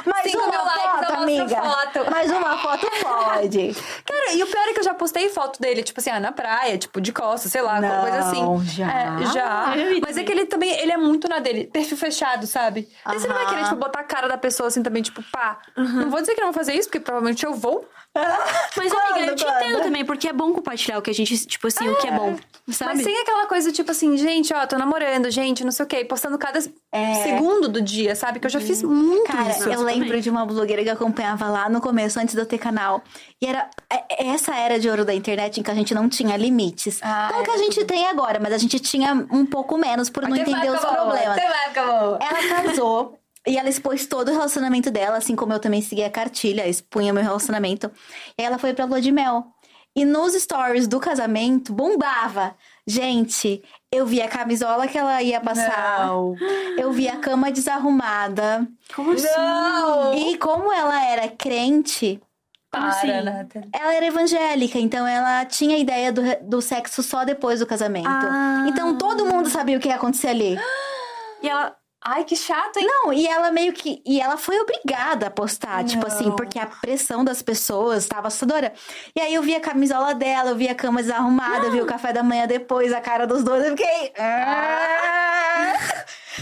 Mais 0.09 0.31
Cinco 0.31 0.43
uma 0.43 0.61
likes, 0.63 0.81
foto, 0.83 0.99
mostro 0.99 1.21
amiga. 1.21 1.61
foto. 1.61 2.11
Mais 2.11 2.31
uma 2.31 2.57
foto 2.57 2.87
pode. 3.03 3.75
Cara, 4.05 4.33
e 4.33 4.41
o 4.43 4.47
pior 4.47 4.67
é 4.67 4.73
que 4.73 4.79
eu 4.79 4.83
já 4.83 4.93
postei 4.95 5.29
foto 5.29 5.61
dele, 5.61 5.83
tipo 5.83 5.99
assim, 5.99 6.09
ah, 6.09 6.19
na 6.19 6.31
praia, 6.31 6.77
tipo, 6.79 6.99
de 6.99 7.13
costas, 7.13 7.51
sei 7.51 7.61
lá, 7.61 7.75
alguma 7.75 8.01
coisa 8.01 8.19
assim. 8.19 8.63
já? 8.65 8.91
É, 8.91 9.25
já. 9.27 9.75
Vi 9.75 10.01
Mas 10.01 10.17
é 10.17 10.23
que 10.23 10.31
ele 10.31 10.47
também, 10.47 10.71
ele 10.79 10.91
é 10.91 10.97
muito 10.97 11.27
na 11.29 11.37
dele, 11.39 11.67
perfil 11.67 11.95
fechado, 11.97 12.47
sabe? 12.47 12.89
Aí 13.05 13.19
você 13.19 13.27
não 13.27 13.35
vai 13.35 13.45
querer, 13.47 13.63
tipo, 13.65 13.75
botar 13.75 13.99
a 13.99 14.03
cara 14.03 14.27
da 14.27 14.37
pessoa 14.37 14.67
assim 14.67 14.81
também, 14.81 15.03
tipo, 15.03 15.21
pá. 15.31 15.59
Não 15.77 16.09
vou 16.09 16.19
dizer 16.21 16.33
que 16.33 16.41
não 16.41 16.47
vou 16.51 16.53
fazer 16.57 16.73
isso, 16.73 16.89
porque 16.89 16.99
provavelmente 16.99 17.45
eu 17.45 17.53
vou. 17.53 17.87
Mas, 18.13 18.91
Quando, 18.91 19.11
amiga, 19.13 19.31
eu 19.31 19.35
te 19.35 19.45
quando? 19.45 19.55
entendo 19.55 19.81
também, 19.83 20.03
porque 20.05 20.27
é 20.27 20.33
bom 20.33 20.51
compartilhar 20.51 20.97
o 20.97 21.01
que 21.01 21.09
a 21.09 21.13
gente, 21.13 21.45
tipo 21.47 21.67
assim, 21.67 21.87
o 21.87 21.95
que 21.95 22.07
é 22.07 22.11
bom, 22.11 22.35
sabe? 22.69 22.95
Mas 22.95 23.03
sem 23.03 23.17
aquela 23.21 23.45
coisa, 23.47 23.71
tipo 23.71 23.89
assim, 23.89 24.17
gente, 24.17 24.53
ó, 24.53 24.65
tô 24.67 24.77
namorando, 24.77 25.31
gente, 25.31 25.63
não 25.63 25.71
sei 25.71 25.85
o 25.85 25.87
quê, 25.87 26.03
postando 26.03 26.37
cada 26.37 26.59
É. 26.91 27.13
segundo 27.23 27.69
do 27.69 27.81
dia, 27.81 28.13
sabe? 28.13 28.39
Que 28.41 28.47
eu 28.47 28.51
já 28.51 28.59
fiz 28.59 28.83
muito 28.83 29.31
Cara, 29.31 29.51
isso. 29.51 29.63
eu 29.69 29.77
também. 29.77 29.99
lembro 30.01 30.19
de 30.19 30.29
uma 30.29 30.45
blogueira 30.45 30.83
que 30.83 30.89
eu 30.89 30.93
acompanhava 30.93 31.47
lá 31.49 31.69
no 31.69 31.79
começo, 31.79 32.19
antes 32.19 32.35
de 32.35 32.41
eu 32.41 32.45
ter 32.45 32.57
canal. 32.57 33.01
E 33.41 33.45
era 33.47 33.69
é- 33.89 34.27
essa 34.27 34.53
era 34.55 34.77
de 34.77 34.89
ouro 34.89 35.05
da 35.05 35.13
internet 35.13 35.59
em 35.59 35.63
que 35.63 35.71
a 35.71 35.75
gente 35.75 35.93
não 35.93 36.09
tinha 36.09 36.35
limites. 36.35 36.99
Ah, 37.01 37.31
não 37.33 37.43
que 37.43 37.51
a 37.51 37.57
gente 37.57 37.83
tem 37.85 38.07
agora, 38.07 38.39
mas 38.41 38.51
a 38.53 38.57
gente 38.57 38.77
tinha 38.79 39.13
um 39.31 39.45
pouco 39.45 39.77
menos 39.77 40.09
por 40.09 40.23
não 40.27 40.35
entender 40.35 40.69
os 40.69 40.79
problemas. 40.81 41.39
boa. 41.75 42.19
Ela 42.21 42.61
casou 42.63 43.20
e 43.47 43.57
ela 43.57 43.69
expôs 43.69 44.05
todo 44.05 44.29
o 44.29 44.31
relacionamento 44.31 44.91
dela, 44.91 45.17
assim 45.17 45.35
como 45.35 45.53
eu 45.53 45.59
também 45.59 45.81
seguia 45.81 46.07
a 46.07 46.11
cartilha, 46.11 46.67
expunha 46.67 47.11
meu 47.13 47.23
relacionamento. 47.23 47.91
E 48.37 48.43
ela 48.43 48.57
foi 48.57 48.73
pra 48.73 48.85
lua 48.85 49.01
de 49.01 49.11
mel. 49.11 49.45
E 49.95 50.05
nos 50.05 50.33
stories 50.33 50.87
do 50.87 50.99
casamento 51.01 51.73
bombava. 51.73 52.55
Gente, 52.87 53.61
eu 53.91 54.05
vi 54.05 54.21
a 54.21 54.27
camisola 54.29 54.87
que 54.87 54.97
ela 54.97 55.21
ia 55.21 55.41
passar. 55.41 56.07
Não. 56.07 56.33
Eu 56.77 56.93
vi 56.93 57.09
a 57.09 57.17
cama 57.17 57.51
desarrumada. 57.51 58.65
Como 58.95 59.11
assim? 59.11 59.27
E 60.29 60.37
como 60.37 60.71
ela 60.71 61.03
era 61.05 61.27
crente, 61.27 62.21
Como 62.71 62.85
Para, 62.85 62.95
assim? 62.95 63.07
Nathalie. 63.07 63.69
ela 63.73 63.93
era 63.93 64.05
evangélica, 64.05 64.79
então 64.79 65.05
ela 65.05 65.43
tinha 65.45 65.75
a 65.75 65.79
ideia 65.79 66.09
do, 66.11 66.21
do 66.43 66.61
sexo 66.61 67.03
só 67.03 67.25
depois 67.25 67.59
do 67.59 67.65
casamento. 67.67 68.07
Ah. 68.07 68.65
Então 68.69 68.97
todo 68.97 69.25
mundo 69.25 69.49
sabia 69.49 69.77
o 69.77 69.79
que 69.81 69.89
ia 69.89 69.95
acontecer 69.95 70.27
ali. 70.29 70.57
E 71.41 71.49
ela. 71.49 71.75
Ai, 72.03 72.23
que 72.23 72.35
chato, 72.35 72.77
hein? 72.77 72.87
Não, 72.87 73.13
e 73.13 73.27
ela 73.27 73.51
meio 73.51 73.71
que. 73.73 74.01
E 74.03 74.19
ela 74.19 74.35
foi 74.35 74.59
obrigada 74.59 75.27
a 75.27 75.29
postar, 75.29 75.83
tipo 75.85 76.05
assim, 76.07 76.25
Não. 76.25 76.35
porque 76.35 76.57
a 76.57 76.65
pressão 76.65 77.23
das 77.23 77.43
pessoas 77.43 77.99
estava 78.03 78.27
assustadora. 78.27 78.73
E 79.15 79.21
aí 79.21 79.33
eu 79.35 79.43
vi 79.43 79.53
a 79.55 79.59
camisola 79.59 80.15
dela, 80.15 80.49
eu 80.49 80.55
vi 80.55 80.67
a 80.67 80.73
cama 80.73 81.01
desarrumada, 81.01 81.67
eu 81.67 81.71
vi 81.71 81.79
o 81.81 81.85
café 81.85 82.11
da 82.11 82.23
manhã 82.23 82.47
depois, 82.47 82.91
a 82.91 82.99
cara 82.99 83.27
dos 83.27 83.43
dois, 83.43 83.63
eu 83.63 83.77
fiquei. 83.77 84.13
"Ah!" 84.17 85.73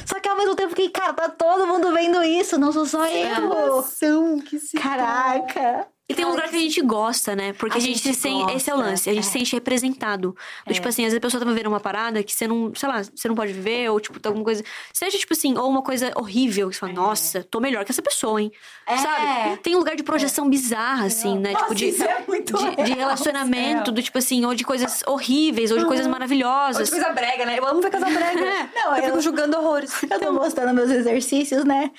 Só 0.05 0.19
que 0.19 0.29
ao 0.29 0.37
mesmo 0.37 0.55
tempo 0.55 0.67
eu 0.67 0.69
fiquei, 0.69 0.89
cara, 0.89 1.11
tá 1.13 1.27
todo 1.29 1.67
mundo 1.67 1.91
vendo 1.93 2.23
isso, 2.23 2.57
não 2.57 2.71
sou 2.71 2.85
só 2.85 3.05
eu. 3.05 3.41
Noção, 3.49 4.39
que 4.39 4.59
se 4.59 4.77
Caraca. 4.77 5.87
E 6.09 6.15
tem 6.15 6.25
um 6.25 6.29
lugar 6.31 6.49
que 6.49 6.55
a 6.55 6.59
gente 6.59 6.81
gosta, 6.81 7.35
né? 7.35 7.53
Porque 7.53 7.77
a, 7.77 7.77
A 7.77 7.79
gente, 7.79 7.99
gente 7.99 8.15
se 8.15 8.21
sente. 8.21 8.51
Esse 8.55 8.71
é 8.71 8.73
o 8.73 8.77
lance. 8.77 9.07
A 9.07 9.13
gente 9.13 9.23
é. 9.23 9.27
se 9.27 9.31
sente 9.31 9.53
representado. 9.53 10.35
Do, 10.65 10.73
Tipo 10.73 10.87
assim, 10.87 11.03
às 11.03 11.07
vezes 11.13 11.17
a 11.17 11.21
pessoa 11.21 11.43
tá 11.43 11.47
vivendo 11.47 11.67
uma 11.67 11.79
parada 11.79 12.23
que 12.23 12.33
você 12.33 12.47
não, 12.47 12.73
sei 12.73 12.89
lá, 12.89 13.03
você 13.03 13.27
não 13.27 13.35
pode 13.35 13.53
viver, 13.53 13.89
ou 13.91 13.99
tipo, 13.99 14.19
tá 14.19 14.27
alguma 14.29 14.43
coisa. 14.43 14.63
Seja, 14.91 15.19
tipo 15.19 15.33
assim, 15.33 15.55
ou 15.55 15.69
uma 15.69 15.83
coisa 15.83 16.11
horrível, 16.15 16.67
que 16.69 16.75
você 16.75 16.79
fala, 16.79 16.93
nossa, 16.93 17.43
tô 17.43 17.59
melhor 17.59 17.85
que 17.85 17.91
essa 17.91 18.01
pessoa, 18.01 18.41
hein? 18.41 18.51
É. 18.87 18.97
Sabe? 18.97 19.57
Tem 19.57 19.75
um 19.75 19.79
lugar 19.79 19.95
de 19.95 20.01
projeção 20.01 20.49
bizarra, 20.49 21.05
assim, 21.05 21.37
né? 21.37 21.53
tipo, 21.53 21.75
de, 21.75 21.89
isso 21.89 22.03
é 22.03 22.23
muito 22.27 22.57
de, 22.57 22.75
de 22.75 22.81
real, 22.81 22.97
relacionamento, 22.97 23.77
sério. 23.77 23.91
do 23.93 24.01
tipo 24.01 24.17
assim, 24.17 24.43
ou 24.45 24.55
de 24.55 24.63
coisas 24.63 25.03
horríveis, 25.05 25.71
ou 25.71 25.77
de 25.77 25.85
coisas 25.85 26.07
Ou 26.07 26.11
maravilhosas. 26.11 26.89
de 26.89 26.95
coisa 26.95 27.13
brega, 27.13 27.45
né? 27.45 27.59
Eu 27.59 27.67
amo 27.67 27.81
ver 27.81 27.91
casal 27.91 28.09
brega. 28.09 28.39
Não, 28.73 28.95
eu, 28.95 29.03
eu- 29.03 29.03
fico 29.09 29.21
julgando 29.21 29.57
horrores. 29.57 29.91
Eu 30.09 30.19
tô 30.19 30.33
postando 30.33 30.73
meus 30.73 30.89
exercícios, 30.89 31.63
né? 31.65 31.91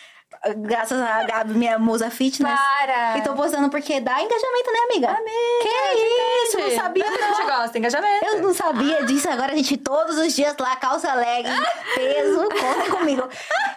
Graças 0.57 0.99
a 1.01 1.23
Gabi, 1.25 1.53
minha 1.53 1.79
musa 1.79 2.11
fitness. 2.11 2.59
Para! 2.59 3.19
E 3.19 3.23
tô 3.23 3.35
postando 3.35 3.69
porque 3.69 4.01
dá 4.01 4.23
engajamento, 4.23 4.73
né, 4.73 4.79
amiga? 4.91 5.19
que 5.61 5.69
isso? 6.49 6.59
Não 6.59 6.71
sabia, 6.83 7.05
A 7.07 7.11
não. 7.11 7.35
gente 7.35 7.47
gosta, 7.47 7.79
engajamento. 7.79 8.25
Eu 8.25 8.43
não 8.43 8.55
sabia 8.55 9.05
disso. 9.05 9.29
Agora 9.29 9.53
a 9.53 9.55
gente 9.57 9.77
todos 9.77 10.17
os 10.17 10.35
dias 10.35 10.55
lá, 10.59 10.75
calça 10.77 11.13
leg, 11.13 11.45
peso, 11.95 12.41
contem 12.49 12.91
comigo. 12.91 13.29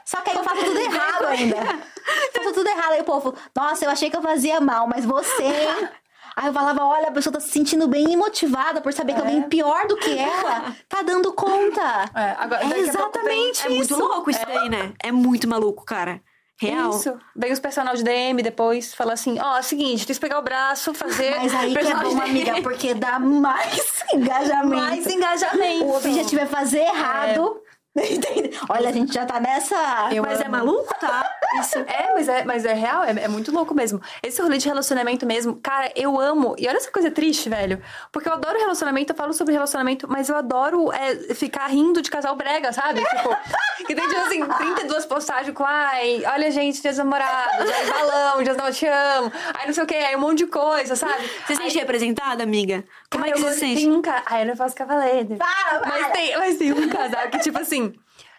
Só 0.06 0.22
que 0.22 0.30
aí 0.30 0.38
eu 0.38 0.44
faço 0.44 0.64
tudo 0.64 0.80
errado 0.80 1.26
ainda. 1.28 1.58
Faço 2.34 2.54
tudo 2.54 2.68
errado. 2.68 2.92
Aí 2.94 3.02
o 3.02 3.06
povo, 3.06 3.34
nossa, 3.56 3.86
eu 3.86 3.90
achei 3.90 4.10
que 4.10 4.16
eu 4.18 4.22
fazia 4.22 4.60
mal, 4.62 4.88
mas 4.88 5.04
você. 5.06 5.44
hein?" 5.44 5.90
Aí 6.36 6.48
eu 6.48 6.54
falava, 6.54 6.84
olha, 6.84 7.10
a 7.10 7.12
pessoa 7.12 7.32
tá 7.32 7.40
se 7.40 7.50
sentindo 7.50 7.88
bem 7.88 8.18
motivada 8.18 8.82
por 8.82 8.92
saber 8.92 9.14
que 9.14 9.20
alguém 9.22 9.44
pior 9.44 9.86
do 9.86 9.96
que 9.98 10.18
ela 10.18 10.76
tá 10.90 11.04
dando 11.04 11.32
conta. 11.32 12.10
É, 12.16 12.36
agora, 12.40 12.64
É 12.64 12.66
a 12.66 12.70
vem- 12.70 12.80
exatamente 12.82 13.66
É 13.68 13.70
muito 13.70 13.96
louco 13.96 14.32
isso 14.32 14.44
daí, 14.44 14.68
né? 14.68 14.94
É 15.04 15.12
muito 15.12 15.48
maluco, 15.48 15.86
cara. 15.86 16.20
Real. 16.60 16.92
Isso. 16.92 17.18
Vem 17.36 17.52
os 17.52 17.60
personagens 17.60 18.04
de 18.04 18.10
DM 18.10 18.42
depois, 18.42 18.94
fala 18.94 19.14
assim, 19.14 19.40
ó, 19.40 19.58
é 19.58 19.60
o 19.60 19.64
seguinte, 19.64 20.06
tem 20.06 20.14
que 20.14 20.22
pegar 20.22 20.40
o 20.40 20.44
braço, 20.44 20.94
fazer... 20.94 21.36
Mas 21.42 21.54
aí 21.54 21.74
que 21.74 21.80
é 21.80 21.96
bom, 21.96 22.22
amiga, 22.22 22.62
porque 22.62 22.94
dá 22.94 23.20
mais 23.20 24.04
engajamento. 24.14 24.76
Mais 24.76 25.08
engajamento. 25.08 25.86
O 25.86 25.98
objetivo 25.98 26.42
é 26.42 26.46
fazer 26.46 26.82
errado. 26.82 27.42
Entende? 27.42 27.73
Olha, 28.70 28.90
a 28.90 28.92
gente 28.92 29.14
já 29.14 29.26
tá 29.26 29.40
nessa. 29.40 30.10
Eu 30.12 30.24
Mas 30.24 30.40
é 30.40 30.46
amo. 30.46 30.52
maluco, 30.52 30.94
tá? 31.00 31.30
Isso. 31.60 31.78
É, 31.78 32.12
mas 32.14 32.28
é, 32.28 32.44
mas 32.44 32.66
é 32.66 32.74
real, 32.74 33.04
é, 33.04 33.12
é 33.12 33.28
muito 33.28 33.52
louco 33.52 33.76
mesmo. 33.76 34.02
Esse 34.24 34.42
rolê 34.42 34.58
de 34.58 34.68
relacionamento 34.68 35.26
mesmo, 35.26 35.56
cara, 35.62 35.92
eu 35.96 36.20
amo. 36.20 36.56
E 36.58 36.68
olha 36.68 36.78
essa 36.78 36.90
coisa 36.92 37.12
triste, 37.12 37.50
velho. 37.50 37.80
Porque 38.12 38.28
eu 38.28 38.34
adoro 38.34 38.58
relacionamento, 38.58 39.14
eu 39.14 39.18
falo 39.18 39.34
sobre 39.34 39.54
relacionamento, 39.54 40.08
mas 40.10 40.30
eu 40.30 40.36
adoro 40.36 40.92
é, 40.92 41.34
ficar 41.36 41.68
rindo 41.68 42.02
de 42.02 42.10
casal 42.10 42.36
brega, 42.36 42.74
sabe? 42.74 43.04
Tipo, 43.06 43.30
que 43.86 43.94
tem, 43.94 44.08
tipo 44.08 44.22
assim, 44.22 44.44
32 44.44 45.06
postagens 45.06 45.56
com, 45.56 45.64
ai, 45.64 46.24
olha, 46.26 46.50
gente, 46.50 46.82
dias 46.82 46.98
namorados, 46.98 47.70
aí 47.70 47.90
balão, 47.92 48.42
dias 48.42 48.58
não 48.58 48.72
te 48.72 48.88
amo, 48.88 49.32
aí 49.54 49.68
não 49.68 49.74
sei 49.74 49.84
o 49.84 49.88
que, 49.88 49.96
aí 49.96 50.16
um 50.16 50.20
monte 50.20 50.40
de 50.40 50.48
coisa, 50.48 50.96
sabe? 50.96 51.24
Você 51.46 51.56
se 51.56 51.62
sente 51.62 51.78
representada, 51.78 52.42
amiga? 52.42 52.84
Como 53.14 53.26
é 53.26 53.30
Cara, 53.30 53.40
que 53.42 53.46
eu 53.48 53.50
você 53.50 53.54
se 53.54 53.60
gosto- 53.60 53.60
sente? 53.60 53.82
Tem 53.82 53.92
um 53.92 54.02
ca... 54.02 54.24
Ai, 54.26 54.42
eu 54.42 54.48
não 54.48 54.56
faço 54.58 54.76
cavaleiro. 54.76 55.38
Para. 55.38 55.82
Mas 55.88 56.12
tem, 56.12 56.38
mas 56.38 56.58
tem 56.58 56.74
um 56.74 56.90
casal 56.90 57.30
que, 57.30 57.40
tipo 57.40 57.58
assim, 57.60 57.94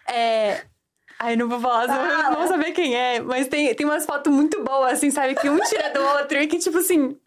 é. 0.07 0.61
Ai, 1.17 1.35
não 1.37 1.47
vou 1.49 1.59
falar, 1.59 1.87
Fala. 1.87 2.23
não 2.31 2.39
vou 2.39 2.47
saber 2.47 2.71
quem 2.73 2.93
é. 2.95 3.21
Mas 3.21 3.47
tem, 3.47 3.73
tem 3.73 3.85
umas 3.87 4.05
fotos 4.05 4.31
muito 4.31 4.61
boas, 4.63 4.93
assim, 4.93 5.09
sabe? 5.09 5.33
Que 5.35 5.49
um 5.49 5.57
tira 5.61 5.89
do 5.91 6.03
outro 6.03 6.37
e 6.37 6.45
que, 6.47 6.59
tipo 6.59 6.77
assim. 6.77 7.17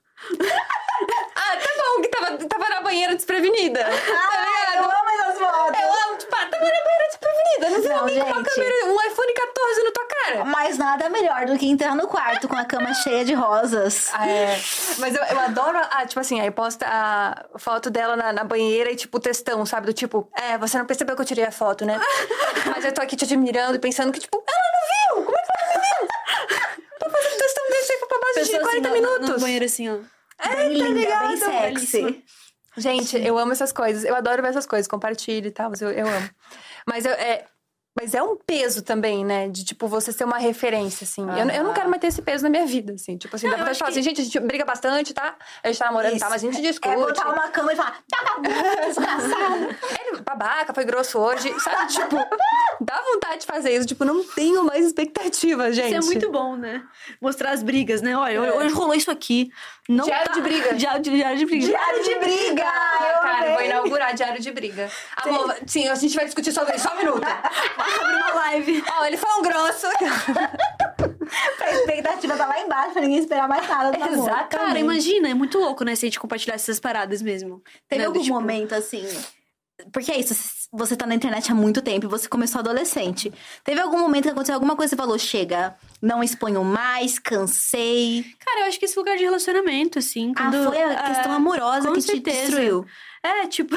Ah, 1.34 1.56
tá 1.56 1.70
bom, 1.76 2.02
que 2.02 2.08
tava, 2.08 2.36
tava 2.48 2.68
na 2.68 2.80
banheira 2.80 3.14
desprevenida. 3.14 3.84
tá 3.84 4.74
eu 4.76 4.84
amo 4.84 5.10
essas 5.10 5.38
fotos. 5.38 5.80
Eu 5.80 5.92
amo, 6.08 6.18
tipo, 6.18 6.34
ah, 6.36 6.46
tava 6.46 6.64
na 6.64 6.84
banheira 6.84 7.06
desprevenida. 7.08 7.70
Não 7.70 7.80
viu 7.80 7.88
Não, 7.90 7.98
alguém 8.00 8.18
com 8.20 8.26
uma 8.26 8.36
gente. 8.44 8.54
câmera, 8.54 8.86
um 8.86 9.02
iPhone 9.10 9.34
14 9.34 9.82
na 9.84 9.90
tua 9.92 10.06
cara. 10.06 10.44
Mas 10.44 10.78
nada 10.78 11.08
melhor 11.08 11.46
do 11.46 11.58
que 11.58 11.66
entrar 11.68 11.94
no 11.94 12.06
quarto 12.06 12.46
com 12.48 12.56
a 12.56 12.64
cama 12.64 12.92
cheia 12.94 13.24
de 13.24 13.34
rosas. 13.34 14.10
Ah, 14.12 14.28
É, 14.28 14.58
mas 14.98 15.14
eu, 15.14 15.22
eu 15.24 15.40
adoro, 15.40 15.78
ah, 15.90 16.06
tipo 16.06 16.20
assim, 16.20 16.40
aí 16.40 16.50
posta 16.50 16.86
a 16.86 17.58
foto 17.58 17.90
dela 17.90 18.16
na, 18.16 18.32
na 18.32 18.44
banheira 18.44 18.90
e, 18.90 18.96
tipo, 18.96 19.18
textão, 19.20 19.64
sabe? 19.66 19.86
Do 19.86 19.92
tipo, 19.92 20.30
é, 20.36 20.56
você 20.58 20.78
não 20.78 20.86
percebeu 20.86 21.14
que 21.16 21.22
eu 21.22 21.26
tirei 21.26 21.44
a 21.44 21.52
foto, 21.52 21.84
né? 21.84 21.98
mas 22.66 22.84
eu 22.84 22.92
tô 22.92 23.00
aqui 23.02 23.16
te 23.16 23.24
admirando 23.24 23.76
e 23.76 23.78
pensando 23.78 24.12
que, 24.12 24.20
tipo, 24.20 24.42
ela 24.46 24.58
não 24.72 25.16
viu! 25.16 25.24
Como 25.24 25.36
é 25.38 25.42
que 25.42 25.48
ela 25.50 25.74
não 25.74 25.80
viu? 25.80 26.08
Tô 26.98 27.10
fazendo 27.10 27.38
textão 27.38 27.64
desse 27.70 27.92
aí 27.92 27.98
pra 27.98 28.18
base 28.18 28.34
de 28.34 28.40
Pessoa 28.40 28.58
assim, 28.70 28.82
40 28.82 28.88
no- 28.88 28.94
no- 28.94 29.00
minutos. 29.02 29.28
No 29.30 29.40
banheiro 29.40 29.64
assim, 29.64 29.88
ó. 29.90 30.17
Bem 30.46 30.72
linda, 30.72 30.88
ligado, 30.88 31.28
bem 31.28 31.36
sexy. 31.36 32.02
belíssima. 32.02 32.22
Gente, 32.76 33.18
eu 33.18 33.36
amo 33.38 33.52
essas 33.52 33.72
coisas. 33.72 34.04
Eu 34.04 34.14
adoro 34.14 34.40
ver 34.42 34.48
essas 34.48 34.66
coisas, 34.66 34.86
compartilho 34.86 35.48
e 35.48 35.50
tal, 35.50 35.72
eu, 35.80 35.90
eu 35.90 36.06
amo. 36.06 36.30
Mas 36.86 37.04
eu, 37.04 37.12
é, 37.12 37.44
mas 38.00 38.14
é 38.14 38.22
um 38.22 38.36
peso 38.36 38.82
também, 38.82 39.24
né? 39.24 39.48
De, 39.48 39.64
tipo, 39.64 39.88
você 39.88 40.12
ser 40.12 40.22
uma 40.22 40.38
referência, 40.38 41.04
assim. 41.04 41.22
Eu, 41.22 41.48
eu 41.48 41.64
não 41.64 41.74
quero 41.74 41.90
mais 41.90 42.00
ter 42.00 42.06
esse 42.06 42.22
peso 42.22 42.44
na 42.44 42.50
minha 42.50 42.64
vida, 42.64 42.92
assim. 42.92 43.16
Tipo 43.16 43.34
assim, 43.34 43.50
dá 43.50 43.56
pra 43.56 43.74
falar 43.74 43.90
assim, 43.90 44.02
gente, 44.02 44.20
a 44.20 44.24
gente 44.24 44.38
briga 44.38 44.64
bastante, 44.64 45.12
tá? 45.12 45.36
A 45.64 45.66
gente 45.66 45.78
tá 45.78 45.86
namorando, 45.86 46.16
tá? 46.16 46.30
Mas 46.30 46.44
a 46.44 46.46
gente 46.46 46.62
discute. 46.62 46.94
É 46.94 46.96
botar 46.96 47.28
uma 47.28 47.48
cama 47.48 47.72
e 47.72 47.76
falar, 47.76 47.98
tá 48.08 48.24
bagunça, 48.24 48.86
desgraçado. 48.86 49.76
Ele, 50.00 50.07
babaca, 50.28 50.74
foi 50.74 50.84
grosso 50.84 51.18
hoje, 51.18 51.52
sabe? 51.60 51.92
tipo, 51.92 52.16
dá 52.80 53.02
vontade 53.12 53.40
de 53.40 53.46
fazer 53.46 53.74
isso. 53.74 53.86
Tipo, 53.86 54.04
não 54.04 54.22
tenho 54.24 54.64
mais 54.64 54.86
expectativa, 54.86 55.72
gente. 55.72 55.96
Isso 55.96 56.08
é 56.08 56.12
muito 56.12 56.30
bom, 56.30 56.56
né? 56.56 56.82
Mostrar 57.20 57.50
as 57.52 57.62
brigas, 57.62 58.02
né? 58.02 58.16
Olha, 58.16 58.54
hoje 58.54 58.74
rolou 58.74 58.94
isso 58.94 59.10
aqui. 59.10 59.50
Não 59.88 60.04
Diário 60.04 60.26
tá- 60.26 60.32
de 60.34 60.40
briga. 60.40 60.74
Diário 60.74 61.02
de, 61.02 61.10
diário 61.10 61.38
de 61.38 61.46
briga. 61.46 61.66
Diário 61.66 62.02
de 62.04 62.14
briga! 62.16 62.62
Eu 62.62 63.20
Cara, 63.22 63.38
amei. 63.38 63.52
vou 63.54 63.62
inaugurar 63.62 64.14
diário 64.14 64.40
de 64.40 64.50
briga. 64.52 64.90
Amor, 65.16 65.56
sim, 65.66 65.88
a 65.88 65.94
gente 65.94 66.14
vai 66.14 66.26
discutir 66.26 66.52
sobre 66.52 66.76
isso. 66.76 66.86
Só 66.86 66.94
um 66.94 66.98
minuto. 66.98 67.24
Abre 67.24 68.16
uma 68.16 68.34
live. 68.34 68.84
Ó, 68.98 69.04
ele 69.06 69.16
foi 69.16 69.30
um 69.38 69.42
grosso. 69.42 69.86
A 71.60 71.70
expectativa 71.72 72.36
tá 72.36 72.46
lá 72.46 72.60
embaixo 72.60 72.92
pra 72.92 73.02
ninguém 73.02 73.18
esperar 73.18 73.46
mais 73.46 73.68
nada 73.68 73.90
do 73.96 74.02
amor. 74.02 74.28
Exato. 74.28 74.56
Cara, 74.56 74.78
imagina, 74.78 75.28
é 75.28 75.34
muito 75.34 75.58
louco, 75.58 75.84
né? 75.84 75.94
Se 75.94 76.06
a 76.06 76.08
gente 76.08 76.18
compartilhar 76.18 76.54
essas 76.54 76.80
paradas 76.80 77.20
mesmo. 77.20 77.62
Teve 77.86 78.00
né? 78.00 78.06
Algum 78.06 78.20
tipo, 78.20 78.34
momento 78.34 78.74
assim. 78.74 79.06
Porque 79.92 80.10
é 80.10 80.18
isso, 80.18 80.34
você 80.72 80.96
tá 80.96 81.06
na 81.06 81.14
internet 81.14 81.50
há 81.50 81.54
muito 81.54 81.80
tempo 81.80 82.06
e 82.06 82.08
você 82.08 82.28
começou 82.28 82.58
adolescente. 82.58 83.32
Teve 83.62 83.80
algum 83.80 83.98
momento 83.98 84.24
que 84.24 84.30
aconteceu 84.30 84.54
alguma 84.54 84.74
coisa 84.74 84.90
e 84.92 84.96
você 84.96 84.96
falou: 84.96 85.18
chega, 85.18 85.76
não 86.02 86.22
exponho 86.22 86.64
mais, 86.64 87.18
cansei. 87.18 88.24
Cara, 88.44 88.60
eu 88.62 88.66
acho 88.66 88.78
que 88.78 88.84
esse 88.84 88.98
lugar 88.98 89.16
de 89.16 89.24
relacionamento, 89.24 89.98
assim. 89.98 90.32
Ah, 90.36 90.50
Quando, 90.50 90.64
foi 90.68 90.82
a 90.82 91.02
questão 91.02 91.32
amorosa 91.32 91.92
que 91.92 92.00
te 92.00 92.06
certeza. 92.06 92.40
destruiu. 92.40 92.86
É, 93.22 93.46
tipo. 93.48 93.74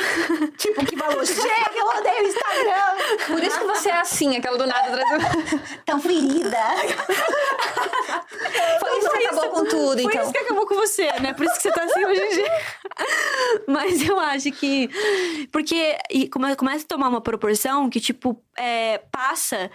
Tipo, 0.57 0.85
que 0.85 0.95
falou: 0.97 1.26
chega, 1.26 1.72
eu 1.76 1.85
odeio 1.88 2.23
o 2.23 2.27
Instagram. 2.27 3.26
Por 3.27 3.43
isso 3.43 3.59
que 3.59 3.65
você 3.65 3.89
é 3.89 3.97
assim, 3.99 4.38
aquela 4.38 4.57
do 4.57 4.68
nada. 4.68 5.01
Tão 5.85 5.99
ferida. 5.99 6.57
Foi 8.80 8.97
isso 8.99 9.09
que 9.11 9.26
acabou 9.26 9.49
com 9.49 9.65
tudo, 9.65 10.01
Foi 10.01 10.11
então. 10.11 10.23
isso 10.23 10.31
que 10.31 10.38
acabou 10.38 10.65
com 10.68 10.76
você, 10.76 11.11
né? 11.19 11.34
Por 11.34 11.45
isso 11.45 11.55
que 11.55 11.61
você 11.63 11.72
tá 11.72 11.84
assim 11.84 12.05
hoje 12.05 12.22
em 12.22 12.30
dia. 12.30 12.51
Mas 13.68 14.07
eu 14.07 14.19
acho 14.19 14.51
que. 14.51 14.89
Porque 15.51 15.97
come- 16.31 16.55
começa 16.55 16.85
a 16.85 16.88
tomar 16.88 17.09
uma 17.09 17.22
proporção 17.22 17.89
que, 17.89 17.99
tipo, 17.99 18.41
é, 18.57 18.99
passa 19.11 19.72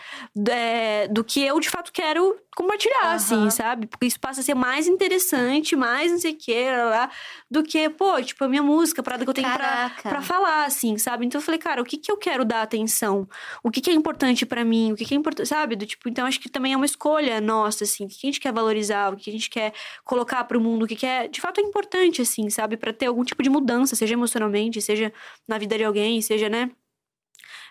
é, 0.49 1.09
do 1.09 1.25
que 1.25 1.45
eu 1.45 1.59
de 1.61 1.69
fato 1.69 1.93
quero 1.93 2.37
compartilhar, 2.57 3.05
Aham. 3.05 3.15
assim, 3.15 3.51
sabe? 3.51 3.87
Porque 3.87 4.07
isso 4.07 4.19
passa 4.19 4.41
a 4.41 4.43
ser 4.43 4.55
mais 4.55 4.87
interessante, 4.87 5.77
mais 5.77 6.11
não 6.11 6.19
sei 6.19 6.33
o 6.33 6.37
que, 6.39 6.71
lá, 6.71 6.85
lá, 6.85 7.11
do 7.51 7.63
que, 7.63 7.91
pô, 7.91 8.21
tipo, 8.23 8.43
a 8.43 8.49
minha 8.49 8.63
música, 8.63 9.03
a 9.03 9.05
parada 9.05 9.25
que 9.25 9.31
eu 9.31 9.35
tenho 9.35 9.53
pra, 9.53 9.91
pra 10.03 10.23
falar, 10.23 10.65
assim, 10.65 10.97
sabe? 10.97 11.27
Então 11.27 11.39
eu 11.39 11.45
falei, 11.45 11.61
cara, 11.61 11.83
o 11.83 11.85
que 11.85 11.99
que 11.99 12.11
eu 12.11 12.17
quero 12.17 12.47
dar 12.47 12.63
atenção? 12.63 13.29
O 13.63 13.71
que 13.71 13.83
que 13.83 13.91
é 13.91 13.93
importante 13.93 14.47
pra 14.47 14.65
mim? 14.65 14.93
O 14.93 14.97
que 14.97 15.05
que 15.05 15.13
é 15.13 15.17
importante, 15.19 15.47
sabe? 15.47 15.77
Do 15.77 15.85
tipo, 15.85 16.09
então 16.09 16.27
acho 16.27 16.41
que 16.41 16.49
também 16.49 16.73
é 16.73 16.77
uma 16.77 16.87
escolha 16.87 17.41
nossa, 17.43 17.85
assim, 17.85 18.07
o 18.07 18.09
que 18.09 18.19
que 18.19 18.27
a 18.27 18.31
gente 18.31 18.41
quer 18.41 18.53
valorizar, 18.55 19.13
o 19.13 19.17
que 19.17 19.29
a 19.29 19.33
gente 19.33 19.51
quer 19.51 19.75
colocar 20.03 20.43
pro 20.45 20.59
mundo, 20.59 20.85
o 20.85 20.87
que 20.89 20.97
que 20.97 21.05
é, 21.05 21.29
de 21.29 21.41
fato 21.43 21.61
é 21.61 21.63
importante, 21.63 22.23
assim, 22.23 22.49
sabe? 22.49 22.79
Pra 22.79 22.91
ter 22.91 23.05
algum 23.07 23.23
tipo 23.23 23.43
de 23.43 23.51
mudança, 23.51 23.95
seja 23.95 24.15
emocionalmente, 24.15 24.81
seja 24.81 25.13
na 25.47 25.59
vida 25.59 25.77
de 25.77 25.85
alguém, 25.85 26.23
seja, 26.23 26.49
né? 26.49 26.71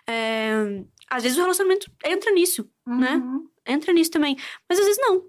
É, 0.08 0.84
Às 1.10 1.24
vezes 1.24 1.36
o 1.36 1.40
relacionamento 1.40 1.90
entra 2.04 2.30
nisso, 2.30 2.70
né? 2.86 3.20
Entra 3.66 3.92
nisso 3.92 4.10
também. 4.10 4.36
Mas 4.68 4.78
às 4.78 4.84
vezes 4.86 5.00
não, 5.00 5.24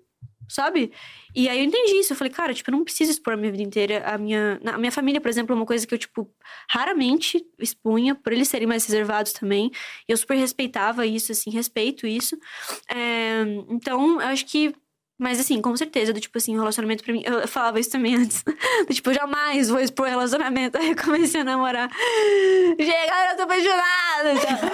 sabe? 0.49 0.91
E 1.35 1.47
aí 1.49 1.59
eu 1.59 1.65
entendi 1.65 1.97
isso. 1.99 2.13
Eu 2.13 2.17
falei, 2.17 2.31
cara, 2.33 2.53
tipo, 2.53 2.69
eu 2.69 2.73
não 2.73 2.83
preciso 2.83 3.11
expor 3.11 3.33
a 3.33 3.37
minha 3.37 3.51
vida 3.51 3.63
inteira. 3.63 4.03
A 4.05 4.17
minha, 4.17 4.59
a 4.65 4.77
minha 4.77 4.91
família, 4.91 5.21
por 5.21 5.29
exemplo, 5.29 5.53
é 5.53 5.55
uma 5.55 5.65
coisa 5.65 5.85
que 5.85 5.93
eu, 5.93 5.97
tipo, 5.97 6.29
raramente 6.69 7.45
expunha, 7.59 8.15
por 8.15 8.33
eles 8.33 8.47
serem 8.47 8.67
mais 8.67 8.85
reservados 8.85 9.33
também. 9.33 9.71
Eu 10.07 10.17
super 10.17 10.35
respeitava 10.37 11.05
isso, 11.05 11.31
assim, 11.31 11.51
respeito 11.51 12.07
isso. 12.07 12.37
É, 12.89 13.43
então, 13.69 14.21
eu 14.21 14.27
acho 14.27 14.45
que. 14.45 14.73
Mas 15.19 15.39
assim, 15.39 15.59
com 15.61 15.75
certeza, 15.75 16.13
do 16.13 16.19
tipo 16.19 16.37
assim, 16.37 16.55
o 16.55 16.59
relacionamento 16.59 17.03
pra 17.03 17.11
mim. 17.11 17.23
Eu, 17.25 17.47
falava 17.47 17.79
isso 17.79 17.89
também 17.89 18.15
antes. 18.15 18.43
Do 18.87 18.93
tipo, 18.93 19.09
eu 19.09 19.15
jamais 19.15 19.67
vou 19.69 19.79
expor 19.79 20.07
relacionamento. 20.07 20.77
Aí 20.77 20.91
eu 20.91 20.95
comecei 20.95 21.41
a 21.41 21.43
namorar. 21.43 21.89
Chega, 22.79 23.31
eu 23.31 23.37
tô 23.37 23.43
apaixonada. 23.43 24.33
Então, 24.33 24.69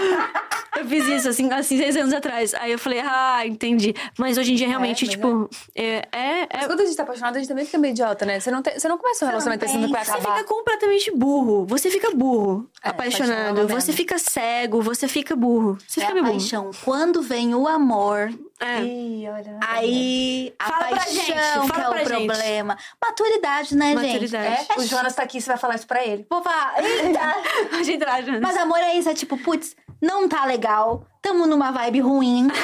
eu 0.83 0.85
fiz 0.85 1.07
isso, 1.07 1.29
assim, 1.29 1.49
assim, 1.51 1.77
seis 1.77 1.95
anos 1.95 2.13
atrás. 2.13 2.53
Aí 2.55 2.71
eu 2.73 2.79
falei, 2.79 2.99
ah, 2.99 3.45
entendi. 3.47 3.93
Mas 4.17 4.37
hoje 4.37 4.51
em 4.51 4.55
dia, 4.55 4.67
realmente, 4.67 5.05
mas 5.05 5.15
tipo, 5.15 5.49
é, 5.75 6.03
é, 6.11 6.47
Mas 6.53 6.63
é 6.63 6.67
quando 6.67 6.81
a 6.81 6.85
gente 6.85 6.95
tá 6.97 7.03
apaixonado, 7.03 7.35
a 7.35 7.39
gente 7.39 7.47
também 7.47 7.65
fica 7.65 7.77
meio 7.77 7.91
idiota, 7.93 8.25
né? 8.25 8.39
Você 8.39 8.51
não, 8.51 8.61
tem- 8.61 8.77
você 8.77 8.87
não 8.89 8.97
começa 8.97 9.23
um 9.23 9.27
relacionamento 9.29 9.65
pensando 9.65 9.85
que 9.85 9.91
vai 9.91 10.01
pensa. 10.01 10.11
Você 10.11 10.17
acabar. 10.19 10.37
fica 10.39 10.47
completamente 10.49 11.11
burro. 11.15 11.65
Você 11.67 11.89
fica 11.89 12.11
burro. 12.11 12.69
É, 12.83 12.89
apaixonado. 12.89 13.61
é 13.61 13.65
Você 13.65 13.93
fica 13.93 14.17
cego. 14.17 14.81
Você 14.81 15.07
fica 15.07 15.35
burro. 15.35 15.77
Você 15.87 16.01
É 16.01 16.03
fica 16.03 16.13
meio 16.13 16.25
burro. 16.25 16.37
paixão. 16.37 16.71
Quando 16.83 17.21
vem 17.21 17.55
o 17.55 17.65
amor, 17.67 18.29
É. 18.59 18.81
Ih, 18.83 19.27
olha. 19.29 19.57
aí 19.61 20.32
a 20.59 20.65
Fala 20.65 20.85
pra 20.87 20.97
paixão 20.97 21.13
gente, 21.13 21.25
que 21.33 21.67
fala 21.67 21.83
é 21.83 21.89
o 21.89 21.97
gente. 21.97 22.07
problema. 22.07 22.77
Maturidade, 23.03 23.75
né, 23.75 23.87
gente? 23.97 24.05
Maturidade. 24.05 24.67
É, 24.69 24.79
o 24.79 24.83
Jonas 24.85 25.15
tá 25.15 25.23
aqui, 25.23 25.39
você 25.41 25.47
vai 25.47 25.57
falar 25.57 25.75
isso 25.75 25.87
pra 25.87 26.03
ele. 26.05 26.25
Vou 26.29 26.41
falar, 26.41 26.75
eita! 26.83 27.35
Pode 27.69 27.91
entrar, 27.91 28.23
Jonas. 28.23 28.41
Mas 28.41 28.57
amor 28.57 28.77
é 28.79 28.95
isso, 28.95 29.09
é 29.09 29.13
tipo, 29.13 29.37
putz, 29.37 29.75
não 30.01 30.27
tá 30.27 30.45
legal, 30.45 31.05
tamo 31.21 31.45
numa 31.47 31.71
vibe 31.71 31.99
ruim. 32.01 32.47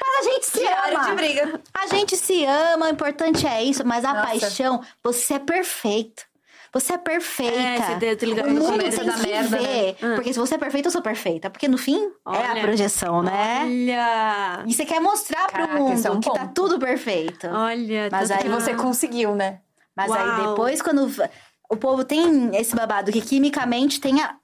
Mas 0.00 0.26
a 0.26 0.30
gente 0.30 0.46
se 0.46 0.58
Diário 0.58 0.98
ama. 0.98 1.06
de 1.10 1.14
briga. 1.14 1.60
A 1.74 1.86
gente 1.86 2.16
se 2.16 2.44
ama, 2.44 2.86
o 2.86 2.88
importante 2.88 3.46
é 3.46 3.62
isso, 3.62 3.86
mas 3.86 4.04
a 4.04 4.12
Nossa. 4.14 4.26
paixão, 4.26 4.82
você 5.02 5.34
é 5.34 5.38
perfeito. 5.38 6.24
Você 6.72 6.92
é 6.94 6.98
perfeita. 6.98 7.56
É, 7.58 8.16
você 8.16 8.26
ligado 8.26 8.48
o 8.48 8.50
mundo 8.54 8.78
tem 8.78 8.90
da 8.90 9.12
que 9.14 9.26
merda, 9.26 9.60
né? 9.60 9.66
ver. 9.66 9.96
Ah. 10.02 10.14
Porque 10.14 10.32
se 10.32 10.38
você 10.38 10.54
é 10.54 10.58
perfeita, 10.58 10.88
eu 10.88 10.92
sou 10.92 11.02
perfeita. 11.02 11.48
Porque 11.48 11.66
no 11.66 11.78
fim, 11.78 12.04
é 12.26 12.46
a 12.46 12.50
Olha. 12.50 12.62
projeção, 12.62 13.22
né? 13.22 13.62
Olha! 13.64 14.64
E 14.66 14.74
você 14.74 14.84
quer 14.84 15.00
mostrar 15.00 15.46
pro 15.46 15.66
Caraca, 15.66 15.78
mundo 15.78 16.06
é 16.06 16.10
um 16.10 16.20
que 16.20 16.30
tá 16.30 16.40
ponto. 16.40 16.54
tudo 16.54 16.78
perfeito. 16.78 17.46
Olha, 17.48 18.08
Mas 18.10 18.30
aí 18.30 18.48
você 18.48 18.74
conseguiu, 18.74 19.34
né? 19.34 19.60
Mas 19.96 20.10
Uau. 20.10 20.18
aí 20.20 20.46
depois, 20.46 20.82
quando 20.82 21.10
o 21.70 21.76
povo 21.76 22.04
tem 22.04 22.54
esse 22.56 22.74
babado 22.76 23.10
que 23.10 23.20
quimicamente 23.20 24.00
tem 24.00 24.20
a, 24.22 24.36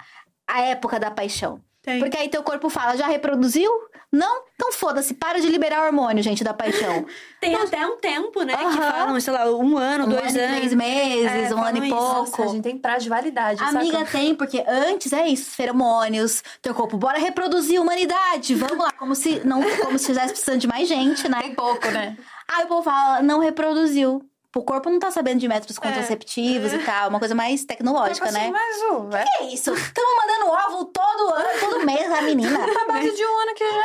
a 0.47 0.61
época 0.63 0.99
da 0.99 1.11
paixão. 1.11 1.61
Tem. 1.83 2.01
Porque 2.01 2.17
aí 2.17 2.29
teu 2.29 2.43
corpo 2.43 2.69
fala, 2.71 2.97
já 2.97 3.07
reproduziu? 3.07 3.71
Não? 4.15 4.45
Então 4.55 4.71
foda-se, 4.73 5.13
para 5.15 5.41
de 5.41 5.49
liberar 5.49 5.85
hormônio, 5.85 6.23
gente, 6.23 6.45
da 6.45 6.55
paixão. 6.55 7.05
Tem 7.41 7.55
até 7.57 7.85
um 7.85 7.97
tempo, 7.97 8.43
né? 8.43 8.57
Que 8.57 8.65
Aham. 8.65 8.93
falam, 8.93 9.21
sei 9.21 9.33
lá, 9.33 9.45
um 9.51 9.77
ano, 9.77 10.05
um 10.05 10.09
dois 10.09 10.35
ano 10.37 10.45
anos. 10.45 10.57
três 10.57 10.73
meses, 10.73 11.51
É, 11.51 11.55
um 11.55 11.63
ano 11.65 11.79
e 11.85 11.89
isso. 11.89 11.97
pouco. 11.97 12.15
Nossa, 12.21 12.43
a 12.45 12.47
gente 12.47 12.63
tem 12.63 12.79
prazo 12.79 13.01
de 13.03 13.09
validade, 13.09 13.63
Amiga, 13.63 13.99
saca? 13.99 14.11
tem, 14.13 14.35
porque 14.35 14.65
antes 14.69 15.13
é 15.13 15.27
isso, 15.27 15.51
feromônios, 15.51 16.43
teu 16.63 16.73
corpo, 16.75 16.97
bora 16.97 17.19
reproduzir 17.19 17.81
humanidade, 17.81 18.55
vamos 18.55 18.79
lá, 18.79 18.93
como 18.93 19.15
se 19.17 19.41
não, 19.45 19.61
como 19.83 19.99
se 19.99 20.13
estivesse 20.13 20.33
precisando 20.33 20.61
de 20.61 20.69
mais 20.69 20.87
gente, 20.89 21.29
né? 21.29 21.41
Tem 21.43 21.55
pouco, 21.55 21.91
né? 21.91 22.17
Aí 22.49 22.65
o 22.65 22.69
povo 22.69 22.83
fala, 22.85 23.21
não 23.23 23.41
reproduziu. 23.41 24.23
O 24.55 24.63
corpo 24.63 24.89
não 24.89 24.99
tá 24.99 25.11
sabendo 25.11 25.41
de 25.41 25.49
métodos 25.49 25.79
contraceptivos 25.79 26.73
e 26.73 26.79
tal, 26.79 27.09
uma 27.09 27.19
coisa 27.19 27.35
mais 27.35 27.65
tecnológica, 27.65 28.27
Tipo 28.27 28.39
assim, 28.39 28.51
né? 28.51 28.51
Mas 28.53 28.83
o... 28.83 29.17
É 29.17 29.25
Que 29.39 29.55
isso? 29.55 29.73
Tamo 29.93 30.17
mandando 30.17 30.51
óvulo 30.53 30.85
todo 30.87 31.35
ano, 31.35 31.61
todo 31.61 31.85
mês, 31.85 32.11
a 32.13 32.23
menina. 32.23 32.59
a 32.63 32.93
base 32.93 33.11
de 33.11 33.25
um 33.25 33.39
ano 33.41 33.55
que 33.55 33.65
já... 33.65 33.85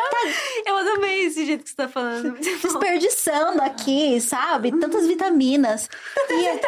Eu 0.66 0.78
amei 1.00 1.26
esse 1.26 1.46
jeito 1.46 1.64
que 1.64 1.70
você 1.70 1.76
tá 1.76 1.88
falando. 1.88 2.38
Desperdiçando 2.40 3.62
aqui, 3.62 4.20
sabe? 4.22 4.72
Tantas 4.78 5.08
vitaminas. 5.08 5.90
E 6.30 6.60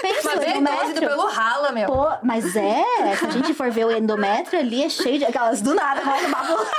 pensa, 0.00 0.20
Mas 0.24 0.38
o 0.38 0.42
é 0.42 0.50
endométrio. 0.50 1.08
pelo 1.08 1.26
rala, 1.26 1.72
meu. 1.72 1.88
Pô, 1.88 2.08
mas 2.22 2.56
é, 2.56 2.84
se 3.18 3.26
a 3.26 3.30
gente 3.30 3.52
for 3.54 3.70
ver 3.70 3.86
o 3.86 3.96
endométrio 3.96 4.58
ali, 4.60 4.84
é 4.84 4.88
cheio 4.88 5.18
de 5.18 5.24
aquelas 5.24 5.60
do 5.60 5.74
nada, 5.74 6.00
rola 6.00 6.26
uma 6.26 6.44
bola. 6.44 6.70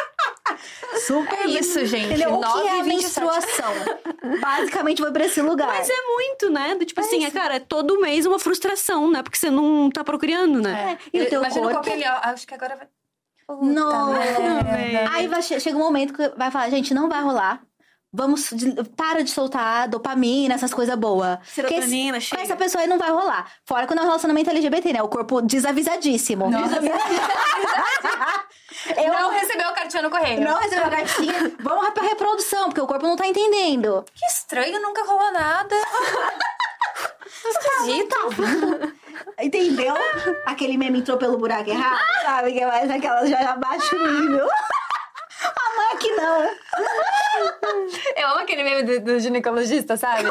Super 0.99 1.39
É 1.39 1.45
isso, 1.47 1.85
gente. 1.85 2.05
Entendeu? 2.05 2.33
O 2.35 2.39
que 2.39 2.45
9 2.47 2.67
é 2.67 2.71
a 2.79 2.83
27. 2.83 2.87
menstruação? 2.97 3.73
Basicamente 4.41 5.01
foi 5.01 5.11
pra 5.11 5.25
esse 5.25 5.41
lugar. 5.41 5.67
Mas 5.67 5.89
é 5.89 6.01
muito, 6.07 6.49
né? 6.49 6.75
Do 6.75 6.85
tipo 6.85 6.99
assim, 7.01 7.25
é, 7.25 7.31
cara, 7.31 7.55
é 7.55 7.59
todo 7.59 7.99
mês 7.99 8.25
uma 8.25 8.39
frustração, 8.39 9.09
né? 9.11 9.21
Porque 9.23 9.37
você 9.37 9.49
não 9.49 9.89
tá 9.89 10.03
procriando, 10.03 10.61
né? 10.61 10.97
E 11.11 11.21
o 11.21 11.29
teu 11.29 11.39
Imagina 11.41 11.71
corpo? 11.71 11.89
o 11.89 12.29
acho 12.29 12.47
que 12.47 12.53
agora 12.53 12.75
vai... 12.75 12.87
Puta 13.45 13.65
Não. 13.65 14.13
merda. 14.13 15.11
Aí 15.13 15.27
vai, 15.27 15.41
che- 15.41 15.59
chega 15.59 15.75
um 15.77 15.81
momento 15.81 16.13
que 16.13 16.29
vai 16.29 16.49
falar, 16.49 16.69
gente, 16.69 16.93
não 16.93 17.09
vai 17.09 17.21
rolar. 17.21 17.61
Vamos, 18.15 18.49
de- 18.53 18.71
para 18.95 19.21
de 19.23 19.29
soltar 19.31 19.87
dopamina, 19.89 20.53
essas 20.53 20.73
coisas 20.73 20.95
boas. 20.95 21.39
Esse- 21.41 21.55
Serotonina, 21.55 22.17
Com 22.17 22.21
chega. 22.21 22.41
essa 22.43 22.55
pessoa 22.55 22.81
aí 22.83 22.87
não 22.87 22.97
vai 22.97 23.09
rolar. 23.11 23.51
Fora 23.65 23.85
quando 23.85 23.99
é 23.99 24.01
um 24.03 24.05
relacionamento 24.05 24.49
LGBT, 24.49 24.93
né? 24.93 25.01
O 25.03 25.07
corpo 25.09 25.41
desavisadíssimo. 25.41 26.49
Nossa. 26.49 26.79
Eu 28.97 29.13
Não 29.13 29.29
recebeu 29.29 29.67
a 29.69 29.73
cartinha 29.73 30.03
no 30.03 30.09
correio. 30.09 30.41
não 30.41 30.57
recebeu 30.59 30.85
a 30.85 30.89
cartinha. 30.89 31.51
Vamos 31.59 31.89
pra 31.91 32.03
reprodução, 32.03 32.65
porque 32.65 32.81
o 32.81 32.87
corpo 32.87 33.05
não 33.05 33.15
tá 33.15 33.25
entendendo. 33.25 34.03
Que 34.13 34.25
estranho, 34.25 34.81
nunca 34.81 35.03
rolou 35.03 35.31
nada. 35.31 35.75
Esquisito. 37.45 38.15
Entendeu? 39.39 39.93
Aquele 40.45 40.77
meme 40.77 40.99
entrou 40.99 41.17
pelo 41.17 41.37
buraco 41.37 41.69
errado, 41.69 41.99
sabe? 42.21 42.53
Que 42.53 42.59
é 42.61 42.67
mais 42.67 42.89
aquela 42.89 43.25
já 43.25 43.51
abaixa 43.51 43.95
o 43.95 44.07
nível. 44.21 44.47
É 45.91 45.97
que 45.97 46.11
não. 46.15 46.43
Eu 48.15 48.27
amo 48.29 48.39
aquele 48.39 48.63
meme 48.63 48.83
do, 48.83 48.99
do 49.05 49.19
ginecologista, 49.19 49.97
sabe? 49.97 50.29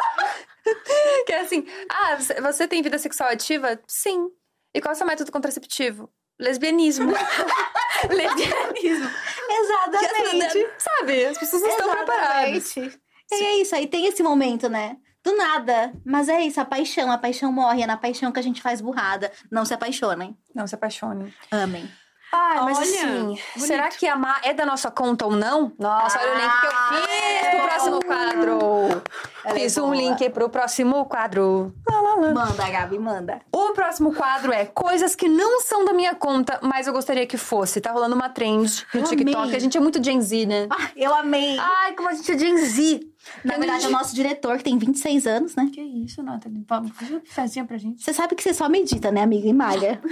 que 1.27 1.33
é 1.33 1.41
assim, 1.41 1.66
ah, 1.91 2.16
você, 2.16 2.41
você 2.41 2.69
tem 2.69 2.83
vida 2.83 2.99
sexual 2.99 3.31
ativa? 3.31 3.79
Sim. 3.87 4.29
E 4.74 4.81
qual 4.81 4.93
é 4.93 4.95
o 4.95 4.99
seu 4.99 5.07
método 5.07 5.31
contraceptivo? 5.33 6.11
Lesbianismo. 6.43 7.12
Lesbianismo. 8.10 9.10
Exatamente. 9.48 10.69
Sabe? 10.78 11.24
As 11.27 11.39
pessoas 11.39 11.62
não 11.62 11.69
estão 11.69 11.90
preparadas. 11.90 12.77
E 12.77 13.35
é 13.35 13.60
isso, 13.60 13.74
aí 13.74 13.86
tem 13.86 14.06
esse 14.06 14.23
momento, 14.23 14.69
né? 14.69 14.97
Do 15.24 15.36
nada. 15.36 15.93
Mas 16.05 16.28
é 16.28 16.40
isso, 16.40 16.60
a 16.60 16.64
paixão. 16.64 17.10
A 17.12 17.16
paixão 17.16 17.52
morre, 17.52 17.82
é 17.82 17.86
na 17.86 17.97
paixão 17.97 18.32
que 18.32 18.40
a 18.40 18.43
gente 18.43 18.60
faz 18.60 18.81
burrada. 18.81 19.31
Não 19.51 19.64
se 19.64 19.73
apaixonem. 19.73 20.36
Não 20.55 20.66
se 20.66 20.74
apaixone. 20.74 21.32
Amem. 21.51 21.89
Ai, 22.35 22.61
mas 22.63 22.79
Olha, 22.79 22.87
assim, 22.87 23.19
bonito. 23.25 23.43
será 23.59 23.89
que 23.91 24.09
amar 24.09 24.41
é 24.43 24.55
da 24.55 24.65
nossa 24.65 24.91
conta 24.91 25.27
ou 25.27 25.33
não? 25.33 25.71
Nossa, 25.79 26.19
olha 26.19 26.33
o 26.33 26.39
link 26.39 26.61
que 26.61 26.67
eu 26.67 27.03
fiz 27.03 27.51
pro 27.51 27.69
próximo 27.69 28.05
quadro. 28.05 29.03
Ela 29.45 29.59
é 29.59 29.61
fiz 29.61 29.77
um 29.77 29.83
boa. 29.83 29.95
link 29.97 30.31
pro 30.31 30.49
próximo 30.49 31.05
quadro. 31.05 31.75
Lá, 31.87 32.01
lá, 32.01 32.15
lá. 32.15 32.33
Manda, 32.33 32.71
Gabi, 32.71 32.99
manda. 32.99 33.41
O 33.53 33.73
próximo 33.75 34.15
quadro 34.15 34.51
é 34.53 34.65
coisas 34.65 35.15
que 35.15 35.29
não 35.29 35.61
são 35.61 35.85
da 35.85 35.93
minha 35.93 36.15
conta, 36.15 36.59
mas 36.63 36.87
eu 36.87 36.93
gostaria 36.95 37.27
que 37.27 37.37
fosse. 37.37 37.81
Tá 37.83 37.93
rolando 37.93 38.15
uma 38.15 38.31
trend 38.31 38.87
no 38.95 39.01
Eu 39.01 39.05
TikTok. 39.05 39.37
amei. 39.37 39.57
A 39.57 39.59
gente 39.59 39.77
é 39.77 39.81
muito 39.81 40.03
Gen 40.03 40.21
Z, 40.23 40.47
né? 40.47 40.69
Ah, 40.71 40.89
eu 40.97 41.15
amei. 41.15 41.59
Ai, 41.59 41.93
como 41.95 42.09
a 42.09 42.15
gente 42.15 42.33
é 42.33 42.39
Gen 42.39 42.57
Z. 42.57 43.01
Na 43.45 43.57
verdade, 43.59 43.85
é 43.85 43.89
o 43.89 43.93
nosso 43.93 44.15
diretor, 44.15 44.57
que 44.57 44.65
tem 44.65 44.79
26 44.79 45.27
anos, 45.27 45.55
né? 45.55 45.69
Que 45.73 45.81
isso, 45.81 46.23
Nathalie? 46.23 46.65
Vamos 46.69 46.93
fazer 46.97 47.13
uma 47.13 47.23
fezinha 47.25 47.65
pra 47.65 47.77
gente. 47.77 48.03
Você 48.03 48.13
sabe 48.15 48.35
que 48.35 48.43
você 48.43 48.55
só 48.55 48.69
medita, 48.71 49.11
né, 49.13 49.23
amiga? 49.23 49.47
E 49.47 49.53
malha. 49.53 50.01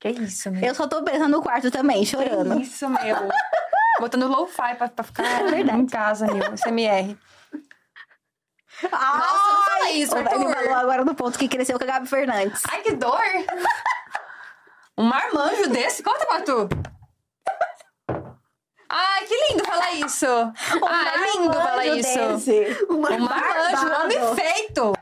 Que 0.00 0.08
isso, 0.08 0.50
meu. 0.50 0.62
Eu 0.64 0.74
só 0.74 0.86
tô 0.88 1.02
pensando 1.04 1.28
no 1.28 1.42
quarto 1.42 1.70
também, 1.70 2.04
chorando. 2.04 2.56
Que 2.56 2.62
isso, 2.62 2.88
meu. 2.88 3.16
Botando 4.00 4.26
lo-fi 4.28 4.74
pra, 4.76 4.88
pra 4.88 5.04
ficar 5.04 5.42
verdade. 5.44 5.78
em 5.78 5.86
casa, 5.86 6.26
meu. 6.26 6.56
SMR. 6.56 7.18
Nossa, 8.90 9.52
não 9.52 9.62
fala 9.62 9.90
isso, 9.90 10.16
Ele 10.16 10.26
Arthur. 10.28 10.54
falou 10.54 10.74
agora 10.74 11.04
no 11.04 11.14
ponto 11.14 11.38
que 11.38 11.46
cresceu 11.48 11.76
com 11.78 11.84
a 11.84 11.86
Gabi 11.86 12.08
Fernandes. 12.08 12.62
Ai, 12.70 12.80
que 12.82 12.92
dor! 12.94 13.20
Um 14.98 15.04
marmanjo 15.04 15.70
desse? 15.70 16.02
Conta 16.02 16.26
pra 16.26 16.42
tu. 16.42 16.68
Ai, 18.92 19.24
que 19.24 19.34
lindo 19.48 19.64
falar 19.64 19.92
isso. 19.92 20.26
ah, 20.26 21.12
é 21.14 21.38
lindo 21.38 21.52
falar 21.52 21.86
isso. 21.86 22.18
Um 22.90 22.96
Um 22.96 23.00
marmanjo, 23.00 23.86
um 23.86 24.04
homem 24.04 24.34
feito. 24.34 24.92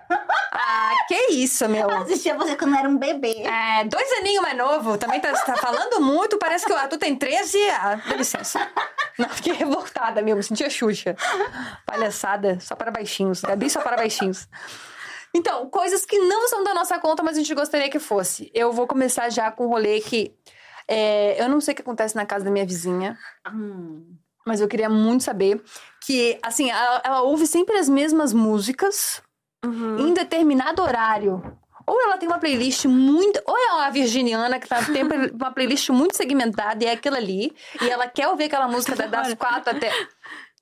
Ah, 0.52 0.92
que 1.08 1.32
isso, 1.32 1.66
meu. 1.68 1.88
Eu 1.88 2.02
assistia 2.02 2.36
você 2.36 2.54
quando 2.54 2.76
era 2.76 2.86
um 2.86 2.98
bebê. 2.98 3.42
É, 3.42 3.84
dois 3.84 4.12
aninhos 4.18 4.42
mais 4.42 4.56
novo, 4.56 4.98
também 4.98 5.20
tá, 5.20 5.32
tá 5.32 5.56
falando 5.56 6.00
muito, 6.02 6.36
parece 6.36 6.66
que 6.66 6.72
o 6.72 6.76
Arthur 6.76 6.98
tem 6.98 7.16
13. 7.16 7.58
Ah, 7.70 8.02
dá 8.06 8.14
licença. 8.14 8.70
Não, 9.18 9.28
fiquei 9.30 9.54
revoltada, 9.54 10.20
meu, 10.20 10.36
me 10.36 10.42
sentia 10.42 10.68
Xuxa. 10.68 11.16
Palhaçada, 11.86 12.58
só 12.60 12.76
para 12.76 12.90
baixinhos. 12.90 13.40
Gabi 13.40 13.70
só 13.70 13.80
para 13.80 13.96
baixinhos. 13.96 14.46
Então, 15.34 15.68
coisas 15.68 16.04
que 16.04 16.18
não 16.18 16.46
são 16.48 16.62
da 16.62 16.74
nossa 16.74 16.98
conta, 16.98 17.22
mas 17.22 17.36
a 17.36 17.40
gente 17.40 17.54
gostaria 17.54 17.90
que 17.90 17.98
fosse. 17.98 18.50
Eu 18.54 18.72
vou 18.72 18.86
começar 18.86 19.30
já 19.30 19.50
com 19.50 19.66
um 19.66 19.68
rolê 19.68 20.00
que. 20.00 20.34
É, 20.88 21.40
eu 21.42 21.48
não 21.48 21.60
sei 21.60 21.72
o 21.72 21.74
que 21.76 21.82
acontece 21.82 22.16
na 22.16 22.24
casa 22.26 22.44
da 22.44 22.50
minha 22.50 22.66
vizinha, 22.66 23.16
Hum. 23.52 24.16
mas 24.46 24.60
eu 24.60 24.66
queria 24.68 24.88
muito 24.88 25.22
saber 25.24 25.62
que, 26.04 26.38
assim, 26.42 26.70
ela, 26.70 27.02
ela 27.04 27.22
ouve 27.22 27.46
sempre 27.46 27.76
as 27.76 27.88
mesmas 27.88 28.32
músicas 28.32 29.22
Uhum. 29.64 29.98
em 29.98 30.14
determinado 30.14 30.80
horário. 30.82 31.42
Ou 31.86 32.00
ela 32.02 32.18
tem 32.18 32.28
uma 32.28 32.38
playlist 32.38 32.84
muito. 32.84 33.40
Ou 33.46 33.56
é 33.56 33.72
uma 33.72 33.90
virginiana 33.90 34.60
que 34.60 34.68
tá, 34.68 34.84
tem 34.84 35.02
uma 35.32 35.50
playlist 35.50 35.88
muito 35.88 36.16
segmentada 36.16 36.84
e 36.84 36.86
é 36.86 36.92
aquilo 36.92 37.16
ali. 37.16 37.54
E 37.80 37.88
ela 37.88 38.06
quer 38.06 38.28
ouvir 38.28 38.44
aquela 38.44 38.68
música 38.68 38.94
da- 38.94 39.06
das 39.06 39.32
quatro 39.34 39.74
até. 39.74 39.90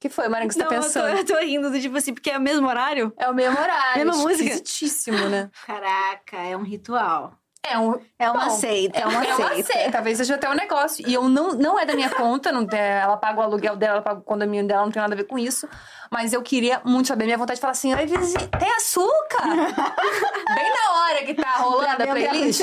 que 0.00 0.08
foi, 0.08 0.28
Mara, 0.28 0.46
que 0.46 0.52
você 0.54 0.60
tá 0.60 0.66
Não, 0.66 0.72
eu 0.72 0.78
tô, 0.80 0.84
pensando? 0.86 1.08
eu 1.18 1.24
tô 1.24 1.36
rindo, 1.38 1.70
do 1.70 1.80
tipo 1.80 1.96
assim, 1.96 2.14
porque 2.14 2.30
é 2.30 2.38
o 2.38 2.40
mesmo 2.40 2.68
horário. 2.68 3.12
É 3.18 3.28
o 3.28 3.34
mesmo 3.34 3.58
horário. 3.58 4.06
Mesma 4.06 4.22
música. 4.22 4.44
Esquisitíssimo, 4.44 5.28
né? 5.28 5.50
Caraca, 5.66 6.36
é 6.36 6.56
um 6.56 6.62
ritual. 6.62 7.34
É 7.68 7.78
um. 7.78 7.98
É 8.18 8.30
uma 8.30 8.46
Bom, 8.46 8.50
seita, 8.50 8.98
é 8.98 9.06
uma 9.06 9.24
é 9.24 9.34
uma 9.34 9.62
seita. 9.62 9.92
Talvez 9.92 10.18
seja 10.18 10.36
até 10.36 10.48
um 10.48 10.54
negócio. 10.54 11.06
E 11.06 11.12
eu 11.12 11.28
não, 11.28 11.52
não 11.52 11.78
é 11.78 11.84
da 11.84 11.94
minha 11.94 12.10
conta, 12.10 12.52
não 12.52 12.66
tem, 12.66 12.78
ela 12.78 13.16
paga 13.16 13.40
o 13.40 13.42
aluguel 13.42 13.76
dela, 13.76 13.94
ela 13.94 14.02
paga 14.02 14.20
o 14.20 14.22
condomínio 14.22 14.66
dela, 14.66 14.84
não 14.84 14.92
tem 14.92 15.02
nada 15.02 15.14
a 15.14 15.16
ver 15.16 15.24
com 15.24 15.38
isso. 15.38 15.68
Mas 16.10 16.32
eu 16.32 16.42
queria 16.42 16.80
muito 16.84 17.08
saber. 17.08 17.24
Minha 17.24 17.38
vontade 17.38 17.56
de 17.56 17.60
falar 17.60 17.72
assim: 17.72 17.90
tem 18.58 18.72
açúcar? 18.76 19.44
Bem 20.54 20.72
na 20.72 21.00
hora 21.00 21.24
que 21.24 21.34
tá 21.34 21.50
rolando 21.58 22.02
a 22.02 22.06
tá 22.06 22.06
playlist. 22.06 22.62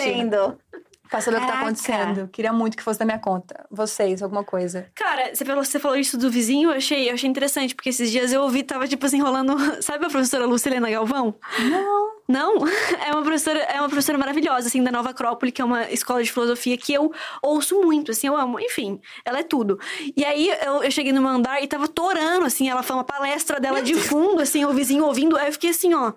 Pra 1.14 1.22
saber 1.22 1.38
o 1.38 1.42
que 1.42 1.46
tá 1.46 1.52
Caraca. 1.54 1.68
acontecendo. 1.68 2.28
Queria 2.30 2.52
muito 2.52 2.76
que 2.76 2.82
fosse 2.82 2.98
da 2.98 3.06
minha 3.06 3.20
conta. 3.20 3.68
Vocês, 3.70 4.24
alguma 4.24 4.44
coisa. 4.44 4.88
Cara, 4.96 5.36
você 5.36 5.46
falou, 5.46 5.64
você 5.64 5.80
falou 5.80 5.96
isso 5.96 6.18
do 6.18 6.28
vizinho, 6.28 6.72
eu 6.72 6.78
achei, 6.78 7.08
eu 7.08 7.14
achei 7.14 7.30
interessante, 7.30 7.76
porque 7.76 7.90
esses 7.90 8.10
dias 8.10 8.34
eu 8.34 8.42
ouvi, 8.42 8.64
tava 8.64 8.88
tipo 8.88 9.06
assim, 9.06 9.22
rolando. 9.22 9.54
Sabe 9.84 10.08
a 10.08 10.10
professora 10.10 10.48
Lucilena 10.48 10.90
Galvão? 10.90 11.36
Não. 11.70 12.14
Não? 12.28 12.56
É 13.06 13.12
uma 13.12 13.22
professora, 13.22 13.60
é 13.60 13.80
uma 13.80 13.90
professora 13.90 14.18
maravilhosa, 14.18 14.68
assim, 14.68 14.82
da 14.82 14.92
Nova 14.92 15.12
Acrópole, 15.12 15.52
que 15.52 15.62
é 15.62 15.66
uma 15.66 15.92
escola 15.92 16.24
de 16.24 16.32
filosofia 16.32 16.76
que 16.78 16.92
eu 16.92 17.12
ouço 17.44 17.80
muito, 17.82 18.10
assim, 18.10 18.26
eu 18.26 18.36
amo. 18.36 18.60
Enfim, 18.60 19.00
ela 19.24 19.40
é 19.40 19.44
tudo. 19.44 19.78
E 20.18 20.26
aí 20.26 20.50
eu, 20.66 20.82
eu 20.84 20.90
cheguei 20.90 21.14
no 21.14 21.22
meu 21.22 21.30
andar 21.30 21.62
e 21.62 21.68
tava 21.68 21.88
torando, 21.88 22.46
assim, 22.46 22.70
ela 22.70 22.82
foi 22.82 22.96
uma 22.96 23.04
palestra 23.04 23.60
dela 23.60 23.84
de 23.84 23.94
fundo, 23.94 24.42
assim, 24.42 24.66
o 24.66 24.74
vizinho 24.74 25.06
ouvindo. 25.06 25.38
Aí 25.38 25.48
eu 25.48 25.54
fiquei 25.54 25.70
assim, 25.70 25.94
ó. 25.94 26.14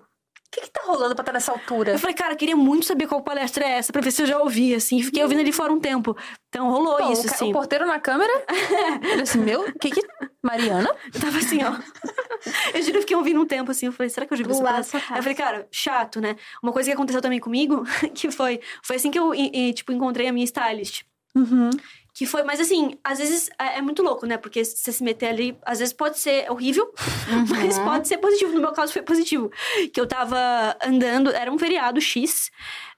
O 0.47 0.59
que 0.59 0.61
que 0.61 0.69
tá 0.71 0.81
rolando 0.85 1.13
pra 1.13 1.23
estar 1.23 1.33
nessa 1.33 1.51
altura? 1.51 1.91
Eu 1.91 1.99
falei, 1.99 2.15
cara, 2.15 2.33
queria 2.35 2.55
muito 2.55 2.85
saber 2.85 3.05
qual 3.05 3.21
palestra 3.21 3.65
é 3.65 3.71
essa, 3.73 3.91
pra 3.91 4.01
ver 4.01 4.11
se 4.11 4.21
eu 4.21 4.25
já 4.25 4.39
ouvi, 4.39 4.73
assim. 4.73 5.03
Fiquei 5.03 5.21
ouvindo 5.21 5.41
ali 5.41 5.51
fora 5.51 5.73
um 5.73 5.79
tempo. 5.79 6.15
Então 6.47 6.69
rolou 6.69 6.97
Bom, 6.97 7.11
isso, 7.11 7.27
o, 7.27 7.29
assim. 7.29 7.49
o 7.49 7.53
porteiro 7.53 7.85
na 7.85 7.99
câmera. 7.99 8.31
Ele 9.03 9.21
assim, 9.23 9.39
meu, 9.39 9.67
o 9.67 9.73
que 9.77 9.91
que... 9.91 10.01
Mariana? 10.41 10.89
Eu 11.13 11.19
tava 11.19 11.37
assim, 11.37 11.59
ó. 11.63 11.73
eu 12.73 12.81
juro, 12.81 12.97
eu 12.97 13.01
fiquei 13.01 13.17
ouvindo 13.17 13.41
um 13.41 13.45
tempo 13.45 13.69
assim. 13.71 13.87
Eu 13.87 13.91
falei, 13.91 14.09
será 14.09 14.25
que 14.25 14.33
eu 14.33 14.37
já 14.37 14.45
vi 14.45 14.51
essa 14.51 14.63
palestra? 14.63 15.01
Aí 15.09 15.17
eu 15.19 15.23
falei, 15.23 15.35
cara, 15.35 15.67
chato, 15.69 16.21
né? 16.21 16.37
Uma 16.63 16.71
coisa 16.71 16.89
que 16.89 16.93
aconteceu 16.93 17.21
também 17.21 17.39
comigo, 17.41 17.83
que 18.15 18.31
foi. 18.31 18.61
Foi 18.81 18.95
assim 18.95 19.11
que 19.11 19.19
eu, 19.19 19.35
e- 19.35 19.51
e, 19.53 19.73
tipo, 19.73 19.91
encontrei 19.91 20.29
a 20.29 20.31
minha 20.31 20.45
stylist. 20.45 21.03
Uhum. 21.35 21.69
Que 22.17 22.25
foi, 22.25 22.41
mas 22.41 22.59
assim, 22.59 22.97
às 23.03 23.19
vezes 23.19 23.47
é 23.59 23.77
é 23.77 23.81
muito 23.81 24.01
louco, 24.01 24.25
né? 24.25 24.37
Porque 24.37 24.65
você 24.65 24.91
se 24.91 25.03
meter 25.03 25.27
ali, 25.27 25.55
às 25.63 25.77
vezes 25.77 25.93
pode 25.93 26.17
ser 26.17 26.49
horrível, 26.49 26.91
mas 27.47 27.77
pode 27.77 28.07
ser 28.07 28.17
positivo. 28.17 28.53
No 28.53 28.59
meu 28.59 28.71
caso 28.71 28.91
foi 28.91 29.03
positivo. 29.03 29.51
Que 29.93 30.01
eu 30.01 30.07
tava 30.07 30.75
andando, 30.83 31.29
era 31.29 31.51
um 31.51 31.59
feriado 31.59 32.01
X, 32.01 32.49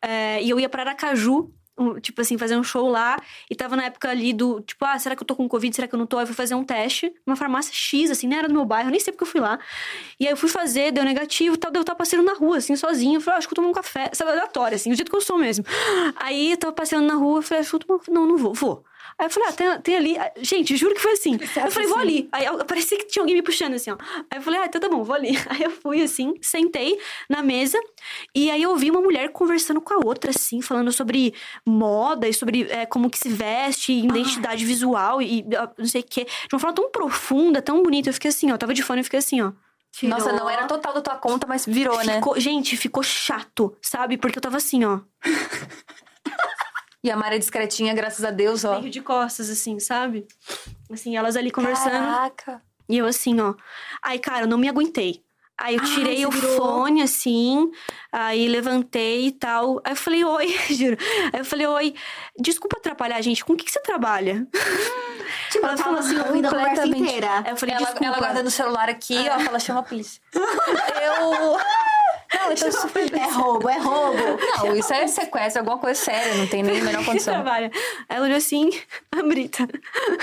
é, 0.02 0.42
e 0.42 0.50
eu 0.50 0.58
ia 0.58 0.70
pra 0.70 0.84
Aracaju. 0.84 1.52
Tipo 2.02 2.20
assim, 2.20 2.38
fazer 2.38 2.58
um 2.58 2.64
show 2.64 2.90
lá. 2.90 3.18
E 3.50 3.56
tava 3.56 3.76
na 3.76 3.86
época 3.86 4.10
ali 4.10 4.34
do, 4.34 4.60
tipo, 4.62 4.84
ah, 4.84 5.00
será 5.00 5.16
que 5.16 5.24
eu 5.24 5.28
tô 5.28 5.34
com 5.34 5.48
Covid? 5.48 5.74
Será 5.74 5.88
que 5.88 5.96
eu 5.96 6.00
não 6.00 6.06
tô? 6.06 6.18
Aí 6.18 6.24
eu 6.24 6.28
fui 6.28 6.36
fazer 6.36 6.54
um 6.54 6.64
teste 6.64 7.14
numa 7.26 7.38
farmácia 7.38 7.74
X, 7.74 8.12
assim, 8.12 8.28
não 8.28 8.38
era 8.38 8.50
do 8.50 8.54
meu 8.54 8.66
bairro, 8.66 8.90
nem 8.90 9.00
sei 9.00 9.14
porque 9.14 9.24
eu 9.24 9.28
fui 9.28 9.40
lá. 9.40 9.58
E 10.20 10.26
aí 10.28 10.34
eu 10.34 10.36
fui 10.36 10.50
fazer, 10.50 10.92
deu 10.92 11.06
negativo 11.06 11.56
tal. 11.58 11.72
Daí 11.72 11.80
eu 11.80 11.86
tava 11.86 11.98
passeando 11.98 12.26
na 12.26 12.34
rua, 12.34 12.58
assim, 12.58 12.76
sozinha. 12.76 13.16
Eu 13.16 13.22
falei, 13.22 13.36
ah, 13.36 13.38
acho 13.38 13.48
que 13.48 13.54
eu 13.54 13.56
tomo 13.56 13.70
um 13.70 13.74
café. 13.74 14.10
Sabe, 14.14 14.32
aleatório, 14.32 14.76
assim, 14.76 14.90
do 14.90 14.96
jeito 14.96 15.10
que 15.10 15.16
eu 15.16 15.22
sou 15.22 15.38
mesmo. 15.38 15.64
Aí 16.18 16.52
eu 16.52 16.58
tava 16.58 16.74
passeando 16.74 17.08
na 17.08 17.16
rua, 17.16 17.40
eu 17.40 17.44
falei, 17.44 17.62
acho 17.62 17.70
que 17.70 17.76
eu 17.78 17.80
tomo... 17.80 18.02
Não, 18.10 18.28
não 18.28 18.38
vou, 18.38 18.54
vou. 18.54 18.86
Aí 19.20 19.26
eu 19.26 19.30
falei, 19.30 19.50
ah, 19.50 19.52
tem, 19.52 19.82
tem 19.82 19.96
ali. 19.98 20.18
Ah, 20.18 20.32
Gente, 20.42 20.78
juro 20.78 20.96
que 20.96 21.02
foi 21.02 21.12
assim. 21.12 21.38
Aí 21.58 21.66
eu 21.66 21.72
falei, 21.72 21.90
vou 21.90 21.98
ali. 22.00 22.30
Aí 22.32 22.46
eu, 22.46 22.64
parecia 22.64 22.98
que 22.98 23.06
tinha 23.06 23.22
alguém 23.22 23.36
me 23.36 23.42
puxando, 23.42 23.74
assim, 23.74 23.92
ó. 23.92 23.98
Aí 24.32 24.38
eu 24.38 24.42
falei, 24.42 24.62
ah, 24.62 24.66
então 24.66 24.80
tá 24.80 24.88
bom, 24.88 25.04
vou 25.04 25.14
ali. 25.14 25.32
Aí 25.50 25.62
eu 25.62 25.72
fui, 25.72 26.02
assim, 26.02 26.36
sentei 26.42 26.98
na 27.30 27.44
mesa. 27.44 27.78
E 28.34 28.50
aí 28.50 28.64
eu 28.64 28.76
vi 28.78 28.90
uma 28.90 29.02
mulher 29.02 29.30
conversando 29.34 29.82
com 29.82 29.94
a 29.94 29.98
outra, 29.98 30.32
assim, 30.32 30.62
falando 30.62 30.92
sobre 30.94 31.34
moda 31.66 32.28
e 32.30 32.34
sobre 32.34 32.64
é, 32.72 32.86
como 32.86 33.10
que 33.10 33.18
se 33.20 33.28
veste, 33.28 33.92
identidade 33.92 34.64
visual 34.66 35.22
e 35.22 35.46
ah, 35.58 35.70
não 35.78 35.86
sei 35.86 36.00
o 36.02 36.06
quê. 36.10 36.24
De 36.26 36.56
uma 36.56 36.60
forma 36.60 36.74
tão 36.76 36.90
profunda, 36.90 37.62
tão 37.62 37.84
bonita. 37.84 38.08
Eu 38.10 38.14
fiquei 38.14 38.30
assim, 38.30 38.52
ó. 38.54 38.58
Tava 38.58 38.74
de 38.74 38.82
fone 38.82 39.02
e 39.02 39.04
fiquei 39.04 39.20
assim, 39.20 39.42
ó. 39.42 39.52
Nossa, 40.04 40.32
não 40.32 40.50
era 40.50 40.66
total 40.66 40.94
da 40.94 41.02
tua 41.02 41.16
conta, 41.18 41.46
mas 41.46 41.66
virou, 41.66 41.98
né? 42.06 42.16
Ficou- 42.16 42.40
Gente, 42.40 42.78
ficou 42.78 43.04
chato, 43.04 43.76
sabe? 43.82 44.18
Porque 44.18 44.38
eu 44.38 44.42
tava 44.42 44.56
assim, 44.58 44.86
ó. 44.86 45.00
E 47.04 47.10
a 47.10 47.16
Mara 47.16 47.36
é 47.36 47.40
discretinha, 47.40 47.94
graças 47.94 48.26
a 48.26 48.32
Deus, 48.32 48.66
ó. 48.66 48.80
Meio 48.80 48.92
de 48.92 49.02
costas, 49.02 49.50
assim, 49.50 49.80
sabe? 49.80 50.28
Assim, 50.92 51.16
elas 51.16 51.36
ali 51.38 51.50
conversando. 51.52 51.92
Caraca. 51.92 52.62
E 52.90 52.98
eu 52.98 53.06
assim, 53.06 53.40
ó. 53.40 53.54
Aí, 54.02 54.20
cara, 54.20 54.42
eu 54.44 54.48
não 54.48 54.58
me 54.58 54.68
aguentei. 54.68 55.24
Aí 55.58 55.76
eu 55.76 55.82
Ai, 55.82 55.88
tirei 55.94 56.18
você 56.18 56.26
o 56.26 56.32
virou. 56.32 56.58
fone, 56.58 57.02
assim, 57.02 57.70
aí 58.12 58.48
levantei 58.48 59.28
e 59.28 59.32
tal. 59.32 59.82
Aí 59.84 59.92
eu 59.92 59.96
falei, 59.96 60.24
oi, 60.24 60.48
juro. 60.72 60.98
Aí 61.34 61.40
eu 61.42 61.46
falei, 61.46 61.68
oi, 61.68 61.96
desculpa 62.40 62.78
atrapalhar, 62.78 63.22
gente, 63.22 63.44
com 63.44 63.54
o 63.54 63.58
que, 63.58 63.66
que 63.66 63.72
você 63.72 63.82
trabalha? 63.82 64.48
Tipo, 65.52 65.66
Ela 65.66 65.78
falou 65.78 66.00
assim, 66.00 66.16
assim, 66.18 66.28
ouvindo 66.28 66.48
a 66.48 66.50
conversa 66.50 66.82
completamente. 66.82 67.04
inteira. 67.08 67.44
Aí 67.46 67.52
eu 67.52 67.58
falei, 67.58 67.76
Ela, 67.76 67.86
desculpa. 67.86 68.06
ela 68.06 68.18
guardando 68.18 68.48
o 68.48 68.52
celular 68.52 68.90
aqui, 68.90 69.16
ó, 69.30 69.38
que 69.38 69.48
ela 69.48 69.60
chama 69.60 69.80
a 69.80 69.84
polícia. 69.84 70.20
eu. 70.34 71.58
Não, 72.34 72.72
super. 72.72 73.14
É 73.14 73.26
roubo, 73.32 73.70
é 73.70 73.78
roubo. 73.78 74.18
Não, 74.58 74.76
isso 74.76 74.94
é 74.94 75.08
sequestro, 75.08 75.62
alguma 75.62 75.78
coisa 75.78 76.00
séria, 76.00 76.36
não 76.36 76.48
tem 76.48 76.62
nem 76.64 76.80
a 76.80 76.84
menor 76.84 77.04
condição. 77.06 77.34
trabalha. 77.34 77.72
Aí 78.08 78.18
ela 78.18 78.26
olhou 78.26 78.38
assim, 78.38 78.70
a 79.12 79.24
Brita. 79.24 79.68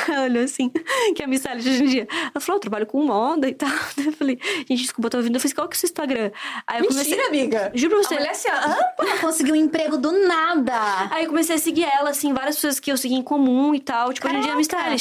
Ela 0.09 0.25
olhou 0.25 0.45
assim, 0.45 0.71
que 1.15 1.23
é 1.23 1.25
a 1.25 1.29
Miss 1.29 1.45
Alice 1.47 1.69
hoje 1.69 1.83
em 1.85 1.87
dia. 1.89 2.09
Ela 2.11 2.41
falou, 2.41 2.57
eu 2.57 2.61
trabalho 2.61 2.87
com 2.87 3.03
moda 3.05 3.49
e 3.49 3.55
tal. 3.55 3.69
Eu 4.07 4.13
falei, 4.13 4.39
gente, 4.69 4.83
desculpa, 4.83 5.07
eu 5.07 5.11
tô 5.11 5.17
ouvindo. 5.19 5.35
Eu 5.35 5.41
falei, 5.41 5.55
qual 5.55 5.69
que 5.69 5.75
é 5.75 5.77
o 5.77 5.81
seu 5.81 5.87
Instagram? 5.89 6.31
Aí 6.67 6.81
eu 6.81 6.87
comecei. 6.87 7.11
Mentira, 7.17 7.29
amiga. 7.29 7.73
Juro 7.75 7.95
pra 7.97 8.01
A 8.01 8.03
você. 8.05 8.15
mulher 8.15 8.31
assim, 8.31 8.49
hã? 8.49 8.77
Ela 8.99 9.19
conseguiu 9.19 9.55
um 9.55 9.57
emprego 9.57 9.97
do 9.99 10.13
nada. 10.27 11.09
Aí 11.11 11.25
eu 11.25 11.29
comecei 11.29 11.57
a 11.57 11.59
seguir 11.59 11.85
ela, 11.85 12.11
assim, 12.11 12.33
várias 12.33 12.55
pessoas 12.57 12.79
que 12.79 12.91
eu 12.93 12.97
segui 12.97 13.15
em 13.15 13.23
comum 13.23 13.75
e 13.75 13.81
tal. 13.81 14.13
Tipo, 14.13 14.29
hoje 14.29 14.37
em 14.37 14.41
dia 14.43 14.53
é. 14.53 14.97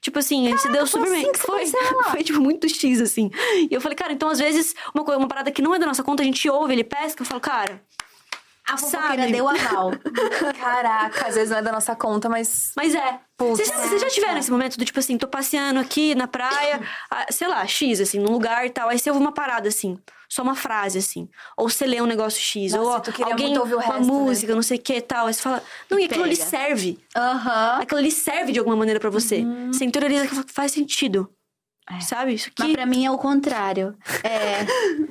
Tipo 0.00 0.18
assim, 0.18 0.46
a 0.46 0.50
gente 0.50 0.62
se 0.62 0.70
deu 0.70 0.86
super 0.86 1.10
bem. 1.10 1.22
assim 1.22 1.34
foi, 1.34 1.66
foi, 2.10 2.22
tipo, 2.22 2.40
muito 2.40 2.68
X, 2.68 3.00
assim. 3.00 3.30
E 3.70 3.74
eu 3.74 3.80
falei, 3.80 3.96
cara, 3.96 4.12
então 4.12 4.28
às 4.28 4.38
vezes, 4.38 4.74
uma, 4.94 5.04
coisa, 5.04 5.18
uma 5.18 5.28
parada 5.28 5.50
que 5.50 5.62
não 5.62 5.74
é 5.74 5.78
da 5.78 5.86
nossa 5.86 6.02
conta, 6.02 6.22
a 6.22 6.26
gente 6.26 6.46
ouve, 6.50 6.72
ele 6.74 6.84
pesca, 6.84 7.22
eu 7.22 7.26
falo, 7.26 7.40
cara, 7.40 7.82
A 8.68 8.76
fofoqueira 8.76 9.22
Sabe? 9.22 9.32
deu 9.32 9.48
aval. 9.48 9.90
Caraca, 10.60 11.26
às 11.28 11.34
vezes 11.34 11.50
não 11.50 11.58
é 11.58 11.62
da 11.62 11.72
nossa 11.72 11.96
conta, 11.96 12.28
mas. 12.28 12.72
Mas 12.76 12.94
é. 12.94 13.20
Vocês 13.38 13.68
já, 13.68 13.74
vocês 13.78 14.00
já 14.00 14.08
tiveram 14.08 14.38
esse 14.38 14.50
momento 14.50 14.76
do 14.76 14.84
tipo 14.84 14.98
assim, 15.00 15.16
tô 15.18 15.26
passeando 15.26 15.80
aqui 15.80 16.14
na 16.14 16.26
praia, 16.28 16.80
ah, 17.10 17.26
sei 17.30 17.48
lá, 17.48 17.66
X, 17.66 18.00
assim, 18.00 18.18
num 18.20 18.30
lugar 18.32 18.64
e 18.66 18.70
tal. 18.70 18.88
Aí 18.88 18.98
você 18.98 19.10
ouve 19.10 19.20
uma 19.22 19.32
parada 19.32 19.68
assim, 19.68 19.98
só 20.28 20.42
uma 20.42 20.54
frase 20.54 20.98
assim. 20.98 21.28
Ou 21.56 21.68
você 21.68 21.86
lê 21.86 22.00
um 22.00 22.06
negócio 22.06 22.40
X, 22.40 22.72
Nossa, 22.72 23.10
ou 23.18 23.24
alguém, 23.24 23.46
muito 23.46 23.60
ouvir 23.60 23.74
o 23.74 23.78
uma 23.78 23.84
resto, 23.86 24.00
né? 24.00 24.06
música, 24.06 24.54
não 24.54 24.62
sei 24.62 24.76
o 24.78 24.80
que 24.80 24.94
e 24.96 25.00
tal. 25.00 25.26
Aí 25.26 25.34
você 25.34 25.40
fala, 25.42 25.62
não, 25.90 25.98
e 25.98 26.04
aquilo 26.04 26.22
ali 26.24 26.36
serve. 26.36 26.98
Aham. 27.16 27.78
Aquilo 27.80 27.98
ali 27.98 28.12
serve 28.12 28.52
de 28.52 28.58
alguma 28.58 28.76
maneira 28.76 29.00
pra 29.00 29.10
você. 29.10 29.38
Uhum. 29.38 29.72
Você 29.72 29.84
interioriza 29.84 30.26
que 30.28 30.52
faz 30.52 30.70
sentido. 30.72 31.28
Sabe? 32.02 32.34
Isso 32.34 32.50
Mas 32.56 32.66
aqui. 32.66 32.74
pra 32.76 32.86
mim 32.86 33.04
é 33.04 33.10
o 33.10 33.18
contrário. 33.18 33.96
É. 34.22 34.64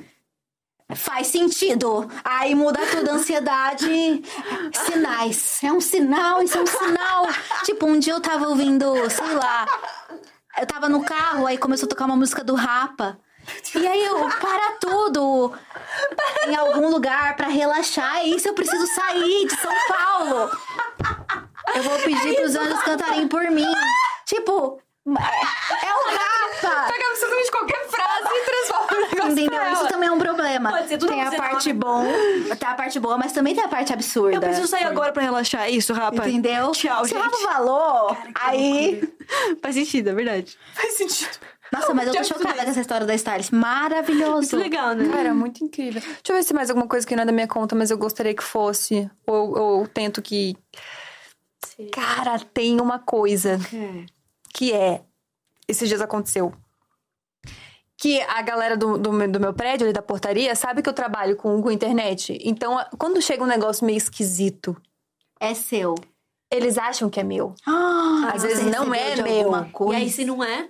Faz 0.96 1.28
sentido. 1.28 2.10
Aí 2.24 2.54
muda 2.54 2.80
tudo, 2.90 3.10
ansiedade. 3.10 4.22
Sinais. 4.86 5.62
É 5.62 5.72
um 5.72 5.80
sinal, 5.80 6.42
isso 6.42 6.58
é 6.58 6.62
um 6.62 6.66
sinal. 6.66 7.26
tipo, 7.64 7.86
um 7.86 7.98
dia 7.98 8.12
eu 8.12 8.20
tava 8.20 8.48
ouvindo, 8.48 8.92
sei 9.10 9.34
lá. 9.34 9.66
Eu 10.58 10.66
tava 10.66 10.88
no 10.88 11.02
carro, 11.04 11.46
aí 11.46 11.56
começou 11.56 11.86
a 11.86 11.88
tocar 11.88 12.06
uma 12.06 12.16
música 12.16 12.42
do 12.42 12.54
Rapa. 12.54 13.18
E 13.74 13.86
aí 13.86 14.04
eu, 14.04 14.28
para 14.28 14.72
tudo 14.80 15.52
em 16.46 16.54
algum 16.54 16.90
lugar 16.90 17.36
pra 17.36 17.48
relaxar. 17.48 18.24
E 18.24 18.36
isso 18.36 18.48
eu 18.48 18.54
preciso 18.54 18.86
sair 18.94 19.46
de 19.46 19.56
São 19.60 19.72
Paulo. 19.88 20.50
Eu 21.74 21.82
vou 21.82 21.98
pedir 21.98 22.36
pros 22.36 22.54
anjos 22.56 22.82
cantarem 22.82 23.28
por 23.28 23.42
mim. 23.50 23.72
Tipo, 24.26 24.80
é, 25.18 25.86
é 25.86 25.94
o 25.94 26.10
Rapa. 26.10 26.92
Pega 26.92 27.10
absolutamente 27.10 27.50
qualquer 27.50 27.88
frase 27.88 28.28
e 28.32 28.44
transforma 28.44 28.86
o 28.92 29.00
negócio. 29.00 29.32
Entendeu? 29.32 29.72
Isso 29.72 29.88
também 29.88 30.08
é 30.08 30.12
um 30.12 30.18
problema. 30.18 30.70
Pode 30.70 30.88
ser 30.88 30.98
tudo 30.98 31.12
tem 31.12 31.22
a 31.22 31.32
parte 31.32 31.72
bom, 31.72 32.04
tem 32.58 32.68
a 32.68 32.74
parte 32.74 33.00
boa, 33.00 33.18
mas 33.18 33.32
também 33.32 33.54
tem 33.54 33.64
a 33.64 33.68
parte 33.68 33.92
absurda. 33.92 34.36
Eu 34.36 34.40
preciso 34.40 34.66
sair 34.66 34.84
agora 34.84 35.12
pra 35.12 35.22
relaxar. 35.22 35.62
É 35.62 35.70
Isso, 35.70 35.92
rapaz. 35.92 36.30
Entendeu? 36.32 36.72
Tchau, 36.72 37.04
Se 37.04 37.14
o 37.14 37.18
gente. 37.18 37.30
Rafa 37.30 37.36
falou, 37.52 38.16
aí. 38.34 39.02
Faz 39.62 39.74
sentido, 39.74 40.10
é 40.10 40.14
verdade. 40.14 40.58
Faz 40.74 40.94
sentido. 40.94 41.38
Nossa, 41.72 41.94
mas 41.94 42.08
eu 42.08 42.14
tô 42.14 42.24
chocada 42.24 42.64
com 42.64 42.70
essa 42.70 42.80
história 42.80 43.06
da 43.06 43.14
Stylist. 43.14 43.52
Maravilhoso. 43.52 44.56
Muito 44.56 44.56
legal, 44.56 44.92
né? 44.94 45.08
Cara, 45.08 45.32
muito 45.32 45.62
incrível. 45.64 46.00
Deixa 46.00 46.20
eu 46.28 46.34
ver 46.34 46.42
se 46.42 46.52
mais 46.52 46.68
alguma 46.68 46.88
coisa 46.88 47.06
que 47.06 47.14
não 47.14 47.22
é 47.22 47.26
da 47.26 47.32
minha 47.32 47.46
conta, 47.46 47.76
mas 47.76 47.90
eu 47.92 47.98
gostaria 47.98 48.34
que 48.34 48.42
fosse. 48.42 49.08
Ou 49.26 49.56
ou 49.56 49.86
tento 49.86 50.20
que. 50.20 50.56
Cara, 51.92 52.38
tem 52.52 52.80
uma 52.80 52.98
coisa 52.98 53.58
que 54.54 54.72
é. 54.72 55.02
Esses 55.68 55.88
dias 55.88 56.00
aconteceu. 56.00 56.52
Que 57.96 58.20
a 58.22 58.40
galera 58.42 58.76
do, 58.76 58.96
do, 58.96 59.12
meu- 59.12 59.30
do 59.30 59.38
meu 59.40 59.52
prédio, 59.52 59.84
ali 59.86 59.92
da 59.92 60.00
portaria, 60.02 60.54
sabe 60.56 60.82
que 60.82 60.88
eu 60.88 60.92
trabalho 60.92 61.36
com, 61.36 61.60
com 61.62 61.70
internet. 61.70 62.38
Então, 62.42 62.78
quando 62.98 63.20
chega 63.20 63.42
um 63.44 63.46
negócio 63.46 63.84
meio 63.84 63.98
esquisito, 63.98 64.74
É 65.38 65.52
seu. 65.52 65.94
eles 66.50 66.78
acham 66.78 67.10
que 67.10 67.20
é 67.20 67.22
meu. 67.22 67.54
Ah, 67.66 68.30
Às 68.34 68.42
vezes 68.42 68.64
não 68.64 68.94
é 68.94 69.16
meu. 69.20 69.52
E 69.92 69.94
aí, 69.96 70.10
se 70.10 70.24
não 70.24 70.42
é, 70.42 70.68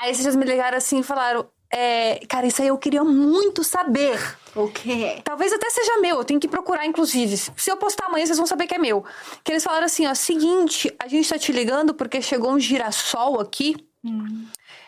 Aí 0.00 0.10
esses 0.12 0.22
dias 0.22 0.36
me 0.36 0.44
ligaram 0.44 0.76
assim 0.78 1.00
e 1.00 1.02
falaram: 1.02 1.48
é, 1.70 2.20
Cara, 2.26 2.46
isso 2.46 2.62
aí 2.62 2.68
eu 2.68 2.78
queria 2.78 3.04
muito 3.04 3.62
saber. 3.62 4.18
O 4.54 4.68
quê? 4.68 5.20
Talvez 5.22 5.52
até 5.52 5.68
seja 5.70 5.98
meu, 5.98 6.16
eu 6.16 6.24
tenho 6.24 6.40
que 6.40 6.48
procurar, 6.48 6.86
inclusive. 6.86 7.36
Se 7.36 7.70
eu 7.70 7.76
postar 7.76 8.06
amanhã, 8.06 8.24
vocês 8.24 8.38
vão 8.38 8.46
saber 8.46 8.66
que 8.66 8.74
é 8.74 8.78
meu. 8.78 9.04
Que 9.44 9.52
eles 9.52 9.62
falaram 9.62 9.86
assim, 9.86 10.06
ó, 10.06 10.14
seguinte, 10.14 10.94
a 10.98 11.06
gente 11.06 11.28
tá 11.28 11.38
te 11.38 11.52
ligando 11.52 11.94
porque 11.94 12.22
chegou 12.22 12.52
um 12.52 12.58
girassol 12.60 13.40
aqui. 13.40 13.76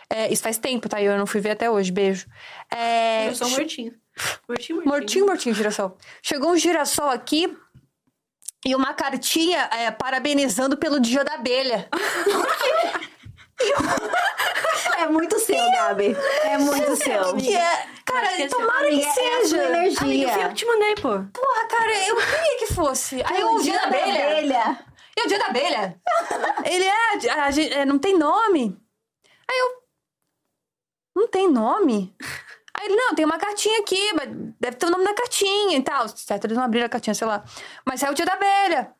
É, 0.08 0.32
isso 0.32 0.42
faz 0.42 0.58
tempo, 0.58 0.88
tá? 0.88 1.00
Eu 1.00 1.16
não 1.16 1.26
fui 1.26 1.40
ver 1.40 1.50
até 1.50 1.70
hoje, 1.70 1.92
beijo. 1.92 2.26
É, 2.70 3.28
eu 3.28 3.34
sou 3.34 3.46
um 3.46 3.50
mortinho. 3.50 3.94
Mortinho, 4.48 4.76
mortinho. 4.76 4.84
mortinho, 4.84 5.26
mortinho, 5.26 5.54
girassol. 5.54 5.96
Chegou 6.22 6.50
um 6.50 6.56
girassol 6.56 7.10
aqui 7.10 7.56
e 8.66 8.74
uma 8.74 8.92
cartinha 8.92 9.68
é, 9.72 9.90
parabenizando 9.90 10.76
pelo 10.76 10.98
dia 10.98 11.24
da 11.24 11.34
abelha. 11.34 11.88
É 14.98 15.06
muito 15.06 15.38
seu, 15.38 15.70
Gabi. 15.72 16.16
É 16.42 16.58
muito 16.58 16.96
seu. 16.96 17.36
que 17.36 17.56
é? 17.56 17.86
Cara, 18.04 18.28
que 18.28 18.42
esse 18.42 18.54
tomara 18.56 18.88
que 18.88 19.02
é 19.04 19.10
seja. 19.12 19.56
energia. 19.64 20.00
Amiga, 20.02 20.32
fui 20.32 20.44
eu 20.44 20.48
que 20.48 20.54
te 20.54 20.66
mandei, 20.66 20.94
pô. 20.96 21.08
Porra, 21.32 21.66
cara, 21.68 22.06
eu 22.08 22.16
queria 22.16 22.58
que 22.58 22.74
fosse. 22.74 23.22
Aí 23.24 23.40
eu 23.40 23.46
O 23.48 23.50
ouvi 23.52 23.64
dia 23.64 23.78
da 23.78 23.86
abelha. 23.86 24.24
abelha. 24.26 24.86
E 25.16 25.22
o 25.22 25.28
dia 25.28 25.38
da 25.38 25.46
abelha? 25.46 26.00
Ele 26.64 26.84
é, 26.84 27.30
a 27.40 27.50
gente- 27.50 27.72
é, 27.72 27.84
não 27.84 27.98
tem 27.98 28.16
nome. 28.16 28.78
Aí 29.50 29.58
eu. 29.58 29.80
Não 31.16 31.28
tem 31.28 31.48
nome? 31.50 32.14
Aí 32.74 32.86
ele, 32.86 32.96
não, 32.96 33.14
tem 33.14 33.24
uma 33.24 33.38
cartinha 33.38 33.80
aqui, 33.80 34.12
mas 34.14 34.28
deve 34.60 34.76
ter 34.76 34.86
o 34.86 34.90
nome 34.90 35.04
da 35.04 35.14
cartinha 35.14 35.76
e 35.76 35.82
tal. 35.82 36.08
Certo, 36.08 36.44
eles 36.44 36.56
não 36.56 36.64
abriram 36.64 36.86
a 36.86 36.90
cartinha, 36.90 37.14
sei 37.14 37.26
lá. 37.26 37.44
Mas 37.84 38.02
é 38.02 38.10
o 38.10 38.14
dia 38.14 38.24
da 38.24 38.34
abelha. 38.34 38.92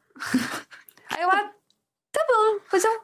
Aí 1.11 1.23
eu, 1.23 1.31
ah, 1.31 1.51
tá 2.13 2.27
bom, 2.29 2.59
pois 2.69 2.85
eu, 2.85 3.01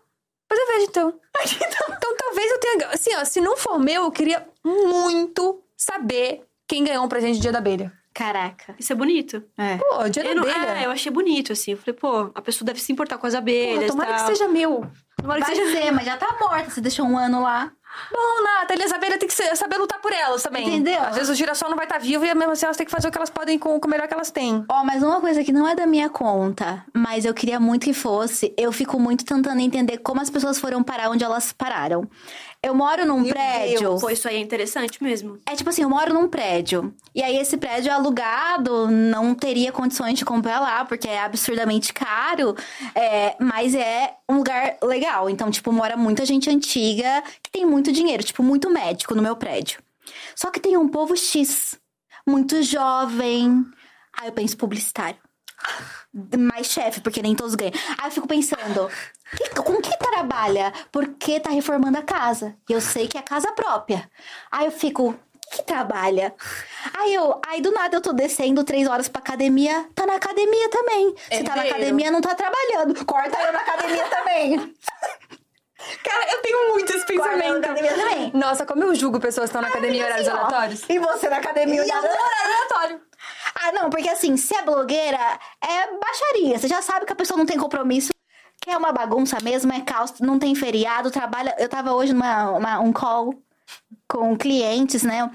pois 0.48 0.60
eu 0.60 0.66
vejo 0.68 0.86
então. 0.88 1.20
Então 1.96 2.16
talvez 2.16 2.50
eu 2.50 2.58
tenha. 2.60 2.88
Assim, 2.88 3.14
ó, 3.16 3.24
se 3.24 3.40
não 3.40 3.56
for 3.56 3.78
meu, 3.78 4.04
eu 4.04 4.10
queria 4.10 4.46
muito 4.64 5.62
saber 5.76 6.42
quem 6.66 6.84
ganhou 6.84 7.04
um 7.04 7.08
presente 7.08 7.36
de 7.36 7.40
dia 7.42 7.52
da 7.52 7.58
abelha. 7.58 7.92
Caraca. 8.12 8.74
Isso 8.78 8.92
é 8.92 8.96
bonito. 8.96 9.42
É. 9.58 9.76
Pô, 9.76 10.08
dia 10.08 10.22
da 10.24 10.30
Eu, 10.30 10.34
não, 10.36 10.42
abelha. 10.42 10.78
é, 10.80 10.86
eu 10.86 10.90
achei 10.90 11.12
bonito, 11.12 11.52
assim. 11.52 11.72
Eu 11.72 11.76
falei, 11.76 11.92
pô, 11.94 12.30
a 12.34 12.40
pessoa 12.40 12.64
deve 12.66 12.80
se 12.80 12.90
importar 12.90 13.18
com 13.18 13.26
as 13.26 13.34
Porra, 13.34 13.42
abelhas. 13.42 13.90
tomara 13.90 14.14
tal. 14.14 14.20
que 14.20 14.26
seja 14.32 14.48
meu. 14.48 14.86
Tomara 15.20 15.40
que 15.40 15.46
Vai 15.46 15.56
seja. 15.56 15.70
ser, 15.82 15.90
mas 15.92 16.04
já 16.06 16.16
tá 16.16 16.34
morta. 16.40 16.70
Você 16.70 16.80
deixou 16.80 17.04
um 17.06 17.18
ano 17.18 17.42
lá. 17.42 17.70
Bom, 18.12 18.42
Nata, 18.42 18.74
eles 18.74 18.88
saber 18.88 19.16
tem 19.18 19.28
que 19.28 19.34
ser- 19.34 19.54
saber 19.56 19.76
lutar 19.78 20.00
por 20.00 20.12
elas 20.12 20.42
também. 20.42 20.66
Entendeu? 20.66 21.00
Às 21.02 21.14
vezes 21.16 21.30
o 21.30 21.34
girassol 21.34 21.68
não 21.68 21.76
vai 21.76 21.86
estar 21.86 21.98
vivo 21.98 22.24
e 22.24 22.34
mesmo 22.34 22.52
assim 22.52 22.64
elas 22.66 22.76
têm 22.76 22.86
que 22.86 22.92
fazer 22.92 23.08
o 23.08 23.10
que 23.10 23.18
elas 23.18 23.30
podem 23.30 23.58
com, 23.58 23.78
com 23.80 23.86
o 23.88 23.90
melhor 23.90 24.06
que 24.08 24.14
elas 24.14 24.30
têm. 24.30 24.64
Ó, 24.68 24.84
mas 24.84 25.02
uma 25.02 25.20
coisa 25.20 25.42
que 25.42 25.52
não 25.52 25.66
é 25.68 25.74
da 25.74 25.86
minha 25.86 26.08
conta, 26.08 26.84
mas 26.94 27.24
eu 27.24 27.32
queria 27.34 27.58
muito 27.60 27.84
que 27.84 27.92
fosse, 27.92 28.54
eu 28.56 28.70
fico 28.72 28.98
muito 28.98 29.24
tentando 29.24 29.60
entender 29.60 29.98
como 29.98 30.20
as 30.20 30.30
pessoas 30.30 30.58
foram 30.58 30.82
parar 30.82 31.10
onde 31.10 31.24
elas 31.24 31.52
pararam. 31.52 32.08
Eu 32.66 32.74
moro 32.74 33.06
num 33.06 33.20
Meu 33.20 33.32
prédio. 33.32 33.78
Deus. 33.78 34.00
Pô, 34.00 34.10
isso 34.10 34.26
aí 34.26 34.34
é 34.34 34.40
interessante 34.40 35.00
mesmo. 35.00 35.38
É 35.46 35.54
tipo 35.54 35.70
assim, 35.70 35.82
eu 35.82 35.88
moro 35.88 36.12
num 36.12 36.26
prédio. 36.26 36.92
E 37.14 37.22
aí 37.22 37.36
esse 37.36 37.56
prédio 37.56 37.90
é 37.90 37.92
alugado, 37.92 38.88
não 38.90 39.36
teria 39.36 39.70
condições 39.70 40.18
de 40.18 40.24
comprar 40.24 40.58
lá, 40.58 40.84
porque 40.84 41.06
é 41.06 41.20
absurdamente 41.20 41.92
caro. 41.94 42.56
é, 42.92 43.36
mas 43.38 43.72
é 43.72 44.16
um 44.28 44.38
lugar 44.38 44.78
legal. 44.82 45.30
Então, 45.30 45.48
tipo, 45.48 45.70
mora 45.70 45.96
muita 45.96 46.26
gente 46.26 46.50
antiga 46.50 47.22
que 47.40 47.52
tem 47.52 47.64
muito 47.64 47.92
dinheiro, 47.92 48.24
tipo, 48.24 48.42
muito 48.42 48.68
médico 48.68 49.14
no 49.14 49.22
meu 49.22 49.36
prédio. 49.36 49.80
Só 50.34 50.50
que 50.50 50.58
tem 50.58 50.76
um 50.76 50.88
povo 50.88 51.16
X, 51.16 51.78
muito 52.26 52.64
jovem. 52.64 53.64
Aí 54.18 54.26
eu 54.26 54.32
penso 54.32 54.56
publicitário. 54.56 55.20
Mais 56.38 56.66
chefe, 56.68 57.00
porque 57.00 57.20
nem 57.20 57.34
todos 57.34 57.54
ganham. 57.54 57.74
Aí 57.98 58.06
eu 58.08 58.10
fico 58.10 58.26
pensando, 58.26 58.88
que- 59.36 59.50
com 59.50 59.80
que 59.82 59.96
trabalha? 59.98 60.72
Porque 60.90 61.38
tá 61.40 61.50
reformando 61.50 61.98
a 61.98 62.02
casa. 62.02 62.56
E 62.68 62.72
eu 62.72 62.80
sei 62.80 63.06
que 63.06 63.18
é 63.18 63.22
casa 63.22 63.52
própria. 63.52 64.08
Aí 64.50 64.64
eu 64.64 64.70
fico, 64.72 65.14
que, 65.52 65.62
trabalha? 65.62 66.34
Aí 66.94 67.12
eu, 67.14 67.38
aí 67.46 67.60
do 67.60 67.70
nada 67.70 67.96
eu 67.96 68.00
tô 68.00 68.12
descendo 68.14 68.64
três 68.64 68.88
horas 68.88 69.08
pra 69.08 69.20
academia, 69.20 69.86
tá 69.94 70.06
na 70.06 70.14
academia 70.14 70.68
também. 70.70 71.14
Se 71.30 71.44
tá 71.44 71.54
na 71.54 71.62
academia, 71.62 72.10
não 72.10 72.20
tá 72.22 72.34
trabalhando. 72.34 73.04
Corta 73.04 73.38
eu 73.38 73.52
na 73.52 73.60
academia 73.60 74.04
também. 74.08 74.74
Cara, 76.02 76.32
eu 76.32 76.42
tenho 76.42 76.68
muito 76.72 76.90
esse 76.90 76.98
na 77.00 77.06
pensamento. 77.06 77.64
academia 77.64 77.94
também. 77.94 78.30
Nossa, 78.34 78.64
como 78.66 78.82
eu 78.84 78.94
julgo 78.94 79.20
pessoas 79.20 79.50
que 79.50 79.56
estão 79.56 79.62
na 79.62 79.68
academia 79.68 80.00
em 80.00 80.04
horários 80.04 80.26
Assim, 80.28 80.36
ó, 80.36 80.40
aleatórios. 80.40 80.82
E 80.88 80.98
você 80.98 81.28
na 81.28 81.36
academia 81.36 81.82
E 81.82 81.86
no 81.86 81.92
horário 81.98 82.16
aleatório. 82.44 83.00
Ah, 83.54 83.72
não, 83.72 83.90
porque 83.90 84.08
assim, 84.08 84.36
se 84.36 84.54
é 84.54 84.62
blogueira, 84.62 85.18
é 85.62 85.98
baixaria. 85.98 86.58
Você 86.58 86.68
já 86.68 86.80
sabe 86.82 87.06
que 87.06 87.12
a 87.12 87.16
pessoa 87.16 87.38
não 87.38 87.46
tem 87.46 87.58
compromisso. 87.58 88.10
Que 88.60 88.70
é 88.70 88.76
uma 88.76 88.90
bagunça 88.92 89.36
mesmo, 89.42 89.72
é 89.72 89.80
caos, 89.82 90.18
não 90.20 90.38
tem 90.38 90.54
feriado, 90.54 91.10
trabalha. 91.10 91.54
Eu 91.58 91.68
tava 91.68 91.92
hoje 91.92 92.12
numa 92.12 92.50
uma- 92.52 92.80
um 92.80 92.92
call 92.92 93.34
com 94.08 94.36
clientes, 94.36 95.02
né? 95.02 95.30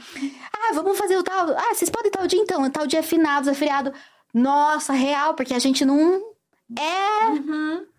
Ah, 0.54 0.74
vamos 0.74 0.98
fazer 0.98 1.18
o 1.18 1.24
tal. 1.24 1.50
Ah, 1.52 1.74
vocês 1.74 1.90
podem 1.90 2.12
tal 2.12 2.26
dia 2.28 2.40
então, 2.40 2.70
tal 2.70 2.88
dia 2.88 3.00
é 3.00 3.04
finados, 3.04 3.48
é 3.48 3.54
feriado. 3.54 3.94
Nossa, 4.34 4.94
real, 4.94 5.34
porque 5.36 5.54
a 5.54 5.60
gente 5.60 5.86
não. 5.86 6.22
É. 6.78 7.91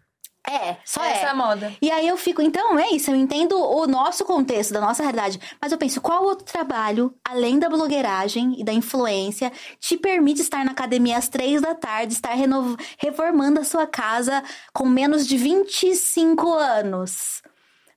É, 0.44 0.76
só 0.84 1.04
Essa 1.04 1.26
é 1.26 1.30
é. 1.30 1.34
moda. 1.34 1.72
E 1.80 1.90
aí 1.90 2.06
eu 2.08 2.16
fico, 2.16 2.42
então 2.42 2.76
é 2.78 2.90
isso, 2.90 3.10
eu 3.10 3.14
entendo 3.14 3.56
o 3.56 3.86
nosso 3.86 4.24
contexto, 4.24 4.72
da 4.72 4.80
nossa 4.80 5.02
realidade. 5.02 5.40
Mas 5.60 5.70
eu 5.70 5.78
penso, 5.78 6.00
qual 6.00 6.24
outro 6.24 6.44
trabalho, 6.44 7.14
além 7.24 7.58
da 7.60 7.68
blogueiragem 7.68 8.60
e 8.60 8.64
da 8.64 8.72
influência, 8.72 9.52
te 9.78 9.96
permite 9.96 10.40
estar 10.42 10.64
na 10.64 10.72
academia 10.72 11.16
às 11.16 11.28
três 11.28 11.60
da 11.62 11.74
tarde, 11.76 12.14
estar 12.14 12.34
reno- 12.34 12.76
reformando 12.98 13.60
a 13.60 13.64
sua 13.64 13.86
casa 13.86 14.42
com 14.72 14.84
menos 14.86 15.26
de 15.28 15.36
25 15.36 16.52
anos? 16.54 17.40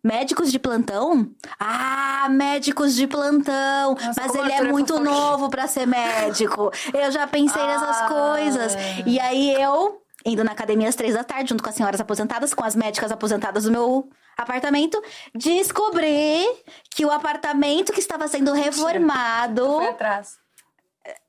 Médicos 0.03 0.51
de 0.51 0.59
plantão? 0.59 1.27
Ah, 1.59 2.27
médicos 2.30 2.93
de 2.95 3.07
plantão. 3.07 3.95
Mas 4.15 4.27
como 4.31 4.43
ele 4.43 4.51
é 4.51 4.57
é 4.57 4.63
muito 4.72 4.99
novo 4.99 5.49
pra 5.49 5.65
ser 5.67 5.88
médico. 5.88 6.69
Eu 6.93 7.11
já 7.11 7.26
pensei 7.26 7.65
nessas 7.65 8.01
Ah. 8.03 8.07
coisas. 8.07 8.73
E 9.07 9.19
aí 9.19 9.59
eu, 9.59 9.99
indo 10.26 10.43
na 10.43 10.52
academia 10.52 10.89
às 10.89 10.95
três 10.95 11.14
da 11.14 11.23
tarde, 11.23 11.49
junto 11.49 11.64
com 11.64 11.69
as 11.69 11.76
senhoras 11.76 12.02
aposentadas, 12.02 12.53
com 12.53 12.64
as 12.64 12.76
médicas 12.76 13.11
aposentadas 13.11 13.65
do 13.65 13.72
meu 13.72 14.10
apartamento, 14.35 15.02
descobri 15.34 16.45
que 16.89 17.06
o 17.06 17.11
apartamento 17.11 17.93
que 17.93 17.99
estava 17.99 18.27
sendo 18.27 18.52
reformado. 18.53 19.65
Foi 19.65 19.88
atrás. 19.88 20.38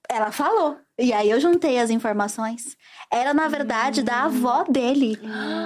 Ela 0.09 0.31
falou. 0.33 0.79
E 0.99 1.13
aí 1.13 1.31
eu 1.31 1.39
juntei 1.41 1.79
as 1.79 1.91
informações. 1.91 2.77
Era, 3.13 3.35
na 3.35 3.49
verdade, 3.49 4.03
da 4.03 4.25
avó 4.25 4.65
dele. 4.65 5.19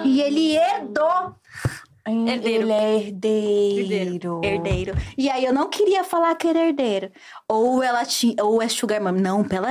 E 0.05 0.21
ele 0.21 0.57
herdou. 0.57 1.35
Herdeiro. 2.07 2.65
Ele 2.65 2.73
é 2.73 2.97
herdeiro. 2.97 4.41
Herdeiro. 4.43 4.95
E 5.17 5.31
aí 5.31 5.45
eu 5.45 5.53
não 5.53 5.69
queria 5.69 6.03
falar 6.03 6.35
que 6.35 6.49
era 6.49 6.67
herdeiro. 6.67 7.13
Ou 7.47 7.83
ela 7.83 8.05
tinha. 8.05 8.35
Ou 8.43 8.61
é 8.61 8.69
Sugar 8.69 9.01
Mom. 9.01 9.13
Não, 9.13 9.45
pela. 9.45 9.69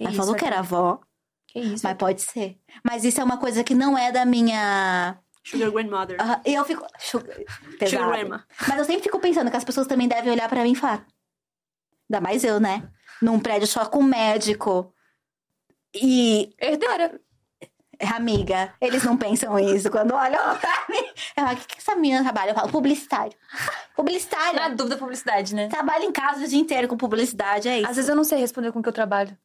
Mas 0.00 0.12
isso, 0.12 0.16
falou 0.16 0.34
que 0.34 0.44
era 0.44 0.60
avó. 0.60 1.00
Que 1.48 1.58
isso? 1.58 1.84
Mas 1.84 1.96
pode 1.96 2.22
ser. 2.22 2.58
Mas 2.84 3.04
isso 3.04 3.20
é 3.20 3.24
uma 3.24 3.36
coisa 3.36 3.62
que 3.64 3.74
não 3.74 3.96
é 3.96 4.10
da 4.12 4.24
minha. 4.24 5.18
Sugar 5.44 5.70
grandmother. 5.70 6.16
Ah, 6.20 6.40
eu 6.44 6.64
fico. 6.64 6.86
Sugar, 6.98 7.36
Sugar 7.36 7.78
pesado. 7.78 8.10
grandma. 8.10 8.44
Mas 8.68 8.78
eu 8.78 8.84
sempre 8.84 9.02
fico 9.02 9.18
pensando 9.18 9.50
que 9.50 9.56
as 9.56 9.64
pessoas 9.64 9.86
também 9.86 10.08
devem 10.08 10.32
olhar 10.32 10.48
pra 10.48 10.62
mim 10.62 10.72
e 10.72 10.76
falar. 10.76 11.04
Ainda 12.10 12.20
mais 12.20 12.44
eu, 12.44 12.60
né? 12.60 12.88
Num 13.20 13.40
prédio 13.40 13.66
só 13.66 13.84
com 13.86 14.02
médico. 14.02 14.92
E. 15.94 16.54
Herdeira. 16.60 17.20
Amiga, 18.16 18.74
eles 18.80 19.04
não 19.04 19.16
pensam 19.16 19.56
isso 19.60 19.88
quando 19.88 20.12
olham 20.12 20.40
pra 20.58 20.86
mim. 20.88 21.04
Eu 21.36 21.44
falo, 21.44 21.52
o 21.52 21.56
que, 21.60 21.66
que 21.68 21.78
essa 21.78 21.94
menina 21.94 22.22
trabalha? 22.24 22.50
Eu 22.50 22.54
falo, 22.54 22.68
publicitário. 22.68 23.32
Publicitário. 23.94 24.58
Na 24.58 24.70
dúvida, 24.70 24.96
publicidade, 24.96 25.54
né? 25.54 25.68
Trabalha 25.68 26.04
em 26.04 26.10
casa 26.10 26.44
o 26.44 26.48
dia 26.48 26.58
inteiro 26.58 26.88
com 26.88 26.96
publicidade, 26.96 27.68
é 27.68 27.78
isso. 27.78 27.88
Às 27.88 27.94
vezes 27.96 28.08
eu 28.08 28.16
não 28.16 28.24
sei 28.24 28.40
responder 28.40 28.72
com 28.72 28.80
o 28.80 28.82
que 28.82 28.88
eu 28.88 28.92
trabalho. 28.92 29.36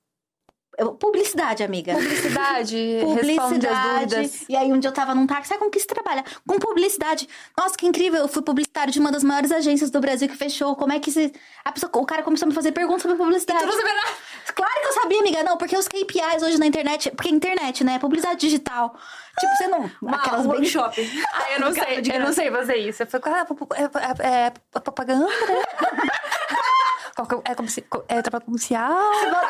Publicidade, 0.99 1.63
amiga. 1.63 1.93
Publicidade, 1.93 2.99
Publicidade. 3.01 4.31
E 4.47 4.55
aí 4.55 4.71
um 4.71 4.79
dia 4.79 4.89
eu 4.89 4.93
tava 4.93 5.15
num 5.15 5.25
táxi, 5.25 5.49
sabe 5.49 5.59
com 5.59 5.71
que 5.71 5.79
você 5.79 5.87
trabalha? 5.87 6.23
Com 6.47 6.59
publicidade. 6.59 7.27
Nossa, 7.57 7.75
que 7.75 7.87
incrível, 7.87 8.21
eu 8.21 8.27
fui 8.27 8.43
publicitário 8.43 8.93
de 8.93 8.99
uma 8.99 9.11
das 9.11 9.23
maiores 9.23 9.51
agências 9.51 9.89
do 9.89 9.99
Brasil 9.99 10.29
que 10.29 10.37
fechou. 10.37 10.75
Como 10.75 10.93
é 10.93 10.99
que 10.99 11.11
se... 11.11 11.33
A 11.65 11.71
pessoa, 11.71 11.91
o 11.95 12.05
cara 12.05 12.21
começou 12.21 12.45
a 12.45 12.49
me 12.49 12.53
fazer 12.53 12.73
perguntas 12.73 13.01
sobre 13.01 13.17
publicidade. 13.17 13.59
Tu 13.59 13.65
não 13.65 13.73
sabia 13.73 13.95
nada? 13.95 14.11
Claro 14.53 14.81
que 14.81 14.87
eu 14.87 14.93
sabia, 14.93 15.19
amiga. 15.19 15.43
Não, 15.43 15.57
porque 15.57 15.75
os 15.75 15.87
KPIs 15.87 16.43
hoje 16.43 16.59
na 16.59 16.67
internet... 16.67 17.09
Porque 17.09 17.29
internet, 17.29 17.83
né? 17.83 17.97
Publicidade 17.97 18.39
digital. 18.39 18.95
Tipo, 19.39 19.55
você 19.55 19.67
não... 19.67 20.13
aquelas 20.13 20.45
um 20.45 20.49
bem... 20.49 20.59
workshop. 20.59 21.01
Ah, 21.33 21.53
eu 21.53 21.59
não 21.59 21.73
sei, 21.73 22.01
eu 22.13 22.19
não 22.19 22.33
sei 22.33 22.51
fazer 22.51 22.75
isso. 22.77 23.03
Eu 23.03 23.07
fico, 23.07 23.29
ah, 23.29 23.45
é, 23.75 23.83
é, 23.83 24.27
é, 24.27 24.53
é 24.75 24.79
propaganda, 24.79 25.25
né? 25.25 25.31
É, 27.45 27.55
como 27.55 27.67
se, 27.67 27.83
é 28.07 28.21
trabalho 28.21 28.45
comercial. 28.45 28.95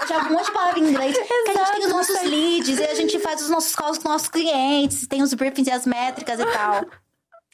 Já 0.07 0.19
um 0.19 0.29
monte 0.33 0.45
de 0.45 0.51
palavra 0.51 0.79
em 0.79 0.83
inglês. 0.89 1.15
que 1.17 1.21
a 1.23 1.53
gente 1.53 1.71
tem 1.73 1.85
os 1.85 1.91
nossos 1.91 2.21
leads, 2.23 2.79
e 2.79 2.83
a 2.85 2.93
gente 2.95 3.19
faz 3.19 3.41
os 3.41 3.49
nossos 3.49 3.75
calls 3.75 3.97
com 3.97 4.09
nossos 4.09 4.29
clientes, 4.29 5.05
tem 5.07 5.21
os 5.21 5.33
briefings 5.33 5.67
e 5.67 5.71
as 5.71 5.85
métricas 5.85 6.39
e 6.39 6.45
tal. 6.45 6.85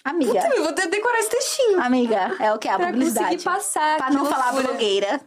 Amiga, 0.05 0.39
Eu 0.55 0.63
vou 0.65 0.73
ter 0.73 0.83
que 0.83 0.87
decorar 0.89 1.19
esse 1.19 1.29
textinho. 1.29 1.81
amiga, 1.81 2.35
é 2.39 2.51
o 2.53 2.59
que? 2.59 2.67
A 2.67 2.77
Pra 2.77 2.87
publicidade. 2.87 3.41
passar. 3.43 3.97
Pra 3.97 4.09
não 4.11 4.25
falar 4.25 4.51
blogueira. 4.51 5.21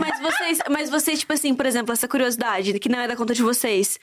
Mas 0.00 0.20
vocês, 0.20 0.58
mas 0.70 0.88
vocês, 0.90 1.18
tipo 1.20 1.32
assim, 1.32 1.54
por 1.54 1.66
exemplo, 1.66 1.92
essa 1.92 2.08
curiosidade, 2.08 2.78
que 2.78 2.88
não 2.88 3.00
é 3.00 3.08
da 3.08 3.16
conta 3.16 3.34
de 3.34 3.42
vocês. 3.42 3.98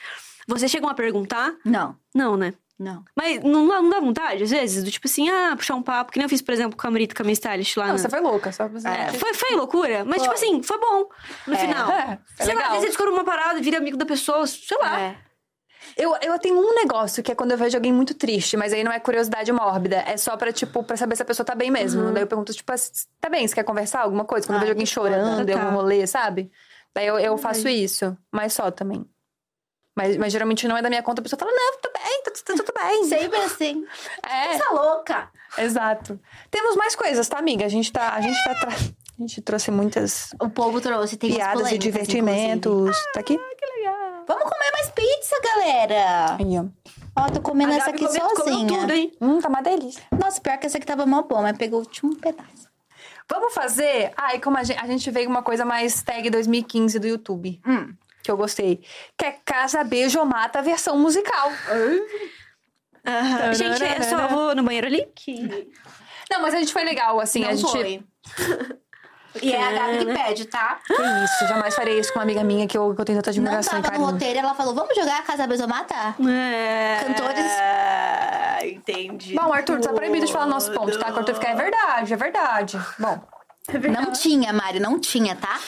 Vocês 0.48 0.70
chegam 0.70 0.90
a 0.90 0.94
perguntar? 0.94 1.54
Não, 1.66 1.96
Não, 2.14 2.36
né? 2.38 2.54
Não. 2.80 3.04
Mas 3.16 3.44
não, 3.44 3.68
dá- 3.68 3.82
não 3.82 3.90
dá 3.90 4.00
vontade, 4.00 4.44
às 4.44 4.50
vezes? 4.52 4.84
Do 4.84 4.90
tipo 4.90 5.08
assim, 5.08 5.30
ah, 5.30 5.54
puxar 5.58 5.76
um 5.76 5.84
papo, 5.84 6.12
que 6.12 6.18
nem 6.18 6.24
eu 6.26 6.30
fiz, 6.30 6.42
por 6.42 6.54
exemplo, 6.54 6.78
com 6.78 6.88
a 6.88 6.92
Marita, 6.92 7.14
com 7.14 7.22
a 7.22 7.26
minha 7.26 7.34
stylist 7.34 7.76
lá. 7.78 7.88
Não, 7.88 7.92
na- 7.94 7.98
você 8.00 8.10
foi 8.10 8.20
louca. 8.22 8.52
Só 8.52 8.68
pra. 8.70 8.80
É, 8.92 9.12
foi, 9.14 9.34
foi 9.34 9.56
loucura, 9.56 10.06
mas 10.06 10.18
Foi. 10.18 10.24
tipo 10.24 10.34
assim, 10.34 10.64
foi 10.64 10.80
bom 10.80 11.10
no 11.46 11.54
É, 11.54 11.58
final. 11.58 11.90
é, 11.92 12.20
sei 12.38 12.48
lá, 12.48 12.54
legal. 12.54 12.64
às 12.64 12.70
vezes 12.72 12.80
você 12.82 12.88
descobre 12.88 13.14
uma 13.14 13.24
parada, 13.26 13.60
vira 13.62 13.78
amigo 13.78 13.98
da 13.98 14.06
pessoa, 14.06 14.48
sei 14.48 14.78
lá. 14.78 15.00
É. 15.00 15.18
Eu, 15.98 16.16
eu 16.22 16.38
tenho 16.40 16.58
um 16.60 16.76
negócio 16.76 17.24
que 17.24 17.32
é 17.32 17.36
quando 17.36 17.52
eu 17.52 17.58
vejo 17.58 17.76
alguém 17.76 17.92
muito 17.92 18.14
triste, 18.14 18.56
mas 18.56 18.72
aí 18.74 18.84
não 18.84 18.92
é 18.92 19.00
curiosidade 19.00 19.52
mórbida. 19.52 19.98
É 20.06 20.18
só 20.18 20.36
pra, 20.38 20.52
tipo, 20.52 20.84
pra 20.84 20.96
saber 20.96 21.16
se 21.16 21.22
a 21.22 21.26
pessoa 21.26 21.46
tá 21.46 21.56
bem 21.56 21.72
mesmo. 21.72 22.12
Daí 22.12 22.24
eu 22.24 22.28
pergunto, 22.28 22.54
tipo, 22.54 22.72
tá 23.20 23.30
bem? 23.30 23.48
Você 23.48 23.56
quer 23.56 23.64
conversar? 23.64 24.02
Alguma 24.02 24.24
coisa? 24.26 24.46
Quando 24.46 24.56
eu 24.58 24.60
Ai, 24.60 24.66
vejo 24.66 24.74
alguém 24.74 24.86
chorando, 24.86 25.46
Tá. 25.46 25.62
algum 25.62 25.76
rolê, 25.78 26.06
sabe? 26.06 26.52
Daí 26.94 27.08
eu, 27.08 27.18
eu 27.18 27.38
faço 27.38 27.68
isso. 27.68 28.16
Mas 28.32 28.54
só 28.54 28.70
também. 28.72 29.06
Mas, 30.00 30.16
mas 30.16 30.32
geralmente 30.32 30.66
não 30.66 30.78
é 30.78 30.82
da 30.82 30.88
minha 30.88 31.04
conta, 31.04 31.20
a 31.20 31.24
pessoa 31.24 31.38
fala, 31.38 31.52
não, 31.52 31.74
tudo 31.82 31.92
bem, 31.94 32.24
tá 32.24 32.32
tudo 32.46 32.74
bem. 32.74 33.04
Sempre 33.04 33.38
assim. 33.40 33.86
É, 34.26 34.54
Essa 34.56 34.72
louca. 34.72 35.30
exato. 35.58 36.18
Temos 36.50 36.78
mais 36.78 36.96
coisas, 36.96 37.28
tá, 37.28 37.38
amiga? 37.38 37.66
A 37.66 37.70
gente 37.70 37.92
tá. 37.92 38.14
A 38.14 38.22
gente 38.22 38.42
tá. 38.46 38.56
tra- 38.56 38.70
A 38.72 39.22
gente 39.22 39.42
trouxe 39.42 39.72
muitas 39.72 40.30
O 40.40 40.50
povo 40.50 40.80
trouxe, 40.80 41.18
tem 41.18 41.34
piadas 41.34 41.70
e 41.74 41.78
divertimentos. 41.78 42.96
Tá 43.14 43.20
aqui? 43.20 43.34
inclusive. 43.34 44.24
Vamos 44.26 44.44
comer 44.44 44.72
mais 44.72 44.90
pizza, 44.92 45.36
galera. 45.44 46.38
Aí, 46.40 46.60
ó. 46.60 46.66
Ó, 47.22 47.30
tô 47.30 47.42
comendo 47.42 47.74
A 47.74 47.76
essa 47.76 47.92
Gabi 47.92 48.06
aqui 48.06 48.36
sozinha. 48.38 48.80
tudo, 48.80 48.94
hein? 48.94 49.12
Hum, 49.20 49.40
tá 49.42 49.50
uma 49.50 49.62
delícia. 49.62 50.02
Nossa, 50.18 50.40
pior 50.40 50.58
que 50.60 50.68
essa 50.68 50.78
aqui 50.78 50.86
tava 50.88 51.06
mó 51.06 51.24
boa, 51.24 51.42
mas 51.42 51.58
pegou 51.58 51.80
o 51.80 51.84
último 51.84 52.16
pedaço. 52.16 52.70
Vamos 53.30 53.54
fazer. 53.54 54.14
Ai, 54.16 54.40
como 54.40 54.56
a 54.58 54.64
gente, 54.64 54.80
a 54.80 54.88
gente 54.88 55.12
veio 55.12 55.30
uma 55.30 55.42
coisa 55.44 55.66
mais 55.66 56.02
tag 56.04 56.30
2015 56.30 57.00
do 57.00 57.08
YouTube. 57.08 57.60
Hum. 57.68 57.94
Que 58.24 58.32
eu 58.32 58.38
gostei. 58.38 58.82
Que 59.18 59.26
é 59.26 59.32
Casa 59.46 59.84
Beijo 59.84 60.24
Mata 60.26 60.62
versão 60.62 60.98
musical. 60.98 61.52
Aham. 63.06 63.54
Gente, 63.54 63.84
eu 63.84 64.04
só 64.04 64.28
vou 64.28 64.56
no 64.56 64.64
banheiro 64.64 64.88
ali. 64.88 65.08
Não, 66.30 66.42
mas 66.42 66.54
a 66.54 66.60
gente 66.60 66.72
foi 66.72 66.84
legal, 66.84 67.20
assim. 67.20 67.42
Não 67.42 67.50
a 67.50 67.56
gente. 67.56 67.72
foi. 67.72 68.04
e 69.42 69.54
é 69.54 69.64
a 69.64 69.72
Gabi 69.72 70.06
que 70.06 70.14
pede, 70.14 70.46
tá? 70.46 70.80
Que 70.86 70.94
isso, 70.94 71.48
jamais 71.48 71.76
farei 71.76 72.00
isso 72.00 72.12
com 72.12 72.20
uma 72.20 72.24
amiga 72.24 72.44
minha 72.44 72.68
que 72.68 72.78
eu, 72.78 72.94
que 72.94 73.02
eu 73.02 73.06
tenho 73.06 73.18
tanta 73.18 73.30
admiração 73.32 73.80
e 73.80 73.82
tava 73.82 73.98
no 73.98 74.06
roteiro, 74.06 74.40
ela 74.40 74.54
falou, 74.54 74.76
vamos 74.76 74.96
jogar 74.96 75.20
a 75.20 75.22
Casa 75.24 75.48
Besomata? 75.48 76.16
É... 76.30 77.04
Cantores. 77.04 77.52
Entendi. 78.64 79.36
Bom, 79.36 79.52
Arthur, 79.54 79.80
tá 79.80 79.94
proibido 79.94 80.26
de 80.26 80.32
falar 80.34 80.46
nosso 80.46 80.72
ponto, 80.72 80.98
tá? 81.00 81.06
Que 81.06 81.14
o 81.14 81.20
Arthur 81.20 81.36
fica, 81.36 81.50
é 81.50 81.56
verdade, 81.56 82.14
é 82.14 82.18
verdade. 82.18 82.80
Bom, 83.00 83.20
Não 83.92 84.12
tinha, 84.12 84.52
Mari, 84.54 84.80
não 84.80 85.00
tinha, 85.00 85.36
tá? 85.36 85.60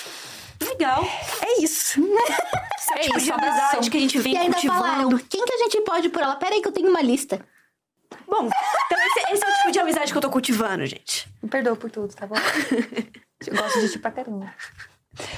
Legal. 0.69 1.03
é 1.41 1.61
isso. 1.61 1.99
é 2.95 2.99
Tipo 2.99 3.17
isso, 3.17 3.25
de 3.25 3.31
amizade 3.31 3.89
que 3.89 3.97
a 3.97 3.99
gente 3.99 4.19
vem 4.19 4.33
e 4.33 4.37
ainda 4.37 4.53
cultivando. 4.53 4.79
falaram, 4.81 5.17
quem 5.29 5.45
que 5.45 5.53
a 5.53 5.57
gente 5.57 5.81
pode 5.81 6.09
por 6.09 6.21
ela? 6.21 6.35
Peraí 6.35 6.61
que 6.61 6.67
eu 6.67 6.71
tenho 6.71 6.89
uma 6.89 7.01
lista. 7.01 7.39
Bom, 8.27 8.47
então 8.85 8.97
esse, 8.99 9.33
esse 9.33 9.43
é 9.45 9.47
o 9.49 9.53
tipo 9.57 9.71
de 9.71 9.79
amizade 9.79 10.11
que 10.11 10.17
eu 10.17 10.21
tô 10.21 10.29
cultivando, 10.29 10.85
gente. 10.85 11.27
Me 11.41 11.49
perdoa 11.49 11.75
por 11.75 11.89
tudo, 11.89 12.13
tá 12.13 12.25
bom? 12.27 12.35
eu 13.47 13.55
gosto 13.55 13.79
de 13.79 13.89
ti 13.89 13.99
pra 13.99 14.11
caramba. 14.11 14.53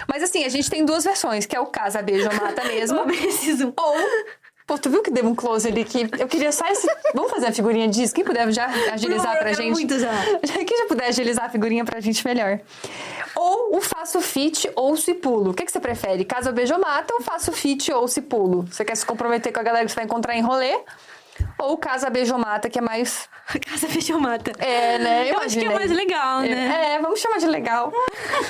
Mas 0.07 0.23
assim, 0.23 0.43
a 0.43 0.49
gente 0.49 0.69
tem 0.69 0.85
duas 0.85 1.03
versões, 1.03 1.45
que 1.45 1.55
é 1.55 1.59
o 1.59 1.65
Casa 1.67 2.01
Beijo 2.01 2.29
Mata 2.33 2.63
mesmo. 2.65 2.97
Eu 2.99 3.05
preciso. 3.05 3.73
Ou. 3.75 3.95
Pô, 4.65 4.77
tu 4.77 4.89
viu 4.89 5.01
que 5.03 5.11
deu 5.11 5.25
um 5.25 5.35
close 5.35 5.67
ali 5.67 5.83
que 5.83 6.07
eu 6.19 6.27
queria 6.27 6.49
só 6.53 6.65
esse. 6.67 6.87
Vamos 7.13 7.29
fazer 7.31 7.47
a 7.47 7.51
figurinha 7.51 7.85
disso? 7.87 8.13
Quem 8.15 8.23
puder 8.23 8.49
já 8.53 8.67
agilizar 8.93 9.25
Por 9.31 9.37
favor, 9.39 9.39
pra 9.39 9.53
gente? 9.53 9.71
muito 9.71 9.99
já. 9.99 10.09
Quem 10.65 10.77
já 10.77 10.85
puder 10.87 11.07
agilizar 11.07 11.45
a 11.45 11.49
figurinha 11.49 11.83
pra 11.83 11.99
gente 11.99 12.25
melhor. 12.25 12.61
Ou 13.35 13.77
o 13.77 13.81
faço 13.81 14.21
fit 14.21 14.69
ou 14.75 14.95
se 14.95 15.13
pulo. 15.13 15.51
O 15.51 15.53
que, 15.53 15.65
que 15.65 15.71
você 15.71 15.79
prefere? 15.79 16.25
Casa 16.25 16.51
beijo 16.51 16.73
ou 16.73 16.79
mata 16.79 17.13
ou 17.13 17.21
faço 17.21 17.51
fit 17.51 17.91
ou 17.91 18.07
se 18.07 18.21
pulo? 18.21 18.65
Você 18.69 18.85
quer 18.85 18.95
se 18.95 19.05
comprometer 19.05 19.51
com 19.51 19.59
a 19.59 19.63
galera 19.63 19.85
que 19.85 19.91
você 19.91 19.95
vai 19.95 20.05
encontrar 20.05 20.35
em 20.35 20.41
rolê? 20.41 20.79
Ou 21.57 21.77
casa 21.77 22.09
beijo 22.09 22.33
ou 22.33 22.39
mata, 22.39 22.69
que 22.69 22.77
é 22.77 22.81
mais. 22.81 23.27
Casa 23.67 23.87
fechou 23.87 24.19
mata. 24.19 24.51
É, 24.59 24.99
né? 24.99 25.31
Eu 25.31 25.39
acho 25.39 25.57
que 25.57 25.65
é 25.65 25.69
mais 25.69 25.91
legal, 25.91 26.41
né? 26.41 26.93
É, 26.93 26.99
vamos 26.99 27.19
chamar 27.19 27.39
de 27.39 27.47
legal. 27.47 27.91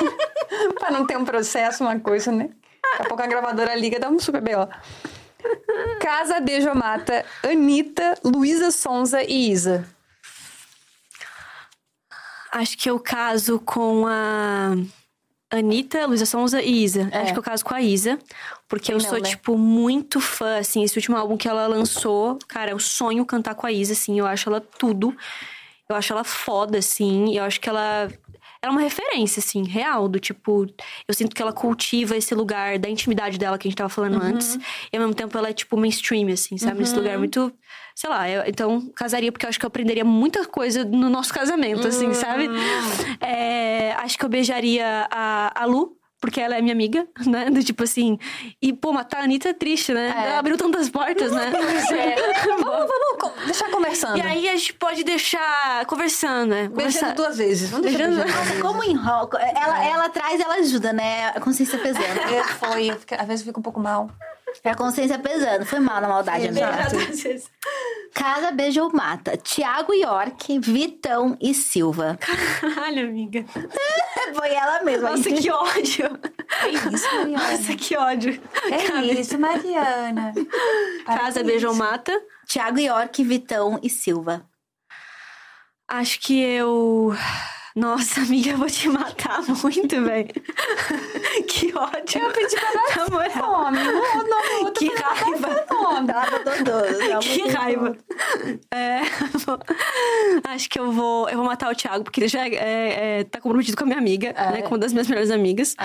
pra 0.78 0.92
não 0.92 1.06
ter 1.08 1.18
um 1.18 1.24
processo, 1.24 1.84
uma 1.84 2.00
coisa, 2.00 2.32
né? 2.32 2.50
Daqui 2.92 3.04
a 3.04 3.06
pouco 3.06 3.24
a 3.24 3.28
gravadora 3.28 3.74
liga, 3.76 4.00
dá 4.00 4.10
um 4.10 4.20
super 4.20 4.42
B.O. 4.42 4.68
Casa 6.00 6.40
Beijo 6.40 6.70
ou 6.70 6.76
Mata, 6.76 7.26
Anitta, 7.44 8.16
Luísa 8.24 8.72
Sonza 8.72 9.24
e 9.24 9.52
Isa. 9.52 9.86
Acho 12.54 12.78
que 12.78 12.88
eu 12.88 13.00
caso 13.00 13.60
com 13.60 14.06
a 14.06 14.76
Anitta, 15.50 16.06
Luísa 16.06 16.26
Sonza 16.26 16.62
e 16.62 16.84
Isa. 16.84 17.10
Acho 17.12 17.34
que 17.34 17.40
eu 17.40 17.44
caso 17.44 17.66
com 17.66 17.74
a 17.74 17.82
Isa. 17.82 18.20
Porque 18.68 18.86
Quem 18.86 18.96
eu 18.96 19.02
não, 19.02 19.10
sou, 19.10 19.20
né? 19.20 19.28
tipo, 19.28 19.58
muito 19.58 20.22
fã, 20.22 20.60
assim. 20.60 20.84
Esse 20.84 20.96
último 20.96 21.18
álbum 21.18 21.36
que 21.36 21.48
ela 21.48 21.66
lançou, 21.66 22.38
cara, 22.48 22.70
é 22.72 22.76
um 22.76 22.80
sonho 22.80 23.26
cantar 23.26 23.56
com 23.56 23.66
a 23.66 23.72
Isa, 23.72 23.94
assim. 23.94 24.20
Eu 24.20 24.28
acho 24.28 24.50
ela 24.50 24.62
tudo. 24.62 25.16
Eu 25.90 25.96
acho 25.96 26.14
ela 26.14 26.24
foda, 26.24 26.78
assim. 26.78 27.36
Eu 27.36 27.44
acho 27.44 27.60
que 27.60 27.68
ela... 27.68 28.08
Ela 28.64 28.72
é 28.72 28.76
uma 28.76 28.82
referência, 28.82 29.42
assim, 29.42 29.64
real. 29.66 30.08
Do 30.08 30.20
tipo... 30.20 30.66
Eu 31.08 31.14
sinto 31.14 31.36
que 31.36 31.42
ela 31.42 31.52
cultiva 31.52 32.16
esse 32.16 32.34
lugar 32.34 32.80
da 32.80 32.90
intimidade 32.90 33.38
dela 33.38 33.58
que 33.58 33.68
a 33.68 33.70
gente 33.70 33.78
tava 33.78 33.90
falando 33.90 34.16
Uhum. 34.16 34.28
antes. 34.28 34.56
E 34.92 34.96
ao 34.96 35.02
mesmo 35.02 35.14
tempo 35.14 35.38
ela 35.38 35.50
é, 35.50 35.54
tipo, 35.54 35.76
mainstream, 35.76 36.30
assim, 36.32 36.58
sabe? 36.58 36.80
Nesse 36.80 36.96
lugar 36.96 37.18
muito... 37.20 37.52
Sei 37.96 38.10
lá, 38.10 38.28
eu- 38.28 38.44
então 38.48 38.90
casaria 38.96 39.32
porque 39.32 39.46
eu 39.46 39.50
acho 39.50 39.60
que 39.60 39.66
eu 39.66 39.68
aprenderia 39.68 40.04
muita 40.06 40.46
coisa 40.48 40.84
no 40.84 41.10
nosso 41.12 41.32
casamento, 41.32 41.88
assim, 41.88 42.12
sabe? 42.14 42.50
É, 43.22 43.92
acho 44.00 44.18
que 44.18 44.26
eu 44.26 44.30
beijaria 44.30 45.08
a, 45.12 45.62
a 45.62 45.66
Lu, 45.66 45.96
porque 46.24 46.40
ela 46.40 46.56
é 46.56 46.62
minha 46.62 46.74
amiga, 46.74 47.06
né? 47.28 47.50
Do 47.50 47.62
tipo 47.62 47.84
assim. 47.84 48.18
E, 48.62 48.72
pô, 48.72 48.94
matar 48.94 49.20
a 49.20 49.24
Anitta 49.26 49.50
é 49.50 49.54
triste, 49.54 49.94
né? 49.94 50.14
É. 50.18 50.28
Ela 50.28 50.40
abriu 50.40 50.56
tantas 50.58 50.90
portas, 50.90 51.34
né? 51.34 51.52
Vamos, 52.48 52.64
vamos 52.64 53.18
co- 53.20 53.34
deixar 53.46 53.70
conversando. 53.70 54.18
E 54.18 54.22
aí 54.22 54.48
a 54.48 54.56
gente 54.56 54.74
pode 54.76 55.04
deixar 55.04 55.86
conversando, 55.86 56.50
né? 56.52 56.70
Beijando 56.70 56.76
Conversar. 56.76 57.14
duas 57.14 57.38
vezes. 57.38 57.70
Vamos 57.70 57.88
deixar 57.88 58.08
Beijando- 58.08 58.24
beijando. 58.24 58.62
Como 58.62 58.84
enrola. 58.86 59.30
Ela, 59.54 59.86
ela 59.86 60.10
traz, 60.10 60.40
ela 60.40 60.56
ajuda, 60.56 60.94
né? 60.94 61.28
A 61.36 61.42
consciência 61.42 61.78
pesando. 61.78 62.06
É, 62.06 62.44
Foi, 62.46 62.92
eu 62.92 63.00
fiquei- 63.00 63.18
às 63.18 63.28
vezes 63.28 63.42
eu 63.42 63.48
fico 63.48 63.60
um 63.60 63.64
pouco 63.64 63.82
mal. 63.82 64.10
É 64.64 64.70
a 64.70 64.76
consciência 64.76 65.18
pesando. 65.20 65.66
Foi 65.66 65.80
mal 65.80 66.02
na 66.02 66.08
maldade, 66.08 66.48
amiga. 66.48 66.70
Exato. 66.70 67.50
Casa 68.14 68.52
Beijo 68.52 68.84
ou 68.84 68.94
Mata. 68.94 69.36
Tiago 69.38 69.94
York, 69.94 70.60
Vitão 70.60 71.38
e 71.42 71.54
Silva. 71.54 72.18
Caralho, 72.20 73.08
amiga. 73.08 73.44
Foi 74.36 74.54
ela 74.54 74.84
mesma. 74.84 75.12
Nossa, 75.12 75.32
que 75.32 75.50
ódio. 75.50 76.20
É 76.62 76.70
isso, 76.70 77.16
Mariana. 77.16 77.52
Nossa, 77.52 77.76
que 77.76 77.98
ódio. 77.98 78.42
É 78.72 79.04
isso, 79.14 79.40
Mariana. 79.40 80.34
Casa, 81.06 81.44
beijo 81.44 81.68
ou 81.68 81.76
mata. 81.76 82.14
Tiago 82.48 82.80
York, 82.80 83.24
Vitão 83.24 83.80
e 83.82 83.90
Silva. 83.90 84.46
Acho 85.88 86.20
que 86.20 86.40
eu. 86.40 87.14
Nossa, 87.76 88.22
amiga, 88.22 88.52
eu 88.52 88.58
vou 88.58 88.68
te 88.68 88.88
matar 88.88 89.42
muito, 89.64 90.04
velho. 90.04 90.30
que 91.48 91.76
ódio. 91.76 92.22
Eu 92.22 92.32
pedi 92.32 92.56
pra 92.56 92.72
dar 92.96 93.10
moral. 93.10 93.72
nome. 93.72 93.80
Não, 93.84 94.24
não, 94.64 94.72
Que 94.74 94.88
raiva. 94.90 95.64
Que 97.22 97.48
raiva. 97.50 97.98
É, 98.72 99.00
vou- 99.46 99.60
acho 100.46 100.70
que 100.70 100.80
eu 100.80 100.92
vou, 100.92 101.28
eu 101.30 101.38
vou 101.38 101.46
matar 101.46 101.72
o 101.72 101.76
Thiago, 101.76 102.04
porque 102.04 102.20
ele 102.22 102.28
já 102.28 102.46
é, 102.48 103.20
é, 103.20 103.24
tá 103.24 103.40
comprometido 103.42 103.76
com 103.78 103.84
a 103.84 103.88
minha 103.88 104.00
amiga, 104.00 104.34
né? 104.34 104.62
Com 104.62 104.70
uma 104.70 104.78
das 104.78 104.94
minhas 104.94 105.08
melhores 105.08 105.32
amigas. 105.32 105.76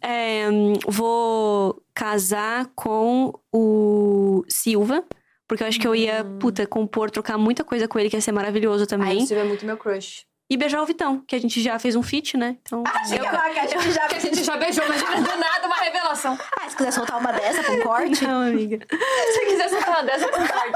É, 0.00 0.48
hum, 0.50 0.72
vou 0.88 1.80
casar 1.94 2.66
com 2.74 3.32
o 3.52 4.44
Silva, 4.48 5.04
porque 5.46 5.62
eu 5.62 5.66
acho 5.68 5.78
que 5.78 5.86
eu 5.86 5.94
ia, 5.94 6.24
puta, 6.40 6.66
compor, 6.66 7.10
trocar 7.10 7.36
muita 7.38 7.62
coisa 7.62 7.86
com 7.86 7.98
ele, 7.98 8.08
que 8.10 8.16
ia 8.16 8.20
ser 8.20 8.32
maravilhoso 8.32 8.86
também. 8.86 9.08
Ai, 9.10 9.16
o 9.18 9.26
Silvio 9.26 9.44
é 9.44 9.48
muito 9.48 9.66
meu 9.66 9.76
crush. 9.76 10.24
E 10.52 10.56
beijar 10.58 10.82
o 10.82 10.84
Vitão, 10.84 11.24
que 11.26 11.34
a 11.34 11.40
gente 11.40 11.62
já 11.62 11.78
fez 11.78 11.96
um 11.96 12.02
feat, 12.02 12.36
né? 12.36 12.58
Então. 12.60 12.84
Eu, 13.10 13.26
a 13.26 13.64
gente 13.66 13.90
já... 13.90 14.06
Que 14.06 14.16
a 14.16 14.20
gente 14.20 14.44
já 14.44 14.54
beijou, 14.58 14.84
mas 14.86 15.00
do 15.00 15.38
nada 15.38 15.66
uma 15.66 15.76
revelação. 15.76 16.38
Ah, 16.60 16.68
se 16.68 16.76
quiser 16.76 16.92
soltar 16.92 17.18
uma 17.18 17.32
dessa 17.32 17.64
com 17.64 17.80
corte... 17.80 18.22
Não, 18.22 18.42
amiga. 18.42 18.78
Se 18.84 19.32
você 19.32 19.46
quiser 19.46 19.70
soltar 19.70 19.88
uma 19.88 20.02
dessa 20.02 20.28
com 20.28 20.36
corte. 20.36 20.72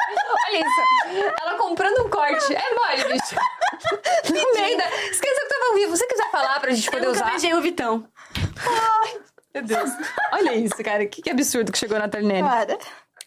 Olha 0.48 0.60
isso. 0.60 1.34
Ela 1.42 1.58
comprando 1.58 2.06
um 2.06 2.08
corte. 2.08 2.54
É 2.54 2.74
mole, 2.74 3.12
bicho. 3.12 3.34
No 4.32 4.54
meio 4.54 4.78
da... 4.78 4.88
Esqueça 5.10 5.40
que 5.42 5.48
tava 5.48 5.66
ao 5.68 5.74
vivo. 5.74 5.94
Se 5.94 5.98
você 5.98 6.06
quiser 6.06 6.30
falar 6.30 6.58
pra 6.58 6.70
gente 6.70 6.86
Eu 6.86 6.92
poder 6.94 7.06
nunca 7.08 7.18
usar. 7.18 7.30
beijei 7.32 7.52
o 7.52 7.60
Vitão. 7.60 8.08
Meu 9.54 9.62
Deus. 9.62 9.90
Olha 10.32 10.54
isso, 10.54 10.82
cara. 10.82 11.04
Que, 11.04 11.20
que 11.20 11.28
absurdo 11.28 11.70
que 11.70 11.76
chegou 11.76 11.98
na 11.98 12.08
Talinelli. 12.08 12.48
Cara, 12.48 12.78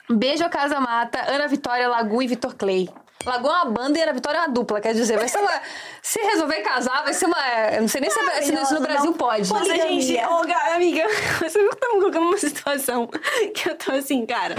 Beijo 0.10 0.44
a 0.44 0.50
Casa 0.50 0.80
Mata, 0.80 1.22
Ana 1.32 1.48
Vitória, 1.48 1.88
Lagoa 1.88 2.24
e 2.24 2.28
Vitor 2.28 2.56
Clay. 2.56 2.90
Lagoa 3.26 3.52
é 3.52 3.56
uma 3.64 3.66
banda 3.66 4.00
e 4.00 4.02
Ana 4.02 4.14
Vitória 4.14 4.38
é 4.38 4.42
uma 4.42 4.48
dupla, 4.50 4.80
quer 4.80 4.94
dizer, 4.94 5.18
vai 5.18 5.28
ser 5.28 5.40
uma. 5.40 5.52
Se 6.02 6.20
resolver 6.22 6.62
casar, 6.62 7.04
vai 7.04 7.14
ser 7.14 7.26
uma. 7.26 7.38
Eu 7.74 7.82
não 7.82 7.88
sei 7.90 8.00
nem 8.00 8.10
se, 8.10 8.18
se 8.44 8.54
isso 8.54 8.74
no 8.74 8.80
Brasil 8.82 9.06
não. 9.12 9.14
pode. 9.14 9.50
Nossa, 9.52 9.66
Poligamia. 9.66 10.02
gente, 10.02 10.26
ô, 10.26 10.42
Ga- 10.46 10.76
amiga, 10.76 11.04
você 11.40 11.60
viu 11.60 11.70
que 11.70 11.76
tá 11.76 11.88
me 11.88 11.94
colocando 12.00 12.24
numa 12.24 12.38
situação 12.38 13.08
que 13.54 13.70
eu 13.70 13.76
tô 13.76 13.92
assim, 13.92 14.26
cara. 14.26 14.56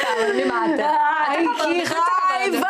Calma, 0.00 0.32
me 0.32 0.44
mata. 0.46 0.84
Ai, 0.86 1.44
Tá 1.44 1.50
acabando, 1.52 1.74
que 1.74 1.88
tá 1.94 2.00
raiva! 2.28 2.66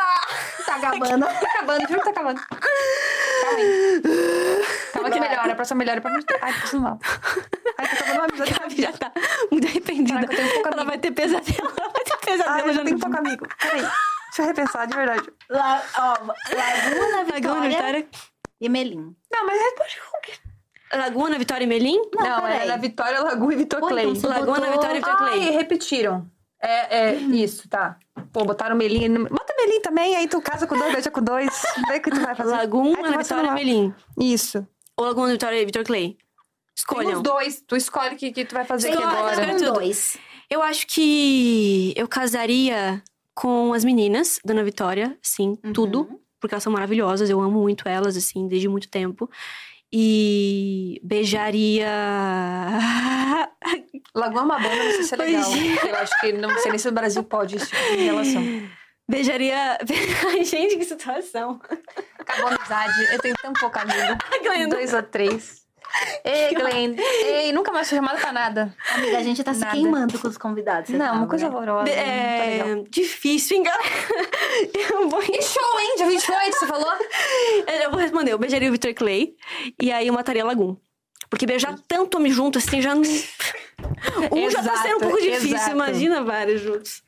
tá 0.67 0.75
acabando. 0.77 1.27
Tá 1.27 1.49
acabando, 1.55 1.81
juro 1.89 2.01
que 2.01 2.05
tá 2.05 2.11
acabando. 2.11 2.41
Calma 2.49 3.59
aí. 3.59 4.03
Calma 4.93 5.11
que 5.11 5.21
melhora, 5.21 5.53
a 5.53 5.55
próxima 5.55 5.79
melhora 5.79 6.01
pra 6.01 6.11
mim. 6.11 6.25
Ai, 6.43 6.53
tô 6.53 6.61
passando 6.63 6.83
mal. 6.83 6.99
Ai, 7.79 7.89
tô 7.89 7.95
acabando 7.95 8.17
uma 8.19 8.25
amizade. 8.25 8.53
Gabi 8.59 8.83
já 8.83 8.93
tá 8.93 9.13
muito 9.53 9.67
arrependida. 9.69 10.15
Caraca, 10.27 10.33
eu 10.33 10.37
tenho 10.37 10.53
pouco 10.55 10.69
ela 10.75 10.85
vai 10.85 10.99
ter 10.99 11.13
pesadelo, 11.13 11.73
ela 11.79 11.89
vai 11.91 12.03
ter 12.05 12.17
pesadelo 12.17 12.55
Ai, 12.55 12.69
eu 12.69 12.73
já 12.75 12.83
tenho 12.83 12.97
no 12.97 13.01
pouco 13.01 13.19
amigo. 13.19 13.47
Peraí. 13.61 13.87
Deixa 14.39 14.43
eu 14.43 14.47
repensar, 14.57 14.87
de 14.87 14.95
verdade. 14.95 15.29
La, 15.51 15.83
ó, 15.99 16.11
Laguna, 16.11 17.25
Vitória, 17.25 17.49
Laguna, 17.49 17.69
Vitória. 17.69 18.09
e 18.61 18.69
Melim. 18.69 19.17
Não, 19.33 19.47
mas 19.47 19.61
responde 19.61 19.97
com 20.11 20.17
o 20.17 20.21
quê? 20.21 20.33
Laguna, 20.97 21.39
Vitória 21.39 21.65
e 21.65 21.67
Melim? 21.67 22.01
Não, 22.15 22.25
Não, 22.25 22.47
era 22.47 22.77
Vitória, 22.77 23.21
Lagoa 23.21 23.53
e 23.53 23.57
Vitor 23.57 23.81
Pô, 23.81 23.89
Clay. 23.89 24.07
então 24.09 24.31
Laguna, 24.31 24.61
botou- 24.61 24.73
Vitória 24.73 24.93
e 24.97 25.01
Vitor 25.01 25.17
Ai, 25.19 25.39
Clay. 25.39 25.51
repetiram. 25.51 26.31
É, 26.63 26.99
é, 27.11 27.15
isso, 27.15 27.69
tá. 27.69 27.97
Pô, 28.33 28.45
botaram 28.45 28.77
Melim. 28.77 29.09
no- 29.09 29.29
Bota 29.29 29.55
Melim 29.57 29.81
também, 29.81 30.15
aí 30.17 30.29
tu 30.29 30.41
casa 30.41 30.67
com 30.69 30.79
dois, 30.79 30.93
beija 30.95 31.11
com 31.11 31.21
dois. 31.23 31.63
Vê 31.89 31.97
o 31.97 32.01
que 32.03 32.11
tu 32.11 32.21
vai 32.21 32.35
fazer. 32.37 32.51
Laguna, 32.53 33.19
Vitória 33.19 33.49
e 33.49 33.55
Melim. 33.55 33.95
Isso. 34.21 34.65
Ou 34.97 35.05
Laguna, 35.05 35.33
Vitória 35.33 35.61
e 35.61 35.67
Vitor 35.67 35.83
Clay. 35.85 36.11
Tem 36.17 36.19
Escolham. 36.77 37.13
os 37.17 37.23
dois. 37.23 37.61
Tu 37.67 37.75
escolhe 37.77 38.15
o 38.15 38.19
que, 38.19 38.31
que 38.31 38.45
tu 38.45 38.55
vai 38.55 38.65
fazer 38.65 38.97
agora. 38.97 39.59
dois. 39.73 40.17
Eu 40.49 40.63
acho 40.63 40.87
que 40.87 41.93
eu 41.97 42.07
casaria 42.09 43.03
com 43.41 43.73
as 43.73 43.85
meninas, 43.85 44.41
Dona 44.45 44.65
Vitória, 44.65 45.17
sim, 45.23 45.57
Uhum. 45.65 45.73
tudo. 45.73 46.21
Porque 46.41 46.55
elas 46.55 46.63
são 46.63 46.73
maravilhosas, 46.73 47.31
eu 47.31 47.41
amo 47.41 47.61
muito 47.61 47.89
elas, 47.89 48.17
assim, 48.17 48.47
desde 48.49 48.69
muito 48.69 48.89
tempo. 48.89 49.29
E 49.93 51.01
beijaria. 51.03 51.89
Lagoa 54.15 54.41
é 54.41 54.45
uma 54.45 54.59
banda, 54.59 54.85
não 54.85 54.93
sei 54.93 55.03
se 55.05 55.15
é 55.15 55.19
legal. 55.19 55.45
Pois 55.51 55.85
Eu 55.85 55.95
acho 55.97 56.21
que 56.21 56.33
não 56.33 56.59
sei 56.59 56.71
nem 56.71 56.79
se 56.79 56.87
no 56.89 56.95
Brasil 56.95 57.25
pode 57.25 57.57
esse 57.57 57.67
tipo 57.67 57.97
de 57.97 58.05
relação. 58.05 58.43
Beijaria. 59.11 59.79
Ai, 60.29 60.45
gente, 60.45 60.77
que 60.77 60.85
situação. 60.85 61.61
Acabou 62.19 62.49
a 62.49 62.55
amizade. 62.55 63.13
Eu 63.13 63.19
tenho 63.21 63.35
tão 63.41 63.53
pouco 63.55 63.79
amigo. 63.79 64.19
Glenda. 64.43 64.77
Dois 64.77 64.93
ou 64.93 65.03
três. 65.03 65.58
Ei, 66.25 66.55
Glenn. 66.55 66.95
Ei, 66.99 67.53
nunca 67.53 67.73
mais 67.73 67.89
fui 67.89 67.97
chamada 67.97 68.19
pra 68.19 68.33
nada. 68.33 68.75
Amiga, 68.95 69.19
a 69.19 69.23
gente 69.23 69.43
tá 69.43 69.55
se 69.55 69.61
Nada. 69.61 69.73
queimando 69.73 70.19
com 70.19 70.29
os 70.29 70.39
convidados. 70.39 70.91
Não, 70.91 71.15
uma 71.15 71.27
coisa 71.27 71.49
né? 71.49 71.55
horrorosa. 71.55 71.85
Não 71.85 71.97
tá 71.97 72.03
é, 72.03 72.85
difícil, 72.89 73.57
hein, 73.57 73.63
galera? 73.65 73.85
Eu 74.91 75.09
vou, 75.09 75.23
E 75.23 75.43
show, 75.43 75.81
hein? 75.81 75.95
Dia 75.97 76.07
28, 76.07 76.57
você 76.57 76.67
falou? 76.67 76.93
eu 77.85 77.91
vou 77.91 78.01
responder. 78.01 78.33
Eu 78.33 78.39
beijaria 78.39 78.69
o 78.69 78.73
Victor 78.73 78.95
Clay 78.95 79.35
e 79.81 79.93
aí 79.93 80.07
eu 80.07 80.15
mataria 80.15 80.43
a 80.43 80.47
Lagoon. 80.47 80.77
Porque 81.31 81.47
beijar 81.47 81.79
tanto 81.87 82.17
homem 82.17 82.33
junto, 82.33 82.59
assim, 82.59 82.81
já 82.81 82.95
não. 82.95 83.03
Um 84.33 84.51
já 84.51 84.63
tá 84.63 84.77
sendo 84.83 84.97
um 84.97 85.01
pouco 85.01 85.19
Exato, 85.19 85.33
difícil, 85.33 85.57
exato. 85.57 85.71
imagina 85.71 86.23
vários 86.23 86.61
juntos. 86.61 87.03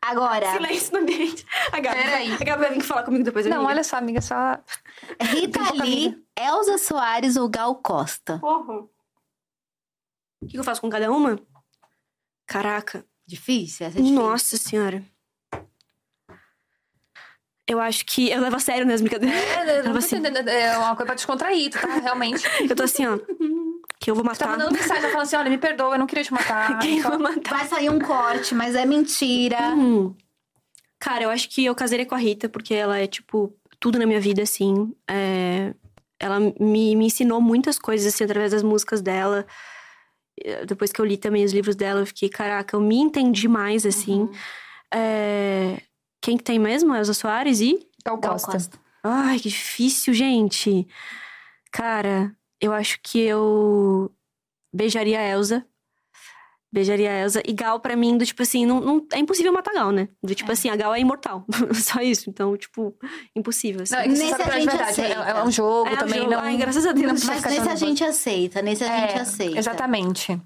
Agora, 0.00 0.52
Silêncio 0.52 0.92
no 0.92 0.98
ambiente. 1.00 1.46
A 1.72 1.80
Gabi, 1.80 2.02
Peraí. 2.02 2.32
a 2.32 2.44
Gabi 2.44 2.62
vai 2.62 2.74
vir 2.74 2.82
falar 2.82 3.02
comigo 3.02 3.24
depois. 3.24 3.46
Não, 3.46 3.56
amiga. 3.58 3.70
olha 3.72 3.84
só, 3.84 3.96
amiga, 3.96 4.20
só. 4.20 4.58
Rita 5.20 5.72
Lee, 5.74 6.16
Elza 6.38 6.78
Soares 6.78 7.36
ou 7.36 7.48
Gal 7.48 7.74
Costa? 7.76 8.38
Porra. 8.38 8.86
O 10.40 10.46
que 10.46 10.56
eu 10.58 10.64
faço 10.64 10.80
com 10.80 10.88
cada 10.88 11.10
uma? 11.10 11.38
Caraca. 12.46 13.04
Difícil? 13.26 13.86
Essa 13.86 13.98
é 13.98 14.00
difícil. 14.00 14.22
Nossa 14.22 14.56
senhora. 14.56 15.02
Eu 17.66 17.80
acho 17.80 18.06
que. 18.06 18.30
Eu 18.30 18.40
levo 18.40 18.56
a 18.56 18.60
sério, 18.60 18.86
né, 18.86 18.94
as 18.94 19.00
brincadeiras. 19.02 19.38
É, 19.38 19.80
eu 19.80 19.84
não 19.84 19.92
tô 19.92 19.98
assim. 19.98 20.16
entendendo. 20.16 20.48
É 20.48 20.78
uma 20.78 20.96
coisa 20.96 21.04
pra 21.06 21.14
descontrair, 21.14 21.70
tu 21.70 21.78
tá? 21.78 21.98
Realmente. 21.98 22.42
Eu 22.68 22.74
tô 22.74 22.84
assim, 22.84 23.04
ó. 23.06 23.18
Que 24.00 24.10
eu 24.10 24.14
vou 24.14 24.22
Tá 24.24 24.30
matar. 24.30 24.48
mandando 24.50 24.72
mensagem, 24.72 25.02
tá 25.02 25.08
falando 25.08 25.22
assim: 25.26 25.36
olha, 25.36 25.50
me 25.50 25.58
perdoa, 25.58 25.94
eu 25.94 25.98
não 25.98 26.06
queria 26.06 26.24
te 26.24 26.32
matar. 26.32 26.78
Quem 26.80 26.98
Então, 26.98 27.10
vai 27.10 27.18
matar? 27.34 27.56
Vai 27.58 27.66
sair 27.66 27.90
um 27.90 27.98
corte, 27.98 28.54
mas 28.54 28.74
é 28.74 28.84
mentira. 28.86 29.74
Hum. 29.74 30.14
Cara, 31.00 31.24
eu 31.24 31.30
acho 31.30 31.48
que 31.48 31.64
eu 31.64 31.74
casaria 31.74 32.06
com 32.06 32.14
a 32.14 32.18
Rita, 32.18 32.48
porque 32.48 32.74
ela 32.74 32.98
é, 32.98 33.06
tipo, 33.06 33.54
tudo 33.80 33.98
na 33.98 34.06
minha 34.06 34.20
vida, 34.20 34.42
assim. 34.42 34.92
É, 35.08 35.72
Ela 36.20 36.40
me, 36.40 36.96
me 36.96 37.06
ensinou 37.06 37.40
muitas 37.40 37.78
coisas, 37.78 38.12
assim, 38.12 38.24
através 38.24 38.50
das 38.52 38.62
músicas 38.62 39.00
dela. 39.00 39.46
Depois 40.66 40.92
que 40.92 41.00
eu 41.00 41.04
li 41.04 41.16
também 41.16 41.44
os 41.44 41.52
livros 41.52 41.74
dela, 41.76 42.00
eu 42.00 42.06
fiquei, 42.06 42.28
caraca, 42.28 42.76
eu 42.76 42.80
me 42.80 42.96
entendi 42.96 43.46
mais, 43.48 43.84
assim. 43.86 44.20
Uhum. 44.22 44.32
É, 44.94 45.80
Quem 46.20 46.36
que 46.36 46.44
tem 46.44 46.58
mesmo? 46.58 46.94
Elza 46.94 47.14
Soares 47.14 47.60
e? 47.60 47.78
Gal 48.04 48.16
Gal 48.18 48.32
Costa. 48.34 48.52
Costa. 48.52 48.78
Ai, 49.02 49.38
que 49.38 49.48
difícil, 49.48 50.12
gente. 50.14 50.86
Cara, 51.72 52.34
eu 52.60 52.72
acho 52.72 52.98
que 53.02 53.18
eu 53.20 54.10
beijaria 54.72 55.18
a 55.18 55.22
Elsa. 55.28 55.64
Beijaria 56.70 57.10
a 57.10 57.14
Elsa. 57.22 57.42
E 57.46 57.52
Gal, 57.54 57.80
pra 57.80 57.96
mim, 57.96 58.18
do 58.18 58.26
tipo 58.26 58.42
assim, 58.42 58.66
não, 58.66 58.78
não- 58.80 59.06
é 59.12 59.18
impossível 59.18 59.50
matar 59.52 59.72
Gal, 59.72 59.90
né? 59.90 60.06
Do 60.22 60.34
tipo 60.34 60.52
assim, 60.52 60.68
a 60.68 60.76
Gal 60.76 60.94
é 60.94 61.00
imortal. 61.00 61.46
Só 61.74 62.00
isso. 62.02 62.28
Então, 62.28 62.54
tipo, 62.58 62.94
impossível. 63.34 63.82
Assim. 63.82 63.94
Não, 63.94 64.02
é 64.02 64.08
Nesse 64.08 64.22
a 64.24 64.28
é 64.28 64.50
gente 64.60 64.66
verdade. 64.66 64.82
aceita. 64.82 65.22
É, 65.24 65.30
é 65.30 65.42
um 65.44 65.50
jogo 65.50 65.88
É 65.88 65.92
um 65.94 65.96
também, 65.96 66.18
jogo. 66.18 66.30
não. 66.30 66.40
Ai, 66.40 66.56
graças 66.58 66.84
a 66.84 66.92
Deus. 66.92 67.22
não 67.24 67.34
Mas 67.34 67.44
nesse 67.44 67.68
a 67.70 67.74
gente 67.74 68.04
aceita, 68.04 68.60
nesse 68.60 68.84
a 68.84 68.86
gente 68.86 69.16
É, 69.16 69.20
aceita. 69.20 69.58
Exatamente. 69.58 70.38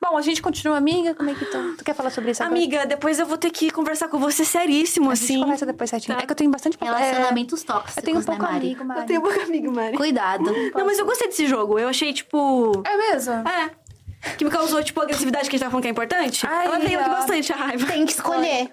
Bom, 0.00 0.16
a 0.16 0.22
gente 0.22 0.40
continua 0.40 0.76
amiga? 0.76 1.14
Como 1.14 1.28
é 1.28 1.34
que 1.34 1.44
tu, 1.44 1.76
tu 1.76 1.84
quer 1.84 1.94
falar 1.94 2.10
sobre 2.10 2.30
isso 2.30 2.42
agora? 2.42 2.56
Amiga, 2.56 2.86
depois 2.86 3.18
eu 3.18 3.26
vou 3.26 3.36
ter 3.36 3.50
que 3.50 3.70
conversar 3.70 4.08
com 4.08 4.18
você 4.18 4.44
seríssimo, 4.44 5.10
a 5.10 5.14
gente 5.14 5.24
assim. 5.24 5.40
conversa 5.40 5.66
depois 5.66 5.90
certinho. 5.90 6.16
Tá. 6.16 6.22
É 6.22 6.26
que 6.26 6.32
eu 6.32 6.36
tenho 6.36 6.50
bastante 6.50 6.78
pouco... 6.78 6.94
é, 6.94 6.98
Relacionamentos 6.98 7.62
tóxicos, 7.62 7.96
eu 7.96 8.02
tenho 8.02 8.16
um 8.16 8.20
né, 8.20 8.26
pouco 8.26 8.42
Mari? 8.42 8.56
amigo, 8.56 8.84
Mari. 8.84 9.00
Eu 9.00 9.06
tenho 9.06 9.22
pouco 9.22 9.40
amigo, 9.40 9.72
Mari. 9.72 9.96
Cuidado. 9.96 10.44
Não, 10.74 10.86
mas 10.86 10.98
eu 10.98 11.06
gostei 11.06 11.28
desse 11.28 11.46
jogo. 11.46 11.78
Eu 11.78 11.88
achei, 11.88 12.12
tipo. 12.12 12.82
É 12.86 12.96
mesmo? 12.96 13.32
É. 13.48 13.70
Que 14.36 14.44
me 14.44 14.50
causou, 14.50 14.82
tipo, 14.82 15.00
a 15.00 15.04
agressividade 15.04 15.48
que 15.48 15.56
a 15.56 15.58
gente 15.58 15.60
tava 15.60 15.70
falando 15.70 15.82
que 15.82 15.88
é 15.88 15.90
importante. 15.90 16.46
Ai, 16.46 16.66
Ela 16.66 16.78
veio 16.78 17.00
aqui 17.00 17.10
bastante 17.10 17.52
a 17.52 17.56
raiva. 17.56 17.86
Tem 17.86 18.04
que 18.06 18.12
escolher. 18.12 18.72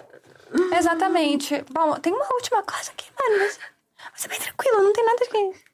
Exatamente. 0.78 1.64
Bom, 1.72 1.94
tem 1.95 2.14
uma 2.14 2.26
última 2.34 2.64
coisa 2.64 2.91
aqui, 2.91 3.06
mano. 3.20 3.44
Mas, 3.44 3.60
mas 4.11 4.26
é 4.26 4.28
bem 4.28 4.40
tranquilo, 4.40 4.84
não 4.84 4.94
tem 4.94 5.06
nada 5.06 5.26
de... 5.26 5.73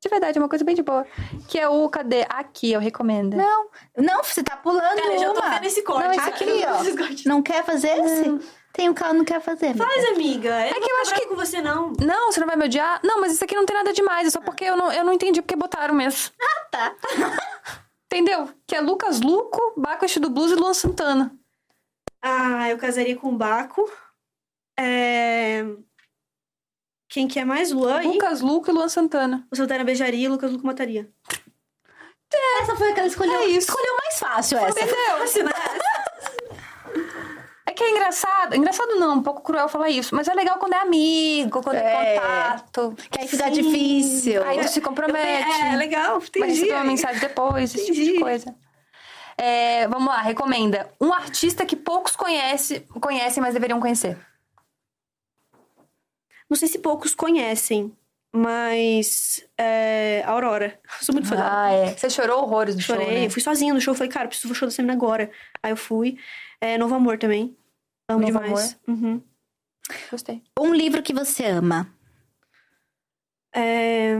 De 0.00 0.08
verdade, 0.08 0.38
é 0.38 0.40
uma 0.40 0.48
coisa 0.48 0.64
bem 0.64 0.74
de 0.76 0.82
boa. 0.82 1.04
Que 1.48 1.58
é 1.58 1.68
o... 1.68 1.88
Cadê? 1.88 2.24
Aqui, 2.28 2.72
eu 2.72 2.78
recomendo. 2.80 3.36
Não, 3.36 3.68
não, 3.96 4.22
você 4.22 4.42
tá 4.44 4.56
pulando 4.56 4.94
Cara, 4.96 5.12
eu 5.14 5.18
já 5.18 5.32
tô 5.32 5.40
uma. 5.40 5.50
vendo 5.50 5.64
esse 5.64 5.82
corte. 5.82 6.06
Não, 6.06 6.14
sabe? 6.14 6.28
aqui, 6.30 6.44
Eu 6.44 6.68
ó. 6.70 6.76
tô 6.76 6.84
vendo 6.84 6.88
esse 6.88 6.96
corte. 6.98 7.28
Não 7.28 7.42
quer 7.42 7.64
fazer 7.64 7.88
esse? 7.98 8.38
Tem 8.72 8.88
um 8.88 8.94
que 8.94 9.02
ela 9.02 9.12
não 9.12 9.24
quer 9.24 9.40
fazer. 9.40 9.66
amiga. 9.70 9.84
Faz, 9.84 10.04
amiga. 10.10 10.54
É 10.54 10.72
que 10.72 10.88
eu 10.90 10.96
acho 11.02 11.14
que- 11.16 11.26
com 11.26 11.34
você, 11.34 11.60
não. 11.60 11.92
Não, 12.00 12.30
você 12.30 12.38
não 12.38 12.46
vai 12.46 12.54
me 12.56 12.66
odiar? 12.66 13.00
Não, 13.02 13.20
mas 13.20 13.32
isso 13.32 13.42
aqui 13.42 13.56
não 13.56 13.66
tem 13.66 13.76
nada 13.76 13.92
demais. 13.92 14.28
É 14.28 14.30
só 14.30 14.40
porque 14.40 14.64
eu 14.64 14.76
não, 14.76 14.92
eu 14.92 15.02
não 15.04 15.12
entendi 15.12 15.42
porque 15.42 15.56
botaram 15.56 15.94
mesmo. 15.94 16.30
Ah, 16.40 16.64
tá. 16.70 16.94
Entendeu? 18.06 18.48
Que 18.66 18.76
é 18.76 18.80
Lucas 18.80 19.20
Luco, 19.20 19.58
Baco 19.76 20.06
do 20.20 20.30
Blues 20.30 20.52
e 20.52 20.54
Luan 20.54 20.74
Santana. 20.74 21.34
Ah, 22.22 22.68
eu 22.68 22.78
casaria 22.78 23.16
com 23.16 23.30
o 23.30 23.36
Baco. 23.36 23.90
É... 24.78 25.64
Quem 27.18 27.26
que 27.26 27.40
é 27.40 27.44
mais? 27.44 27.72
Luan 27.72 28.00
e 28.04 28.06
Lucas 28.06 28.40
Luco 28.40 28.70
e 28.70 28.72
Luan 28.72 28.88
Santana. 28.88 29.44
o 29.50 29.56
Santana 29.56 29.82
beijaria 29.82 30.26
e 30.26 30.28
o 30.28 30.30
Lucas 30.30 30.52
Luco 30.52 30.64
mataria. 30.64 31.08
Essa 32.62 32.76
foi 32.76 32.92
aquela 32.92 33.08
escolheu. 33.08 33.40
É 33.40 33.46
isso. 33.46 33.58
Escolheu 33.70 33.96
mais 33.96 34.18
fácil 34.20 34.58
essa. 34.58 34.78
Entendeu? 34.80 35.48
É 37.66 37.72
que 37.72 37.82
é 37.82 37.90
engraçado. 37.90 38.54
Engraçado 38.54 38.94
não, 39.00 39.16
um 39.16 39.22
pouco 39.24 39.42
cruel 39.42 39.68
falar 39.68 39.90
isso. 39.90 40.14
Mas 40.14 40.28
é 40.28 40.34
legal 40.34 40.58
quando 40.60 40.74
é 40.74 40.78
amigo, 40.78 41.60
quando 41.60 41.74
é, 41.74 42.14
É. 42.14 42.20
contato. 42.20 42.96
Que 43.10 43.20
aí 43.22 43.26
fica 43.26 43.50
difícil. 43.50 44.44
Aí 44.44 44.60
tu 44.60 44.68
se 44.68 44.80
compromete. 44.80 45.60
É, 45.72 45.74
legal, 45.74 46.20
Vai 46.20 46.28
entendi. 46.28 46.46
receber 46.46 46.74
uma 46.74 46.84
mensagem 46.84 47.18
depois, 47.20 47.74
esse 47.74 47.84
tipo 47.86 47.94
de 47.96 48.02
Entendi. 48.02 48.20
coisa. 48.20 48.54
É, 49.36 49.88
vamos 49.88 50.06
lá, 50.06 50.20
recomenda. 50.22 50.88
Um 51.00 51.12
artista 51.12 51.66
que 51.66 51.74
poucos 51.74 52.14
conhece, 52.14 52.86
conhecem, 53.00 53.42
mas 53.42 53.54
deveriam 53.54 53.80
conhecer. 53.80 54.16
Não 56.48 56.56
sei 56.56 56.68
se 56.68 56.78
poucos 56.78 57.14
conhecem, 57.14 57.92
mas. 58.34 59.44
É, 59.56 60.22
Aurora. 60.26 60.78
Sou 61.00 61.12
muito 61.14 61.28
fã 61.28 61.36
dela. 61.36 61.64
Ah, 61.64 61.70
é. 61.70 61.96
Você 61.96 62.08
chorou 62.10 62.42
horrores 62.42 62.74
no 62.74 62.80
Chorei, 62.80 63.06
show, 63.06 63.14
né? 63.14 63.30
fui 63.30 63.42
sozinha 63.42 63.74
no 63.74 63.80
show. 63.80 63.94
Falei, 63.94 64.10
cara, 64.12 64.28
preciso 64.28 64.48
ver 64.48 64.52
o 64.52 64.56
show 64.56 64.68
da 64.68 64.72
Semana 64.72 64.92
agora. 64.94 65.30
Aí 65.62 65.72
eu 65.72 65.76
fui. 65.76 66.18
É, 66.60 66.78
Novo 66.78 66.94
Amor 66.94 67.18
também. 67.18 67.56
Amo 68.08 68.20
Novo 68.20 68.40
demais. 68.40 68.78
Uhum. 68.86 69.22
Gostei. 70.10 70.42
Um 70.58 70.74
livro 70.74 71.02
que 71.02 71.12
você 71.12 71.44
ama. 71.46 71.92
É, 73.54 74.14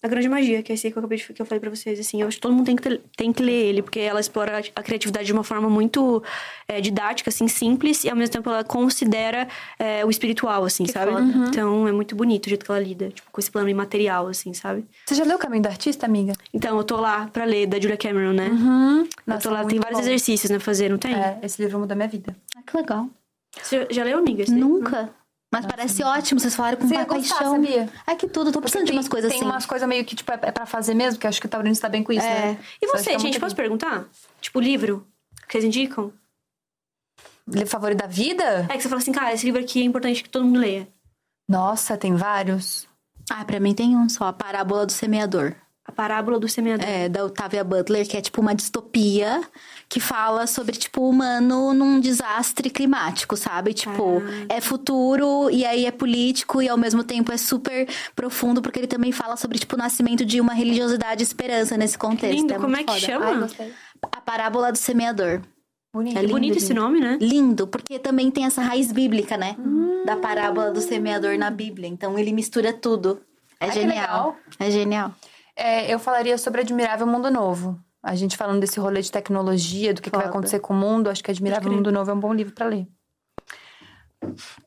A 0.00 0.06
Grande 0.06 0.28
Magia, 0.28 0.62
que 0.62 0.70
é 0.70 0.76
esse 0.76 0.88
que 0.92 0.96
eu 0.96 1.00
acabei 1.00 1.18
de 1.18 1.24
que 1.32 1.42
eu 1.42 1.46
falei 1.46 1.58
pra 1.58 1.70
vocês, 1.70 1.98
assim, 1.98 2.22
eu 2.22 2.28
acho 2.28 2.36
que 2.36 2.40
todo 2.40 2.54
mundo 2.54 2.66
tem 2.66 2.76
que, 2.76 2.82
ter- 2.82 3.00
tem 3.16 3.32
que 3.32 3.42
ler 3.42 3.52
ele, 3.52 3.82
porque 3.82 3.98
ela 3.98 4.20
explora 4.20 4.62
a 4.76 4.82
criatividade 4.82 5.26
de 5.26 5.32
uma 5.32 5.42
forma 5.42 5.68
muito 5.68 6.22
é, 6.68 6.80
didática, 6.80 7.30
assim, 7.30 7.48
simples, 7.48 8.04
e 8.04 8.08
ao 8.08 8.14
mesmo 8.14 8.32
tempo 8.32 8.48
ela 8.48 8.62
considera 8.62 9.48
é, 9.76 10.04
o 10.04 10.10
espiritual, 10.10 10.64
assim, 10.64 10.86
sabe? 10.86 11.10
Então 11.48 11.88
é 11.88 11.90
muito 11.90 12.14
bonito 12.14 12.46
o 12.46 12.48
jeito 12.48 12.64
que 12.64 12.70
ela 12.70 12.78
lida, 12.80 13.08
tipo, 13.10 13.28
com 13.32 13.40
esse 13.40 13.50
plano 13.50 13.68
imaterial, 13.68 14.28
assim, 14.28 14.54
sabe? 14.54 14.86
Você 15.04 15.16
já 15.16 15.24
leu 15.24 15.34
O 15.36 15.40
Caminho 15.40 15.64
do 15.64 15.66
Artista, 15.68 16.06
amiga? 16.06 16.32
Então 16.54 16.76
eu 16.78 16.84
tô 16.84 16.96
lá 17.00 17.26
pra 17.32 17.44
ler, 17.44 17.66
da 17.66 17.80
Julia 17.80 17.96
Cameron, 17.96 18.32
né? 18.34 18.50
Uhum. 18.50 19.00
eu 19.00 19.08
Nossa, 19.26 19.48
tô 19.48 19.50
lá, 19.52 19.64
tem 19.64 19.80
vários 19.80 19.98
bom. 19.98 20.06
exercícios, 20.06 20.48
né, 20.48 20.58
pra 20.58 20.64
fazer, 20.64 20.88
não 20.90 20.98
tem? 20.98 21.12
É, 21.12 21.40
esse 21.42 21.60
livro 21.60 21.76
mudou 21.80 21.96
minha 21.96 22.08
vida. 22.08 22.36
Ah, 22.56 22.60
que 22.64 22.76
legal. 22.76 23.08
Você 23.60 23.80
já, 23.80 23.86
já 23.90 24.04
leu, 24.04 24.18
amiga? 24.18 24.44
esse 24.44 24.52
daí? 24.52 24.60
Mas 25.52 25.64
parece 25.64 26.02
ótimo, 26.02 26.38
vocês 26.38 26.54
falaram 26.54 26.76
com 26.76 26.86
gostar, 26.86 27.06
paixão. 27.06 27.52
sabia? 27.52 27.88
Ai, 28.06 28.16
que 28.16 28.28
tudo, 28.28 28.52
tô 28.52 28.60
precisando 28.60 28.84
de 28.84 28.90
tem, 28.92 28.98
umas 28.98 29.08
coisas 29.08 29.30
tem 29.30 29.40
assim. 29.40 29.48
umas 29.50 29.64
coisas 29.64 29.88
meio 29.88 30.04
que, 30.04 30.14
tipo, 30.14 30.30
é, 30.30 30.38
é 30.42 30.52
pra 30.52 30.66
fazer 30.66 30.92
mesmo, 30.94 31.18
que 31.18 31.26
eu 31.26 31.28
acho 31.28 31.40
que 31.40 31.46
o 31.46 31.48
Taurino 31.48 31.72
está 31.72 31.88
bem 31.88 32.02
com 32.02 32.12
isso, 32.12 32.26
É. 32.26 32.52
né? 32.52 32.58
E 32.82 32.86
você, 32.86 33.10
é 33.10 33.12
gente, 33.14 33.22
muito 33.22 33.40
posso 33.40 33.56
perguntar? 33.56 34.04
Tipo, 34.42 34.60
livro 34.60 35.06
que 35.46 35.52
vocês 35.52 35.64
indicam? 35.64 36.12
Livro 37.48 37.66
favorito 37.68 37.98
da 37.98 38.06
vida? 38.06 38.66
É 38.68 38.76
que 38.76 38.82
você 38.82 38.88
fala 38.90 39.00
assim, 39.00 39.12
cara, 39.12 39.32
esse 39.32 39.46
livro 39.46 39.60
aqui 39.60 39.80
é 39.80 39.84
importante 39.84 40.22
que 40.22 40.28
todo 40.28 40.44
mundo 40.44 40.58
leia. 40.58 40.86
Nossa, 41.48 41.96
tem 41.96 42.14
vários. 42.14 42.86
Ah, 43.30 43.42
pra 43.44 43.58
mim 43.58 43.74
tem 43.74 43.96
um 43.96 44.06
só, 44.08 44.26
a 44.26 44.32
Parábola 44.34 44.84
do 44.84 44.92
Semeador. 44.92 45.54
A 45.88 45.92
Parábola 45.92 46.38
do 46.38 46.46
Semeador. 46.46 46.86
É, 46.86 47.08
da 47.08 47.24
Octavia 47.24 47.64
Butler, 47.64 48.06
que 48.06 48.14
é 48.14 48.20
tipo 48.20 48.42
uma 48.42 48.54
distopia 48.54 49.40
que 49.88 49.98
fala 49.98 50.46
sobre, 50.46 50.76
tipo, 50.76 51.00
o 51.00 51.08
humano 51.08 51.72
num 51.72 51.98
desastre 51.98 52.68
climático, 52.68 53.38
sabe? 53.38 53.72
Tipo, 53.72 54.22
é 54.50 54.60
futuro 54.60 55.48
e 55.50 55.64
aí 55.64 55.86
é 55.86 55.90
político 55.90 56.60
e 56.60 56.68
ao 56.68 56.76
mesmo 56.76 57.02
tempo 57.02 57.32
é 57.32 57.38
super 57.38 57.88
profundo, 58.14 58.60
porque 58.60 58.78
ele 58.78 58.86
também 58.86 59.12
fala 59.12 59.34
sobre, 59.38 59.58
tipo, 59.58 59.76
o 59.76 59.78
nascimento 59.78 60.26
de 60.26 60.42
uma 60.42 60.52
religiosidade 60.52 61.22
e 61.22 61.24
esperança 61.24 61.74
nesse 61.78 61.96
contexto. 61.96 62.36
Lindo, 62.36 62.52
é 62.52 62.58
como 62.58 62.76
é 62.76 62.84
que 62.84 62.92
foda. 62.92 63.00
chama? 63.00 63.48
Ai. 63.58 63.72
A 64.12 64.20
Parábola 64.20 64.70
do 64.70 64.76
Semeador. 64.76 65.40
Bonito. 65.90 66.18
É 66.18 66.22
É 66.22 66.26
bonito 66.26 66.58
esse 66.58 66.74
nome, 66.74 67.00
né? 67.00 67.16
Lindo, 67.18 67.66
porque 67.66 67.98
também 67.98 68.30
tem 68.30 68.44
essa 68.44 68.60
raiz 68.60 68.92
bíblica, 68.92 69.38
né? 69.38 69.56
Hum. 69.58 70.04
Da 70.04 70.16
parábola 70.16 70.70
do 70.70 70.80
semeador 70.82 71.36
na 71.38 71.50
Bíblia. 71.50 71.88
Então 71.88 72.18
ele 72.18 72.30
mistura 72.32 72.74
tudo. 72.74 73.20
É 73.58 73.64
Ai, 73.64 73.70
que 73.72 73.80
genial. 73.80 73.96
legal. 73.96 74.36
É 74.60 74.70
genial. 74.70 75.14
É, 75.58 75.92
eu 75.92 75.98
falaria 75.98 76.38
sobre 76.38 76.60
Admirável 76.60 77.04
Mundo 77.04 77.28
Novo. 77.32 77.80
A 78.00 78.14
gente 78.14 78.36
falando 78.36 78.60
desse 78.60 78.78
rolê 78.78 79.02
de 79.02 79.10
tecnologia, 79.10 79.92
do 79.92 80.00
que, 80.00 80.08
que 80.08 80.16
vai 80.16 80.26
acontecer 80.26 80.60
com 80.60 80.72
o 80.72 80.76
mundo, 80.76 81.10
acho 81.10 81.22
que 81.22 81.32
Admirável. 81.32 81.72
Mundo 81.72 81.90
Novo 81.90 82.12
é 82.12 82.14
um 82.14 82.20
bom 82.20 82.32
livro 82.32 82.54
pra 82.54 82.66
ler. 82.66 82.86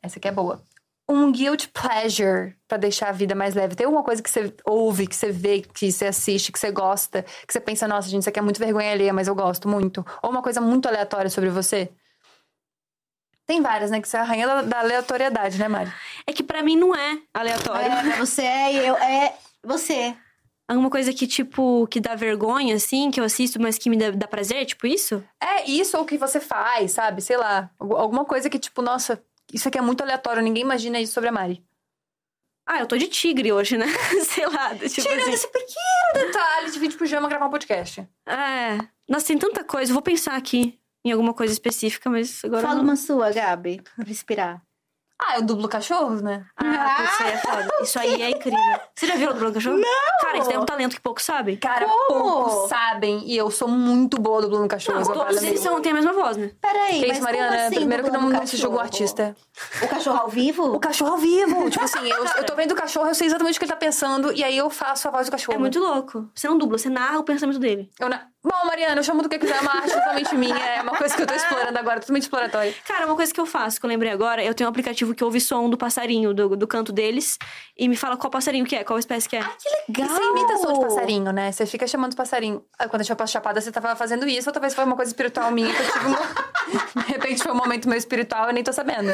Essa 0.03 0.19
aqui 0.19 0.27
é 0.27 0.31
boa. 0.34 0.61
Um 1.07 1.31
guilt 1.31 1.68
pleasure 1.68 2.57
pra 2.68 2.77
deixar 2.77 3.07
a 3.07 3.13
vida 3.13 3.34
mais 3.34 3.55
leve. 3.55 3.73
Tem 3.73 3.85
alguma 3.85 4.03
coisa 4.03 4.22
que 4.22 4.30
você 4.30 4.53
ouve, 4.65 5.07
que 5.07 5.15
você 5.15 5.31
vê, 5.31 5.61
que 5.61 5.89
você 5.89 6.07
assiste, 6.07 6.51
que 6.51 6.59
você 6.59 6.72
gosta, 6.72 7.23
que 7.23 7.53
você 7.53 7.61
pensa, 7.61 7.88
nossa, 7.88 8.09
gente, 8.09 8.22
isso 8.22 8.30
aqui 8.30 8.39
é 8.39 8.41
muito 8.41 8.59
vergonha 8.59 8.91
alheia, 8.91 9.13
mas 9.13 9.30
eu 9.30 9.35
gosto 9.35 9.69
muito. 9.69 10.05
Ou 10.22 10.30
uma 10.30 10.41
coisa 10.41 10.59
muito 10.59 10.89
aleatória 10.89 11.30
sobre 11.30 11.49
você? 11.49 11.89
Tem 13.45 13.61
várias, 13.61 13.91
né? 13.91 14.01
Que 14.01 14.09
você 14.09 14.18
é 14.18 14.19
a 14.19 14.23
rainha 14.23 14.45
da, 14.45 14.61
da 14.61 14.80
aleatoriedade, 14.80 15.57
né, 15.57 15.69
Mari? 15.69 15.91
É 16.27 16.34
que 16.34 16.43
pra 16.43 16.61
mim 16.61 16.76
não 16.76 16.93
é 16.93 17.18
aleatório. 17.34 17.81
É, 17.81 18.18
você 18.18 18.41
é 18.41 18.89
eu, 18.89 18.95
é 18.97 19.34
você. 19.63 20.15
Alguma 20.69 20.89
coisa 20.89 21.11
que, 21.13 21.27
tipo, 21.27 21.85
que 21.88 21.99
dá 21.99 22.15
vergonha, 22.15 22.75
assim, 22.75 23.11
que 23.11 23.19
eu 23.19 23.23
assisto, 23.25 23.59
mas 23.61 23.77
que 23.77 23.89
me 23.89 23.97
dá, 23.97 24.11
dá 24.11 24.27
prazer, 24.27 24.65
tipo 24.65 24.88
isso? 24.88 25.21
É 25.41 25.69
isso 25.69 25.97
ou 25.97 26.03
o 26.03 26.05
que 26.05 26.17
você 26.17 26.39
faz, 26.39 26.91
sabe? 26.93 27.21
Sei 27.21 27.35
lá. 27.35 27.69
Algu- 27.77 27.95
Alguma 27.97 28.23
coisa 28.23 28.49
que, 28.49 28.57
tipo, 28.57 28.81
nossa, 28.81 29.21
isso 29.53 29.67
aqui 29.67 29.77
é 29.77 29.81
muito 29.81 30.01
aleatório, 30.01 30.41
ninguém 30.41 30.63
imagina 30.63 30.99
isso 30.99 31.13
sobre 31.13 31.29
a 31.29 31.31
Mari. 31.31 31.61
Ah, 32.65 32.79
eu 32.79 32.85
tô 32.88 32.95
de 32.95 33.07
tigre 33.07 33.51
hoje, 33.51 33.77
né? 33.77 33.85
Sei 34.23 34.45
lá, 34.45 34.69
tipo 34.75 34.89
Tirando 34.89 35.19
assim. 35.21 35.31
esse 35.33 35.47
pequeno 35.47 36.25
detalhe 36.27 36.71
de 36.71 36.79
vir 36.79 36.88
de 36.89 36.95
pijama 36.97 37.27
gravar 37.27 37.47
um 37.47 37.49
podcast. 37.49 38.07
É. 38.25 38.77
Nossa, 39.09 39.27
tem 39.27 39.38
tanta 39.38 39.63
coisa. 39.63 39.91
Eu 39.91 39.95
vou 39.95 40.01
pensar 40.03 40.38
aqui 40.38 40.79
em 41.03 41.11
alguma 41.11 41.33
coisa 41.33 41.51
específica, 41.51 42.09
mas 42.09 42.45
agora. 42.45 42.61
Fala 42.61 42.75
não. 42.75 42.83
uma 42.83 42.95
sua, 42.95 43.31
Gabi, 43.31 43.81
pra 43.95 44.09
inspirar. 44.09 44.61
Ah, 45.23 45.35
eu 45.38 45.43
dublo 45.43 45.68
cachorros, 45.68 46.22
né? 46.22 46.43
Ah, 46.57 46.95
putz, 46.98 47.11
isso 47.14 47.23
aí 47.23 47.31
é 47.31 47.38
foda. 47.38 47.69
Isso 47.81 47.99
aí 47.99 48.22
é 48.23 48.30
incrível. 48.31 48.60
Você 48.95 49.06
já 49.06 49.15
viu 49.15 49.30
o 49.30 49.34
Dublando 49.34 49.53
Cachorro? 49.53 49.77
Não! 49.77 50.19
Cara, 50.22 50.38
isso 50.39 50.52
é 50.52 50.60
um 50.60 50.65
talento 50.65 50.95
que 50.95 51.02
poucos 51.02 51.23
sabem. 51.23 51.56
Cara, 51.57 51.85
Como? 51.85 52.07
poucos 52.22 52.69
sabem. 52.69 53.23
E 53.26 53.38
eu 53.38 53.52
sou 53.52 53.68
muito 53.68 54.19
boa 54.19 54.41
dublando 54.41 54.68
cachorros. 54.68 55.07
Não, 55.07 55.14
todos 55.15 55.41
eles 55.43 55.60
são, 55.60 55.80
têm 55.80 55.91
a 55.91 55.95
mesma 55.95 56.11
voz, 56.14 56.38
né? 56.38 56.52
Peraí, 56.60 56.99
Que 57.02 57.07
mas 57.07 57.18
isso, 57.18 57.23
Mariana? 57.23 57.48
como 57.56 57.61
assim, 57.68 57.76
Primeiro 57.76 58.03
que 58.03 58.10
não, 58.10 58.19
dublando 58.22 58.39
não 58.39 58.48
se 58.48 58.57
jogou 58.57 58.80
cachorro? 58.80 58.93
artista. 59.03 59.35
O 59.84 59.88
cachorro 59.88 60.19
ao 60.22 60.27
vivo? 60.30 60.64
O 60.76 60.80
cachorro 60.80 61.11
ao 61.11 61.18
vivo. 61.18 61.69
tipo 61.69 61.85
assim, 61.85 62.10
eu, 62.10 62.26
eu 62.26 62.45
tô 62.45 62.56
vendo 62.56 62.72
o 62.72 62.76
cachorro, 62.76 63.07
eu 63.07 63.15
sei 63.15 63.27
exatamente 63.27 63.56
o 63.56 63.60
que 63.60 63.65
ele 63.65 63.72
tá 63.72 63.77
pensando. 63.77 64.34
E 64.34 64.43
aí 64.43 64.57
eu 64.57 64.69
faço 64.69 65.07
a 65.07 65.11
voz 65.11 65.27
do 65.27 65.31
cachorro. 65.31 65.56
É 65.56 65.60
muito 65.60 65.80
louco. 65.80 66.30
Você 66.34 66.48
não 66.48 66.57
dubla, 66.57 66.77
você 66.80 66.89
narra 66.89 67.19
o 67.19 67.23
pensamento 67.23 67.60
dele. 67.60 67.89
Eu 67.99 68.10
na- 68.10 68.26
Bom, 68.43 68.65
Mariana, 68.65 68.99
eu 68.99 69.03
chamo 69.03 69.22
do 69.22 69.30
que 69.30 69.38
quiser, 69.38 69.55
é 69.57 69.61
uma 69.61 69.72
arte 69.72 69.91
totalmente 69.91 70.35
minha. 70.35 70.57
É 70.57 70.81
uma 70.81 70.93
coisa 70.97 71.15
que 71.15 71.22
eu 71.22 71.27
tô 71.27 71.34
explorando 71.35 71.77
agora, 71.77 71.99
totalmente 71.99 72.23
exploratória. 72.23 72.73
Cara, 72.88 73.05
uma 73.05 73.15
coisa 73.15 73.31
que 73.31 73.39
eu 73.39 73.45
faço, 73.45 73.80
que 73.80 73.85
eu 73.85 73.88
lembrei 73.88 74.11
agora, 74.11 74.43
eu 74.43 74.53
tenho 74.55 74.68
um 74.68 74.72
aplicativo 74.72 75.13
que 75.13 75.23
ouve 75.23 75.39
som 75.39 75.69
do 75.69 75.77
passarinho, 75.77 76.34
do, 76.34 76.55
do 76.57 76.68
canto 76.68 76.91
deles, 76.91 77.38
e 77.77 77.88
me 77.88 77.95
fala 77.95 78.18
qual 78.18 78.31
passarinho 78.31 78.65
que 78.65 78.76
é, 78.76 78.84
qual 78.84 78.97
espécie 78.97 79.30
que 79.30 79.35
é. 79.35 79.41
E 79.88 79.93
você 79.93 80.22
imita 80.23 80.57
som 80.57 80.73
de 80.73 80.80
passarinho, 80.80 81.31
né? 81.31 81.51
Você 81.51 81.68
fica 81.68 81.85
chamando 81.85 82.15
passarinho. 82.15 82.65
Ah, 82.80 82.88
Quando 82.88 83.01
a 83.01 83.03
gente 83.03 83.09
foi 83.09 83.15
pra 83.15 83.27
Chapada, 83.27 83.61
você 83.61 83.72
tava 83.72 83.95
fazendo 83.95 84.27
isso, 84.27 84.49
ou 84.49 84.53
talvez 84.53 84.73
foi 84.73 84.85
uma 84.85 84.95
coisa 84.95 85.11
espiritual 85.11 85.51
minha 85.51 85.72
que 85.72 85.81
eu 85.81 85.91
tive 85.91 86.05
uma... 86.07 86.18
De 87.05 87.11
repente 87.11 87.43
foi 87.43 87.51
um 87.51 87.55
momento 87.55 87.88
meio 87.88 87.99
espiritual, 87.99 88.47
eu 88.47 88.53
nem 88.53 88.63
tô 88.63 88.73
sabendo. 88.73 89.13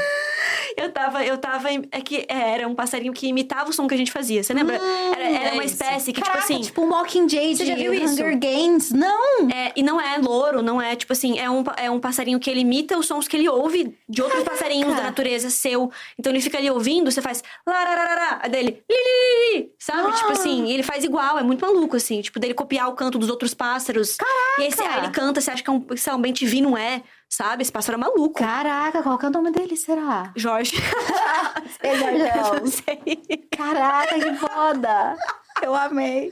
Eu 0.77 0.91
tava, 0.91 1.25
eu 1.25 1.37
tava. 1.39 1.69
É 1.91 2.01
que 2.01 2.25
é, 2.29 2.51
era 2.53 2.67
um 2.67 2.75
passarinho 2.75 3.11
que 3.11 3.27
imitava 3.27 3.71
o 3.71 3.73
som 3.73 3.87
que 3.87 3.95
a 3.95 3.97
gente 3.97 4.11
fazia. 4.11 4.43
Você 4.43 4.53
lembra? 4.53 4.75
era 4.75 5.23
era 5.23 5.49
é 5.49 5.53
uma 5.53 5.63
isso. 5.65 5.73
espécie 5.73 6.13
que, 6.13 6.21
Caraca, 6.21 6.41
tipo 6.41 6.53
assim. 6.53 6.61
tipo 6.63 6.81
um 6.83 6.87
Mockingjay 6.89 7.55
Você 7.55 7.63
de 7.63 7.69
já 7.71 7.75
viu 7.75 7.93
isso? 7.95 8.13
Hunger 8.13 8.37
Games. 8.39 8.91
Não! 8.91 9.49
É, 9.49 9.71
e 9.75 9.81
não 9.81 9.99
é 9.99 10.17
louro, 10.19 10.61
não 10.61 10.79
é 10.79 10.95
tipo 10.95 11.11
assim, 11.13 11.39
é 11.39 11.49
um, 11.49 11.63
é 11.77 11.89
um 11.89 11.99
passarinho 11.99 12.39
que 12.39 12.47
ele 12.49 12.59
imita 12.59 12.95
os 12.95 13.07
sons 13.07 13.27
que 13.27 13.35
ele 13.35 13.49
ouve 13.49 13.97
de 14.07 14.21
outros 14.21 14.43
passarinhos 14.43 14.95
da 14.95 15.01
natureza 15.01 15.49
seu. 15.49 15.91
Então 16.19 16.31
ele 16.31 16.41
fica 16.41 16.59
ali 16.59 16.69
ouvindo, 16.69 17.09
você 17.11 17.21
faz 17.23 17.43
larararará, 17.65 18.39
aí 18.43 18.49
dele 18.51 18.83
li, 18.89 18.95
li, 18.95 19.55
li, 19.55 19.59
li, 19.63 19.71
sabe? 19.79 20.07
Ah. 20.07 20.11
Tipo 20.11 20.31
assim, 20.31 20.65
e 20.67 20.73
ele 20.73 20.83
faz 20.83 21.03
igual, 21.03 21.39
é 21.39 21.43
muito 21.43 21.65
maluco 21.65 21.95
assim, 21.95 22.21
tipo 22.21 22.39
dele 22.39 22.53
copiar 22.53 22.87
o 22.87 22.93
canto 22.93 23.17
dos 23.17 23.29
outros 23.29 23.53
pássaros. 23.53 24.15
Caraca! 24.15 24.61
E 24.61 24.63
aí, 24.65 24.71
você- 24.71 24.83
aí 24.83 24.99
ele 24.99 25.09
canta, 25.11 25.41
você 25.41 25.49
acha 25.51 25.63
que 25.63 25.69
é 25.69 25.73
um, 25.73 25.83
sei 25.95 26.11
lá, 26.13 26.17
um 26.19 26.21
bem 26.21 26.33
TV, 26.33 26.61
não 26.61 26.77
é? 26.77 27.01
Sabe? 27.29 27.61
Esse 27.61 27.71
pássaro 27.71 27.97
é 27.97 28.01
maluco. 28.01 28.39
Caraca, 28.39 29.03
qual 29.03 29.17
que 29.17 29.25
é 29.25 29.29
o 29.29 29.31
nome 29.31 29.51
dele, 29.51 29.75
será? 29.75 30.31
Jorge. 30.35 30.75
Eu 31.83 31.97
Jorgão. 31.97 32.53
não 32.61 32.67
sei. 32.67 33.21
Caraca, 33.55 34.15
que 34.19 34.35
foda! 34.35 35.15
Eu 35.61 35.75
amei. 35.75 36.31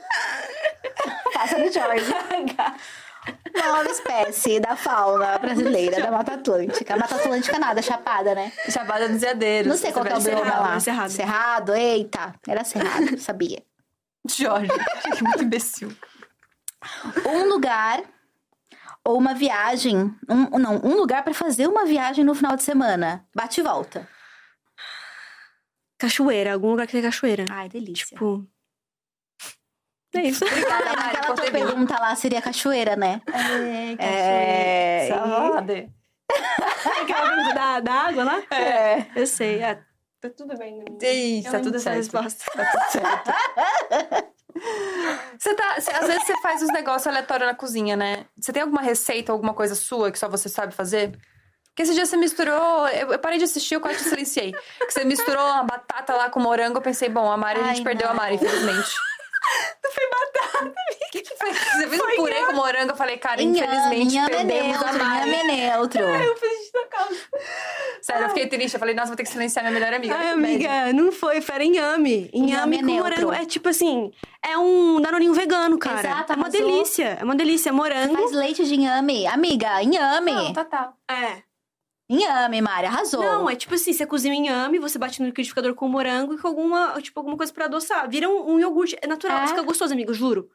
Pássaro 1.33 1.71
Jorge. 1.71 2.05
Nova 3.55 3.89
espécie 3.89 4.59
da 4.59 4.75
fauna 4.75 5.37
brasileira, 5.39 5.99
da 5.99 6.11
Mata 6.11 6.33
Atlântica. 6.35 6.95
Mata 6.95 7.15
Atlântica 7.15 7.57
nada, 7.57 7.81
Chapada, 7.81 8.35
né? 8.35 8.51
Chapada 8.69 9.09
dos 9.09 9.19
Veadeiros. 9.21 9.67
Não 9.67 9.77
sei 9.77 9.91
qual 9.91 10.05
que 10.05 10.13
é 10.13 10.17
o 10.17 10.21
bioma 10.21 10.59
lá. 10.59 10.79
Cerrado. 10.79 11.09
Cerrado, 11.09 11.75
eita. 11.75 12.35
Era 12.47 12.63
cerrado, 12.63 13.17
sabia. 13.17 13.63
Jorge. 14.29 14.71
Que 15.15 15.23
muito 15.23 15.43
imbecil. 15.43 15.95
Um 17.25 17.49
lugar 17.49 18.03
ou 19.07 19.17
uma 19.17 19.33
viagem. 19.33 20.13
Um, 20.29 20.57
não, 20.57 20.75
um 20.83 20.95
lugar 20.97 21.23
pra 21.23 21.33
fazer 21.33 21.67
uma 21.67 21.85
viagem 21.85 22.23
no 22.23 22.33
final 22.35 22.55
de 22.55 22.63
semana. 22.63 23.25
Bate 23.35 23.59
e 23.61 23.63
volta. 23.63 24.07
Cachoeira, 25.97 26.53
algum 26.53 26.71
lugar 26.71 26.85
que 26.87 26.91
tem 26.93 27.01
cachoeira. 27.01 27.45
Ai, 27.49 27.69
delícia. 27.69 28.05
Tipo. 28.07 28.45
É 30.13 30.21
isso. 30.23 30.45
Obrigada, 30.45 30.93
Mari, 30.95 31.17
Aquela 31.17 31.35
tua 31.35 31.51
pergunta 31.51 31.99
lá 31.99 32.15
seria 32.15 32.41
cachoeira, 32.41 32.95
né? 32.95 33.21
É, 33.99 35.05
É. 35.05 35.07
Salve. 35.09 35.89
Aquela 37.01 37.29
pergunta 37.29 37.53
da, 37.53 37.79
da 37.81 37.93
água 37.93 38.23
lá? 38.23 38.43
É. 38.51 39.05
Eu 39.15 39.27
sei. 39.27 39.63
Ah, 39.63 39.77
tá 40.21 40.29
tudo 40.29 40.57
bem. 40.57 40.77
né? 40.77 40.85
Isso, 41.01 41.47
Eu 41.47 41.51
tá 41.51 41.57
lembro 41.57 41.71
tudo 41.71 41.79
certo. 41.79 41.97
resposta. 41.97 42.51
Tá 42.51 42.71
tudo 42.71 42.91
certo. 42.91 44.25
Você 45.37 45.53
tá. 45.53 45.79
você- 45.79 45.91
às 45.91 46.07
vezes 46.07 46.23
você 46.25 46.39
faz 46.41 46.61
uns 46.61 46.71
negócios 46.71 47.05
aleatórios 47.07 47.47
na 47.47 47.55
cozinha, 47.55 47.95
né? 47.95 48.25
Você 48.39 48.53
tem 48.53 48.61
alguma 48.63 48.81
receita, 48.81 49.31
alguma 49.31 49.53
coisa 49.53 49.75
sua 49.75 50.11
que 50.11 50.17
só 50.19 50.29
você 50.29 50.47
sabe 50.49 50.73
fazer? 50.73 51.11
Porque 51.67 51.83
esse 51.83 51.93
dia 51.93 52.05
você 52.05 52.15
misturou. 52.15 52.87
Eu, 52.87 53.11
eu 53.11 53.19
parei 53.19 53.37
de 53.37 53.43
assistir, 53.43 53.75
eu 53.75 53.81
quase 53.81 53.97
te 53.97 54.03
silenciei. 54.05 54.53
Que 54.53 54.91
você 54.91 55.03
misturou 55.03 55.43
uma 55.45 55.63
batata 55.63 56.13
lá 56.15 56.29
com 56.29 56.39
morango. 56.39 56.77
Eu 56.77 56.81
pensei, 56.81 57.09
bom, 57.09 57.29
a 57.29 57.35
Mari, 57.35 57.59
a 57.59 57.63
gente 57.63 57.79
Ai, 57.79 57.83
perdeu 57.83 58.07
a 58.07 58.11
não. 58.11 58.17
Mari, 58.17 58.35
infelizmente. 58.35 58.95
Não 59.83 59.91
foi 59.91 60.03
batata. 60.09 60.73
O 60.75 61.11
que, 61.11 61.21
que 61.21 61.35
foi? 61.37 61.53
Você 61.53 61.87
fez 61.87 62.01
um 62.01 62.15
purê 62.15 62.45
com 62.45 62.53
morango. 62.53 62.91
Eu 62.91 62.95
falei, 62.95 63.17
cara, 63.17 63.41
infelizmente 63.41 64.15
Inhame 64.15 64.33
é 64.33 64.37
perdemos 64.37 64.77
a 64.77 64.91
neutro, 64.91 65.05
Mari. 65.05 65.29
inhame 65.29 65.35
é 65.61 65.69
neutro. 65.71 66.01
Eu 66.01 66.35
fiz 66.37 66.49
xixi 66.49 66.71
na 66.73 66.85
calça. 66.87 67.15
Sério, 68.01 68.23
eu 68.25 68.29
fiquei 68.29 68.47
triste. 68.47 68.73
Eu 68.73 68.79
falei, 68.79 68.95
nossa, 68.95 69.07
vou 69.07 69.15
ter 69.15 69.23
que 69.23 69.29
silenciar 69.29 69.63
minha 69.63 69.73
melhor 69.73 69.93
amiga. 69.93 70.15
Ai, 70.15 70.29
amiga, 70.29 70.93
não 70.93 71.11
foi, 71.11 71.41
foi 71.41 71.55
era 71.55 71.63
inhame. 71.63 72.29
Inhame 72.33 72.51
Inhame 72.51 72.75
é 72.75 72.79
com 72.79 72.85
neutro. 72.85 73.27
morango. 73.27 73.33
É 73.33 73.45
tipo 73.45 73.69
assim, 73.69 74.11
é 74.43 74.57
um 74.57 74.99
danoninho 75.01 75.33
vegano, 75.33 75.77
cara. 75.77 75.99
Exato, 76.09 76.33
é 76.33 76.35
uma 76.35 76.47
arrasou. 76.47 76.61
delícia. 76.61 77.17
É 77.19 77.23
uma 77.23 77.35
delícia. 77.35 77.71
Morango. 77.73 78.15
Faz 78.15 78.31
leite 78.31 78.65
de 78.65 78.75
inhame. 78.75 79.25
Amiga, 79.27 79.81
inhame. 79.81 80.31
Não, 80.33 80.53
total. 80.53 80.93
É. 81.09 81.44
Inhame, 82.07 82.61
Mari, 82.61 82.85
arrasou. 82.87 83.19
Não, 83.21 83.49
é 83.49 83.55
tipo 83.55 83.73
assim, 83.73 83.91
você 83.91 84.05
cozinha 84.05 84.33
o 84.33 84.37
inhame, 84.37 84.77
você 84.77 84.99
bate 84.99 85.19
no 85.21 85.25
liquidificador 85.27 85.73
com 85.73 85.87
morango 85.87 86.33
e 86.35 86.37
com 86.37 86.47
alguma, 86.47 87.01
tipo, 87.01 87.19
alguma 87.19 87.35
coisa 87.35 87.51
pra 87.51 87.65
adoçar. 87.65 88.07
Vira 88.09 88.29
um, 88.29 88.51
um 88.53 88.59
iogurte. 88.59 88.95
É 89.01 89.07
natural, 89.07 89.39
É. 89.39 89.47
fica 89.47 89.63
gostoso, 89.63 89.93
amigo, 89.93 90.13
juro. 90.13 90.49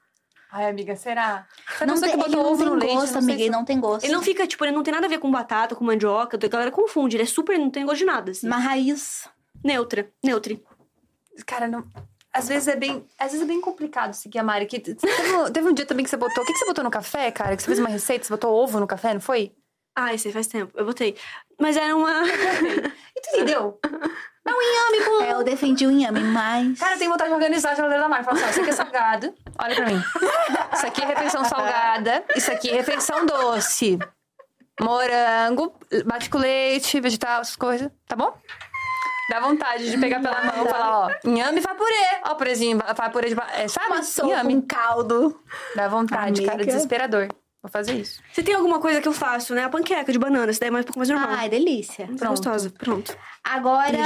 Ai, 0.52 0.68
amiga, 0.68 0.94
será? 0.96 1.46
Você 1.78 1.86
não 1.86 1.94
não 1.94 2.00
tem, 2.00 2.10
que 2.10 2.16
ele 2.16 2.24
botou 2.24 2.42
não 2.42 2.50
ovo 2.52 2.58
tem 2.62 2.66
no 2.66 2.74
leite. 2.74 2.94
gosto, 2.94 3.14
não 3.14 3.22
sei 3.22 3.22
amiga, 3.22 3.38
se- 3.38 3.42
ele 3.44 3.50
não 3.50 3.64
tem 3.64 3.80
gosto. 3.80 4.04
Ele 4.04 4.12
não 4.12 4.22
fica, 4.22 4.46
tipo, 4.46 4.64
ele 4.64 4.72
não 4.72 4.82
tem 4.82 4.92
nada 4.94 5.06
a 5.06 5.08
ver 5.08 5.18
com 5.18 5.30
batata, 5.30 5.74
com 5.76 5.84
mandioca. 5.84 6.36
A 6.40 6.48
galera 6.48 6.70
confunde, 6.70 7.16
ele 7.16 7.22
é 7.24 7.26
super, 7.26 7.58
não 7.58 7.70
tem 7.70 7.84
gosto 7.84 7.98
de 7.98 8.04
nada, 8.04 8.30
assim. 8.32 8.46
Uma 8.46 8.58
raiz. 8.58 9.28
Neutra, 9.64 10.10
neutri. 10.24 10.62
Cara, 11.46 11.66
não... 11.68 11.84
Às 12.32 12.46
vezes 12.48 12.68
é 12.68 12.76
bem, 12.76 13.04
às 13.18 13.32
vezes 13.32 13.42
é 13.42 13.46
bem 13.46 13.60
complicado 13.60 14.12
seguir 14.14 14.38
a 14.38 14.42
Mari. 14.44 14.66
Que... 14.66 14.78
Teve, 14.78 15.32
um, 15.36 15.50
teve 15.50 15.68
um 15.68 15.72
dia 15.72 15.84
também 15.84 16.04
que 16.04 16.10
você 16.10 16.16
botou. 16.16 16.44
O 16.44 16.46
que, 16.46 16.52
que 16.52 16.58
você 16.60 16.64
botou 16.64 16.84
no 16.84 16.90
café, 16.90 17.28
cara? 17.32 17.56
Que 17.56 17.62
você 17.62 17.66
fez 17.66 17.78
uma 17.80 17.88
receita, 17.88 18.24
você 18.24 18.32
botou 18.32 18.54
ovo 18.54 18.78
no 18.78 18.86
café, 18.86 19.12
não 19.14 19.20
foi? 19.20 19.52
Ah, 19.94 20.14
esse 20.14 20.28
aí 20.28 20.34
faz 20.34 20.46
tempo, 20.46 20.72
eu 20.76 20.84
botei. 20.84 21.16
Mas 21.58 21.76
era 21.76 21.94
uma... 21.94 22.22
E 22.26 23.20
tu 23.20 23.28
entendeu? 23.34 23.78
É, 25.22 25.32
eu 25.32 25.44
defendi 25.44 25.86
o 25.86 25.90
inhame, 25.90 26.20
mas... 26.20 26.78
Cara, 26.78 26.94
eu 26.94 26.98
tenho 26.98 27.10
vontade 27.10 27.28
de 27.30 27.34
organizar 27.34 27.72
a 27.72 27.74
geladeira 27.74 28.02
da 28.02 28.08
Mari. 28.08 28.24
Falar 28.24 28.36
assim, 28.36 28.46
ó, 28.46 28.50
isso 28.50 28.60
aqui 28.60 28.70
é 28.70 28.72
salgado. 28.72 29.34
Olha 29.58 29.74
pra 29.76 29.86
mim. 29.86 30.02
Isso 30.72 30.86
aqui 30.86 31.02
é 31.02 31.06
refeição 31.06 31.44
salgada. 31.44 32.24
Isso 32.34 32.50
aqui 32.50 32.70
é 32.70 32.74
refeição 32.74 33.26
doce. 33.26 33.98
Morango, 34.80 35.74
bate 36.06 36.30
com 36.30 36.38
leite, 36.38 37.00
vegetal, 37.00 37.42
essas 37.42 37.56
coisas. 37.56 37.90
Tá 38.08 38.16
bom? 38.16 38.34
Dá 39.28 39.40
vontade 39.40 39.90
de 39.90 39.98
pegar 39.98 40.20
pela 40.20 40.42
mão 40.42 40.66
e 40.66 40.68
falar, 40.68 41.06
ó, 41.06 41.10
inhame 41.28 41.60
faz 41.60 41.76
purê. 41.76 42.20
Ó, 42.24 42.34
purezinho, 42.34 42.78
faz 42.96 43.12
purê 43.12 43.28
de... 43.28 43.36
É, 43.52 43.68
sabe? 43.68 43.86
Uma 43.88 44.02
sopa, 44.02 44.28
Inhame. 44.28 44.56
um 44.56 44.62
caldo. 44.62 45.40
Dá 45.76 45.86
vontade, 45.86 46.42
cara. 46.42 46.54
Amiga. 46.54 46.72
Desesperador. 46.72 47.28
Vou 47.62 47.70
fazer 47.70 47.92
isso. 47.92 48.22
Você 48.32 48.42
tem 48.42 48.54
alguma 48.54 48.78
coisa 48.80 49.00
que 49.00 49.08
eu 49.08 49.12
faço, 49.12 49.54
né? 49.54 49.64
A 49.64 49.68
panqueca 49.68 50.10
de 50.10 50.18
banana, 50.18 50.50
essa 50.50 50.60
daí 50.60 50.68
é 50.68 50.70
mais 50.70 50.82
um 50.84 50.86
pouco 50.86 50.98
mais 50.98 51.08
normal. 51.10 51.28
Ai, 51.30 51.48
delícia. 51.48 52.06
Muito 52.06 52.18
pronto. 52.18 52.30
gostosa, 52.30 52.70
pronto. 52.70 53.16
Agora, 53.44 53.98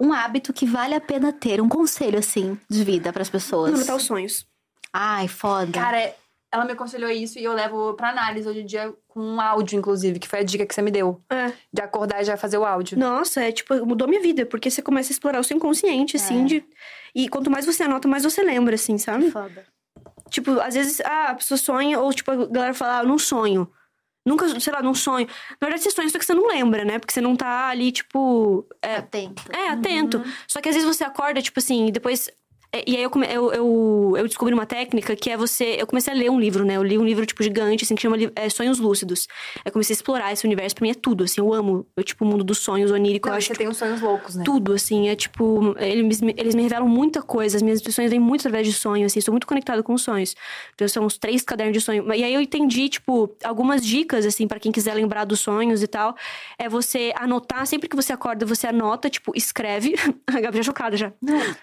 um 0.00 0.12
hábito 0.12 0.52
que 0.52 0.64
vale 0.64 0.94
a 0.94 1.00
pena 1.00 1.32
ter, 1.32 1.60
um 1.60 1.68
conselho, 1.68 2.18
assim, 2.18 2.58
de 2.70 2.84
vida 2.84 3.12
pras 3.12 3.28
pessoas. 3.28 3.74
Anotar 3.74 3.96
os 3.96 4.04
sonhos. 4.04 4.46
Ai, 4.92 5.26
foda. 5.26 5.72
Cara, 5.72 6.14
ela 6.52 6.64
me 6.64 6.72
aconselhou 6.72 7.10
isso 7.10 7.38
e 7.38 7.44
eu 7.44 7.52
levo 7.52 7.94
pra 7.94 8.10
análise 8.10 8.48
hoje 8.48 8.60
em 8.60 8.66
dia 8.66 8.94
com 9.08 9.20
um 9.20 9.40
áudio, 9.40 9.76
inclusive, 9.76 10.18
que 10.20 10.28
foi 10.28 10.38
a 10.38 10.42
dica 10.44 10.64
que 10.64 10.72
você 10.74 10.80
me 10.80 10.90
deu. 10.92 11.20
É. 11.30 11.52
De 11.72 11.82
acordar 11.82 12.22
e 12.22 12.24
já 12.24 12.36
fazer 12.36 12.58
o 12.58 12.64
áudio. 12.64 12.96
Nossa, 12.96 13.42
é 13.42 13.50
tipo, 13.50 13.74
mudou 13.84 14.06
minha 14.06 14.22
vida, 14.22 14.46
porque 14.46 14.70
você 14.70 14.80
começa 14.80 15.10
a 15.10 15.14
explorar 15.14 15.40
o 15.40 15.44
seu 15.44 15.56
inconsciente, 15.56 16.16
assim, 16.16 16.42
É. 16.42 16.46
de... 16.46 16.64
E 17.14 17.28
quanto 17.28 17.50
mais 17.50 17.66
você 17.66 17.82
anota, 17.82 18.06
mais 18.06 18.22
você 18.22 18.42
lembra, 18.42 18.76
assim, 18.76 18.96
sabe? 18.98 19.30
foda. 19.32 19.66
Tipo, 20.30 20.60
às 20.60 20.74
vezes, 20.74 21.00
ah, 21.00 21.30
a 21.30 21.34
pessoa 21.34 21.58
sonha, 21.58 21.98
ou 21.98 22.12
tipo, 22.12 22.30
a 22.30 22.46
galera 22.46 22.74
fala, 22.74 22.98
ah, 22.98 23.02
eu 23.02 23.08
não 23.08 23.18
sonho. 23.18 23.70
Nunca, 24.24 24.60
sei 24.60 24.72
lá, 24.72 24.82
não 24.82 24.94
sonho. 24.94 25.26
Na 25.60 25.66
verdade, 25.66 25.82
você 25.82 25.90
sonha, 25.90 26.08
só 26.10 26.18
que 26.18 26.24
você 26.24 26.34
não 26.34 26.46
lembra, 26.46 26.84
né? 26.84 26.98
Porque 26.98 27.14
você 27.14 27.20
não 27.20 27.34
tá 27.34 27.68
ali, 27.68 27.90
tipo. 27.90 28.66
É, 28.82 28.96
Atento. 28.96 29.42
é 29.50 29.68
atento. 29.70 30.22
Só 30.46 30.60
que 30.60 30.68
às 30.68 30.74
vezes 30.74 30.88
você 30.88 31.02
acorda, 31.02 31.40
tipo 31.40 31.58
assim, 31.58 31.86
e 31.86 31.92
depois. 31.92 32.30
É, 32.72 32.84
E 32.86 32.96
aí 32.96 33.02
eu, 33.02 33.10
come- 33.10 33.26
eu, 33.30 33.52
eu, 33.52 34.14
eu 34.18 34.26
descobri 34.26 34.52
uma 34.54 34.66
técnica 34.66 35.14
que 35.16 35.30
é 35.30 35.36
você. 35.36 35.76
Eu 35.78 35.86
comecei 35.86 36.12
a 36.12 36.16
ler 36.16 36.30
um 36.30 36.38
livro, 36.38 36.64
né? 36.64 36.76
Eu 36.76 36.82
li 36.82 36.98
um 36.98 37.04
livro, 37.04 37.24
tipo, 37.24 37.42
gigante, 37.42 37.84
assim, 37.84 37.94
que 37.94 38.02
chama 38.02 38.16
é, 38.36 38.48
Sonhos 38.48 38.78
Lúcidos. 38.78 39.26
Eu 39.64 39.72
comecei 39.72 39.94
a 39.94 39.96
explorar 39.96 40.32
esse 40.32 40.44
universo. 40.46 40.74
Pra 40.76 40.84
mim 40.84 40.90
é 40.90 40.94
tudo, 40.94 41.24
assim. 41.24 41.40
Eu 41.40 41.52
amo, 41.52 41.86
eu, 41.96 42.04
tipo, 42.04 42.24
o 42.24 42.28
mundo 42.28 42.44
dos 42.44 42.58
sonhos 42.58 42.90
onírico. 42.90 43.28
Não, 43.28 43.34
eu 43.34 43.38
acho 43.38 43.46
você 43.46 43.52
tipo, 43.54 43.58
tem 43.58 43.68
uns 43.68 43.76
sonhos 43.76 44.00
loucos, 44.00 44.34
né? 44.36 44.42
tudo, 44.44 44.72
assim, 44.74 45.08
é 45.08 45.16
tipo, 45.16 45.74
eles, 45.78 46.20
me- 46.20 46.34
eles 46.36 46.54
me 46.54 46.62
revelam 46.62 46.88
muita 46.88 47.22
coisa, 47.22 47.56
as 47.56 47.62
minhas 47.62 47.80
intuições 47.80 48.10
vêm 48.10 48.20
muito 48.20 48.40
através 48.42 48.66
de 48.66 48.72
sonhos, 48.72 49.12
assim, 49.12 49.20
sou 49.20 49.32
muito 49.32 49.46
conectada 49.46 49.82
com 49.82 49.94
os 49.94 50.02
sonhos. 50.02 50.34
Então, 50.74 50.86
são 50.88 51.04
uns 51.04 51.16
três 51.18 51.42
cadernos 51.42 51.72
de 51.74 51.80
sonho. 51.80 52.12
E 52.14 52.22
aí 52.24 52.34
eu 52.34 52.40
entendi, 52.40 52.88
tipo, 52.88 53.34
algumas 53.44 53.84
dicas, 53.84 54.26
assim, 54.26 54.46
pra 54.46 54.58
quem 54.60 54.70
quiser 54.72 54.94
lembrar 54.94 55.24
dos 55.24 55.40
sonhos 55.40 55.82
e 55.82 55.86
tal, 55.86 56.14
é 56.58 56.68
você 56.68 57.12
anotar, 57.16 57.66
sempre 57.66 57.88
que 57.88 57.96
você 57.96 58.12
acorda, 58.12 58.44
você 58.44 58.66
anota, 58.66 59.08
tipo, 59.08 59.32
escreve. 59.34 59.94
A 60.26 60.40
Gabi 60.40 60.58
já 60.58 60.62
chocada 60.64 60.96
já. 60.96 61.12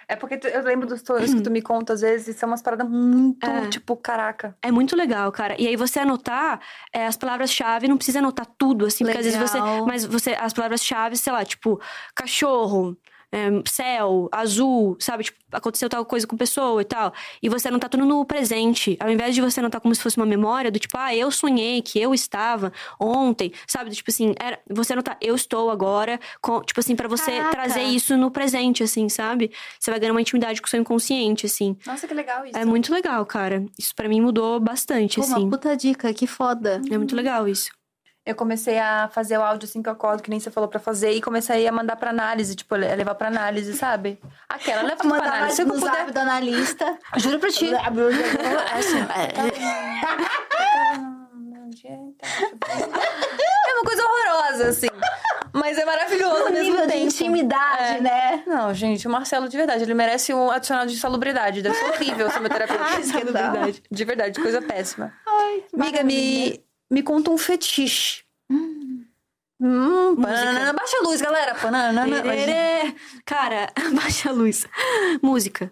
É 0.08 0.16
porque 0.16 0.40
eu 0.48 0.64
lembro 0.64 0.95
dos 0.96 1.04
sonhos 1.06 1.34
que 1.34 1.42
tu 1.42 1.52
me 1.52 1.62
conta 1.62 1.94
às 1.94 2.02
vezes 2.02 2.36
são 2.36 2.48
umas 2.50 2.62
paradas 2.62 2.88
muito, 2.90 3.46
É. 3.46 3.68
tipo, 3.70 3.96
caraca. 3.96 4.56
É 4.62 4.72
muito 4.72 4.96
legal, 4.96 5.32
cara. 5.32 5.56
E 5.60 5.68
aí 5.68 5.76
você 5.76 6.00
anotar 6.00 6.60
é, 6.94 7.06
as 7.06 7.16
palavras-chave, 7.18 7.88
não 7.88 7.98
precisa 7.98 8.20
anotar 8.20 8.48
tudo, 8.58 8.86
assim, 8.86 9.04
porque 9.04 9.18
às 9.20 9.26
vezes 9.26 9.40
você. 9.40 9.60
Legal. 9.60 9.86
Mas 9.86 10.06
você, 10.06 10.32
as 10.40 10.54
palavras-chave, 10.54 11.16
sei 11.18 11.32
lá, 11.34 11.44
tipo, 11.46 11.80
cachorro. 12.16 12.98
É, 13.36 13.50
céu, 13.70 14.30
azul, 14.32 14.96
sabe? 14.98 15.26
Tipo, 15.26 15.38
aconteceu 15.52 15.90
tal 15.90 16.06
coisa 16.06 16.26
com 16.26 16.38
pessoa 16.38 16.82
e 16.82 16.86
tal. 16.86 17.14
E 17.44 17.50
você 17.50 17.68
anotar 17.68 17.90
tudo 17.90 18.06
no 18.06 18.24
presente. 18.24 18.96
Ao 18.98 19.12
invés 19.12 19.36
de 19.36 19.42
você 19.42 19.60
anotar 19.60 19.82
como 19.82 19.94
se 19.94 20.02
fosse 20.02 20.16
uma 20.16 20.26
memória 20.26 20.72
do 20.72 20.80
tipo, 20.80 20.98
ah, 20.98 21.14
eu 21.14 21.30
sonhei 21.30 21.82
que 21.82 22.00
eu 22.00 22.14
estava 22.14 22.72
ontem, 22.98 23.52
sabe? 23.68 23.92
Tipo 23.92 24.10
assim, 24.10 24.34
era, 24.40 24.58
você 24.70 24.94
anotar, 24.94 25.18
eu 25.20 25.36
estou 25.36 25.70
agora, 25.70 26.18
com, 26.42 26.62
tipo 26.62 26.80
assim, 26.80 26.96
pra 26.96 27.10
você 27.10 27.32
Caraca. 27.32 27.52
trazer 27.52 27.84
isso 27.84 28.16
no 28.16 28.32
presente, 28.32 28.84
assim, 28.84 29.10
sabe? 29.10 29.52
Você 29.78 29.92
vai 29.92 30.00
ganhar 30.00 30.14
uma 30.14 30.22
intimidade 30.22 30.62
com 30.62 30.68
o 30.68 30.70
seu 30.70 30.80
inconsciente, 30.80 31.46
assim. 31.46 31.76
Nossa, 31.86 32.08
que 32.08 32.14
legal 32.14 32.46
isso. 32.46 32.58
É 32.58 32.64
muito 32.64 32.94
legal, 32.94 33.26
cara. 33.26 33.66
Isso 33.78 33.94
pra 33.94 34.08
mim 34.08 34.22
mudou 34.22 34.62
bastante, 34.62 35.18
Pô, 35.18 35.22
assim. 35.24 35.34
uma 35.34 35.50
puta 35.50 35.76
dica, 35.76 36.14
que 36.14 36.26
foda. 36.26 36.82
É 36.90 36.98
muito 36.98 37.16
legal 37.16 37.48
isso. 37.48 37.70
Eu 38.26 38.34
comecei 38.36 38.80
a 38.80 39.08
fazer 39.14 39.38
o 39.38 39.44
áudio 39.44 39.68
assim 39.70 39.84
que 39.84 39.88
eu 39.90 39.94
acordo, 39.94 40.24
que 40.24 40.30
nem 40.32 40.40
você 40.40 40.50
falou 40.50 40.68
pra 40.68 40.80
fazer, 40.80 41.12
e 41.12 41.22
comecei 41.22 41.68
a 41.68 41.72
mandar 41.72 41.96
pra 41.96 42.10
análise, 42.10 42.56
tipo, 42.56 42.76
le- 42.76 42.96
levar 42.96 43.14
pra 43.14 43.28
análise, 43.28 43.74
sabe? 43.74 44.20
Aquela, 44.50 44.82
leva 44.84 44.96
tudo 44.98 45.14
pra 45.16 45.28
análise. 45.28 45.56
Se 45.58 45.62
eu 45.62 45.68
puder. 45.68 46.12
do 46.12 46.18
analista. 46.20 46.98
Juro 47.18 47.38
pra 47.40 47.50
ti. 47.52 47.70
É 53.68 53.74
uma 53.74 53.84
coisa 53.84 54.04
horrorosa, 54.04 54.68
assim. 54.70 54.88
Mas 55.54 55.78
é 55.78 55.86
maravilhoso 55.86 56.44
Um 56.48 56.52
mesmo 56.52 56.72
nível 56.72 56.86
de 56.86 56.92
tempo. 56.94 57.06
intimidade, 57.06 57.98
É. 57.98 58.02
né? 58.02 58.44
Não, 58.46 58.74
gente, 58.74 59.08
o 59.08 59.12
Marcelo, 59.12 59.48
de 59.48 59.56
verdade, 59.58 59.84
ele 59.84 59.94
merece 59.94 60.34
um 60.34 60.52
adicional 60.52 60.86
de 60.86 60.94
insalubridade. 60.94 61.62
Deve 61.62 61.76
ser 61.76 61.86
horrível 61.92 62.30
ser 62.30 62.40
meu 62.42 62.50
terapeuta. 62.50 62.84
Que 62.84 63.18
é 63.18 63.24
verdade. 63.24 63.84
De 63.90 64.04
verdade, 64.06 64.42
coisa 64.42 64.62
péssima. 64.62 65.14
Ai, 65.26 65.64
que 65.70 65.76
Amiga, 65.82 66.04
me, 66.04 66.62
me 66.90 67.02
conta 67.04 67.32
um 67.32 67.38
fetiche. 67.38 68.24
Hum, 69.60 70.16
pananana. 70.22 70.74
Baixa 70.74 70.98
a 70.98 71.02
luz, 71.08 71.22
galera. 71.22 71.56
Pananana. 71.56 72.22
Tererê. 72.22 72.96
Cara, 73.26 73.72
baixa 73.96 74.30
a 74.30 74.34
luz. 74.34 74.66
Música. 75.22 75.72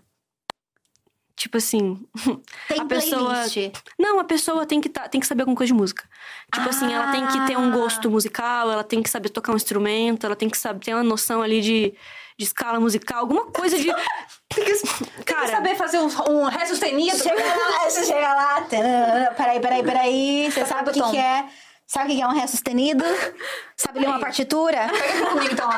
Tipo 1.35 1.57
assim. 1.57 2.05
Tem 2.69 2.79
A 2.79 2.85
pessoa- 2.85 3.33
playlist. 3.33 3.57
Não, 3.99 4.19
a 4.19 4.23
pessoa 4.23 4.65
tem 4.65 4.79
que, 4.79 4.87
tá, 4.87 5.09
tem 5.09 5.19
que 5.19 5.27
saber 5.27 5.41
alguma 5.41 5.57
coisa 5.57 5.73
de 5.73 5.77
música. 5.77 6.07
Tipo 6.53 6.69
assim, 6.69 6.93
ela 6.93 7.11
tem 7.11 7.27
que 7.27 7.45
ter 7.47 7.57
um 7.57 7.69
Ah. 7.71 7.75
gosto 7.75 8.09
musical, 8.09 8.71
ela 8.71 8.83
tem 8.83 9.03
que 9.03 9.09
saber 9.09 9.29
tocar 9.29 9.51
um 9.51 9.55
instrumento, 9.55 10.25
ela 10.25 10.35
tem 10.35 10.49
que 10.49 10.57
saber, 10.57 10.79
ter 10.85 10.93
uma 10.93 11.03
noção 11.03 11.41
ali 11.41 11.59
de, 11.59 11.93
de 12.37 12.43
escala 12.45 12.79
musical, 12.79 13.19
alguma 13.19 13.45
coisa 13.45 13.77
de. 13.77 13.93
Tem 14.53 14.65
que, 14.65 14.73
tem 14.73 15.07
que 15.07 15.23
Cara. 15.23 15.47
saber 15.47 15.75
fazer 15.75 15.97
um, 15.97 16.07
um 16.29 16.43
ré 16.45 16.63
sustenido. 16.67 17.17
Chega 17.17 17.43
lá, 17.43 17.89
você 17.89 18.05
chega 18.05 18.33
lá. 18.35 18.61
Peraí, 19.35 19.59
peraí, 19.59 19.83
peraí. 19.83 20.51
Você 20.51 20.63
sabe 20.63 20.91
o 20.91 20.93
que, 20.93 21.01
que 21.01 21.17
é? 21.17 21.45
Sabe 21.87 22.13
o 22.13 22.15
que 22.15 22.21
é 22.21 22.27
um 22.27 22.31
ré 22.33 22.45
sustenido? 22.45 23.03
Sabe 23.75 23.99
ler 23.99 24.07
uma 24.07 24.19
partitura? 24.19 24.87
Pega 24.91 25.25
comigo, 25.25 25.53
então. 25.53 25.69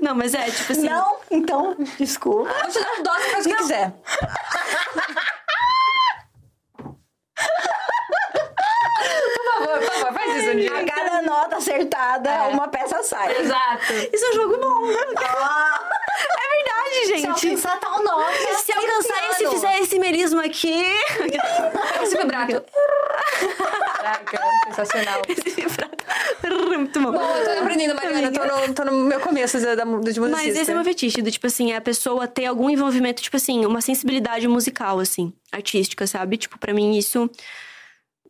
Não, 0.00 0.14
mas 0.14 0.34
é, 0.34 0.50
tipo 0.50 0.72
assim. 0.72 0.88
Não? 0.88 1.18
Então, 1.30 1.76
desculpa. 1.98 2.50
Vou 2.52 2.70
te 2.70 2.80
dar 2.80 2.92
um 2.98 3.02
dose, 3.02 3.30
faz 3.30 3.44
o 3.46 3.48
que 3.50 3.56
quiser. 3.56 3.92
por 9.34 9.44
favor, 9.44 9.78
por 9.78 9.92
favor, 9.92 10.12
faz 10.14 10.36
isso 10.36 10.48
um 10.48 10.52
A 10.52 10.54
dia. 10.54 10.86
cada 10.86 11.22
nota 11.36 11.56
acertada, 11.56 12.30
É. 12.30 12.48
uma 12.48 12.68
peça 12.68 13.02
sai. 13.02 13.36
Exato. 13.40 13.92
Isso 14.12 14.24
é 14.24 14.30
um 14.30 14.32
jogo 14.34 14.56
bom. 14.58 14.90
Ah, 15.18 15.80
É 16.18 16.56
verdade, 16.56 17.06
se 17.06 17.06
gente. 17.18 17.26
alcançar 17.48 17.78
tal 17.78 18.02
nota. 18.02 18.32
Se 18.64 18.72
alcançar 18.72 19.30
esse, 19.30 19.48
fizer 19.48 19.78
esse 19.80 19.98
melisma 19.98 20.44
aqui. 20.44 20.82
Esse 22.02 22.16
vibrato. 22.16 22.64
Caraca, 23.96 24.38
sensacional. 24.68 25.22
Muito 26.68 27.00
bom. 27.00 27.12
Bom, 27.12 27.36
eu 27.36 27.44
tô 27.44 27.60
aprendendo, 27.62 27.94
Mariana. 27.94 28.30
Tô 28.32 28.44
no, 28.44 28.74
tô 28.74 28.84
no 28.84 28.92
meu 28.92 29.20
começo 29.20 29.60
da, 29.60 29.74
da, 29.74 29.84
do 29.84 29.90
musicista. 29.96 30.28
Mas 30.28 30.56
esse 30.56 30.70
é 30.70 30.74
meu 30.74 30.84
fetiche, 30.84 31.20
do 31.22 31.30
tipo 31.30 31.46
assim, 31.46 31.72
é 31.72 31.76
a 31.76 31.80
pessoa 31.80 32.26
ter 32.28 32.46
algum 32.46 32.70
envolvimento, 32.70 33.22
tipo 33.22 33.36
assim, 33.36 33.64
uma 33.66 33.80
sensibilidade 33.80 34.46
musical, 34.46 34.98
assim, 35.00 35.32
artística, 35.50 36.06
sabe? 36.06 36.36
Tipo, 36.36 36.58
pra 36.58 36.72
mim 36.72 36.96
isso 36.96 37.28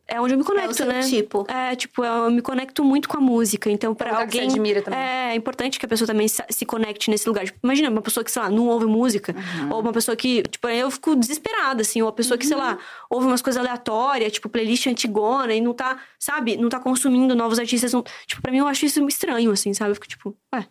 é 0.09 0.21
onde 0.21 0.35
eu 0.35 0.39
me 0.39 0.45
conecto, 0.45 0.75
seu 0.75 0.87
né? 0.87 1.01
tipo. 1.03 1.45
É, 1.49 1.75
tipo, 1.75 2.05
eu 2.05 2.31
me 2.31 2.41
conecto 2.41 2.85
muito 2.85 3.09
com 3.09 3.17
a 3.19 3.21
música. 3.21 3.69
Então, 3.69 3.95
pra 3.95 4.09
um 4.09 4.13
lugar 4.13 4.27
que 4.27 4.33
você 4.35 4.39
alguém. 4.39 4.53
admira 4.53 4.83
também. 4.83 5.01
É, 5.01 5.33
é 5.33 5.35
importante 5.35 5.81
que 5.81 5.85
a 5.85 5.89
pessoa 5.89 6.07
também 6.07 6.29
se 6.29 6.65
conecte 6.65 7.11
nesse 7.11 7.29
lugar. 7.29 7.45
Tipo, 7.45 7.59
imagina, 7.65 7.91
uma 7.91 8.03
pessoa 8.03 8.23
que, 8.23 8.31
sei 8.31 8.41
lá, 8.41 8.49
não 8.49 8.69
ouve 8.69 8.87
música. 8.87 9.35
Uhum. 9.35 9.73
Ou 9.73 9.81
uma 9.81 9.93
pessoa 9.93 10.17
que, 10.17 10.43
tipo, 10.45 10.69
eu 10.69 10.91
fico 10.93 11.17
desesperada, 11.17 11.83
assim. 11.83 12.03
Ou 12.03 12.07
uma 12.07 12.13
pessoa 12.13 12.39
que, 12.39 12.47
sei 12.47 12.57
lá, 12.57 12.79
ouve 13.11 13.27
umas 13.27 13.43
coisas 13.43 13.61
aleatórias, 13.61 14.33
tipo, 14.33 14.49
playlist 14.49 14.87
antigona 14.87 15.53
e 15.55 15.61
não 15.61 15.75
tá, 15.75 15.99
sabe, 16.19 16.57
não 16.57 16.69
tá 16.69 16.79
consumindo 16.79 17.35
novos 17.35 17.59
artistas. 17.59 17.93
Não... 17.93 18.05
Tipo, 18.27 18.41
pra 18.43 18.53
mim 18.53 18.59
eu 18.59 18.69
acho 18.69 18.87
isso 18.87 19.05
estranho, 19.09 19.51
assim, 19.51 19.75
sabe? 19.75 19.91
Eu 19.91 19.95
fico 19.97 20.07
tipo, 20.07 20.37
ué. 20.55 20.67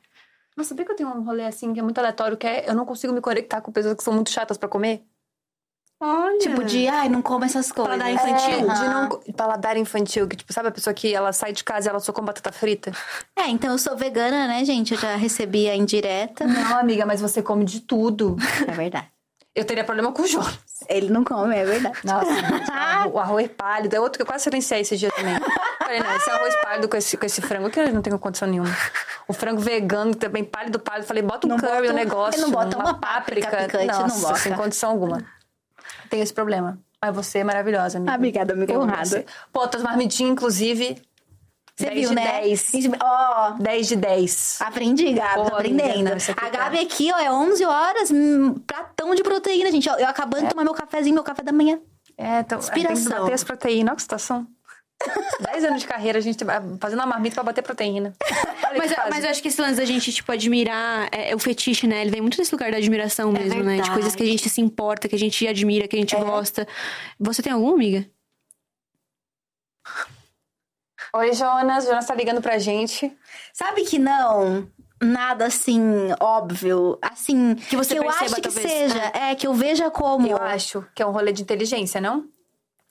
Mas 0.55 0.67
sabia 0.67 0.85
que 0.85 0.91
eu 0.93 0.95
tenho 0.95 1.09
um 1.09 1.23
rolê 1.23 1.43
assim 1.43 1.73
que 1.73 1.79
é 1.81 1.83
muito 1.83 1.97
aleatório, 1.97 2.37
que 2.37 2.47
é 2.47 2.69
eu 2.69 2.73
não 2.73 2.85
consigo 2.85 3.11
me 3.11 3.19
conectar 3.19 3.59
com 3.59 3.73
pessoas 3.73 3.95
que 3.95 4.03
são 4.03 4.13
muito 4.13 4.29
chatas 4.29 4.57
pra 4.57 4.69
comer? 4.69 5.03
Olha. 6.05 6.37
Tipo 6.37 6.63
de, 6.63 6.87
ai, 6.87 7.09
não 7.09 7.21
come 7.21 7.45
essas 7.45 7.71
coisas. 7.71 7.97
Paladar 7.97 8.13
infantil. 8.13 8.71
É, 8.71 8.73
de 8.73 8.87
não... 8.87 9.09
Paladar 9.35 9.77
infantil, 9.77 10.27
que 10.27 10.35
tipo, 10.35 10.53
sabe 10.53 10.67
a 10.69 10.71
pessoa 10.71 10.93
que 10.93 11.13
ela 11.13 11.33
sai 11.33 11.51
de 11.51 11.63
casa 11.63 11.87
e 11.87 11.89
ela 11.89 11.99
só 11.99 12.13
come 12.13 12.27
batata 12.27 12.51
frita? 12.51 12.91
É, 13.35 13.47
então 13.47 13.71
eu 13.71 13.77
sou 13.77 13.97
vegana, 13.97 14.47
né, 14.47 14.63
gente? 14.63 14.93
Eu 14.93 14.99
já 14.99 15.15
recebi 15.15 15.67
a 15.67 15.75
indireta. 15.75 16.45
Não, 16.45 16.77
amiga, 16.77 17.05
mas 17.05 17.21
você 17.21 17.41
come 17.41 17.65
de 17.65 17.79
tudo. 17.81 18.35
É 18.67 18.71
verdade. 18.71 19.07
Eu 19.55 19.63
teria 19.63 19.85
problema 19.85 20.11
com 20.11 20.21
o 20.21 20.27
Jonas. 20.27 20.59
Ele 20.89 21.09
não 21.09 21.23
come, 21.23 21.55
é 21.55 21.63
verdade. 21.63 21.97
Nossa, 22.03 22.33
gente, 22.33 22.69
o 23.11 23.17
arroz 23.17 23.49
pálido. 23.55 23.95
É 23.95 23.99
outro 24.01 24.17
que 24.17 24.21
eu 24.21 24.25
quase 24.25 24.43
silenciei 24.43 24.81
esse 24.81 24.97
dia 24.97 25.09
também. 25.11 25.39
Falei, 25.79 26.01
não, 26.01 26.13
esse 26.13 26.29
arroz 26.29 26.55
pálido 26.61 26.89
com 26.89 26.97
esse, 26.97 27.15
com 27.15 27.25
esse 27.25 27.41
frango 27.41 27.69
que 27.69 27.79
eu 27.79 27.93
não 27.93 28.01
tenho 28.01 28.19
condição 28.19 28.49
nenhuma. 28.49 28.75
O 29.29 29.33
frango 29.33 29.61
vegano 29.61 30.13
também 30.13 30.43
pálido, 30.43 30.77
pálido. 30.77 31.07
Falei, 31.07 31.23
bota 31.23 31.47
um 31.47 31.51
Não 31.51 31.57
curry, 31.57 31.87
bota 31.87 31.91
um 31.93 31.95
negócio. 31.95 32.35
ele 32.35 32.41
não 32.43 32.51
bota 32.51 32.77
uma 32.77 32.99
páprica 32.99 33.47
picante, 33.49 33.87
não 33.87 34.01
Nossa, 34.01 34.27
bota. 34.27 34.39
sem 34.39 34.53
condição 34.53 34.91
alguma. 34.91 35.23
Tem 36.09 36.21
esse 36.21 36.33
problema. 36.33 36.79
Mas 37.01 37.15
você 37.15 37.39
é 37.39 37.43
maravilhosa, 37.43 37.97
amiga. 37.97 38.15
Obrigada, 38.15 38.53
amiga 38.53 38.73
Eu 38.73 38.81
honrada. 38.81 39.25
Pô, 39.53 39.67
tuas 39.67 39.83
marmitinhas, 39.83 40.31
inclusive, 40.31 41.01
Você 41.75 41.85
10 41.85 41.99
viu, 41.99 42.09
de 42.09 42.15
né? 42.15 42.31
10. 42.41 42.71
Ó, 43.03 43.51
10 43.59 43.87
de 43.87 43.95
10. 43.95 44.57
aprendi, 44.61 45.13
Gabi, 45.13 45.35
Pô, 45.35 45.49
tô 45.49 45.55
aprendendo. 45.55 46.11
amiga, 46.11 46.31
a 46.31 46.33
tá- 46.35 46.49
Gabi 46.49 46.79
aqui, 46.79 47.11
ó, 47.13 47.19
é 47.19 47.31
11 47.31 47.63
horas, 47.65 48.09
hum, 48.11 48.55
pratão 48.65 49.13
de 49.13 49.21
proteína, 49.23 49.71
gente. 49.71 49.87
Eu, 49.87 49.95
eu 49.95 50.07
acabando 50.07 50.43
de 50.43 50.49
tomar 50.49 50.63
meu 50.63 50.73
cafezinho, 50.73 51.13
meu 51.13 51.23
café 51.23 51.43
da 51.43 51.51
manhã. 51.51 51.79
É, 52.17 52.39
então, 52.39 52.59
tem 52.59 52.71
que 52.71 52.79
Inspiração. 52.79 53.21
bater 53.23 53.33
as 53.33 53.43
proteínas. 53.43 54.01
Situação. 54.01 54.47
10 55.39 55.65
anos 55.65 55.81
de 55.81 55.87
carreira, 55.87 56.17
a 56.17 56.21
gente 56.21 56.43
vai 56.43 56.59
fazendo 56.79 56.99
uma 56.99 57.05
marmita 57.05 57.35
pra 57.35 57.43
bater 57.43 57.61
proteína. 57.61 58.13
Mas, 58.77 58.89
que 58.89 58.95
fase. 58.95 59.09
mas 59.09 59.23
eu 59.23 59.29
acho 59.29 59.41
que 59.41 59.47
esse 59.49 59.61
lance 59.61 59.75
da 59.77 59.85
gente, 59.85 60.11
tipo, 60.11 60.31
admirar 60.31 61.07
é, 61.11 61.31
é 61.31 61.35
o 61.35 61.39
fetiche, 61.39 61.85
né? 61.87 62.01
Ele 62.01 62.11
vem 62.11 62.21
muito 62.21 62.37
desse 62.37 62.51
lugar 62.53 62.71
da 62.71 62.77
admiração 62.77 63.31
mesmo, 63.31 63.63
né? 63.63 63.79
De 63.81 63.91
coisas 63.91 64.15
que 64.15 64.23
a 64.23 64.25
gente 64.25 64.49
se 64.49 64.61
importa, 64.61 65.07
que 65.07 65.15
a 65.15 65.19
gente 65.19 65.47
admira, 65.47 65.87
que 65.87 65.95
a 65.95 65.99
gente 65.99 66.15
gosta. 66.15 66.67
Você 67.19 67.41
tem 67.41 67.53
alguma, 67.53 67.73
amiga? 67.73 68.05
Oi, 71.13 71.33
Jonas. 71.33 71.85
Jonas 71.85 72.05
tá 72.05 72.15
ligando 72.15 72.41
pra 72.41 72.57
gente. 72.57 73.11
Sabe 73.53 73.83
que 73.85 73.97
não? 73.97 74.67
Nada 75.01 75.45
assim, 75.45 75.81
óbvio. 76.19 76.97
Assim, 77.01 77.55
Que 77.55 77.75
você 77.75 77.97
eu 77.97 78.03
perceba, 78.03 78.25
acho 78.25 78.35
que 78.35 78.41
talvez. 78.41 78.71
seja. 78.71 79.11
É. 79.13 79.35
que 79.35 79.45
eu 79.47 79.53
veja 79.53 79.89
como. 79.91 80.27
Eu 80.27 80.37
acho 80.37 80.85
que 80.95 81.01
é 81.01 81.05
um 81.05 81.11
rolê 81.11 81.31
de 81.31 81.41
inteligência, 81.41 82.01
não? 82.01 82.25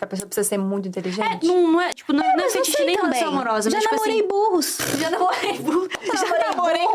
A 0.05 0.07
pessoa 0.07 0.27
precisa 0.27 0.47
ser 0.47 0.59
muito 0.59 0.87
inteligente. 0.87 1.47
Não, 1.47 1.73
não 1.73 1.81
é, 1.81 1.91
tipo, 1.95 2.13
não, 2.13 2.23
não 2.23 2.31
é 2.31 2.37
Mas 2.37 2.45
eu 2.45 2.51
fetiche 2.61 2.77
sei 2.77 2.87
nem 2.87 2.97
relação 2.97 3.29
amorosa. 3.29 3.71
Já 3.71 3.77
mas, 3.77 3.85
tipo 3.85 3.95
namorei 3.97 4.19
assim, 4.19 4.29
burros. 4.29 4.79
Já 5.01 5.11
namorei 5.11 5.53
burro. 5.59 5.89
Já 6.05 6.47
namorei. 6.47 6.89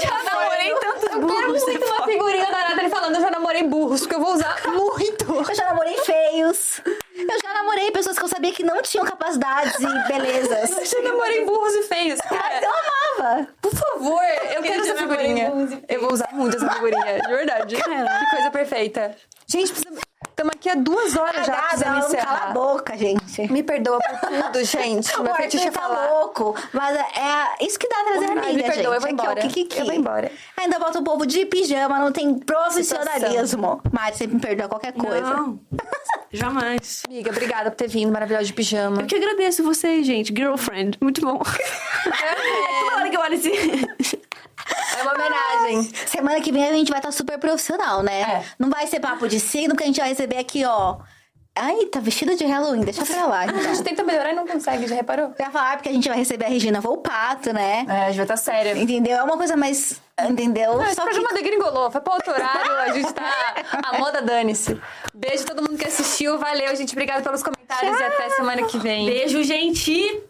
Já 0.00 0.22
namorei, 0.24 0.74
tantos 0.74 1.02
Eu 1.02 1.26
quero 1.26 1.46
burros. 1.46 1.64
muito 1.66 1.84
uma 1.86 2.04
figurinha 2.06 2.46
da 2.46 2.68
Nathalie 2.70 2.90
falando 2.90 3.14
eu 3.16 3.20
já 3.20 3.30
namorei 3.30 3.62
burros, 3.64 4.00
porque 4.00 4.14
eu 4.14 4.20
vou 4.20 4.32
usar 4.34 4.56
muito. 4.72 5.24
Eu 5.34 5.54
já 5.54 5.64
namorei 5.66 5.96
feios. 5.98 6.80
Eu 7.14 7.40
já 7.42 7.52
namorei 7.52 7.90
pessoas 7.90 8.16
que 8.18 8.24
eu 8.24 8.28
sabia 8.28 8.52
que 8.52 8.62
não 8.64 8.80
tinham 8.80 9.04
capacidades 9.04 9.74
e 9.78 10.08
belezas. 10.08 10.70
Eu 10.80 10.86
já 10.86 11.02
namorei 11.02 11.44
burros 11.44 11.74
e 11.74 11.82
feios. 11.82 12.18
Mas 12.30 12.40
Cara, 12.40 12.60
eu 12.62 12.70
amava. 12.70 13.48
por 13.60 13.72
favor, 13.74 14.22
eu 14.56 14.62
quero 14.62 14.84
já 14.86 14.92
essa 14.94 15.02
figurinha. 15.02 15.50
burros 15.50 15.78
Eu 15.86 16.00
vou 16.00 16.12
usar 16.14 16.28
muito 16.32 16.56
essa 16.56 16.70
figurinha, 16.70 17.20
de 17.20 17.28
verdade. 17.28 17.76
Que 17.76 18.30
coisa 18.30 18.50
perfeita. 18.50 19.14
Gente, 19.46 19.72
estamos 20.40 20.54
aqui 20.54 20.68
há 20.70 20.74
duas 20.74 21.16
horas 21.16 21.46
já, 21.46 21.52
precisamos 21.62 22.14
ela 22.14 22.24
não 22.24 22.24
cala 22.24 22.50
a 22.50 22.52
boca, 22.52 22.96
gente. 22.96 23.52
Me 23.52 23.62
perdoa 23.62 23.98
por 23.98 24.28
tudo, 24.28 24.64
gente. 24.64 25.14
O 25.18 25.22
Meu 25.22 25.34
fetiche 25.34 25.68
é 25.68 25.70
tá 25.70 25.80
falar. 25.80 26.10
louco. 26.10 26.54
Mas 26.72 26.96
é 26.96 27.64
isso 27.64 27.78
que 27.78 27.88
dá 27.88 27.96
trazer 28.04 28.24
Ai, 28.26 28.38
amiga, 28.38 28.52
me 28.52 28.62
perdoa, 28.62 28.74
gente. 28.74 28.84
eu 28.84 28.90
vou 28.90 28.96
Aqui 28.96 29.04
é 29.04 29.10
o 29.10 29.12
embora. 29.12 29.40
Kikiki. 29.40 29.78
Eu 29.78 29.84
vou 29.86 29.94
embora. 29.94 30.32
Ainda 30.56 30.78
bota 30.78 30.98
o 30.98 31.04
povo 31.04 31.26
de 31.26 31.44
pijama, 31.46 31.98
não 31.98 32.10
tem 32.12 32.38
profissionalismo. 32.38 33.80
Mas 33.92 34.16
você 34.16 34.26
me 34.26 34.40
perdoa 34.40 34.68
qualquer 34.68 34.92
coisa. 34.92 35.20
Não, 35.20 35.60
jamais. 36.32 37.02
Amiga, 37.06 37.30
obrigada 37.30 37.70
por 37.70 37.76
ter 37.76 37.88
vindo, 37.88 38.12
maravilhosa 38.12 38.44
de 38.44 38.52
pijama. 38.52 39.02
Eu 39.02 39.06
que 39.06 39.16
agradeço 39.16 39.62
vocês, 39.62 40.06
gente. 40.06 40.34
Girlfriend. 40.34 40.96
Muito 41.00 41.20
bom. 41.20 41.38
Toda 41.44 42.96
hora 42.96 43.10
que 43.10 43.16
eu 43.16 43.20
olho 43.20 43.34
assim. 43.34 43.50
É 44.98 45.02
uma 45.02 45.12
homenagem. 45.14 45.90
Semana 46.06 46.40
que 46.40 46.52
vem 46.52 46.64
a 46.68 46.72
gente 46.72 46.90
vai 46.90 46.98
estar 47.00 47.12
super 47.12 47.38
profissional, 47.38 48.02
né? 48.02 48.20
É. 48.22 48.44
Não 48.58 48.68
vai 48.70 48.86
ser 48.86 49.00
papo 49.00 49.28
de 49.28 49.38
signo, 49.40 49.74
que 49.76 49.82
a 49.82 49.86
gente 49.86 50.00
vai 50.00 50.08
receber 50.10 50.38
aqui, 50.38 50.64
ó. 50.64 50.98
Ai, 51.58 51.86
tá 51.86 51.98
vestida 51.98 52.36
de 52.36 52.44
Halloween, 52.44 52.82
deixa 52.82 53.04
pra 53.04 53.26
lá. 53.26 53.40
A 53.42 53.46
Então. 53.46 53.60
gente 53.62 53.82
tenta 53.82 54.04
melhorar 54.04 54.30
e 54.32 54.34
não 54.36 54.46
consegue, 54.46 54.86
já 54.86 54.94
reparou? 54.94 55.34
Ia 55.38 55.50
falar 55.50 55.76
porque 55.76 55.88
a 55.88 55.92
gente 55.92 56.08
vai 56.08 56.16
receber 56.16 56.44
a 56.44 56.48
Regina 56.48 56.80
Volpato, 56.80 57.52
né? 57.52 57.84
É, 57.88 57.92
a 58.04 58.06
gente 58.06 58.16
vai 58.16 58.24
estar 58.24 58.36
séria. 58.36 58.78
Entendeu? 58.78 59.18
É 59.18 59.22
uma 59.22 59.36
coisa 59.36 59.56
mais. 59.56 60.00
Entendeu? 60.28 60.80
Ah, 60.80 60.84
esse 60.86 60.94
Só 60.94 61.02
que 61.02 61.10
programa 61.10 61.34
degringolou, 61.34 61.90
foi 61.90 62.00
pra 62.00 62.14
outro 62.14 62.32
horário, 62.32 62.72
a 62.78 62.92
gente 62.92 63.12
tá... 63.12 63.32
A 63.82 63.98
moda 63.98 64.22
dane-se. 64.22 64.80
Beijo 65.12 65.42
a 65.42 65.46
todo 65.46 65.62
mundo 65.62 65.76
que 65.76 65.86
assistiu, 65.88 66.38
valeu, 66.38 66.74
gente. 66.76 66.92
Obrigada 66.92 67.20
pelos 67.22 67.42
comentários 67.42 67.98
e 67.98 68.02
até 68.04 68.30
semana 68.30 68.62
que 68.64 68.78
vem. 68.78 69.06
Beijo, 69.06 69.42
gente. 69.42 70.22